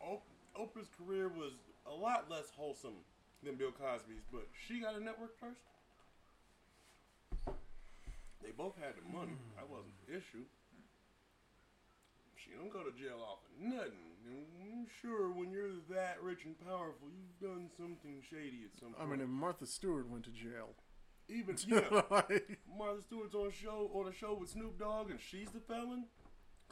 Op- 0.01 0.25
Oprah's 0.57 0.89
career 0.97 1.29
was 1.29 1.53
a 1.85 1.93
lot 1.93 2.29
less 2.29 2.49
wholesome 2.55 3.05
than 3.43 3.55
Bill 3.55 3.71
Cosby's, 3.71 4.23
but 4.31 4.47
she 4.67 4.79
got 4.79 4.95
a 4.95 5.03
network 5.03 5.37
first. 5.39 5.61
They 8.43 8.51
both 8.55 8.75
had 8.79 8.95
the 8.95 9.05
money. 9.15 9.33
Mm. 9.35 9.55
That 9.57 9.69
wasn't 9.69 9.93
the 10.07 10.15
issue. 10.17 10.45
She 12.35 12.51
don't 12.55 12.71
go 12.71 12.83
to 12.83 12.91
jail 12.95 13.19
off 13.21 13.39
of 13.45 13.51
nothing. 13.61 14.15
And 14.25 14.45
I'm 14.63 14.87
sure 15.01 15.29
when 15.29 15.51
you're 15.51 15.79
that 15.91 16.17
rich 16.21 16.45
and 16.45 16.55
powerful, 16.65 17.07
you've 17.11 17.39
done 17.39 17.69
something 17.77 18.21
shady 18.29 18.63
at 18.65 18.79
some 18.79 18.93
point. 18.93 19.01
I 19.01 19.05
mean, 19.11 19.21
if 19.21 19.29
Martha 19.29 19.65
Stewart 19.65 20.09
went 20.09 20.23
to 20.25 20.31
jail, 20.31 20.75
even 21.27 21.55
yeah, 21.67 22.01
Martha 22.77 23.01
Stewart's 23.01 23.35
on 23.35 23.47
a 23.47 23.51
show 23.51 23.89
on 23.93 24.07
a 24.07 24.13
show 24.13 24.33
with 24.33 24.49
Snoop 24.49 24.79
Dogg, 24.79 25.11
and 25.11 25.19
she's 25.19 25.49
the 25.51 25.59
felon. 25.59 26.05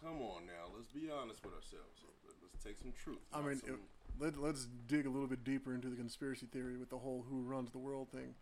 Come 0.02 0.22
on 0.22 0.46
now, 0.46 0.70
let's 0.76 0.88
be 0.88 1.10
honest 1.10 1.44
with 1.44 1.54
ourselves. 1.54 2.02
Let's 2.42 2.64
take 2.64 2.78
some 2.78 2.94
truth. 3.04 3.22
I 3.34 3.42
mean, 3.42 3.58
some- 3.60 3.80
let, 4.20 4.38
let's 4.38 4.68
dig 4.88 5.06
a 5.06 5.10
little 5.10 5.28
bit 5.28 5.44
deeper 5.44 5.74
into 5.74 5.90
the 5.90 5.96
conspiracy 5.96 6.46
theory 6.46 6.78
with 6.78 6.90
the 6.90 7.00
whole 7.00 7.26
"who 7.30 7.42
runs 7.42 7.72
the 7.72 7.78
world" 7.78 8.10
thing. 8.12 8.36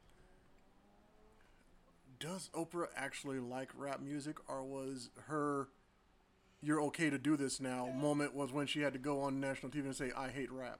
Does 2.19 2.49
Oprah 2.53 2.87
actually 2.95 3.39
like 3.39 3.69
rap 3.75 4.01
music, 4.01 4.37
or 4.49 4.63
was 4.63 5.09
her 5.27 5.69
"you're 6.61 6.81
okay 6.83 7.09
to 7.09 7.17
do 7.17 7.35
this 7.35 7.59
now" 7.59 7.87
moment 7.87 8.33
was 8.33 8.51
when 8.51 8.67
she 8.67 8.81
had 8.81 8.93
to 8.93 8.99
go 8.99 9.21
on 9.21 9.39
national 9.39 9.71
TV 9.71 9.85
and 9.85 9.95
say 9.95 10.11
"I 10.15 10.29
hate 10.29 10.51
rap"? 10.51 10.79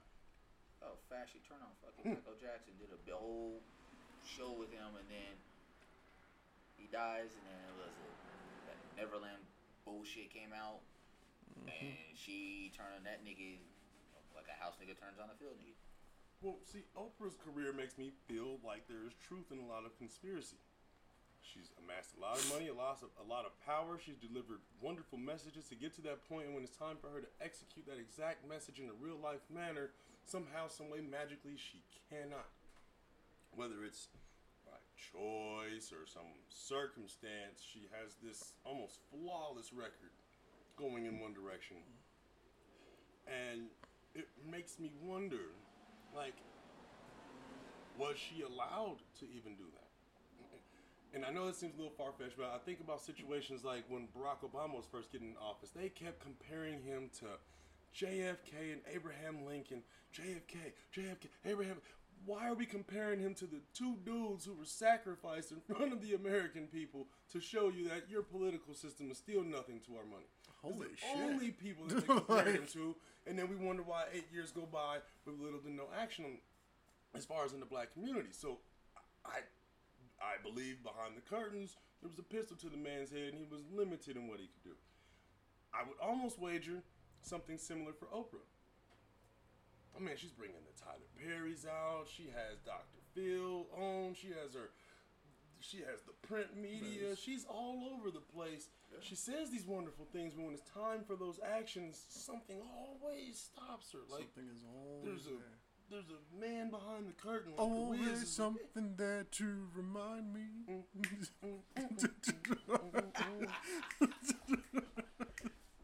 Oh, 0.82 0.96
fast! 1.10 1.32
She 1.32 1.40
turned 1.48 1.62
on 1.62 1.70
fucking 1.82 2.10
Michael 2.10 2.38
hmm. 2.38 2.46
Jackson, 2.46 2.74
did 2.78 3.12
a 3.12 3.16
whole 3.16 3.60
show 4.24 4.52
with 4.52 4.72
him, 4.72 4.96
and 4.98 5.06
then 5.10 5.34
he 6.76 6.88
dies, 6.90 7.30
and 7.36 7.44
then 7.46 7.60
it 7.68 7.76
was 7.78 7.94
it 7.94 8.16
that 8.66 8.78
Neverland 8.96 9.42
bullshit 9.84 10.32
came 10.32 10.50
out, 10.56 10.80
mm-hmm. 11.54 11.70
and 11.70 12.16
she 12.16 12.72
turned 12.76 12.94
on 12.96 13.04
that 13.04 13.22
nigga 13.22 13.58
like 14.46 14.54
a 14.54 14.62
house 14.62 14.78
nigga 14.78 14.94
turns 14.94 15.18
on 15.18 15.26
a 15.26 15.34
field 15.42 15.58
nigga. 15.58 15.74
well, 16.38 16.62
see, 16.62 16.86
Oprah's 16.94 17.34
career 17.34 17.74
makes 17.74 17.98
me 17.98 18.14
feel 18.30 18.62
like 18.62 18.86
there 18.86 19.02
is 19.02 19.18
truth 19.18 19.50
in 19.50 19.58
a 19.58 19.66
lot 19.66 19.82
of 19.82 19.98
conspiracy. 19.98 20.62
She's 21.42 21.74
amassed 21.82 22.14
a 22.14 22.22
lot 22.22 22.38
of 22.38 22.46
money, 22.50 22.70
a 22.70 22.74
lot 22.74 23.02
of 23.02 23.10
a 23.18 23.26
lot 23.26 23.46
of 23.46 23.54
power. 23.66 23.98
She's 23.98 24.18
delivered 24.18 24.62
wonderful 24.78 25.18
messages 25.18 25.66
to 25.70 25.74
get 25.74 25.94
to 25.98 26.02
that 26.06 26.22
point, 26.30 26.46
and 26.46 26.54
when 26.54 26.62
it's 26.62 26.74
time 26.74 26.98
for 26.98 27.10
her 27.10 27.22
to 27.22 27.30
execute 27.42 27.86
that 27.86 27.98
exact 27.98 28.46
message 28.46 28.78
in 28.78 28.86
a 28.86 28.96
real 28.98 29.18
life 29.18 29.42
manner, 29.50 29.90
somehow, 30.26 30.66
some 30.66 30.90
way, 30.90 31.02
magically, 31.02 31.54
she 31.54 31.82
cannot. 32.10 32.50
Whether 33.54 33.86
it's 33.86 34.10
by 34.66 34.78
choice 34.94 35.94
or 35.94 36.02
some 36.06 36.34
circumstance, 36.50 37.62
she 37.62 37.86
has 37.94 38.18
this 38.22 38.54
almost 38.66 38.98
flawless 39.10 39.70
record 39.72 40.14
going 40.74 41.06
in 41.06 41.22
one 41.22 41.32
direction. 41.32 41.78
And 43.26 43.70
it 44.16 44.28
makes 44.50 44.78
me 44.78 44.90
wonder, 45.02 45.52
like, 46.14 46.34
was 47.98 48.16
she 48.16 48.42
allowed 48.42 48.98
to 49.20 49.26
even 49.26 49.54
do 49.56 49.64
that? 49.74 49.82
And 51.14 51.24
I 51.24 51.30
know 51.30 51.46
this 51.46 51.56
seems 51.56 51.74
a 51.74 51.78
little 51.78 51.94
far 51.96 52.12
fetched, 52.18 52.36
but 52.36 52.52
I 52.54 52.58
think 52.58 52.80
about 52.80 53.00
situations 53.00 53.64
like 53.64 53.84
when 53.88 54.08
Barack 54.08 54.44
Obama 54.44 54.74
was 54.74 54.84
first 54.90 55.12
getting 55.12 55.30
in 55.30 55.36
office. 55.36 55.70
They 55.70 55.88
kept 55.88 56.20
comparing 56.20 56.82
him 56.82 57.10
to 57.20 57.26
JFK 57.96 58.72
and 58.72 58.80
Abraham 58.92 59.46
Lincoln. 59.46 59.82
JFK, 60.14 60.72
JFK, 60.94 61.28
Abraham. 61.46 61.76
Why 62.24 62.48
are 62.48 62.54
we 62.54 62.66
comparing 62.66 63.20
him 63.20 63.34
to 63.34 63.46
the 63.46 63.60
two 63.72 63.96
dudes 64.04 64.44
who 64.44 64.54
were 64.54 64.64
sacrificed 64.64 65.52
in 65.52 65.60
front 65.60 65.92
of 65.92 66.02
the 66.02 66.14
American 66.14 66.66
people 66.66 67.06
to 67.32 67.40
show 67.40 67.70
you 67.70 67.88
that 67.88 68.10
your 68.10 68.22
political 68.22 68.74
system 68.74 69.10
is 69.10 69.18
still 69.18 69.42
nothing 69.42 69.80
to 69.86 69.96
our 69.96 70.04
money? 70.04 70.26
Holy 70.62 70.88
the 70.88 70.96
shit. 70.96 71.16
Only 71.16 71.50
people 71.50 71.86
that 71.86 72.06
they 72.06 72.14
compare 72.14 72.44
him 72.44 72.66
to, 72.72 72.96
and 73.26 73.38
then 73.38 73.48
we 73.48 73.56
wonder 73.56 73.82
why 73.82 74.04
eight 74.12 74.26
years 74.32 74.52
go 74.52 74.68
by 74.70 74.98
with 75.24 75.40
little 75.40 75.58
to 75.60 75.70
no 75.70 75.84
action 75.98 76.38
as 77.14 77.24
far 77.24 77.44
as 77.44 77.52
in 77.52 77.60
the 77.60 77.66
black 77.66 77.92
community. 77.92 78.28
So, 78.30 78.58
I, 79.24 79.40
I 80.20 80.40
believe 80.42 80.82
behind 80.82 81.16
the 81.16 81.22
curtains 81.22 81.76
there 82.00 82.10
was 82.10 82.18
a 82.18 82.22
pistol 82.22 82.56
to 82.58 82.68
the 82.68 82.76
man's 82.76 83.10
head, 83.10 83.32
and 83.32 83.38
he 83.38 83.46
was 83.50 83.62
limited 83.74 84.16
in 84.16 84.28
what 84.28 84.38
he 84.38 84.46
could 84.46 84.70
do. 84.70 84.76
I 85.72 85.82
would 85.82 85.98
almost 86.00 86.38
wager 86.38 86.82
something 87.20 87.58
similar 87.58 87.92
for 87.92 88.06
Oprah. 88.06 88.44
Oh, 88.44 89.96
I 89.96 90.00
mean, 90.00 90.14
she's 90.16 90.30
bringing 90.30 90.62
the 90.62 90.76
Tyler 90.78 91.08
Perry's 91.16 91.66
out. 91.66 92.06
She 92.06 92.28
has 92.34 92.60
Dr. 92.64 93.00
Phil 93.14 93.66
on. 93.76 94.14
She 94.14 94.28
has 94.28 94.54
her. 94.54 94.70
She 95.68 95.78
has 95.78 96.02
the 96.06 96.12
print 96.26 96.56
media. 96.56 97.08
Yes. 97.10 97.18
She's 97.18 97.44
all 97.48 97.88
over 97.94 98.10
the 98.10 98.20
place. 98.20 98.68
She 99.00 99.14
says 99.16 99.50
these 99.50 99.66
wonderful 99.66 100.06
things, 100.12 100.32
but 100.34 100.44
when 100.44 100.54
it's 100.54 100.62
time 100.72 101.02
for 101.06 101.16
those 101.16 101.40
actions, 101.44 102.04
something 102.08 102.60
always 102.76 103.38
stops 103.52 103.92
her. 103.92 103.98
Like 104.10 104.28
Something 104.34 104.50
is 104.54 104.62
always 104.64 105.04
there's 105.04 105.26
a 105.26 105.30
there. 105.30 105.58
there's 105.90 106.10
a 106.10 106.20
man 106.40 106.70
behind 106.70 107.08
the 107.08 107.12
curtain. 107.14 107.52
Like 107.52 107.60
Always 107.60 108.00
Riz 108.00 108.22
is- 108.22 108.30
something 108.32 108.94
there 108.96 109.24
to 109.32 109.68
remind 109.74 110.32
me. 110.32 110.46
Mm, 110.70 110.84
mm, 111.44 111.58
mm, 111.76 112.08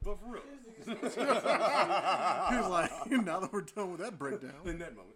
but 0.05 0.19
for 0.19 0.27
real, 0.27 0.43
He's 0.83 2.67
like, 2.69 2.91
now 3.11 3.39
that 3.41 3.53
we're 3.53 3.61
done 3.63 3.93
with 3.93 4.01
that 4.01 4.19
breakdown, 4.19 4.51
in 4.67 4.79
that 4.79 4.97
moment, 4.97 5.15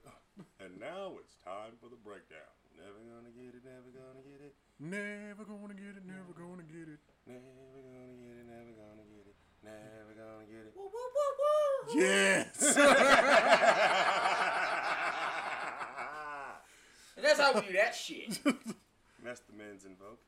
and 0.60 0.78
now 0.78 1.12
it's 1.20 1.34
time 1.44 1.74
for 1.82 1.88
the 1.88 1.97
breakdown. 2.05 2.47
Never 2.78 3.02
gonna 3.02 3.32
get 3.34 3.55
it. 3.56 3.64
Never 3.64 3.90
gonna 3.90 4.22
get 4.22 4.40
it. 4.45 4.45
Never 4.81 5.44
gonna 5.44 5.74
get 5.74 5.97
it, 5.97 6.05
never 6.07 6.32
gonna 6.36 6.62
get 6.62 6.89
it. 6.89 7.01
Never 7.27 7.40
gonna 7.40 8.15
get 8.20 8.36
it. 8.39 8.47
Never 8.47 8.73
gonna 8.77 9.05
get 9.09 9.27
it. 9.27 9.36
Never 9.65 10.12
gonna 10.15 10.47
get 10.47 10.66
it. 10.66 10.74
Yes. 11.94 12.77
And 17.16 17.24
that's 17.24 17.40
how 17.40 17.55
we 17.55 17.62
do 17.62 17.73
that 17.73 17.94
shit. 17.94 18.39
That's 19.24 19.40
the 19.40 19.55
men's 19.57 19.86
invoke. 19.86 20.20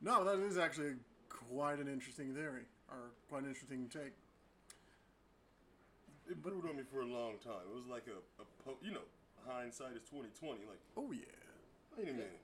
no, 0.00 0.22
that 0.24 0.38
is 0.46 0.56
actually 0.58 0.92
quite 1.28 1.80
an 1.80 1.88
interesting 1.88 2.32
theory, 2.34 2.62
or 2.88 3.10
quite 3.28 3.42
an 3.42 3.48
interesting 3.48 3.88
take. 3.92 4.12
It 6.30 6.40
brewed 6.40 6.64
on 6.70 6.76
me 6.76 6.84
for 6.88 7.00
a 7.00 7.04
long 7.06 7.34
time. 7.42 7.66
It 7.68 7.74
was 7.74 7.86
like 7.90 8.04
a, 8.06 8.16
a 8.40 8.44
po- 8.64 8.78
you 8.80 8.92
know, 8.92 9.02
hindsight 9.46 9.96
is 9.96 10.02
twenty 10.08 10.28
twenty. 10.38 10.60
Like, 10.68 10.78
Oh 10.96 11.10
yeah. 11.10 11.24
wait 11.98 12.08
a 12.08 12.12
minute. 12.12 12.40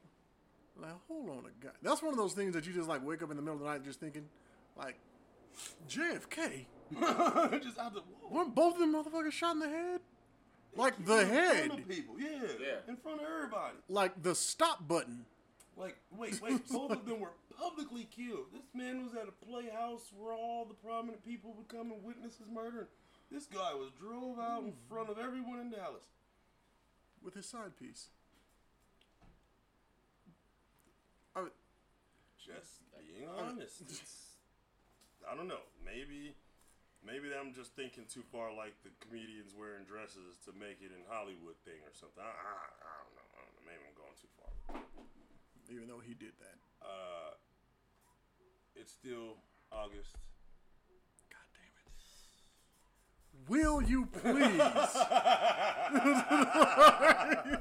Like, 0.79 0.93
hold 1.09 1.31
on 1.31 1.45
a 1.47 1.65
guy. 1.65 1.73
That's 1.83 2.03
one 2.03 2.13
of 2.13 2.19
those 2.19 2.33
things 2.33 2.55
that 2.55 2.67
you 2.67 2.73
just 2.73 2.89
like 2.89 3.05
wake 3.05 3.23
up 3.23 3.31
in 3.31 3.37
the 3.37 3.43
middle 3.43 3.57
of 3.59 3.61
the 3.61 3.67
night 3.67 3.85
just 3.85 4.01
thinking, 4.01 4.27
like, 4.77 4.97
JFK. 5.89 6.67
Just 7.63 7.79
out 7.79 7.95
the 7.95 8.01
whoa. 8.01 8.35
Weren't 8.37 8.55
both 8.55 8.75
of 8.75 8.81
them 8.81 8.95
motherfuckers 8.95 9.31
shot 9.33 9.53
in 9.53 9.61
the 9.61 9.69
head? 9.69 10.01
Like 10.75 11.05
the 11.05 11.21
In 11.21 11.29
front 11.29 11.55
head. 11.57 11.71
of 11.71 11.89
people, 11.89 12.15
yeah, 12.19 12.29
Yeah. 12.61 12.77
in 12.89 12.97
front 12.97 13.21
of 13.21 13.27
everybody. 13.33 13.77
Like 13.89 14.21
the 14.23 14.35
stop 14.35 14.89
button. 14.89 15.25
Like, 15.77 15.97
wait, 16.17 16.41
wait, 16.43 16.69
both 16.73 16.91
of 16.91 17.07
them 17.07 17.21
were 17.21 17.33
publicly 17.57 18.09
killed. 18.11 18.47
This 18.53 18.67
man 18.75 19.05
was 19.05 19.15
at 19.15 19.29
a 19.29 19.47
playhouse 19.47 20.13
where 20.17 20.33
all 20.35 20.65
the 20.65 20.75
prominent 20.75 21.25
people 21.25 21.55
would 21.57 21.69
come 21.69 21.93
and 21.93 22.03
witness 22.03 22.39
his 22.39 22.49
murder. 22.53 22.89
This 23.31 23.47
guy 23.47 23.73
was 23.75 23.91
drove 24.01 24.39
out 24.41 24.63
in 24.63 24.71
hmm. 24.71 24.89
front 24.89 25.11
of 25.11 25.19
everyone 25.19 25.61
in 25.61 25.71
Dallas. 25.71 26.05
with 27.23 27.35
his 27.35 27.47
side 27.47 27.77
piece. 27.79 28.09
I, 31.37 31.43
would- 31.43 31.53
Just 32.51 32.83
being 32.99 33.29
honest. 33.31 33.81
It's, 33.87 34.41
I 35.31 35.37
don't 35.37 35.47
know. 35.49 35.63
Maybe, 35.85 36.35
maybe 37.05 37.31
I'm 37.31 37.53
just 37.55 37.77
thinking 37.79 38.05
too 38.11 38.25
far, 38.33 38.51
like 38.51 38.75
the 38.83 38.91
comedians 38.99 39.55
wearing 39.55 39.85
dresses 39.87 40.39
to 40.49 40.53
make 40.57 40.83
it 40.83 40.91
in 40.91 41.03
Hollywood 41.07 41.57
thing 41.63 41.79
or 41.87 41.95
something. 41.95 42.23
I, 42.23 42.31
I, 42.31 42.53
I 42.83 42.93
don't 43.05 43.15
know. 43.15 43.29
I 43.31 43.39
don't 43.47 43.55
know. 43.55 43.65
Maybe 43.69 43.83
I'm 43.87 43.95
going 43.95 44.17
too 44.19 44.33
far. 44.35 44.51
even 45.71 45.87
though 45.87 46.03
he 46.03 46.15
did 46.15 46.35
that. 46.43 46.59
Uh, 46.83 47.39
it's 48.75 48.93
still 48.93 49.37
August. 49.71 50.17
God 51.31 51.47
damn 51.55 51.75
it. 51.79 51.95
Will 53.49 53.83
you 53.83 54.07
please? 54.07 54.61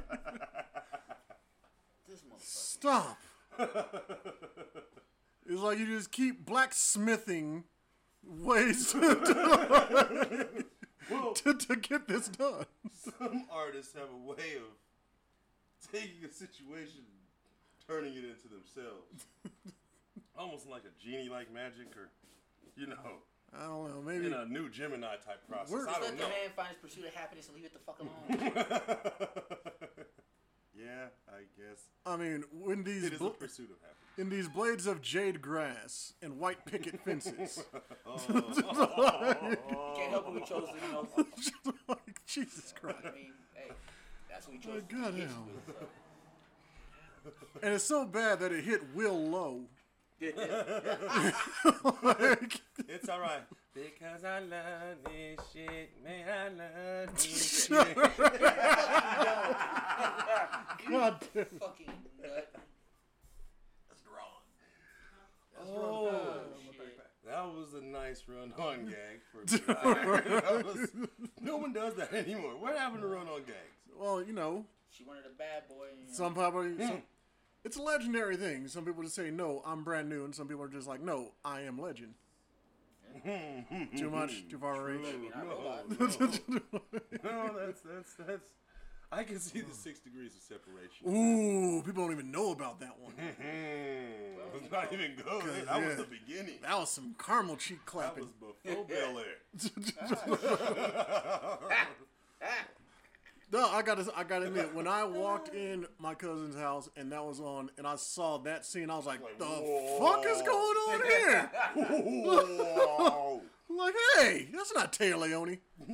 This 2.08 2.22
motherfucker. 2.22 2.40
Stop. 2.42 3.18
it's 5.46 5.60
like 5.60 5.78
you 5.78 5.86
just 5.86 6.10
keep 6.12 6.44
blacksmithing 6.46 7.64
ways 8.24 8.92
to, 8.92 10.64
Well, 11.10 11.32
to, 11.34 11.54
to 11.54 11.76
get 11.76 12.06
this 12.08 12.28
done. 12.28 12.66
some 13.18 13.46
artists 13.50 13.94
have 13.94 14.08
a 14.12 14.16
way 14.28 14.56
of 14.56 15.90
taking 15.92 16.24
a 16.28 16.32
situation, 16.32 17.02
turning 17.88 18.12
it 18.14 18.24
into 18.24 18.48
themselves. 18.48 19.26
Almost 20.38 20.68
like 20.68 20.82
a 20.84 20.92
genie 21.02 21.28
like 21.28 21.52
magic 21.52 21.96
or, 21.96 22.08
you 22.76 22.86
know, 22.86 22.94
I 23.58 23.64
don't 23.66 23.88
know. 23.90 24.00
Maybe 24.02 24.26
in 24.26 24.32
a 24.32 24.46
new 24.46 24.68
Gemini 24.70 25.16
type 25.26 25.46
process. 25.48 25.72
We're- 25.72 25.86
I 25.88 25.92
Let 25.94 26.00
don't 26.02 26.16
the 26.16 26.22
know. 26.22 26.28
man 26.28 26.50
find 26.54 26.68
his 26.68 26.76
pursuit 26.78 27.06
of 27.08 27.14
happiness 27.14 27.48
and 27.48 27.56
leave 27.56 27.64
it 27.66 27.72
the 27.72 27.80
fuck 27.80 27.98
alone. 28.00 28.52
Yeah, 30.82 31.08
I 31.28 31.40
guess. 31.56 31.80
I 32.06 32.16
mean, 32.16 32.44
when 32.52 32.82
these 32.84 33.04
It 33.04 33.12
is 33.14 33.18
bl- 33.18 33.26
a 33.26 33.30
pursuit 33.30 33.70
of 33.70 33.76
happiness. 33.80 34.18
in 34.18 34.28
these 34.30 34.48
blades 34.48 34.86
of 34.86 35.02
jade 35.02 35.40
grass 35.42 36.14
and 36.22 36.38
white 36.38 36.64
picket 36.64 37.00
fences, 37.04 37.62
oh. 38.06 38.16
Can't 39.96 40.10
help 40.10 40.28
it 40.28 40.34
we 40.34 40.40
chose 40.40 40.68
to, 40.68 40.74
you 40.86 40.92
know. 40.92 41.08
like, 41.88 42.24
Jesus 42.26 42.72
Christ. 42.80 42.98
I 43.04 43.12
mean, 43.14 43.32
hey, 43.54 43.70
that's 44.30 44.46
what 44.46 44.56
we 44.56 44.62
chose 44.62 44.82
to 44.88 44.94
goddamn. 44.94 45.14
hit 45.16 45.28
you 45.28 45.52
with. 45.66 45.76
So. 45.78 47.30
And 47.62 47.74
it's 47.74 47.84
so 47.84 48.06
bad 48.06 48.40
that 48.40 48.50
it 48.52 48.64
hit 48.64 48.80
Will 48.94 49.18
low. 49.28 49.62
It's 52.88 53.08
all 53.08 53.20
right. 53.20 53.42
Because 53.74 54.24
I 54.24 54.40
love 54.40 54.98
this 55.04 55.38
shit, 55.52 55.90
man. 56.04 56.28
I 56.28 56.48
love 57.06 57.14
this 57.14 57.66
shit. 57.66 57.96
God 60.90 61.14
damn. 61.34 61.44
Fucking 61.60 61.92
nut. 62.20 62.48
That's 63.88 64.02
wrong. 64.06 64.42
Oh. 65.60 65.64
Oh, 65.72 66.08
oh, 66.10 66.40
Shit. 66.72 66.98
that 67.28 67.44
was 67.44 67.74
a 67.74 67.80
nice 67.84 68.24
run-on 68.26 68.86
gag 68.86 69.20
for 69.30 69.38
me. 69.38 69.44
Was- 70.64 70.90
no 71.40 71.56
one 71.56 71.72
does 71.72 71.94
that 71.94 72.12
anymore. 72.12 72.56
What 72.58 72.76
happened 72.76 73.02
to 73.02 73.08
run-on 73.08 73.42
gags? 73.44 73.78
Well, 73.98 74.20
you 74.22 74.32
know, 74.32 74.64
She 74.90 75.04
wanted 75.04 75.26
a 75.26 75.30
bad 75.38 75.68
boy. 75.68 75.86
You 75.96 76.06
know. 76.08 76.12
some 76.12 76.34
probably. 76.34 76.70
Hmm. 76.72 76.86
Some, 76.88 77.02
it's 77.62 77.76
a 77.76 77.82
legendary 77.82 78.36
thing. 78.36 78.66
Some 78.68 78.84
people 78.86 79.02
just 79.02 79.14
say, 79.14 79.30
no, 79.30 79.62
I'm 79.66 79.84
brand 79.84 80.08
new. 80.08 80.24
And 80.24 80.34
some 80.34 80.48
people 80.48 80.64
are 80.64 80.68
just 80.68 80.88
like, 80.88 81.02
no, 81.02 81.32
I 81.44 81.60
am 81.60 81.78
legend. 81.78 82.14
Too 83.96 84.10
much? 84.10 84.42
Hmm. 84.42 84.48
Too 84.48 84.58
far 84.58 84.76
I 84.76 84.92
reach? 84.92 85.14
mean, 85.14 85.32
I 85.34 85.42
No, 85.42 85.48
robot. 85.48 85.90
no, 85.98 86.06
that's 87.58 87.80
that's 87.82 88.14
that's. 88.26 88.50
I 89.12 89.24
can 89.24 89.40
see 89.40 89.60
the 89.60 89.66
hmm. 89.66 89.72
six 89.72 89.98
degrees 90.00 90.32
of 90.36 90.42
separation. 90.42 91.08
Ooh, 91.08 91.82
people 91.82 92.04
don't 92.04 92.12
even 92.12 92.30
know 92.30 92.52
about 92.52 92.78
that 92.80 92.96
one. 93.00 93.12
Let's 94.54 94.70
not 94.70 94.92
even 94.92 95.16
go 95.24 95.40
there. 95.40 95.64
That 95.64 95.84
was 95.84 95.96
the 95.96 96.04
beginning. 96.04 96.60
That 96.62 96.78
was 96.78 96.90
some 96.90 97.14
caramel 97.18 97.56
cheek 97.56 97.84
clapping. 97.86 98.28
That 98.40 98.46
was 98.46 98.54
before 98.64 98.84
Bel 98.84 99.18
Air. 99.18 99.38
No, 103.52 103.68
I 103.68 103.82
gotta, 103.82 104.06
I 104.16 104.22
gotta 104.22 104.46
admit, 104.46 104.72
when 104.74 104.86
I 104.86 105.02
walked 105.04 105.48
in 105.54 105.84
my 105.98 106.14
cousin's 106.14 106.54
house 106.54 106.88
and 106.96 107.10
that 107.10 107.24
was 107.24 107.40
on, 107.40 107.68
and 107.78 107.86
I 107.86 107.96
saw 107.96 108.38
that 108.38 108.64
scene, 108.64 108.90
I 108.90 108.96
was 108.96 109.06
like, 109.06 109.20
Like, 109.22 109.38
"The 109.38 109.44
whoa. 109.44 109.98
fuck 109.98 110.24
is 110.24 110.40
going 110.42 110.76
on 110.88 111.00
here?" 111.10 111.50
Like, 113.72 113.94
hey, 114.18 114.48
that's 114.52 114.74
not 114.74 114.92
Téa 114.92 115.16
Leoni. 115.16 115.60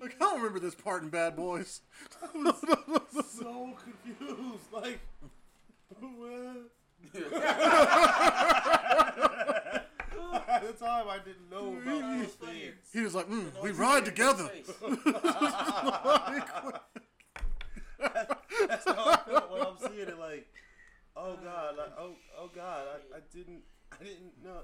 like, 0.00 0.14
I 0.14 0.18
don't 0.18 0.38
remember 0.38 0.58
this 0.60 0.74
part 0.74 1.02
in 1.02 1.10
Bad 1.10 1.36
Boys. 1.36 1.82
I 2.22 2.28
was 2.34 2.56
so 3.38 3.74
confused. 3.84 4.72
Like, 4.72 4.98
what? 6.00 6.70
At 10.48 10.66
the 10.66 10.72
time, 10.72 11.06
I 11.08 11.18
didn't 11.18 11.50
know 11.50 11.76
about 11.76 12.18
these 12.18 12.32
things. 12.34 12.74
He 12.92 13.02
was 13.02 13.14
like, 13.14 13.28
mm, 13.28 13.52
"We 13.62 13.70
ride 13.72 14.04
together." 14.04 14.48
face. 14.48 14.70
That's 17.98 18.84
how 18.84 19.04
I 19.04 19.16
felt 19.28 19.50
when 19.52 19.62
I'm 19.62 19.76
seeing 19.78 20.08
it. 20.08 20.18
Like, 20.18 20.46
oh 21.16 21.36
god, 21.42 21.76
like, 21.76 21.92
oh, 21.98 22.12
oh 22.38 22.50
god, 22.54 22.82
I, 23.14 23.16
I 23.16 23.20
didn't, 23.34 23.62
I 23.92 24.04
didn't 24.04 24.42
know. 24.42 24.60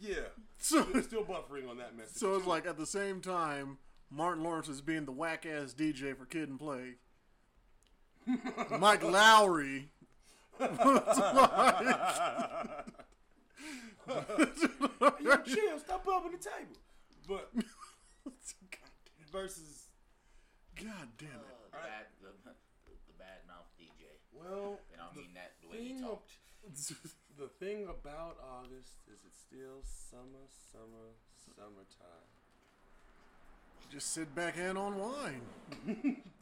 Yeah, 0.00 0.14
So, 0.58 0.84
It's 0.94 1.06
still 1.06 1.22
buffering 1.22 1.70
on 1.70 1.78
that 1.78 1.96
message. 1.96 2.16
so 2.16 2.34
it's 2.34 2.46
like 2.46 2.66
at 2.66 2.76
the 2.76 2.86
same 2.86 3.20
time, 3.20 3.78
Martin 4.10 4.42
Lawrence 4.42 4.68
is 4.68 4.80
being 4.80 5.04
the 5.04 5.12
whack 5.12 5.46
ass 5.46 5.74
DJ 5.74 6.16
for 6.16 6.24
Kid 6.26 6.48
and 6.48 6.58
Play. 6.58 6.94
Mike 8.80 9.02
Lowry. 9.04 9.90
Yo, 15.22 15.36
chill, 15.46 15.78
stop 15.78 16.04
bumping 16.04 16.32
the 16.32 16.38
table. 16.38 16.76
But 17.28 17.50
versus, 19.32 19.86
God 20.76 21.08
damn 21.18 21.28
it. 21.28 21.34
Uh, 21.46 21.70
the 21.70 21.78
bad, 21.78 22.06
the, 22.20 22.28
the 23.06 23.14
bad 23.18 23.46
mouth 23.46 23.66
DJ. 23.78 24.18
well, 24.32 24.78
And 24.92 25.00
I 25.00 25.04
don't 25.06 25.16
mean 25.16 25.34
that 25.34 25.52
the 25.62 25.68
way 25.68 25.78
he 25.82 25.88
thing, 25.94 26.02
talked. 26.02 26.30
the 27.38 27.48
thing 27.64 27.84
about 27.84 28.36
August 28.42 28.98
is 29.08 29.20
it's 29.26 29.38
still 29.40 29.82
summer, 29.84 30.46
summer, 30.72 31.14
summertime. 31.56 32.26
Just 33.90 34.12
sit 34.14 34.34
back 34.34 34.56
and 34.58 34.78
unwind. 34.78 35.42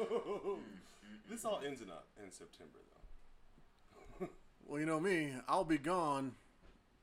this 1.30 1.44
all 1.44 1.60
ends 1.66 1.80
in, 1.82 1.90
uh, 1.90 1.94
in 2.22 2.30
September, 2.30 2.78
though. 2.78 4.28
Well, 4.66 4.78
you 4.78 4.86
know 4.86 5.00
me, 5.00 5.32
I'll 5.48 5.64
be 5.64 5.78
gone 5.78 6.32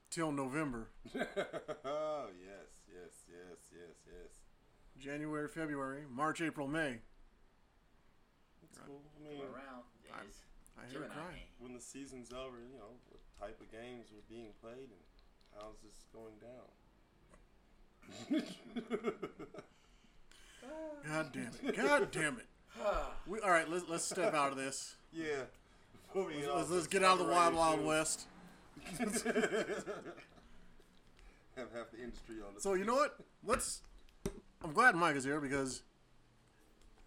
till 0.10 0.32
November. 0.32 0.88
oh, 1.16 2.28
yes, 2.40 2.86
yes, 2.88 3.26
yes, 3.28 3.58
yes, 3.74 3.96
yes. 4.06 4.32
January, 4.98 5.50
February, 5.50 6.04
March, 6.10 6.42
April, 6.42 6.68
May. 6.68 7.00
It's 8.64 8.78
cool. 8.86 9.02
I 9.20 9.30
mean, 9.30 9.42
Around. 9.42 9.84
There's 10.02 10.44
I 10.80 10.90
hear 10.90 11.02
her 11.02 11.08
crying. 11.08 11.44
when 11.60 11.74
the 11.74 11.82
season's 11.82 12.32
over, 12.32 12.58
you 12.58 12.78
know, 12.78 12.96
what 13.10 13.20
type 13.40 13.60
of 13.60 13.70
games 13.72 14.08
were 14.14 14.24
being 14.30 14.54
played 14.62 14.78
and 14.78 15.04
how's 15.60 15.80
this 15.84 16.06
going 16.14 16.36
down? 16.40 16.72
God 21.08 21.34
damn 21.34 21.52
it. 21.64 21.76
God 21.76 22.12
damn 22.12 22.38
it. 22.38 22.46
We, 23.28 23.40
all 23.42 23.50
right, 23.50 23.70
let's, 23.70 23.86
let's 23.90 24.06
step 24.06 24.34
out 24.34 24.52
of 24.52 24.58
this. 24.58 24.96
Yeah. 25.14 25.44
Before 26.08 26.28
we 26.28 26.36
get 26.42 26.54
Let's, 26.56 26.70
let's 26.70 26.88
get 26.88 27.04
out 27.04 27.14
of 27.20 27.26
the 27.26 27.32
wild, 27.32 27.56
wild 27.56 27.80
issue, 27.80 27.88
west. 27.88 28.28
Have 31.56 31.72
half 31.74 31.90
the 31.92 32.04
industry 32.04 32.36
on 32.48 32.54
the 32.54 32.62
So, 32.62 32.74
you 32.76 32.86
know 32.86 32.96
what? 32.96 33.18
Let's. 33.44 33.82
I'm 34.64 34.74
glad 34.74 34.96
Mike 34.96 35.16
is 35.16 35.24
here 35.24 35.40
because 35.42 35.82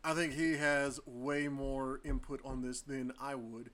I 0.03 0.13
think 0.15 0.33
he 0.35 0.57
has 0.57 0.99
way 1.07 1.47
more 1.49 2.01
input 2.05 2.41
on 2.45 2.63
this 2.63 2.81
than 2.81 3.13
I 3.21 3.35
would. 3.37 3.71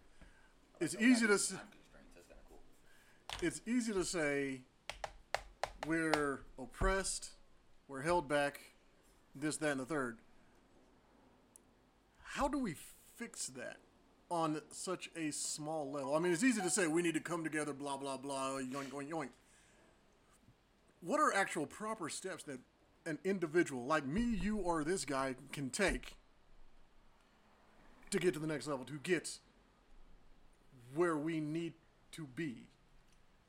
It's 0.81 0.95
easy 0.97 1.27
to. 1.27 1.35
s- 1.35 1.49
Time 1.49 1.61
constraints. 1.71 2.13
That's 2.15 2.27
kind 2.29 2.41
of 2.43 2.49
cool. 2.51 3.47
it's 3.49 3.61
easy 3.67 3.93
to 3.95 4.05
say 4.05 4.61
we're 5.87 6.43
oppressed, 6.59 7.31
we're 7.89 8.03
held 8.03 8.29
back, 8.29 8.61
this, 9.35 9.57
that, 9.59 9.71
and 9.71 9.81
the 9.81 9.87
third. 9.87 10.19
How 12.37 12.49
do 12.49 12.59
we 12.59 12.75
fix 13.17 13.47
that 13.57 13.79
on 14.31 14.61
such 14.71 15.09
a 15.17 15.31
small 15.31 15.91
level? 15.91 16.15
I 16.15 16.19
mean, 16.19 16.35
it's 16.35 16.45
easy 16.45 16.61
to 16.61 16.69
say 16.69 16.87
we 16.87 17.01
need 17.01 17.15
to 17.15 17.21
come 17.21 17.43
together, 17.43 17.73
blah, 17.73 17.97
blah, 17.97 18.19
blah, 18.19 18.59
yoink, 18.59 18.91
yoink, 18.91 19.09
yoink. 19.09 19.29
What 21.01 21.19
are 21.19 21.33
actual 21.33 21.65
proper 21.65 22.11
steps 22.11 22.45
that 22.45 22.59
an 23.07 23.19
individual 23.25 23.87
like 23.87 24.05
me, 24.05 24.21
you, 24.21 24.59
or 24.59 24.85
this 24.85 25.07
guy 25.07 25.35
can 25.51 25.71
take 25.71 26.15
to 28.11 28.19
get 28.19 28.35
to 28.35 28.39
the 28.39 28.47
next 28.47 28.67
level, 28.67 28.85
to 28.85 28.99
get 29.03 29.39
where 30.95 31.17
we 31.17 31.41
need 31.41 31.73
to 32.13 32.27
be? 32.37 32.67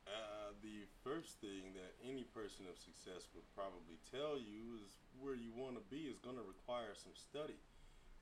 Uh, 0.06 0.52
the 0.62 0.88
first 1.04 1.38
thing 1.42 1.74
that 1.74 1.92
any 2.08 2.22
person 2.22 2.64
of 2.72 2.78
success 2.78 3.28
would 3.34 3.44
probably 3.54 3.98
tell 4.10 4.38
you 4.38 4.80
is 4.80 4.96
where 5.20 5.34
you 5.34 5.50
want 5.54 5.74
to 5.74 5.82
be 5.94 6.08
is 6.08 6.16
going 6.24 6.36
to 6.36 6.42
require 6.42 6.94
some 6.94 7.12
study. 7.14 7.60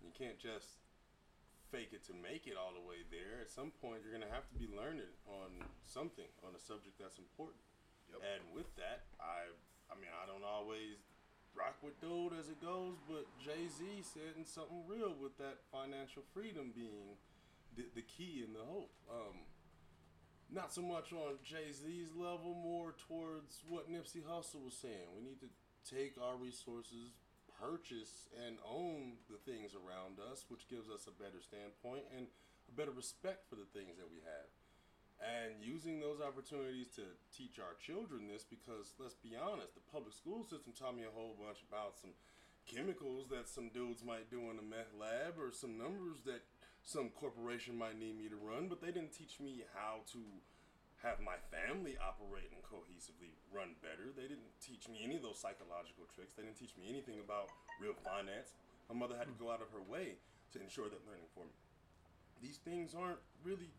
You 0.00 0.12
can't 0.12 0.38
just 0.38 0.82
fake 1.70 1.90
it 1.90 2.06
to 2.06 2.14
make 2.14 2.46
it 2.46 2.54
all 2.54 2.72
the 2.72 2.84
way 2.84 3.02
there. 3.10 3.42
At 3.42 3.50
some 3.50 3.74
point, 3.82 4.02
you're 4.06 4.14
going 4.14 4.26
to 4.26 4.30
have 4.30 4.46
to 4.48 4.56
be 4.56 4.70
learning 4.70 5.10
on 5.26 5.66
something, 5.82 6.28
on 6.46 6.54
a 6.54 6.62
subject 6.62 6.96
that's 6.96 7.18
important. 7.18 7.58
Yep. 8.10 8.22
And 8.22 8.40
with 8.54 8.70
that, 8.78 9.10
I, 9.18 9.50
I 9.90 9.94
mean, 9.98 10.14
I 10.14 10.30
don't 10.30 10.46
always 10.46 11.02
rock 11.56 11.80
with 11.82 11.98
dude 11.98 12.36
as 12.38 12.52
it 12.52 12.60
goes, 12.60 13.00
but 13.08 13.26
Jay 13.40 13.66
Z 13.66 13.82
said 14.04 14.36
in 14.36 14.44
something 14.44 14.84
real 14.86 15.16
with 15.16 15.34
that 15.38 15.64
financial 15.72 16.22
freedom 16.36 16.70
being 16.76 17.16
the, 17.74 17.84
the 17.96 18.04
key 18.04 18.44
and 18.46 18.54
the 18.54 18.62
hope. 18.62 18.92
Um, 19.10 19.48
not 20.52 20.72
so 20.72 20.82
much 20.82 21.12
on 21.12 21.42
Jay 21.42 21.72
Z's 21.72 22.14
level, 22.14 22.54
more 22.54 22.94
towards 23.08 23.64
what 23.68 23.90
Nipsey 23.90 24.22
Hussle 24.22 24.62
was 24.62 24.78
saying. 24.78 25.10
We 25.16 25.24
need 25.24 25.40
to 25.40 25.50
take 25.82 26.14
our 26.22 26.36
resources, 26.36 27.18
purchase 27.60 28.28
and 28.46 28.60
own 28.62 29.20
the 29.28 29.40
things 29.42 29.72
around 29.72 30.20
us, 30.20 30.44
which 30.48 30.68
gives 30.68 30.88
us 30.88 31.08
a 31.08 31.18
better 31.18 31.40
standpoint 31.40 32.04
and 32.16 32.28
a 32.68 32.74
better 32.76 32.92
respect 32.92 33.48
for 33.48 33.56
the 33.56 33.68
things 33.72 33.96
that 33.96 34.10
we 34.10 34.20
have. 34.24 34.48
And 35.16 35.64
using 35.64 35.98
those 35.98 36.20
opportunities 36.20 36.92
to 37.00 37.08
teach 37.32 37.56
our 37.56 37.72
children 37.80 38.28
this, 38.28 38.44
because 38.44 38.92
let's 39.00 39.16
be 39.16 39.32
honest, 39.32 39.72
the 39.72 39.88
public 39.88 40.12
school 40.12 40.44
system 40.44 40.76
taught 40.76 40.96
me 40.96 41.08
a 41.08 41.16
whole 41.16 41.32
bunch 41.40 41.64
about 41.64 41.96
some 41.96 42.12
chemicals 42.68 43.28
that 43.32 43.48
some 43.48 43.70
dudes 43.72 44.04
might 44.04 44.28
do 44.28 44.50
in 44.52 44.60
a 44.60 44.66
meth 44.66 44.92
lab 44.92 45.40
or 45.40 45.52
some 45.52 45.78
numbers 45.78 46.20
that 46.26 46.44
some 46.84 47.08
corporation 47.10 47.78
might 47.78 47.98
need 47.98 48.18
me 48.18 48.28
to 48.28 48.36
run, 48.36 48.68
but 48.68 48.82
they 48.82 48.92
didn't 48.92 49.16
teach 49.16 49.40
me 49.40 49.64
how 49.74 50.04
to 50.12 50.20
have 51.04 51.20
my 51.20 51.36
family 51.52 51.96
operate 52.00 52.48
and 52.52 52.60
cohesively 52.64 53.36
run 53.52 53.76
better. 53.84 54.12
They 54.16 54.28
didn't 54.28 54.52
teach 54.64 54.88
me 54.88 55.04
any 55.04 55.16
of 55.16 55.22
those 55.22 55.38
psychological 55.38 56.08
tricks. 56.08 56.32
They 56.34 56.44
didn't 56.44 56.56
teach 56.56 56.72
me 56.76 56.88
anything 56.88 57.20
about 57.20 57.52
real 57.80 57.92
finance. 57.92 58.56
My 58.88 58.96
mother 58.96 59.16
had 59.16 59.28
to 59.28 59.36
hmm. 59.36 59.44
go 59.44 59.52
out 59.52 59.60
of 59.60 59.68
her 59.76 59.84
way 59.84 60.16
to 60.52 60.56
ensure 60.62 60.88
that 60.88 61.04
learning 61.04 61.28
for 61.36 61.44
me. 61.44 61.56
These 62.40 62.60
things 62.64 62.92
aren't 62.92 63.20
really 63.44 63.72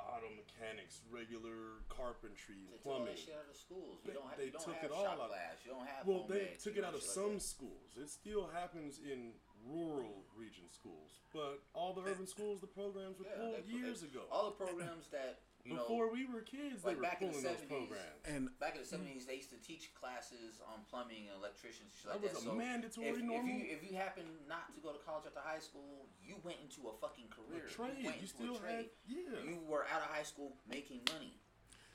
auto 0.00 0.30
mechanics, 0.32 1.02
regular 1.12 1.84
carpentry, 1.88 2.66
plumbing. 2.80 2.80
They 2.80 2.80
took 2.80 2.80
it 2.80 2.90
all 2.90 2.98
plumbing. 3.04 3.06
that 3.06 3.18
shit 3.18 3.36
out 3.36 3.50
of 3.50 3.56
schools. 3.56 3.96
They- 4.02 4.12
You 4.12 4.18
don't 4.18 4.28
have, 4.28 4.38
they 4.38 4.50
took 4.50 4.80
it 4.82 4.90
all 4.90 5.06
out. 5.06 5.28
class. 5.28 5.56
You 5.64 5.70
don't 5.72 5.86
have 5.86 6.02
Well, 6.06 6.24
they 6.26 6.56
took 6.58 6.76
it 6.76 6.84
out 6.84 6.94
of 6.94 7.00
shit 7.00 7.14
like 7.14 7.20
some 7.20 7.38
schools. 7.40 7.90
It 7.96 8.08
still 8.08 8.46
happens 8.48 8.98
in 8.98 9.34
rural 9.66 10.24
region 10.34 10.64
schools, 10.72 11.20
but 11.32 11.62
all 11.74 11.92
the 11.92 12.02
urban 12.02 12.26
schools, 12.26 12.60
the 12.60 12.66
programs 12.66 13.18
were 13.18 13.26
Yeah, 13.26 13.36
pulled 13.36 13.66
they- 13.66 13.72
years 13.72 14.00
they- 14.00 14.08
ago. 14.08 14.26
All 14.30 14.50
the 14.50 14.56
programs 14.56 15.08
that 15.08 15.40
you 15.64 15.74
Before 15.74 16.06
know, 16.06 16.12
we 16.12 16.24
were 16.26 16.40
kids, 16.40 16.84
like 16.84 16.94
they 16.94 17.00
were 17.00 17.02
back 17.02 17.20
in 17.22 17.28
the 17.28 17.38
pulling 17.38 17.44
those 17.52 17.62
70s. 17.64 17.68
programs. 17.68 18.22
And 18.24 18.48
back 18.58 18.74
in 18.76 18.80
the 18.82 18.86
seventies, 18.88 19.26
they 19.26 19.36
used 19.36 19.50
to 19.50 19.60
teach 19.60 19.92
classes 19.94 20.60
on 20.66 20.80
plumbing 20.88 21.28
and 21.28 21.36
electricians. 21.38 21.92
Shit 21.94 22.06
That 22.12 22.22
like 22.22 22.32
was 22.32 22.42
that. 22.44 22.48
a 22.48 22.52
so 22.52 22.54
mandatory 22.56 23.08
if, 23.08 23.18
normal- 23.20 23.44
If 23.44 23.46
you 23.46 23.58
if 23.76 23.80
you 23.90 23.96
happen 23.96 24.24
not 24.48 24.72
to 24.74 24.80
go 24.80 24.92
to 24.92 24.98
college 25.04 25.24
after 25.26 25.40
high 25.44 25.60
school, 25.60 26.08
you 26.24 26.36
went 26.42 26.58
into 26.64 26.88
a 26.88 26.94
fucking 27.00 27.28
career. 27.28 27.66
A 27.66 27.70
trade. 27.70 27.98
You, 28.00 28.06
went 28.08 28.16
You 28.16 28.28
into 28.28 28.34
still 28.34 28.56
a 28.56 28.58
trade. 28.58 28.88
had- 28.88 28.90
yeah. 29.06 29.40
You 29.44 29.58
were 29.68 29.84
out 29.92 30.00
of 30.02 30.08
high 30.08 30.24
school 30.24 30.56
making 30.68 31.00
money. 31.12 31.36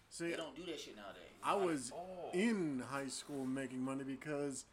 see, 0.09 0.29
They 0.31 0.37
don't 0.37 0.55
do 0.55 0.65
that 0.69 0.79
shit 0.79 0.95
nowadays. 0.95 1.33
I 1.43 1.55
was 1.55 1.91
all. 1.91 2.29
in 2.33 2.83
high 2.89 3.07
school 3.09 3.45
making 3.45 3.81
money 3.81 4.03
because 4.03 4.65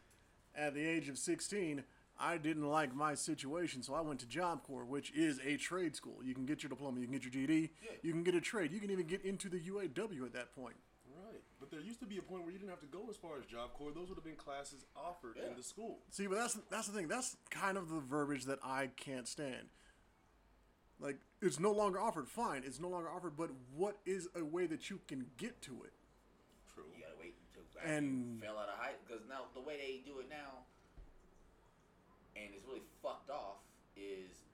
at 0.55 0.75
the 0.75 0.85
age 0.85 1.09
of 1.09 1.17
16, 1.19 1.83
I 2.23 2.39
didn't 2.39 2.69
like 2.69 2.95
my 2.95 3.15
situation, 3.17 3.83
so 3.83 3.95
I 3.95 4.01
went 4.01 4.21
to 4.21 4.27
Job 4.27 4.63
Corps, 4.63 4.85
which 4.85 5.11
is 5.11 5.41
a 5.45 5.57
trade 5.57 5.97
school. 5.97 6.19
You 6.23 6.35
can 6.35 6.47
get 6.47 6.63
your 6.63 6.71
diploma, 6.71 7.01
you 7.01 7.07
can 7.07 7.13
get 7.19 7.25
your 7.25 7.33
GED, 7.33 7.71
Yeah. 7.83 7.91
you 8.03 8.13
can 8.13 8.23
get 8.23 8.37
a 8.37 8.41
trade, 8.41 8.71
you 8.71 8.79
can 8.79 8.91
even 8.93 9.07
get 9.09 9.23
into 9.25 9.49
the 9.49 9.59
UAW 9.59 10.25
at 10.25 10.33
that 10.35 10.55
point. 10.55 10.77
Right, 11.27 11.43
but 11.59 11.73
there 11.73 11.81
used 11.81 11.99
to 11.99 12.07
be 12.07 12.19
a 12.19 12.23
point 12.23 12.45
where 12.45 12.53
you 12.53 12.59
didn't 12.59 12.71
have 12.71 12.81
to 12.81 12.87
go 12.87 13.09
as 13.11 13.17
far 13.17 13.39
as 13.39 13.45
Job 13.47 13.73
Corps. 13.75 13.91
Those 13.93 14.09
would 14.09 14.15
have 14.15 14.25
been 14.25 14.37
classes 14.37 14.85
offered 14.95 15.37
Yeah. 15.37 15.49
in 15.49 15.57
the 15.57 15.65
school. 15.65 15.99
See, 16.11 16.29
but 16.29 16.37
that's 16.37 16.55
that's 16.71 16.87
the 16.87 16.93
thing. 16.93 17.09
That's 17.09 17.37
kind 17.51 17.77
of 17.77 17.89
the 17.89 17.99
verbiage 18.01 18.45
that 18.45 18.61
I 18.63 18.87
can't 18.87 19.27
stand. 19.27 19.69
Like 21.01 21.19
it's 21.41 21.59
no 21.59 21.73
longer 21.73 21.99
offered. 22.01 22.29
Fine, 22.29 22.63
it's 22.65 22.79
no 22.79 22.89
longer 22.89 23.11
offered. 23.11 23.37
But 23.37 23.51
what 23.75 23.99
is 24.07 24.29
a 24.37 24.45
way 24.45 24.67
that 24.67 24.91
you 24.91 25.01
can 25.09 25.27
get 25.37 25.61
to 25.63 25.83
it? 25.83 25.93
True. 26.73 26.85
You 26.97 27.03
gotta 27.03 27.17
wait 27.19 27.35
until 27.57 27.83
And- 27.83 28.41
fell 28.41 28.59
out 28.59 28.69
of 28.69 28.77
high 28.77 28.95
because 29.05 29.27
now 29.29 29.47
the 29.55 29.61
way 29.61 29.77
they 29.77 29.99
do 30.09 30.21
it 30.21 30.29
now, 30.29 30.65
and 32.37 32.51
it's 32.55 32.65
really 32.67 32.85
fucked 33.03 33.31
off, 33.31 33.63
is 33.97 34.45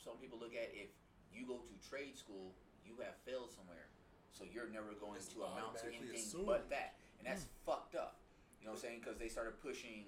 some 0.00 0.18
people 0.18 0.38
look 0.40 0.54
at 0.56 0.72
if 0.72 0.90
you 1.30 1.46
go 1.46 1.62
to 1.62 1.74
trade 1.84 2.16
school, 2.18 2.52
you 2.84 2.98
have 3.00 3.16
failed 3.24 3.52
somewhere, 3.52 3.88
so 4.32 4.44
you're 4.48 4.68
never 4.68 4.92
going 4.98 5.16
It's 5.16 5.32
to 5.36 5.46
amount 5.46 5.78
to 5.84 5.88
anything 5.88 6.18
assumed. 6.18 6.46
but 6.46 6.68
that, 6.70 6.98
and 7.18 7.24
that's 7.24 7.46
fucked 7.64 7.94
up. 7.94 8.20
You 8.60 8.66
know 8.66 8.74
what 8.74 8.82
I'm 8.82 8.88
saying? 8.88 8.98
Because 9.02 9.18
they 9.18 9.28
started 9.28 9.58
pushing 9.58 10.06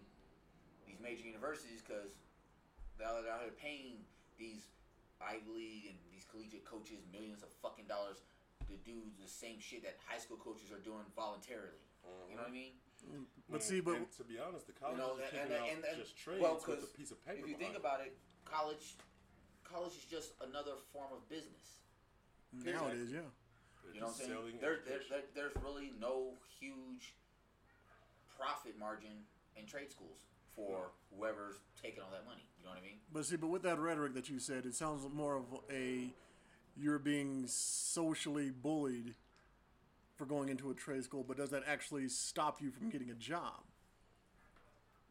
these 0.86 1.00
major 1.02 1.26
universities 1.26 1.82
because 1.82 2.18
they're 2.98 3.08
out 3.08 3.42
here 3.42 3.54
paying 3.58 4.06
these 4.38 4.70
Ivy 5.18 5.50
League 5.50 5.84
and 5.90 5.96
these 6.12 6.26
collegiate 6.28 6.64
coaches 6.64 7.02
millions 7.10 7.42
of 7.42 7.50
fucking 7.62 7.86
dollars 7.86 8.22
to 8.70 8.74
do 8.86 9.02
the 9.20 9.28
same 9.28 9.58
shit 9.58 9.82
that 9.82 9.98
high 10.06 10.18
school 10.18 10.38
coaches 10.38 10.70
are 10.70 10.80
doing 10.80 11.04
voluntarily. 11.16 11.82
You 12.28 12.36
know 12.36 12.44
what 12.44 12.52
I 12.52 12.54
mm-hmm. 12.54 12.74
mean? 12.74 12.83
But 13.50 13.60
mm. 13.60 13.62
see, 13.62 13.80
but 13.80 13.96
And 13.96 14.10
to 14.16 14.24
be 14.24 14.38
honest, 14.38 14.66
the 14.66 14.72
You 14.72 14.80
colleges 14.80 14.98
know, 14.98 15.14
are 15.14 15.42
and, 15.42 15.52
and, 15.52 15.60
out 15.60 15.68
and, 15.68 15.84
and 15.84 15.98
just 15.98 16.16
trades 16.16 16.40
well, 16.40 16.54
with 16.54 16.64
'cause 16.64 16.84
a 16.84 16.96
piece 16.96 17.10
of 17.10 17.24
paper. 17.24 17.40
if 17.40 17.48
you 17.48 17.56
think 17.56 17.74
behind 17.74 17.76
about 17.76 18.00
it, 18.00 18.16
college, 18.44 18.96
college 19.64 19.92
is 19.92 20.04
just 20.10 20.32
another 20.40 20.76
form 20.92 21.12
of 21.12 21.28
business. 21.28 21.84
now 22.52 22.88
it 22.88 22.96
is, 22.96 23.10
yeah. 23.10 23.20
They're 23.84 23.94
You 23.94 24.00
know 24.00 24.06
what 24.06 24.16
I'm 24.16 24.26
saying? 24.26 24.58
There, 24.60 24.80
there, 24.86 25.00
there, 25.10 25.22
there's 25.34 25.56
really 25.62 25.92
no 26.00 26.32
huge 26.58 27.14
profit 28.36 28.78
margin 28.78 29.24
in 29.56 29.66
trade 29.66 29.90
schools 29.90 30.24
for 30.54 30.90
whoever's 31.14 31.56
taking 31.80 32.02
all 32.02 32.10
that 32.10 32.24
money. 32.24 32.42
You 32.58 32.64
know 32.64 32.70
what 32.70 32.78
I 32.78 32.82
mean? 32.82 32.98
But 33.12 33.26
see, 33.26 33.36
but 33.36 33.48
with 33.48 33.62
that 33.62 33.78
rhetoric 33.78 34.14
that 34.14 34.28
you 34.28 34.38
said, 34.38 34.64
it 34.64 34.74
sounds 34.74 35.06
more 35.12 35.36
of 35.36 35.44
a 35.70 36.12
you're 36.76 36.98
being 36.98 37.44
socially 37.46 38.50
bullied 38.50 39.14
for 40.16 40.26
going 40.26 40.48
into 40.48 40.70
a 40.70 40.74
trade 40.74 41.04
school. 41.04 41.24
But 41.26 41.36
does 41.36 41.50
that 41.50 41.62
actually 41.66 42.08
stop 42.08 42.60
you 42.62 42.70
from 42.70 42.90
getting 42.90 43.10
a 43.10 43.14
job? 43.14 43.62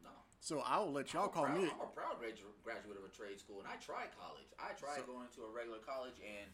No. 0.02 0.10
So 0.40 0.60
I 0.64 0.78
will 0.78 0.92
let 0.92 1.12
y'all 1.12 1.24
I'm 1.24 1.30
call 1.30 1.44
proud, 1.44 1.58
me. 1.60 1.68
I'm 1.68 1.80
a 1.84 1.92
proud 1.92 2.16
gradu- 2.20 2.56
graduate 2.64 2.96
of 2.96 3.04
a 3.04 3.12
trade 3.12 3.38
school, 3.38 3.60
and 3.60 3.68
I 3.68 3.76
tried 3.76 4.08
college. 4.16 4.48
I 4.58 4.72
tried 4.78 5.04
So- 5.04 5.12
going 5.12 5.28
to 5.36 5.44
a 5.44 5.50
regular 5.50 5.78
college, 5.78 6.16
and 6.24 6.48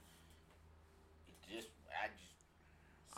it 1.29 1.39
just, 1.47 1.71
I 1.91 2.09
just. 2.19 2.27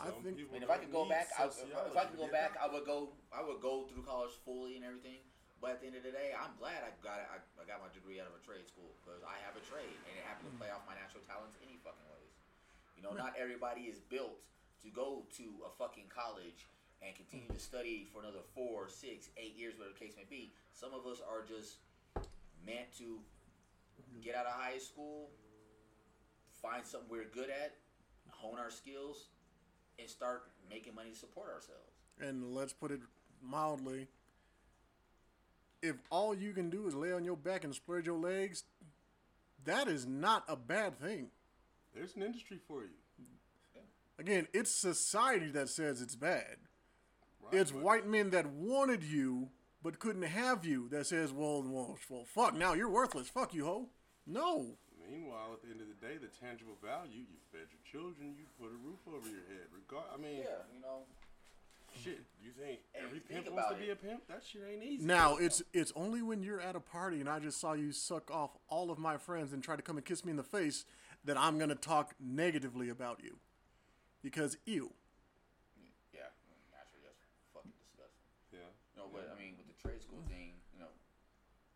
I 0.01 0.09
Some 0.09 0.25
think- 0.25 0.37
people 0.41 0.57
I 0.57 0.57
mean, 0.57 0.63
if 0.65 0.69
I 0.69 0.81
don't 0.81 0.89
could 0.89 0.93
go 0.93 1.05
back, 1.05 1.29
I, 1.37 1.45
if, 1.45 1.53
if 1.61 1.97
I 1.97 2.05
could 2.09 2.17
go 2.17 2.29
back, 2.29 2.57
that. 2.57 2.65
I 2.65 2.67
would 2.73 2.85
go. 2.85 3.13
I 3.29 3.45
would 3.45 3.61
go 3.61 3.85
through 3.85 4.01
college 4.03 4.33
fully 4.45 4.75
and 4.75 4.85
everything. 4.85 5.21
But 5.61 5.79
at 5.79 5.79
the 5.79 5.87
end 5.87 5.95
of 5.95 6.03
the 6.03 6.11
day, 6.11 6.35
I'm 6.35 6.51
glad 6.59 6.83
I 6.83 6.91
got 6.99 7.23
it. 7.23 7.27
I, 7.31 7.39
I 7.55 7.63
got 7.63 7.79
my 7.79 7.87
degree 7.95 8.19
out 8.19 8.27
of 8.27 8.35
a 8.35 8.43
trade 8.43 8.67
school 8.67 8.91
because 8.99 9.23
I 9.23 9.39
have 9.47 9.55
a 9.55 9.63
trade 9.63 9.95
and 9.95 10.11
it 10.11 10.25
happened 10.27 10.51
to 10.51 10.59
play 10.59 10.67
off 10.67 10.83
my 10.83 10.91
natural 10.91 11.23
talents 11.23 11.55
any 11.63 11.79
fucking 11.79 12.03
ways. 12.11 12.35
You 12.99 13.01
know, 13.05 13.15
hmm. 13.15 13.23
not 13.23 13.39
everybody 13.39 13.87
is 13.87 14.03
built 14.11 14.43
to 14.83 14.89
go 14.89 15.23
to 15.37 15.43
a 15.65 15.71
fucking 15.77 16.05
college 16.13 16.67
and 17.01 17.15
continue 17.15 17.47
to 17.47 17.53
mm. 17.53 17.61
study 17.61 18.07
for 18.11 18.21
another 18.21 18.43
four, 18.53 18.89
six, 18.89 19.29
eight 19.37 19.57
years, 19.57 19.73
whatever 19.77 19.95
the 19.97 20.05
case 20.05 20.13
may 20.15 20.25
be. 20.29 20.53
Some 20.73 20.93
of 20.93 21.05
us 21.05 21.19
are 21.19 21.43
just 21.43 21.77
meant 22.65 22.91
to 22.97 23.03
mm-hmm. 23.03 24.21
get 24.21 24.35
out 24.35 24.45
of 24.45 24.53
high 24.53 24.77
school, 24.77 25.29
find 26.61 26.85
something 26.85 27.09
we're 27.09 27.25
good 27.25 27.49
at, 27.49 27.75
hone 28.29 28.59
our 28.59 28.71
skills, 28.71 29.27
and 29.99 30.09
start 30.09 30.43
making 30.69 30.95
money 30.95 31.11
to 31.11 31.17
support 31.17 31.49
ourselves. 31.49 31.91
And 32.19 32.53
let's 32.53 32.73
put 32.73 32.91
it 32.91 33.01
mildly. 33.41 34.07
If 35.81 35.95
all 36.09 36.33
you 36.33 36.53
can 36.53 36.69
do 36.69 36.87
is 36.87 36.95
lay 36.95 37.11
on 37.11 37.25
your 37.25 37.35
back 37.35 37.65
and 37.65 37.75
spread 37.75 38.05
your 38.05 38.17
legs, 38.17 38.63
that 39.65 39.87
is 39.87 40.05
not 40.05 40.45
a 40.47 40.55
bad 40.55 40.99
thing. 40.99 41.27
There's 41.93 42.15
an 42.15 42.23
industry 42.23 42.59
for 42.67 42.83
you. 42.83 42.89
Again, 44.19 44.47
it's 44.53 44.71
society 44.71 45.49
that 45.51 45.69
says 45.69 46.01
it's 46.01 46.15
bad. 46.15 46.57
Right? 47.41 47.53
It's 47.53 47.71
But 47.71 47.81
white 47.81 48.07
men 48.07 48.29
that 48.31 48.45
wanted 48.47 49.03
you 49.03 49.49
but 49.83 49.99
couldn't 49.99 50.21
have 50.23 50.65
you 50.65 50.87
that 50.89 51.05
says, 51.07 51.33
well, 51.33 51.61
well, 51.61 51.97
well, 52.09 52.23
fuck, 52.25 52.55
now 52.55 52.73
you're 52.73 52.89
worthless. 52.89 53.27
Fuck 53.27 53.53
you, 53.53 53.65
ho. 53.65 53.89
No. 54.25 54.77
Meanwhile, 55.11 55.49
at 55.55 55.61
the 55.61 55.69
end 55.69 55.81
of 55.81 55.87
the 55.87 56.07
day, 56.07 56.15
the 56.15 56.29
tangible 56.39 56.77
value, 56.81 57.19
you 57.19 57.37
fed 57.51 57.67
your 57.69 57.83
children, 57.91 58.33
you 58.37 58.45
put 58.57 58.67
a 58.71 58.77
roof 58.77 58.99
over 59.07 59.27
your 59.27 59.43
head. 59.49 59.67
Regard, 59.75 60.05
I 60.13 60.17
mean, 60.17 60.37
Yeah, 60.37 60.63
you 60.73 60.79
know. 60.81 61.03
shit. 62.01 62.21
You 62.41 62.51
think 62.51 62.79
every 62.95 63.19
think 63.19 63.43
pimp 63.43 63.51
wants 63.53 63.69
to 63.69 63.75
about 63.75 63.85
be 63.85 63.89
a 63.91 63.95
pimp? 63.97 64.25
That 64.29 64.41
shit 64.49 64.61
ain't 64.71 64.83
easy. 64.83 65.05
Now 65.05 65.35
it's 65.35 65.61
it's 65.73 65.91
only 65.97 66.21
when 66.21 66.41
you're 66.41 66.61
at 66.61 66.77
a 66.77 66.79
party 66.79 67.19
and 67.19 67.29
I 67.29 67.39
just 67.39 67.59
saw 67.59 67.73
you 67.73 67.91
suck 67.91 68.31
off 68.31 68.51
all 68.69 68.89
of 68.89 68.97
my 68.97 69.17
friends 69.17 69.51
and 69.51 69.61
try 69.61 69.75
to 69.75 69.81
come 69.81 69.97
and 69.97 70.05
kiss 70.05 70.23
me 70.23 70.31
in 70.31 70.37
the 70.37 70.43
face 70.43 70.85
that 71.25 71.37
I'm 71.37 71.59
gonna 71.59 71.75
talk 71.75 72.15
negatively 72.21 72.87
about 72.89 73.19
you, 73.21 73.37
because 74.23 74.57
ew. 74.65 74.89
Yeah, 76.15 76.31
naturally, 76.71 77.03
that's 77.05 77.21
fucking 77.53 77.75
disgusting. 77.77 78.23
Yeah. 78.55 78.65
You 78.95 78.97
know, 79.03 79.07
but 79.11 79.27
I 79.29 79.35
mean, 79.37 79.59
with 79.59 79.67
the 79.67 79.77
trade 79.77 79.99
school 80.01 80.23
thing, 80.31 80.57
you 80.73 80.79
know, 80.79 80.89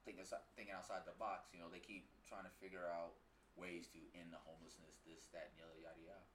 thinking 0.07 0.24
outside, 0.24 0.41
thinking 0.56 0.74
outside 0.74 1.03
the 1.06 1.14
box, 1.19 1.52
you 1.52 1.60
know, 1.60 1.68
they 1.68 1.84
keep 1.84 2.07
trying 2.26 2.48
to 2.48 2.53
figure 2.64 2.88
out 2.88 3.19
ways 3.60 3.91
to 3.91 3.99
end 4.15 4.32
the 4.32 4.40
homelessness, 4.48 5.02
this, 5.03 5.28
that, 5.36 5.52
and 5.52 5.56
the 5.60 5.64
other, 5.68 5.78
yada 5.82 5.99
yada. 6.02 6.26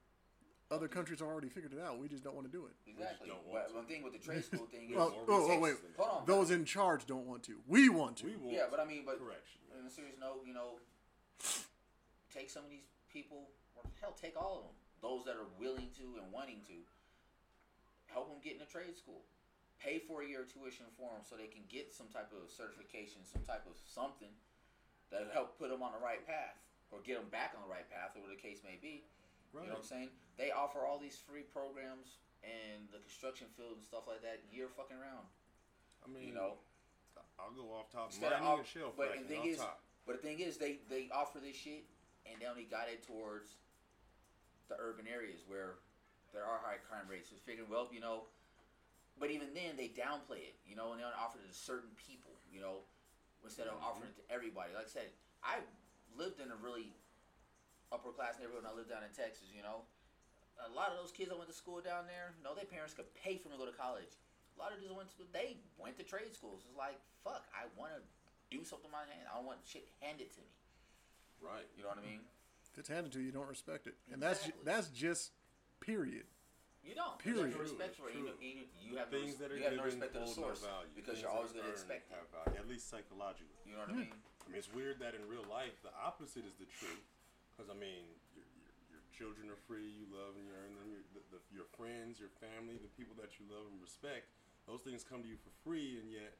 Other 0.71 0.87
countries 0.87 1.19
have 1.19 1.29
already 1.29 1.49
figured 1.49 1.71
it 1.73 1.79
out. 1.79 1.99
We 1.99 2.07
just 2.07 2.23
don't 2.23 2.33
want 2.33 2.49
to 2.49 2.51
do 2.51 2.65
it. 2.65 2.73
Exactly. 2.89 3.29
don't 3.29 3.45
want 3.45 3.67
But 3.67 3.69
to. 3.69 3.75
one 3.77 3.85
thing 3.85 4.01
with 4.01 4.13
the 4.13 4.19
trade 4.23 4.43
school 4.43 4.65
thing 4.71 4.89
is, 4.89 4.95
Well, 4.95 5.13
oh, 5.29 5.47
oh, 5.51 5.59
wait. 5.59 5.75
hold 5.97 6.09
on. 6.09 6.25
Those 6.25 6.49
in 6.49 6.65
charge 6.65 7.05
don't 7.05 7.27
want 7.27 7.43
to. 7.43 7.59
We 7.67 7.89
want 7.89 8.17
to. 8.23 8.25
We 8.25 8.35
want 8.37 8.51
yeah, 8.51 8.65
but 8.71 8.79
I 8.79 8.85
mean, 8.85 9.03
but 9.05 9.19
correction. 9.21 9.61
in 9.79 9.85
a 9.85 9.89
serious 9.91 10.15
note, 10.19 10.41
you 10.47 10.53
know, 10.53 10.81
take 12.33 12.49
some 12.49 12.63
of 12.63 12.71
these 12.71 12.89
people, 13.11 13.49
or 13.75 13.83
hell, 14.01 14.15
take 14.19 14.33
all 14.35 14.57
of 14.57 14.63
them. 14.65 14.75
Those 15.03 15.27
that 15.27 15.35
are 15.35 15.51
willing 15.59 15.91
to 15.99 16.15
and 16.15 16.31
wanting 16.31 16.63
to, 16.71 16.77
help 18.07 18.31
them 18.31 18.39
get 18.39 18.55
in 18.55 18.63
a 18.63 18.69
trade 18.71 18.95
school. 18.95 19.21
pay 19.83 19.99
for 19.99 20.23
a 20.23 20.25
year 20.25 20.47
of 20.47 20.47
tuition 20.47 20.87
for 20.95 21.11
them 21.11 21.19
so 21.27 21.35
they 21.35 21.51
can 21.51 21.67
get 21.67 21.91
some 21.91 22.07
type 22.07 22.31
of 22.31 22.47
certification, 22.47 23.19
some 23.27 23.43
type 23.43 23.67
of 23.67 23.75
something 23.83 24.31
that'll 25.11 25.27
help 25.35 25.59
put 25.59 25.67
them 25.67 25.83
on 25.83 25.91
the 25.91 25.99
right 25.99 26.23
path 26.23 26.55
or 26.87 27.03
get 27.03 27.19
them 27.19 27.27
back 27.35 27.51
on 27.51 27.59
the 27.67 27.67
right 27.67 27.83
path, 27.91 28.15
or 28.15 28.23
whatever 28.23 28.39
the 28.39 28.39
case 28.39 28.63
may 28.63 28.79
be. 28.79 29.03
Right. 29.51 29.67
You 29.67 29.75
know 29.75 29.81
what 29.81 29.83
I'm 29.83 30.07
saying? 30.07 30.09
They 30.39 30.55
offer 30.55 30.87
all 30.87 30.95
these 31.03 31.19
free 31.19 31.43
programs 31.43 32.23
and 32.47 32.87
the 32.95 33.03
construction 33.03 33.51
field 33.59 33.75
and 33.75 33.83
stuff 33.83 34.07
like 34.07 34.23
that 34.23 34.39
year 34.55 34.71
fucking 34.71 34.95
round. 34.95 35.27
I 35.99 36.07
mean, 36.07 36.31
You 36.31 36.35
know, 36.37 36.63
I'll 37.35 37.51
go 37.51 37.75
off 37.75 37.91
top. 37.91 38.15
Instead 38.15 38.31
of 38.31 38.45
off- 38.45 38.63
and 38.63 38.67
shell 38.69 38.93
but 38.95 39.19
the 39.19 39.27
thing 39.27 39.43
is, 39.43 39.57
top. 39.59 39.83
but 40.07 40.21
the 40.21 40.23
thing 40.23 40.39
is, 40.39 40.55
they 40.55 40.79
they 40.87 41.09
offer 41.11 41.43
this 41.43 41.59
shit, 41.59 41.83
and 42.23 42.39
they 42.39 42.47
only 42.47 42.63
got 42.71 42.87
it 42.87 43.03
towards 43.03 43.57
the 44.69 44.77
urban 44.79 45.05
areas 45.07 45.43
where 45.47 45.81
there 46.31 46.43
are 46.43 46.59
high 46.63 46.81
crime 46.81 47.05
rates. 47.05 47.29
So 47.29 47.37
figuring, 47.45 47.69
well, 47.69 47.87
you 47.91 48.01
know, 48.01 48.29
but 49.21 49.29
even 49.29 49.53
then 49.53 49.77
they 49.77 49.93
downplay 49.93 50.41
it, 50.49 50.57
you 50.65 50.73
know, 50.73 50.91
and 50.91 50.99
they 50.99 51.05
offer 51.05 51.37
it 51.37 51.45
to 51.45 51.53
certain 51.53 51.93
people, 51.95 52.33
you 52.49 52.59
know, 52.59 52.81
instead 53.45 53.69
of 53.69 53.77
mm-hmm. 53.77 53.85
offering 53.85 54.09
it 54.09 54.17
to 54.17 54.25
everybody. 54.33 54.73
Like 54.73 54.89
I 54.89 54.93
said, 54.93 55.13
I 55.45 55.61
lived 56.17 56.41
in 56.41 56.49
a 56.49 56.57
really 56.57 56.97
upper 57.93 58.09
class 58.09 58.41
neighborhood. 58.41 58.65
when 58.65 58.71
I 58.71 58.75
lived 58.75 58.89
down 58.89 59.05
in 59.05 59.13
Texas, 59.13 59.53
you 59.53 59.61
know. 59.61 59.85
A 60.61 60.71
lot 60.73 60.93
of 60.93 61.01
those 61.01 61.13
kids 61.13 61.33
that 61.33 61.37
went 61.37 61.49
to 61.49 61.57
school 61.57 61.81
down 61.81 62.05
there, 62.05 62.33
you 62.37 62.45
know, 62.45 62.53
their 62.53 62.69
parents 62.69 62.93
could 62.93 63.09
pay 63.17 63.41
for 63.41 63.49
them 63.49 63.57
to 63.57 63.61
go 63.65 63.69
to 63.69 63.75
college. 63.75 64.17
A 64.53 64.57
lot 64.61 64.69
of 64.69 64.77
these 64.77 64.93
went 64.93 65.09
to 65.17 65.25
they 65.33 65.57
went 65.81 65.97
to 65.97 66.05
trade 66.05 66.29
schools. 66.29 66.61
It's 66.61 66.77
like 66.77 67.01
fuck, 67.25 67.41
I 67.49 67.65
want 67.73 67.89
to 67.97 68.01
do 68.53 68.61
something 68.61 68.85
with 68.85 68.93
my 68.93 69.05
hand. 69.09 69.25
I 69.25 69.41
don't 69.41 69.49
want 69.49 69.65
shit 69.65 69.89
handed 69.97 70.29
to 70.37 70.41
me. 70.45 70.53
Right. 71.41 71.65
You 71.73 71.83
know 71.83 71.89
what 71.89 71.99
I 71.99 72.05
mean? 72.05 72.21
If 72.73 72.79
it's 72.81 72.89
handed 72.89 73.13
to 73.13 73.19
you, 73.21 73.29
you 73.29 73.35
don't 73.37 73.47
respect 73.47 73.85
it, 73.85 73.93
and 74.11 74.17
that's 74.17 74.49
Exactly. 74.49 74.65
that's 74.65 74.89
just 74.89 75.29
period. 75.79 76.25
You 76.81 76.97
don't. 76.97 77.15
Period. 77.21 77.53
You 77.53 77.53
have 77.53 77.55
no 77.55 77.61
respect 77.69 77.93
True, 77.95 78.03
for 78.03 78.09
it. 78.09 78.17
true. 78.17 78.33
You, 78.41 78.65
you, 78.65 78.65
you 78.81 78.93
have 78.97 79.07
no, 79.13 79.21
Things 79.21 79.37
that 79.39 79.53
are 79.53 79.55
you 79.55 79.63
have 79.63 79.77
given 79.77 79.85
no 79.85 79.93
respect 79.93 80.11
for 80.17 80.25
the 80.25 80.27
source 80.27 80.59
value. 80.65 80.89
because 80.97 81.15
Things 81.15 81.23
you're 81.23 81.31
always 81.31 81.53
going 81.55 81.63
to 81.63 81.71
earn 81.71 81.77
expect 81.79 82.09
it. 82.09 82.17
have 82.17 82.27
value, 82.33 82.57
at 82.59 82.67
least 82.67 82.89
psychologically. 82.91 83.61
You 83.63 83.77
know 83.77 83.85
what 83.87 83.93
I 83.93 84.03
mean? 84.03 84.11
I 84.11 84.45
mean, 84.51 84.57
it's 84.59 84.67
weird 84.73 84.99
that 84.99 85.13
in 85.15 85.23
real 85.29 85.45
life 85.47 85.77
the 85.85 85.93
opposite 85.95 86.43
is 86.43 86.57
the 86.59 86.67
truth. 86.81 87.05
Because 87.53 87.69
I 87.71 87.77
mean, 87.77 88.03
your, 88.35 88.43
your, 88.57 88.73
your 88.99 89.03
children 89.13 89.47
are 89.53 89.61
free, 89.69 89.85
you 89.85 90.09
love 90.11 90.33
and 90.35 90.43
you 90.43 90.51
earn 90.57 90.73
them. 90.75 90.89
Your, 90.91 91.05
the, 91.15 91.21
the, 91.31 91.39
your 91.55 91.69
friends, 91.77 92.17
your 92.19 92.33
family, 92.41 92.75
the 92.81 92.91
people 92.99 93.13
that 93.21 93.37
you 93.39 93.45
love 93.47 93.69
and 93.69 93.77
respect, 93.79 94.27
those 94.67 94.81
things 94.83 95.05
come 95.07 95.21
to 95.23 95.29
you 95.29 95.37
for 95.39 95.53
free, 95.63 96.01
and 96.03 96.09
yet 96.11 96.35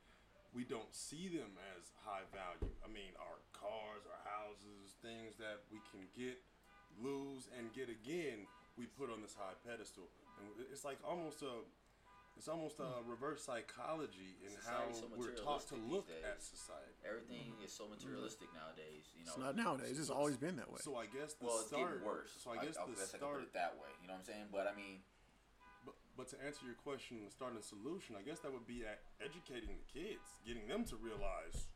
we 0.54 0.64
don't 0.64 0.94
see 0.94 1.28
them 1.28 1.58
as 1.74 1.90
high 2.06 2.26
value. 2.30 2.70
I 2.86 2.88
mean, 2.88 3.18
our 3.18 3.42
cars, 3.52 4.06
our 4.06 4.22
houses, 4.22 4.94
things 5.02 5.34
that 5.42 5.66
we 5.74 5.82
can 5.90 6.06
get, 6.14 6.38
lose, 7.02 7.50
and 7.58 7.74
get 7.74 7.90
again, 7.90 8.46
we 8.78 8.86
put 8.86 9.10
on 9.10 9.22
this 9.22 9.34
high 9.34 9.58
pedestal, 9.66 10.10
and 10.40 10.48
it's 10.72 10.86
like 10.86 11.02
almost 11.02 11.42
a. 11.42 11.66
It's 12.34 12.50
almost 12.50 12.82
a 12.82 12.90
hmm. 12.90 13.06
reverse 13.06 13.46
psychology 13.46 14.34
in 14.42 14.50
how 14.66 14.90
so 14.90 15.06
we're 15.14 15.38
taught 15.38 15.70
to 15.70 15.78
look 15.78 16.10
days. 16.10 16.26
at 16.26 16.42
society. 16.42 16.98
Everything 17.06 17.54
mm-hmm. 17.54 17.62
is 17.62 17.70
so 17.70 17.86
mm-hmm. 17.86 17.94
materialistic 17.94 18.50
nowadays. 18.58 19.06
You 19.14 19.22
know. 19.22 19.38
It's 19.38 19.44
not 19.46 19.54
nowadays. 19.54 20.02
It's 20.02 20.10
always 20.10 20.34
been 20.34 20.58
that 20.58 20.66
way. 20.66 20.82
So 20.82 20.98
I 20.98 21.06
guess 21.06 21.38
the 21.38 21.46
well, 21.46 21.62
it's 21.62 21.70
start. 21.70 21.94
getting 21.94 22.02
worse. 22.02 22.34
So 22.42 22.50
I 22.50 22.58
guess 22.58 22.74
I, 22.74 22.90
the 22.90 22.98
guess 22.98 23.14
I 23.14 23.22
can 23.22 23.38
put 23.38 23.38
start. 23.38 23.46
it 23.46 23.54
that 23.54 23.78
way. 23.78 23.94
You 24.02 24.10
know 24.10 24.18
what 24.18 24.26
I'm 24.26 24.34
saying? 24.34 24.50
But 24.50 24.66
I 24.66 24.74
mean, 24.74 25.06
But, 26.15 26.30
but 26.30 26.38
to 26.38 26.45
answer 26.45 26.65
your 26.65 26.77
question, 26.81 27.18
and 27.22 27.31
start 27.31 27.57
a 27.57 27.64
solution, 27.64 28.15
I 28.18 28.22
guess 28.22 28.40
that 28.40 28.53
would 28.53 28.68
be 28.68 28.85
at 28.85 29.02
educating 29.22 29.76
the 29.77 29.88
kids, 29.90 30.38
getting 30.45 30.68
them 30.68 30.85
to 30.85 30.95
realize 30.95 31.68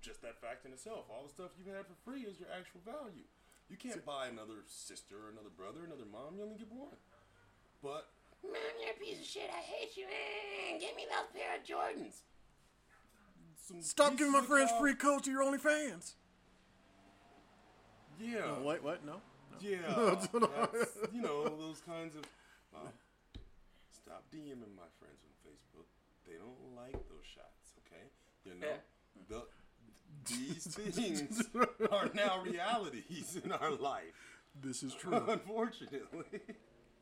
just 0.00 0.20
that 0.22 0.40
fact 0.40 0.66
in 0.66 0.72
itself. 0.72 1.08
All 1.08 1.24
the 1.24 1.32
stuff 1.32 1.52
you've 1.56 1.72
had 1.72 1.86
for 1.86 1.96
free 2.04 2.28
is 2.28 2.40
your 2.40 2.48
actual 2.52 2.80
value. 2.84 3.24
You 3.68 3.76
can't 3.76 4.04
buy 4.04 4.28
another 4.28 4.60
sister, 4.68 5.32
another 5.32 5.48
brother, 5.48 5.84
another 5.84 6.04
mom. 6.04 6.36
You 6.36 6.44
only 6.44 6.58
get 6.58 6.68
one. 6.70 7.00
But 7.82 8.08
Mom, 8.44 8.52
you're 8.80 8.92
a 8.92 9.00
piece 9.00 9.20
of 9.20 9.26
shit. 9.26 9.48
I 9.48 9.60
hate 9.60 9.96
you. 9.96 10.04
Mm, 10.04 10.80
give 10.80 10.94
me 10.96 11.06
those 11.08 11.32
pair 11.32 11.56
of 11.56 11.64
Jordans. 11.64 12.20
some 13.56 13.80
Stop 13.80 14.18
giving 14.18 14.32
my 14.32 14.42
friends 14.42 14.70
car- 14.70 14.80
free 14.80 14.94
coats 14.94 15.24
to 15.24 15.30
your 15.30 15.42
OnlyFans. 15.42 16.12
Yeah. 18.20 18.42
Oh, 18.44 18.62
wait, 18.62 18.82
what? 18.82 19.04
No. 19.04 19.20
Yeah, 19.60 20.16
you 21.12 21.22
know 21.22 21.44
those 21.44 21.80
kinds 21.86 22.16
of. 22.16 22.22
Well, 22.72 22.92
stop 24.04 24.24
DMing 24.32 24.76
my 24.76 24.88
friends 25.00 25.24
on 25.24 25.32
Facebook. 25.40 25.88
They 26.26 26.36
don't 26.36 26.76
like 26.76 26.92
those 27.08 27.24
shots. 27.24 27.72
Okay, 27.84 28.04
you 28.44 28.60
know 28.60 28.76
the 29.28 29.42
these 30.28 30.66
things 30.66 31.42
are 31.90 32.10
now 32.14 32.42
realities 32.42 33.38
in 33.42 33.52
our 33.52 33.72
life. 33.72 34.38
This 34.62 34.82
is 34.82 34.94
true. 34.94 35.22
Unfortunately, 35.28 36.40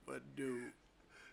but 0.07 0.23
dude, 0.37 0.73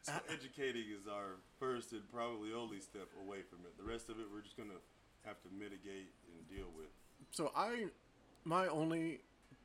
so 0.02 0.14
educating 0.32 0.86
is 1.00 1.08
our 1.08 1.38
first 1.60 1.92
and 1.92 2.02
probably 2.12 2.52
only 2.54 2.80
step 2.82 3.10
away 3.26 3.40
from 3.50 3.60
it. 3.66 3.78
The 3.78 3.90
rest 3.90 4.10
of 4.10 4.20
it, 4.20 4.26
we're 4.32 4.42
just 4.42 4.58
gonna 4.58 4.82
have 5.26 5.42
to 5.44 5.50
mitigate 5.58 6.12
and 6.28 6.50
deal 6.50 6.68
with. 6.76 6.88
so 7.32 7.52
I, 7.56 7.86
my 8.44 8.68
only 8.68 9.20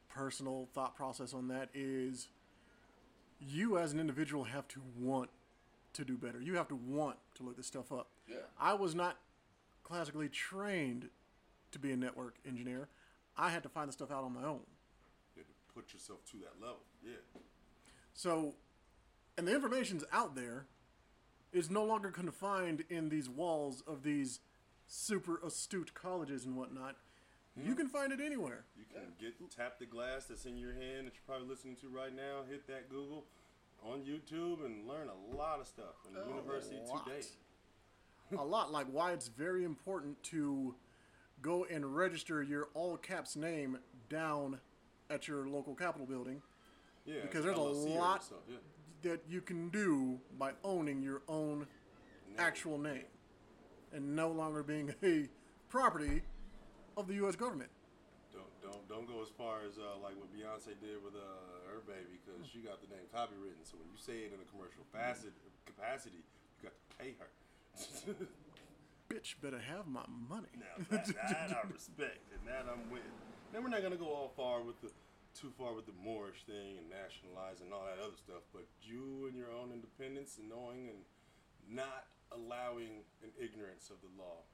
personal 0.09 0.69
thought 0.75 0.95
process 0.97 1.33
on 1.35 1.49
that 1.49 1.69
is, 1.75 2.29
you 3.41 3.79
as 3.79 3.93
an 3.93 4.01
individual 4.01 4.45
have 4.45 4.69
to 4.69 4.81
want 4.99 5.31
to 5.95 6.05
do 6.05 6.17
better. 6.17 6.41
You 6.41 6.55
have 6.57 6.69
to 6.69 6.77
want 6.77 7.17
to 7.37 7.43
look 7.43 7.57
this 7.57 7.67
stuff 7.67 7.93
up. 7.93 8.09
Yeah. 8.29 8.37
I 8.59 8.75
was 8.75 8.95
not 8.95 9.17
classically 9.83 10.29
trained 10.29 11.09
to 11.73 11.79
be 11.79 11.93
a 11.93 11.97
network 11.97 12.37
engineer. 12.47 12.89
I 13.37 13.51
had 13.51 13.63
to 13.65 13.69
find 13.69 13.89
the 13.89 13.93
stuff 13.93 14.11
out 14.11 14.25
on 14.25 14.33
my 14.33 14.45
own. 14.45 14.61
You 15.35 15.43
have 15.43 15.47
to 15.47 15.75
put 15.75 15.93
yourself 15.93 16.21
to 16.31 16.39
that 16.39 16.61
level. 16.61 16.83
Yeah. 17.05 17.41
So, 18.13 18.55
and 19.37 19.47
the 19.47 19.55
information's 19.55 20.05
out 20.13 20.37
there. 20.37 20.67
It's 21.53 21.71
no 21.71 21.85
longer 21.85 22.11
confined 22.11 22.85
in 22.91 23.09
these 23.09 23.29
walls 23.29 23.83
of 23.87 24.03
these 24.03 24.41
super 24.87 25.41
astute 25.45 25.95
colleges 25.95 26.45
and 26.45 26.57
whatnot. 26.57 26.97
You 27.57 27.73
hmm. 27.73 27.79
can 27.79 27.89
find 27.89 28.13
it 28.13 28.21
anywhere. 28.21 28.65
You 28.77 28.85
can 28.93 29.13
get 29.21 29.35
tap 29.55 29.79
the 29.79 29.87
glass 29.87 30.25
that's 30.25 30.45
in 30.45 30.57
your 30.57 30.73
hand 30.73 31.07
that 31.07 31.15
you're 31.15 31.27
probably 31.27 31.47
listening 31.47 31.77
to 31.77 31.89
right 31.89 32.15
now. 32.15 32.43
Hit 32.49 32.67
that 32.67 32.91
Google 32.91 33.25
on 33.85 34.01
YouTube 34.01 34.65
and 34.65 34.87
learn 34.89 35.09
a 35.09 35.37
lot 35.37 35.61
of 35.61 35.67
stuff 35.67 35.95
from 36.05 36.15
the 36.15 36.21
oh, 36.25 36.29
university 36.29 36.77
today. 37.05 37.27
a 38.39 38.45
lot 38.45 38.73
like 38.73 38.87
why 38.91 39.13
it's 39.13 39.29
very 39.29 39.65
important 39.65 40.21
to 40.23 40.75
go 41.43 41.67
and 41.71 41.95
register 41.95 42.43
your 42.43 42.69
all 42.75 42.97
caps 42.97 43.37
name 43.37 43.79
down 44.09 44.59
at 45.11 45.29
your 45.29 45.47
local 45.49 45.75
capitol 45.75 46.07
building 46.07 46.41
Yeah, 47.05 47.17
Because 47.23 47.45
there's 47.45 47.59
a 47.59 47.61
lot- 47.61 48.25
stuff, 48.25 48.39
yeah. 48.49 48.57
that 49.03 49.21
you 49.29 49.41
can 49.43 49.69
do 49.69 50.19
by 50.39 50.53
owning 50.65 51.03
your 51.03 51.23
own 51.29 51.59
Name. 51.61 52.37
actual 52.39 52.79
name 52.79 53.05
and 53.93 54.17
no 54.17 54.31
longer 54.31 54.63
being 54.63 54.95
a 55.03 55.29
property 55.69 56.23
of 56.97 57.07
the 57.07 57.15
U.S. 57.15 57.37
government. 57.37 57.71
Don't 58.65 58.89
don't 58.89 59.05
go 59.05 59.21
as 59.21 59.29
far 59.29 59.61
as 59.69 59.77
uh, 59.77 60.01
like 60.01 60.17
what 60.17 60.33
Beyonce 60.33 60.73
did 60.81 61.05
with 61.05 61.13
uh, 61.13 61.69
her 61.69 61.85
baby 61.85 62.17
because 62.17 62.49
she 62.49 62.65
got 62.65 62.81
the 62.81 62.89
name 62.89 63.05
copywritten. 63.13 63.61
So 63.69 63.77
when 63.77 63.93
you 63.93 64.01
say 64.01 64.25
it 64.25 64.33
in 64.33 64.41
a 64.41 64.49
commercial 64.49 64.89
facet, 64.89 65.37
capacity, 65.69 66.25
you 66.25 66.73
got 66.73 66.73
to 66.73 66.85
pay 66.97 67.13
her. 67.21 67.29
Bitch 69.13 69.37
better 69.45 69.61
have 69.61 69.85
my 69.85 70.09
money. 70.09 70.49
Now 70.57 70.81
that, 70.89 71.05
that 71.13 71.53
I 71.53 71.69
respect 71.69 72.25
and 72.33 72.41
that 72.49 72.65
I'm 72.65 72.89
with. 72.89 73.05
Then 73.53 73.63
we're 73.63 73.69
not 73.69 73.85
gonna 73.85 74.01
go 74.01 74.09
all 74.09 74.33
far 74.33 74.65
with 74.65 74.81
the 74.81 74.89
too 75.37 75.53
far 75.59 75.75
with 75.75 75.85
the 75.85 75.97
Moorish 76.01 76.47
thing 76.47 76.79
and 76.81 76.89
nationalizing 76.89 77.69
and 77.69 77.75
all 77.75 77.85
that 77.85 78.01
other 78.01 78.17
stuff. 78.17 78.49
But 78.55 78.65
you 78.81 79.29
and 79.29 79.37
your 79.37 79.53
own 79.53 79.77
independence 79.77 80.39
and 80.41 80.49
knowing 80.49 80.89
and 80.89 81.05
not 81.69 82.07
allowing 82.33 83.05
an 83.23 83.31
ignorance 83.37 83.91
of 83.91 84.01
the 84.01 84.11
law. 84.17 84.47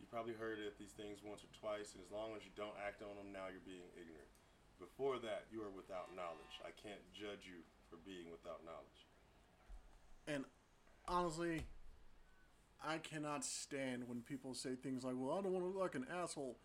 You 0.00 0.06
probably 0.06 0.34
heard 0.34 0.58
it 0.58 0.78
these 0.78 0.94
things 0.94 1.18
once 1.22 1.42
or 1.44 1.50
twice, 1.58 1.92
and 1.94 2.00
as 2.02 2.10
long 2.10 2.32
as 2.36 2.44
you 2.46 2.50
don't 2.56 2.74
act 2.78 3.02
on 3.02 3.14
them, 3.18 3.32
now 3.32 3.50
you're 3.50 3.64
being 3.66 3.86
ignorant. 3.98 4.30
Before 4.78 5.18
that, 5.18 5.46
you 5.50 5.60
are 5.62 5.74
without 5.74 6.14
knowledge. 6.14 6.54
I 6.62 6.70
can't 6.70 7.02
judge 7.12 7.44
you 7.46 7.66
for 7.90 7.98
being 8.06 8.30
without 8.30 8.62
knowledge. 8.64 9.00
And 10.30 10.44
honestly, 11.08 11.66
I 12.78 12.98
cannot 12.98 13.44
stand 13.44 14.06
when 14.06 14.22
people 14.22 14.54
say 14.54 14.76
things 14.78 15.02
like, 15.02 15.14
well, 15.18 15.34
I 15.36 15.42
don't 15.42 15.50
want 15.52 15.64
to 15.66 15.68
look 15.74 15.82
like 15.82 15.96
an 15.98 16.06
asshole. 16.06 16.58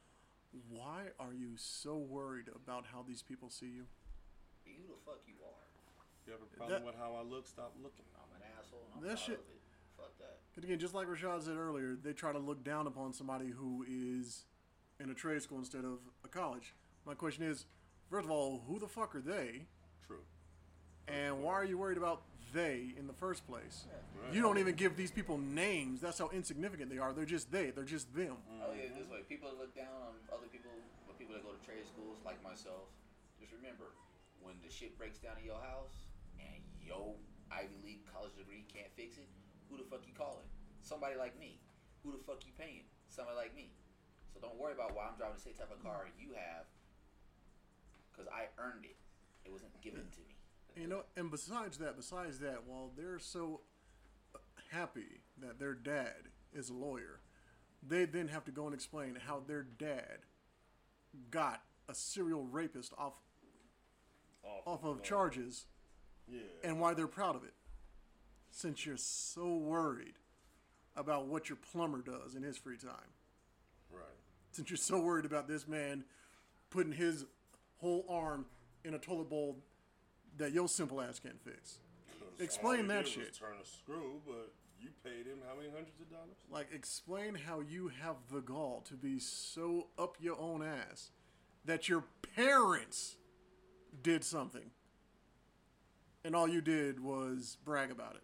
Why 0.70 1.10
are 1.20 1.34
you 1.34 1.58
so 1.58 1.98
worried 1.98 2.46
about 2.54 2.86
how 2.94 3.02
these 3.02 3.24
people 3.26 3.50
see 3.50 3.74
you? 3.74 3.90
be 4.64 4.78
who 4.80 4.88
the 4.94 5.02
fuck 5.04 5.20
you 5.28 5.36
are. 5.44 5.66
You 6.24 6.32
have 6.32 6.42
a 6.46 6.52
problem 6.56 6.80
That- 6.80 6.86
with 6.86 6.96
how 6.96 7.18
I 7.20 7.24
look? 7.26 7.48
Stop 7.48 7.74
looking. 7.82 8.06
I'm 8.16 8.30
an 8.40 8.46
asshole. 8.56 8.86
And 8.94 8.94
I'm 8.96 9.02
That 9.04 9.18
proud 9.18 9.26
shit- 9.26 9.40
of 9.44 9.50
it. 9.50 9.62
Fuck 9.98 10.14
that. 10.24 10.33
Because 10.54 10.70
again, 10.70 10.80
just 10.80 10.94
like 10.94 11.08
Rashad 11.08 11.44
said 11.44 11.58
earlier, 11.58 11.98
they 12.02 12.14
try 12.14 12.32
to 12.32 12.38
look 12.38 12.64
down 12.64 12.86
upon 12.86 13.12
somebody 13.12 13.50
who 13.50 13.84
is 13.90 14.46
in 15.00 15.10
a 15.10 15.14
trade 15.14 15.42
school 15.42 15.58
instead 15.58 15.84
of 15.84 15.98
a 16.24 16.28
college. 16.28 16.76
My 17.08 17.16
question 17.16 17.44
is, 17.44 17.66
first 18.12 18.26
of 18.26 18.32
all, 18.32 18.62
who 18.68 18.78
the 18.78 18.88
fuck 18.88 19.16
are 19.16 19.22
they? 19.22 19.66
True. 20.06 20.22
And 21.08 21.42
why 21.42 21.54
are 21.54 21.66
you 21.66 21.80
worried 21.80 21.98
about 21.98 22.22
they 22.54 22.94
in 23.00 23.08
the 23.08 23.18
first 23.18 23.48
place? 23.48 23.86
Right. 23.90 24.34
You 24.34 24.44
don't 24.44 24.60
even 24.60 24.76
give 24.76 24.96
these 24.96 25.10
people 25.10 25.40
names. 25.40 26.02
That's 26.02 26.20
how 26.20 26.30
insignificant 26.30 26.92
they 26.92 27.00
are. 27.00 27.14
They're 27.14 27.26
just 27.26 27.52
they. 27.52 27.72
They're 27.72 27.84
just 27.84 28.14
them. 28.14 28.38
Mm. 28.46 28.62
Oh 28.62 28.74
yeah, 28.78 28.94
this 28.96 29.10
way. 29.10 29.26
People 29.28 29.50
that 29.50 29.58
look 29.58 29.74
down 29.76 29.90
on 30.06 30.14
other 30.30 30.46
people, 30.54 30.70
or 31.10 31.18
people 31.18 31.34
that 31.34 31.42
go 31.42 31.50
to 31.50 31.66
trade 31.66 31.82
schools 31.90 32.22
like 32.24 32.38
myself. 32.44 32.94
Just 33.42 33.52
remember, 33.58 33.90
when 34.40 34.54
the 34.64 34.70
shit 34.70 34.96
breaks 35.00 35.18
down 35.18 35.34
in 35.42 35.46
your 35.50 35.60
house 35.66 36.06
and 36.38 36.62
your 36.78 37.18
Ivy 37.52 37.82
League 37.84 38.06
college 38.14 38.38
degree 38.38 38.64
can't 38.70 38.94
fix 38.96 39.18
it, 39.18 39.26
who 39.74 39.82
the 39.82 39.90
fuck 39.90 40.06
you 40.06 40.14
calling? 40.14 40.46
somebody 40.82 41.16
like 41.16 41.40
me. 41.40 41.60
Who 42.04 42.12
the 42.12 42.18
fuck 42.28 42.46
you 42.46 42.52
paying? 42.60 42.84
Somebody 43.08 43.38
like 43.38 43.56
me. 43.56 43.72
So 44.34 44.40
don't 44.42 44.60
worry 44.60 44.74
about 44.74 44.94
why 44.94 45.08
I'm 45.10 45.18
driving 45.18 45.36
the 45.38 45.42
same 45.42 45.54
type 45.54 45.72
of 45.72 45.82
car 45.82 46.08
you 46.20 46.34
have, 46.36 46.66
because 48.12 48.28
I 48.28 48.48
earned 48.62 48.84
it. 48.84 48.98
It 49.46 49.52
wasn't 49.52 49.80
given 49.82 50.02
to 50.12 50.20
me. 50.28 50.36
You 50.76 50.88
know, 50.88 51.04
and 51.16 51.32
besides 51.32 51.78
that, 51.78 51.96
besides 51.96 52.40
that, 52.40 52.64
while 52.68 52.92
they're 52.98 53.18
so 53.20 53.62
happy 54.72 55.22
that 55.42 55.58
their 55.60 55.74
dad 55.74 56.28
is 56.54 56.70
a 56.70 56.74
lawyer, 56.74 57.22
they 57.88 58.04
then 58.06 58.28
have 58.28 58.44
to 58.46 58.52
go 58.52 58.66
and 58.66 58.74
explain 58.76 59.18
how 59.26 59.42
their 59.48 59.64
dad 59.64 60.20
got 61.32 61.62
a 61.88 61.96
serial 61.96 62.44
rapist 62.44 62.92
off 62.98 63.14
off 64.66 64.84
of 64.84 64.98
uh, 64.98 65.02
charges 65.02 65.66
Yeah. 66.28 66.40
and 66.64 66.80
why 66.82 66.94
they're 66.94 67.08
proud 67.08 67.36
of 67.38 67.44
it. 67.46 67.54
Since 68.54 68.86
you're 68.86 68.98
so 68.98 69.56
worried 69.58 70.14
about 70.96 71.26
what 71.26 71.50
your 71.50 71.58
plumber 71.72 72.02
does 72.02 72.36
in 72.36 72.44
his 72.44 72.56
free 72.56 72.78
time. 72.78 73.12
right. 73.92 74.04
Since 74.52 74.70
you're 74.70 74.78
so 74.78 75.00
worried 75.00 75.26
about 75.26 75.48
this 75.48 75.68
man 75.68 76.06
putting 76.70 76.92
his 76.94 77.26
whole 77.82 78.06
arm 78.08 78.46
in 78.86 78.94
a 78.94 79.00
toilet 79.00 79.28
bowl 79.28 79.58
that 80.38 80.52
your 80.52 80.68
simple 80.68 81.02
ass 81.02 81.18
can't 81.20 81.42
fix. 81.44 81.80
Explain 82.40 82.88
that 82.88 83.08
shit. 83.08 83.34
Turn 83.34 83.56
a 83.62 83.66
screw, 83.66 84.22
but 84.26 84.54
you 84.80 84.90
paid 85.04 85.26
him 85.26 85.40
how 85.48 85.56
many 85.56 85.70
hundreds 85.70 86.00
of 86.00 86.12
dollars? 86.12 86.38
Like, 86.52 86.68
explain 86.72 87.34
how 87.34 87.62
you 87.62 87.92
have 88.04 88.18
the 88.32 88.42
gall 88.42 88.84
to 88.88 88.94
be 88.94 89.18
so 89.18 89.88
up 89.98 90.18
your 90.20 90.40
own 90.40 90.62
ass 90.64 91.10
that 91.66 91.90
your 91.90 92.04
parents 92.36 93.16
did 94.04 94.24
something 94.24 94.70
and 96.24 96.36
all 96.36 96.48
you 96.48 96.62
did 96.62 97.00
was 97.00 97.58
brag 97.66 97.90
about 97.90 98.16
it. 98.16 98.24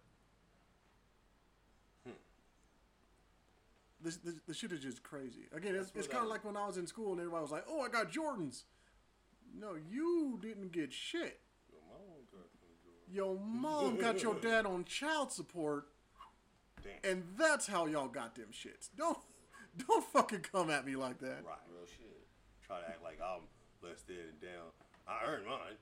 This, 4.02 4.16
this, 4.16 4.34
this 4.48 4.56
shit 4.56 4.72
is 4.72 4.80
just 4.80 5.02
crazy. 5.02 5.46
Again, 5.54 5.74
it's, 5.74 5.90
That's 5.90 6.06
it's 6.06 6.08
what 6.08 6.12
kind 6.14 6.24
of 6.24 6.30
like 6.30 6.44
when 6.44 6.56
I 6.56 6.66
was 6.66 6.76
in 6.78 6.86
school 6.86 7.12
and 7.12 7.20
everybody 7.20 7.42
was 7.42 7.50
like, 7.52 7.64
oh, 7.68 7.82
I 7.82 7.88
got 7.88 8.10
Jordans. 8.10 8.62
No, 9.58 9.74
you 9.90 10.38
didn't 10.40 10.72
get 10.72 10.92
shit. 10.92 11.40
Yo, 11.72 11.78
my 11.84 12.38
got. 12.38 13.12
Your 13.12 13.38
mom 13.38 13.96
got 13.96 14.22
your 14.22 14.34
dad 14.40 14.66
on 14.66 14.84
child 14.84 15.32
support 15.32 15.86
Damn. 16.82 17.10
and 17.12 17.24
that's 17.36 17.66
how 17.66 17.86
y'all 17.86 18.08
got 18.08 18.34
them 18.36 18.48
shits. 18.52 18.88
Don't 18.96 19.18
don't 19.76 20.04
fucking 20.04 20.40
come 20.40 20.70
at 20.70 20.86
me 20.86 20.96
like 20.96 21.18
that. 21.18 21.42
right. 21.44 21.58
Real 21.68 21.86
shit. 21.86 22.26
Try 22.66 22.80
to 22.80 22.86
act 22.88 23.02
like 23.02 23.18
I'm 23.20 23.42
less 23.82 24.02
dead 24.02 24.16
and 24.30 24.40
down. 24.40 24.70
I 25.08 25.26
earned 25.28 25.46
mine. 25.46 25.76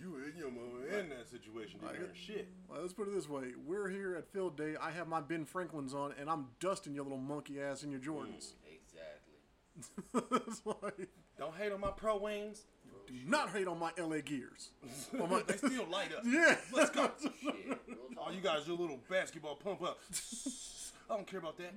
You 0.00 0.16
and 0.24 0.36
your 0.36 0.50
mama 0.50 0.86
in 0.98 1.08
that 1.10 1.28
situation 1.30 1.80
didn't 1.80 2.06
Like- 2.08 2.16
shit. 2.16 2.48
Well, 2.68 2.80
let's 2.80 2.92
put 2.94 3.08
it 3.08 3.14
this 3.14 3.28
way: 3.28 3.52
We're 3.66 3.88
here 3.88 4.14
at 4.16 4.26
Field 4.32 4.56
Day. 4.56 4.76
I 4.80 4.90
have 4.90 5.08
my 5.08 5.20
Ben 5.20 5.44
Franklins 5.44 5.92
on, 5.94 6.14
and 6.18 6.30
I'm 6.30 6.48
dusting 6.58 6.94
your 6.94 7.04
little 7.04 7.18
monkey 7.18 7.60
ass 7.60 7.82
in 7.82 7.90
your 7.90 8.00
Jordans. 8.00 8.54
Exactly. 8.66 10.38
it's 10.48 10.62
like, 10.64 11.08
Don't 11.38 11.54
hate 11.56 11.72
on 11.72 11.80
my 11.80 11.90
pro 11.90 12.16
wings. 12.18 12.64
do 13.06 13.14
not 13.26 13.50
hate 13.50 13.66
on 13.66 13.78
my 13.78 13.90
LA 13.98 14.20
Gears. 14.20 14.70
On 15.20 15.28
my- 15.30 15.42
they 15.42 15.56
still 15.56 15.86
light 15.90 16.14
up. 16.14 16.22
yeah, 16.24 16.56
Let's 16.72 16.90
go. 16.90 17.10
Shit. 17.20 17.32
Real 17.42 17.98
All 18.18 18.32
you 18.32 18.40
guys 18.40 18.66
your 18.66 18.76
little 18.78 19.00
basketball 19.08 19.56
pump 19.56 19.82
up. 19.82 19.98
I 21.10 21.16
don't 21.16 21.26
care 21.26 21.40
about 21.40 21.56
that. 21.58 21.74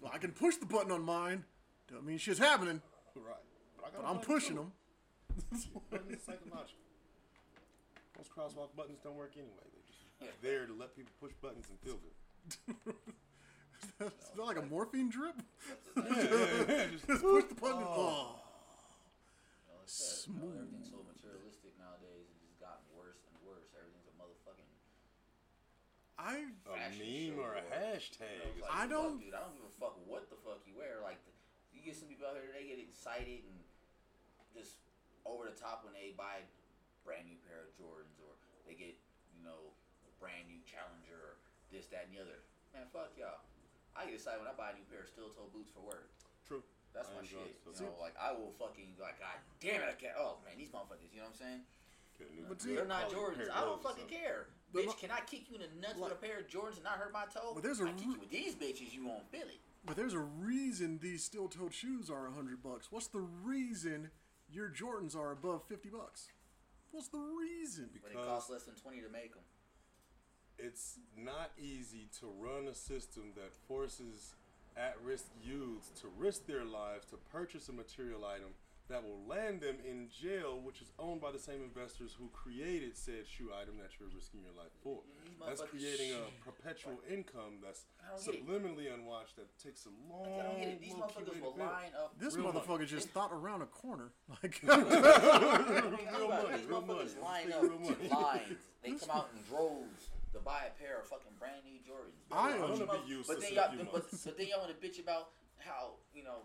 Well, 0.00 0.12
I 0.14 0.18
can 0.18 0.32
push 0.32 0.56
the 0.56 0.66
button 0.66 0.92
on 0.92 1.02
mine. 1.02 1.44
Don't 1.90 2.04
mean 2.04 2.18
shit's 2.18 2.38
happening, 2.38 2.82
Right. 3.16 3.34
But, 3.76 3.86
I 3.86 3.90
got 3.90 4.02
but 4.02 4.06
a 4.06 4.10
I'm 4.10 4.18
pushing 4.20 4.56
too. 4.56 4.70
them. 5.50 5.62
Buttons 5.90 6.22
psychological. 6.24 6.80
Most 8.16 8.30
crosswalk 8.30 8.74
buttons 8.76 9.00
don't 9.02 9.16
work 9.16 9.32
anyway. 9.36 9.66
They're 9.72 10.28
just 10.30 10.42
there 10.42 10.66
to 10.66 10.72
let 10.74 10.94
people 10.96 11.12
push 11.20 11.32
buttons 11.42 11.66
and 11.70 11.78
feel 11.80 11.98
good. 11.98 12.14
Is 14.00 14.30
that 14.36 14.42
like 14.42 14.56
a 14.58 14.64
morphine 14.66 15.10
drip? 15.10 15.36
Yeah, 15.96 16.86
just 16.90 17.06
Just 17.10 17.22
push 17.22 17.44
the 17.50 17.58
button. 17.58 17.82
Oh. 17.84 18.38
oh. 18.38 18.40
You 19.66 19.74
know, 19.74 19.82
it's 19.84 20.24
that, 20.24 20.30
everything's 20.40 20.88
so 20.88 21.02
materialistic 21.04 21.74
nowadays. 21.76 22.24
It's 22.32 22.40
just 22.46 22.56
gotten 22.62 22.86
worse 22.96 23.20
and 23.28 23.34
worse. 23.44 23.68
Everything's 23.76 24.08
a 24.08 24.14
motherfucking 24.16 24.70
I 26.16 26.48
a 26.48 26.72
fashion 26.72 27.02
meme 27.02 27.36
show 27.36 27.42
or 27.44 27.52
a 27.58 27.66
You 27.66 27.68
know, 27.68 27.76
hashtag. 27.98 28.46
like, 28.62 28.72
I 28.72 28.86
don't- 28.88 29.18
dude. 29.20 29.34
I 29.36 29.42
don't 29.44 29.58
give 29.58 29.66
a 29.68 29.74
fuck 29.76 29.98
what 30.06 30.30
the 30.30 30.38
fuck 30.46 30.62
you 30.64 30.78
wear. 30.78 31.02
Like, 31.04 31.20
you 31.74 31.82
get 31.84 31.98
some 31.98 32.08
people 32.08 32.24
out 32.30 32.38
here, 32.40 32.54
they 32.54 32.64
get 32.70 32.78
excited 32.80 33.44
and 33.44 33.58
just 34.54 34.78
over 35.26 35.44
the 35.50 35.56
top 35.58 35.82
when 35.84 35.92
they 35.92 36.14
buy 36.16 36.40
a 36.40 36.46
brand 37.04 37.28
new 37.28 37.36
pair 37.46 37.68
of 37.68 37.70
Jordans 37.76 38.16
or 38.24 38.32
they 38.66 38.74
get, 38.74 38.96
you 39.36 39.42
know, 39.44 39.70
a 40.04 40.10
brand 40.18 40.48
new 40.48 40.58
Challenger 40.64 41.14
or 41.14 41.34
this, 41.70 41.86
that, 41.92 42.08
and 42.08 42.12
the 42.16 42.20
other. 42.24 42.40
Man, 42.72 42.88
fuck 42.90 43.12
y'all. 43.14 43.44
I 43.94 44.08
get 44.10 44.18
excited 44.18 44.42
when 44.42 44.50
I 44.50 44.56
buy 44.58 44.72
a 44.72 44.76
new 44.76 44.86
pair 44.90 45.06
of 45.06 45.08
steel 45.12 45.30
toe 45.30 45.46
boots 45.54 45.70
for 45.70 45.84
work. 45.84 46.10
True. 46.48 46.64
That's 46.96 47.10
I 47.12 47.20
my 47.20 47.22
enjoy 47.22 47.46
shit. 47.46 47.60
You 47.78 47.86
know, 47.86 47.94
like 48.02 48.16
I 48.18 48.34
will 48.34 48.50
fucking 48.58 48.98
like, 48.98 49.18
God 49.22 49.38
damn 49.62 49.82
it, 49.84 49.90
I 49.90 49.96
can't. 49.98 50.14
Oh 50.18 50.42
man, 50.42 50.58
these 50.58 50.70
motherfuckers. 50.74 51.10
You 51.14 51.22
know 51.22 51.30
what 51.30 51.38
I'm 51.38 51.62
saying? 51.62 51.62
New- 52.18 52.46
But 52.48 52.58
They're 52.62 52.86
not 52.86 53.10
Jordans. 53.10 53.50
I 53.50 53.62
don't 53.66 53.82
fucking 53.82 54.06
so- 54.08 54.14
care. 54.14 54.46
But 54.72 54.82
Bitch, 54.82 54.86
lo- 54.86 54.98
can 55.00 55.10
I 55.10 55.20
kick 55.26 55.50
you 55.50 55.54
in 55.56 55.62
the 55.62 55.70
nuts 55.80 55.98
Like- 55.98 56.10
with 56.10 56.18
a 56.18 56.22
pair 56.22 56.38
of 56.38 56.46
Jordans 56.46 56.74
and 56.76 56.84
not 56.84 56.98
hurt 56.98 57.12
my 57.12 57.26
toe? 57.26 57.52
But 57.54 57.62
there's 57.62 57.80
a 57.80 57.84
I 57.84 57.92
kick 57.92 58.06
you 58.06 58.18
with 58.18 58.30
these 58.30 58.54
bitches, 58.54 58.92
you 58.92 59.06
won't 59.06 59.26
feel 59.30 59.42
it. 59.46 59.58
But 59.84 59.96
there's 59.96 60.14
a 60.14 60.20
reason 60.20 60.98
these 61.02 61.22
steel-toed 61.24 61.74
shoes 61.74 62.08
are 62.10 62.26
a 62.26 62.32
hundred 62.32 62.62
bucks. 62.62 62.90
What's 62.90 63.06
the 63.08 63.20
reason 63.20 64.10
your 64.50 64.68
Jordans 64.70 65.14
are 65.16 65.30
above 65.32 65.64
fifty 65.68 65.88
bucks? 65.90 66.28
What's 66.94 67.08
the 67.08 67.18
reason? 67.18 67.90
When 68.00 68.12
it 68.12 68.14
costs 68.24 68.48
less 68.50 68.62
than 68.62 68.76
twenty 68.76 69.00
to 69.00 69.08
make 69.10 69.34
them. 69.34 69.42
it's 70.58 71.00
not 71.18 71.50
easy 71.58 72.06
to 72.20 72.26
run 72.38 72.68
a 72.68 72.74
system 72.74 73.32
that 73.34 73.52
forces 73.66 74.34
at-risk 74.76 75.26
youths 75.42 75.90
to 76.00 76.06
risk 76.16 76.46
their 76.46 76.64
lives 76.64 77.04
to 77.06 77.16
purchase 77.16 77.68
a 77.68 77.72
material 77.72 78.24
item 78.24 78.54
that 78.90 79.02
will 79.02 79.24
land 79.26 79.62
them 79.62 79.76
in 79.88 80.08
jail, 80.12 80.60
which 80.62 80.82
is 80.82 80.92
owned 80.98 81.18
by 81.20 81.32
the 81.32 81.38
same 81.38 81.62
investors 81.62 82.14
who 82.18 82.28
created 82.34 82.94
said 82.96 83.24
shoe 83.26 83.48
item 83.58 83.78
that 83.78 83.88
you're 83.98 84.10
risking 84.14 84.40
your 84.42 84.52
life 84.52 84.72
for. 84.82 85.00
Mm-hmm. 85.00 85.48
That's 85.48 85.62
creating 85.62 86.12
a 86.12 86.44
perpetual 86.44 87.00
income 87.10 87.64
that's 87.64 87.86
I 88.04 88.12
don't 88.12 88.20
get 88.26 88.34
it. 88.34 88.44
subliminally 88.46 88.92
unwatched 88.92 89.36
that 89.36 89.48
takes 89.58 89.86
a 89.86 89.92
long, 90.12 90.28
I 90.38 90.42
don't 90.44 90.58
get 90.58 90.68
it. 90.68 90.80
These 90.82 90.92
motherfuckers 90.94 91.32
to 91.32 91.40
will 91.40 91.52
build. 91.56 91.58
line 91.60 91.92
up. 91.96 92.12
This 92.20 92.36
Real 92.36 92.52
motherfucker 92.52 92.68
money. 92.68 92.86
just 92.86 93.08
thought 93.08 93.32
around 93.32 93.62
a 93.62 93.66
corner. 93.66 94.12
Like, 94.42 94.60
I 94.68 94.76
mean, 94.76 94.84
think 95.96 96.12
Real 96.12 96.26
about 96.28 96.44
it. 96.44 96.50
money, 96.50 96.56
These 96.58 96.66
real 96.68 96.82
motherfuckers 96.82 97.14
money. 97.16 97.24
line 97.24 97.52
up 97.52 97.60
take 97.62 97.70
real 97.70 97.80
money. 97.80 98.08
lines. 98.12 98.58
They 98.84 98.90
come 98.92 99.10
out 99.16 99.28
in 99.32 99.40
droves 99.48 100.02
to 100.34 100.38
buy 100.40 100.68
a 100.68 100.72
pair 100.76 101.00
of 101.00 101.06
fucking 101.08 101.32
brand 101.40 101.64
new 101.64 101.80
Jordans. 101.88 102.20
I 102.30 102.52
I'm 102.52 102.60
gonna 102.84 103.00
be 103.00 103.08
useless 103.08 103.28
But 103.28 103.40
then 103.40 103.54
y'all, 103.54 103.64
a 103.64 103.70
few 103.72 103.86
but, 103.90 104.04
but 104.12 104.36
then 104.36 104.46
y'all 104.48 104.60
want 104.60 104.72
to 104.76 104.80
bitch 104.86 105.00
about 105.00 105.30
how 105.56 105.96
you 106.12 106.22
know 106.24 106.44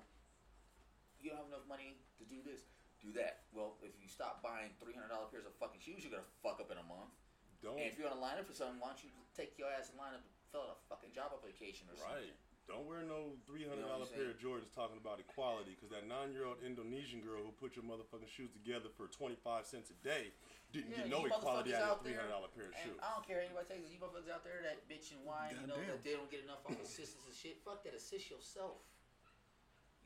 you 1.19 1.31
don't 1.31 1.39
have 1.39 1.47
enough 1.51 1.67
money 1.67 1.97
to 1.99 2.08
do 2.29 2.39
this, 2.45 2.69
do 3.01 3.09
that. 3.17 3.49
Well, 3.51 3.75
if 3.81 3.97
you 3.97 4.07
stop 4.07 4.39
buying 4.45 4.71
three 4.77 4.93
hundred 4.93 5.09
dollar 5.09 5.27
pairs 5.33 5.49
of 5.49 5.57
fucking 5.57 5.81
shoes, 5.81 6.05
you're 6.05 6.13
gonna 6.13 6.29
fuck 6.45 6.61
up 6.61 6.69
in 6.69 6.77
a 6.77 6.85
month. 6.85 7.11
Don't 7.59 7.75
And 7.81 7.89
if 7.89 7.97
you're 7.99 8.07
gonna 8.07 8.21
line 8.21 8.37
up 8.39 8.47
for 8.47 8.55
something, 8.55 8.79
why 8.79 8.93
don't 8.95 9.01
you 9.03 9.11
take 9.35 9.57
your 9.59 9.67
ass 9.67 9.89
and 9.91 9.97
line 9.99 10.15
up, 10.15 10.23
fill 10.53 10.63
out 10.69 10.77
a 10.77 10.79
fucking 10.87 11.11
job 11.11 11.33
application 11.35 11.89
or 11.91 11.97
something? 11.99 12.31
Right. 12.31 12.37
Don't 12.69 12.85
wear 12.85 13.01
no 13.01 13.33
three 13.49 13.65
hundred 13.65 13.81
You 13.81 13.89
know 13.89 13.97
dollar 13.97 14.05
what 14.05 14.13
I'm 14.13 14.21
pair 14.21 14.29
of 14.29 14.37
Jordans 14.37 14.69
talking 14.77 15.01
about 15.01 15.17
equality 15.17 15.73
because 15.73 15.89
that 15.89 16.05
nine 16.05 16.29
year 16.37 16.45
old 16.45 16.61
Indonesian 16.61 17.17
girl 17.17 17.41
who 17.41 17.49
put 17.57 17.73
your 17.73 17.81
motherfucking 17.81 18.29
shoes 18.29 18.53
together 18.53 18.93
for 18.93 19.09
twenty 19.09 19.33
five 19.41 19.65
cents 19.65 19.89
a 19.89 19.97
day 20.05 20.29
didn't 20.69 20.93
Yeah, 20.93 21.09
get 21.09 21.09
no 21.09 21.25
equality 21.25 21.73
out 21.73 21.81
of 21.81 21.89
a 21.89 21.91
out 21.97 21.99
three 22.05 22.13
there, 22.13 22.21
hundred 22.21 22.37
dollar 22.37 22.49
pair 22.53 22.69
of 22.69 22.77
and 22.77 22.83
shoes. 22.85 23.01
I 23.01 23.09
don't 23.17 23.25
care 23.25 23.41
anybody 23.41 23.65
takes 23.65 23.89
it. 23.89 23.91
You 23.91 23.97
motherfuckers 23.97 24.29
out 24.29 24.45
there 24.45 24.61
that 24.61 24.85
bitch 24.85 25.09
and 25.17 25.25
whine, 25.25 25.57
you 25.57 25.65
know, 25.65 25.81
Goddamn. 25.81 25.97
that 25.97 26.05
they 26.05 26.13
don't 26.13 26.29
get 26.29 26.45
enough 26.45 26.61
off 26.61 26.77
assistance 26.77 27.25
and 27.25 27.33
shit. 27.33 27.57
Fuck 27.65 27.81
that, 27.89 27.97
assist 27.97 28.29
yourself. 28.29 28.85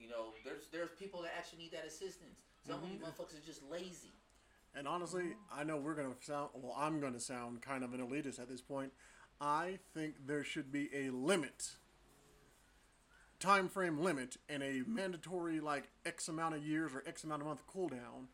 You 0.04 0.10
know, 0.10 0.34
there's 0.44 0.68
there's 0.72 0.90
people 1.00 1.22
that 1.22 1.32
actually 1.38 1.60
need 1.60 1.72
that 1.72 1.86
assistance. 1.88 2.40
Some 2.68 2.84
of 2.84 2.90
you 2.90 2.98
Mm-hmm. 2.98 3.06
motherfuckers 3.06 3.42
are 3.42 3.46
just 3.46 3.62
lazy. 3.72 4.12
and 4.76 4.88
honestly, 4.88 5.36
I 5.54 5.64
know 5.64 5.78
we're 5.78 5.96
gonna 5.96 6.16
sound. 6.20 6.50
Well, 6.54 6.76
I'm 6.78 7.00
gonna 7.00 7.20
sound 7.22 7.62
kind 7.62 7.84
of 7.86 7.94
an 7.94 8.02
elitist 8.06 8.40
at 8.40 8.50
this 8.50 8.62
point. 8.62 8.92
I 9.40 9.80
think 9.94 10.16
there 10.28 10.44
should 10.44 10.72
be 10.72 10.90
a 10.94 11.10
limit, 11.10 11.72
time 13.40 13.68
frame 13.70 14.00
limit, 14.00 14.38
and 14.50 14.62
a 14.62 14.84
mandatory 14.88 15.60
like 15.60 15.90
X 16.06 16.28
amount 16.28 16.56
of 16.56 16.66
years 16.66 16.92
or 16.94 17.04
X 17.08 17.24
amount 17.24 17.42
of 17.42 17.48
month 17.48 17.64
cooldown 17.74 18.28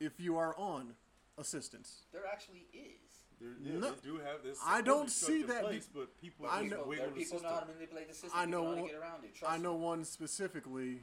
if 0.00 0.18
you 0.20 0.36
are 0.36 0.56
on 0.58 0.94
assistance. 1.38 2.02
There 2.12 2.22
actually 2.30 2.66
is. 2.72 3.09
They're- 3.40 3.56
yeah, 3.60 3.78
No. 3.78 3.90
they 3.94 4.00
do 4.02 4.18
have 4.18 4.42
this. 4.42 4.58
I 4.64 4.82
don't 4.82 5.10
see 5.10 5.42
that 5.44 5.62
place, 5.64 5.86
be- 5.86 6.00
but 6.00 6.20
people 6.20 6.46
I 6.46 6.62
know- 6.62 6.84
wiggle 6.84 6.90
there 6.96 7.06
are 7.06 7.10
the 7.10 7.24
people 7.24 7.40
know 7.40 7.48
how 7.48 7.60
to 7.60 7.72
manipulate 7.72 8.08
the 8.08 8.14
system. 8.14 8.30
I 8.34 8.44
know. 8.44 8.62
know 8.64 8.68
how 8.68 8.74
to 8.74 8.80
one- 8.82 8.90
get 8.90 8.96
around 9.00 9.24
it. 9.24 9.34
Trust 9.34 9.52
I 9.54 9.56
know 9.56 9.78
me. 9.78 9.84
one 9.84 10.04
specifically 10.04 11.02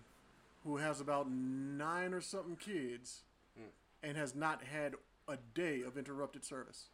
who 0.64 0.78
has 0.78 1.02
about 1.02 1.30
nine 1.32 2.14
or 2.14 2.22
something 2.22 2.56
kids, 2.58 3.24
Hmm. 3.56 3.64
and 4.04 4.18
has 4.18 4.36
not 4.36 4.64
had 4.64 4.96
a 5.28 5.38
day 5.38 5.82
of 5.82 5.98
interrupted 5.98 6.44
service. 6.46 6.90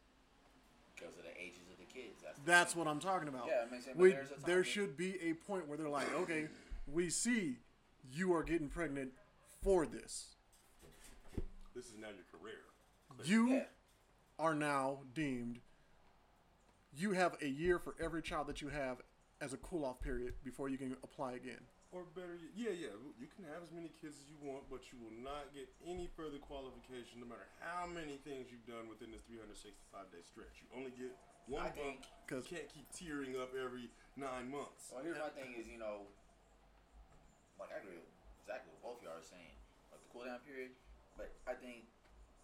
because 0.95 1.17
of 1.17 1.23
the 1.23 1.37
ages 1.41 1.69
of 1.69 1.77
the 1.79 1.85
kids. 1.85 2.21
That's, 2.21 2.39
the 2.39 2.45
That's 2.45 2.73
thing. 2.73 2.79
what 2.79 2.87
I'm 2.87 2.99
talking 3.01 3.27
about. 3.27 3.47
Yeah, 3.47 3.63
it 3.63 3.71
makes 3.71 3.83
sense, 3.85 3.97
We, 3.97 4.11
there's 4.11 4.29
a 4.31 4.35
time 4.35 4.43
there 4.45 4.57
that- 4.59 4.63
should 4.63 4.95
be 4.95 5.19
a 5.21 5.33
point 5.33 5.67
where 5.67 5.77
they're 5.77 5.89
like, 5.89 6.09
okay, 6.13 6.47
we 6.87 7.09
see 7.09 7.57
you 8.13 8.33
are 8.33 8.43
getting 8.43 8.69
pregnant 8.69 9.11
for 9.61 9.85
this. 9.85 10.35
This 11.75 11.87
is 11.87 11.97
now 11.97 12.07
your 12.09 12.23
career. 12.39 12.61
You 13.25 13.47
Yeah. 13.49 13.65
Are 14.43 14.53
now 14.53 14.99
deemed. 15.15 15.61
You 16.91 17.13
have 17.15 17.39
a 17.41 17.47
year 17.47 17.79
for 17.79 17.95
every 17.97 18.21
child 18.21 18.47
that 18.47 18.61
you 18.61 18.67
have 18.67 18.99
as 19.39 19.53
a 19.53 19.57
cool 19.57 19.85
off 19.87 20.01
period 20.03 20.35
before 20.43 20.67
you 20.67 20.77
can 20.77 20.91
apply 21.01 21.39
again. 21.39 21.63
Or 21.95 22.03
better, 22.03 22.35
yet- 22.35 22.51
yeah, 22.75 22.89
yeah. 22.91 22.95
You 23.17 23.27
can 23.31 23.45
have 23.45 23.63
as 23.63 23.71
many 23.71 23.87
kids 24.01 24.19
as 24.19 24.27
you 24.27 24.35
want, 24.43 24.67
but 24.69 24.91
you 24.91 24.99
will 24.99 25.15
not 25.23 25.53
get 25.55 25.69
any 25.85 26.09
further 26.17 26.39
qualification, 26.39 27.21
no 27.21 27.25
matter 27.25 27.47
how 27.61 27.87
many 27.87 28.17
things 28.17 28.51
you've 28.51 28.65
done 28.67 28.89
within 28.89 29.11
this 29.15 29.21
365 29.31 30.11
day 30.11 30.19
stretch. 30.27 30.59
You 30.59 30.67
only 30.75 30.91
get 30.91 31.15
one 31.47 31.61
I 31.63 31.69
bump. 31.71 31.75
think- 31.77 32.03
You 32.03 32.27
'Cause- 32.27 32.47
can't 32.47 32.67
keep 32.67 32.91
tearing 32.91 33.39
up 33.39 33.53
every 33.55 33.89
nine 34.17 34.49
months. 34.51 34.91
Well, 34.91 35.03
here's 35.03 35.19
my 35.19 35.29
thing 35.29 35.53
is, 35.53 35.67
you 35.67 35.77
know, 35.77 36.07
like 37.59 37.71
I 37.71 37.77
agree 37.77 38.01
exactly 38.41 38.73
what 38.73 38.81
both 38.81 38.97
of 38.97 39.03
y'all 39.07 39.17
are 39.17 39.23
saying, 39.23 39.55
like 39.91 40.01
the 40.03 40.09
cool 40.11 40.25
down 40.25 40.39
period. 40.41 40.75
But 41.15 41.31
I 41.47 41.53
think 41.55 41.85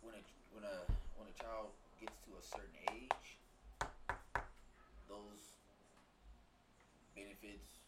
when 0.02 0.16
a 0.16 0.24
when 0.54 0.64
a 0.64 0.86
when 1.18 1.28
a 1.28 1.34
child 1.34 1.74
gets 2.00 2.18
to 2.26 2.32
a 2.40 2.44
certain 2.44 2.76
age, 2.96 3.38
those 5.08 5.60
benefits, 7.16 7.80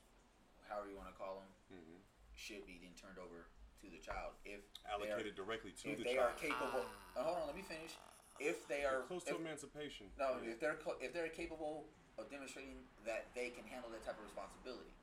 however 0.67 0.89
you 0.89 0.97
want 0.97 1.07
to 1.09 1.15
call 1.15 1.39
them, 1.39 1.49
Mhm. 1.71 2.01
should 2.35 2.65
be 2.65 2.77
then 2.79 2.93
turned 2.95 3.17
over 3.17 3.45
to 3.81 3.89
the 3.89 3.99
child 3.99 4.35
if 4.45 4.61
they 4.83 4.89
are- 4.89 4.91
Allocated 4.95 5.35
directly 5.35 5.71
to 5.71 5.83
the 5.83 5.91
if 5.91 5.97
the 5.99 6.03
they 6.03 6.15
child. 6.15 6.31
are 6.35 6.37
capable. 6.39 6.85
Uh, 7.15 7.23
hold 7.23 7.37
on, 7.37 7.47
let 7.47 7.55
me 7.55 7.61
finish. 7.63 7.95
If 8.39 8.67
they 8.67 8.85
are 8.85 9.03
Close 9.03 9.23
to 9.25 9.35
emancipation. 9.35 10.11
no, 10.17 10.39
Yeah. 10.41 10.51
if 10.51 10.59
they're 10.59 10.79
if 10.99 11.13
they're 11.13 11.29
capable 11.29 11.87
of 12.17 12.29
demonstrating 12.29 12.87
that 13.05 13.33
they 13.33 13.51
can 13.51 13.65
handle 13.67 13.89
that 13.91 14.03
type 14.03 14.17
of 14.17 14.23
responsibility, 14.23 14.93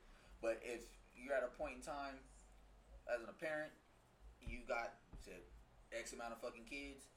but 0.41 0.61
if 0.63 0.85
you're 1.15 1.33
at 1.33 1.43
a 1.43 1.47
point 1.49 1.75
in 1.75 1.81
time 1.81 2.19
as 3.07 3.21
a 3.23 3.33
parent, 3.33 3.73
you 4.41 4.63
got 4.65 4.93
said 5.19 5.43
X 5.91 6.13
amount 6.13 6.33
of 6.33 6.41
fucking 6.41 6.65
kids, 6.65 7.07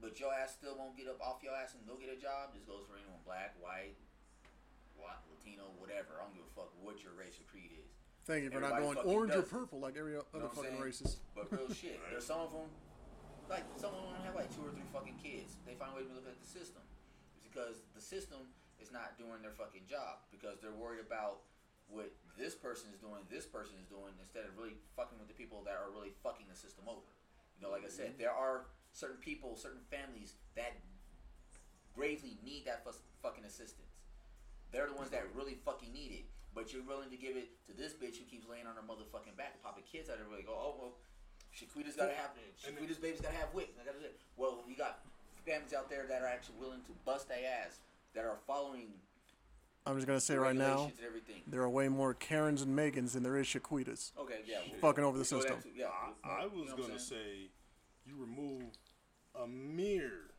but 0.00 0.16
your 0.18 0.32
ass 0.32 0.56
still 0.56 0.74
won't 0.76 0.96
get 0.96 1.06
up 1.06 1.20
off 1.20 1.44
your 1.44 1.52
ass 1.52 1.76
and 1.76 1.84
go 1.84 1.94
get 2.00 2.08
a 2.08 2.18
job. 2.18 2.56
This 2.56 2.64
goes 2.64 2.88
for 2.88 2.96
anyone 2.96 3.20
black, 3.22 3.54
white, 3.60 3.96
white, 4.96 5.20
Latino, 5.28 5.76
whatever. 5.76 6.16
I 6.18 6.24
don't 6.24 6.34
give 6.34 6.44
a 6.44 6.52
fuck 6.56 6.72
what 6.80 7.04
your 7.04 7.12
race 7.12 7.36
or 7.36 7.46
creed 7.46 7.76
is. 7.76 7.92
Thank 8.24 8.44
you 8.44 8.50
for 8.52 8.60
not 8.60 8.80
going 8.80 8.96
orange 9.04 9.36
or 9.36 9.44
purple 9.44 9.80
like 9.80 9.96
every 9.96 10.16
You 10.16 10.24
other 10.32 10.48
know 10.48 10.52
fucking 10.52 10.80
races. 10.80 11.20
But 11.36 11.52
real 11.52 11.68
shit, 11.80 12.00
there's 12.08 12.24
some 12.26 12.40
of 12.40 12.52
them, 12.52 12.68
like 13.48 13.64
some 13.76 13.92
of 13.92 14.00
them 14.08 14.20
have 14.24 14.36
like 14.36 14.52
two 14.52 14.64
or 14.64 14.72
three 14.72 14.86
fucking 14.92 15.20
kids. 15.20 15.56
They 15.64 15.76
find 15.76 15.92
a 15.92 15.96
way 15.96 16.04
to 16.04 16.12
look 16.12 16.28
at 16.28 16.36
the 16.40 16.48
system. 16.48 16.84
It's 17.36 17.48
because 17.48 17.84
the 17.96 18.02
system 18.02 18.48
is 18.80 18.92
not 18.92 19.20
doing 19.20 19.44
their 19.44 19.52
fucking 19.52 19.84
job 19.88 20.24
because 20.32 20.60
they're 20.60 20.76
worried 20.76 21.04
about 21.04 21.44
what 21.90 22.14
this 22.38 22.54
person 22.54 22.88
is 22.94 23.02
doing, 23.02 23.20
this 23.26 23.44
person 23.44 23.74
is 23.82 23.86
doing, 23.90 24.14
instead 24.22 24.46
of 24.46 24.54
really 24.54 24.78
fucking 24.94 25.18
with 25.18 25.26
the 25.26 25.34
people 25.34 25.66
that 25.66 25.74
are 25.74 25.90
really 25.90 26.14
fucking 26.22 26.46
the 26.46 26.54
system 26.54 26.86
over. 26.86 27.10
You 27.58 27.66
know, 27.66 27.70
like 27.74 27.84
I 27.84 27.90
said, 27.90 28.14
mm-hmm. 28.14 28.22
there 28.22 28.32
are 28.32 28.70
certain 28.92 29.16
people, 29.18 29.56
certain 29.56 29.80
families 29.90 30.34
that 30.56 30.74
gravely 31.94 32.38
need 32.44 32.64
that 32.66 32.84
fuss- 32.84 33.02
fucking 33.22 33.44
assistance. 33.44 33.88
They're 34.72 34.86
the 34.86 34.94
ones 34.94 35.10
that 35.10 35.24
really 35.34 35.54
fucking 35.64 35.92
need 35.92 36.12
it. 36.12 36.24
But 36.54 36.72
you're 36.72 36.82
willing 36.82 37.10
to 37.10 37.16
give 37.16 37.36
it 37.36 37.46
to 37.66 37.72
this 37.72 37.92
bitch 37.92 38.18
who 38.18 38.24
keeps 38.26 38.48
laying 38.48 38.66
on 38.66 38.74
her 38.74 38.82
motherfucking 38.82 39.36
back 39.38 39.54
and 39.54 39.62
popping 39.62 39.84
kids 39.90 40.10
out 40.10 40.18
of 40.18 40.28
really 40.30 40.42
go, 40.42 40.50
oh, 40.52 40.74
oh 40.74 40.74
well, 40.78 40.92
Shaquita's 41.54 41.94
gotta 41.94 42.12
have 42.14 42.30
Shaquita's 42.58 42.98
baby's 42.98 43.20
gotta 43.20 43.36
have 43.36 43.54
wicks. 43.54 43.70
and 43.78 43.82
I 43.82 43.84
gotta 43.86 44.00
do 44.00 44.06
it. 44.06 44.18
Well, 44.36 44.58
you 44.68 44.74
got 44.76 44.98
families 45.46 45.72
out 45.72 45.88
there 45.88 46.06
that 46.08 46.22
are 46.22 46.26
actually 46.26 46.56
willing 46.58 46.80
to 46.86 46.92
bust 47.04 47.28
their 47.28 47.38
ass, 47.64 47.78
that 48.14 48.24
are 48.24 48.36
following 48.48 48.88
I'm 49.86 49.94
just 49.94 50.08
gonna 50.08 50.20
say 50.20 50.34
right 50.34 50.54
now, 50.56 50.90
regulations 50.90 50.98
and 50.98 51.06
everything. 51.06 51.42
there 51.46 51.62
are 51.62 51.70
way 51.70 51.88
more 51.88 52.14
Karens 52.14 52.62
and 52.62 52.76
Megans 52.76 53.12
than 53.12 53.22
there 53.22 53.36
is 53.36 53.46
Shaquitas. 53.46 54.10
Okay, 54.18 54.40
yeah. 54.44 54.58
we'll- 54.70 54.80
Fucking 54.80 55.04
over 55.04 55.18
the 55.18 55.26
we'll 55.30 55.42
go 55.42 55.48
that 55.48 55.54
system. 55.54 55.72
too, 55.72 55.78
Yeah, 55.78 55.86
I, 56.24 56.28
I 56.28 56.44
you 56.46 56.50
know 56.50 56.56
was 56.62 56.70
gonna 56.72 56.98
saying? 56.98 57.22
say, 57.22 57.50
you 58.10 58.20
remove 58.20 58.72
a 59.40 59.46
mere, 59.46 60.34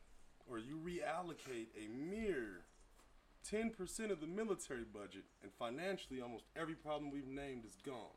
or 0.48 0.58
you 0.58 0.76
reallocate 0.76 1.68
a 1.76 1.88
mere 1.88 2.66
ten 3.48 3.70
percent 3.70 4.12
of 4.12 4.20
the 4.20 4.26
military 4.26 4.84
budget, 4.84 5.24
and 5.42 5.50
financially, 5.58 6.20
almost 6.20 6.44
every 6.56 6.74
problem 6.74 7.10
we've 7.10 7.26
named 7.26 7.64
is 7.64 7.76
gone. 7.84 8.16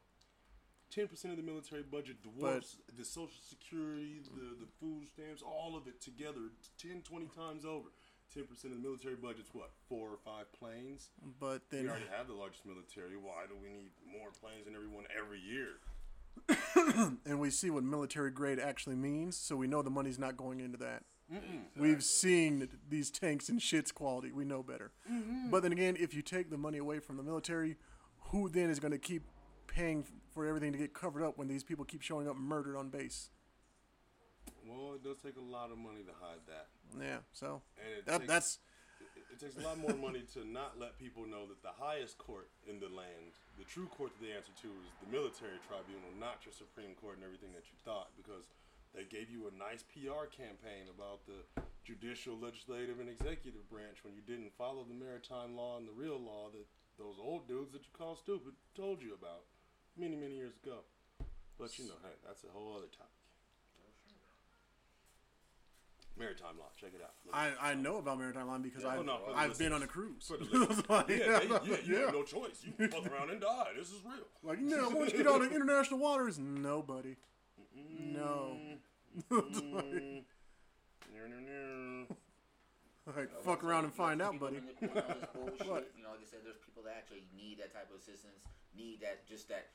Ten 0.91 1.07
percent 1.07 1.32
of 1.32 1.38
the 1.38 1.49
military 1.49 1.84
budget 1.84 2.18
dwarfs 2.22 2.77
the 2.98 3.06
Social 3.06 3.41
Security, 3.41 4.22
the 4.36 4.65
the 4.65 4.69
food 4.80 5.07
stamps, 5.07 5.41
all 5.41 5.76
of 5.76 5.88
it 5.88 6.02
together, 6.02 6.52
10, 6.77 7.02
20 7.03 7.27
times 7.36 7.65
over. 7.65 7.90
Ten 8.34 8.44
percent 8.45 8.73
of 8.73 8.82
the 8.82 8.88
military 8.88 9.15
budget's 9.15 9.53
what? 9.53 9.72
Four 9.88 10.10
or 10.10 10.18
five 10.18 10.52
planes. 10.52 11.10
But 11.40 11.69
then. 11.69 11.84
We 11.84 11.90
already 11.90 12.11
have 12.15 12.27
the 12.27 12.34
largest 12.34 12.65
military. 12.65 13.15
Why 13.15 13.45
do 13.48 13.56
we 13.56 13.69
need 13.69 13.91
more 14.06 14.30
planes 14.41 14.65
than 14.65 14.76
everyone 14.76 15.06
every 15.15 15.40
year? 15.40 15.80
and 17.26 17.40
we 17.40 17.49
see 17.49 17.70
what 17.70 17.84
military 17.84 18.32
grade 18.32 18.60
actually 18.60 18.95
means, 18.95 19.36
so 19.38 19.56
we 19.56 19.68
know 19.68 19.82
the 19.82 19.90
money's 19.90 20.20
not 20.20 20.38
going 20.38 20.60
into 20.60 20.78
that. 20.78 21.03
We've 21.76 22.03
seen 22.03 22.70
these 22.88 23.10
tanks 23.10 23.49
and 23.49 23.60
shit's 23.62 23.91
quality. 23.91 24.32
We 24.32 24.45
know 24.45 24.62
better. 24.62 24.91
Mm-hmm. 25.12 25.49
But 25.49 25.64
then 25.64 25.72
again, 25.72 25.98
if 25.99 26.14
you 26.14 26.22
take 26.22 26.52
the 26.52 26.57
money 26.57 26.78
away 26.78 26.99
from 26.99 27.18
the 27.18 27.24
military, 27.24 27.78
who 28.30 28.48
then 28.48 28.70
is 28.70 28.80
going 28.80 28.91
to 28.91 28.99
keep 28.99 29.24
paying 29.68 30.06
for 30.34 30.45
everything 30.45 30.72
to 30.72 30.78
get 30.78 30.94
covered 30.94 31.24
up 31.24 31.38
when 31.38 31.48
these 31.48 31.64
people 31.64 31.84
keep 31.84 32.02
showing 32.02 32.28
up 32.30 32.36
murdered 32.36 32.78
on 32.78 32.90
base? 32.90 33.30
Well, 34.68 34.94
it 34.94 35.03
does 35.03 35.18
take 35.18 35.38
a 35.38 35.41
lot 35.41 35.72
of 35.72 35.78
money 35.78 36.03
to 36.03 36.12
hide 36.20 36.40
that. 36.48 36.68
Yeah, 36.99 37.18
so 37.34 37.62
And 37.78 37.99
it 37.99 38.06
that, 38.06 38.20
takes, 38.20 38.32
that's 38.32 38.60
it, 38.99 39.24
it 39.34 39.40
takes 39.40 39.57
a 39.57 39.68
lot 39.68 39.78
more 39.78 39.95
money 39.95 40.24
to 40.34 40.45
not 40.48 40.80
let 40.80 40.98
people 40.98 41.26
know 41.26 41.48
that 41.48 41.62
the 41.62 41.74
highest 41.78 42.18
court 42.18 42.49
in 42.68 42.80
the 42.80 42.88
land, 42.88 43.34
the 43.56 43.68
true 43.68 43.88
court 43.88 44.11
that 44.15 44.22
they 44.23 44.36
answer 44.36 44.53
to, 44.64 44.69
is 44.84 44.94
the 44.99 45.11
military 45.11 45.60
tribunal, 45.64 46.11
not 46.19 46.44
your 46.44 46.56
Supreme 46.56 46.95
Court 46.99 47.15
and 47.19 47.26
everything 47.26 47.56
that 47.56 47.68
you 47.72 47.77
thought, 47.88 48.11
because 48.19 48.52
they 48.91 49.07
gave 49.07 49.32
you 49.32 49.48
a 49.48 49.53
nice 49.56 49.84
PR 49.84 50.27
campaign 50.32 50.88
about 50.91 51.23
the 51.27 51.44
judicial, 51.84 52.36
legislative, 52.40 52.99
and 52.99 53.07
executive 53.07 53.68
branch 53.68 54.03
when 54.03 54.15
you 54.15 54.23
didn't 54.23 54.56
follow 54.56 54.84
the 54.88 54.95
maritime 54.95 55.56
law 55.56 55.77
and 55.77 55.88
the 55.88 55.95
real 55.95 56.19
law 56.19 56.48
that 56.52 56.68
those 56.98 57.19
old 57.19 57.48
dudes 57.48 57.72
that 57.72 57.84
you 57.84 57.91
call 57.91 58.15
stupid 58.15 58.56
told 58.76 59.03
you 59.03 59.14
about 59.14 59.44
many, 59.99 60.15
many 60.15 60.36
years 60.36 60.56
ago. 60.64 60.88
But 61.60 61.77
you 61.80 61.86
know, 61.86 61.99
hey, 62.03 62.15
that's 62.26 62.44
a 62.44 62.52
whole 62.52 62.76
other 62.76 62.91
topic. 62.91 63.24
Maritime 66.17 66.57
law, 66.57 66.67
check 66.79 66.91
it 66.95 67.01
out. 67.03 67.11
I, 67.33 67.71
I 67.71 67.73
know 67.75 67.97
about 67.97 68.19
maritime 68.19 68.47
line 68.47 68.61
because 68.61 68.83
Yeah, 68.83 68.89
I've, 68.89 68.99
oh, 68.99 69.03
no, 69.03 69.19
I've 69.35 69.57
been 69.57 69.73
on 69.73 69.83
a 69.83 69.87
cruise. 69.87 70.27
For 70.27 70.37
the 70.37 70.45
listeners. 70.59 70.89
Like, 70.89 71.09
yeah, 71.09 71.17
yeah, 71.17 71.39
they, 71.39 71.47
yeah, 71.47 71.77
you 71.83 71.93
yeah. 71.93 72.05
have 72.05 72.13
no 72.13 72.23
choice. 72.23 72.63
You 72.63 72.87
fuck 72.87 73.11
around 73.11 73.31
and 73.31 73.41
die. 73.41 73.67
This 73.77 73.89
is 73.89 73.99
real. 74.05 74.23
Like, 74.43 74.59
no, 74.59 74.89
once 74.89 75.11
you 75.11 75.17
get 75.17 75.27
out 75.27 75.41
of 75.41 75.51
international 75.51 75.99
waters, 75.99 76.39
no, 76.39 76.81
buddy. 76.81 77.17
No. 77.75 78.57
Mm. 79.29 80.23
No, 81.13 81.21
no, 81.27 81.39
no. 81.39 82.15
Like, 83.15 83.29
fuck 83.43 83.63
around 83.63 83.83
and 83.85 83.93
find 83.93 84.21
out, 84.21 84.39
buddy. 84.39 84.57
manipulate 84.57 85.03
all 85.35 85.45
this 85.45 85.61
bullshit. 85.61 85.91
You 85.97 86.03
know, 86.03 86.11
like 86.11 86.23
I 86.23 86.29
said, 86.29 86.39
there's 86.43 86.57
people 86.63 86.83
that 86.83 86.95
actually 86.97 87.23
need 87.35 87.59
that 87.59 87.73
type 87.73 87.89
of 87.93 87.99
assistance, 87.99 88.39
need 88.75 89.01
that 89.01 89.27
just 89.27 89.49
that, 89.49 89.67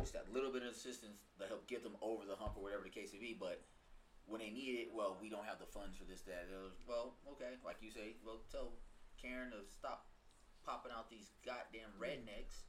just 0.00 0.14
that 0.14 0.32
little 0.32 0.50
bit 0.50 0.62
of 0.62 0.70
assistance 0.70 1.18
to 1.38 1.46
help 1.46 1.66
get 1.68 1.82
them 1.84 1.96
over 2.00 2.24
the 2.24 2.36
hump 2.36 2.54
or 2.56 2.62
whatever 2.62 2.82
the 2.82 2.90
case 2.90 3.12
may 3.12 3.20
be. 3.20 3.36
But 3.38 3.62
when 4.26 4.40
they 4.42 4.50
need 4.50 4.86
it, 4.86 4.88
well, 4.90 5.16
we 5.22 5.30
don't 5.30 5.46
have 5.46 5.58
the 5.58 5.70
funds 5.70 5.96
for 5.96 6.04
this, 6.04 6.22
that. 6.26 6.50
the 6.50 6.58
other. 6.58 6.74
Well, 6.86 7.14
okay, 7.38 7.54
like 7.64 7.78
you 7.80 7.90
say, 7.90 8.18
well, 8.26 8.42
tell 8.50 8.74
Karen 9.20 9.50
to 9.54 9.62
stop 9.70 10.06
popping 10.66 10.90
out 10.90 11.08
these 11.10 11.30
goddamn 11.46 11.94
rednecks, 11.94 12.66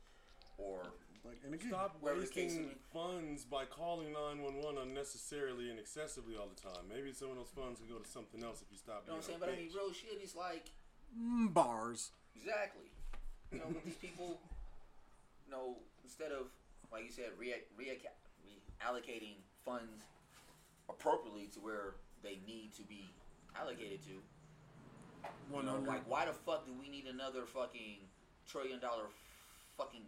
or 0.57 0.85
Like, 1.25 1.41
and 1.43 1.53
again, 1.53 1.73
Stop 1.73 1.97
Wherever 1.99 2.21
the 2.21 2.27
case 2.29 2.53
wasting 2.53 2.77
funds 2.93 3.43
by 3.43 3.65
calling 3.65 4.13
911 4.13 4.77
unnecessarily 4.77 5.69
and 5.69 5.79
excessively 5.79 6.37
all 6.37 6.47
the 6.47 6.61
time. 6.61 6.85
Maybe 6.87 7.11
some 7.11 7.33
of 7.33 7.37
those 7.37 7.51
funds 7.53 7.81
could 7.81 7.89
go 7.89 7.97
to 7.97 8.09
something 8.09 8.43
else 8.45 8.61
if 8.61 8.69
you 8.71 8.77
stop 8.77 9.03
you 9.05 9.11
know 9.11 9.17
what 9.17 9.25
I'm 9.25 9.27
saying. 9.27 9.41
But 9.41 9.49
I 9.49 9.53
a 9.53 9.55
mean, 9.57 9.73
real 9.73 9.91
shit 9.93 10.21
is 10.21 10.35
like 10.37 10.69
mm, 11.11 11.53
bars. 11.53 12.11
Exactly. 12.35 12.85
You 13.49 13.59
know, 13.59 13.71
but 13.71 13.85
these 13.85 13.95
people, 13.95 14.41
you 15.45 15.51
know, 15.55 15.77
instead 16.03 16.33
of 16.33 16.51
like 16.91 17.05
you 17.05 17.11
said, 17.11 17.31
re- 17.39 17.63
re- 17.77 17.95
reallocating 18.83 19.39
funds 19.63 20.03
appropriately 20.89 21.47
to 21.53 21.59
where 21.59 21.95
they 22.23 22.39
need 22.47 22.73
to 22.75 22.83
be 22.83 23.09
allocated 23.55 24.03
to. 24.03 24.21
You 25.55 25.63
know, 25.63 25.83
like 25.85 26.07
why 26.09 26.25
the 26.25 26.33
fuck 26.33 26.65
do 26.65 26.71
we 26.79 26.89
need 26.89 27.05
another 27.05 27.45
fucking 27.45 27.97
trillion 28.47 28.79
dollar 28.79 29.03
fucking 29.77 30.03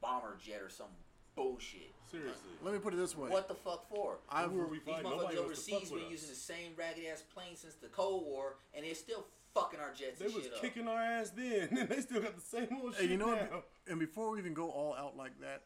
bomber 0.00 0.36
jet 0.44 0.60
or 0.62 0.68
some 0.68 0.88
bullshit? 1.36 1.92
Seriously. 2.10 2.50
Let 2.62 2.74
me 2.74 2.80
put 2.80 2.92
it 2.94 2.96
this 2.96 3.16
way. 3.16 3.30
What 3.30 3.48
the 3.48 3.54
fuck 3.54 3.88
for? 3.88 4.18
I've, 4.28 4.50
Who 4.50 4.60
are 4.60 4.66
we 4.66 4.78
These 4.78 4.86
fighting? 4.94 5.10
Nobody 5.10 5.36
motherfuckers 5.36 5.44
wants 5.44 5.68
overseas 5.68 5.90
with 5.90 6.00
been 6.00 6.06
us. 6.06 6.12
using 6.12 6.28
the 6.30 6.34
same 6.34 6.72
ragged 6.76 7.04
ass 7.06 7.22
plane 7.34 7.54
since 7.56 7.74
the 7.74 7.88
Cold 7.88 8.24
War, 8.26 8.56
and 8.74 8.84
they're 8.84 8.94
still 8.94 9.24
fucking 9.54 9.80
our 9.80 9.92
jets 9.92 10.18
They 10.18 10.26
and 10.26 10.34
was 10.34 10.44
shit 10.44 10.54
up. 10.54 10.60
kicking 10.60 10.88
our 10.88 10.98
ass 11.00 11.30
then, 11.30 11.68
and 11.78 11.88
they 11.88 12.00
still 12.00 12.20
got 12.20 12.34
the 12.34 12.40
same 12.42 12.68
old 12.82 12.94
Hey, 12.96 13.02
shit 13.02 13.10
you 13.10 13.16
know 13.16 13.26
now. 13.34 13.40
what? 13.50 13.68
And 13.88 13.98
before 13.98 14.30
we 14.30 14.38
even 14.40 14.54
go 14.54 14.68
all 14.70 14.94
out 14.94 15.16
like 15.16 15.38
that, 15.40 15.62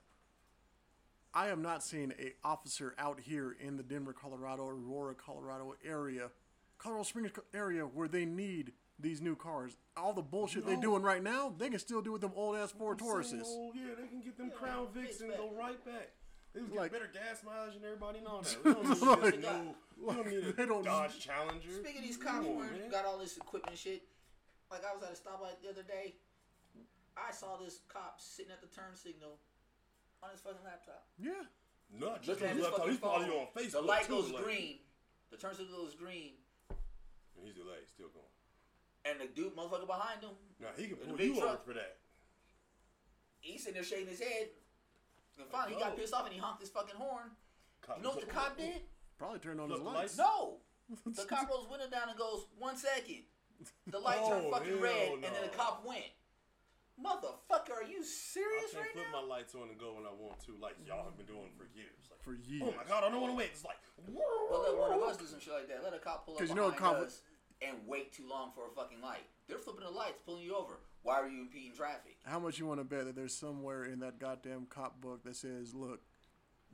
I 1.34 1.48
am 1.48 1.62
not 1.62 1.82
seeing 1.82 2.12
a 2.18 2.32
officer 2.46 2.94
out 2.98 3.18
here 3.20 3.56
in 3.60 3.76
the 3.76 3.82
Denver, 3.82 4.12
Colorado, 4.12 4.66
Aurora, 4.68 5.14
Colorado 5.14 5.74
area, 5.84 6.30
Colorado 6.78 7.02
Springs 7.04 7.32
area 7.52 7.82
where 7.82 8.06
they 8.08 8.24
need 8.24 8.72
these 9.00 9.20
new 9.20 9.34
cars. 9.34 9.76
All 9.96 10.12
the 10.12 10.22
bullshit 10.22 10.64
they're 10.64 10.76
doing 10.76 11.02
right 11.02 11.22
now, 11.22 11.52
they 11.58 11.68
can 11.68 11.80
still 11.80 12.00
do 12.02 12.12
with 12.12 12.20
them 12.20 12.30
old 12.36 12.56
ass 12.56 12.70
Ford 12.70 13.00
Same 13.00 13.08
Tauruses. 13.08 13.42
old- 13.46 13.74
yeah, 13.74 13.94
they 14.00 14.06
can 14.06 14.20
get 14.20 14.36
them 14.36 14.50
Yeah, 14.52 14.58
Crown 14.58 14.88
man, 14.94 15.04
Vics 15.04 15.20
and 15.20 15.30
it's 15.30 15.40
go 15.40 15.50
right 15.58 15.84
back. 15.84 16.10
They 16.52 16.60
was 16.62 16.70
Like- 16.70 16.92
better 16.92 17.10
gas 17.12 17.42
mileage 17.42 17.74
than 17.74 17.84
everybody 17.84 18.18
and 18.20 18.28
all 18.28 18.42
that. 18.42 18.64
We 18.64 18.72
don't 18.72 18.84
need 18.88 19.00
Like- 19.02 19.34
this 19.34 19.40
new, 19.42 19.74
don't 20.14 20.26
need 20.28 20.44
a 20.44 20.52
They 20.52 20.66
don't- 20.66 20.84
Dodge 20.84 21.18
Challenger. 21.18 21.70
Speaking 21.72 21.98
of 21.98 22.04
these 22.04 22.16
cops 22.16 22.46
on, 22.46 22.58
man. 22.58 22.90
got 22.90 23.04
all 23.06 23.18
this 23.18 23.36
equipment 23.36 23.70
and 23.72 23.78
shit. 23.78 24.02
Like 24.70 24.82
I 24.84 24.94
was 24.94 25.02
at 25.02 25.10
a 25.10 25.14
stoplight 25.20 25.60
the 25.60 25.68
other 25.70 25.82
day. 25.82 26.14
I 27.16 27.32
saw 27.32 27.56
this 27.56 27.80
cop 27.88 28.20
sitting 28.20 28.52
at 28.52 28.60
the 28.60 28.68
turn 28.68 28.94
signal 28.94 29.38
on 30.24 30.30
his 30.32 30.40
fucking 30.40 30.64
laptop. 30.64 31.04
Yeah. 31.18 31.44
Not 31.92 32.22
just 32.22 32.40
Looking 32.40 32.46
at 32.46 32.50
on 32.50 32.56
his 32.56 32.64
his 32.66 32.72
laptop. 32.72 32.78
fucking 32.80 32.90
He's 32.92 33.00
probably 33.00 33.26
phone. 33.28 33.36
on 33.36 33.46
Facebook. 33.54 33.70
The 33.72 33.80
light 33.82 34.04
too, 34.06 34.12
goes 34.12 34.30
like- 34.32 34.44
green. 34.44 34.78
The 35.30 35.36
turn 35.36 35.54
signal 35.54 35.82
goes 35.82 35.94
green, 35.94 36.32
And 36.70 37.44
he's 37.44 37.54
delayed, 37.54 37.88
still 37.88 38.08
going. 38.08 38.30
and 39.04 39.20
the 39.20 39.26
dude, 39.34 39.54
motherfucker 39.56 39.86
behind 39.86 40.22
him, 40.22 40.30
Now 40.60 40.68
he 40.76 40.86
can 40.88 40.96
In 40.98 41.02
a 41.02 41.06
pull 41.06 41.16
big 41.16 41.34
you 41.34 41.40
truck. 41.40 41.50
over 41.50 41.62
for 41.66 41.72
that. 41.74 41.98
he's 43.40 43.60
sitting 43.62 43.74
there 43.74 43.84
shaking 43.84 44.06
his 44.08 44.20
head. 44.20 44.48
And 45.38 45.48
finally, 45.50 45.74
he 45.74 45.80
got 45.80 45.96
pissed 45.96 46.14
off 46.14 46.24
and 46.26 46.32
he 46.32 46.38
honked 46.40 46.60
his 46.60 46.70
fucking 46.70 46.94
horn. 46.94 47.30
Cop 47.82 47.96
You 47.98 48.02
know 48.04 48.10
what 48.10 48.20
the 48.20 48.26
cop 48.26 48.56
did? 48.56 48.82
Probably 49.18 49.40
turned 49.40 49.60
on 49.60 49.68
his 49.70 49.78
the 49.80 49.84
lights. 49.84 50.16
lights- 50.16 50.18
No. 50.18 50.60
The 51.06 51.24
cop 51.24 51.48
rolls 51.48 51.68
window 51.68 51.88
down 51.90 52.08
and 52.10 52.18
goes, 52.18 52.46
one 52.58 52.76
second. 52.76 53.24
The 53.88 53.98
light 53.98 54.18
oh, 54.20 54.28
turned 54.30 54.46
Oh, 54.46 54.50
fucking 54.52 54.68
hell 54.72 54.80
red, 54.80 55.12
and 55.14 55.22
then 55.24 55.42
the 55.42 55.48
cop 55.56 55.84
went. 55.84 56.04
Motherfucker, 56.94 57.74
are 57.74 57.88
you 57.88 58.02
serious 58.04 58.70
I 58.70 58.70
serious 58.70 58.70
can't 58.72 58.84
right 58.86 58.92
flip 58.94 59.06
now? 59.12 59.22
my 59.22 59.26
lights 59.26 59.54
on 59.54 59.68
and 59.68 59.78
go 59.78 59.94
when 59.98 60.06
I 60.06 60.14
want 60.14 60.38
to, 60.46 60.54
like 60.62 60.76
y'all 60.86 61.04
have 61.04 61.16
been 61.18 61.26
doing 61.26 61.50
for 61.58 61.66
years. 61.74 62.06
Like, 62.10 62.22
For 62.22 62.34
years. 62.46 62.62
oh 62.64 62.74
my 62.76 62.84
god, 62.86 63.02
I 63.02 63.10
don't 63.10 63.20
want 63.20 63.32
to 63.32 63.36
wait. 63.38 63.50
It's 63.52 63.64
like, 63.64 63.78
Well, 64.06 64.62
let 64.62 64.78
one 64.78 64.92
of 64.92 65.02
us 65.02 65.16
do 65.16 65.26
some 65.26 65.40
shit 65.40 65.52
like 65.52 65.66
that. 65.68 65.82
Let 65.82 65.92
a 65.94 65.98
cop 65.98 66.24
pull 66.24 66.34
up 66.34 66.40
'Cause 66.40 66.48
behind 66.54 66.62
you 66.64 66.70
know 66.70 66.76
a 66.76 66.78
cop- 66.78 67.02
us 67.02 67.22
and 67.62 67.86
wait 67.86 68.12
too 68.12 68.28
long 68.28 68.52
for 68.54 68.66
a 68.66 68.70
fucking 68.70 69.00
light. 69.00 69.26
They're 69.48 69.58
flipping 69.58 69.84
the 69.84 69.90
lights, 69.90 70.20
pulling 70.24 70.42
you 70.42 70.54
over. 70.54 70.78
Why 71.02 71.16
are 71.20 71.28
you 71.28 71.42
impeding 71.42 71.74
traffic? 71.74 72.16
How 72.24 72.38
much 72.38 72.58
you 72.58 72.66
want 72.66 72.80
to 72.80 72.84
bet 72.84 73.06
that 73.06 73.16
there's 73.16 73.34
somewhere 73.34 73.84
in 73.84 73.98
that 74.00 74.18
goddamn 74.18 74.66
cop 74.66 75.00
book 75.00 75.24
that 75.24 75.36
says, 75.36 75.74
"Look, 75.74 76.00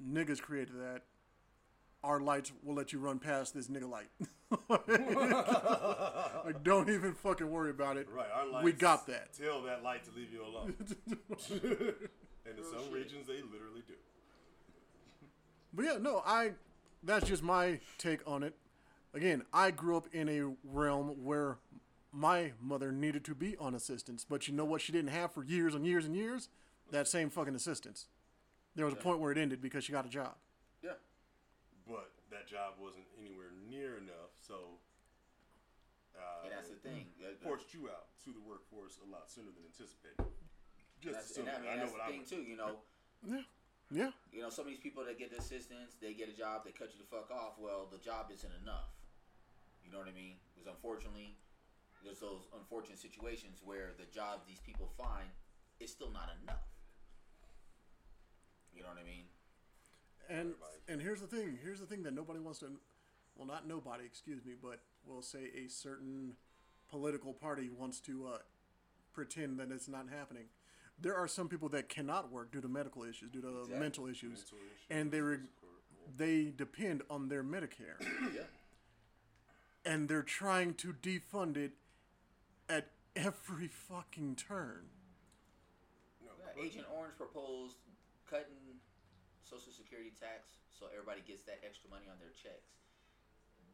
niggas 0.01 0.41
created 0.41 0.77
that. 0.81 1.05
Our 2.03 2.21
lights 2.21 2.53
will 2.63 2.75
let 2.75 2.93
you 2.93 2.99
run 2.99 3.19
past 3.19 3.55
this 3.55 3.69
nigga 3.69 3.89
light. 3.91 4.09
like, 6.45 6.63
don't 6.65 6.89
even 6.89 7.15
fucking 7.15 7.51
worry 7.51 7.71
about 7.71 7.97
it. 7.99 8.09
right, 8.15 8.27
our 8.35 8.47
lights 8.47 8.65
we 8.65 8.73
got 8.73 9.07
that. 9.07 9.35
Tell 9.35 9.63
that 9.63 9.83
light 9.83 10.05
to 10.05 10.11
leave 10.17 10.33
you 10.33 10.45
alone. 10.45 10.75
and 10.81 12.59
in 12.59 12.65
some 12.65 12.85
shit. 12.85 12.93
regions, 12.93 13.27
they 13.27 13.43
literally 13.43 13.83
do. 13.87 13.95
But 15.73 15.85
yeah, 15.85 15.99
no, 16.01 16.23
I. 16.27 16.53
That's 17.03 17.27
just 17.27 17.43
my 17.43 17.81
take 17.97 18.21
on 18.27 18.43
it. 18.43 18.55
Again, 19.15 19.43
I 19.53 19.71
grew 19.71 19.97
up 19.97 20.07
in 20.13 20.29
a 20.29 20.53
realm 20.65 21.25
where 21.25 21.57
my 22.13 22.53
mother 22.61 22.93
needed 22.93 23.25
to 23.25 23.35
be 23.35 23.57
on 23.57 23.75
assistance, 23.75 24.27
but 24.29 24.49
you 24.49 24.55
know 24.55 24.65
what? 24.65 24.81
She 24.81 24.93
didn't 24.93 25.11
have 25.11 25.33
for 25.33 25.45
years 25.45 25.75
and 25.75 25.87
years 25.87 26.05
and 26.05 26.15
years. 26.15 26.49
That 26.91 27.09
same 27.09 27.31
fucking 27.31 27.55
assistance. 27.55 28.07
There 28.75 28.85
was 28.85 28.95
a 28.95 28.99
point 28.99 29.21
where 29.21 29.33
it 29.33 29.39
ended 29.39 29.61
because 29.61 29.85
she 29.85 29.93
got 29.93 30.07
a 30.07 30.09
job. 30.09 30.35
Yeah. 32.31 32.39
But 32.39 32.39
that 32.39 32.47
job 32.49 32.75
wasn't 32.79 33.07
anywhere 33.19 33.51
near 33.69 33.99
enough, 33.99 34.39
so 34.39 34.79
uh, 36.15 36.47
And 36.47 36.53
that's 36.55 36.69
the 36.71 36.77
thing. 36.79 37.07
That- 37.23 37.43
forced 37.43 37.75
you 37.75 37.89
out 37.91 38.07
to 38.25 38.31
the 38.31 38.41
workforce 38.41 38.99
a 39.03 39.07
lot 39.11 39.31
sooner 39.31 39.51
than 39.51 39.65
anticipated. 39.67 40.19
And 40.23 41.01
Just 41.03 41.15
that's, 41.17 41.31
assuming. 41.31 41.55
and 41.55 41.65
that, 41.65 41.71
I 41.71 41.75
know 41.77 41.81
that's 41.87 41.93
what 41.93 42.07
the 42.07 42.13
I'm. 42.15 42.23
thing 42.23 42.27
too. 42.27 42.43
You 42.47 42.57
know, 42.57 42.83
Yeah, 43.27 43.43
yeah. 43.91 44.11
you 44.33 44.43
know, 44.43 44.51
some 44.51 44.67
of 44.67 44.71
these 44.71 44.83
people 44.83 45.05
that 45.07 45.19
get 45.19 45.31
the 45.31 45.39
assistance, 45.39 45.95
they 46.01 46.13
get 46.15 46.29
a 46.29 46.37
job, 46.37 46.63
they 46.67 46.73
cut 46.73 46.93
you 46.95 46.99
the 47.03 47.09
fuck 47.09 47.31
off. 47.31 47.59
Well, 47.59 47.87
the 47.91 47.99
job 47.99 48.31
isn't 48.35 48.53
enough. 48.63 48.91
You 49.83 49.91
know 49.91 49.99
what 49.99 50.09
I 50.09 50.15
mean? 50.15 50.37
Because 50.53 50.67
unfortunately, 50.69 51.35
there's 52.05 52.21
those 52.21 52.47
unfortunate 52.55 52.99
situations 52.99 53.61
where 53.65 53.93
the 53.99 54.07
job 54.13 54.45
these 54.47 54.61
people 54.61 54.91
find 54.99 55.31
is 55.81 55.91
still 55.91 56.11
not 56.11 56.31
enough. 56.43 56.67
You 58.75 58.83
know 58.83 58.89
what 58.93 58.99
I 59.01 59.07
mean? 59.07 59.25
And 60.31 60.55
and 60.89 61.01
here's 61.03 61.21
the 61.21 61.27
thing. 61.27 61.59
Here's 61.63 61.81
the 61.81 61.87
thing 61.87 62.03
that 62.05 62.15
nobody 62.15 62.39
wants 62.39 62.61
to. 62.61 62.67
Well, 63.37 63.47
not 63.47 63.67
nobody. 63.67 64.05
Excuse 64.05 64.45
me, 64.45 64.53
but 64.61 64.81
we'll 65.07 65.23
say 65.23 65.51
a 65.65 65.69
certain 65.69 66.35
political 66.89 67.33
party 67.33 67.69
wants 67.69 68.01
to 68.01 68.27
uh, 68.35 68.39
pretend 69.13 69.59
that 69.59 69.71
it's 69.73 69.89
not 69.89 70.07
happening. 70.15 70.45
There 71.01 71.17
are 71.17 71.27
some 71.27 71.49
people 71.49 71.69
that 71.71 71.89
cannot 71.89 72.31
work 72.31 72.53
due 72.53 72.61
to 72.61 72.69
medical 72.69 73.03
issues, 73.05 73.31
due 73.31 73.41
to 73.41 73.49
Exactly. 73.49 73.79
mental 73.79 74.07
issues, 74.07 74.31
Mental 74.41 74.59
issues, 74.59 74.87
and 74.91 75.11
they 75.11 75.21
re- 75.21 75.39
they 76.17 76.53
depend 76.57 77.03
on 77.09 77.29
their 77.29 77.43
Medicare, 77.43 77.99
Yeah. 78.35 78.43
and 79.85 80.09
they're 80.09 80.23
trying 80.23 80.75
to 80.75 80.93
defund 80.93 81.57
it 81.57 81.73
at 82.69 82.89
every 83.17 83.69
fucking 83.69 84.37
turn. 84.37 84.87
No, 86.23 86.31
Agent 86.63 86.87
Orange 86.95 87.17
proposed 87.17 87.77
cutting 88.29 88.60
Social 89.51 89.75
Security 89.75 90.15
tax 90.15 90.55
so 90.71 90.87
everybody 90.95 91.27
gets 91.27 91.43
that 91.51 91.59
extra 91.67 91.91
money 91.91 92.07
on 92.07 92.23
their 92.23 92.31
checks. 92.31 92.79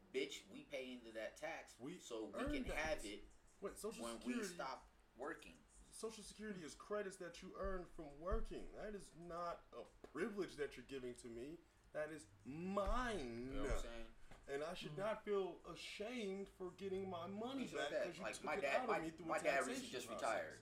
Bitch, 0.09 0.41
we 0.49 0.65
pay 0.73 0.89
into 0.97 1.13
that 1.13 1.37
tax 1.37 1.77
We 1.77 2.01
so 2.01 2.33
we 2.33 2.57
can 2.57 2.65
that. 2.73 2.97
have 2.97 2.99
it 3.05 3.21
Wait, 3.61 3.77
Social 3.77 4.01
when 4.05 4.17
Security. 4.17 4.41
we 4.41 4.49
stop 4.49 4.89
working. 5.17 5.57
Social 5.93 6.23
Security 6.25 6.61
is 6.65 6.73
credits 6.73 7.17
that 7.17 7.41
you 7.41 7.53
earn 7.57 7.85
from 7.95 8.09
working. 8.21 8.65
That 8.77 8.93
is 8.97 9.09
not 9.29 9.65
a 9.73 9.85
privilege 10.13 10.57
that 10.57 10.77
you're 10.77 10.89
giving 10.89 11.13
to 11.25 11.29
me. 11.29 11.57
That 11.93 12.09
is 12.13 12.25
mine. 12.45 13.49
You 13.49 13.57
know 13.57 13.65
what 13.65 13.81
I'm 13.81 13.89
saying? 13.89 14.07
And 14.47 14.59
I 14.63 14.73
should 14.77 14.93
mm-hmm. 14.95 15.09
not 15.09 15.25
feel 15.25 15.57
ashamed 15.67 16.47
for 16.55 16.71
getting 16.79 17.09
my 17.09 17.27
money 17.27 17.67
Things 17.67 17.75
like 17.75 17.91
back 17.91 17.91
that. 17.91 18.01
because 18.07 18.17
you 18.17 18.23
Like 18.23 18.35
took 18.37 18.45
my 18.45 18.55
it 18.57 18.63
dad, 18.63 18.77
out 18.79 18.87
my, 18.87 18.97
of 18.97 19.03
me 19.03 19.09
through 19.11 19.27
my 19.27 19.41
a 19.41 19.43
dad 19.43 19.59
recently 19.67 19.91
just 19.91 20.07
process. 20.07 20.23
retired. 20.23 20.59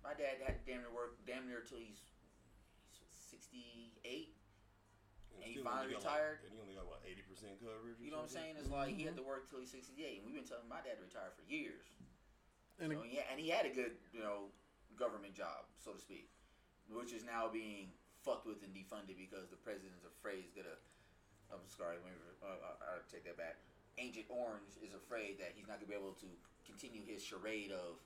My 0.00 0.14
dad 0.16 0.40
had 0.40 0.62
damn 0.64 0.86
near 0.86 0.94
work 0.94 1.18
damn 1.26 1.44
near 1.50 1.60
till 1.60 1.76
he's, 1.82 2.00
he's 2.00 2.17
68. 3.38 4.34
And 5.38 5.46
he 5.46 5.62
finally 5.62 5.94
got, 5.94 6.02
retired. 6.02 6.42
Like, 6.42 6.50
and 6.50 6.52
he 6.52 6.58
only 6.58 6.74
got 6.74 6.90
what 6.90 6.98
eighty 7.06 7.22
percent 7.22 7.62
coverage. 7.62 8.02
You 8.02 8.10
know 8.10 8.26
what 8.26 8.34
I'm 8.34 8.34
saying? 8.34 8.58
It's 8.58 8.72
like 8.72 8.90
he 8.90 9.06
had 9.06 9.14
to 9.14 9.22
work 9.22 9.46
till 9.46 9.62
he's 9.62 9.70
68, 9.70 9.94
and 10.18 10.26
we've 10.26 10.34
been 10.34 10.48
telling 10.48 10.66
my 10.66 10.82
dad 10.82 10.98
to 10.98 11.06
retire 11.06 11.30
for 11.38 11.46
years. 11.46 11.86
And 12.82 12.90
So, 12.90 13.06
yeah, 13.06 13.26
and 13.30 13.38
he 13.38 13.50
had 13.50 13.66
a 13.66 13.74
good, 13.74 13.98
you 14.10 14.22
know, 14.22 14.50
government 14.98 15.34
job, 15.34 15.70
so 15.78 15.94
to 15.94 16.00
speak, 16.02 16.30
which 16.90 17.14
is 17.14 17.22
now 17.22 17.46
being 17.46 17.94
fucked 18.26 18.46
with 18.46 18.62
and 18.66 18.74
defunded 18.74 19.14
because 19.14 19.46
the 19.50 19.58
president's 19.62 20.02
afraid 20.02 20.42
he's 20.42 20.54
gonna. 20.54 20.78
I'm 21.54 21.64
sorry, 21.70 21.96
let 22.02 22.12
uh, 22.42 22.60
uh, 22.60 22.98
I'll 22.98 23.06
take 23.06 23.24
that 23.24 23.38
back. 23.38 23.62
Agent 23.96 24.26
Orange 24.28 24.78
is 24.82 24.94
afraid 24.94 25.38
that 25.42 25.54
he's 25.54 25.66
not 25.66 25.80
gonna 25.82 25.90
be 25.90 25.98
able 25.98 26.18
to 26.22 26.28
continue 26.66 27.02
his 27.06 27.22
charade 27.22 27.70
of 27.70 28.02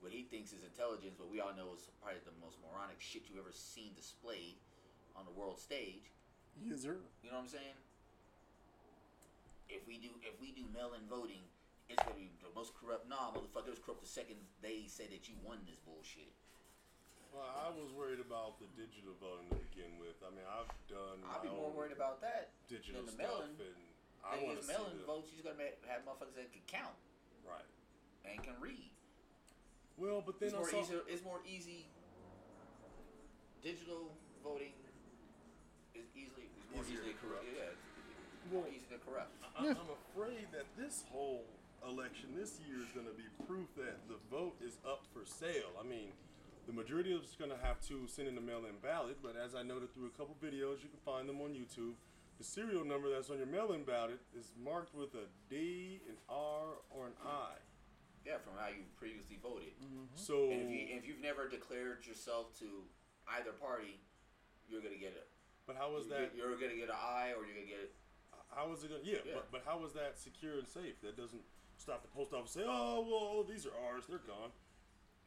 what 0.00 0.12
he 0.12 0.22
thinks 0.22 0.52
is 0.54 0.62
intelligence, 0.62 1.14
but 1.18 1.26
we 1.30 1.40
all 1.42 1.54
know 1.54 1.74
is 1.74 1.90
probably 1.98 2.22
the 2.22 2.34
most 2.38 2.58
moronic 2.62 2.98
shit 3.02 3.26
you've 3.26 3.42
ever 3.42 3.54
seen 3.54 3.94
displayed 3.98 4.56
on 5.18 5.26
the 5.26 5.34
world 5.34 5.58
stage. 5.58 6.14
yes, 6.62 6.86
sir. 6.86 7.02
You 7.22 7.30
know 7.30 7.42
what 7.42 7.50
I'm 7.50 7.52
saying? 7.52 7.76
If 9.68 9.84
we 9.84 9.98
do 10.00 10.08
if 10.24 10.38
we 10.40 10.54
do 10.54 10.64
mail-in 10.72 11.04
voting, 11.10 11.44
it's 11.92 12.00
gonna 12.00 12.16
be 12.16 12.32
the 12.40 12.48
most 12.56 12.72
corrupt. 12.78 13.04
Nah, 13.10 13.34
motherfucker, 13.36 13.68
it 13.68 13.76
was 13.76 13.82
corrupt 13.84 14.00
the 14.00 14.08
second 14.08 14.40
they 14.64 14.88
said 14.88 15.12
that 15.12 15.28
you 15.28 15.36
won 15.44 15.60
this 15.68 15.76
bullshit. 15.84 16.32
Well, 17.34 17.44
I 17.44 17.68
was 17.68 17.92
worried 17.92 18.24
about 18.24 18.56
the 18.56 18.70
digital 18.72 19.12
voting 19.20 19.52
to 19.52 19.60
begin 19.68 20.00
with. 20.00 20.16
I 20.24 20.32
mean, 20.32 20.48
I've 20.48 20.72
done. 20.88 21.20
I'd 21.28 21.44
be 21.44 21.52
my 21.52 21.60
more 21.60 21.68
own 21.68 21.76
worried 21.76 21.92
about 21.92 22.24
that 22.24 22.56
digital 22.64 23.04
than 23.04 23.12
the 23.12 23.20
stuff, 23.20 23.44
mail-in. 23.44 23.60
and 23.60 23.84
I 24.24 24.40
Thing 24.40 24.46
want 24.48 24.56
to 24.56 24.64
see 24.64 24.72
mail-in 24.72 24.96
the, 24.96 25.04
votes. 25.04 25.28
You're 25.36 25.44
gonna 25.44 25.68
have 25.84 26.00
motherfuckers 26.08 26.40
that 26.40 26.48
can 26.48 26.64
count 26.64 26.96
right. 27.44 27.68
and 28.24 28.40
can 28.40 28.56
read. 28.56 28.88
Well, 29.98 30.22
but 30.24 30.38
then 30.38 30.48
It's 30.50 30.56
more 30.56 30.68
saw. 30.70 30.80
easy. 30.80 30.94
It's 31.08 31.24
more 31.24 31.40
easy. 31.46 31.86
Digital 33.62 34.14
voting 34.42 34.72
is 35.94 36.06
easily 36.14 36.46
it's 36.56 36.70
more 36.72 36.82
Easier 36.84 37.00
easily 37.02 37.14
corrupt. 37.20 37.44
corrupt. 37.44 37.58
Yeah, 37.58 37.74
it's 38.38 38.52
more 38.52 38.66
easy 38.68 38.86
to 38.94 38.98
corrupt. 39.02 39.32
I- 39.58 39.68
I'm 39.74 39.90
afraid 39.90 40.46
that 40.52 40.66
this 40.76 41.02
whole 41.10 41.44
election 41.86 42.34
this 42.36 42.60
year 42.66 42.78
is 42.78 42.86
going 42.94 43.06
to 43.06 43.12
be 43.14 43.24
proof 43.46 43.66
that 43.76 44.06
the 44.08 44.16
vote 44.30 44.54
is 44.62 44.78
up 44.86 45.04
for 45.12 45.24
sale. 45.24 45.70
I 45.78 45.82
mean, 45.82 46.12
the 46.66 46.72
majority 46.72 47.12
of 47.12 47.22
us 47.22 47.34
going 47.34 47.50
to 47.50 47.56
have 47.58 47.80
to 47.88 48.06
send 48.06 48.28
in 48.28 48.38
a 48.38 48.40
mail-in 48.40 48.78
ballot, 48.82 49.18
but 49.22 49.34
as 49.36 49.54
I 49.54 49.62
noted 49.62 49.92
through 49.94 50.06
a 50.06 50.10
couple 50.16 50.36
videos, 50.42 50.82
you 50.82 50.88
can 50.90 51.00
find 51.04 51.28
them 51.28 51.40
on 51.40 51.50
YouTube. 51.54 51.94
The 52.38 52.44
serial 52.44 52.84
number 52.84 53.10
that's 53.10 53.30
on 53.30 53.38
your 53.38 53.46
mail-in 53.46 53.82
ballot 53.84 54.20
is 54.38 54.52
marked 54.62 54.94
with 54.94 55.14
a 55.14 55.26
D, 55.50 56.00
an 56.08 56.16
R, 56.28 56.78
or 56.90 57.06
an 57.08 57.14
I. 57.26 57.54
Yeah, 58.26 58.38
from 58.44 58.54
how 58.60 58.68
you 58.68 58.84
previously 58.96 59.38
voted. 59.42 59.72
Mm-hmm. 59.80 60.12
So 60.14 60.50
And 60.50 60.62
if, 60.62 60.70
you, 60.70 60.82
if 60.98 61.02
you've 61.06 61.20
never 61.22 61.48
declared 61.48 62.04
yourself 62.06 62.52
to 62.60 62.84
either 63.38 63.52
party, 63.56 64.00
you're 64.68 64.82
gonna 64.82 65.00
get 65.00 65.16
it. 65.16 65.28
but 65.66 65.76
how 65.76 65.90
was 65.92 66.08
that? 66.08 66.32
You're 66.36 66.56
gonna 66.60 66.76
get 66.76 66.88
an 66.92 66.96
I, 66.98 67.32
or 67.36 67.44
you're 67.48 67.56
gonna 67.56 67.68
get 67.70 67.80
it. 67.88 67.92
How 68.52 68.68
was 68.68 68.84
it 68.84 68.88
going? 68.90 69.04
to 69.04 69.08
Yeah, 69.08 69.20
Yeah. 69.24 69.36
but 69.36 69.52
but 69.52 69.62
how 69.64 69.76
was 69.78 69.92
that 69.92 70.16
secure 70.18 70.56
and 70.58 70.68
safe? 70.68 71.00
That 71.04 71.16
doesn't 71.16 71.42
stop 71.76 72.00
the 72.02 72.08
post 72.08 72.32
office 72.32 72.56
and 72.56 72.64
say, 72.64 72.68
"Oh, 72.68 73.04
well, 73.04 73.44
these 73.44 73.64
are 73.68 73.76
ours. 73.88 74.04
They're 74.08 74.24
gone." 74.24 74.52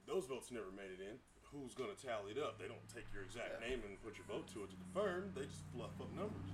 Those 0.10 0.26
votes 0.26 0.50
never 0.50 0.72
made 0.74 0.90
it 0.90 1.02
in. 1.02 1.22
Who's 1.54 1.74
going 1.78 1.94
to 1.94 2.00
tally 2.00 2.32
it 2.34 2.40
up? 2.42 2.58
They 2.58 2.66
don't 2.68 2.82
take 2.90 3.06
your 3.14 3.22
exact 3.24 3.62
Yeah. 3.62 3.68
name 3.70 3.84
and 3.86 4.02
put 4.02 4.18
your 4.18 4.26
vote 4.26 4.48
to 4.58 4.64
it 4.66 4.72
to 4.72 4.78
confirm. 4.78 5.32
They 5.38 5.46
just 5.46 5.62
fluff 5.70 5.94
up 6.02 6.10
numbers. 6.18 6.50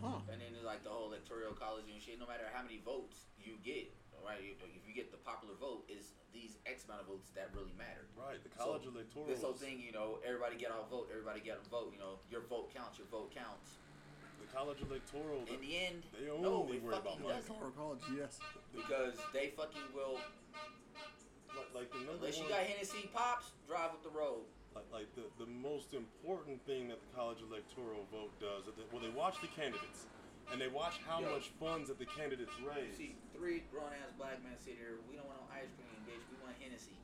Huh. 0.00 0.20
And 0.30 0.38
then 0.40 0.52
there's 0.54 0.64
like 0.66 0.82
the 0.84 0.90
whole 0.90 1.08
electoral 1.10 1.54
college 1.54 1.86
and 1.90 2.00
shit. 2.00 2.18
No 2.18 2.26
matter 2.26 2.46
how 2.52 2.62
many 2.62 2.78
votes 2.84 3.26
you 3.42 3.58
get, 3.64 3.90
right? 4.24 4.40
If 4.42 4.62
if 4.64 4.82
you 4.88 4.94
get 4.94 5.10
the 5.10 5.18
popular 5.20 5.54
vote, 5.58 5.84
is 5.90 6.14
these 6.32 6.56
X 6.64 6.84
amount 6.86 7.02
of 7.02 7.06
votes 7.12 7.28
that 7.36 7.50
really 7.54 7.74
matter. 7.76 8.06
Right. 8.16 8.40
The 8.42 8.48
college 8.54 8.84
So, 8.84 8.90
electoral. 8.94 9.26
This 9.28 9.42
whole 9.42 9.52
thing, 9.58 9.78
you 9.82 9.92
know, 9.92 10.18
everybody 10.24 10.56
get 10.56 10.70
out 10.72 10.88
vote. 10.88 11.08
Everybody 11.12 11.40
get 11.44 11.60
a 11.60 11.66
vote. 11.68 11.92
You 11.92 12.00
know, 12.00 12.18
your 12.30 12.42
vote 12.48 12.72
counts. 12.72 12.96
Your 12.98 13.06
vote 13.12 13.30
counts. 13.34 13.76
The 14.40 14.48
college 14.50 14.80
electoral. 14.82 15.44
In 15.46 15.60
the 15.62 15.76
end, 15.78 16.02
They 16.16 16.26
no, 16.26 16.64
only 16.66 16.78
it 16.78 16.82
worry 16.82 16.96
about 16.98 17.20
fucking 17.20 17.22
money. 17.22 17.38
doesn't. 17.38 17.62
Or 17.62 17.70
college, 17.76 18.02
yes. 18.16 18.40
Because 18.74 19.14
they 19.32 19.52
fucking 19.54 19.86
will. 19.94 20.18
like, 20.18 21.14
But 21.54 21.68
like 21.76 21.88
the 21.92 22.02
number 22.02 22.18
Unless 22.26 22.36
you 22.42 22.48
one, 22.48 22.58
got 22.58 22.64
Hennessy 22.66 23.06
pops, 23.14 23.52
drive 23.68 23.92
up 23.94 24.02
the 24.02 24.10
road. 24.10 24.42
like, 24.74 24.88
like 24.92 25.08
the, 25.14 25.28
the 25.38 25.46
most 25.50 25.92
important 25.94 26.58
thing 26.66 26.88
that 26.88 26.98
the 26.98 27.10
college 27.14 27.38
electoral 27.44 28.02
vote 28.10 28.32
does, 28.40 28.66
is 28.66 28.74
that, 28.74 28.88
well, 28.90 28.98
they 29.04 29.12
watch 29.14 29.36
the 29.44 29.48
candidates, 29.54 30.08
and 30.50 30.60
they 30.60 30.68
watch 30.68 30.98
how 31.06 31.20
Yo. 31.20 31.30
much 31.30 31.50
funds 31.60 31.88
that 31.88 31.98
the 31.98 32.06
candidates 32.06 32.52
raise. 32.66 32.96
See, 32.96 33.14
three 33.36 33.62
grown 33.70 33.92
ass 34.02 34.10
black 34.18 34.42
men 34.42 34.52
sit 34.58 34.74
here. 34.78 34.98
We 35.10 35.16
don't 35.16 35.26
want 35.26 35.38
no 35.40 35.46
ice 35.54 35.70
cream, 35.76 35.94
bitch. 36.08 36.24
We 36.30 36.36
want 36.42 36.56
Hennessy. 36.60 36.96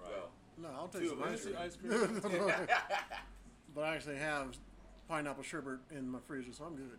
Right. 0.00 0.10
Bro. 0.10 0.28
No, 0.58 0.68
I'll 0.76 0.88
take 0.88 1.08
some 1.08 1.22
ice 1.22 1.42
cream. 1.44 1.56
ice 1.58 1.76
cream. 1.76 2.20
but 3.74 3.84
I 3.84 3.94
actually 3.94 4.16
have 4.18 4.56
pineapple 5.08 5.42
sherbet 5.42 5.78
in 5.90 6.08
my 6.08 6.18
freezer, 6.26 6.52
so 6.52 6.64
I'm 6.64 6.76
good. 6.76 6.98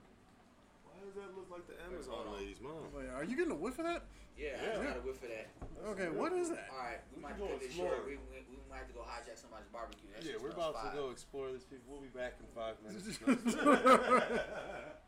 Why 0.86 0.98
does 1.06 1.14
that 1.16 1.36
look 1.36 1.50
like 1.52 1.68
the 1.68 1.76
Amazon 1.86 2.28
on. 2.28 2.34
lady's 2.40 2.62
mom? 2.62 2.74
Oh, 2.80 2.98
Wait, 2.98 3.10
are 3.14 3.24
you 3.24 3.36
getting 3.36 3.52
a 3.52 3.56
whiff 3.56 3.78
of 3.80 3.86
that? 3.86 4.04
Yeah, 4.38 4.58
I 4.58 4.64
Yeah. 4.66 4.72
just 4.74 4.84
got 4.84 4.98
a 4.98 5.02
whiff 5.06 5.22
of 5.22 5.30
that. 5.30 5.48
Okay, 5.94 6.10
what 6.10 6.34
is 6.34 6.50
that? 6.50 6.66
All 6.72 6.80
right, 6.82 7.02
we 7.16 7.22
might 7.22 7.30
have 7.30 7.38
to 7.38 7.44
go 7.46 7.50
cut 7.54 7.62
this 7.62 7.74
short. 7.76 8.02
We, 8.08 8.18
we, 8.34 8.42
we 8.50 8.58
might 8.70 8.78
have 8.82 8.88
to 8.88 8.94
go 8.98 9.02
hijack 9.06 9.38
somebody's 9.38 9.70
barbecue. 9.70 10.10
That 10.16 10.26
Yeah, 10.26 10.42
we're 10.42 10.52
smells 10.58 10.74
about 10.74 10.90
to 10.96 10.98
go 10.98 11.10
explore 11.12 11.52
this. 11.52 11.64
People, 11.64 11.86
we'll 11.94 12.02
be 12.02 12.08
back 12.10 12.34
in 12.42 12.48
five 12.58 12.82
minutes. 12.82 13.20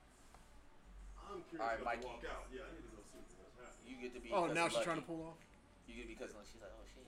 I'm 1.36 1.44
curious 1.52 1.60
All 1.60 1.68
right, 1.68 1.82
about 1.84 1.91
to 1.91 1.99
Mikey. 1.99 2.07
walk 2.07 2.24
out. 2.32 2.44
Yeah, 2.48 2.64
I 2.64 2.72
need 2.72 2.86
to 2.88 2.91
go 2.95 3.03
see 3.12 3.20
what's 3.20 3.36
happening. 3.60 3.84
You 3.84 3.95
get 3.99 4.12
to 4.16 4.22
be. 4.24 4.30
Oh, 4.32 4.48
now 4.56 4.72
she's 4.72 4.80
Lucky. 4.80 4.88
trying 4.88 5.02
to 5.03 5.07
pull 5.07 5.22
off. 5.28 5.40
You 5.88 5.94
get 5.99 6.07
to 6.07 6.12
be 6.12 6.16
cousin. 6.16 6.36
Lucky. 6.40 6.48
She's 6.56 6.64
like, 6.64 6.72
oh 6.72 6.86
shit. 6.95 7.07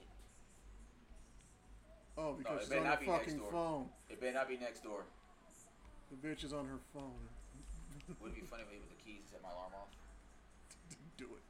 Oh, 2.20 2.30
it 2.36 2.38
because 2.44 2.60
she's 2.68 2.76
on 2.76 2.84
not 2.84 2.98
her 2.98 3.04
be 3.04 3.08
next 3.08 3.24
fucking 3.24 3.38
door. 3.40 3.52
phone. 3.52 3.84
It 4.12 4.20
better 4.20 4.36
not 4.36 4.48
be 4.52 4.58
next 4.60 4.84
door. 4.84 5.08
The 6.12 6.18
bitch 6.20 6.44
is 6.44 6.52
on 6.52 6.68
her 6.68 6.80
phone. 6.92 7.24
Would 8.20 8.32
it 8.36 8.40
be 8.40 8.44
funny 8.44 8.64
if 8.68 8.72
it 8.72 8.80
was 8.84 8.92
the 8.92 9.00
keys 9.00 9.24
to 9.32 9.38
set 9.38 9.42
my 9.42 9.48
alarm 9.52 9.72
off? 9.76 9.88
Do 11.16 11.24
it. 11.32 11.44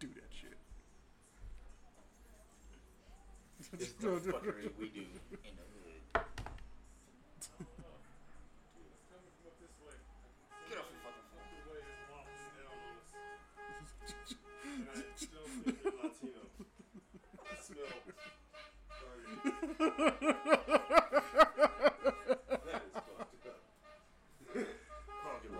Do 0.00 0.08
that 0.20 0.28
shit. 0.32 0.56
This 3.72 3.88
is 3.88 3.94
the 3.96 4.32
fuckery 4.32 4.68
we 4.78 4.88
do 4.92 5.04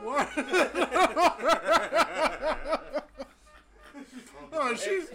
What? 0.03 0.29
oh, 4.53 4.75
she's. 4.75 5.09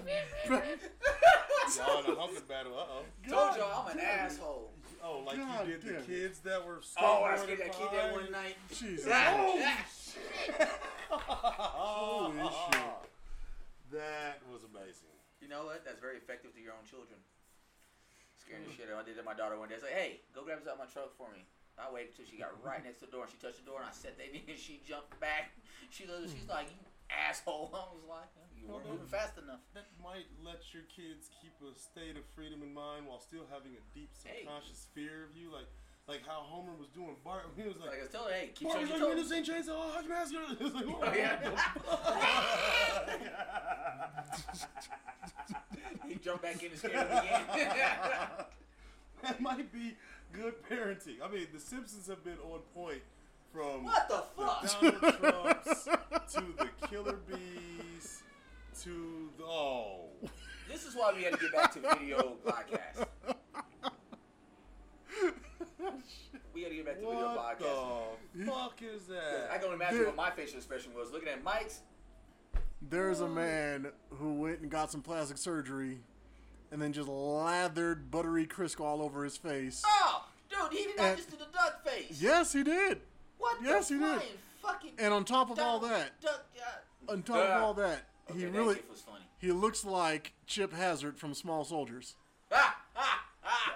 Y'all 1.78 2.04
in 2.04 2.12
a 2.12 2.16
humping 2.16 2.44
battle. 2.48 2.78
Uh 2.78 2.86
oh. 2.90 3.04
Told 3.30 3.58
y'all 3.58 3.88
I'm 3.88 3.98
an 3.98 4.04
asshole. 4.04 4.72
Oh, 5.04 5.24
like 5.26 5.38
God 5.38 5.68
you 5.68 5.74
did 5.74 5.82
the 5.82 5.92
damn 5.94 6.02
it. 6.02 6.08
kids 6.08 6.40
that 6.40 6.66
were 6.66 6.82
Oh, 7.00 7.24
I 7.24 7.34
skateboarding 7.36 7.44
scared 7.44 7.60
that 7.60 7.72
kid 7.74 7.88
that 7.94 8.14
one 8.14 8.32
night. 8.32 8.56
Jesus. 8.74 9.06
you. 9.06 9.12
Holy 11.10 12.38
shit. 12.72 12.82
That 13.92 14.40
was 14.52 14.62
amazing. 14.64 15.10
You 15.42 15.48
know 15.50 15.66
what? 15.66 15.84
That's 15.86 16.00
very 16.00 16.18
effective 16.18 16.54
to 16.56 16.62
your 16.62 16.74
own 16.74 16.86
children. 16.90 17.18
Scaring 18.52 18.68
the 18.68 18.76
shit 18.76 18.92
out. 18.92 19.00
I 19.00 19.08
did 19.08 19.16
to 19.16 19.24
my 19.24 19.32
daughter 19.32 19.56
one 19.56 19.72
day. 19.72 19.80
I 19.80 19.88
said, 19.88 19.96
"Hey, 19.96 20.20
go 20.36 20.44
grab 20.44 20.60
this 20.60 20.68
out 20.68 20.76
of 20.76 20.84
my 20.84 20.92
truck 20.92 21.16
for 21.16 21.32
me." 21.32 21.48
I 21.80 21.88
waited 21.88 22.12
until 22.20 22.28
she 22.28 22.36
got 22.36 22.52
right 22.60 22.84
next 22.88 23.00
to 23.00 23.08
the 23.08 23.16
door 23.16 23.24
and 23.24 23.32
she 23.32 23.40
touched 23.40 23.64
the 23.64 23.68
door 23.72 23.80
and 23.80 23.88
I 23.88 23.96
said 23.96 24.20
that 24.20 24.28
in 24.28 24.44
and 24.44 24.60
she 24.60 24.84
jumped 24.84 25.16
back. 25.24 25.56
She 25.88 26.04
looked, 26.04 26.36
she's 26.36 26.52
like, 26.52 26.68
"You 26.68 26.84
asshole!" 27.08 27.72
I 27.80 27.88
was 27.96 28.04
like, 28.12 28.28
"You 28.52 28.68
weren't 28.68 28.92
moving 28.92 29.08
fast 29.08 29.40
enough." 29.40 29.64
That 29.72 29.88
might 30.04 30.28
let 30.44 30.68
your 30.76 30.84
kids 30.92 31.32
keep 31.40 31.56
a 31.64 31.72
state 31.80 32.20
of 32.20 32.28
freedom 32.36 32.60
in 32.60 32.76
mind 32.76 33.08
while 33.08 33.24
still 33.24 33.48
having 33.48 33.72
a 33.80 33.84
deep 33.96 34.12
Hey. 34.20 34.44
subconscious 34.44 34.92
fear 34.92 35.24
of 35.24 35.32
you, 35.32 35.48
like 35.48 35.72
like 36.08 36.26
how 36.26 36.42
Homer 36.42 36.74
was 36.78 36.88
doing 36.90 37.16
Bart. 37.24 37.44
He 37.56 37.64
was 37.64 37.76
Like 37.78 38.00
I 38.00 38.02
was 38.02 38.10
telling 38.10 38.34
her, 38.34 38.40
"Hey, 38.40 38.52
keep 38.54 38.68
"Bart, 38.68 38.82
your 38.82 38.90
like 38.90 39.00
toes." 39.00 39.30
this 39.30 39.38
ain't 39.38 39.48
chainsaw? 39.48 39.76
Oh, 39.76 40.00
you 40.02 40.10
mask 40.10 40.34
it?" 40.34 40.40
It's 40.62 40.76
like, 40.76 40.86
Oh 40.88 41.14
yeah. 41.14 41.38
he 46.08 46.16
jumped 46.16 46.44
back 46.44 46.62
in 46.64 46.72
and 46.72 46.80
scared 46.80 47.08
him 47.08 47.18
again. 47.18 47.42
that 49.24 49.40
might 49.42 49.72
be 49.72 49.96
good 50.34 50.56
parenting. 50.70 51.22
I 51.24 51.30
mean, 51.30 51.48
the 51.54 51.60
Simpsons 51.60 52.08
have 52.08 52.24
been 52.24 52.38
on 52.52 52.60
point 52.74 53.02
from 53.54 53.84
what 53.84 54.08
the 54.08 54.24
the 54.38 54.44
fuck? 54.44 54.82
Donald 54.82 55.02
Trumps 55.20 55.86
to 56.34 56.44
the 56.58 56.88
Killer 56.88 57.20
Bees 57.28 58.24
to 58.84 59.30
the 59.38 59.44
oh. 59.46 60.06
This 60.70 60.86
is 60.86 60.96
why 60.96 61.12
we 61.16 61.24
had 61.24 61.34
to 61.34 61.40
get 61.40 61.54
back 61.54 61.74
to 61.74 61.80
video 61.80 62.38
podcast. 62.46 63.06
We 66.54 66.62
gotta 66.64 66.76
get 66.76 66.86
back 66.86 66.96
to 66.96 67.02
video 67.02 67.16
What 67.36 67.60
podcast. 67.60 68.06
the 68.36 68.46
fuck 68.46 68.82
is 68.82 69.08
that? 69.08 69.50
I 69.52 69.56
can 69.58 69.66
only 69.66 69.76
imagine 69.76 69.98
Dude. 70.00 70.08
what 70.08 70.16
my 70.16 70.32
facial 70.32 70.58
expression 70.58 70.94
was. 70.94 71.12
Looking 71.12 71.30
at 71.30 71.44
Mike's, 71.44 71.82
There's 72.82 73.22
a 73.22 73.28
man 73.28 73.88
who 74.10 74.34
went 74.34 74.60
and 74.62 74.70
got 74.70 74.92
some 74.92 75.02
plastic 75.02 75.38
surgery 75.38 76.00
and 76.72 76.82
then 76.82 76.94
just 76.94 77.08
lathered 77.10 78.12
buttery 78.12 78.46
Crisco 78.46 78.82
all 78.82 79.02
over 79.02 79.24
his 79.24 79.38
face. 79.38 79.84
oh, 79.86 80.26
dude, 80.50 80.72
he 80.78 80.86
did 80.88 80.98
not 80.98 81.06
And- 81.08 81.18
just 81.18 81.32
do 81.32 81.38
the 81.38 81.46
duck 81.54 81.84
face. 81.86 82.22
Yes, 82.22 82.54
he 82.54 82.64
did. 82.64 83.02
What 83.38 83.58
yes, 83.64 83.88
the 83.90 83.96
he 83.96 84.00
did. 84.00 84.08
flying 84.22 84.32
fucking 84.62 84.92
And 85.00 85.14
on 85.14 85.26
top 85.26 85.50
of 85.50 85.58
all 85.60 85.80
duck- 85.80 85.90
that, 85.90 86.22
duck, 86.22 86.46
uh, 87.08 87.12
on 87.12 87.24
top 87.24 87.38
uh, 87.38 87.40
of 87.42 87.64
all 87.64 87.74
that, 87.76 88.04
he 88.28 88.34
okay, 88.34 88.46
that 88.46 88.52
really 88.58 88.82
was 88.90 89.02
funny. 89.02 89.26
he 89.40 89.52
looks 89.52 89.84
like 89.84 90.34
Chip 90.46 90.74
Hazard 90.74 91.18
from 91.18 91.34
Small 91.34 91.64
Soldiers. 91.66 92.16
Ah, 92.52 92.56
ah, 92.58 92.76
ah. 92.78 92.81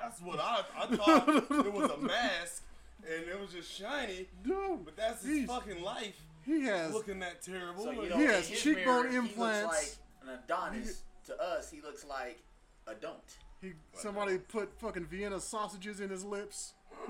That's 0.01 0.21
what 0.21 0.39
I 0.39 0.61
I 0.77 0.85
thought 0.95 1.27
it 1.65 1.73
was 1.73 1.91
a 1.91 1.97
mask 1.97 2.63
and 3.07 3.27
it 3.27 3.39
was 3.39 3.51
just 3.51 3.71
shiny. 3.71 4.27
Dude, 4.43 4.83
But 4.85 4.95
that's 4.97 5.23
his 5.23 5.37
he's- 5.37 5.49
fucking 5.49 5.81
life. 5.83 6.19
he 6.45 6.63
has 6.63 6.93
Looking 6.93 7.19
that 7.19 7.41
terrible. 7.41 7.83
So 7.83 7.91
you 7.91 8.09
know, 8.09 8.17
He 8.17 8.23
in 8.23 8.29
has 8.29 8.47
his 8.47 8.61
cheekbone 8.61 9.09
mirror, 9.11 9.17
implants. 9.23 9.59
He 9.59 9.65
looks 9.65 9.99
like 10.23 10.33
an 10.35 10.39
Adonis. 10.43 11.01
To 11.27 11.41
us, 11.41 11.71
he 11.71 11.81
looks 11.81 12.05
like 12.05 12.39
a 12.87 12.93
don't. 12.93 13.17
he 13.61 13.73
somebody 13.93 14.37
put 14.37 14.71
fucking 14.79 15.05
Vienna 15.07 15.39
sausages 15.39 15.99
in 15.99 16.09
his 16.11 16.23
lips. 16.23 16.73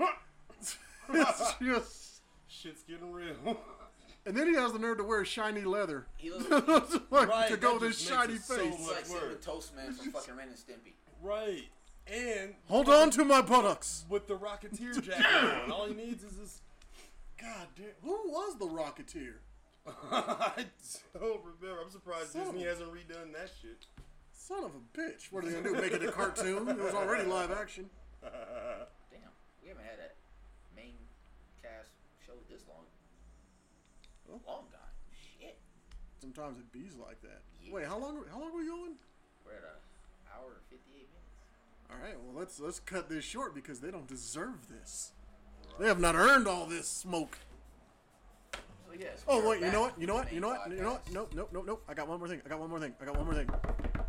it's 1.12 1.54
just, 1.62 2.22
shit's 2.48 2.82
getting 2.82 3.12
real. 3.12 3.34
and 4.24 4.34
then 4.36 4.48
he 4.48 4.54
has 4.54 4.72
the 4.72 4.78
nerve 4.78 4.96
to 4.98 5.04
wear 5.04 5.24
shiny 5.24 5.62
leather. 5.62 6.06
He 6.16 6.30
looks 6.32 6.48
like, 6.50 7.10
like, 7.10 7.28
Right, 7.28 7.48
to 7.50 7.56
go 7.58 7.72
that 7.74 7.80
with 7.80 7.82
his 7.90 7.98
just 7.98 8.10
shiny 8.10 8.32
makes 8.34 8.44
it 8.50 8.54
so 8.54 8.56
face. 8.56 8.76
he's 8.76 8.86
much 8.86 8.96
like 8.96 9.06
Cinnamon 9.06 9.28
work. 9.30 9.42
Toast 9.42 9.76
Man 9.76 9.92
from 9.92 10.12
fucking 10.12 10.34
Ren 10.36 10.48
and 10.48 10.56
Stimpy. 10.56 10.92
right. 11.22 11.64
And 12.12 12.54
Hold 12.68 12.88
on 12.88 13.10
to 13.10 13.24
my 13.24 13.40
buttocks. 13.42 14.04
with 14.08 14.28
the 14.28 14.36
Rocketeer 14.36 15.02
jacket 15.02 15.26
on, 15.64 15.72
all 15.72 15.86
he 15.86 15.94
needs 15.94 16.22
is 16.22 16.36
this. 16.36 16.60
God 17.40 17.66
damn, 17.76 17.86
who 18.02 18.30
was 18.30 18.56
the 18.58 18.66
Rocketeer? 18.66 19.34
I 20.10 20.66
don't 21.18 21.40
remember. 21.44 21.82
I'm 21.82 21.90
surprised 21.90 22.30
Son 22.30 22.44
Disney 22.44 22.62
of- 22.64 22.68
hasn't 22.70 22.92
redone 22.92 23.32
that 23.34 23.50
shit. 23.60 23.86
Son 24.32 24.62
of 24.64 24.70
a 24.74 24.82
bitch. 24.98 25.30
What 25.32 25.44
are 25.44 25.48
they 25.50 25.54
gonna 25.60 25.74
do? 25.74 25.80
Make 25.80 25.92
it 25.92 26.02
a 26.04 26.12
cartoon? 26.12 26.68
It 26.68 26.78
was 26.78 26.94
already 26.94 27.28
live 27.28 27.50
action. 27.50 27.90
Damn, 28.22 29.30
we 29.62 29.68
haven't 29.68 29.84
had 29.84 29.98
a 29.98 30.10
main 30.76 30.94
cast 31.62 31.90
show 32.24 32.34
this 32.50 32.62
long. 32.68 32.86
Oh. 34.30 34.40
Long 34.46 34.66
time. 34.70 34.94
Shit. 35.40 35.56
Sometimes 36.20 36.58
it 36.58 36.70
bees 36.72 36.94
like 36.98 37.20
that. 37.22 37.42
Yeah. 37.62 37.72
Wait, 37.74 37.86
how 37.86 37.98
long? 37.98 38.22
How 38.30 38.38
long 38.40 38.50
are 38.52 38.58
we 38.58 38.66
going? 38.66 38.94
We're 39.44 39.54
at 39.58 39.62
a 39.66 39.78
hour 40.34 40.54
and 40.58 40.66
fifty 40.70 40.90
eight 40.98 41.10
minutes. 41.10 41.15
All 41.90 41.96
right, 42.02 42.14
well 42.24 42.38
let's 42.38 42.58
let's 42.60 42.80
cut 42.80 43.08
this 43.08 43.24
short 43.24 43.54
because 43.54 43.80
they 43.80 43.90
don't 43.90 44.06
deserve 44.06 44.68
this. 44.68 45.12
They 45.78 45.86
have 45.86 46.00
not 46.00 46.14
earned 46.14 46.46
all 46.48 46.66
this 46.66 46.88
smoke. 46.88 47.38
So 48.52 48.92
yes. 48.98 49.24
Oh 49.28 49.48
wait, 49.48 49.60
you 49.60 49.70
know 49.70 49.82
what? 49.82 50.00
You 50.00 50.06
know 50.06 50.14
what? 50.14 50.32
You 50.32 50.40
know 50.40 50.48
what? 50.48 50.70
You 50.70 50.82
know 50.82 50.92
what? 50.92 51.12
Nope, 51.12 51.30
nope, 51.34 51.50
nope, 51.52 51.64
nope. 51.66 51.84
I 51.88 51.94
got 51.94 52.08
one 52.08 52.18
more 52.18 52.28
thing. 52.28 52.40
I 52.44 52.48
got 52.48 52.58
one 52.60 52.70
more 52.70 52.80
thing. 52.80 52.94
I 53.00 53.04
got 53.04 53.16
one 53.16 53.24
more 53.26 53.34
thing. 53.34 53.48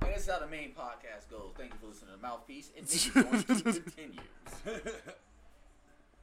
And 0.02 0.14
this 0.16 0.24
is 0.24 0.30
how 0.30 0.40
the 0.40 0.48
main 0.48 0.70
podcast 0.74 1.30
goes. 1.30 1.52
Thank 1.58 1.74
you 1.74 1.80
for 1.82 1.88
listening 1.88 2.12
to 2.16 2.22
the 2.22 2.28
MoufPiece. 2.28 2.70
And 2.78 2.86
this 2.86 3.06
is 3.08 3.12
going 3.12 3.44
to 3.44 3.82
continue. 3.82 4.20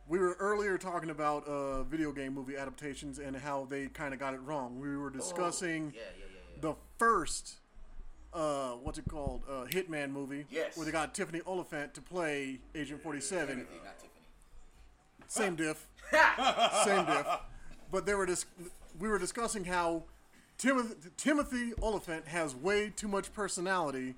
We 0.07 0.19
were 0.19 0.37
earlier 0.39 0.77
talking 0.77 1.09
about 1.11 1.47
uh, 1.47 1.83
video 1.85 2.13
game 2.13 2.35
movie 2.35 2.57
adaptations 2.57 3.19
and 3.19 3.35
how 3.37 3.67
they 3.69 3.87
kind 3.87 4.13
of 4.13 4.21
got 4.21 4.35
it 4.35 4.41
wrong. 4.43 4.79
We 4.79 4.97
were 4.99 5.09
discussing 5.11 5.93
Oh, 5.95 5.97
Yeah, 5.99 6.03
yeah, 6.19 6.25
yeah, 6.25 6.41
yeah. 6.57 6.61
the 6.61 6.75
first, 6.99 7.57
uh, 8.35 8.73
what's 8.83 8.99
it 8.99 9.05
called, 9.09 9.43
uh, 9.49 9.65
Hitman 9.71 10.11
movie. 10.11 10.45
Yes. 10.51 10.77
Where 10.77 10.85
they 10.85 10.93
got 10.93 11.15
Tiffany 11.15 11.41
Olyphant 11.47 11.95
to 11.95 12.01
play 12.03 12.59
Agent 12.75 13.03
47. 13.03 13.47
Timothy, 13.49 13.67
not 13.85 13.99
Tiffany. 13.99 14.11
Same 15.29 15.57
diff. 15.57 15.87
Same 16.85 17.07
diff. 17.07 17.27
But 17.91 18.07
they 18.07 18.15
were 18.15 18.27
dis- 18.27 18.47
we 18.99 19.09
were 19.09 19.19
discussing 19.19 19.65
how 19.65 20.05
Timothy, 20.59 20.95
Timothy 21.17 21.73
Olyphant 21.83 22.27
has 22.29 22.55
way 22.55 22.91
too 22.95 23.09
much 23.09 23.33
personality 23.33 24.15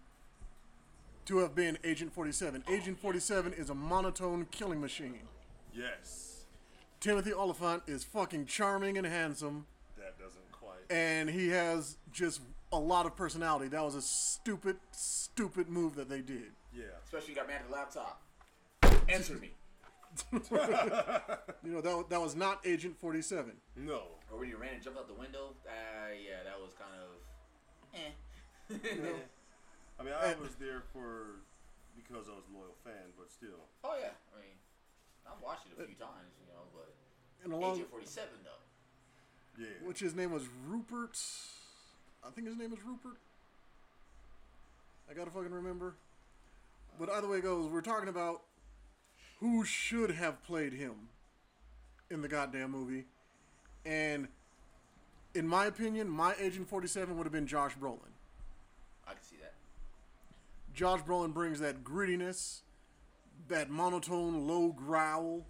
to 1.26 1.38
have 1.38 1.54
been 1.54 1.76
Agent 1.84 2.12
47. 2.12 2.64
Agent 2.70 2.98
47 3.00 3.52
is 3.54 3.68
a 3.70 3.74
monotone 3.74 4.46
killing 4.50 4.80
machine. 4.80 5.20
Yes. 5.74 6.44
Timothy 7.00 7.32
Olyphant 7.32 7.82
is 7.86 8.04
fucking 8.04 8.46
charming 8.46 8.96
and 8.96 9.06
handsome, 9.06 9.66
That 9.98 10.18
doesn't 10.18 10.50
quite. 10.52 10.78
and 10.90 11.28
he 11.28 11.48
has 11.48 11.96
just 12.12 12.40
a 12.72 12.78
lot 12.78 13.06
of 13.06 13.16
personality. 13.16 13.68
That 13.68 13.84
was 13.84 13.94
a 13.94 14.02
stupid, 14.02 14.76
stupid 14.92 15.68
move 15.68 15.94
that 15.96 16.08
they 16.08 16.20
did. 16.20 16.52
Yeah. 16.74 16.84
Especially 17.04 17.30
you 17.30 17.36
got 17.36 17.46
man 17.48 17.60
at 17.62 17.68
the 17.68 17.72
laptop. 17.74 18.22
Answer 19.08 19.34
me. 19.34 19.50
You 21.62 21.72
know, 21.72 21.80
that, 21.80 22.08
that 22.10 22.20
was 22.20 22.34
not 22.36 22.60
Agent 22.64 22.96
47. 22.98 23.52
No. 23.76 24.02
Or 24.32 24.38
when 24.38 24.48
you 24.48 24.56
ran 24.56 24.74
and 24.74 24.82
jumped 24.82 24.98
out 24.98 25.08
the 25.08 25.14
window. 25.14 25.52
Uh, 25.66 26.14
yeah, 26.14 26.42
that 26.44 26.56
was 26.60 26.72
kind 26.78 26.94
of. 26.96 27.10
Eh. 27.94 28.70
I 29.98 30.02
mean, 30.02 30.14
I 30.14 30.34
was 30.40 30.54
there 30.60 30.82
for 30.92 31.40
because 31.96 32.28
I 32.28 32.36
was 32.36 32.44
a 32.52 32.56
loyal 32.56 32.76
fan, 32.84 33.12
but 33.18 33.30
still. 33.30 33.68
oh 33.84 33.96
yeah, 34.00 34.12
I 34.36 34.40
mean, 34.40 34.56
I've 35.26 35.42
watched 35.42 35.66
it 35.66 35.72
a 35.82 35.86
few 35.86 35.96
times, 35.96 36.36
you 36.40 36.46
know, 36.52 36.62
but 36.74 36.94
And 37.44 37.52
along, 37.52 37.76
Agent 37.76 37.90
Forty 37.90 38.06
Seven 38.06 38.36
though. 38.44 39.62
Yeah. 39.62 39.88
which 39.88 40.00
his 40.00 40.14
name 40.14 40.32
was 40.32 40.44
Rupert. 40.68 41.16
I 42.26 42.30
think 42.30 42.48
his 42.48 42.56
name 42.56 42.72
is 42.72 42.78
Rupert. 42.84 43.18
I 45.08 45.14
gotta 45.14 45.30
fucking 45.30 45.52
remember. 45.52 45.94
But 46.98 47.10
either 47.10 47.28
way 47.28 47.38
it 47.38 47.42
goes, 47.42 47.70
we're 47.70 47.82
talking 47.82 48.08
about 48.08 48.42
who 49.40 49.64
should 49.64 50.10
have 50.10 50.42
played 50.42 50.72
him 50.72 50.94
in 52.10 52.22
the 52.22 52.28
goddamn 52.28 52.70
movie. 52.72 53.04
And 53.84 54.28
in 55.34 55.46
my 55.46 55.66
opinion, 55.66 56.08
my 56.08 56.34
Agent 56.40 56.68
47 56.68 57.16
would 57.16 57.24
have 57.24 57.32
been 57.32 57.46
Josh 57.46 57.76
Brolin. 57.76 57.98
I 59.06 59.12
can 59.12 59.22
see 59.22 59.36
that. 59.40 59.52
Josh 60.74 61.00
Brolin 61.02 61.32
brings 61.32 61.60
that 61.60 61.84
grittiness, 61.84 62.60
that 63.48 63.70
monotone 63.70 64.48
low 64.48 64.68
growl, 64.72 65.44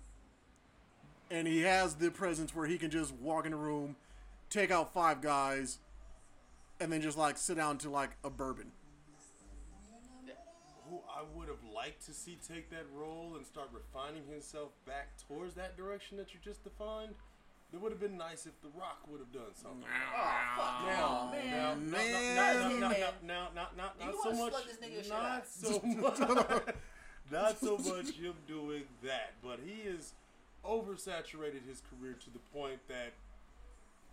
and 1.30 1.46
he 1.46 1.62
has 1.62 1.94
the 1.94 2.10
presence 2.10 2.54
where 2.54 2.66
he 2.66 2.76
can 2.76 2.90
just 2.90 3.14
walk 3.14 3.46
in 3.46 3.52
a 3.52 3.56
room, 3.56 3.96
take 4.50 4.70
out 4.70 4.92
five 4.92 5.22
guys, 5.22 5.78
and 6.80 6.92
then 6.92 7.00
just 7.00 7.16
like 7.18 7.36
sit 7.38 7.56
down 7.56 7.78
to 7.78 7.90
like 7.90 8.10
a 8.24 8.30
bourbon. 8.30 8.72
Who 10.88 11.00
I 11.10 11.22
would 11.34 11.48
have 11.48 11.64
liked 11.74 12.06
to 12.06 12.12
see 12.14 12.38
take 12.46 12.70
that 12.70 12.84
role 12.94 13.32
and 13.36 13.44
start 13.44 13.70
refining 13.72 14.22
himself 14.30 14.70
back 14.86 15.08
towards 15.26 15.54
that 15.54 15.76
direction 15.76 16.16
that 16.18 16.32
you 16.32 16.40
just 16.44 16.62
defined. 16.62 17.14
It 17.74 17.80
would 17.80 17.90
have 17.90 18.00
been 18.00 18.16
nice 18.16 18.46
if 18.46 18.52
The 18.62 18.68
Rock 18.78 19.00
would 19.10 19.18
have 19.18 19.32
done 19.32 19.52
something. 19.54 19.82
Oh 19.82 20.30
fuck 20.56 20.86
Now, 20.86 21.30
no, 21.32 21.38
now, 21.38 21.74
man. 21.74 21.90
now, 21.90 21.98
man. 21.98 22.34
now, 22.36 22.78
now, 22.78 22.88
Man. 22.88 22.90
now, 23.26 23.48
now, 23.54 23.68
now, 23.76 23.88
Do 23.98 24.04
not 24.06 24.14
you 24.14 24.20
so 24.22 24.32
much, 24.32 24.52
slug 24.52 24.64
this 24.66 24.76
nigga 24.76 25.02
shit 25.02 25.08
not 25.10 25.46
so 25.48 25.80
much, 25.84 26.74
not 27.32 27.58
so 27.58 27.78
much 27.78 28.14
him 28.14 28.34
doing 28.46 28.84
that, 29.02 29.32
but 29.42 29.58
he 29.66 29.90
has 29.90 30.12
oversaturated 30.64 31.66
his 31.68 31.82
career 31.90 32.14
to 32.24 32.30
the 32.30 32.38
point 32.54 32.78
that 32.88 33.12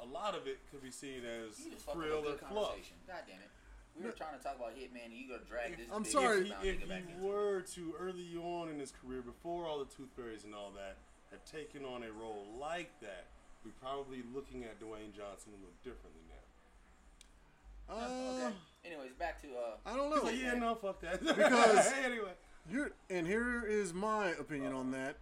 a 0.03 0.07
lot 0.11 0.35
of 0.35 0.45
it 0.47 0.59
could 0.71 0.83
be 0.83 0.91
seen 0.91 1.21
as 1.25 1.59
You 1.63 1.71
just 1.71 1.85
fucked 1.85 1.97
up 1.97 2.03
a 2.03 2.07
frill 2.07 2.27
and 2.29 2.39
fluff. 2.39 2.69
conversation. 2.75 2.97
God 3.07 3.23
damn 3.27 3.39
it. 3.39 3.49
We 3.97 4.05
were 4.05 4.11
trying 4.11 4.35
to 4.37 4.43
talk 4.43 4.55
about 4.57 4.75
Hitman 4.75 5.05
and 5.05 5.13
you 5.13 5.27
gonna 5.29 5.45
drag 5.47 5.77
this 5.77 5.87
I'm 5.93 6.03
big 6.03 6.11
sorry. 6.11 6.49
If 6.49 6.61
he, 6.61 6.69
if 6.69 6.75
nigga 6.81 6.89
back 6.89 7.03
he 7.07 7.13
into 7.13 7.23
it. 7.25 7.29
were 7.29 7.61
to 7.75 7.93
early 7.99 8.35
on 8.41 8.69
in 8.69 8.79
his 8.79 8.91
career, 8.91 9.21
before 9.21 9.65
all 9.67 9.79
the 9.79 9.85
tooth 9.85 10.09
fairies 10.15 10.43
and 10.45 10.53
all 10.55 10.71
that, 10.75 10.97
had 11.29 11.45
taken 11.45 11.85
on 11.85 12.01
a 12.03 12.11
role 12.11 12.45
like 12.59 12.89
that, 13.01 13.25
we're 13.63 13.71
probably 13.81 14.23
looking 14.33 14.63
at 14.63 14.79
Dwayne 14.79 15.13
Johnson 15.15 15.53
a 15.53 15.59
little 15.61 15.77
differently 15.83 16.21
now. 16.27 17.95
Uh, 17.95 18.45
Okay. 18.47 18.53
Anyways, 18.85 19.13
back 19.13 19.41
to 19.41 19.47
uh. 19.55 19.75
I 19.85 19.95
don't 19.95 20.09
know. 20.09 20.23
like, 20.23 20.39
yeah, 20.41 20.55
no, 20.55 20.75
fuck 20.75 20.99
that. 21.01 21.21
Because- 21.23 21.93
anyway, 22.03 22.33
Here 22.69 22.91
and 23.09 23.25
here 23.27 23.63
is 23.65 23.93
my 23.93 24.29
opinion 24.31 24.73
on 24.73 24.91
that. 24.91 25.15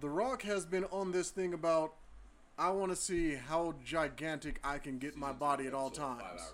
The 0.00 0.08
Rock 0.08 0.42
has 0.42 0.64
been 0.64 0.84
on 0.84 1.12
this 1.12 1.30
thing 1.30 1.52
about 1.52 1.92
I 2.60 2.68
want 2.68 2.92
to 2.92 2.96
see 2.96 3.36
how 3.36 3.74
gigantic 3.82 4.60
I 4.62 4.76
can 4.76 4.98
get 4.98 5.16
my 5.16 5.32
body 5.32 5.66
at 5.66 5.72
all 5.72 5.88
times. 5.88 6.52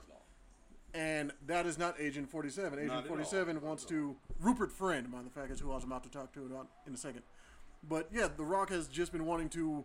And 0.95 1.33
that 1.49 1.67
is 1.67 1.79
not 1.79 1.97
Agent 1.99 2.31
47. 2.31 2.79
Agent 2.79 2.93
at 2.93 3.07
47 3.09 3.61
wants 3.61 3.85
to 3.87 4.15
Rupert 4.41 4.71
Friend, 4.71 5.11
mind 5.11 5.27
the 5.27 5.31
fact 5.31 5.51
is 5.51 5.59
who 5.59 5.73
I 5.73 5.75
was 5.75 5.83
about 5.83 6.05
to 6.05 6.09
talk 6.09 6.33
to 6.35 6.47
about 6.47 6.69
in 6.87 6.95
a 6.95 6.97
second. 6.97 7.23
But 7.89 8.09
yeah, 8.13 8.29
The 8.35 8.45
Rock 8.45 8.71
has 8.71 8.87
just 8.87 9.11
been 9.11 9.27
wanting 9.27 9.49
to 9.51 9.85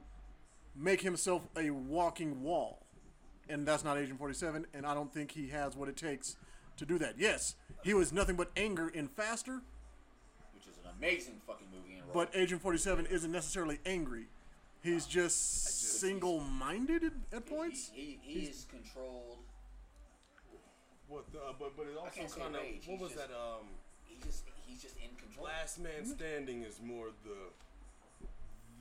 make 0.75 1.01
himself 1.01 1.47
a 1.57 1.71
walking 1.71 2.43
wall. 2.43 2.85
And 3.49 3.67
that's 3.67 3.83
not 3.83 3.97
Agent 3.97 4.19
47, 4.19 4.67
and 4.75 4.85
I 4.85 4.93
don't 4.93 5.11
think 5.11 5.31
he 5.31 5.47
has 5.47 5.75
what 5.75 5.89
it 5.89 5.97
takes 5.97 6.37
to 6.77 6.85
do 6.85 6.99
that. 6.99 7.15
Yes, 7.17 7.55
he 7.83 7.95
was 7.95 8.13
nothing 8.13 8.35
but 8.35 8.51
anger 8.55 8.87
in 8.87 9.07
Faster, 9.07 9.61
Which 10.53 10.67
is 10.67 10.77
an 10.83 10.91
amazing 10.99 11.41
fucking 11.47 11.67
movie 11.73 11.95
in 11.95 12.03
but 12.13 12.29
Agent 12.35 12.61
47 12.61 13.07
isn't 13.07 13.31
necessarily 13.31 13.79
angry. 13.87 14.27
He's 14.81 15.05
just 15.05 15.99
single-minded 15.99 17.03
at- 17.03 17.13
at 17.37 17.45
points. 17.45 17.91
He, 17.93 18.19
he, 18.21 18.39
he 18.41 18.45
is 18.47 18.65
controlled. 18.69 19.37
what? 21.07 21.31
The, 21.31 21.39
uh, 21.39 21.53
but 21.59 21.75
but 21.77 21.87
it 21.87 21.97
also 21.97 22.39
kind 22.39 22.55
of 22.55 22.61
what 22.87 22.99
was 22.99 23.11
just- 23.11 23.27
that? 23.27 23.35
Um, 23.35 23.67
He 24.05 24.15
just 24.23 24.43
he's 24.65 24.81
just 24.81 24.95
in 24.97 25.15
control. 25.17 25.45
Last 25.45 25.79
Man 25.79 26.05
Standing 26.05 26.63
is 26.63 26.79
more 26.83 27.07
the 27.23 27.51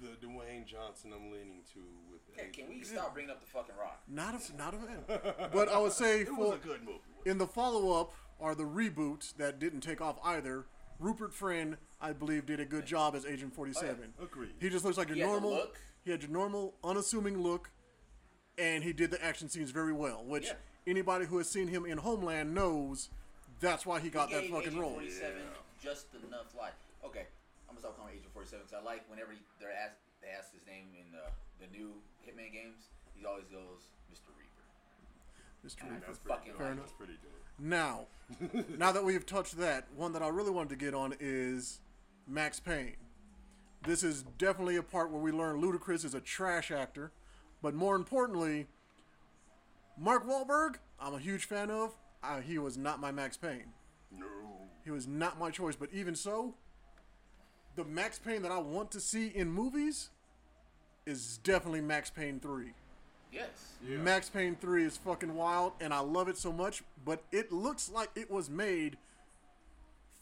the 0.06 0.27
Dwayne 0.27 0.64
Johnson 0.64 1.12
I'm 1.14 1.31
leaning 1.31 1.60
to 1.74 1.81
with. 2.10 2.20
Okay, 2.32 2.48
Agent. 2.48 2.68
can 2.68 2.68
we 2.78 2.82
stop 2.85 3.12
bringing 3.12 3.31
up 3.31 3.40
the 3.40 3.47
fucking 3.47 3.74
rock? 3.78 4.01
Not 4.09 4.35
a 4.35 4.56
not 4.56 4.72
a 4.74 4.78
fan. 4.78 5.51
But 5.52 5.68
I 5.68 5.78
would 5.78 5.93
say 5.93 6.20
It 6.22 6.35
was 6.35 6.51
for 6.51 6.55
a 6.55 6.59
good 6.59 6.82
movie. 6.82 7.01
in 7.27 7.36
the 7.36 7.47
follow-up 7.47 8.14
or 8.39 8.55
the 8.55 8.64
reboot 8.64 9.35
that 9.36 9.59
didn't 9.59 9.81
take 9.82 10.01
off 10.01 10.16
either. 10.24 10.64
Rupert 10.98 11.32
Friend, 11.35 11.77
I 12.01 12.12
believe, 12.12 12.44
did 12.47 12.60
a 12.60 12.64
good 12.66 12.85
job 12.86 13.14
as 13.14 13.24
Agent 13.24 13.55
47. 13.55 14.12
Agreed. 14.22 14.51
He 14.60 14.68
just 14.68 14.85
looks 14.85 14.98
like 14.98 15.09
your 15.09 15.14
He 15.16 15.20
had 15.22 15.28
the 15.28 15.32
normal. 15.40 15.51
look. 15.52 15.78
He 16.11 16.12
had 16.12 16.23
your 16.23 16.32
normal, 16.32 16.74
unassuming 16.82 17.41
look, 17.41 17.70
and 18.59 18.82
he 18.82 18.93
did 18.93 19.12
the 19.12 19.24
action 19.24 19.49
scenes 19.49 19.70
very 19.70 19.93
well. 19.93 20.24
Which 20.24 20.49
Yeah. 20.49 20.57
anybody 20.85 21.24
who 21.24 21.39
has 21.39 21.49
seen 21.49 21.69
him 21.69 21.87
in 21.87 21.99
Homeland 21.99 22.53
knows 22.53 23.11
that's 23.61 23.87
why 23.87 24.01
he 24.01 24.11
got 24.11 24.28
He 24.28 24.35
that 24.35 24.41
gave 24.41 24.51
fucking 24.51 24.66
Agent 24.70 24.81
role. 24.82 24.95
47 24.95 25.43
just 25.81 26.12
enough 26.27 26.53
life. 26.57 26.74
Okay, 27.05 27.28
I'm 27.69 27.77
gonna 27.77 27.78
stop 27.78 27.97
calling 27.97 28.15
him 28.15 28.19
Agent 28.19 28.32
47 28.35 28.66
because 28.66 28.82
I 28.82 28.85
like 28.85 29.09
whenever 29.09 29.37
they're 29.61 29.70
asked, 29.70 30.01
they 30.20 30.31
ask 30.31 30.53
his 30.53 30.66
name 30.66 30.89
in 30.99 31.12
the, 31.12 31.31
the 31.65 31.70
new 31.70 32.03
Hitman 32.27 32.53
games. 32.53 32.89
He 33.15 33.24
always 33.24 33.47
goes 33.47 33.93
Mr. 34.12 34.35
Rieper. 34.35 35.65
Mr. 35.65 35.85
Rieper. 35.87 36.07
That's 36.09 36.19
pretty 36.19 36.39
fucking 36.41 36.53
dope. 36.55 36.61
like 36.61 36.77
That's 36.77 36.93
pretty 36.93 37.19
dope. 37.23 37.45
Now, 37.61 38.09
now 38.78 38.91
that 38.91 39.05
we've 39.05 39.24
touched 39.24 39.59
that, 39.59 39.87
one 39.95 40.12
that 40.15 40.24
I 40.24 40.28
really 40.28 40.51
wanted 40.51 40.70
to 40.70 40.77
get 40.85 40.93
on 40.93 41.15
is 41.20 41.78
Max 42.27 42.59
Payne. 42.59 42.97
This 43.82 44.02
is 44.02 44.24
definitely 44.39 44.77
a 44.77 44.82
part 44.82 45.11
where 45.11 45.20
we 45.20 45.32
learn 45.32 45.61
Ludacris 45.61 46.05
is 46.05 46.15
a 46.15 46.20
trash 46.20 46.70
actor, 46.70 47.12
but 47.62 47.74
more 47.74 47.97
importantly, 47.97 48.66
Mark 49.98 50.27
Wahlberg, 50.27 50.77
I'm 50.98 51.15
a 51.15 51.19
huge 51.19 51.47
fan 51.47 51.70
of. 51.70 51.94
Uh, 52.23 52.40
he 52.40 52.59
was 52.59 52.77
not 52.77 53.01
my 53.01 53.11
Max 53.11 53.36
Payne. 53.39 53.73
No. 54.15 54.27
He 54.85 54.90
was 54.90 55.07
not 55.07 55.39
my 55.39 55.51
choice, 55.51 55.77
but 55.77 55.89
even 55.93 56.15
so, 56.15 56.55
the 57.77 57.85
Max 57.85 58.19
Payne 58.19 58.43
that 58.43 58.52
I 58.52 58.59
want 58.59 58.90
to 58.93 59.01
see 59.01 59.28
in 59.28 59.51
movies 59.51 60.11
is 61.07 61.39
definitely 61.39 61.81
Max 61.81 62.11
Payne 62.11 62.39
3. 62.40 62.73
Yes. 63.32 63.48
Yeah. 63.89 63.97
Max 63.98 64.28
Payne 64.28 64.57
3 64.61 64.85
is 64.85 64.97
fucking 64.98 65.35
wild, 65.35 65.73
and 65.81 65.94
I 65.94 66.01
love 66.01 66.28
it 66.28 66.36
so 66.36 66.52
much, 66.52 66.82
but 67.05 67.23
it 67.32 67.51
looks 67.51 67.90
like 67.90 68.11
it 68.15 68.31
was 68.31 68.51
made 68.51 68.98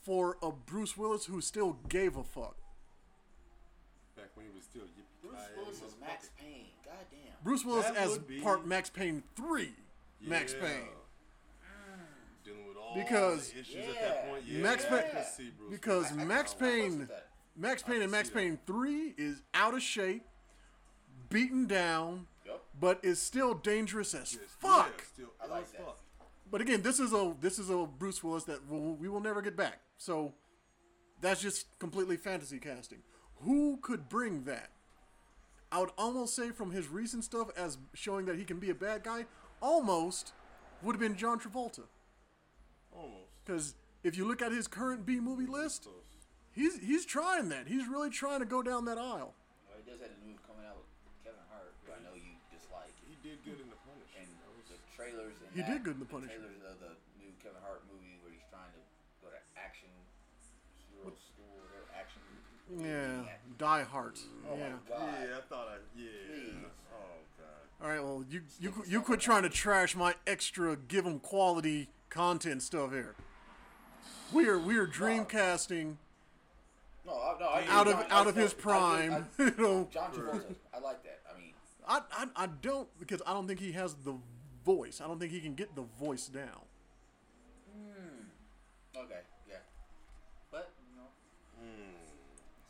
for 0.01 0.37
a 0.43 0.53
Bruce 0.53 0.97
Willis 0.97 1.25
who 1.25 1.41
still 1.41 1.77
gave 1.89 2.17
a 2.17 2.23
fuck. 2.23 2.57
Back 4.39 4.45
when 4.45 4.47
he 4.47 4.57
was 4.57 4.65
still 4.65 4.83
yippee 4.83 5.23
Bruce 5.23 5.49
Willis 5.57 5.77
is 5.83 5.95
Max 6.01 6.31
Payne. 6.39 6.67
Goddamn. 6.85 7.35
Bruce 7.43 7.65
Willis 7.65 7.87
That 7.87 7.97
as 7.97 8.11
would 8.11 8.27
be- 8.29 8.41
part 8.41 8.67
Max 8.67 8.89
Payne 8.91 9.23
3 9.37 9.75
Max 10.21 10.53
Payne. 10.55 10.89
Mm. 10.91 12.45
Dealing 12.45 12.67
with 12.69 12.77
all 12.77 12.95
Because- 12.95 13.53
the 13.53 13.61
issues 13.61 13.77
at 13.77 13.95
Yeah. 13.95 14.01
that 14.01 14.29
point. 14.29 14.45
Yeah, 14.45 14.63
Max 14.63 14.85
I 14.85 14.89
Payne- 15.03 15.11
could 15.13 15.25
see 15.27 15.51
Bruce 15.51 15.71
Because 15.71 16.13
Willis. 16.13 16.27
Max 16.29 16.53
I 16.53 16.55
fucks 16.55 16.59
with 16.61 16.61
Payne, 16.71 17.07
that. 17.07 17.31
Max 17.57 17.83
Payne 17.83 18.03
and 18.03 18.11
Max 18.13 18.29
see 18.29 18.35
that. 18.35 18.41
Payne 18.41 18.59
3 18.67 19.15
is 19.17 19.43
out 19.55 19.75
of 19.75 19.83
shape, 19.83 20.25
beaten 21.29 21.67
down, 21.67 22.27
Yup. 22.45 22.65
but 22.79 23.05
is 23.05 23.21
still 23.21 23.55
dangerous 23.55 24.15
as 24.15 24.35
Yes, 24.35 24.43
fuck. 24.59 24.99
yeah, 24.99 25.05
still 25.05 25.35
I 25.41 25.47
like 25.47 25.65
as 25.65 25.73
that. 25.73 25.85
fuck. 25.85 25.99
But 26.51 26.61
again, 26.63 26.83
this 26.83 26.99
is 26.99 27.13
a 27.13 27.37
this 27.41 27.59
is 27.59 27.69
a 27.71 27.85
Bruce 27.87 28.23
Willis 28.25 28.45
that 28.45 28.65
we'll, 28.67 28.95
we 28.97 29.09
will 29.09 29.21
never 29.21 29.43
get 29.43 29.55
back. 29.57 29.81
So 29.99 30.35
that's 31.21 31.41
just 31.43 31.79
completely 31.79 32.17
fantasy 32.17 32.59
casting. 32.59 33.03
Who 33.45 33.79
could 33.83 34.09
bring 34.09 34.45
that? 34.45 34.71
I 35.71 35.81
would 35.81 35.91
almost 35.99 36.35
say 36.35 36.51
from 36.51 36.73
his 36.73 36.89
recent 36.89 37.25
stuff 37.25 37.49
as 37.57 37.79
showing 37.95 38.25
that 38.27 38.37
he 38.37 38.45
can 38.45 38.59
be 38.59 38.71
a 38.71 38.75
bad 38.75 39.05
guy, 39.05 39.27
almost 39.61 40.33
would 40.83 40.95
have 40.95 41.01
been 41.01 41.15
John 41.17 41.39
Travolta. 41.39 41.85
Almost. 42.91 43.31
Because 43.45 43.75
if 44.03 44.17
you 44.17 44.27
look 44.27 44.41
at 44.41 44.51
his 44.51 44.67
current 44.67 45.05
B 45.05 45.21
movie 45.21 45.47
list, 45.47 45.87
he's 46.53 46.79
he's 46.81 47.05
trying 47.05 47.49
that. 47.51 47.69
He's 47.69 47.87
really 47.87 48.11
trying 48.11 48.41
to 48.41 48.49
go 48.49 48.63
down 48.63 48.87
that 48.87 48.97
aisle. 48.99 49.37
Well, 49.69 49.77
he 49.77 49.85
does 49.85 50.01
have 50.01 50.09
a 50.11 50.19
movie 50.25 50.41
coming 50.49 50.65
out 50.65 50.81
with 50.81 50.89
Kevin 51.23 51.45
Hart, 51.53 51.77
who 51.85 51.93
I 51.93 52.01
know 52.01 52.17
you 52.17 52.33
dislike. 52.49 52.91
He 53.05 53.15
did 53.21 53.39
good 53.45 53.61
in 53.61 53.69
the 53.69 53.79
Punisher. 53.85 54.25
And 54.25 54.29
the 54.73 54.81
trailers 54.97 55.37
and 55.45 55.53
He 55.53 55.61
that, 55.63 55.69
did 55.69 55.81
good 55.85 56.01
in 56.01 56.03
The 56.03 56.09
Punisher. 56.11 56.33
trailers 56.41 56.65
of 56.65 56.81
the 56.81 56.93
new 57.21 57.31
Kevin 57.45 57.61
Hart 57.61 57.85
movie 57.93 58.17
where 58.25 58.33
he's 58.33 58.47
trying 58.49 58.73
to 58.73 58.83
go 59.21 59.29
to 59.31 59.41
action 59.61 59.93
hero 60.89 61.13
school 61.13 61.61
or 61.77 61.85
action. 61.93 62.25
Yeah, 62.77 63.23
Die 63.57 63.83
Hard. 63.85 64.19
Oh 64.51 64.57
yeah. 64.57 64.69
my 64.69 64.97
god. 64.97 65.15
Yeah, 65.23 65.37
I 65.37 65.41
thought 65.49 65.69
I. 65.69 65.77
Yeah. 65.97 66.09
Please. 66.29 66.55
Oh 66.93 66.97
god. 67.39 67.83
All 67.83 67.89
right. 67.91 68.03
Well, 68.03 68.25
you 68.29 68.43
you 68.61 68.73
you 68.87 69.01
quit 69.01 69.21
trying 69.21 69.43
to 69.45 69.49
trash 69.49 69.97
my 69.97 70.15
extra 70.27 70.77
give 70.77 71.07
'em 71.07 71.19
quality 71.21 71.89
content 72.11 72.63
stuff 72.63 72.91
here. 72.93 73.15
We 74.33 74.47
are 74.49 74.59
we 74.59 74.77
are 74.77 74.87
dreamcasting 74.87 75.97
No, 77.07 77.13
I, 77.15 77.37
no, 77.41 77.47
I 77.47 77.65
out 77.69 77.89
of 77.89 77.95
I- 77.97 78.03
out 78.11 78.27
I- 78.27 78.31
of 78.31 78.37
his 78.37 78.53
I- 78.53 78.57
I- 78.57 78.61
prime. 78.61 79.29
you 79.39 79.55
know, 79.57 79.89
John 79.91 80.13
Travolta. 80.13 80.55
I 80.75 80.79
like 80.81 81.03
that. 81.05 81.21
I 81.35 81.39
mean, 81.39 81.53
I, 81.89 82.01
I 82.13 82.27
I 82.45 82.47
don't 82.61 82.89
because 82.99 83.23
I 83.27 83.33
don't 83.33 83.47
think 83.49 83.61
he 83.61 83.73
has 83.73 83.95
the 83.95 84.15
voice. 84.65 85.01
I 85.03 85.07
don't 85.07 85.19
think 85.19 85.33
he 85.33 85.41
can 85.41 85.55
get 85.55 85.75
the 85.75 85.85
voice 85.99 86.27
down. 86.27 86.67
Hmm. 87.73 88.99
okay, 88.99 89.21
yeah. 89.49 89.57
But 90.51 90.71
you 90.91 90.97
know, 91.01 91.09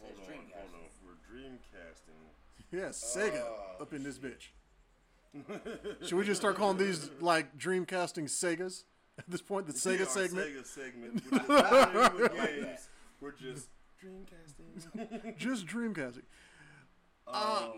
Hold 0.00 0.12
Says 0.16 0.28
on, 0.28 0.34
Dreamcast. 0.34 0.54
hold 0.54 0.74
on. 0.74 0.88
We're 1.04 1.38
dreamcasting. 1.38 2.22
Yes, 2.70 3.16
Sega 3.16 3.42
Oh, 3.44 3.82
up 3.82 3.92
in 3.92 4.02
this 4.02 4.18
bitch. 4.18 4.48
Should 6.06 6.18
we 6.18 6.24
just 6.24 6.40
start 6.40 6.56
calling 6.56 6.76
these 6.78 7.10
like 7.20 7.56
dreamcasting 7.58 8.24
Segas 8.24 8.84
at 9.18 9.24
this 9.28 9.42
point? 9.42 9.66
The 9.66 9.72
See 9.72 9.90
Sega 9.96 10.00
our 10.00 10.06
segment, 10.06 10.46
Sega 10.54 10.66
segment. 10.66 11.22
We're 11.30 11.38
just 11.38 11.48
not 11.48 12.14
playing 12.32 12.62
games. 12.64 12.88
We're 13.20 13.32
just 13.32 13.68
dreamcasting. 14.02 15.36
just 15.38 15.66
dreamcasting. 15.66 16.22
you 17.26 17.32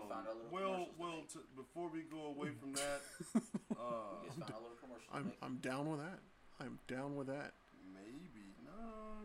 found 0.09 0.27
our 0.27 0.35
well, 0.51 0.85
to 0.85 0.85
well. 0.97 1.23
T- 1.31 1.39
before 1.55 1.89
we 1.89 2.01
go 2.03 2.27
away 2.27 2.49
from 2.59 2.73
that, 2.73 3.01
uh, 3.35 4.23
You 4.23 4.27
just 4.27 4.39
found 4.39 4.53
our 4.53 4.61
little 4.61 4.77
commercials. 4.79 5.09
to 5.11 5.17
I'm. 5.17 5.31
I'm 5.41 5.55
down 5.57 5.89
with 5.91 5.99
that. 5.99 6.19
I'm 6.61 6.79
down 6.87 7.15
with 7.15 7.27
that. 7.27 7.51
maybe 7.93 8.55
no, 8.63 8.71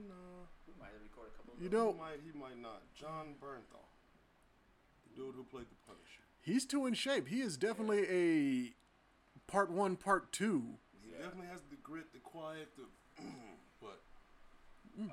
no. 0.08 0.48
We 0.66 0.74
might 0.80 0.90
have 0.90 1.02
recorded 1.04 1.30
a 1.34 1.36
couple. 1.36 1.45
Of 1.45 1.45
You 1.60 1.68
know, 1.70 1.92
He 1.92 1.98
might, 1.98 2.20
he 2.32 2.38
might 2.38 2.60
not. 2.60 2.82
Jon 2.98 3.34
Bernthal, 3.42 3.86
the 5.08 5.16
dude 5.22 5.34
who 5.34 5.44
played 5.44 5.66
the 5.70 5.76
Punisher. 5.86 6.22
he's 6.42 6.64
too 6.66 6.86
in 6.86 6.94
shape. 6.94 7.28
He 7.28 7.40
is 7.40 7.56
definitely 7.56 8.06
a 8.10 9.50
part 9.50 9.70
one, 9.70 9.96
part 9.96 10.32
two. 10.32 10.64
He 11.02 11.12
definitely 11.12 11.46
has 11.48 11.60
the 11.70 11.76
grit, 11.82 12.12
the 12.12 12.18
quiet, 12.20 12.68
the. 12.76 12.84
but 13.80 14.00
Mm. 15.00 15.10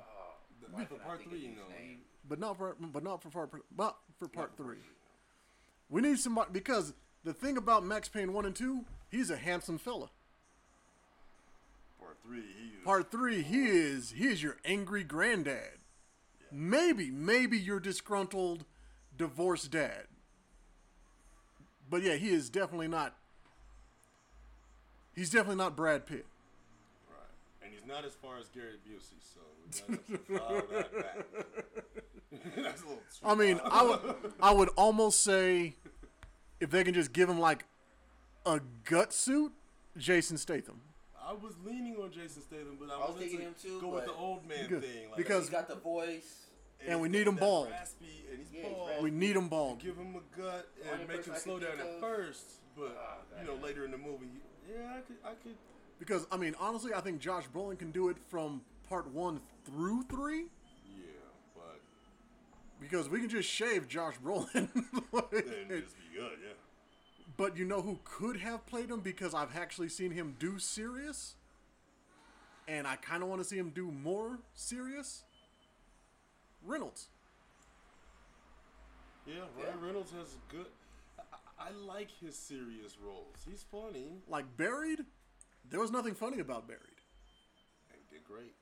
the, 0.62 0.66
Why 0.70 0.84
for 0.86 0.94
part 0.96 1.22
three, 1.24 1.40
you 1.40 1.48
know, 1.50 1.68
name? 1.78 1.98
but 2.26 2.38
not 2.40 2.56
for 2.56 2.74
but 2.80 3.02
not 3.04 3.22
for 3.22 3.28
part 3.28 3.50
but 3.76 3.96
for 4.18 4.28
part 4.28 4.50
not 4.50 4.56
for 4.56 4.62
three. 4.64 4.76
three, 4.76 4.84
We 5.90 6.00
need 6.00 6.18
somebody 6.18 6.50
because 6.52 6.94
the 7.22 7.34
thing 7.34 7.58
about 7.58 7.84
Max 7.84 8.08
Payne 8.08 8.32
one 8.32 8.46
and 8.46 8.54
two, 8.56 8.84
he's 9.10 9.28
a 9.30 9.36
handsome 9.36 9.76
fella. 9.76 10.08
Part 11.98 12.16
three, 12.24 12.40
he 12.40 12.66
is. 12.78 12.84
Part 12.84 13.10
three, 13.10 13.42
he 13.42 13.66
is 13.66 14.12
he 14.12 14.26
is 14.26 14.42
your 14.42 14.56
angry 14.64 15.04
granddad. 15.04 15.78
Maybe 16.56 17.10
maybe 17.10 17.58
your 17.58 17.80
disgruntled 17.80 18.64
divorced 19.18 19.72
dad. 19.72 20.04
But 21.90 22.02
yeah, 22.02 22.14
he 22.14 22.30
is 22.30 22.48
definitely 22.48 22.86
not. 22.86 23.16
He's 25.16 25.30
definitely 25.30 25.56
not 25.56 25.74
Brad 25.76 26.06
Pitt. 26.06 26.26
Right. 27.10 27.18
And 27.64 27.72
he's 27.72 27.86
not 27.86 28.04
as 28.04 28.12
far 28.14 28.38
as 28.38 28.48
Gary 28.48 28.76
Busey, 28.88 29.18
so 29.20 29.40
we 29.66 29.80
gotta 29.80 30.02
have 30.02 30.26
to 30.26 30.38
file 30.38 30.62
that 30.78 30.92
back. 30.96 31.26
That's 32.56 32.82
a 32.82 32.84
little 32.86 33.02
too 33.20 33.26
I 33.26 33.34
mean, 33.34 33.58
far. 33.58 33.68
I 33.72 33.82
would 33.82 34.32
I 34.40 34.50
would 34.52 34.68
almost 34.76 35.20
say 35.22 35.74
if 36.60 36.70
they 36.70 36.84
can 36.84 36.94
just 36.94 37.12
give 37.12 37.28
him 37.28 37.40
like 37.40 37.64
a 38.46 38.60
gut 38.84 39.12
suit, 39.12 39.52
Jason 39.98 40.36
Statham. 40.38 40.80
I 41.20 41.32
was 41.32 41.54
leaning 41.64 41.96
on 42.02 42.12
Jason 42.12 42.42
Statham, 42.42 42.76
but 42.78 42.90
I, 42.90 42.94
I 42.94 42.98
was 42.98 43.14
wanted 43.14 43.18
thinking 43.20 43.38
to 43.40 43.44
him 43.46 43.54
too, 43.60 43.80
go 43.80 43.88
with 43.88 44.04
the 44.04 44.12
old 44.12 44.46
man 44.48 44.68
Because- 44.68 44.84
thing. 44.84 45.08
Like, 45.08 45.16
because- 45.16 45.42
He's 45.44 45.50
got 45.50 45.68
the 45.68 45.74
voice. 45.76 46.43
And 46.88 47.00
we 47.00 47.08
need 47.08 47.26
him 47.26 47.36
bald. 47.36 47.68
Raspy, 47.70 48.24
and 48.30 48.38
he's 48.40 48.52
Yeah, 48.52 48.68
bald. 48.70 49.02
We 49.02 49.10
need 49.10 49.36
him 49.36 49.48
bald. 49.48 49.80
Give 49.80 49.96
him 49.96 50.14
a 50.16 50.36
gut 50.40 50.68
and 50.92 51.08
make 51.08 51.24
him 51.24 51.34
slow 51.36 51.58
down 51.58 51.78
at 51.80 52.00
first, 52.00 52.44
but 52.76 52.96
Ah, 53.00 53.40
you 53.40 53.46
know 53.46 53.54
later 53.62 53.84
in 53.84 53.90
the 53.90 53.98
movie, 53.98 54.26
yeah, 54.68 54.96
I 54.96 55.00
could, 55.00 55.16
I 55.24 55.34
could. 55.42 55.56
Because 55.98 56.26
I 56.30 56.36
mean, 56.36 56.54
honestly, 56.58 56.92
I 56.94 57.00
think 57.00 57.20
Josh 57.20 57.44
Brolin 57.54 57.78
can 57.78 57.90
do 57.90 58.08
it 58.08 58.16
from 58.28 58.62
part 58.88 59.06
one 59.12 59.40
through 59.64 60.02
three. 60.04 60.46
Yeah, 60.86 61.04
but 61.54 61.80
Because 62.80 63.08
we 63.08 63.20
can 63.20 63.28
just 63.28 63.48
shave 63.48 63.88
Josh 63.88 64.14
Brolin. 64.24 64.52
then 64.52 65.68
just 65.68 65.96
be 65.96 66.16
good, 66.18 66.38
yeah. 66.42 66.54
but 67.36 67.56
you 67.56 67.64
know 67.64 67.80
who 67.80 67.98
could 68.04 68.38
have 68.38 68.66
played 68.66 68.90
him 68.90 69.00
because 69.00 69.34
I've 69.34 69.56
actually 69.56 69.88
seen 69.88 70.10
him 70.10 70.36
do 70.38 70.58
serious, 70.58 71.36
and 72.68 72.86
I 72.86 72.96
kind 72.96 73.22
of 73.22 73.28
want 73.28 73.40
to 73.40 73.46
see 73.48 73.56
him 73.56 73.70
do 73.70 73.90
more 73.90 74.38
serious. 74.54 75.22
Reynolds. 76.64 77.08
Yeah, 79.26 79.44
Ryan 79.56 79.80
Reynolds 79.80 80.12
has 80.12 80.36
good. 80.50 80.66
I, 81.18 81.68
I 81.68 81.70
like 81.72 82.10
his 82.20 82.36
serious 82.36 82.98
roles. 83.00 83.36
He's 83.48 83.64
funny 83.70 84.20
Like 84.28 84.44
Buried, 84.56 85.00
there 85.70 85.80
was 85.80 85.90
nothing 85.90 86.14
funny 86.14 86.40
about 86.40 86.68
Buried. 86.68 87.00
and 87.92 88.00
did 88.10 88.24
great. 88.24 88.52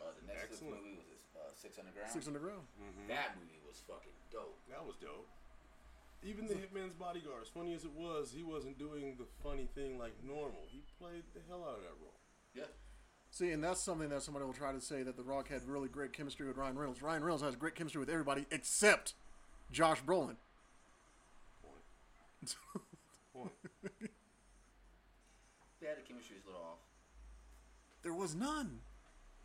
Uh, 0.00 0.12
the 0.20 0.26
next 0.28 0.60
Excellent. 0.62 0.76
movie 0.84 0.94
was 0.94 1.06
this, 1.08 1.24
uh, 1.34 1.50
Six 1.56 1.78
Underground. 1.78 2.10
Six 2.12 2.26
Underground. 2.28 2.62
That 3.08 3.34
movie 3.40 3.58
was 3.66 3.82
fucking 3.88 4.14
dope. 4.30 4.58
That 4.70 4.84
was 4.86 4.94
dope. 5.02 5.26
Even 6.22 6.46
the 6.46 6.54
Hitman's 6.54 6.94
Bodyguard, 6.94 7.42
as 7.42 7.48
funny 7.48 7.74
as 7.74 7.84
it 7.84 7.92
was, 7.92 8.30
he 8.34 8.42
wasn't 8.42 8.78
doing 8.78 9.16
the 9.18 9.26
funny 9.42 9.68
thing 9.74 9.98
like 9.98 10.14
normal. 10.22 10.62
He 10.70 10.82
played 10.98 11.22
the 11.34 11.40
hell 11.48 11.62
out 11.66 11.78
of 11.78 11.82
that 11.84 11.96
role. 12.02 12.18
Yeah. 12.54 12.70
See, 13.36 13.50
and 13.52 13.62
that's 13.62 13.82
something 13.82 14.08
that 14.08 14.22
somebody 14.22 14.46
will 14.46 14.54
try 14.54 14.72
to 14.72 14.80
say 14.80 15.02
that 15.02 15.14
The 15.18 15.22
Rock 15.22 15.50
had 15.50 15.60
really 15.68 15.88
great 15.90 16.14
chemistry 16.14 16.46
with 16.48 16.56
Ryan 16.56 16.78
Reynolds. 16.78 17.02
Ryan 17.02 17.20
Reynolds 17.22 17.42
has 17.44 17.54
great 17.54 17.74
chemistry 17.74 18.00
with 18.00 18.08
everybody 18.08 18.46
except 18.50 19.12
Josh 19.70 20.00
Brolin. 20.02 20.36
Point. 21.62 22.56
Point. 23.34 23.52
They 25.76 25.92
had 25.92 26.00
the 26.00 26.08
chemistry 26.08 26.40
was 26.40 26.48
a 26.48 26.56
little 26.56 26.64
off. 26.64 26.80
There 28.02 28.16
was 28.16 28.34
none. 28.34 28.80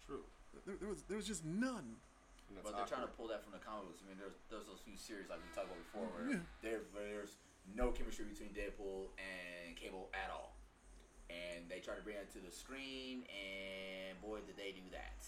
True. 0.07 0.23
There, 0.65 0.80
there 0.80 0.88
was 0.88 1.03
there 1.11 1.18
was 1.19 1.27
just 1.27 1.43
none. 1.43 1.99
And 2.47 2.55
that's 2.55 2.63
But 2.63 2.77
they're 2.80 2.88
trying 2.88 3.03
to 3.05 3.11
pull 3.19 3.27
that 3.27 3.43
from 3.43 3.51
the 3.51 3.59
comic 3.59 3.91
books. 3.91 3.99
I 4.01 4.07
mean, 4.07 4.15
there's 4.18 4.39
there's 4.49 4.65
those 4.65 4.80
few 4.81 4.95
series 4.95 5.27
like 5.27 5.43
we 5.43 5.51
talked 5.51 5.68
about 5.68 5.84
before 5.91 6.07
where 6.15 6.39
Yeah. 6.39 6.43
there 6.63 6.80
there's 6.95 7.35
no 7.76 7.91
chemistry 7.91 8.23
between 8.26 8.55
Deadpool 8.55 9.11
and 9.19 9.76
Cable 9.76 10.07
at 10.15 10.31
all, 10.31 10.55
and 11.55 11.69
they 11.69 11.79
try 11.79 11.95
to 11.95 12.01
bring 12.01 12.17
it 12.17 12.31
to 12.33 12.39
the 12.39 12.51
screen, 12.51 13.23
and 13.29 14.21
boy, 14.21 14.39
did 14.45 14.57
they 14.57 14.71
do 14.71 14.81
that. 14.91 15.25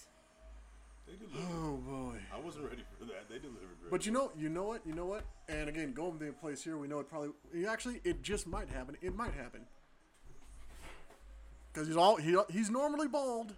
They 1.07 1.13
delivered. 1.13 1.51
Oh 1.53 1.77
boy. 1.77 2.17
I 2.33 2.39
wasn't 2.39 2.65
ready 2.65 2.83
for 2.97 3.05
that. 3.05 3.29
They 3.29 3.37
delivered 3.39 3.77
great. 3.81 3.91
But 3.91 4.05
you 4.05 4.11
know, 4.11 4.31
you 4.37 4.49
know 4.49 4.63
what, 4.63 4.85
you 4.85 4.93
know 4.93 5.05
what, 5.05 5.23
and 5.49 5.67
again, 5.67 5.93
going 5.93 6.17
to 6.17 6.25
the 6.25 6.31
place 6.31 6.63
here, 6.63 6.77
we 6.77 6.87
know 6.87 6.99
it 6.99 7.09
probably. 7.09 7.31
Actually, 7.67 8.01
it 8.03 8.23
just 8.23 8.47
might 8.47 8.69
happen. 8.69 8.97
It 9.01 9.15
might 9.15 9.33
happen 9.33 9.61
because 11.73 11.87
he's 11.87 11.97
all 11.97 12.17
he 12.17 12.37
he's 12.49 12.69
normally 12.69 13.07
bald. 13.07 13.53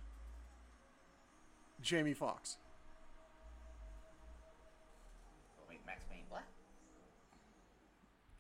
Jamie 1.81 2.13
Foxx. 2.13 2.57
Oh, 5.59 5.61
what 5.61 5.69
make 5.69 5.85
Max 5.85 6.03
Payne 6.09 6.23
black? 6.29 6.45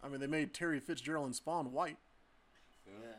I 0.03 0.07
mean, 0.07 0.19
they 0.19 0.27
made 0.27 0.53
Terry 0.53 0.79
Fitzgerald 0.79 1.25
and 1.27 1.35
Spawn 1.35 1.71
white, 1.71 1.97
yeah. 2.87 3.17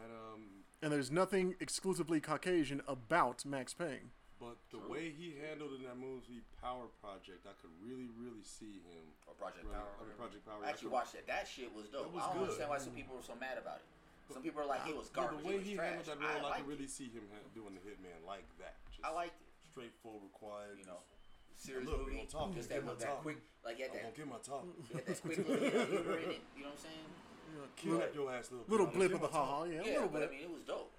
That 0.00 0.10
um, 0.32 0.64
and 0.82 0.88
there's 0.92 1.10
nothing 1.10 1.54
exclusively 1.60 2.20
Caucasian 2.20 2.80
about 2.88 3.44
Max 3.44 3.74
Payne. 3.74 4.10
but 4.40 4.56
the 4.72 4.80
way 4.88 5.12
he 5.12 5.36
handled 5.36 5.76
in 5.76 5.84
that 5.84 6.00
movie 6.00 6.40
Power 6.60 6.88
Project, 7.04 7.44
I 7.44 7.52
could 7.60 7.68
really, 7.84 8.08
really 8.16 8.40
see 8.40 8.80
him. 8.88 9.04
Or 9.28 9.36
Project 9.36 9.68
running- 9.68 9.76
Power. 9.76 9.92
or 10.00 10.08
whatever. 10.08 10.16
Project 10.24 10.42
Power. 10.48 10.60
I 10.64 10.72
actually 10.72 10.88
yeah. 10.88 11.00
watched 11.04 11.12
that. 11.12 11.26
That 11.28 11.44
shit 11.44 11.68
was 11.76 11.92
dope. 11.92 12.08
That 12.08 12.16
was 12.16 12.24
I 12.24 12.26
don't 12.32 12.36
good. 12.40 12.42
understand 12.48 12.68
why 12.72 12.80
some 12.80 12.96
people 12.96 13.12
were 13.16 13.24
so 13.24 13.36
mad 13.36 13.60
about 13.60 13.84
it. 13.84 13.88
Some 14.32 14.40
people 14.46 14.62
are 14.62 14.70
like, 14.70 14.86
it 14.88 14.94
was 14.96 15.10
But 15.12 15.36
garbage. 15.36 15.42
the 15.42 15.46
way 15.48 15.54
it 15.58 15.60
was 15.60 15.68
he 15.68 15.74
trash. 15.76 15.90
handled 15.90 16.06
that 16.06 16.18
role, 16.22 16.46
I, 16.46 16.48
liked 16.54 16.62
could 16.64 16.70
really 16.70 16.88
it. 16.88 16.94
see 16.94 17.08
him 17.12 17.24
doing 17.52 17.74
the 17.76 17.82
Hitman 17.82 18.16
like 18.24 18.46
that. 18.62 18.78
Just 18.94 19.02
I 19.04 19.10
liked 19.12 19.34
it. 19.36 19.48
straightforward, 19.68 20.30
quiet. 20.32 20.78
You 20.80 20.86
know, 20.86 21.02
serious 21.58 21.84
Look, 21.84 22.06
we 22.08 22.16
movie. 22.16 22.24
gonna 22.24 22.30
talk. 22.32 22.54
Just 22.56 22.70
Get 22.72 22.80
that, 22.80 22.86
my 22.86 22.94
that 22.96 23.04
talk. 23.10 23.26
quick, 23.26 23.42
like 23.66 23.76
he 23.76 23.82
had 23.84 23.90
I'm 23.92 24.08
gonna 24.08 24.16
get 24.16 24.28
my 24.30 24.38
top. 24.40 24.64
he 24.88 24.94
had 24.96 25.04
that 25.04 25.18
quick 25.20 25.36
little 25.44 25.60
humor 25.84 26.16
in 26.22 26.30
it. 26.38 26.42
You 26.56 26.62
know 26.64 26.72
what 26.72 26.78
I'm 26.78 26.86
saying? 26.88 27.06
Kidnap 27.76 28.14
your 28.14 28.32
ass, 28.32 28.50
little. 28.50 28.66
Little 28.68 28.86
blip 28.86 29.10
I'm 29.10 29.16
of 29.16 29.20
the 29.22 29.28
gonna 29.28 29.32
get 29.32 29.32
my 29.32 29.38
ha 29.38 29.44
ha, 29.46 29.58
top. 29.64 29.68
yeah, 29.72 29.80
a 29.80 29.84
Yeah, 29.84 29.92
little 29.94 30.08
but 30.08 30.22
I 30.22 30.26
bit. 30.26 30.30
mean, 30.32 30.40
it 30.42 30.50
was 30.50 30.62
dope. 30.66 30.90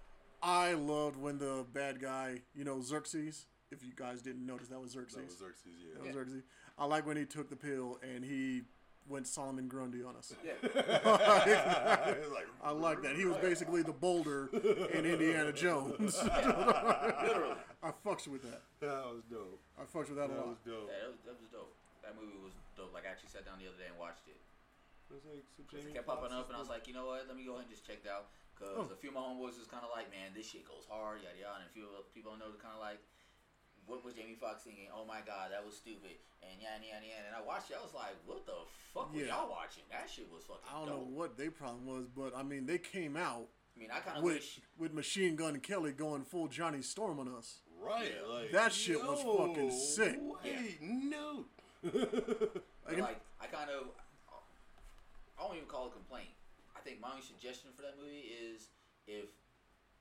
I 0.44 0.73
loved 0.73 1.18
when 1.18 1.38
the 1.38 1.65
bad 1.73 2.02
guy, 2.02 2.41
you 2.56 2.64
know, 2.64 2.82
Xerxes. 2.82 3.45
If 3.72 3.84
you 3.86 3.91
guys 3.95 4.22
didn't 4.22 4.45
notice, 4.45 4.68
that 4.69 4.82
was 4.82 4.91
Xerxes. 4.91 5.15
That 5.18 5.26
was 5.26 5.38
Xerxes, 5.38 5.72
yeah. 5.80 5.94
That 5.95 6.03
was 6.07 6.14
Xerxes. 6.14 6.44
I 6.78 6.86
like 6.86 7.06
when 7.06 7.15
he 7.15 7.26
took 7.26 7.49
the 7.49 7.56
pill 7.56 7.99
and 8.03 8.26
he 8.26 8.64
went 9.07 9.28
Solomon 9.28 9.68
Grundy 9.68 10.03
on 10.03 10.15
us. 10.15 10.34
Yeah. 10.44 10.53
Like, 11.06 12.48
I 12.64 12.72
like 12.72 13.02
that. 13.03 13.15
He 13.15 13.26
was 13.26 13.38
basically 13.38 13.82
the 13.82 13.91
boulder 13.94 14.49
in 14.94 15.06
Indiana 15.06 15.52
Jones. 15.53 16.22
Literally. 16.23 17.56
I 17.84 17.90
fucks 18.06 18.28
with 18.28 18.44
that. 18.44 18.61
that 18.80 19.06
was 19.10 19.23
dope. 19.30 19.60
I 19.80 19.84
fucks 19.90 20.10
with 20.10 20.18
that 20.18 20.26
a 20.30 20.34
That 20.34 20.38
lot. 20.38 20.48
was 20.53 20.57
dope. 20.65 20.90
Yeah, 20.90 21.02
that 21.02 21.10
was, 21.11 21.19
that 21.26 21.36
was 21.41 21.49
dope. 21.52 21.73
That 22.03 22.14
movie 22.19 22.38
was 22.44 22.53
dope. 22.78 22.94
Like, 22.94 23.06
I 23.06 23.11
actually 23.11 23.30
sat 23.34 23.45
down 23.45 23.57
the 23.57 23.68
other 23.69 23.78
day 23.82 23.90
and 23.90 23.98
watched 23.98 24.26
it. 24.30 24.38
It 25.12 25.20
was 25.20 25.28
like, 25.28 25.44
so 25.52 25.60
It 25.60 25.68
Jamie 25.68 25.92
kept 25.92 26.08
popping 26.08 26.32
up, 26.32 26.48
and 26.48 26.56
I 26.56 26.62
was 26.64 26.72
like, 26.72 26.88
you 26.88 26.96
know 26.96 27.12
what? 27.12 27.28
Let 27.28 27.36
me 27.36 27.44
go 27.44 27.60
ahead 27.60 27.68
and 27.68 27.74
just 27.76 27.84
check 27.84 28.00
it 28.04 28.10
out. 28.10 28.32
Because 28.56 28.88
Oh. 28.88 28.88
a 28.88 28.96
few 28.96 29.12
of 29.12 29.16
my 29.20 29.24
homeboys 29.28 29.60
was 29.60 29.68
kind 29.68 29.84
of 29.84 29.92
like, 29.92 30.08
man, 30.08 30.32
this 30.32 30.48
shit 30.48 30.64
goes 30.64 30.88
hard, 30.88 31.20
yada 31.20 31.36
yada. 31.36 31.60
And 31.60 31.68
a 31.68 31.74
few 31.76 31.84
of 31.84 31.92
the 32.00 32.04
people 32.16 32.32
I 32.32 32.40
know 32.40 32.48
were 32.48 32.62
kind 32.62 32.78
of 32.78 32.80
like, 32.80 33.04
what 33.90 34.06
was 34.06 34.14
Jamie 34.16 34.38
Foxx 34.40 34.64
thinking? 34.64 34.88
Oh 34.94 35.04
my 35.04 35.20
god, 35.26 35.52
that 35.52 35.66
was 35.66 35.76
stupid. 35.76 36.16
And 36.46 36.62
yeah, 36.62 36.78
yeah, 36.80 37.02
yeah. 37.04 37.28
And 37.28 37.36
I 37.36 37.42
watched 37.44 37.72
it. 37.74 37.78
I 37.80 37.84
was 37.84 37.94
like, 37.94 38.16
what 38.26 38.46
the 38.46 38.56
fuck 38.94 39.12
were 39.12 39.20
y'all 39.26 39.50
watching? 39.50 39.84
That 39.92 40.08
shit 40.08 40.32
was 40.32 40.46
fucking. 40.46 40.64
I 40.70 40.80
don't 40.80 40.88
dope. 40.88 40.96
know 41.04 41.10
what 41.12 41.36
their 41.36 41.52
problem 41.52 41.86
was, 41.90 42.06
but 42.08 42.32
I 42.38 42.44
mean, 42.44 42.66
they 42.66 42.78
came 42.78 43.18
out 43.18 43.50
I 43.76 43.80
mean, 43.80 43.90
I 43.92 44.00
kind 44.00 44.18
of 44.18 44.24
with 44.24 44.36
wish. 44.36 44.60
with 44.78 44.94
Machine 44.94 45.36
Gun 45.36 45.60
Kelly 45.60 45.92
going 45.92 46.24
full 46.24 46.48
Johnny 46.48 46.82
Storm 46.84 47.20
on 47.20 47.28
us. 47.36 47.60
Right. 47.82 48.14
Yeah. 48.14 48.32
Like 48.32 48.52
That 48.52 48.72
shit 48.72 49.02
was 49.02 49.20
fucking 49.26 49.72
sick. 49.72 50.20
Wait, 50.44 50.78
no. 50.82 51.46
Like, 52.88 53.00
like, 53.00 53.20
I 53.40 53.46
kind 53.48 53.70
of, 53.70 53.88
I 53.98 54.01
won't 55.52 55.60
even 55.60 55.68
call 55.68 55.91
it 55.91 55.91
a 55.91 55.99
complaint. 55.99 56.32
I 56.72 56.80
think 56.80 57.03
my 57.03 57.11
only 57.11 57.28
suggestion 57.28 57.76
for 57.76 57.84
that 57.84 57.99
movie 57.99 58.32
is 58.32 58.72
if 59.03 59.28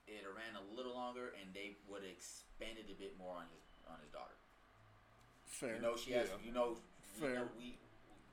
it 0.07 0.23
ran 0.31 0.55
a 0.55 0.63
little 0.71 0.95
longer 0.95 1.35
and 1.35 1.51
they 1.51 1.75
would 1.91 2.07
have 2.07 2.15
expanded 2.15 2.87
a 2.87 2.95
bit 2.95 3.19
more 3.19 3.35
on 3.35 3.51
his 3.51 3.67
on 3.91 3.99
his 3.99 4.15
daughter. 4.15 4.39
fair. 5.51 5.75
You 5.75 5.83
know, 5.83 5.99
she 5.99 6.15
has. 6.15 6.31
Yeah. 6.31 6.47
You 6.47 6.53
know, 6.55 6.79
we 7.19 7.27
Fair. 7.27 7.35
know 7.43 7.47
we 7.59 7.83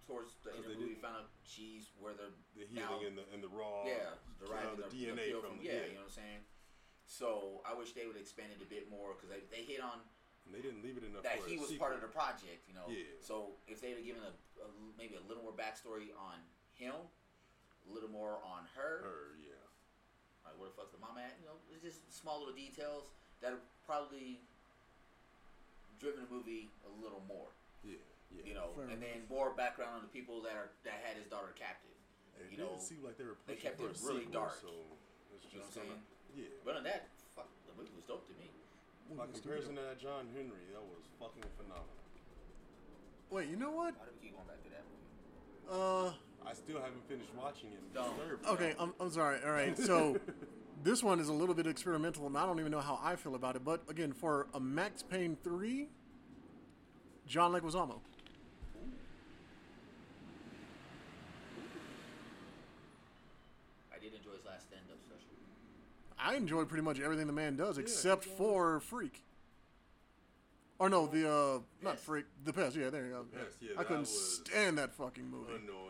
towards 0.06 0.38
the 0.46 0.54
end 0.54 0.62
of 0.64 0.70
the 0.70 0.78
movie 0.78 0.94
did- 0.94 1.02
found 1.02 1.26
out 1.26 1.30
she's 1.42 1.90
where 1.98 2.14
the 2.14 2.30
The 2.54 2.70
now- 2.78 2.94
healing 3.02 3.10
and 3.10 3.16
the 3.18 3.26
and 3.34 3.42
the 3.42 3.50
raw. 3.50 3.82
yeah 3.90 4.14
the 4.38 4.46
right 4.54 4.70
the, 4.78 4.86
the, 4.86 4.94
DNA 4.94 5.34
peel 5.34 5.42
from, 5.42 5.58
yeah, 5.58 5.90
you 5.90 5.98
know 5.98 6.06
what 6.06 6.14
I'm 6.14 6.22
saying. 6.22 6.42
So 7.10 7.66
I 7.66 7.74
wish 7.74 7.98
they 7.98 8.06
would 8.06 8.16
expand 8.22 8.54
it 8.54 8.62
a 8.62 8.70
bit 8.70 8.86
more 8.94 9.18
because 9.18 9.34
they, 9.34 9.42
they 9.50 9.66
hit 9.66 9.82
on 9.82 10.06
And 10.46 10.54
they 10.54 10.62
didn't 10.62 10.86
leave 10.86 10.94
it 11.02 11.04
enough. 11.04 11.24
that 11.26 11.42
for 11.42 11.50
he 11.50 11.58
was 11.58 11.74
sequel. 11.74 11.90
part 11.90 11.94
of 11.98 12.06
the 12.06 12.12
project, 12.14 12.70
you 12.70 12.76
know. 12.78 12.86
Yeah. 12.88 13.18
So 13.26 13.58
if 13.66 13.82
they'd 13.82 13.98
have 13.98 14.06
given 14.06 14.22
a, 14.22 14.32
a 14.62 14.68
maybe 14.94 15.18
a 15.18 15.24
little 15.26 15.42
more 15.42 15.56
backstory 15.58 16.14
on 16.16 16.38
him, 16.78 16.94
a 16.94 17.90
little 17.90 18.10
more 18.10 18.38
on 18.46 18.70
her, 18.78 19.02
Her, 19.04 19.20
yeah. 19.42 19.58
like 20.46 20.56
where 20.62 20.70
the 20.70 20.76
fuck's 20.78 20.94
the 20.94 21.02
mom 21.02 21.18
at? 21.18 21.34
You 21.42 21.50
know, 21.50 21.58
it's 21.74 21.84
just 21.84 22.06
small 22.14 22.40
little 22.40 22.56
details 22.56 23.10
that 23.42 23.52
have 23.52 23.66
probably 23.86 24.40
driven 25.98 26.26
the 26.26 26.32
movie 26.32 26.70
a 26.86 26.92
little 27.02 27.26
more. 27.26 27.50
Yeah, 27.82 27.98
yeah. 28.30 28.46
You 28.46 28.54
know, 28.54 28.74
Fair 28.78 28.90
and 28.94 29.02
then 29.02 29.26
more 29.30 29.54
background 29.58 29.98
on 29.98 30.04
the 30.06 30.14
people 30.14 30.42
that 30.46 30.54
are 30.54 30.70
that 30.86 31.02
had 31.02 31.18
his 31.18 31.26
daughter 31.30 31.54
captive. 31.58 31.94
And 32.38 32.46
it 32.46 32.54
you 32.54 32.58
know, 32.62 32.78
didn't 32.78 32.86
seem 32.86 33.02
like 33.02 33.18
they 33.18 33.26
were 33.26 33.38
they 33.50 33.58
pushing 33.58 33.74
kept 33.74 33.82
for 33.82 33.90
it 33.90 33.98
a 33.98 34.06
really 34.06 34.30
sequel, 34.30 34.46
dark. 34.46 34.58
So 34.62 34.70
it's 35.34 35.50
You 35.50 35.58
know 35.58 35.66
just 35.66 35.74
what 35.78 35.90
I'm 35.90 35.98
kinda, 35.98 36.46
yeah. 36.46 36.62
But 36.62 36.74
on 36.78 36.84
that, 36.86 37.10
fuck, 37.34 37.50
the 37.66 37.74
movie 37.74 37.94
was 37.98 38.06
dope 38.06 38.30
to 38.30 38.36
me. 38.38 38.50
By 39.16 39.26
comparison 39.32 39.80
to 39.80 39.82
that 39.88 39.98
John 40.04 40.28
Henry, 40.36 40.68
that 40.76 40.84
was 40.84 41.02
fucking 41.18 41.48
phenomenal. 41.56 41.96
Wait, 43.32 43.48
you 43.48 43.56
know 43.56 43.72
what? 43.72 43.96
Why 43.96 44.04
do 44.06 44.12
we 44.20 44.28
keep 44.28 44.36
going 44.36 44.48
back 44.52 44.60
to 44.68 44.72
that 44.76 44.84
movie? 44.84 45.08
Uh, 45.72 46.12
I 46.46 46.54
still 46.54 46.78
haven't 46.78 47.08
finished 47.08 47.30
watching 47.38 47.70
it. 47.70 47.94
Disturbed. 47.94 48.46
okay, 48.48 48.74
I'm, 48.80 48.94
I'm 49.00 49.12
sorry. 49.12 49.40
All 49.46 49.52
right, 49.52 49.78
so 49.78 50.18
this 50.84 51.04
one 51.04 51.20
is 51.20 51.30
a 51.30 51.34
little 51.34 51.56
bit 51.56 51.68
experimental, 51.68 52.28
and 52.28 52.38
I 52.38 52.46
don't 52.46 52.60
even 52.60 52.72
know 52.72 52.80
how 52.80 53.00
I 53.04 53.16
feel 53.16 53.36
about 53.36 53.56
it. 53.56 53.66
But 53.66 53.82
again, 53.90 54.14
for 54.14 54.48
a 54.54 54.60
Max 54.60 55.04
Payne 55.04 55.38
three, 55.44 55.90
John 57.28 57.52
Leguizamo. 57.52 58.00
I 63.94 64.00
did 64.00 64.14
enjoy 64.14 64.32
his 64.32 64.46
last 64.46 64.68
stand-up 64.68 64.98
special. 65.02 65.28
I 66.18 66.36
enjoy 66.36 66.64
pretty 66.64 66.84
much 66.84 67.00
everything 67.00 67.28
the 67.28 67.34
man 67.34 67.58
does, 67.58 67.78
except 67.78 68.26
yeah. 68.26 68.34
for 68.38 68.80
Freak. 68.80 69.24
Or 70.80 70.90
no, 70.90 71.08
the 71.08 71.30
uh, 71.30 71.60
not 71.82 72.00
Freak, 72.00 72.26
the 72.46 72.54
Pest. 72.54 72.76
Yeah, 72.76 72.90
there 72.92 73.06
you 73.06 73.12
go. 73.12 73.26
Pest, 73.34 73.58
yeah, 73.60 73.72
I 73.78 73.84
couldn't 73.84 74.08
stand 74.08 74.78
that 74.78 74.94
fucking 74.94 75.26
movie. 75.26 75.54
Annoying, 75.56 75.87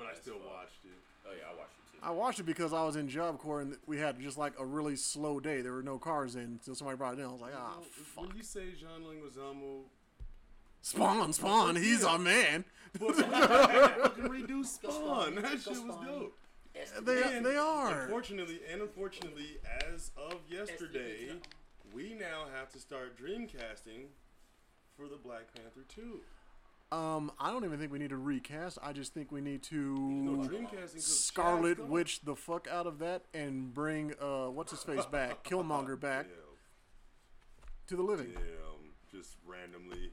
but 0.00 0.08
I 0.12 0.14
still 0.20 0.34
fuck. 0.38 0.46
watched 0.50 0.84
it. 0.84 0.90
Oh 1.26 1.32
yeah, 1.36 1.44
I 1.52 1.56
watched 1.58 1.74
it 1.78 1.92
too. 1.92 1.98
I 2.02 2.10
watched 2.10 2.40
it 2.40 2.46
because 2.46 2.72
I 2.72 2.82
was 2.84 2.96
in 2.96 3.08
Job 3.08 3.38
Corps 3.38 3.60
and 3.60 3.76
we 3.86 3.98
had 3.98 4.18
just 4.20 4.38
like 4.38 4.54
a 4.58 4.64
really 4.64 4.96
slow 4.96 5.38
day. 5.40 5.60
There 5.60 5.72
were 5.74 5.82
no 5.82 5.98
cars 5.98 6.34
in, 6.36 6.58
so 6.62 6.72
somebody 6.74 6.96
brought 6.96 7.14
it 7.14 7.20
in. 7.20 7.26
I 7.26 7.32
was 7.32 7.40
like, 7.42 7.52
ah, 7.56 7.74
Well, 7.76 7.84
fuck. 7.92 8.26
When 8.28 8.36
you 8.36 8.42
say 8.42 8.72
John 8.80 9.02
Leguizamo, 9.02 9.82
Spawn, 10.82 11.32
Spawn, 11.32 11.76
he's 11.76 12.02
Yeah. 12.02 12.16
a 12.16 12.18
man. 12.18 12.64
fucking 12.98 14.24
redo 14.24 14.64
Spawn. 14.64 15.34
That 15.36 15.60
shit 15.60 15.84
was 15.84 15.96
dope. 16.04 16.36
They, 17.02 17.22
And 17.36 17.44
they 17.44 17.56
are. 17.56 18.02
Unfortunately, 18.04 18.60
and 18.72 18.80
unfortunately, 18.80 19.58
as 19.92 20.10
of 20.16 20.36
yesterday, 20.48 21.32
we 21.92 22.14
now 22.14 22.44
have 22.56 22.70
to 22.72 22.78
start 22.78 23.18
dreamcasting 23.18 24.06
for 24.96 25.08
the 25.08 25.16
Black 25.16 25.52
Panther 25.54 25.84
2. 25.88 26.20
Um, 26.92 27.30
I 27.38 27.50
don't 27.52 27.64
even 27.64 27.78
think 27.78 27.92
we 27.92 28.00
need 28.00 28.10
to 28.10 28.16
recast. 28.16 28.76
I 28.82 28.92
just 28.92 29.14
think 29.14 29.30
we 29.30 29.40
need 29.40 29.62
to 29.64 29.94
dreamcasting 29.96 30.94
'cause 30.94 31.24
Scarlet 31.26 31.76
Chad's. 31.78 31.88
Witch 31.88 32.20
the 32.22 32.34
fuck 32.34 32.66
out 32.66 32.88
of 32.88 32.98
that 32.98 33.26
and 33.32 33.72
bring 33.72 34.14
uh 34.20 34.48
what's 34.50 34.72
his 34.72 34.82
face 34.82 35.06
back, 35.06 35.44
Killmonger 35.48 35.98
back 35.98 36.26
to 37.86 37.94
the 37.96 38.02
living. 38.02 38.30
Yeah, 38.32 38.40
um, 38.66 38.90
just 39.08 39.36
randomly, 39.46 40.10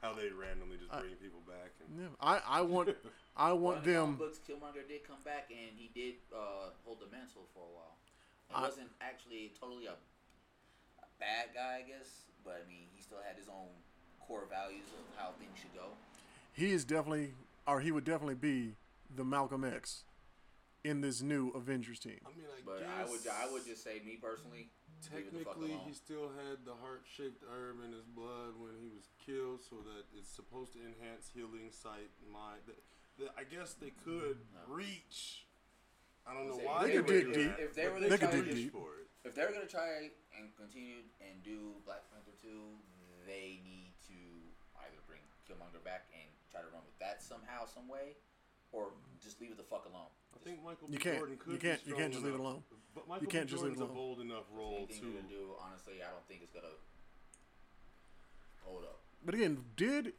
how 0.00 0.12
they 0.12 0.28
randomly 0.30 0.76
just 0.76 0.92
I- 0.94 1.00
bring 1.00 1.14
people 1.16 1.40
back. 1.40 1.72
And, 1.80 1.98
Yeah, 2.00 2.06
I 2.20 2.38
I 2.46 2.60
want 2.60 2.90
I 3.36 3.52
want 3.64 3.78
of 3.78 3.84
the 3.84 3.94
comic 3.94 4.06
them. 4.06 4.16
books, 4.16 4.38
Killmonger 4.38 4.86
did 4.86 5.02
come 5.02 5.22
back 5.24 5.50
and 5.50 5.74
he 5.76 5.90
did 5.92 6.14
uh, 6.32 6.70
hold 6.84 7.00
the 7.00 7.10
mantle 7.10 7.48
for 7.52 7.64
a 7.66 7.74
while. 7.74 7.96
He 8.48 8.54
I- 8.54 8.60
wasn't 8.62 8.90
actually 9.00 9.54
totally 9.58 9.86
a, 9.86 9.94
a 11.02 11.06
bad 11.18 11.48
guy, 11.52 11.82
I 11.82 11.82
guess, 11.82 12.30
but 12.44 12.62
I 12.64 12.68
mean, 12.68 12.86
he 12.94 13.02
still 13.02 13.18
had 13.26 13.34
his 13.36 13.48
own 13.48 13.70
core 14.20 14.46
values 14.48 14.86
of 14.94 15.02
how 15.18 15.32
things 15.32 15.58
should 15.58 15.74
go. 15.74 15.90
He 16.52 16.70
is 16.72 16.84
definitely, 16.84 17.34
or 17.66 17.80
he 17.80 17.90
would 17.92 18.04
definitely 18.04 18.34
be 18.34 18.74
the 19.14 19.24
Malcolm 19.24 19.64
X 19.64 20.04
in 20.84 21.00
this 21.00 21.22
new 21.22 21.50
Avengers 21.50 21.98
team. 21.98 22.20
I 22.26 22.30
mean, 22.36 22.46
I 22.50 22.60
But 22.64 22.80
guess 22.80 22.88
I 22.90 23.10
would, 23.10 23.20
I 23.48 23.52
would 23.52 23.64
just 23.66 23.82
say, 23.84 24.00
me 24.04 24.18
personally, 24.20 24.68
leave 25.14 25.26
it 25.26 25.32
the 25.32 25.44
fuck 25.44 25.54
technically 25.56 25.78
he 25.86 25.94
still 25.94 26.28
had 26.36 26.64
the 26.66 26.74
heart-shaped 26.82 27.42
herb 27.50 27.76
in 27.84 27.92
his 27.92 28.04
blood 28.04 28.54
when 28.58 28.72
he 28.82 28.88
was 28.92 29.08
killed, 29.24 29.60
so 29.62 29.76
that 29.86 30.04
it's 30.18 30.28
supposed 30.30 30.72
to 30.74 30.80
enhance 30.80 31.30
healing, 31.32 31.70
sight, 31.70 32.10
mind. 32.32 32.60
The, 32.66 32.74
the, 33.18 33.26
I 33.38 33.44
guess 33.44 33.74
they 33.74 33.92
could 34.04 34.38
No. 34.52 34.74
reach. 34.74 35.46
I 36.26 36.34
don't 36.34 36.46
know 36.46 36.56
They 36.58 36.66
why 36.66 36.90
could 36.90 37.06
dig 37.06 37.32
deep. 37.34 37.52
If 37.58 37.74
they 37.74 37.88
were 37.88 37.98
They 37.98 38.18
could 38.18 38.30
dig 38.30 38.46
deep. 38.54 38.72
for 38.72 39.02
it. 39.02 39.08
if 39.24 39.34
they're 39.34 39.50
gonna 39.50 39.66
try 39.66 40.10
and 40.38 40.46
continue 40.56 41.02
and 41.18 41.42
do 41.42 41.74
Black 41.84 42.02
Panther 42.14 42.34
two, 42.40 42.78
they 43.26 43.58
need 43.66 43.90
to 44.06 44.18
either 44.86 44.98
bring 45.06 45.18
Killmonger 45.50 45.82
back 45.82 46.06
and 46.14 46.30
try 46.52 46.60
to 46.60 46.68
run 46.68 46.84
with 46.84 46.98
that 47.00 47.22
somehow, 47.24 47.64
some 47.64 47.88
way, 47.88 48.14
or 48.70 48.92
just 49.20 49.40
leave 49.40 49.50
it 49.50 49.56
the 49.56 49.64
fuck 49.64 49.88
alone. 49.88 50.12
I 50.36 50.38
think 50.44 50.62
Michael 50.62 50.88
You 50.90 50.98
can't- 50.98 51.18
Jordan 51.18 51.36
could 51.38 51.52
you 51.52 51.58
can't- 51.58 51.86
you 51.86 51.94
can't 51.96 52.12
just 52.12 52.24
leave 52.24 52.34
it 52.34 52.40
alone. 52.40 52.62
But 52.94 53.08
Michael 53.08 53.26
can't 53.26 53.46
B. 53.46 53.50
just 53.52 53.62
leave 53.64 53.72
it 53.72 53.78
Jordan's 53.78 53.80
a 53.80 53.84
alone. 53.84 53.94
bold 53.96 54.20
enough 54.20 54.44
role 54.52 54.86
to 54.86 55.22
do, 55.28 55.56
honestly, 55.58 56.02
I 56.02 56.10
don't 56.10 56.26
think 56.28 56.42
it's 56.42 56.52
gonna 56.52 56.76
hold 58.64 58.84
up. 58.84 59.00
But 59.24 59.34
again, 59.34 59.64
did 59.76 60.14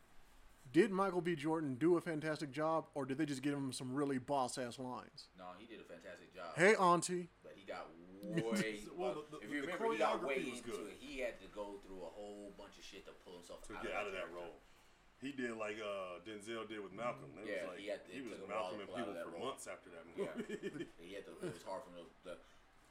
did 0.72 0.90
Michael 0.92 1.22
B. 1.22 1.36
Jordan 1.36 1.76
do 1.76 1.98
a 1.98 2.02
fantastic 2.02 2.52
job, 2.52 2.88
or 2.96 3.06
did 3.06 3.20
they 3.20 3.28
just 3.28 3.44
give 3.44 3.54
him 3.54 3.72
some 3.72 3.94
really 3.94 4.18
boss 4.18 4.58
ass 4.58 4.80
lines? 4.80 5.28
No, 5.38 5.46
he 5.60 5.68
did 5.68 5.80
a 5.80 5.84
fantastic 5.84 6.34
job. 6.34 6.56
Hey, 6.56 6.74
Auntie. 6.76 7.30
But 7.44 7.54
he 7.56 7.62
got 7.64 7.86
way. 8.24 8.82
Well, 8.96 9.14
the- 9.30 9.38
the- 9.38 9.44
if 9.46 9.52
you 9.52 9.62
remember, 9.62 9.92
he 9.92 9.98
got 10.00 10.24
way 10.24 10.38
into 10.38 10.64
good. 10.64 10.88
it. 10.88 10.98
He 11.00 11.20
had 11.20 11.40
to 11.42 11.48
go 11.50 11.78
through 11.86 12.02
a 12.02 12.10
whole 12.10 12.56
bunch 12.58 12.78
of 12.80 12.84
shit 12.84 13.06
to 13.06 13.12
pull 13.24 13.36
himself 13.36 13.62
to 13.68 13.76
out 13.76 13.84
get 13.84 13.92
of 13.92 13.98
out 13.98 14.08
of 14.08 14.14
that 14.14 14.20
character. 14.22 14.36
role. 14.40 14.60
He 15.24 15.32
did 15.32 15.56
like 15.56 15.80
uh, 15.80 16.20
Denzel 16.28 16.68
did 16.68 16.84
with 16.84 16.92
Malcolm. 16.92 17.32
It 17.40 17.48
Yeah, 17.48 17.64
was 17.64 17.74
like 17.74 17.80
he 17.80 17.88
had 17.88 18.04
to- 18.04 18.12
he 18.12 18.20
was 18.22 18.36
took 18.36 18.44
him 18.44 18.52
a 18.52 18.54
while 18.54 18.76
Malcolm 18.76 18.80
and 18.84 18.90
people 18.92 19.14
for 19.24 19.32
role. 19.40 19.46
months 19.56 19.66
after 19.72 19.88
that 19.96 20.04
movie. 20.04 20.28
Yeah, 20.28 20.84
he 21.08 21.16
had 21.16 21.24
to. 21.26 21.34
It 21.40 21.56
was 21.56 21.64
hard 21.64 21.82
for 21.88 21.96
him 21.96 22.04
to, 22.28 22.36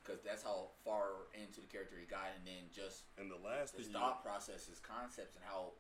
because 0.01 0.25
that's 0.25 0.41
how 0.43 0.73
far 0.83 1.29
into 1.37 1.61
the 1.61 1.69
character 1.69 1.95
he 2.01 2.09
got, 2.09 2.33
and 2.35 2.43
then 2.49 2.73
just 2.73 3.05
and 3.21 3.29
the 3.31 3.37
last 3.39 3.77
his 3.77 3.87
thing, 3.87 3.95
you, 3.95 4.01
thought 4.01 4.25
process, 4.25 4.65
his 4.67 4.81
concepts, 4.81 5.37
and 5.37 5.45
how 5.45 5.77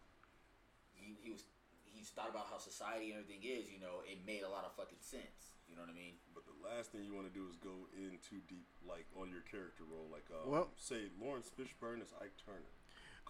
he, 0.95 1.17
he 1.25 1.33
was 1.33 1.49
he's 1.89 2.13
thought 2.13 2.29
about 2.31 2.47
how 2.53 2.61
society 2.61 3.11
and 3.11 3.19
everything 3.25 3.43
is. 3.43 3.73
You 3.73 3.81
know, 3.81 4.05
it 4.05 4.21
made 4.29 4.45
a 4.45 4.51
lot 4.53 4.69
of 4.69 4.77
fucking 4.77 5.01
sense. 5.03 5.57
You 5.73 5.75
know 5.81 5.89
what 5.89 5.91
I 5.91 5.97
mean? 5.97 6.21
but 6.37 6.45
the 6.45 6.53
last 6.61 6.93
thing 6.93 7.01
you 7.01 7.17
want 7.17 7.25
to 7.27 7.33
do 7.33 7.49
is 7.49 7.57
go 7.57 7.89
in 7.97 8.21
too 8.21 8.45
deep, 8.45 8.69
like 8.85 9.09
on 9.17 9.33
your 9.33 9.41
character 9.49 9.89
role, 9.89 10.05
like 10.13 10.29
uh, 10.29 10.45
Well- 10.45 10.69
say 10.77 11.09
Laurence 11.17 11.49
Fishburne 11.49 12.03
is 12.05 12.13
Ike 12.21 12.37
Turner. 12.45 12.61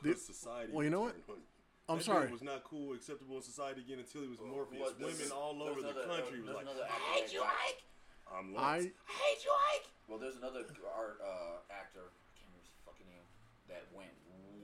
The- 0.03 0.11
Because 0.11 0.27
society. 0.27 0.73
well, 0.75 0.83
you 0.83 0.91
know 0.91 1.07
will 1.07 1.15
what? 1.15 1.39
Turn. 1.93 1.93
I'm 1.93 1.99
That 1.99 2.05
sorry. 2.05 2.23
dude 2.27 2.33
was 2.33 2.43
not 2.43 2.65
cool, 2.65 2.95
acceptable 2.95 3.37
in 3.37 3.43
society 3.43 3.81
again 3.83 3.99
until 4.01 4.23
he 4.23 4.29
was 4.29 4.41
Morpheus. 4.41 4.81
Well, 4.81 4.93
there's- 4.99 5.19
Women 5.19 5.33
all 5.33 5.55
there's 5.59 5.71
over 5.71 5.83
the 5.83 5.89
another- 5.93 6.07
country 6.09 6.41
was 6.41 6.55
like, 6.55 6.63
another 6.65 6.85
I 6.85 6.87
actor 6.89 7.03
hate 7.13 7.33
you, 7.33 7.41
got- 7.41 7.53
Ike. 7.69 7.83
I'm 8.33 8.57
I 8.57 8.61
I 8.63 8.81
hate 8.81 9.45
you, 9.45 9.53
Ike. 9.77 9.87
Well, 10.09 10.19
there's 10.19 10.37
another 10.37 10.65
art 10.97 11.21
uh, 11.21 11.61
actor, 11.71 12.13
I 12.17 12.33
can't 12.39 12.49
remember 12.49 12.65
his 12.65 12.71
fucking 12.87 13.07
name, 13.07 13.27
that 13.69 13.85
went 13.93 14.15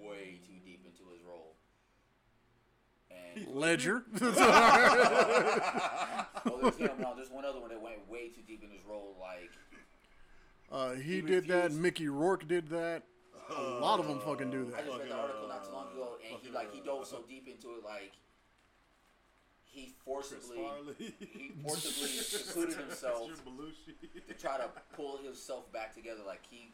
way 0.01 0.41
too 0.47 0.59
deep 0.65 0.87
into 0.87 1.05
his 1.13 1.21
role. 1.23 1.57
And 3.11 3.47
Ledger. 3.55 4.05
oh, 4.21 4.23
there's 6.63 6.77
him. 6.77 6.91
No, 7.01 7.15
there's 7.17 7.31
one 7.31 7.45
other 7.45 7.61
one 7.61 7.69
that 7.71 7.81
went 7.83 8.09
way 8.09 8.29
too 8.29 8.43
deep 8.47 8.63
in 8.65 8.71
his 8.71 8.85
role. 8.89 9.17
Like 9.21 9.51
uh, 10.71 10.93
he, 10.95 11.17
He 11.17 11.21
did 11.23 11.49
that. 11.49 11.73
Mickey 11.73 12.09
Rourke 12.09 12.47
did 12.49 12.69
that. 12.69 13.03
A 13.57 13.81
lot 13.81 13.99
of 14.01 14.07
them 14.07 14.21
fucking 14.21 14.51
do 14.51 14.65
that. 14.67 14.81
I 14.81 14.83
just 14.83 14.99
read 14.99 15.09
the 15.09 15.17
article 15.17 15.49
not 15.49 15.65
too 15.65 15.73
long 15.73 15.93
ago, 15.93 16.17
and 16.29 16.39
he 16.43 16.51
like 16.51 16.73
he 16.75 16.81
dove 16.81 17.07
so 17.07 17.25
deep 17.29 17.49
into 17.49 17.69
it, 17.79 17.85
like 17.85 18.13
he 19.65 19.95
forcibly 20.05 20.59
he 20.99 21.53
forcibly 21.63 22.09
secluded 22.09 22.77
himself 22.77 23.31
to 24.27 24.35
try 24.35 24.57
to 24.59 24.69
pull 24.95 25.19
himself 25.19 25.71
back 25.73 25.95
together. 25.95 26.21
Like 26.27 26.43
he, 26.49 26.73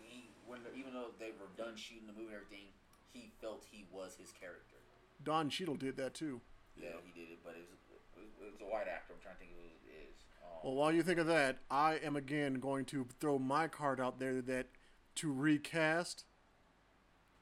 he 0.00 0.28
when 0.46 0.60
even 0.76 0.92
though 0.94 1.10
they 1.18 1.32
were 1.40 1.50
done 1.62 1.76
shooting 1.76 2.06
the 2.06 2.12
movie 2.12 2.32
and 2.32 2.42
everything, 2.42 2.68
he 3.12 3.32
felt 3.40 3.64
he 3.70 3.86
was 3.92 4.16
his 4.18 4.32
character. 4.32 4.76
Don 5.22 5.48
Cheadle 5.48 5.76
did 5.76 5.96
that 5.96 6.14
too. 6.14 6.40
Yeah, 6.76 6.88
he 7.04 7.12
did 7.18 7.30
it, 7.30 7.38
but 7.44 7.54
it 7.54 7.66
was, 7.70 7.78
it 8.16 8.52
was, 8.52 8.60
a 8.60 8.70
white 8.70 8.88
actor. 8.88 9.14
I'm 9.14 9.22
trying 9.22 9.34
to 9.34 9.40
think 9.40 9.52
of 9.52 9.58
who 9.58 9.64
it 9.64 10.08
is. 10.08 10.16
Um, 10.42 10.58
Well, 10.64 10.74
while 10.74 10.92
you 10.92 11.02
think 11.02 11.20
of 11.20 11.26
that, 11.28 11.58
I 11.70 11.94
am 12.02 12.16
again 12.16 12.54
going 12.54 12.84
to 12.86 13.06
throw 13.20 13.38
my 13.38 13.68
card 13.68 14.00
out 14.00 14.18
there 14.18 14.42
that 14.42 14.66
to 15.16 15.32
recast 15.32 16.24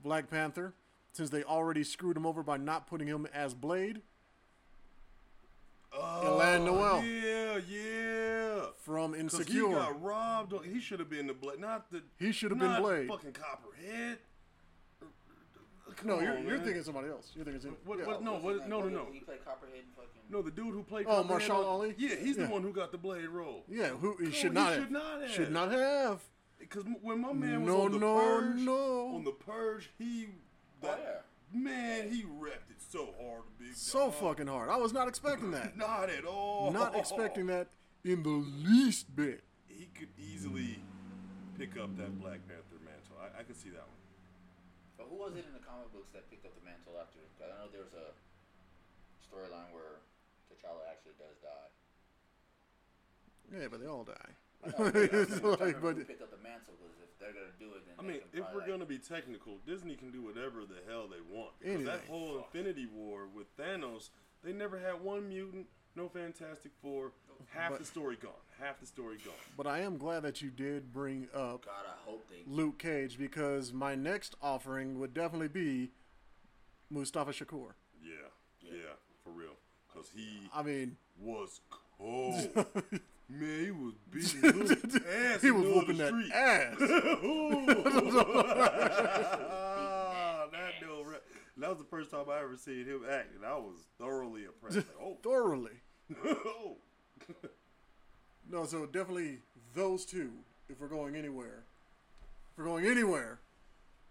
Black 0.01 0.29
Panther, 0.31 0.75
since 1.13 1.31
they 1.31 1.43
already 1.45 1.85
screwed 1.85 2.17
him 2.17 2.27
over 2.27 2.43
by 2.43 2.57
not 2.57 2.87
putting 2.87 3.07
him 3.09 3.27
as 3.33 3.55
Blade 3.55 4.03
Oh, 5.95 6.23
Y'lan 6.23 6.65
Noel. 6.65 7.05
Yeah, 7.05 7.59
yeah. 7.69 8.61
From 8.83 9.15
Insecure. 9.15 9.69
he 9.69 9.75
got 9.75 10.03
robbed. 10.03 10.55
He 10.65 10.81
should 10.81 11.01
have 11.01 11.11
been 11.11 11.27
the 11.27 11.35
Blade, 11.35 11.61
not 11.61 11.91
the. 11.91 12.03
He 12.19 12.33
should 12.33 12.51
have 12.51 12.59
been 12.59 12.81
Blade. 12.81 13.09
Fucking 13.09 13.33
Copperhead. 13.33 14.19
Come 15.97 16.09
no, 16.09 16.21
you're, 16.21 16.39
on, 16.39 16.47
you're 16.47 16.59
thinking 16.61 16.83
somebody 16.83 17.09
else. 17.09 17.33
You're 17.35 17.45
thinking 17.45 17.77
What- 17.85 17.99
yeah. 17.99 18.07
what- 18.07 18.23
no, 18.23 18.39
what- 18.39 18.61
name? 18.61 18.71
no, 18.71 18.81
no, 18.81 18.89
no. 18.89 19.07
He 19.13 19.21
played 19.21 19.45
Copperhead 19.45 19.83
fucking. 19.95 20.23
No, 20.31 20.41
the 20.41 20.51
dude 20.51 20.73
who 20.73 20.83
played. 20.83 21.05
Oh, 21.07 21.17
Copperhead 21.23 21.27
uh, 21.27 21.29
Marshall 21.35 21.57
on- 21.59 21.65
Ali? 21.67 21.95
Yeah, 21.99 22.15
he's 22.17 22.39
Yeah. 22.39 22.47
the 22.47 22.51
one 22.53 22.63
who 22.63 22.73
got 22.73 22.91
the 22.93 22.97
Blade 22.99 23.29
role. 23.29 23.65
Yeah, 23.69 23.89
who 23.91 24.17
he 24.17 24.25
No, 24.25 24.31
should 24.31 24.53
he 24.53 24.55
not 24.55 24.73
should 24.73 24.91
not 24.91 25.21
have. 25.21 25.31
Should 25.31 25.53
not 25.53 25.71
have. 25.73 26.23
Because 26.63 26.85
when 27.03 27.21
my 27.21 27.33
man 27.33 27.63
was 27.67 27.75
No, 27.75 27.83
on 27.83 27.93
the 27.93 27.99
no, 27.99 28.15
purge, 28.19 28.57
no. 28.61 29.15
on 29.17 29.25
the 29.25 29.33
purge, 29.33 29.91
he, 29.99 30.29
that, 30.81 30.95
oh, 30.95 31.03
yeah. 31.03 31.61
man, 31.61 32.09
he 32.09 32.23
repped 32.23 32.71
it 32.71 32.79
so 32.79 33.11
hard, 33.21 33.43
big 33.59 33.75
So 33.75 34.07
dog. 34.07 34.15
fucking 34.15 34.47
hard. 34.47 34.71
I 34.71 34.77
was 34.77 34.93
not 34.93 35.09
expecting 35.09 35.51
that. 35.51 35.77
Not 35.77 36.09
at 36.09 36.25
all. 36.25 36.71
not 36.71 36.95
expecting 36.97 37.47
that 37.49 37.67
in 38.05 38.23
the 38.23 38.31
least 38.63 39.15
bit. 39.15 39.43
He 39.67 39.91
could 39.99 40.09
easily 40.17 40.79
pick 41.59 41.77
up 41.77 41.97
that 41.99 42.15
Black 42.23 42.39
Panther 42.47 42.79
mantle. 42.87 43.19
I, 43.19 43.41
I 43.41 43.43
could 43.43 43.59
see 43.59 43.71
that 43.71 43.83
one. 43.83 44.01
But 44.97 45.07
who 45.11 45.17
was 45.19 45.35
it 45.35 45.43
in 45.45 45.53
the 45.53 45.65
comic 45.67 45.91
books 45.93 46.15
that 46.15 46.31
picked 46.31 46.47
up 46.47 46.55
the 46.55 46.63
mantle 46.65 46.95
after? 46.95 47.19
'cause 47.37 47.51
I 47.51 47.59
know 47.59 47.67
there 47.75 47.83
was 47.83 47.95
a 47.99 48.15
storyline 49.19 49.75
where 49.75 49.99
T'Challa 50.47 50.87
actually 50.89 51.19
does 51.19 51.35
die. 51.43 51.71
Yeah, 53.51 53.67
but 53.69 53.81
they 53.81 53.87
all 53.91 54.05
die. 54.05 54.39
I 54.65 54.69
know, 54.69 54.73
but 54.79 54.97
I'm 54.97 55.05
It's 55.21 55.41
trying 55.41 55.59
like, 55.61 55.81
but 55.83 55.97
who 55.97 56.05
picked 56.05 56.23
up 56.23 56.31
the 56.31 56.43
mantle 56.43 56.75
because 56.79 56.97
if 57.03 57.19
they're 57.19 57.33
gonna 57.33 57.53
do 57.59 57.75
it, 57.77 57.85
then 57.87 57.95
I 57.99 58.03
mean, 58.03 58.21
if 58.33 58.45
we're 58.55 58.61
like, 58.61 58.69
gonna 58.69 58.87
be 58.87 58.99
technical, 58.99 59.59
Disney 59.67 59.95
can 59.97 60.11
do 60.11 60.23
whatever 60.23 60.61
the 60.65 60.79
hell 60.89 61.09
they 61.09 61.21
want. 61.21 61.53
'Cause 61.61 61.85
that 61.85 61.93
Anything. 62.03 62.09
whole 62.09 62.39
Infinity 62.39 62.87
War 62.87 63.27
with 63.27 63.55
Thanos, 63.57 64.11
they 64.45 64.53
never 64.53 64.79
had 64.79 65.01
one 65.01 65.29
mutant, 65.29 65.67
no 65.97 66.09
Fantastic 66.09 66.73
Four. 66.81 67.13
Half 67.51 67.71
But- 67.73 67.79
the 67.81 67.85
story 67.85 68.17
gone. 68.17 68.33
Half 68.61 68.79
the 68.81 68.87
story 68.87 69.17
gone. 69.25 69.35
but 69.57 69.67
I 69.67 69.81
am 69.81 69.99
glad 69.99 70.21
that 70.23 70.41
you 70.41 70.51
did 70.51 70.93
bring 70.93 71.29
up 71.35 71.65
God, 71.65 71.85
I 71.87 71.97
hope 72.09 72.29
they. 72.31 72.45
Luke 72.47 72.79
Cage 72.79 73.19
because 73.19 73.73
my 73.73 73.97
next 73.97 74.37
offering 74.41 75.01
would 75.01 75.13
definitely 75.13 75.49
be 75.49 75.91
Mustafa 76.89 77.33
Shakir. 77.33 77.73
Yeah, 78.01 78.13
yeah, 78.61 78.95
for 79.25 79.31
real. 79.31 79.57
Cause 79.93 80.11
he 80.15 80.49
I 80.55 80.63
mean, 80.63 80.97
was 81.19 81.61
cold. 81.99 82.67
Man, 83.41 83.65
he 83.65 83.71
was 83.71 83.95
beating 84.11 84.41
Luke's 84.69 84.97
ass. 84.97 85.41
he 85.43 85.51
was 85.51 85.63
the 85.65 85.69
middle 85.69 85.79
of 85.81 85.89
whooping 85.89 85.97
the 85.97 86.05
that 86.05 86.09
street. 86.13 86.33
ass. 86.33 86.77
Ah, 89.21 90.47
that 90.53 90.73
dude, 90.81 91.07
re- 91.07 91.17
that 91.59 91.69
was 91.71 91.79
the 91.79 91.85
first 91.85 92.11
time 92.11 92.27
I 92.31 92.41
ever 92.43 92.57
seen 92.57 92.85
him 92.85 93.03
act, 93.11 93.35
and 93.35 93.45
I 93.45 93.55
was 93.57 93.77
thoroughly 93.99 94.45
impressed. 94.45 94.77
Like, 94.77 94.87
oh, 95.01 95.17
Thoroughly. 95.23 95.81
oh. 96.27 96.77
No, 98.51 98.67
so 98.67 98.85
definitely 98.87 99.39
those 99.75 100.05
two. 100.05 100.31
If 100.69 100.81
we're 100.81 100.89
going 100.89 101.17
anywhere, 101.17 101.65
if 102.53 102.59
we're 102.59 102.65
going 102.65 102.87
anywhere, 102.87 103.39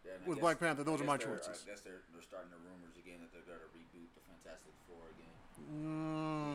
Yeah, 0.05 0.11
with 0.25 0.37
guess- 0.37 0.41
Black 0.41 0.59
Panther, 0.59 0.83
those 0.83 1.01
are 1.01 1.05
my 1.05 1.17
choices. 1.17 1.63
I 1.65 1.69
guess 1.69 1.81
they're 1.81 2.01
they're 2.13 2.21
starting 2.23 2.49
the 2.49 2.57
rumors 2.57 2.95
again 2.97 3.19
that 3.21 3.31
they're 3.33 3.45
gonna 3.45 3.69
reboot 3.75 4.09
the 4.15 4.21
Fantastic 4.29 4.73
Four 4.87 5.03
again. 5.13 5.33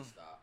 mm, 0.01 0.05
Stop. 0.05 0.36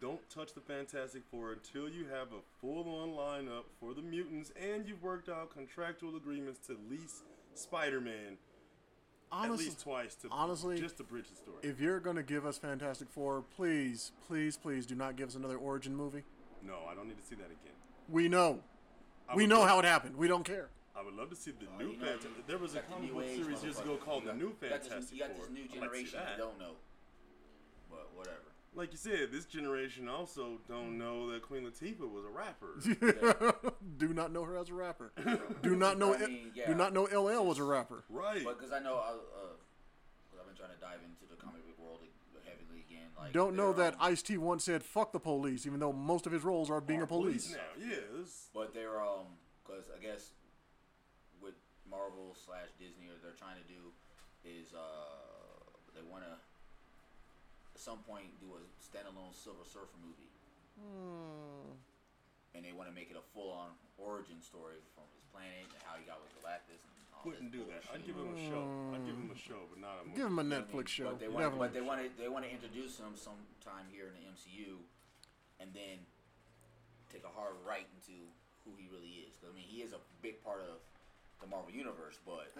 Don't 0.00 0.20
touch 0.30 0.54
the 0.54 0.60
Fantastic 0.60 1.22
Four 1.28 1.52
until 1.52 1.88
you 1.88 2.04
have 2.06 2.28
a 2.28 2.40
full-on 2.60 3.08
lineup 3.10 3.64
for 3.80 3.94
the 3.94 4.02
mutants, 4.02 4.52
and 4.60 4.86
you've 4.86 5.02
worked 5.02 5.28
out 5.28 5.50
contractual 5.52 6.16
agreements 6.16 6.60
to 6.68 6.76
lease 6.88 7.22
Spider-Man 7.54 8.36
at 9.32 9.50
least 9.50 9.80
twice 9.82 10.14
to 10.14 10.28
honestly, 10.30 10.78
just 10.80 10.96
to 10.96 11.02
bridge 11.02 11.28
the 11.28 11.36
story. 11.36 11.58
if 11.62 11.78
you're 11.80 12.00
gonna 12.00 12.22
give 12.22 12.46
us 12.46 12.56
Fantastic 12.58 13.10
Four, 13.10 13.42
please, 13.56 14.12
please, 14.26 14.56
please 14.56 14.86
do 14.86 14.94
not 14.94 15.16
give 15.16 15.28
us 15.28 15.34
another 15.34 15.56
origin 15.58 15.94
movie. 15.94 16.22
no, 16.62 16.78
I 16.88 16.94
don't 16.94 17.08
need 17.08 17.18
to 17.18 17.24
see 17.24 17.34
that 17.34 17.46
again. 17.46 17.74
We 18.08 18.28
know, 18.28 18.60
I 19.28 19.34
we 19.36 19.46
know 19.46 19.60
love- 19.60 19.68
how 19.68 19.78
it 19.80 19.84
happened. 19.84 20.16
We 20.16 20.28
don't 20.28 20.44
care. 20.44 20.70
I 20.96 21.02
would 21.02 21.14
love 21.14 21.28
to 21.30 21.36
see 21.36 21.50
the 21.50 21.66
Oh, 21.74 21.78
new 21.78 21.90
you 21.90 21.98
Fantastic. 21.98 22.46
There 22.46 22.58
was 22.58 22.74
a 22.74 22.80
comic 22.80 23.08
new 23.10 23.14
book 23.20 23.26
series 23.26 23.62
years 23.62 23.78
ago 23.80 23.96
called 23.98 24.24
You 24.24 24.30
the 24.30 24.36
New 24.36 24.44
you 24.46 24.50
got 24.60 24.60
this- 24.80 24.88
Fantastic 24.88 25.12
You 25.18 25.24
got 25.24 25.36
this 25.36 25.48
new 25.50 25.60
I'd 25.62 25.70
like 25.70 25.74
generation 25.74 26.18
that 26.20 26.26
that. 26.28 26.38
don't 26.38 26.58
know. 26.58 26.72
But 28.78 28.86
whatever. 28.86 28.88
Like 28.88 28.92
you 28.92 28.98
said, 28.98 29.32
this 29.32 29.44
generation 29.44 30.08
also 30.08 30.60
don't 30.68 30.98
know 30.98 31.30
that 31.32 31.42
Queen 31.42 31.64
Latifah 31.64 32.10
was 32.10 32.24
a 32.24 32.30
rapper. 32.30 33.72
do 33.98 34.14
not 34.14 34.32
know 34.32 34.44
her 34.44 34.56
as 34.56 34.70
a 34.70 34.74
rapper. 34.74 35.12
do 35.62 35.76
not 35.76 35.98
know. 35.98 36.14
I 36.14 36.26
mean, 36.26 36.52
yeah. 36.54 36.68
Do 36.68 36.74
not 36.74 36.92
know 36.92 37.04
LL 37.04 37.44
was 37.44 37.58
a 37.58 37.64
rapper. 37.64 38.04
right. 38.08 38.44
Because 38.44 38.72
I 38.72 38.78
know, 38.78 38.94
I, 38.94 39.10
uh, 39.10 40.40
I've 40.40 40.46
been 40.46 40.56
trying 40.56 40.74
to 40.74 40.80
dive 40.80 41.00
into 41.04 41.28
the 41.28 41.36
comic 41.36 41.66
book 41.66 41.78
world 41.78 41.98
heavily 42.44 42.84
again. 42.88 43.08
Like 43.18 43.32
Don't 43.32 43.56
know 43.56 43.72
that 43.72 43.94
um, 43.94 44.00
Ice 44.02 44.22
T 44.22 44.38
once 44.38 44.64
said 44.64 44.82
"fuck 44.82 45.12
the 45.12 45.18
police," 45.20 45.66
even 45.66 45.80
though 45.80 45.92
most 45.92 46.26
of 46.26 46.32
his 46.32 46.44
roles 46.44 46.70
are 46.70 46.80
being 46.80 47.02
a 47.02 47.06
police. 47.06 47.50
now. 47.52 47.84
Yeah, 47.84 47.96
this, 48.16 48.48
But 48.54 48.72
they're 48.74 49.00
um, 49.00 49.26
cause 49.64 49.90
I 49.94 50.00
guess 50.00 50.30
with 51.42 51.54
Marvel 51.90 52.36
slash 52.46 52.68
Disney, 52.78 53.08
or 53.08 53.18
they're 53.22 53.32
trying 53.32 53.56
to 53.56 53.66
do 53.68 53.90
is 54.44 54.72
uh, 54.72 54.78
they 55.94 56.02
want 56.08 56.24
to 56.24 56.30
at 57.78 57.84
some 57.86 58.02
point 58.02 58.26
do 58.42 58.58
a 58.58 58.62
standalone 58.82 59.30
Silver 59.30 59.62
Surfer 59.62 59.94
movie, 60.02 60.26
hmm. 60.74 61.70
and 62.58 62.66
they 62.66 62.74
want 62.74 62.90
to 62.90 62.94
make 62.94 63.06
it 63.06 63.14
a 63.14 63.22
full 63.30 63.54
on 63.54 63.70
origin 63.94 64.42
story 64.42 64.82
from 64.98 65.06
his 65.14 65.22
planet 65.30 65.62
and 65.70 65.78
how 65.86 65.94
he 65.94 66.02
got 66.02 66.18
with 66.18 66.34
Galactus. 66.42 66.82
And 66.82 66.98
all 67.14 67.22
wouldn't 67.22 67.54
this 67.54 67.62
do 67.62 67.70
that. 67.70 67.86
I'd 67.94 68.02
bullshit. 68.02 68.10
give 68.10 68.18
him 68.18 68.34
a 68.34 68.42
show. 68.50 68.64
I'd 68.98 69.06
give 69.06 69.14
him 69.14 69.30
a 69.30 69.38
show, 69.38 69.60
but 69.70 69.78
not 69.78 69.94
a 70.02 70.10
movie. 70.10 70.18
Give 70.18 70.26
him 70.26 70.38
a 70.38 70.42
You 70.42 70.50
know 70.50 70.58
what 70.58 70.58
I 70.58 70.74
Netflix 70.74 70.86
mean? 70.90 70.98
show. 70.98 71.08
But 71.14 71.20
they 71.22 71.30
want, 71.30 71.38
Definitely. 71.46 71.62
but 71.62 71.72
they 71.78 71.84
want 71.86 71.98
to, 72.02 72.06
they 72.18 72.30
want 72.34 72.42
to 72.42 72.50
introduce 72.50 72.98
him 72.98 73.14
sometime 73.14 73.86
here 73.94 74.10
in 74.10 74.14
the 74.18 74.24
MCU, 74.26 74.82
and 75.62 75.70
then 75.70 76.02
take 77.14 77.22
a 77.22 77.30
hard 77.30 77.54
right 77.62 77.86
into 77.94 78.18
who 78.66 78.74
he 78.74 78.90
really 78.90 79.22
is. 79.30 79.38
'Cause, 79.38 79.50
I 79.50 79.54
mean, 79.54 79.70
he 79.70 79.86
is 79.86 79.94
a 79.94 80.02
big 80.18 80.42
part 80.42 80.66
of 80.66 80.82
the 81.38 81.46
Marvel 81.46 81.70
universe, 81.70 82.18
but 82.26 82.50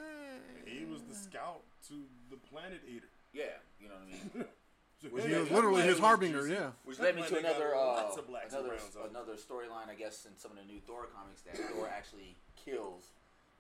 He 0.63 0.87
was 0.87 1.03
the 1.11 1.19
eh. 1.19 1.27
scout 1.27 1.67
to 1.91 2.07
the 2.31 2.39
Planet 2.39 2.87
Eater. 2.87 3.11
yeah, 3.35 3.59
you 3.83 3.91
know 3.91 3.99
what 3.99 4.07
I 4.07 4.39
mean. 4.39 4.47
he 5.03 5.09
was 5.09 5.51
literally 5.51 5.83
his 5.83 5.99
harbinger. 5.99 6.47
Yeah. 6.47 6.71
Which 6.85 6.99
led 6.99 7.17
me 7.17 7.23
to 7.23 7.35
why 7.35 7.37
they 7.37 7.43
got 7.43 7.57
another 7.57 7.75
uh, 7.77 7.79
lots 7.87 8.17
of 8.17 8.27
blacks 8.27 8.53
another 8.55 8.77
another 9.09 9.35
storyline, 9.35 9.89
I 9.91 9.95
guess, 9.95 10.27
in 10.27 10.37
some 10.37 10.51
of 10.53 10.57
the 10.59 10.65
new 10.65 10.81
Thor 10.81 11.07
comics 11.15 11.43
that 11.43 11.57
Thor 11.57 11.89
actually 11.95 12.37
kills 12.57 13.11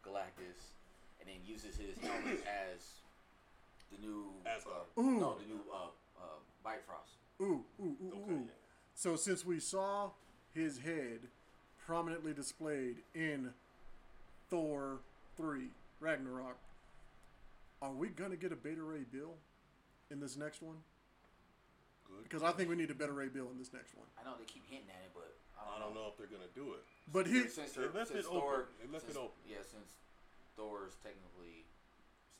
Galactus 0.04 0.74
and 1.20 1.28
then 1.28 1.36
uses 1.46 1.76
his 1.76 1.96
helmet 1.98 2.44
as 2.74 2.80
the 3.92 3.98
new 4.06 4.26
Asgard. 4.46 4.86
uh, 4.96 5.00
no 5.02 5.36
the 5.38 5.46
new 5.46 5.60
uh, 5.72 5.86
uh, 6.18 6.22
Bifrost. 6.64 7.14
Ooh, 7.40 7.64
ooh, 7.80 7.84
ooh, 7.84 8.08
Okay, 8.08 8.32
ooh. 8.32 8.42
yeah. 8.46 8.52
So 8.94 9.14
since 9.16 9.44
we 9.44 9.60
saw 9.60 10.10
his 10.54 10.78
head 10.78 11.20
prominently 11.86 12.32
displayed 12.34 12.96
in 13.14 13.50
Thor 14.50 14.98
three 15.36 15.68
Ragnarok, 16.00 16.56
are 17.80 17.92
we 17.92 18.08
gonna 18.08 18.36
get 18.36 18.50
a 18.50 18.56
Beta 18.56 18.82
Ray 18.82 19.04
Bill 19.10 19.34
in 20.10 20.18
this 20.20 20.36
next 20.36 20.62
one? 20.62 20.76
Good. 22.08 22.24
Because 22.24 22.42
I 22.42 22.52
think 22.56 22.68
we 22.72 22.76
need 22.76 22.90
a 22.90 22.96
better 22.96 23.12
Ray 23.12 23.28
Bill 23.28 23.48
in 23.52 23.58
this 23.60 23.72
next 23.72 23.92
one. 23.94 24.08
I 24.16 24.24
know 24.24 24.34
they 24.40 24.48
keep 24.48 24.64
hinting 24.68 24.88
at 24.88 25.04
it, 25.04 25.12
but 25.12 25.36
I 25.60 25.76
don't 25.78 25.92
know 25.92 26.08
if 26.08 26.16
they're 26.16 26.30
gonna 26.32 26.48
do 26.56 26.72
it. 26.74 26.82
But 27.12 27.28
he, 27.28 27.44
Since, 27.48 27.76
They 27.76 27.84
left 27.88 28.12
since 28.12 28.24
it 28.24 28.32
Thor, 28.32 28.68
open. 28.68 28.74
They 28.80 28.88
left 28.88 29.04
since- 29.08 29.16
it 29.16 29.20
open. 29.20 29.40
Yeah, 29.44 29.60
since 29.64 29.92
Thor 30.56 30.88
is 30.88 30.96
technically 31.04 31.68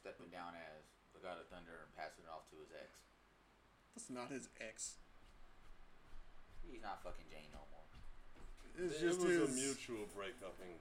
stepping 0.00 0.28
down 0.32 0.56
as 0.56 0.88
the 1.12 1.20
God 1.20 1.36
of 1.40 1.47
Thunder 1.52 1.84
and 1.84 1.90
passing 1.97 2.24
it 2.24 2.30
off 2.32 2.48
to 2.52 2.56
his 2.60 2.72
ex, 2.72 3.05
that's 3.94 4.08
not 4.08 4.30
his 4.32 4.48
ex. 4.60 4.97
he's 6.68 6.82
not 6.84 7.00
fucking 7.02 7.24
Jane 7.32 7.48
no 7.52 7.64
more. 7.72 7.88
It's 8.76 9.00
it 9.00 9.08
just 9.08 9.20
was 9.20 9.30
his. 9.36 9.48
a 9.48 9.52
mutual 9.56 10.06
breakup. 10.14 10.55
And 10.60 10.76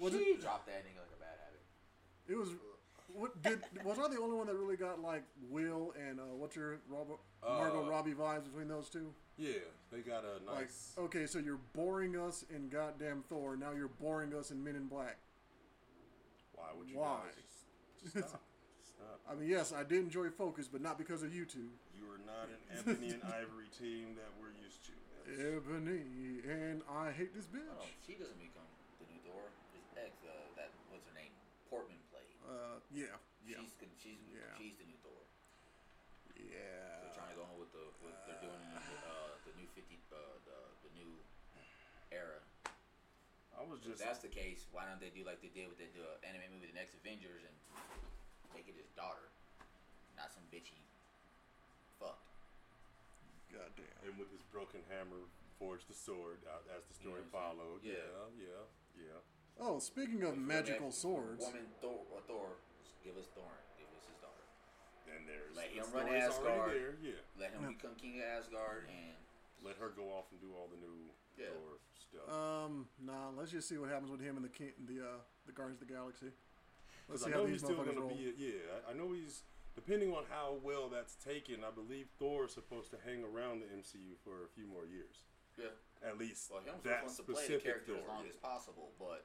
Was 0.00 0.12
she 0.16 0.36
it? 0.36 0.40
dropped 0.40 0.66
that 0.66 0.82
nigga 0.84 1.00
like 1.04 1.12
a 1.14 1.20
bad 1.20 1.36
habit. 1.38 1.62
It 2.28 2.34
was. 2.36 2.50
What 3.14 3.40
did 3.42 3.60
was 3.84 3.98
I 3.98 4.08
the 4.08 4.20
only 4.20 4.36
one 4.36 4.46
that 4.46 4.54
really 4.56 4.76
got 4.76 5.00
like 5.02 5.22
Will 5.50 5.92
and 6.08 6.18
uh, 6.20 6.24
what's 6.36 6.56
your 6.56 6.78
Robert, 6.88 7.18
Margot 7.42 7.84
Uh, 7.86 7.90
Robbie 7.90 8.12
vibes 8.14 8.44
between 8.44 8.68
those 8.68 8.88
two? 8.88 9.12
yeah, 9.36 9.52
they 9.90 10.00
got 10.00 10.24
a 10.24 10.38
Like, 10.50 10.62
nice. 10.68 10.92
okay, 10.98 11.26
so 11.26 11.38
you're 11.38 11.60
boring 11.74 12.16
us 12.16 12.44
in 12.54 12.68
goddamn 12.68 13.22
Thor. 13.28 13.56
Now 13.56 13.72
you're 13.72 13.88
boring 13.88 14.34
us 14.34 14.50
in 14.50 14.62
Men 14.62 14.76
in 14.76 14.86
Black. 14.86 15.18
why 16.54 16.68
would 16.78 16.88
you 16.88 16.98
why? 16.98 17.20
guys 17.24 17.34
just, 18.02 18.14
just 18.14 18.28
stop? 18.28 18.40
Stop. 18.84 19.20
I 19.30 19.34
mean, 19.34 19.48
yes, 19.48 19.72
I 19.72 19.82
did 19.84 19.98
enjoy 20.00 20.30
Focus, 20.30 20.68
but 20.68 20.80
not 20.80 20.96
because 20.98 21.22
of 21.22 21.34
you 21.34 21.44
two. 21.44 21.68
You 21.96 22.04
are 22.10 22.20
not 22.26 22.48
an 22.48 22.60
ebony 22.78 23.10
and 23.12 23.22
ivory 23.40 23.68
team 23.76 24.14
that 24.16 24.30
we're 24.40 24.54
used 24.62 24.84
to. 24.86 24.92
That's- 24.92 25.38
Ebony 25.38 26.42
and 26.48 26.82
I 26.90 27.12
hate 27.12 27.34
this 27.34 27.46
Oh, 27.52 27.56
bitch. 27.56 27.94
she 28.06 28.14
doesn't 28.14 28.38
become 28.42 28.66
the 28.98 29.06
new 29.06 29.20
Thor. 29.22 29.50
His 29.72 29.86
ex, 29.96 30.10
uh, 32.52 32.78
that 32.78 32.84
what's 32.84 32.88
her 32.88 32.96
name, 32.96 33.08
Portman 33.08 33.48
played. 33.48 33.48
Uh, 33.48 33.48
yeah, 33.48 33.56
yeah, 33.56 33.58
She's 33.64 33.74
con- 33.80 33.96
she's 33.98 34.20
Yeah. 34.28 34.52
she's 34.60 34.76
the 34.76 34.86
new 34.86 34.98
Thor. 35.00 35.22
yeah. 36.36 37.00
They're 37.00 37.16
trying 37.16 37.32
to 37.32 37.38
go 37.40 37.44
on 37.48 37.56
with 37.56 37.72
the 37.72 37.84
what 38.04 38.12
they're 38.28 38.42
doing 38.44 38.60
in 38.60 38.70
the, 38.76 38.96
uh, 39.08 39.32
the 39.48 39.52
new 39.56 39.68
fifty 39.72 39.96
uh, 40.12 40.16
the 40.44 40.58
the 40.86 40.90
new 40.96 41.10
era. 42.12 42.40
I 43.56 43.60
was 43.64 43.80
just. 43.84 44.00
If 44.00 44.00
just 44.00 44.04
that's 44.04 44.22
the 44.24 44.32
case, 44.32 44.64
why 44.72 44.88
don't 44.88 45.00
they 45.00 45.12
do 45.12 45.24
like 45.28 45.40
they 45.44 45.52
did 45.52 45.68
with 45.68 45.76
the, 45.80 45.88
the 45.96 46.08
anime 46.24 46.48
movie, 46.56 46.68
The 46.72 46.76
Next 46.76 46.96
Avengers, 46.96 47.44
and 47.44 47.54
make 48.56 48.64
it 48.68 48.76
his 48.76 48.88
daughter, 48.96 49.28
not 50.16 50.32
some 50.32 50.44
bitchy 50.52 50.80
fucked. 52.00 52.28
Goddamn. 53.52 53.84
and 54.08 54.16
with 54.16 54.32
his 54.32 54.40
broken 54.48 54.80
hammer 54.88 55.28
forged 55.60 55.84
the 55.84 55.92
sword 55.94 56.40
uh, 56.48 56.64
as 56.72 56.88
the 56.88 56.96
story 56.96 57.20
You 57.20 57.28
know 57.28 57.36
followed. 57.36 57.80
saying? 57.84 58.00
Yeah, 58.40 58.64
yeah, 58.96 59.12
yeah. 59.12 59.20
Oh, 59.60 59.78
speaking 59.78 60.22
of 60.24 60.36
magical 60.36 60.88
that 60.88 60.94
swords, 60.96 61.44
Woman 61.44 61.66
Thor 61.80 62.00
or 62.10 62.20
Thor, 62.26 62.48
give 63.04 63.16
us 63.16 63.26
Thor, 63.34 63.46
give 63.78 63.86
us 63.94 64.04
his 64.08 64.18
daughter. 64.18 64.46
And 65.06 65.28
there's 65.28 65.54
Let 65.54 65.70
the 65.70 65.78
him 65.78 65.86
run 65.94 66.08
Asgard. 66.14 66.70
there. 66.72 66.94
Yeah. 67.02 67.20
Let 67.38 67.52
him 67.52 67.68
become 67.74 67.94
king 68.00 68.18
of 68.18 68.26
Asgard, 68.26 68.88
and 68.90 69.14
Let 69.64 69.76
her 69.78 69.90
go 69.94 70.10
off 70.10 70.26
and 70.32 70.40
do 70.40 70.50
all 70.56 70.66
the 70.66 70.80
new 70.82 70.98
Yeah. 71.38 71.54
Thor 71.54 71.78
stuff. 71.94 72.26
um, 72.34 72.88
nah. 72.98 73.30
Let's 73.30 73.52
just 73.52 73.68
see 73.68 73.78
what 73.78 73.88
happens 73.90 74.10
with 74.10 74.20
him 74.20 74.34
and 74.36 74.44
the 74.44 74.48
king, 74.50 74.72
the 74.86 75.00
uh, 75.00 75.18
the 75.46 75.52
Guardians 75.52 75.80
of 75.80 75.86
the 75.86 75.94
Galaxy. 75.94 76.32
Let's 77.08 77.22
'Cause 77.22 77.30
see 77.30 77.30
I 77.30 77.34
how 77.34 77.40
know 77.42 77.46
these 77.46 77.60
he's 77.60 77.70
still 77.70 77.76
gonna 77.84 78.00
roll. 78.00 78.08
be. 78.10 78.34
Yeah, 78.36 78.82
I, 78.88 78.90
I 78.90 78.94
know 78.94 79.12
he's. 79.12 79.44
Depending 79.74 80.12
on 80.12 80.24
how 80.28 80.58
well 80.62 80.90
that's 80.90 81.14
taken, 81.16 81.64
I 81.64 81.70
believe 81.70 82.08
Thor 82.18 82.44
is 82.44 82.52
supposed 82.52 82.90
to 82.90 82.98
hang 83.06 83.24
around 83.24 83.60
the 83.64 83.66
MCU 83.72 84.18
for 84.22 84.44
a 84.44 84.48
few 84.54 84.66
more 84.66 84.84
years. 84.84 85.24
yeah. 85.56 85.72
At 86.04 86.18
least 86.18 86.50
Well, 86.52 86.60
him 86.60 86.74
that 86.84 87.02
wants 87.04 87.16
to 87.16 87.22
play 87.22 87.34
the 87.34 87.40
specific 87.40 87.64
character 87.64 87.92
Thor. 87.94 88.02
as 88.02 88.08
long 88.08 88.24
yeah. 88.24 88.30
as 88.30 88.36
possible, 88.36 88.90
but 88.98 89.24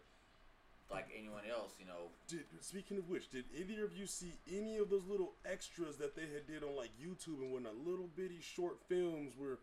like 0.91 1.07
anyone 1.17 1.43
else, 1.51 1.73
you 1.79 1.85
know, 1.85 2.11
Did, 2.27 2.45
speaking 2.61 2.97
of 2.97 3.09
which, 3.09 3.29
did 3.29 3.45
either 3.53 3.83
of 3.83 3.95
you 3.95 4.07
see 4.07 4.33
any 4.51 4.77
of 4.77 4.89
those 4.89 5.05
little 5.05 5.33
extras 5.45 5.97
that 5.97 6.15
they 6.15 6.23
had 6.33 6.47
did 6.47 6.63
on 6.63 6.75
like 6.75 6.91
YouTube 7.01 7.41
and 7.41 7.51
whatnot? 7.51 7.75
Little 7.85 8.07
bitty 8.15 8.39
short 8.41 8.77
films 8.87 9.33
where 9.37 9.57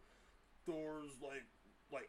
Thor's 0.66 1.12
like, 1.22 1.44
like 1.92 2.08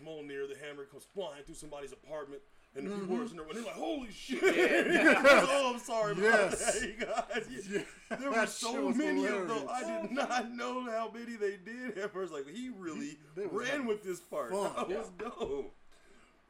Mjolnir, 0.00 0.48
the 0.48 0.56
hammer 0.64 0.84
comes 0.84 1.04
flying 1.14 1.42
through 1.44 1.54
somebody's 1.54 1.92
apartment, 1.92 2.40
and 2.74 2.86
the 2.86 2.90
few 2.90 3.04
Mm-hmm. 3.04 3.18
words 3.18 3.30
in 3.32 3.36
there, 3.36 3.46
and 3.46 3.56
they're 3.56 3.64
like, 3.64 3.74
"Holy 3.74 4.10
shit!" 4.10 4.40
oh, 4.42 5.72
I'm 5.74 5.78
sorry 5.80 6.12
about 6.12 6.50
that, 6.52 6.74
you 6.82 7.04
guys. 7.04 7.68
Yeah, 7.70 8.16
There 8.18 8.30
were 8.30 8.46
so 8.46 8.72
shit 8.72 8.82
was 8.82 8.96
many 8.96 9.24
of 9.26 9.30
hilarious. 9.30 9.48
them. 9.52 9.68
I 9.68 10.02
did 10.02 10.10
not 10.12 10.52
know 10.52 10.84
how 10.90 11.10
many 11.12 11.36
they 11.36 11.58
did 11.64 11.98
at 11.98 12.12
first. 12.12 12.32
Like 12.32 12.48
he 12.48 12.70
really 12.76 13.18
They 13.36 13.46
ran 13.46 13.66
having 13.68 13.86
with 13.86 14.02
this 14.02 14.20
part. 14.20 14.52
fun. 14.52 14.72
That 14.88 14.98
was 14.98 15.10
dope. 15.18 15.74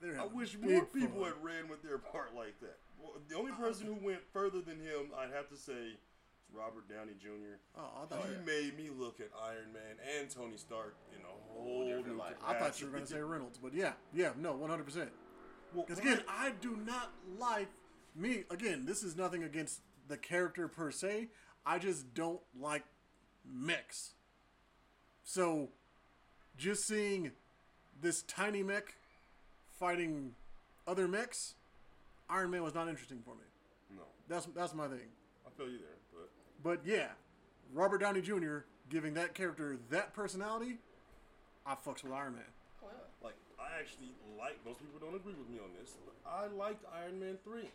They're 0.02 0.20
I 0.20 0.26
wish 0.26 0.58
more 0.58 0.84
people 0.84 1.22
fun. 1.22 1.32
had 1.32 1.44
ran 1.44 1.68
with 1.68 1.82
their 1.82 1.98
part 1.98 2.34
like 2.34 2.58
that. 2.60 2.78
Well, 3.00 3.12
the 3.28 3.36
only 3.36 3.52
person 3.52 3.86
who 3.86 4.04
went 4.04 4.20
further 4.32 4.60
than 4.60 4.80
him, 4.80 5.14
I'd 5.16 5.32
have 5.32 5.48
to 5.50 5.56
say, 5.56 5.72
is 5.72 5.98
Robert 6.52 6.88
Downey 6.88 7.12
Jr. 7.20 7.58
Oh, 7.78 8.02
I 8.02 8.06
thought, 8.06 8.26
he 8.26 8.32
you, 8.32 8.40
made 8.44 8.76
me 8.76 8.90
look 8.90 9.20
at 9.20 9.28
Iron 9.44 9.72
Man 9.72 9.96
and 10.18 10.28
Tony 10.28 10.56
Stark 10.56 10.96
in 11.14 11.20
a 11.22 11.52
whole 11.52 11.86
different 11.86 12.08
new 12.08 12.14
light. 12.14 12.34
I 12.44 12.54
thought 12.54 12.80
you 12.80 12.86
were 12.86 12.92
gonna 12.92 13.06
say 13.06 13.20
Reynolds, 13.20 13.58
but 13.62 13.74
yeah, 13.74 13.92
yeah, 14.12 14.30
no, 14.36 14.54
one 14.54 14.70
hundred 14.70 14.86
percent. 14.86 15.10
Because 15.74 15.98
again, 15.98 16.20
I 16.28 16.52
do 16.60 16.76
not 16.84 17.12
like 17.38 17.68
me. 18.16 18.44
Again, 18.50 18.84
this 18.84 19.04
is 19.04 19.16
nothing 19.16 19.44
against 19.44 19.80
the 20.08 20.16
character 20.16 20.66
per 20.68 20.90
se. 20.90 21.28
I 21.64 21.78
just 21.78 22.12
don't 22.12 22.40
like 22.60 22.84
mechs. 23.48 24.14
So, 25.24 25.68
just 26.56 26.86
seeing 26.86 27.30
this 28.00 28.22
tiny 28.22 28.62
mech 28.64 28.96
fighting 29.82 30.30
other 30.86 31.08
mechs, 31.08 31.54
Iron 32.30 32.52
Man 32.52 32.62
was 32.62 32.72
not 32.72 32.88
interesting 32.88 33.18
for 33.24 33.34
me. 33.34 33.42
no, 33.96 34.04
That's 34.28 34.46
that's 34.54 34.74
my 34.74 34.86
thing. 34.86 35.10
I 35.44 35.50
feel 35.58 35.66
you 35.68 35.78
there, 35.78 35.98
but 36.14 36.30
But 36.62 36.86
yeah, 36.86 37.08
Robert 37.74 37.98
Downey 37.98 38.20
Jr. 38.20 38.58
giving 38.88 39.14
that 39.14 39.34
character 39.34 39.76
that 39.90 40.14
personality, 40.14 40.78
I 41.66 41.74
fucks 41.74 42.04
with 42.04 42.12
Iron 42.12 42.34
Man. 42.34 42.44
oh 42.84 42.86
yeah. 42.92 43.26
like 43.26 43.34
I 43.58 43.80
actually 43.80 44.14
like. 44.38 44.56
Most 44.64 44.78
people 44.78 45.00
don't 45.00 45.16
agree 45.16 45.34
with 45.34 45.50
me 45.50 45.58
on 45.58 45.70
this, 45.80 45.96
but 46.06 46.14
I 46.30 46.46
liked 46.46 46.84
Iron 47.02 47.18
Man 47.18 47.38
three. 47.42 47.70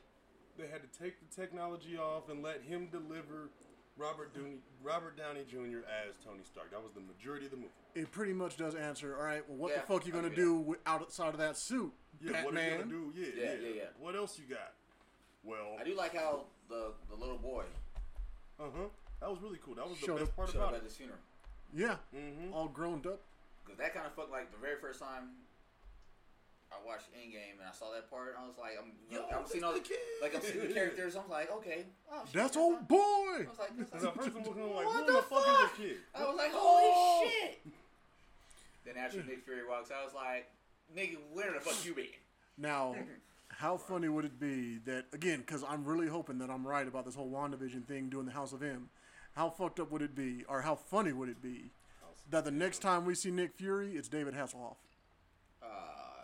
They 0.57 0.67
had 0.67 0.81
to 0.81 0.99
take 0.99 1.15
the 1.19 1.29
technology 1.35 1.97
off 1.97 2.29
and 2.29 2.41
let 2.41 2.61
him 2.61 2.87
deliver 2.89 3.49
Robert 3.97 4.33
Downey, 4.33 4.57
Robert 4.83 5.17
Downey 5.17 5.43
Jr. 5.49 5.79
as 5.87 6.15
Tony 6.23 6.43
Stark. 6.43 6.71
That 6.71 6.81
was 6.83 6.91
the 6.93 7.01
majority 7.01 7.45
of 7.45 7.51
the 7.51 7.57
movie. 7.57 7.69
It 7.95 8.11
pretty 8.11 8.33
much 8.33 8.55
does 8.57 8.75
answer. 8.75 9.15
All 9.17 9.23
right, 9.23 9.41
well, 9.47 9.57
what 9.57 9.71
Yeah, 9.71 9.81
the 9.81 9.87
fuck 9.87 10.05
you 10.05 10.11
gonna 10.11 10.27
agree. 10.27 10.35
do 10.43 10.55
with, 10.55 10.79
outside 10.85 11.29
of 11.29 11.37
that 11.39 11.57
suit, 11.57 11.91
Yeah, 12.21 12.31
Batman? 12.31 12.45
what 12.45 12.55
are 12.57 12.63
you 12.63 12.77
gonna 12.77 12.85
do? 12.91 13.13
Yeah, 13.15 13.27
Yeah, 13.27 13.43
yeah, 13.53 13.67
yeah, 13.69 13.75
yeah. 13.75 13.83
What 13.99 14.15
else 14.15 14.37
you 14.39 14.45
got? 14.45 14.73
Well, 15.43 15.77
I 15.79 15.83
do 15.83 15.95
like 15.95 16.13
how 16.15 16.45
the 16.69 16.91
the 17.09 17.15
little 17.15 17.37
boy 17.37 17.63
uh 18.59 18.63
huh. 18.75 18.83
That 19.21 19.29
was 19.31 19.39
really 19.41 19.59
cool. 19.63 19.73
That 19.75 19.87
was 19.89 19.99
the 19.99 20.05
Showed 20.05 20.19
best 20.19 20.29
up- 20.31 20.35
part 20.35 20.49
showed 20.49 20.57
about 20.57 20.69
up 20.69 20.75
at 20.75 20.81
it. 20.81 20.83
his 20.85 20.95
funeral. 20.95 21.19
Yeah, 21.73 21.97
Mm-hmm. 22.15 22.53
all 22.53 22.67
grown 22.67 22.99
up. 23.07 23.21
Cause 23.65 23.77
that 23.77 23.93
kind 23.93 24.05
of 24.05 24.13
fucked 24.13 24.31
like 24.31 24.51
the 24.51 24.57
very 24.57 24.79
first 24.79 24.99
time 24.99 25.29
I 26.77 26.85
watched 26.85 27.09
Endgame 27.13 27.57
and 27.59 27.67
I 27.67 27.73
saw 27.73 27.91
that 27.93 28.09
part, 28.09 28.37
I 28.39 28.45
was 28.45 28.57
like, 28.57 28.77
I'm, 28.79 28.91
Yo, 29.09 29.25
I'm 29.35 29.45
seeing 29.47 29.63
all 29.63 29.73
the 29.73 29.79
that's 29.79 29.89
the 29.89 29.95
kid. 29.95 30.21
like 30.21 30.35
I'm 30.35 30.41
seeing 30.41 30.67
the 30.67 30.73
characters. 30.79 31.15
I'm 31.15 31.29
like, 31.29 31.51
okay, 31.51 31.85
oh, 32.11 32.21
shit, 32.25 32.33
That's 32.33 32.55
not- 32.55 32.61
old 32.61 32.87
boy. 32.87 32.97
I 32.97 33.45
was 33.49 33.59
like, 33.59 33.77
that's 33.77 33.89
Because 33.91 34.03
not- 34.03 34.17
at 34.17 34.23
first 34.23 34.35
I'm 34.37 34.43
like, 34.75 34.85
What 34.85 34.95
who 34.95 35.05
the 35.05 35.11
the 35.13 35.21
fuck 35.23 35.47
is 35.47 35.57
this 35.57 35.77
kid? 35.77 35.97
I 36.15 36.23
was 36.25 36.37
like, 36.37 36.51
Oh. 36.53 37.19
holy 37.21 37.31
shit. 37.31 37.59
Then 38.85 38.97
after 39.03 39.17
Nick 39.27 39.43
Fury 39.45 39.67
walks 39.67 39.89
I 39.91 40.03
was 40.05 40.13
like, 40.13 40.47
nigga, 40.95 41.17
where 41.33 41.53
the 41.53 41.59
fuck 41.59 41.83
you 41.85 41.93
been? 41.93 42.05
Now, 42.57 42.95
how 43.49 43.77
funny 43.77 44.09
would 44.09 44.25
it 44.25 44.39
be 44.39 44.79
that 44.85 45.05
again? 45.13 45.39
Because 45.39 45.63
I'm 45.67 45.83
really 45.85 46.07
hoping 46.07 46.37
that 46.39 46.49
I'm 46.49 46.65
right 46.65 46.87
about 46.87 47.05
this 47.05 47.15
whole 47.15 47.29
WandaVision 47.29 47.85
thing 47.85 48.09
doing 48.09 48.25
the 48.25 48.31
House 48.31 48.53
of 48.53 48.61
M. 48.63 48.89
How 49.35 49.49
fucked 49.49 49.79
up 49.79 49.91
would 49.91 50.01
it 50.01 50.15
be, 50.15 50.43
or 50.49 50.61
how 50.61 50.75
funny 50.75 51.11
would 51.13 51.29
it 51.29 51.41
be 51.41 51.71
that 52.31 52.43
the 52.43 52.51
next 52.51 52.79
time 52.79 53.05
we 53.05 53.13
see 53.13 53.29
Nick 53.31 53.53
Fury, 53.55 53.91
it's 53.95 54.07
David 54.07 54.33
Hasselhoff? 54.33 54.75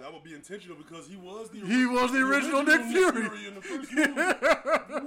That 0.04 0.12
would 0.12 0.28
be 0.28 0.36
intentional 0.36 0.76
because 0.76 1.08
he 1.08 1.16
was 1.16 1.48
the 1.50 1.64
He 1.64 1.86
was 1.86 2.12
the 2.12 2.20
original 2.20 2.60
Nick 2.62 2.82
Fury. 2.92 3.48
in 3.48 3.56
the 3.56 3.62
first 3.64 3.88
movie. 3.88 4.12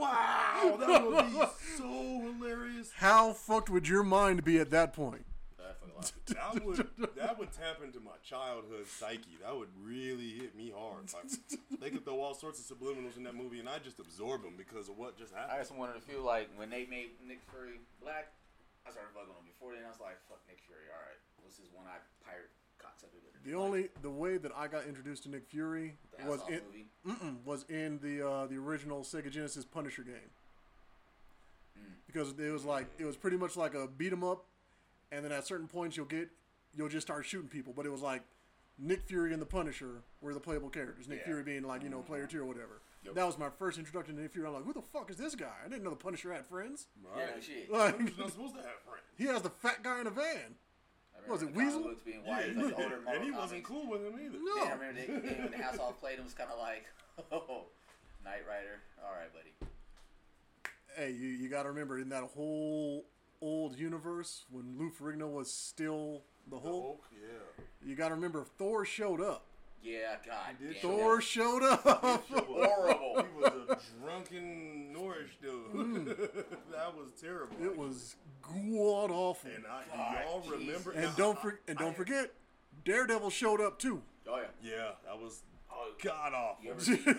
wow, 0.00 0.72
that 0.80 1.04
would 1.04 1.26
be 1.36 1.52
so 1.76 1.84
hilarious. 2.32 2.96
How 2.96 3.34
fucked 3.34 3.68
would 3.68 3.86
your 3.86 4.02
mind 4.02 4.40
be 4.42 4.56
at 4.58 4.70
that 4.70 4.94
point? 4.94 5.26
that 5.60 5.76
fucking 5.84 5.92
lot. 6.00 6.12
That 6.32 6.64
would 6.64 6.88
that 7.12 7.38
would 7.38 7.52
tap 7.52 7.84
into 7.84 8.00
my 8.00 8.16
childhood 8.24 8.88
psyche. 8.88 9.36
That 9.44 9.52
would 9.52 9.68
really 9.84 10.30
hit 10.30 10.56
me 10.56 10.72
hard. 10.74 11.12
Like, 11.12 11.28
they 11.78 11.90
could 11.90 12.06
throw 12.08 12.16
all 12.24 12.32
sorts 12.32 12.56
of 12.58 12.64
subliminals 12.64 13.18
in 13.18 13.24
that 13.24 13.34
movie, 13.34 13.60
and 13.60 13.68
I 13.68 13.76
just 13.84 14.00
absorb 14.00 14.44
them 14.48 14.54
because 14.56 14.88
of 14.88 14.96
what 14.96 15.18
just 15.18 15.34
happened. 15.34 15.52
I 15.52 15.58
just 15.58 15.76
wanted 15.76 16.00
to 16.00 16.00
feel 16.00 16.24
like 16.24 16.48
when 16.56 16.70
they 16.70 16.86
made 16.88 17.20
Nick 17.20 17.44
Fury 17.52 17.84
black, 18.00 18.32
I 18.88 18.92
started 18.96 19.12
bugging 19.12 19.36
him. 19.36 19.44
Before 19.44 19.76
then, 19.76 19.84
I 19.84 19.92
was 19.92 20.00
like, 20.00 20.16
fuck 20.24 20.40
Nick 20.48 20.64
Fury. 20.64 20.88
All 20.88 21.04
right, 21.04 21.20
what's 21.44 21.60
this 21.60 21.68
one-eyed 21.76 22.00
pirate 22.24 22.48
cocksucker? 22.96 23.10
gonna 23.32 23.44
The 23.44 23.50
do? 23.50 23.60
only 23.60 23.88
the 24.02 24.10
way 24.10 24.36
that 24.38 24.52
I 24.56 24.66
got 24.68 24.86
introduced 24.86 25.24
to 25.24 25.30
Nick 25.30 25.46
Fury 25.48 25.96
the 26.18 26.28
was 26.30 26.40
Hasselhoff 26.40 26.48
in 26.50 26.60
movie. 27.04 27.36
was 27.44 27.64
in 27.68 27.98
the 28.02 28.26
uh, 28.28 28.46
the 28.46 28.56
original 28.56 29.00
Sega 29.02 29.30
Genesis 29.30 29.64
Punisher 29.64 30.02
game. 30.02 30.30
Mm. 31.78 31.82
Because 32.06 32.34
it 32.38 32.50
was 32.52 32.64
like 32.64 32.86
it 32.98 33.04
was 33.04 33.16
pretty 33.16 33.36
much 33.36 33.56
like 33.56 33.74
a 33.74 33.86
beat 33.86 34.12
'em 34.12 34.24
up, 34.24 34.44
and 35.12 35.24
then 35.24 35.32
at 35.32 35.46
certain 35.46 35.68
points 35.68 35.96
you'll 35.96 36.06
get 36.06 36.28
you'll 36.74 36.88
just 36.88 37.06
start 37.06 37.24
shooting 37.26 37.48
people. 37.48 37.72
But 37.76 37.86
it 37.86 37.90
was 37.92 38.02
like 38.02 38.22
Nick 38.78 39.02
Fury 39.06 39.32
and 39.32 39.40
the 39.40 39.46
Punisher 39.46 40.02
were 40.20 40.34
the 40.34 40.40
playable 40.40 40.68
characters. 40.70 41.08
Nick 41.08 41.20
Yeah. 41.20 41.24
Fury 41.26 41.42
being 41.42 41.62
like 41.62 41.82
you 41.82 41.88
know 41.88 42.00
player 42.02 42.26
two 42.26 42.40
or 42.42 42.46
whatever. 42.46 42.80
Yep. 43.04 43.14
That 43.14 43.26
was 43.26 43.38
my 43.38 43.50
first 43.50 43.78
introduction 43.78 44.16
to 44.16 44.22
Nick 44.22 44.32
Fury. 44.32 44.48
I'm 44.48 44.54
like, 44.54 44.64
who 44.64 44.72
the 44.72 44.82
fuck 44.82 45.10
is 45.10 45.16
this 45.16 45.36
guy? 45.36 45.52
I 45.64 45.68
didn't 45.68 45.84
know 45.84 45.90
the 45.90 45.96
Punisher 45.96 46.32
had 46.32 46.44
friends. 46.44 46.88
Yeah, 47.16 47.26
shit. 47.40 47.70
Like, 47.70 48.00
He's 48.00 48.18
not 48.18 48.32
supposed 48.32 48.54
to 48.56 48.62
have 48.62 48.80
friends. 48.84 49.04
he 49.16 49.24
has 49.26 49.42
the 49.42 49.50
fat 49.50 49.84
guy 49.84 50.00
in 50.00 50.08
a 50.08 50.10
van. 50.10 50.56
I 51.28 51.32
remember 51.32 51.32
was 51.32 51.42
it 51.42 51.54
Weasel? 51.54 51.82
books 51.82 52.02
being 52.04 52.22
Yeah, 52.24 52.30
white, 52.30 52.56
like 52.56 52.78
older 52.78 52.96
and 53.08 53.22
he 53.24 53.30
Marvel 53.30 53.40
wasn't 53.40 53.64
cool 53.64 53.86
with 53.90 54.00
him 54.02 54.14
either. 54.24 54.38
No. 54.42 54.56
Yeah, 54.64 54.70
I 54.70 54.72
remember 54.74 55.00
they, 55.00 55.06
they, 55.06 55.34
when 55.42 55.50
the 55.50 55.56
Hasselhoff 55.58 55.96
played 56.00 56.14
him, 56.14 56.20
it 56.20 56.24
was 56.24 56.34
kind 56.34 56.50
of 56.50 56.58
like, 56.58 56.84
oh, 57.32 57.64
Knight 58.24 58.42
Rider. 58.48 58.80
All 59.04 59.12
right, 59.12 59.32
buddy. 59.32 59.52
hey, 60.96 61.10
you, 61.12 61.28
you 61.28 61.48
got 61.48 61.64
to 61.64 61.68
remember 61.70 61.98
in 61.98 62.08
that 62.10 62.24
whole 62.24 63.04
old 63.42 63.76
universe 63.78 64.44
when 64.50 64.76
Lou 64.78 64.90
Ferrigno 64.90 65.30
was 65.30 65.52
still 65.52 66.22
the 66.48 66.56
The 66.56 66.62
Hulk, 66.62 66.82
Hulk, 66.84 67.04
yeah. 67.12 67.64
you 67.88 67.94
got 67.96 68.08
to 68.08 68.14
remember 68.14 68.44
Thor 68.58 68.84
showed 68.84 69.20
up. 69.20 69.44
Yeah, 69.82 70.16
God 70.26 70.56
He 70.58 70.66
did 70.66 70.76
damn. 70.82 70.90
Thor 70.90 71.16
that- 71.16 71.22
showed 71.24 71.62
up. 71.62 71.82
Horrible. 72.28 73.24
He 73.36 73.42
was 73.42 73.52
a 73.70 73.78
drunken 74.02 74.92
Norwich 74.92 75.38
dude. 75.40 76.06
that 76.72 76.94
was 76.96 77.08
terrible. 77.20 77.56
It 77.62 77.76
was 77.76 78.16
god 78.42 79.10
awful. 79.10 79.50
And 79.54 79.64
I, 79.66 79.82
God, 79.96 80.16
y'all 80.24 80.42
jeez. 80.42 80.50
remember? 80.66 80.90
And 80.92 81.02
now, 81.04 81.12
don't 81.16 81.38
I- 81.38 81.42
for, 81.42 81.60
and 81.68 81.78
don't 81.78 81.90
I- 81.90 81.94
forget, 81.94 82.32
Daredevil 82.84 83.30
showed 83.30 83.60
up 83.60 83.78
too. 83.78 84.02
Oh 84.28 84.38
yeah. 84.38 84.70
Yeah, 84.72 84.88
that 85.04 85.20
was 85.20 85.42
Oh, 85.78 85.92
god 86.02 86.32
awful. 86.32 86.64
you 86.64 86.70
ever 86.70 86.80
see, 86.82 86.92
you 86.92 86.96
the, 87.04 87.12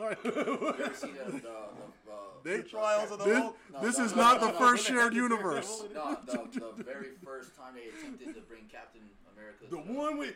Like, 0.00 0.24
you 0.24 0.74
ever 0.84 0.94
see 0.94 1.06
the, 1.12 1.30
the, 1.30 1.38
the, 1.38 1.48
uh, 1.48 2.14
they, 2.42 2.62
Trials 2.62 3.12
of 3.12 3.18
the 3.20 3.24
this, 3.26 3.38
Hulk. 3.38 3.56
No, 3.72 3.80
this 3.80 3.98
no, 3.98 4.04
is 4.04 4.10
no, 4.16 4.22
not 4.22 4.40
no, 4.40 4.46
the 4.48 4.52
no, 4.54 4.58
first 4.58 4.90
no, 4.90 4.96
shared 4.96 5.12
no, 5.14 5.18
no, 5.18 5.22
universe. 5.22 5.82
no, 5.94 6.00
no, 6.26 6.46
the, 6.52 6.72
the 6.76 6.82
very 6.82 7.10
first 7.24 7.54
time 7.56 7.74
they 7.76 7.86
attempted 7.96 8.34
to 8.34 8.40
bring 8.42 8.62
Captain 8.72 9.02
America. 9.36 9.64
The 9.70 9.76
one 9.76 10.18
with 10.18 10.34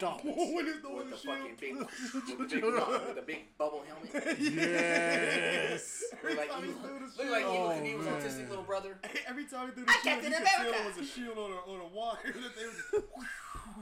Stop 0.00 0.24
it. 0.24 0.32
when 0.34 0.64
he's 0.64 0.76
with 0.80 0.82
the 0.82 1.10
the 1.10 1.16
fucking 1.16 1.56
big, 1.60 1.76
with 1.78 2.48
the 2.48 2.56
big, 2.56 2.64
with 2.64 3.14
the 3.16 3.22
big 3.26 3.42
bubble 3.58 3.84
helmet. 3.86 4.38
Yes. 4.40 6.04
Look 6.24 6.36
like 6.38 6.50
he 6.64 6.72
the 6.72 6.88
look 6.88 7.12
shield. 7.16 7.30
like 7.30 7.44
Oh, 7.44 7.76
Knievel's 7.76 8.04
man. 8.06 8.14
autistic 8.22 8.48
little 8.48 8.64
brother. 8.64 8.98
Every 9.28 9.44
time 9.44 9.66
he 9.68 9.72
threw 9.74 9.84
the 9.84 9.90
I 9.92 10.00
shield, 10.02 10.24
you 10.24 10.30
could 10.30 10.46
tell 10.46 10.72
it 10.72 10.86
was 10.86 10.96
a 10.96 11.04
shield 11.04 11.36
on 11.38 11.50
a, 11.52 11.60
on 11.70 11.80
a 11.84 11.88
wire 11.94 12.16
that 12.32 12.56
they 12.56 12.64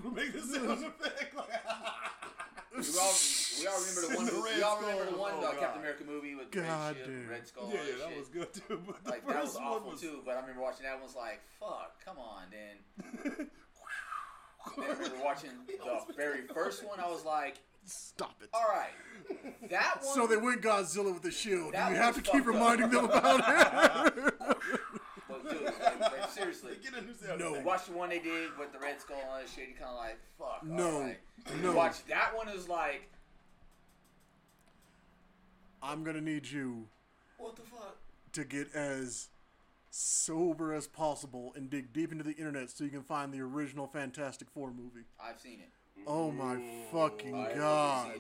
would 0.03 0.13
make 0.15 0.33
the 0.33 0.41
sound 0.41 0.85
effect. 0.85 1.37
Like, 1.37 1.49
We 2.77 2.85
all, 2.99 3.15
we 3.61 3.67
all 3.67 3.79
remember 3.81 4.01
the 4.03 4.17
one. 4.17 4.27
The 4.27 4.33
we 4.57 4.63
all 4.63 4.81
remember 4.81 5.07
the 5.11 5.17
one 5.17 5.33
Oh, 5.39 5.47
uh, 5.47 5.55
Captain 5.55 5.81
America 5.81 6.05
movie 6.05 6.35
with 6.35 6.51
the 6.51 6.61
God 6.63 6.97
red, 6.97 7.07
ship, 7.07 7.31
red 7.31 7.47
skull. 7.47 7.71
yeah, 7.73 7.81
yeah, 7.81 7.95
that 8.05 8.09
shit. 8.11 8.19
was 8.19 8.29
good 8.29 8.53
too. 8.55 8.83
But 8.87 9.05
the 9.05 9.11
Like 9.11 9.23
first 9.25 9.35
that 9.35 9.43
was 9.45 9.55
one 9.55 9.65
awful 9.65 9.91
was, 9.93 10.01
too. 10.01 10.19
But 10.27 10.37
I 10.37 10.41
remember 10.43 10.63
watching 10.63 10.83
that 10.85 10.95
one 10.95 11.03
was 11.05 11.15
like, 11.17 11.41
fuck, 11.59 12.05
come 12.05 12.19
on, 12.19 12.43
then. 12.51 13.49
And 14.77 14.85
I 14.85 14.89
remember 14.89 15.17
watching 15.25 15.51
the 15.67 16.13
very 16.15 16.43
first 16.55 16.87
one. 16.87 17.01
I 17.01 17.09
was 17.09 17.25
like, 17.25 17.57
Stop 17.85 18.35
it. 18.43 18.51
all 18.53 18.67
right, 18.69 19.71
that 19.71 20.01
one. 20.05 20.15
So 20.15 20.27
they 20.27 20.37
went 20.37 20.61
Godzilla 20.63 21.13
with 21.13 21.23
the 21.23 21.31
shield. 21.31 21.73
That 21.73 21.87
and 21.89 21.97
you 21.97 22.03
have 22.03 22.15
to 22.17 22.21
keep 22.21 22.45
fucked 22.45 22.49
up. 22.49 22.55
reminding 22.55 22.91
them 22.91 23.05
about 23.07 23.39
it. 24.19 24.35
But 25.29 25.51
dude, 25.51 25.63
like, 25.65 26.01
like, 26.01 26.31
seriously. 26.31 26.73
Get 26.83 26.93
a 26.95 27.05
new 27.05 27.39
No. 27.39 27.61
Watch 27.63 27.87
the 27.87 27.93
one 27.93 28.09
they 28.11 28.19
did 28.19 28.51
with 28.59 28.73
the 28.73 28.79
red 28.79 29.01
skull 29.01 29.17
and 29.21 29.29
all 29.31 29.39
that 29.39 29.49
shit. 29.49 29.69
You 29.69 29.75
kind 29.75 29.91
of 29.91 29.97
like, 29.97 30.19
fuck. 30.39 30.63
No, 30.65 30.87
alright. 30.97 31.19
no. 31.63 31.73
Watch 31.73 32.05
that 32.07 32.37
one 32.37 32.49
is 32.49 32.69
like, 32.69 33.09
I'm 35.83 36.05
gonna 36.05 36.21
need 36.21 36.51
you 36.51 36.87
what 37.39 37.57
the 37.57 37.63
fuck? 37.63 37.97
to 38.33 38.45
get 38.45 38.75
as 38.75 39.29
sober 40.01 40.73
as 40.73 40.87
possible 40.87 41.53
and 41.57 41.69
dig 41.71 41.93
deep 41.93 42.13
into 42.13 42.23
the 42.25 42.33
internet 42.33 42.71
so 42.71 42.85
you 42.85 42.91
can 42.91 43.03
find 43.03 43.33
the 43.33 43.41
original 43.41 43.87
Fantastic 43.89 44.49
Four 44.51 44.71
movie. 44.71 45.07
I've 45.21 45.41
seen 45.41 45.61
it. 45.61 45.71
Oh 46.07 46.31
my 46.31 46.61
fucking 46.93 47.35
I 47.35 47.55
god. 47.55 48.13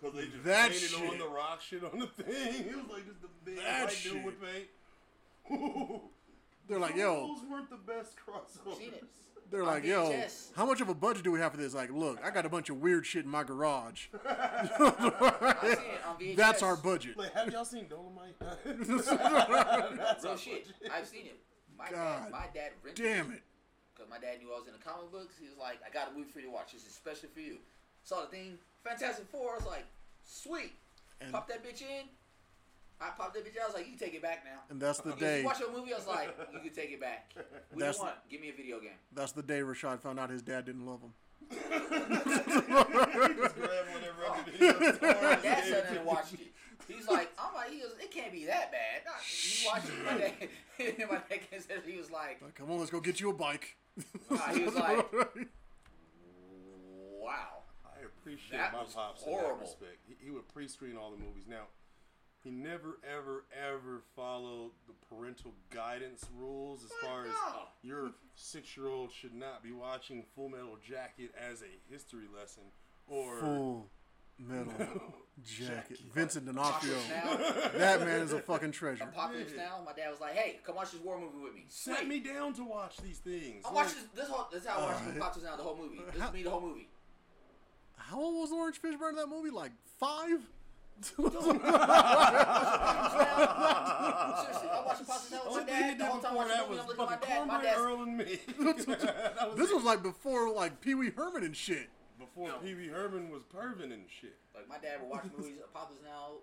Because 0.00 0.16
they 0.16 0.24
just 0.26 0.44
That 0.44 0.70
painted 0.70 0.94
on 0.94 1.10
shit. 1.10 1.18
the 1.18 1.28
rock 1.28 1.60
shit 1.60 1.84
on 1.84 1.98
the 1.98 2.06
thing. 2.06 2.64
It 2.70 2.76
was 2.76 2.86
like 2.90 3.06
just 3.06 3.22
a 3.24 3.28
big 3.44 3.56
That 3.58 3.84
white 3.84 4.00
dude 4.02 4.12
shit. 4.12 4.24
with 4.24 4.36
paint. 4.40 4.68
They're 6.68 6.78
like, 6.78 6.96
yo, 6.96 7.26
Those 7.36 7.50
weren't 7.50 7.68
the 7.70 7.76
best 7.76 8.14
crossovers. 8.16 8.78
Seen 9.52 9.60
it. 9.60 9.62
they're 9.62 9.62
On 9.62 9.74
like, 9.74 9.84
yo, 9.84 10.24
how 10.56 10.66
much 10.66 10.80
of 10.80 10.88
a 10.88 10.94
budget 10.94 11.24
do 11.24 11.30
we 11.32 11.40
have 11.40 11.52
for 11.52 11.58
this? 11.58 11.74
Like, 11.74 11.90
look, 11.92 12.18
I 12.24 12.30
got 12.30 12.46
a 12.46 12.48
bunch 12.48 12.70
of 12.70 12.78
weird 12.78 13.06
shit 13.06 13.24
in 13.24 13.30
my 13.30 13.42
garage. 13.44 14.06
I've 14.28 14.68
seen 14.70 14.86
it 14.88 16.00
on 16.06 16.16
VHS. 16.18 16.36
That's 16.36 16.62
our 16.62 16.76
budget. 16.76 17.16
Like, 17.16 17.32
have 17.34 17.52
y'all 17.52 17.64
seen 17.64 17.86
Dolomite? 17.88 18.34
Real 20.24 20.36
shit. 20.36 20.66
I've 20.92 21.06
seen 21.06 21.26
it. 21.26 21.38
My 21.78 21.90
God 21.90 22.22
dad, 22.24 22.30
my 22.32 22.46
dad 22.54 22.70
rented 22.84 23.04
Damn 23.04 23.32
it. 23.32 23.42
Because 23.94 24.08
my 24.10 24.18
dad 24.18 24.38
knew 24.40 24.52
I 24.52 24.58
was 24.58 24.66
in 24.66 24.72
the 24.72 24.78
comic 24.78 25.10
books. 25.10 25.34
He 25.40 25.48
was 25.48 25.58
like, 25.58 25.78
I 25.86 25.92
got 25.92 26.10
a 26.12 26.16
movie 26.16 26.30
for 26.30 26.38
you 26.40 26.46
to 26.46 26.52
watch. 26.52 26.72
This 26.72 26.82
is 26.82 26.88
especially 26.88 27.28
for 27.34 27.40
you. 27.40 27.58
Saw 28.04 28.20
the 28.22 28.28
thing, 28.28 28.58
Fantastic 28.84 29.26
Four. 29.28 29.52
I 29.52 29.56
was 29.56 29.66
like, 29.66 29.86
sweet. 30.24 30.72
And- 31.20 31.32
Pop 31.32 31.48
that 31.48 31.64
bitch 31.64 31.82
in. 31.82 32.06
I 33.02 33.10
popped 33.16 33.34
that 33.34 33.44
bitch 33.44 33.56
out. 33.58 33.64
I 33.64 33.66
was 33.66 33.74
like, 33.74 33.84
you 33.86 33.90
can 33.96 33.98
take 33.98 34.14
it 34.14 34.22
back 34.22 34.44
now. 34.44 34.60
And 34.70 34.80
that's 34.80 35.00
the 35.00 35.10
If 35.10 35.18
day. 35.18 35.40
you 35.40 35.44
watch 35.46 35.60
a 35.60 35.70
movie, 35.76 35.92
I 35.92 35.96
was 35.98 36.06
like, 36.06 36.36
you 36.52 36.60
can 36.60 36.70
take 36.72 36.90
it 36.92 37.00
back. 37.00 37.32
What 37.36 37.44
do 37.72 37.78
That's- 37.80 37.96
you 37.98 38.02
want? 38.04 38.14
Give 38.30 38.40
me 38.40 38.48
a 38.50 38.52
video 38.52 38.78
game. 38.80 38.90
That's 39.14 39.32
the 39.32 39.42
day 39.42 39.60
Rashad 39.60 40.00
found 40.00 40.20
out 40.20 40.30
his 40.30 40.42
dad 40.42 40.64
didn't 40.66 40.86
love 40.86 41.00
him. 41.00 41.12
Just 41.50 41.68
grab 42.68 42.86
whatever 42.86 44.22
I 44.30 44.42
could. 44.44 44.60
My 45.02 45.38
dad 45.42 45.64
sat 45.64 45.88
there 45.88 45.96
and 45.98 46.06
watched 46.06 46.34
it. 46.34 46.40
He's 46.88 47.08
like, 47.08 47.30
I'm 47.38 47.54
like, 47.54 47.70
he 47.70 47.80
goes, 47.80 47.92
it 48.00 48.10
can't 48.10 48.32
be 48.32 48.44
that 48.46 48.70
bad. 48.72 49.02
Nah, 49.06 49.12
He 49.24 49.66
watched 49.66 49.88
it. 49.88 50.04
My 50.04 50.18
dad, 50.18 50.32
my 51.10 51.16
dad 51.28 51.40
came 51.50 51.60
said 51.60 51.82
he 51.86 51.96
was 51.96 52.10
like, 52.10 52.40
Like, 52.42 52.54
come 52.54 52.70
on, 52.70 52.78
let's 52.78 52.90
go 52.90 53.00
get 53.00 53.20
you 53.20 53.30
a 53.30 53.34
bike. 53.34 53.76
Nah, 54.30 54.36
he 54.52 54.62
was 54.64 54.74
like- 54.74 55.12
wow. 57.20 57.62
I 57.84 58.04
appreciate 58.04 58.58
That 58.58 58.72
my 58.72 58.82
was 58.82 58.92
pops 58.94 59.22
in 59.24 59.32
that 59.32 59.58
respect. 59.60 59.98
He, 60.06 60.14
he 60.26 60.30
would 60.30 60.48
pre-screen 60.48 60.96
all 60.96 61.10
the 61.10 61.16
movies. 61.18 61.44
Now, 61.48 61.64
he 62.42 62.50
never, 62.50 62.98
ever, 63.08 63.44
ever 63.56 64.02
followed 64.16 64.70
the 64.86 64.94
parental 65.08 65.52
guidance 65.70 66.24
rules 66.36 66.84
as 66.84 66.90
Fuck 67.00 67.08
far 67.10 67.20
as 67.22 67.28
no. 67.30 67.60
your 67.82 68.10
six-year-old 68.34 69.12
should 69.12 69.34
not 69.34 69.62
be 69.62 69.72
watching 69.72 70.24
Full 70.34 70.48
Metal 70.48 70.76
Jacket 70.86 71.30
as 71.38 71.62
a 71.62 71.92
history 71.92 72.24
lesson 72.36 72.64
or 73.06 73.36
Full 73.40 73.86
metal 74.38 74.72
jacket. 75.42 75.66
Jacket. 75.68 75.98
Vincent 76.14 76.46
D'Onofrio. 76.46 76.96
That 77.76 78.00
man 78.00 78.20
is 78.20 78.32
a 78.32 78.40
fucking 78.40 78.72
treasure. 78.72 79.04
Apocalypse 79.04 79.52
Yeah. 79.56 79.64
Now. 79.64 79.82
My 79.84 79.92
dad 79.92 80.10
was 80.10 80.20
like, 80.20 80.34
hey, 80.34 80.58
come 80.64 80.74
watch 80.76 80.90
this 80.92 81.00
war 81.00 81.18
movie 81.20 81.38
with 81.42 81.54
me. 81.54 81.64
set 81.68 81.98
Sweet. 81.98 82.08
me 82.08 82.20
down 82.20 82.52
to 82.54 82.64
watch 82.64 82.96
these 82.98 83.18
things. 83.18 83.64
I 83.64 83.68
Like, 83.68 83.74
watched 83.76 83.94
this. 83.94 84.04
This 84.14 84.28
whole. 84.28 84.48
This 84.52 84.62
is 84.62 84.68
how 84.68 84.78
I 84.78 84.82
watched 84.86 85.06
Uh, 85.06 85.10
Apocalypse 85.10 85.42
Now. 85.44 85.56
The 85.56 85.62
whole 85.62 85.76
movie. 85.76 86.00
This 86.12 86.20
how- 86.20 86.28
is 86.28 86.34
me. 86.34 86.42
The 86.42 86.50
whole 86.50 86.60
movie. 86.60 86.88
How 87.96 88.20
old 88.20 88.34
was 88.40 88.50
Laurence 88.50 88.78
Fishburne 88.78 89.10
in 89.10 89.16
that 89.16 89.28
movie? 89.28 89.50
Like 89.50 89.72
five? 89.98 90.40
Seriously, 91.02 91.28
I 94.68 94.82
watched 94.86 95.02
Apocalypse 95.02 95.30
Now 95.30 95.38
with 95.38 95.48
Only 95.48 95.60
my 95.60 95.66
thing 95.66 95.74
he 95.76 95.82
dad. 95.82 95.88
did 95.90 95.98
The 95.98 96.04
whole 96.06 96.20
time 96.20 96.32
before 96.32 96.46
watching 96.46 96.56
the 96.56 96.68
movie, 96.68 96.70
was 96.70 96.78
I'm 96.82 96.86
looking 96.88 97.02
at 97.02 97.10
my 97.10 97.16
fucking 97.16 97.28
dad. 97.28 97.46
My 97.46 97.52
Cornbread 97.52 97.62
dad's 97.62 97.80
Earl 97.80 98.02
and 98.02 98.16
me. 98.16 98.24
That 98.58 99.48
was 99.48 99.56
this 99.56 99.70
it. 99.70 99.74
was 99.74 99.84
like 99.84 100.02
before 100.02 100.50
like 100.52 100.80
Pee 100.80 100.94
Wee 100.94 101.10
Herman 101.10 101.42
and 101.44 101.56
shit. 101.56 101.88
before 102.18 102.50
Pee 102.62 102.74
Wee 102.74 102.88
Herman 102.88 103.30
was 103.30 103.42
pervin 103.44 103.92
and 103.92 104.04
shit. 104.08 104.36
like 104.54 104.68
my 104.68 104.78
dad 104.78 105.00
would 105.00 105.10
watch 105.10 105.24
movies. 105.36 105.56
Apocalypse 105.64 106.02
Now 106.04 106.40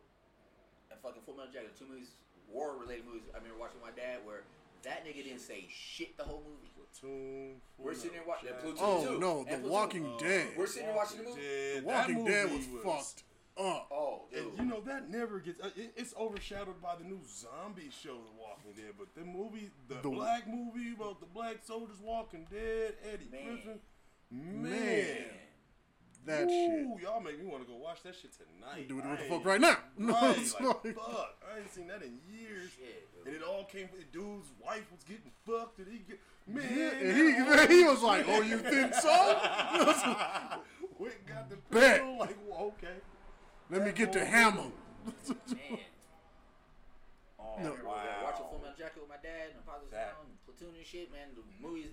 and 0.92 1.00
fucking 1.02 1.22
Full 1.26 1.36
Metal 1.36 1.52
Jacket. 1.54 1.78
Two 1.78 1.86
movies, 1.90 2.12
war 2.52 2.76
related 2.80 3.06
movies. 3.06 3.24
I 3.34 3.38
remember 3.38 3.60
watching 3.60 3.82
my 3.82 3.92
dad 3.92 4.20
where 4.26 4.44
that 4.84 5.06
nigga 5.06 5.24
didn't 5.24 5.40
say 5.42 5.66
shit 5.70 6.16
the 6.18 6.24
whole 6.24 6.42
movie. 6.48 6.72
Platoon. 6.76 7.60
Full 7.78 7.86
We're 7.86 7.94
sitting 7.94 8.12
there 8.18 8.22
Metal 8.28 8.34
watching- 8.34 8.50
Jacket. 8.50 8.64
Platoon. 8.64 8.80
Oh 8.82 9.06
too. 9.14 9.20
no, 9.20 9.40
And 9.40 9.48
The 9.64 9.68
Platoon. 9.68 9.70
Walking 9.72 10.18
Dead. 10.20 10.48
We're 10.58 10.68
sitting 10.68 10.88
there 10.88 10.96
watching 10.96 11.18
the 11.20 11.24
movie. 11.30 11.42
The 11.42 11.82
Walking 11.86 12.26
Dead 12.26 12.50
was, 12.52 12.66
fucked 12.84 13.24
up. 13.60 13.88
Oh, 13.92 14.22
dude. 14.34 14.46
And 14.46 14.58
you 14.60 14.66
know 14.66 14.82
that 14.86 15.10
never 15.10 15.40
gets. 15.40 15.60
Uh, 15.60 15.70
it, 15.76 15.92
it's 15.98 16.14
overshadowed 16.20 16.82
by 16.82 16.96
the 16.98 17.04
new 17.04 17.20
zombie 17.28 17.90
show, 17.92 18.16
The 18.16 18.40
Walking 18.42 18.74
Dead. 18.76 18.94
But 18.98 19.08
the 19.16 19.26
movie, 19.26 19.70
the, 19.88 19.96
The- 19.96 20.10
black 20.10 20.48
movie 20.48 20.94
about 20.96 21.20
the 21.20 21.26
black 21.28 21.58
soldiers 21.64 21.98
walking 22.02 22.48
dead, 22.52 22.96
Eddie 23.12 23.28
Man. 23.32 23.46
Griffin, 23.46 23.80
man, 24.32 24.64
Man. 24.64 25.18
That 26.26 26.44
Ooh, 26.44 26.96
shit. 26.98 27.04
y'all 27.04 27.22
make 27.22 27.40
me 27.40 27.46
want 27.46 27.66
to 27.66 27.72
go 27.72 27.78
watch 27.78 28.04
that 28.04 28.14
shit 28.14 28.32
tonight. 28.34 28.88
Do 28.90 29.00
it 29.00 29.06
what 29.06 29.18
the 29.20 29.26
fuck 29.26 29.46
right 29.46 29.60
now. 29.62 29.78
No, 29.98 30.14
Right, 30.14 30.38
it's 30.38 30.54
like, 30.60 30.64
fuck. 30.96 31.36
I 31.54 31.60
ain't 31.60 31.74
seen 31.74 31.88
that 31.88 32.02
in 32.04 32.20
years. 32.30 32.72
Shit. 32.78 33.08
And 33.26 33.36
it 33.36 33.42
all 33.42 33.64
came. 33.64 33.88
The 33.98 34.04
dude's 34.18 34.48
wife 34.64 34.86
was 34.92 35.04
getting 35.08 35.32
fucked, 35.46 35.80
and 35.80 35.88
he 35.88 36.00
get 36.00 36.20
man. 36.46 36.66
Yeah, 36.78 36.90
and 37.10 37.18
he, 37.18 37.24
man, 37.50 37.72
he 37.72 37.84
was 37.84 38.02
like, 38.04 38.26
"Oh, 38.28 38.42
you 38.42 38.58
think 38.60 38.94
so? 38.96 39.10
And 41.00 41.12
got 41.26 41.50
the 41.50 41.56
pistol. 41.56 42.20
Like, 42.20 42.36
well, 42.48 42.74
okay. 42.78 42.96
Let 43.70 43.86
me 43.86 43.92
get 43.92 44.12
the 44.14 44.26
hammer." 44.26 44.64
Man. 44.64 45.80
Oh 47.40 47.54
I 47.56 47.58
remember 47.62 47.84
watching 48.24 48.46
Full 48.50 48.60
Metal 48.62 48.76
Jacket 48.78 49.00
with 49.00 49.10
my 49.10 49.16
dad 49.24 49.50
and 49.52 49.60
Apocalypse 49.60 49.92
That- 49.92 50.14
Now 50.16 50.22
and 50.28 50.46
Platoon 50.46 50.76
and 50.76 50.86
shit, 50.86 51.12
man. 51.12 51.28
The 51.36 51.68
movies. 51.68 51.88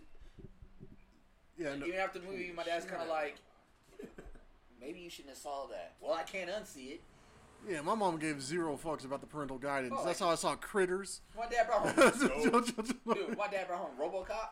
Yeah, 1.58 1.74
no, 1.76 1.86
Even 1.86 1.98
after 2.00 2.18
the 2.18 2.26
movie, 2.26 2.52
my 2.54 2.64
dad's 2.64 2.84
kind 2.84 3.00
of 3.02 3.08
like, 3.08 3.36
maybe 4.80 5.00
you 5.00 5.08
shouldn't 5.08 5.30
have 5.30 5.38
saw 5.38 5.66
that. 5.68 5.94
Well, 6.00 6.12
I 6.12 6.22
can't 6.22 6.50
unsee 6.50 6.92
it. 6.92 7.00
yeah. 7.66 7.80
My 7.80 7.94
mom 7.94 8.18
gave 8.18 8.42
zero 8.42 8.76
fucks 8.82 9.04
about 9.06 9.20
the 9.22 9.26
parental 9.26 9.56
guidance. 9.56 9.94
Oh, 9.96 10.04
That's 10.04 10.20
like- 10.20 10.26
how 10.28 10.32
I 10.32 10.36
saw 10.36 10.54
Critters. 10.56 11.20
My 11.36 11.46
dad 11.46 11.66
brought 11.66 11.88
home, 11.88 12.64
dude. 13.14 13.38
My 13.38 13.48
dad 13.48 13.68
brought 13.68 13.80
home 13.80 13.96
RoboCop. 13.98 14.48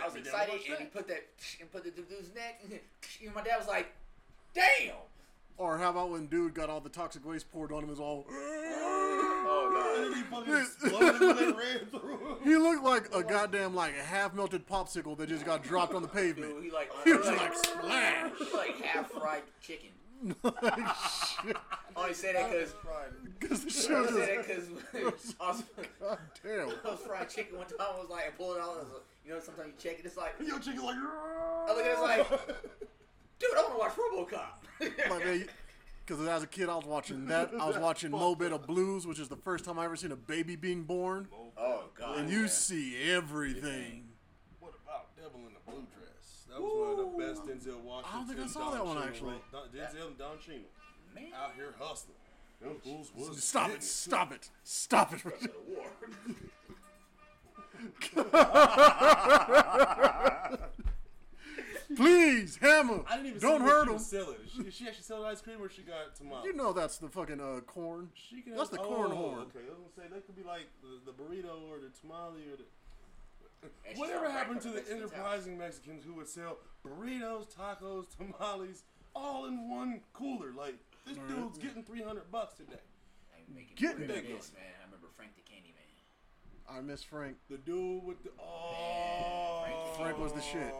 I 0.00 0.04
was 0.06 0.14
me 0.14 0.22
down 0.22 0.32
to 0.32 0.40
excited, 0.54 0.60
and 0.70 0.78
he 0.78 0.84
put 0.86 1.06
that 1.08 1.26
and 1.60 1.70
put 1.70 1.84
the 1.84 1.90
dude's 1.90 2.34
neck. 2.34 2.62
And 3.24 3.34
my 3.34 3.42
dad 3.42 3.58
was 3.58 3.68
like, 3.68 3.92
"Damn!" 4.54 4.94
Or 5.60 5.76
how 5.76 5.90
about 5.90 6.08
when 6.10 6.26
dude 6.26 6.54
got 6.54 6.70
all 6.70 6.80
the 6.80 6.88
toxic 6.88 7.22
waste 7.26 7.52
poured 7.52 7.70
on 7.70 7.84
him? 7.84 7.90
Is 7.90 8.00
all. 8.00 8.24
Oh 8.30 9.94
And 9.98 10.14
then 10.14 10.16
he 10.16 10.22
fucking 10.22 10.54
exploded 10.56 11.20
when 11.20 11.56
ran 11.56 11.86
through. 11.90 12.38
He 12.44 12.56
looked 12.56 12.82
like 12.82 13.14
a 13.14 13.22
goddamn 13.22 13.74
like 13.74 13.92
a 13.94 14.02
half 14.02 14.32
melted 14.32 14.66
popsicle 14.66 15.18
that 15.18 15.28
just 15.28 15.44
got 15.44 15.62
dropped 15.62 15.92
on 15.92 16.00
the 16.00 16.08
pavement. 16.08 16.54
dude, 16.54 16.64
he 16.64 16.70
like 16.70 16.90
He 17.04 17.10
he 17.10 17.16
was 17.16 17.26
like, 17.26 17.38
like 17.40 17.54
splash. 17.56 18.30
he 18.38 18.56
like 18.56 18.80
half 18.80 19.10
fried 19.10 19.42
chicken. 19.60 19.90
Shit. 20.24 21.56
I 21.94 22.00
only 22.02 22.14
say 22.14 22.32
that 22.32 22.50
because 22.50 22.72
Because 23.38 23.64
the 23.64 23.70
I 23.70 23.86
show 23.86 23.96
only 24.06 24.12
just. 24.12 24.26
that 24.26 24.46
because 24.94 25.34
I 25.40 25.48
was, 25.50 25.62
God 26.00 26.18
damn. 26.42 26.68
I 26.86 26.90
was 26.90 27.00
fried 27.06 27.28
chicken 27.28 27.58
one 27.58 27.66
time. 27.66 27.76
I 27.80 27.90
was 27.98 28.08
like, 28.10 28.26
I 28.28 28.30
pulled 28.30 28.56
it 28.56 28.60
out. 28.62 28.70
I 28.76 28.78
was 28.78 28.88
like, 28.94 29.02
you 29.26 29.32
know, 29.34 29.40
sometimes 29.40 29.68
you 29.68 29.90
check 29.90 29.98
it. 29.98 30.06
It's 30.06 30.16
like, 30.16 30.36
Yo, 30.40 30.58
chicken 30.58 30.82
like. 30.82 30.96
I 30.96 31.74
look 31.74 31.84
at 31.84 31.86
it 31.86 31.92
it's 31.92 32.00
like, 32.00 32.56
dude, 33.40 33.50
I 33.56 33.62
want 33.62 33.72
to 33.72 33.78
watch 33.78 33.96
RoboCop. 33.96 34.56
Like, 35.10 35.24
man, 35.24 35.48
because 36.06 36.26
as 36.26 36.42
a 36.42 36.46
kid, 36.46 36.68
I 36.68 36.74
was 36.76 36.86
watching 36.86 37.26
that. 37.26 37.50
I 37.58 37.66
was 37.66 37.76
watching 37.88 38.10
Mo' 38.12 38.34
Better 38.34 38.56
Blues, 38.58 39.06
which 39.06 39.18
is 39.18 39.28
the 39.28 39.36
first 39.36 39.64
time 39.64 39.78
I 39.78 39.84
ever 39.84 39.96
seen 39.96 40.10
a 40.12 40.16
baby 40.16 40.56
being 40.56 40.84
born. 40.84 41.28
oh 41.58 41.84
god. 41.98 42.18
And 42.18 42.30
you 42.30 42.48
see 42.48 42.96
everything. 43.12 44.04
What 44.58 44.72
about 44.84 45.14
Devil 45.16 45.40
in 45.46 45.52
the 45.54 45.60
Blue 45.70 45.84
Dress? 45.98 46.44
That 46.48 46.60
was 46.62 46.72
one 46.72 46.90
of 46.92 46.96
the 46.96 47.04
best 47.18 47.42
Denzel 47.46 47.80
Washington. 47.82 48.10
I 48.10 48.16
don't 48.16 48.26
think 48.26 48.40
I 48.40 48.46
saw 48.46 48.60
Don 48.60 48.72
that 48.72 48.86
one, 48.86 48.96
Cheadle 48.96 49.08
actually. 49.08 49.32
wrote. 49.32 49.52
Don, 49.52 49.68
Denzel 49.68 50.06
and 50.06 50.18
Don 50.18 50.38
Cheadle 50.38 50.70
man, 51.14 51.32
out 51.36 51.52
here 51.56 51.74
hustling. 51.78 52.16
Them 52.62 52.76
fools 52.82 53.12
was 53.14 53.42
Stop 53.42 53.66
getting 53.68 53.76
it! 53.78 53.84
Stop 53.84 54.32
it! 54.32 54.50
Stop 54.64 55.12
it! 55.14 55.22
go 55.24 55.30
to 55.30 55.52
war. 55.68 55.86
Please 61.96 62.56
Please, 62.56 62.56
Hammer. 62.56 63.00
I 63.08 63.16
didn't 63.16 63.26
even 63.28 63.40
Don't 63.40 63.60
hurt 63.62 63.78
what 63.78 63.84
she 63.84 63.88
him. 63.88 63.94
was 63.94 64.06
selling. 64.06 64.36
Is 64.46 64.52
she, 64.52 64.70
she 64.84 64.88
actually 64.88 65.02
selling 65.02 65.24
ice 65.24 65.40
cream 65.40 65.60
or 65.60 65.68
she 65.68 65.82
got 65.82 66.14
tamales? 66.14 66.44
You 66.46 66.52
know 66.54 66.72
that's 66.72 66.98
the 66.98 67.08
fucking 67.08 67.40
uh, 67.40 67.60
corn. 67.66 68.10
She 68.14 68.40
can 68.42 68.54
That's 68.54 68.70
have, 68.70 68.78
the 68.78 68.84
corn 68.84 69.10
oh, 69.12 69.16
horn. 69.16 69.38
Okay, 69.40 69.60
I 69.66 69.70
was 69.70 69.78
gonna 69.78 70.08
say 70.08 70.14
that 70.14 70.26
could 70.26 70.36
be 70.36 70.42
like 70.44 70.68
the, 70.82 71.10
the 71.10 71.16
burrito 71.16 71.68
or 71.68 71.78
the 71.80 71.90
tamale 72.00 72.42
or 72.52 72.56
the. 72.56 72.64
And 73.88 73.98
Whatever 73.98 74.30
happened 74.30 74.60
to 74.62 74.68
from 74.68 74.76
the 74.76 74.76
Mexican's 74.80 75.02
house. 75.02 75.12
enterprising 75.12 75.58
Mexicans 75.58 76.04
who 76.04 76.14
would 76.14 76.28
sell 76.28 76.58
burritos, 76.86 77.46
tacos, 77.54 78.06
tamales, 78.16 78.84
all 79.14 79.46
in 79.46 79.68
one 79.68 80.00
cooler? 80.14 80.52
Like 80.56 80.76
this 81.06 81.18
dude's 81.28 81.58
getting 81.58 81.82
three 81.82 82.02
hundred 82.02 82.30
bucks 82.30 82.54
today. 82.54 82.80
I'm 83.36 83.54
making 83.54 83.74
Getting 83.76 84.06
me 84.06 84.14
it. 84.14 84.24
reminisce, 84.24 84.52
man. 84.54 84.62
I 84.80 84.84
remember 84.86 85.08
Frank 85.16 85.32
the 85.34 85.42
Candy 85.42 85.74
Man. 85.74 86.78
I 86.78 86.80
miss 86.80 87.02
Frank. 87.02 87.36
The 87.50 87.58
dude 87.58 88.04
with 88.04 88.22
the 88.22 88.30
oh, 88.40 89.94
Frank 89.98 90.18
was 90.18 90.32
the 90.32 90.40
shit. 90.40 90.72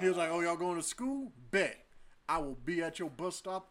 Wow. 0.00 0.02
He 0.02 0.08
was 0.08 0.16
like, 0.16 0.30
"Oh, 0.30 0.40
y'all 0.40 0.56
going 0.56 0.76
to 0.76 0.82
school? 0.82 1.32
Bet 1.50 1.76
I 2.28 2.38
will 2.38 2.56
be 2.64 2.82
at 2.82 2.98
your 2.98 3.10
bus 3.10 3.36
stop 3.36 3.68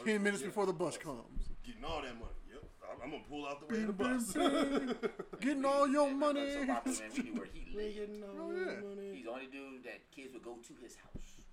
oh, 0.00 0.04
ten 0.04 0.22
minutes 0.22 0.42
yeah. 0.42 0.48
before 0.48 0.66
the 0.66 0.72
bus 0.72 0.96
comes. 0.98 1.50
Getting 1.64 1.84
all 1.84 2.02
that 2.02 2.14
money. 2.14 2.30
Yep. 2.52 2.62
I'm, 2.90 3.02
I'm 3.04 3.10
gonna 3.10 3.22
pull 3.28 3.46
out 3.46 3.68
the 3.68 3.74
way 3.74 3.80
of 3.82 3.86
the 3.86 3.92
bus. 3.92 4.32
Getting 5.40 5.64
all 5.64 5.88
your 5.88 6.06
Man, 6.08 6.18
money." 6.18 6.50
So 6.52 6.66
popular, 6.66 6.98
man. 6.98 7.10
We 7.16 7.22
knew 7.22 7.34
where 7.34 7.48
he 7.52 7.60
lived. 7.76 7.94
Getting 7.96 8.22
all 8.24 8.30
Oh, 8.40 8.50
your 8.52 8.66
yeah. 8.72 8.80
money. 8.80 9.14
He's 9.14 9.24
the 9.24 9.30
only 9.30 9.46
dude 9.46 9.84
that 9.84 10.10
kids 10.14 10.32
would 10.34 10.42
go 10.42 10.56
to 10.66 10.72
his 10.82 10.96
house. 10.96 11.46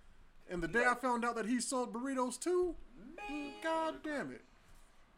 And 0.50 0.64
the 0.64 0.68
day 0.68 0.84
I 0.88 0.96
found 0.96 1.24
out 1.24 1.36
that 1.36 1.46
he 1.46 1.62
sold 1.62 1.94
burritos 1.94 2.40
too, 2.40 2.76
god 3.64 3.96
damn 4.04 4.32
it. 4.32 4.42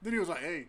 Then 0.01 0.11
he 0.13 0.19
was 0.19 0.27
like, 0.27 0.39
"Hey, 0.41 0.67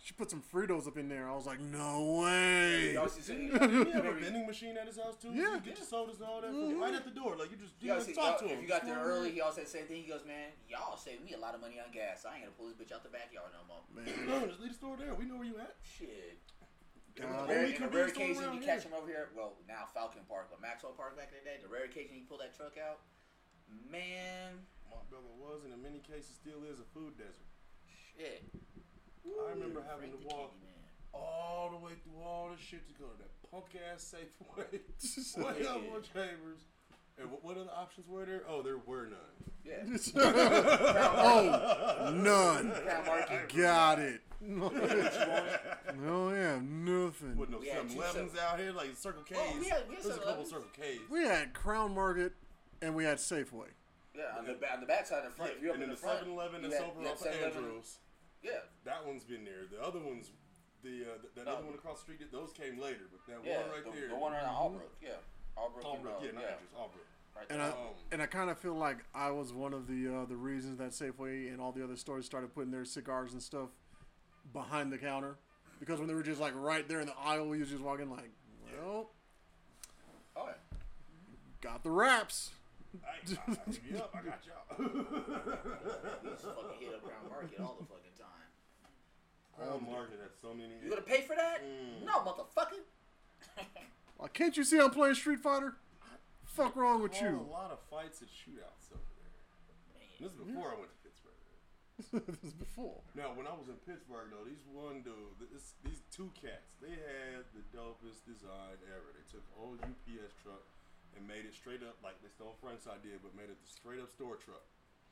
she 0.00 0.14
put 0.14 0.30
some 0.30 0.42
Fritos 0.42 0.86
up 0.86 0.96
in 0.96 1.08
there." 1.08 1.28
I 1.28 1.34
was 1.34 1.46
like, 1.46 1.60
"No 1.60 2.20
way." 2.22 2.94
Y'all 2.94 3.08
see, 3.08 3.20
see, 3.20 3.48
Did 3.48 3.86
he 3.86 3.92
have 3.92 4.04
a 4.06 4.12
vending 4.14 4.46
machine 4.46 4.76
at 4.76 4.86
his 4.86 4.96
house 4.98 5.16
too? 5.16 5.30
Yeah. 5.34 5.54
You 5.54 5.60
get 5.60 5.76
your 5.78 5.86
sodas 5.86 6.18
and 6.20 6.26
all 6.28 6.40
that 6.40 6.50
from 6.50 6.80
right 6.80 6.94
at 6.94 7.04
the 7.04 7.10
door. 7.10 7.36
Like 7.36 7.50
you 7.50 7.56
just 7.56 7.74
you 7.80 7.92
Y'all 7.92 8.00
see, 8.00 8.12
talk 8.14 8.38
to 8.40 8.46
him. 8.46 8.56
if 8.58 8.62
you 8.62 8.68
got 8.68 8.84
there 8.86 8.94
Just 8.96 9.06
early, 9.06 9.30
he 9.32 9.40
all 9.40 9.52
said 9.52 9.66
the 9.66 9.70
same 9.70 9.86
thing. 9.86 10.02
He 10.02 10.08
goes, 10.08 10.24
man, 10.26 10.50
y'all 10.68 10.96
saved 10.96 11.24
me 11.24 11.34
a 11.34 11.38
lot 11.38 11.54
of 11.54 11.60
money 11.60 11.76
on 11.78 11.90
gas. 11.92 12.24
I 12.24 12.36
ain't 12.36 12.44
gonna 12.44 12.56
pull 12.56 12.66
this 12.70 12.76
bitch 12.78 12.94
out 12.94 13.02
the 13.02 13.10
backyard 13.10 13.50
no 13.52 13.62
more. 13.66 13.82
Man, 13.92 14.06
No, 14.28 14.46
just 14.46 14.60
leave 14.60 14.70
the 14.70 14.78
store 14.78 14.96
there. 14.96 15.14
We 15.14 15.24
know 15.26 15.36
where 15.36 15.46
you 15.46 15.58
at. 15.58 15.76
Shit. 15.82 16.38
God. 17.18 17.48
Rare, 17.50 17.66
in 17.66 17.82
a 17.82 17.88
rare 17.90 18.06
convenience 18.14 18.38
occasion 18.38 18.54
you 18.54 18.60
here. 18.62 18.68
catch 18.78 18.86
him 18.86 18.94
over 18.94 19.08
here. 19.10 19.28
Well, 19.34 19.58
now 19.66 19.90
Falcon 19.92 20.22
Park, 20.30 20.54
but 20.54 20.62
Maxwell 20.62 20.92
Park 20.94 21.18
back 21.18 21.34
in 21.34 21.42
the 21.42 21.50
day. 21.50 21.58
The 21.58 21.66
rare 21.66 21.84
occasion 21.90 22.14
you 22.14 22.22
pull 22.30 22.38
that 22.38 22.54
truck 22.54 22.78
out, 22.78 23.02
man, 23.90 24.62
Montbello 24.86 25.34
was 25.34 25.64
and 25.64 25.74
in 25.74 25.82
many 25.82 25.98
cases 25.98 26.30
still 26.38 26.62
is 26.62 26.78
a 26.78 26.86
food 26.94 27.18
desert. 27.18 27.42
shit. 28.14 28.46
I 29.46 29.50
remember 29.52 29.82
having 29.90 30.10
to 30.10 30.16
walk 30.26 30.52
Man. 30.60 30.70
all 31.14 31.70
the 31.70 31.84
way 31.84 31.92
through 32.04 32.22
all 32.24 32.50
this 32.50 32.60
shit 32.64 32.86
to 32.88 32.94
go 32.94 33.06
to 33.06 33.18
that 33.18 33.50
punk 33.50 33.66
ass 33.92 34.14
Safeway, 34.14 34.80
way 35.36 35.66
up 35.66 35.76
on 35.76 36.02
Chambers. 36.14 36.60
And 37.20 37.30
what, 37.32 37.42
what 37.44 37.56
other 37.58 37.70
options 37.76 38.06
were 38.08 38.24
there? 38.24 38.42
Oh, 38.48 38.62
there 38.62 38.78
were 38.86 39.06
none. 39.06 39.18
Yeah. 39.64 39.82
oh, 40.16 42.10
none. 42.14 42.70
Crown 42.72 43.06
Market. 43.06 43.54
Got 43.56 43.98
it. 43.98 44.20
No, 44.40 44.70
oh, 46.06 46.30
yeah, 46.32 46.60
nothing. 46.62 47.36
With 47.36 47.50
no 47.50 47.58
We 47.58 47.66
had 47.68 47.90
7 47.90 47.96
two 47.96 48.02
Elevens 48.02 48.38
out 48.38 48.60
here, 48.60 48.70
like 48.70 48.94
Circle 48.96 49.24
K's. 49.24 49.36
Oh, 49.40 49.58
we 49.58 49.66
had- 49.68 49.82
we 49.88 49.96
had 49.96 50.04
There's 50.04 50.16
a 50.16 50.20
couple 50.20 50.44
7-Elevens. 50.44 50.50
Circle 50.50 50.68
K's. 50.80 51.00
We 51.10 51.20
had 51.24 51.52
Crown 51.54 51.92
Market 51.92 52.32
and 52.80 52.94
we 52.94 53.02
had 53.02 53.18
Safeway. 53.18 53.66
Yeah, 54.14 54.22
on 54.38 54.46
the, 54.46 54.52
ba- 54.52 54.72
on 54.74 54.80
the 54.80 54.86
back 54.86 55.06
side 55.06 55.24
and 55.24 55.34
front. 55.34 55.54
if 55.56 55.60
you're 55.62 55.70
up 55.70 55.74
and 55.74 55.82
in 55.84 55.88
then 55.90 55.96
the 55.96 56.00
the 56.00 56.06
front, 56.06 56.18
7 56.20 56.32
Eleven 56.32 56.62
you 56.62 56.70
that's 56.70 56.80
had- 56.82 56.90
over 56.92 57.00
you 57.00 57.06
had 57.08 57.14
off 57.16 57.20
7-Eleven. 57.24 57.64
Andrews. 57.64 57.96
Yeah. 58.42 58.52
That 58.84 59.06
one's 59.06 59.24
been 59.24 59.44
there. 59.44 59.66
The 59.70 59.82
other 59.84 59.98
ones, 59.98 60.30
the 60.82 61.02
uh, 61.02 61.18
th- 61.20 61.34
that 61.36 61.46
No. 61.46 61.52
other 61.56 61.64
one 61.66 61.74
across 61.74 61.98
the 62.02 62.12
street, 62.14 62.32
those 62.32 62.52
came 62.52 62.78
later. 62.78 63.08
But 63.10 63.26
that 63.26 63.44
Yeah, 63.48 63.60
one 63.62 63.70
right 63.70 63.84
the, 63.84 63.90
there, 63.98 64.08
the 64.08 64.16
one 64.16 64.32
on 64.34 64.44
Albrook, 64.44 64.94
yeah. 65.02 65.10
Albrook, 65.56 65.82
Albrook, 65.84 66.22
yeah, 66.22 66.30
not 66.32 66.44
Andrews, 66.44 66.70
Albrook. 66.76 67.06
Right 67.36 67.46
And 67.50 67.60
there. 67.60 67.66
I 67.66 67.70
Um, 67.70 67.94
and 68.12 68.22
I 68.22 68.26
kind 68.26 68.50
of 68.50 68.58
feel 68.58 68.74
like 68.74 68.98
I 69.14 69.30
was 69.30 69.52
one 69.52 69.72
of 69.74 69.86
the 69.86 70.08
uh, 70.08 70.24
the 70.24 70.36
reasons 70.36 70.78
that 70.78 70.90
Safeway 70.90 71.52
and 71.52 71.60
all 71.60 71.72
the 71.72 71.82
other 71.84 71.96
stores 71.96 72.26
started 72.26 72.54
putting 72.54 72.70
their 72.70 72.84
cigars 72.84 73.32
and 73.32 73.42
stuff 73.42 73.68
behind 74.52 74.90
the 74.92 74.98
counter 74.98 75.36
because 75.80 75.98
when 75.98 76.08
they 76.08 76.14
were 76.14 76.22
just 76.22 76.40
like 76.40 76.54
right 76.56 76.88
there 76.88 77.00
in 77.00 77.06
the 77.06 77.16
aisle, 77.18 77.46
we 77.48 77.58
was 77.58 77.68
just 77.68 77.82
walking 77.82 78.10
like, 78.10 78.30
well, 78.80 79.10
oh, 80.36 80.46
yeah. 80.46 80.52
got 81.60 81.82
the 81.82 81.90
wraps. 81.90 82.50
Hey, 83.04 83.36
I, 83.46 83.50
I 83.52 83.54
hit 83.70 83.80
you 83.90 83.98
up. 83.98 84.14
I 84.14 84.22
got 84.22 84.40
y'all. 84.46 84.78
We 84.78 84.84
used 86.30 86.42
to 86.42 86.48
fucking 86.48 86.80
hit 86.80 86.94
up 86.94 87.02
Crown 87.04 87.28
Market 87.30 87.60
all 87.60 87.76
the 87.78 87.84
fucking 87.86 87.86
time. 87.86 87.97
Crown 89.58 89.86
Market 89.90 90.22
had 90.22 90.30
so 90.40 90.54
many. 90.54 90.78
You 90.82 90.88
gonna 90.88 91.02
pay 91.02 91.22
for 91.22 91.34
that? 91.34 91.62
Mm. 91.62 92.06
No, 92.06 92.22
motherfucker. 92.22 92.86
Like, 94.18 94.32
can't 94.34 94.56
you 94.56 94.64
see 94.64 94.78
I'm 94.78 94.90
playing 94.90 95.14
Street 95.14 95.38
Fighter? 95.38 95.74
Fuck 96.42 96.74
wrong 96.74 97.02
with 97.02 97.14
Called 97.14 97.38
a 97.38 97.54
lot 97.54 97.70
of 97.70 97.78
fights 97.86 98.18
and 98.18 98.26
shootouts 98.26 98.90
over 98.90 99.06
there. 99.14 99.30
This 100.18 100.34
is 100.34 100.38
before 100.42 100.74
I 100.74 100.76
went 100.82 100.90
to 100.90 100.98
Pittsburgh. 101.06 101.38
this 102.34 102.42
is 102.42 102.54
before. 102.58 102.98
Now, 103.14 103.30
when 103.38 103.46
I 103.46 103.54
was 103.54 103.70
in 103.70 103.78
Pittsburgh, 103.86 104.34
though, 104.34 104.42
these 104.42 104.66
one 104.74 105.06
dude, 105.06 105.38
this, 105.54 105.78
these 105.86 106.02
two 106.10 106.34
cats, 106.34 106.74
they 106.82 106.98
had 106.98 107.46
the 107.54 107.62
dopest 107.70 108.26
design 108.26 108.74
ever. 108.90 109.14
They 109.14 109.22
took 109.30 109.46
an 109.54 109.54
old 109.54 109.78
UPS 109.86 110.34
truck 110.42 110.66
and 111.14 111.22
made 111.22 111.46
it 111.46 111.54
straight 111.54 111.86
up 111.86 111.94
like 112.02 112.18
they 112.26 112.30
stole 112.34 112.58
Frank's 112.58 112.90
idea, 112.90 113.22
but 113.22 113.38
made 113.38 113.54
it 113.54 113.58
the 113.62 113.70
straight 113.70 114.02
up 114.02 114.10
store 114.10 114.34
truck. 114.34 114.66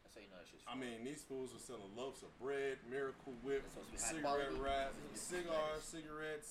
That's 0.06 0.14
how 0.14 0.22
you 0.22 0.30
know 0.30 0.38
that 0.38 0.46
shit's 0.46 0.62
I 0.66 0.78
fun. 0.78 0.80
mean, 0.86 1.02
these 1.02 1.22
fools 1.26 1.50
were 1.52 1.58
selling 1.58 1.90
loaves 1.98 2.22
of 2.22 2.30
bread, 2.38 2.78
Miracle 2.86 3.34
Whip, 3.42 3.66
That's 3.66 3.74
supposed 3.74 3.90
to 3.90 4.22
be 4.22 4.22
high 4.22 4.38
cigarette 4.38 4.62
wraps, 4.62 5.18
cigars, 5.18 5.82
cigarettes, 5.82 6.50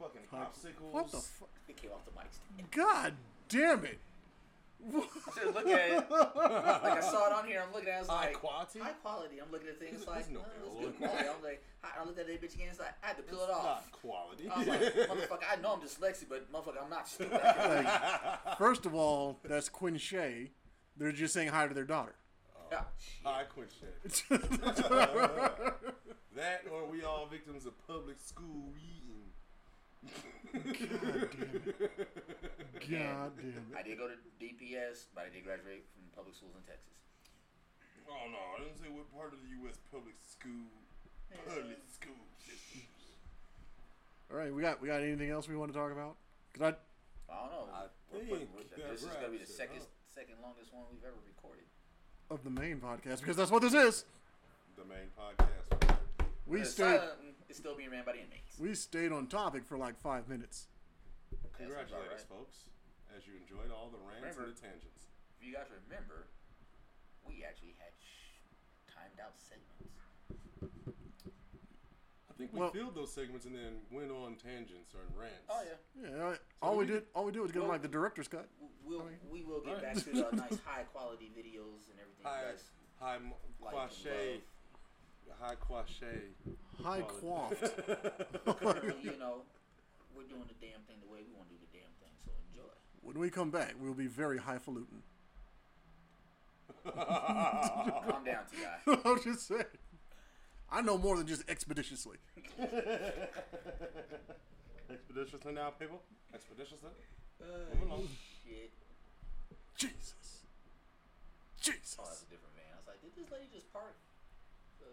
fucking 0.00 0.24
popsicles. 0.32 0.88
What 0.96 1.12
the 1.12 1.18
fuck? 1.20 1.52
It 1.68 1.76
came 1.76 1.92
off 1.92 2.04
the 2.08 2.16
mic 2.16 2.32
stand. 2.32 2.70
God 2.72 3.12
damn 3.52 3.84
it! 3.84 4.00
I 4.96 5.04
should 5.36 5.52
look 5.54 5.68
at 5.68 5.90
it. 5.92 6.10
Like 6.10 6.96
I 6.96 7.00
saw 7.04 7.26
it 7.28 7.32
on 7.36 7.44
here. 7.46 7.62
I'm 7.66 7.68
looking 7.74 7.90
at 7.92 7.92
it. 7.92 7.96
I 7.96 8.00
was 8.00 8.08
High 8.08 8.24
like, 8.32 8.40
quality? 8.40 8.78
High 8.80 8.96
quality. 9.04 9.36
I'm 9.44 9.52
looking 9.52 9.68
at 9.68 9.78
things 9.78 10.00
It's- 10.00 10.08
like, 10.08 10.16
oh, 10.16 10.20
it's 10.20 10.30
no 10.30 10.40
no, 10.40 10.88
it's 10.88 10.96
good 10.98 11.06
quality. 11.08 11.28
I'm 11.28 11.44
like, 11.44 11.62
I 11.84 11.88
I 12.00 12.04
looked 12.06 12.18
at 12.18 12.26
that 12.28 12.40
bitch 12.40 12.54
again. 12.54 12.68
It's 12.70 12.78
like, 12.80 12.94
I 13.04 13.08
had 13.08 13.16
to 13.18 13.22
peel 13.22 13.44
it 13.44 13.48
Not 13.48 13.60
off. 13.60 13.92
quality. 13.92 14.48
I 14.48 14.58
was 14.58 14.68
like, 14.68 14.80
motherfucker, 15.10 15.44
I 15.52 15.60
know 15.60 15.74
I'm 15.74 15.80
dyslexic, 15.84 16.30
but 16.30 16.50
motherfucker, 16.50 16.82
I'm 16.82 16.88
not 16.88 17.06
stupid. 17.08 17.32
Like, 17.44 18.56
first 18.56 18.86
of 18.86 18.94
all, 18.94 19.38
that's 19.44 19.68
Quinn 19.68 19.98
Shay. 19.98 20.52
They're 20.96 21.12
just 21.12 21.34
saying 21.34 21.48
hi 21.48 21.66
to 21.68 21.74
their 21.74 21.84
daughter. 21.84 22.14
Yeah. 22.70 22.82
I 23.26 23.42
quit 23.44 23.70
shit. 23.78 24.22
Uh, 24.30 25.70
that 26.36 26.62
or 26.72 26.86
we 26.86 27.02
all 27.02 27.26
victims 27.26 27.66
of 27.66 27.74
public 27.86 28.16
school 28.18 28.70
reading. 28.72 29.26
God 30.54 30.62
damn 30.64 31.12
it. 31.12 31.76
God 32.88 33.32
damn 33.36 33.66
it! 33.70 33.76
I 33.76 33.82
did 33.82 33.98
go 33.98 34.06
to 34.08 34.14
DPS, 34.40 35.10
but 35.14 35.26
I 35.26 35.34
did 35.34 35.44
graduate 35.44 35.84
from 35.92 36.06
public 36.16 36.34
schools 36.38 36.54
in 36.56 36.62
Texas. 36.64 36.96
Oh 38.08 38.26
no, 38.30 38.38
I 38.56 38.64
didn't 38.64 38.78
say 38.80 38.88
what 38.88 39.10
part 39.12 39.34
of 39.34 39.42
the 39.42 39.50
U.S. 39.66 39.76
public 39.92 40.14
school 40.22 40.70
public 41.46 41.82
school 41.92 42.22
system. 42.38 42.86
All 44.30 44.38
right, 44.38 44.54
we 44.54 44.62
got 44.62 44.80
we 44.80 44.86
got 44.88 45.02
anything 45.02 45.30
else 45.30 45.48
we 45.50 45.56
want 45.58 45.72
to 45.74 45.76
talk 45.78 45.92
about? 45.92 46.16
Cause 46.54 46.62
I 46.62 46.72
I 47.30 47.36
don't 47.46 47.50
know. 47.52 47.66
I 47.74 47.86
We're- 48.14 48.26
think 48.26 48.50
we're- 48.54 48.66
that 48.70 48.90
this 48.94 49.02
is 49.02 49.10
gonna 49.18 49.28
be 49.34 49.42
the 49.42 49.46
wraps 49.46 49.50
it 49.50 49.58
second 49.60 49.82
up. 49.82 49.90
second 50.06 50.36
longest 50.42 50.72
one 50.72 50.86
we've 50.90 51.04
ever 51.04 51.18
recorded. 51.26 51.66
Of 52.30 52.44
the 52.44 52.50
main 52.50 52.78
podcast 52.78 53.20
because 53.20 53.36
that's 53.36 53.50
what 53.50 53.62
this 53.62 53.74
is. 53.74 54.04
The 54.78 54.84
main 54.86 55.10
podcast. 55.18 55.96
We 56.46 56.60
The 56.60 56.64
stayed 56.66 56.84
uh, 56.96 56.98
silent 56.98 57.36
is 57.48 57.56
still 57.56 57.74
being 57.76 57.90
ran 57.90 58.04
by 58.04 58.12
the 58.12 58.22
inmates. 58.22 58.58
we 58.58 58.74
stayed 58.74 59.12
on 59.12 59.26
topic 59.26 59.64
for 59.66 59.76
like 59.76 59.98
five 60.00 60.28
minutes. 60.28 60.66
Congratulations, 61.58 62.10
right. 62.10 62.38
folks, 62.38 62.64
as 63.16 63.26
you 63.26 63.34
enjoyed 63.36 63.70
all 63.74 63.90
the 63.92 63.98
rants 64.02 64.22
Remember- 64.38 64.44
and 64.48 64.56
the 64.56 64.60
tangents. 64.60 65.10
If 65.38 65.46
you 65.46 65.52
guys 65.54 65.68
remember, 65.86 66.26
we 67.26 67.44
actually 67.44 67.74
had 67.78 67.92
sh- 68.00 68.44
timed 68.92 69.18
out 69.20 69.34
segments. 69.36 69.79
I 72.40 72.44
think 72.44 72.54
we 72.54 72.60
Well- 72.60 72.70
filled 72.70 72.94
those 72.94 73.12
segments 73.12 73.44
and 73.44 73.54
then 73.54 73.82
went 73.90 74.10
on 74.10 74.34
tangents 74.36 74.94
or 74.94 75.00
rants. 75.14 75.44
Oh 75.50 75.62
yeah. 75.62 76.08
Yeah, 76.10 76.34
all 76.62 76.72
we 76.78 76.86
we 76.86 76.92
did 76.92 77.02
all 77.14 77.26
we 77.26 77.32
did 77.32 77.40
was 77.42 77.52
get 77.52 77.60
Well- 77.60 77.68
like 77.70 77.82
the 77.82 77.88
director's 77.88 78.28
cut. 78.28 78.48
We'll, 78.82 79.04
we 79.30 79.42
will 79.44 79.60
get 79.60 79.74
Alright. 79.76 79.94
back 79.94 80.04
to 80.04 80.10
the 80.10 80.36
nice 80.36 80.58
high 80.64 80.84
quality 80.84 81.30
videos 81.36 81.84
and 81.90 82.00
everything. 82.00 82.24
High, 82.24 82.40
you 82.40 82.52
guys 82.52 82.64
high 82.98 83.16
m- 83.16 83.32
like 83.60 83.74
quache, 83.74 84.40
high 85.38 85.54
quache. 85.54 86.02
High 86.82 87.02
Quality. 87.02 87.56
quaffed. 87.56 88.46
love. 88.64 88.84
You 89.04 89.18
know, 89.18 89.42
we're 90.16 90.22
doing 90.24 90.44
the 90.48 90.66
damn 90.66 90.80
thing 90.88 90.96
the 91.06 91.12
way 91.12 91.18
we 91.26 91.32
want 91.36 91.48
to 91.50 91.54
do 91.54 91.60
the 91.60 91.78
damn 91.78 91.92
thing. 92.00 92.10
So 92.24 92.30
enjoy. 92.50 92.72
when 93.02 93.18
we 93.18 93.28
come 93.28 93.50
back, 93.50 93.74
we'll 93.78 93.92
be 93.94 94.06
very 94.06 94.38
highfalutin. 94.38 95.02
Calm 96.84 98.24
down, 98.24 98.44
Ti. 98.50 98.96
I'm 99.04 99.22
just 99.22 99.46
saying. 99.46 99.64
I 100.72 100.80
know 100.82 100.96
more 100.98 101.16
than 101.16 101.26
just 101.26 101.48
expeditiously. 101.48 102.16
Expeditiously 104.90 105.52
now, 105.52 105.70
people. 105.70 106.00
Expeditiously. 106.34 106.90
Uh, 107.40 107.44
Moving 107.74 107.92
on. 107.92 108.08
shit. 108.44 108.70
Jesus. 109.76 110.12
Oh, 110.12 111.62
that's 111.62 111.66
Jesus. 111.66 111.96
a 111.98 112.30
different 112.30 112.54
van. 112.56 112.64
I 112.74 112.76
was 112.78 112.86
like, 112.88 113.00
did 113.02 113.14
this 113.16 113.30
lady 113.30 113.46
just 113.52 113.72
park? 113.72 113.94
Uh, 114.82 114.86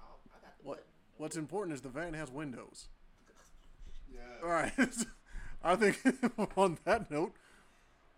I'll- 0.00 0.20
I 0.34 0.38
got 0.44 0.58
the 0.58 0.64
What 0.68 0.76
button. 0.78 0.90
What's 1.18 1.36
important 1.36 1.74
is 1.74 1.80
the 1.82 1.88
van 1.88 2.14
has 2.14 2.30
windows. 2.30 2.86
Yeah. 4.12 4.20
All 4.42 4.48
right. 4.50 4.72
I 5.62 5.76
think 5.76 6.00
on 6.56 6.78
that 6.84 7.10
note, 7.10 7.34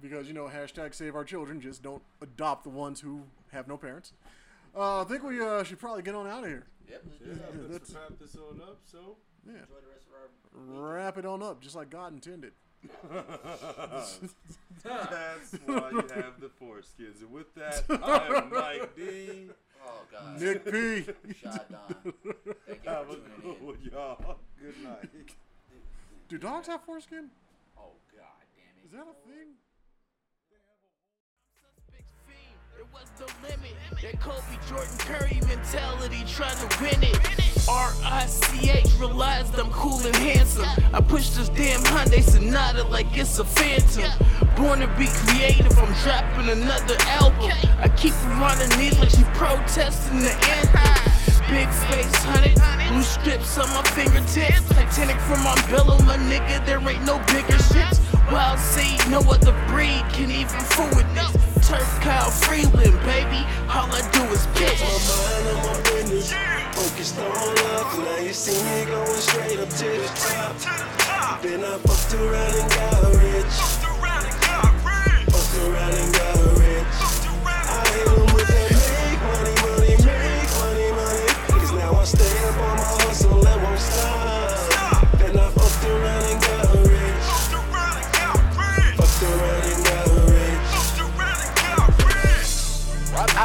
because 0.00 0.28
you 0.28 0.32
know 0.34 0.44
hashtag 0.48 0.94
Save 0.94 1.14
Our 1.16 1.24
Children. 1.24 1.60
Just 1.60 1.82
don't 1.82 2.02
adopt 2.22 2.62
the 2.64 2.70
ones 2.70 3.00
who 3.00 3.22
have 3.52 3.66
no 3.66 3.76
parents. 3.76 4.12
Uh, 4.76 5.02
I 5.02 5.04
think 5.04 5.22
we 5.22 5.40
uh, 5.40 5.62
should 5.64 5.78
probably 5.78 6.02
get 6.02 6.14
on 6.14 6.26
out 6.26 6.44
of 6.44 6.48
here. 6.50 6.66
Yep. 6.88 7.04
Yeah, 7.26 7.34
let's 7.68 7.90
wrap 7.92 8.18
this 8.20 8.36
on 8.36 8.60
up. 8.60 8.78
So, 8.84 9.16
Yeah, 9.46 9.52
Enjoy 9.52 9.74
the 9.82 9.88
rest 9.92 10.06
of 10.06 10.14
our. 10.78 10.92
wrap 10.94 11.18
it 11.18 11.26
on 11.26 11.42
up, 11.42 11.60
just 11.60 11.74
like 11.76 11.90
God 11.90 12.12
intended. 12.12 12.52
that's 14.82 15.52
why 15.66 15.90
you 15.90 16.04
have 16.14 16.40
the 16.40 16.50
foreskins. 16.60 17.20
And 17.20 17.30
with 17.30 17.54
that, 17.54 17.84
I 18.02 18.38
am 18.38 18.50
Mike 18.50 18.96
D. 18.96 19.48
Oh 19.84 20.02
God. 20.10 20.40
Nick 20.40 20.64
P. 20.64 21.04
Shot 21.42 21.70
Don. 21.70 22.12
Thank 22.66 22.84
you 22.84 22.90
Have 22.90 23.08
a 23.10 23.14
tuning 23.14 23.30
good 23.42 23.56
in. 23.60 23.66
one, 23.66 23.78
y'all. 23.92 24.36
Good 24.60 24.82
night. 24.84 25.10
Do 26.28 26.38
dogs 26.38 26.66
have 26.68 26.82
foreskin? 26.84 27.30
Oh 27.78 27.92
God 28.16 28.44
damn 28.56 28.86
Is 28.86 28.92
it. 28.92 28.96
that 28.96 29.06
a 29.10 29.28
thing? 29.28 29.48
Was 32.92 33.06
no 33.20 33.26
limit. 33.48 33.76
That 34.02 34.20
Kobe 34.20 34.58
Jordan 34.68 34.98
Curry 34.98 35.40
mentality 35.46 36.24
trying 36.26 36.56
to 36.56 36.82
win 36.82 37.02
it. 37.04 37.68
R-I-C-H 37.68 38.98
realized 38.98 39.56
I'm 39.58 39.70
cool 39.70 40.00
and 40.00 40.16
handsome. 40.16 40.66
I 40.92 41.00
push 41.00 41.30
this 41.30 41.48
damn 41.50 41.80
Hyundai 41.82 42.22
Sonata 42.22 42.84
like 42.88 43.06
it's 43.16 43.38
a 43.38 43.44
phantom. 43.44 44.10
Born 44.56 44.80
to 44.80 44.88
be 44.98 45.06
creative, 45.06 45.78
I'm 45.78 45.92
dropping 46.02 46.50
another 46.50 46.96
album. 47.06 47.52
I 47.78 47.88
keep 47.96 48.12
her 48.14 48.32
on 48.32 48.56
her 48.58 48.76
knees 48.76 48.98
like 48.98 49.10
she 49.10 49.22
protesting 49.34 50.20
the 50.20 50.34
anthem. 50.58 51.10
Big 51.50 51.68
face, 51.90 52.24
honey, 52.24 52.54
blue 52.88 53.02
strips 53.02 53.58
on 53.58 53.68
my 53.70 53.82
fingertips. 53.90 54.68
Titanic 54.68 55.18
from 55.20 55.44
my 55.44 55.54
bellow, 55.70 55.98
my 56.02 56.16
nigga, 56.16 56.64
there 56.66 56.80
ain't 56.88 57.04
no 57.04 57.18
bigger 57.26 57.58
ships. 57.70 58.00
Wild 58.32 58.60
seed, 58.60 59.00
no 59.10 59.18
other 59.20 59.52
breed 59.66 60.04
can 60.12 60.30
even 60.30 60.60
fool 60.60 60.88
with 60.94 61.14
this. 61.14 61.32
Turf 61.68 62.00
Kyle 62.00 62.30
Freeland, 62.30 62.98
baby, 63.02 63.44
all 63.68 63.90
I 63.90 64.08
do 64.12 64.22
is 64.30 64.46
pitch. 64.54 64.80
My 64.80 64.86
mind 65.10 65.48
on 65.48 65.66
my 65.66 65.82
business, 65.82 66.32
focused 66.72 67.18
on 67.18 67.26
love. 67.26 67.98
Now 67.98 68.18
you 68.18 68.32
see 68.32 68.62
me 68.62 68.86
going 68.86 69.06
straight 69.20 69.58
up 69.58 69.68
to 69.68 69.84
the 69.84 70.10
top. 70.14 71.42
Then 71.42 71.64
I 71.64 71.78
fucked 71.78 72.14
around 72.14 72.54
and 72.54 72.70
got 72.70 73.02
rich. 73.20 73.46
Fucked 73.46 73.84
around 75.64 75.94
and 75.94 76.12
got 76.14 76.34
rich. 76.34 76.39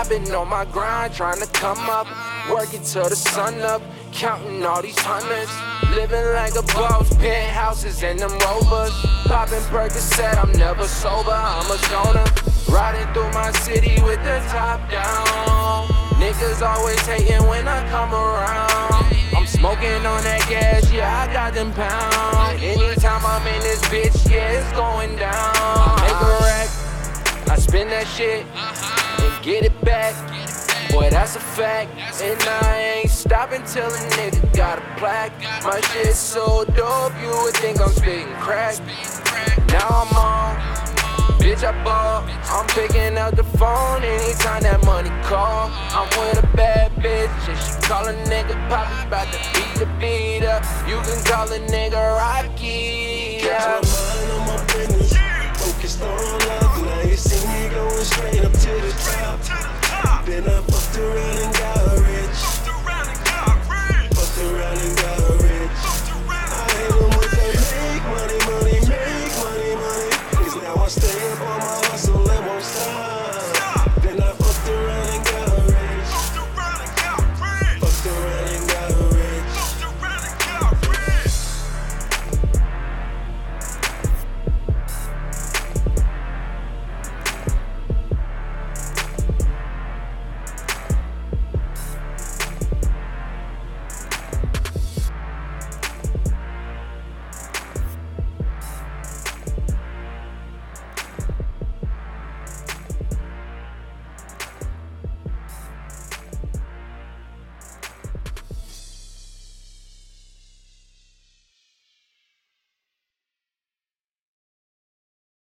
Been 0.10 0.32
on 0.36 0.50
my 0.50 0.66
grind 0.66 1.16
trying 1.16 1.40
to 1.40 1.48
come 1.48 1.90
up, 1.90 2.06
working 2.48 2.84
till 2.84 3.10
the 3.10 3.16
sun 3.16 3.60
up, 3.62 3.82
counting 4.12 4.64
all 4.64 4.80
these 4.80 5.00
hundreds. 5.00 5.50
Living 5.96 6.32
like 6.34 6.54
a 6.54 6.62
boss, 6.78 7.12
penthouses 7.16 8.04
and 8.04 8.20
them 8.20 8.30
rovers. 8.38 8.94
Popping 9.26 9.66
Percocet, 9.74 10.38
I'm 10.38 10.52
never 10.60 10.84
sober, 10.84 11.32
I'm 11.32 11.72
a 11.72 11.78
stoner. 11.90 12.24
Riding 12.70 13.12
through 13.16 13.32
my 13.34 13.52
city 13.66 14.00
with 14.04 14.22
the 14.24 14.46
top 14.50 14.80
down. 14.92 15.88
Niggas 16.22 16.62
always 16.62 17.02
hating 17.02 17.48
when 17.48 17.68
I 17.68 17.82
come 17.90 18.14
around. 18.14 19.10
I'm 19.36 19.48
smoking 19.48 20.06
on 20.06 20.22
that 20.22 20.46
gas, 20.48 20.92
yeah, 20.94 21.28
I 21.28 21.34
got 21.34 21.56
them 21.56 21.74
pounds. 21.74 22.62
Anytime 22.62 23.26
I'm 23.26 23.48
in 23.48 23.60
this 23.62 23.82
bitch, 23.90 24.30
yeah, 24.30 24.62
it's 24.62 24.72
going 24.74 25.16
down. 25.16 25.96
Make 26.02 26.22
a 26.22 26.38
rack. 26.46 26.70
I 27.50 27.58
spin 27.58 27.88
that 27.88 28.06
shit 28.06 28.46
get 29.46 29.64
it 29.64 29.82
back. 29.86 30.16
Boy, 30.92 31.10
that's 31.12 31.36
a 31.36 31.40
fact. 31.40 31.92
And 32.20 32.42
I 32.64 33.02
ain't 33.02 33.12
stopping 33.12 33.64
till 33.64 33.86
a 33.86 33.98
nigga 34.18 34.42
got 34.58 34.80
a 34.80 34.82
plaque. 34.98 35.34
My 35.64 35.80
shit 35.82 36.16
so 36.16 36.66
dope, 36.66 37.14
you 37.22 37.30
would 37.44 37.54
think 37.58 37.80
I'm 37.80 37.90
spitting 37.90 38.34
crack. 38.42 38.80
Now 39.70 39.88
I'm 40.02 40.18
on. 40.18 40.56
Bitch, 41.40 41.64
I 41.64 41.72
ball. 41.84 42.26
I'm 42.50 42.66
picking 42.70 43.20
up 43.20 43.36
the 43.36 43.44
phone 43.44 44.04
anytime 44.04 44.64
that 44.64 44.84
money 44.84 45.12
call. 45.22 45.70
I'm 45.94 46.10
with 46.18 46.44
a 46.44 46.58
bad 46.58 46.92
bitch 46.94 47.30
and 47.48 47.60
she 47.60 47.88
call 47.88 48.08
a 48.08 48.14
nigga 48.26 48.58
pop 48.68 48.90
about 49.06 49.32
to 49.32 49.40
beat 49.54 49.76
the 49.78 49.86
beat 50.02 50.44
up. 50.44 50.64
You 50.90 50.98
can 51.06 51.24
call 51.24 51.52
a 51.54 51.60
nigga 51.60 52.02
Rocky. 52.18 53.42
Got 53.44 53.46
Yeah. 53.46 53.80
my 53.84 53.92
mind 53.94 54.32
on 54.32 54.48
my 54.48 54.74
business, 54.74 55.14
focused 55.62 56.02
on. 56.02 56.65
See 57.18 57.48
me 57.48 57.70
going 57.70 58.04
straight 58.04 58.44
up 58.44 58.52
to 58.52 58.58
the 58.60 58.92
top. 59.00 60.26
Then 60.26 60.44
I 60.44 60.62
fucked 60.64 60.98
around 60.98 61.38
and 61.38 61.55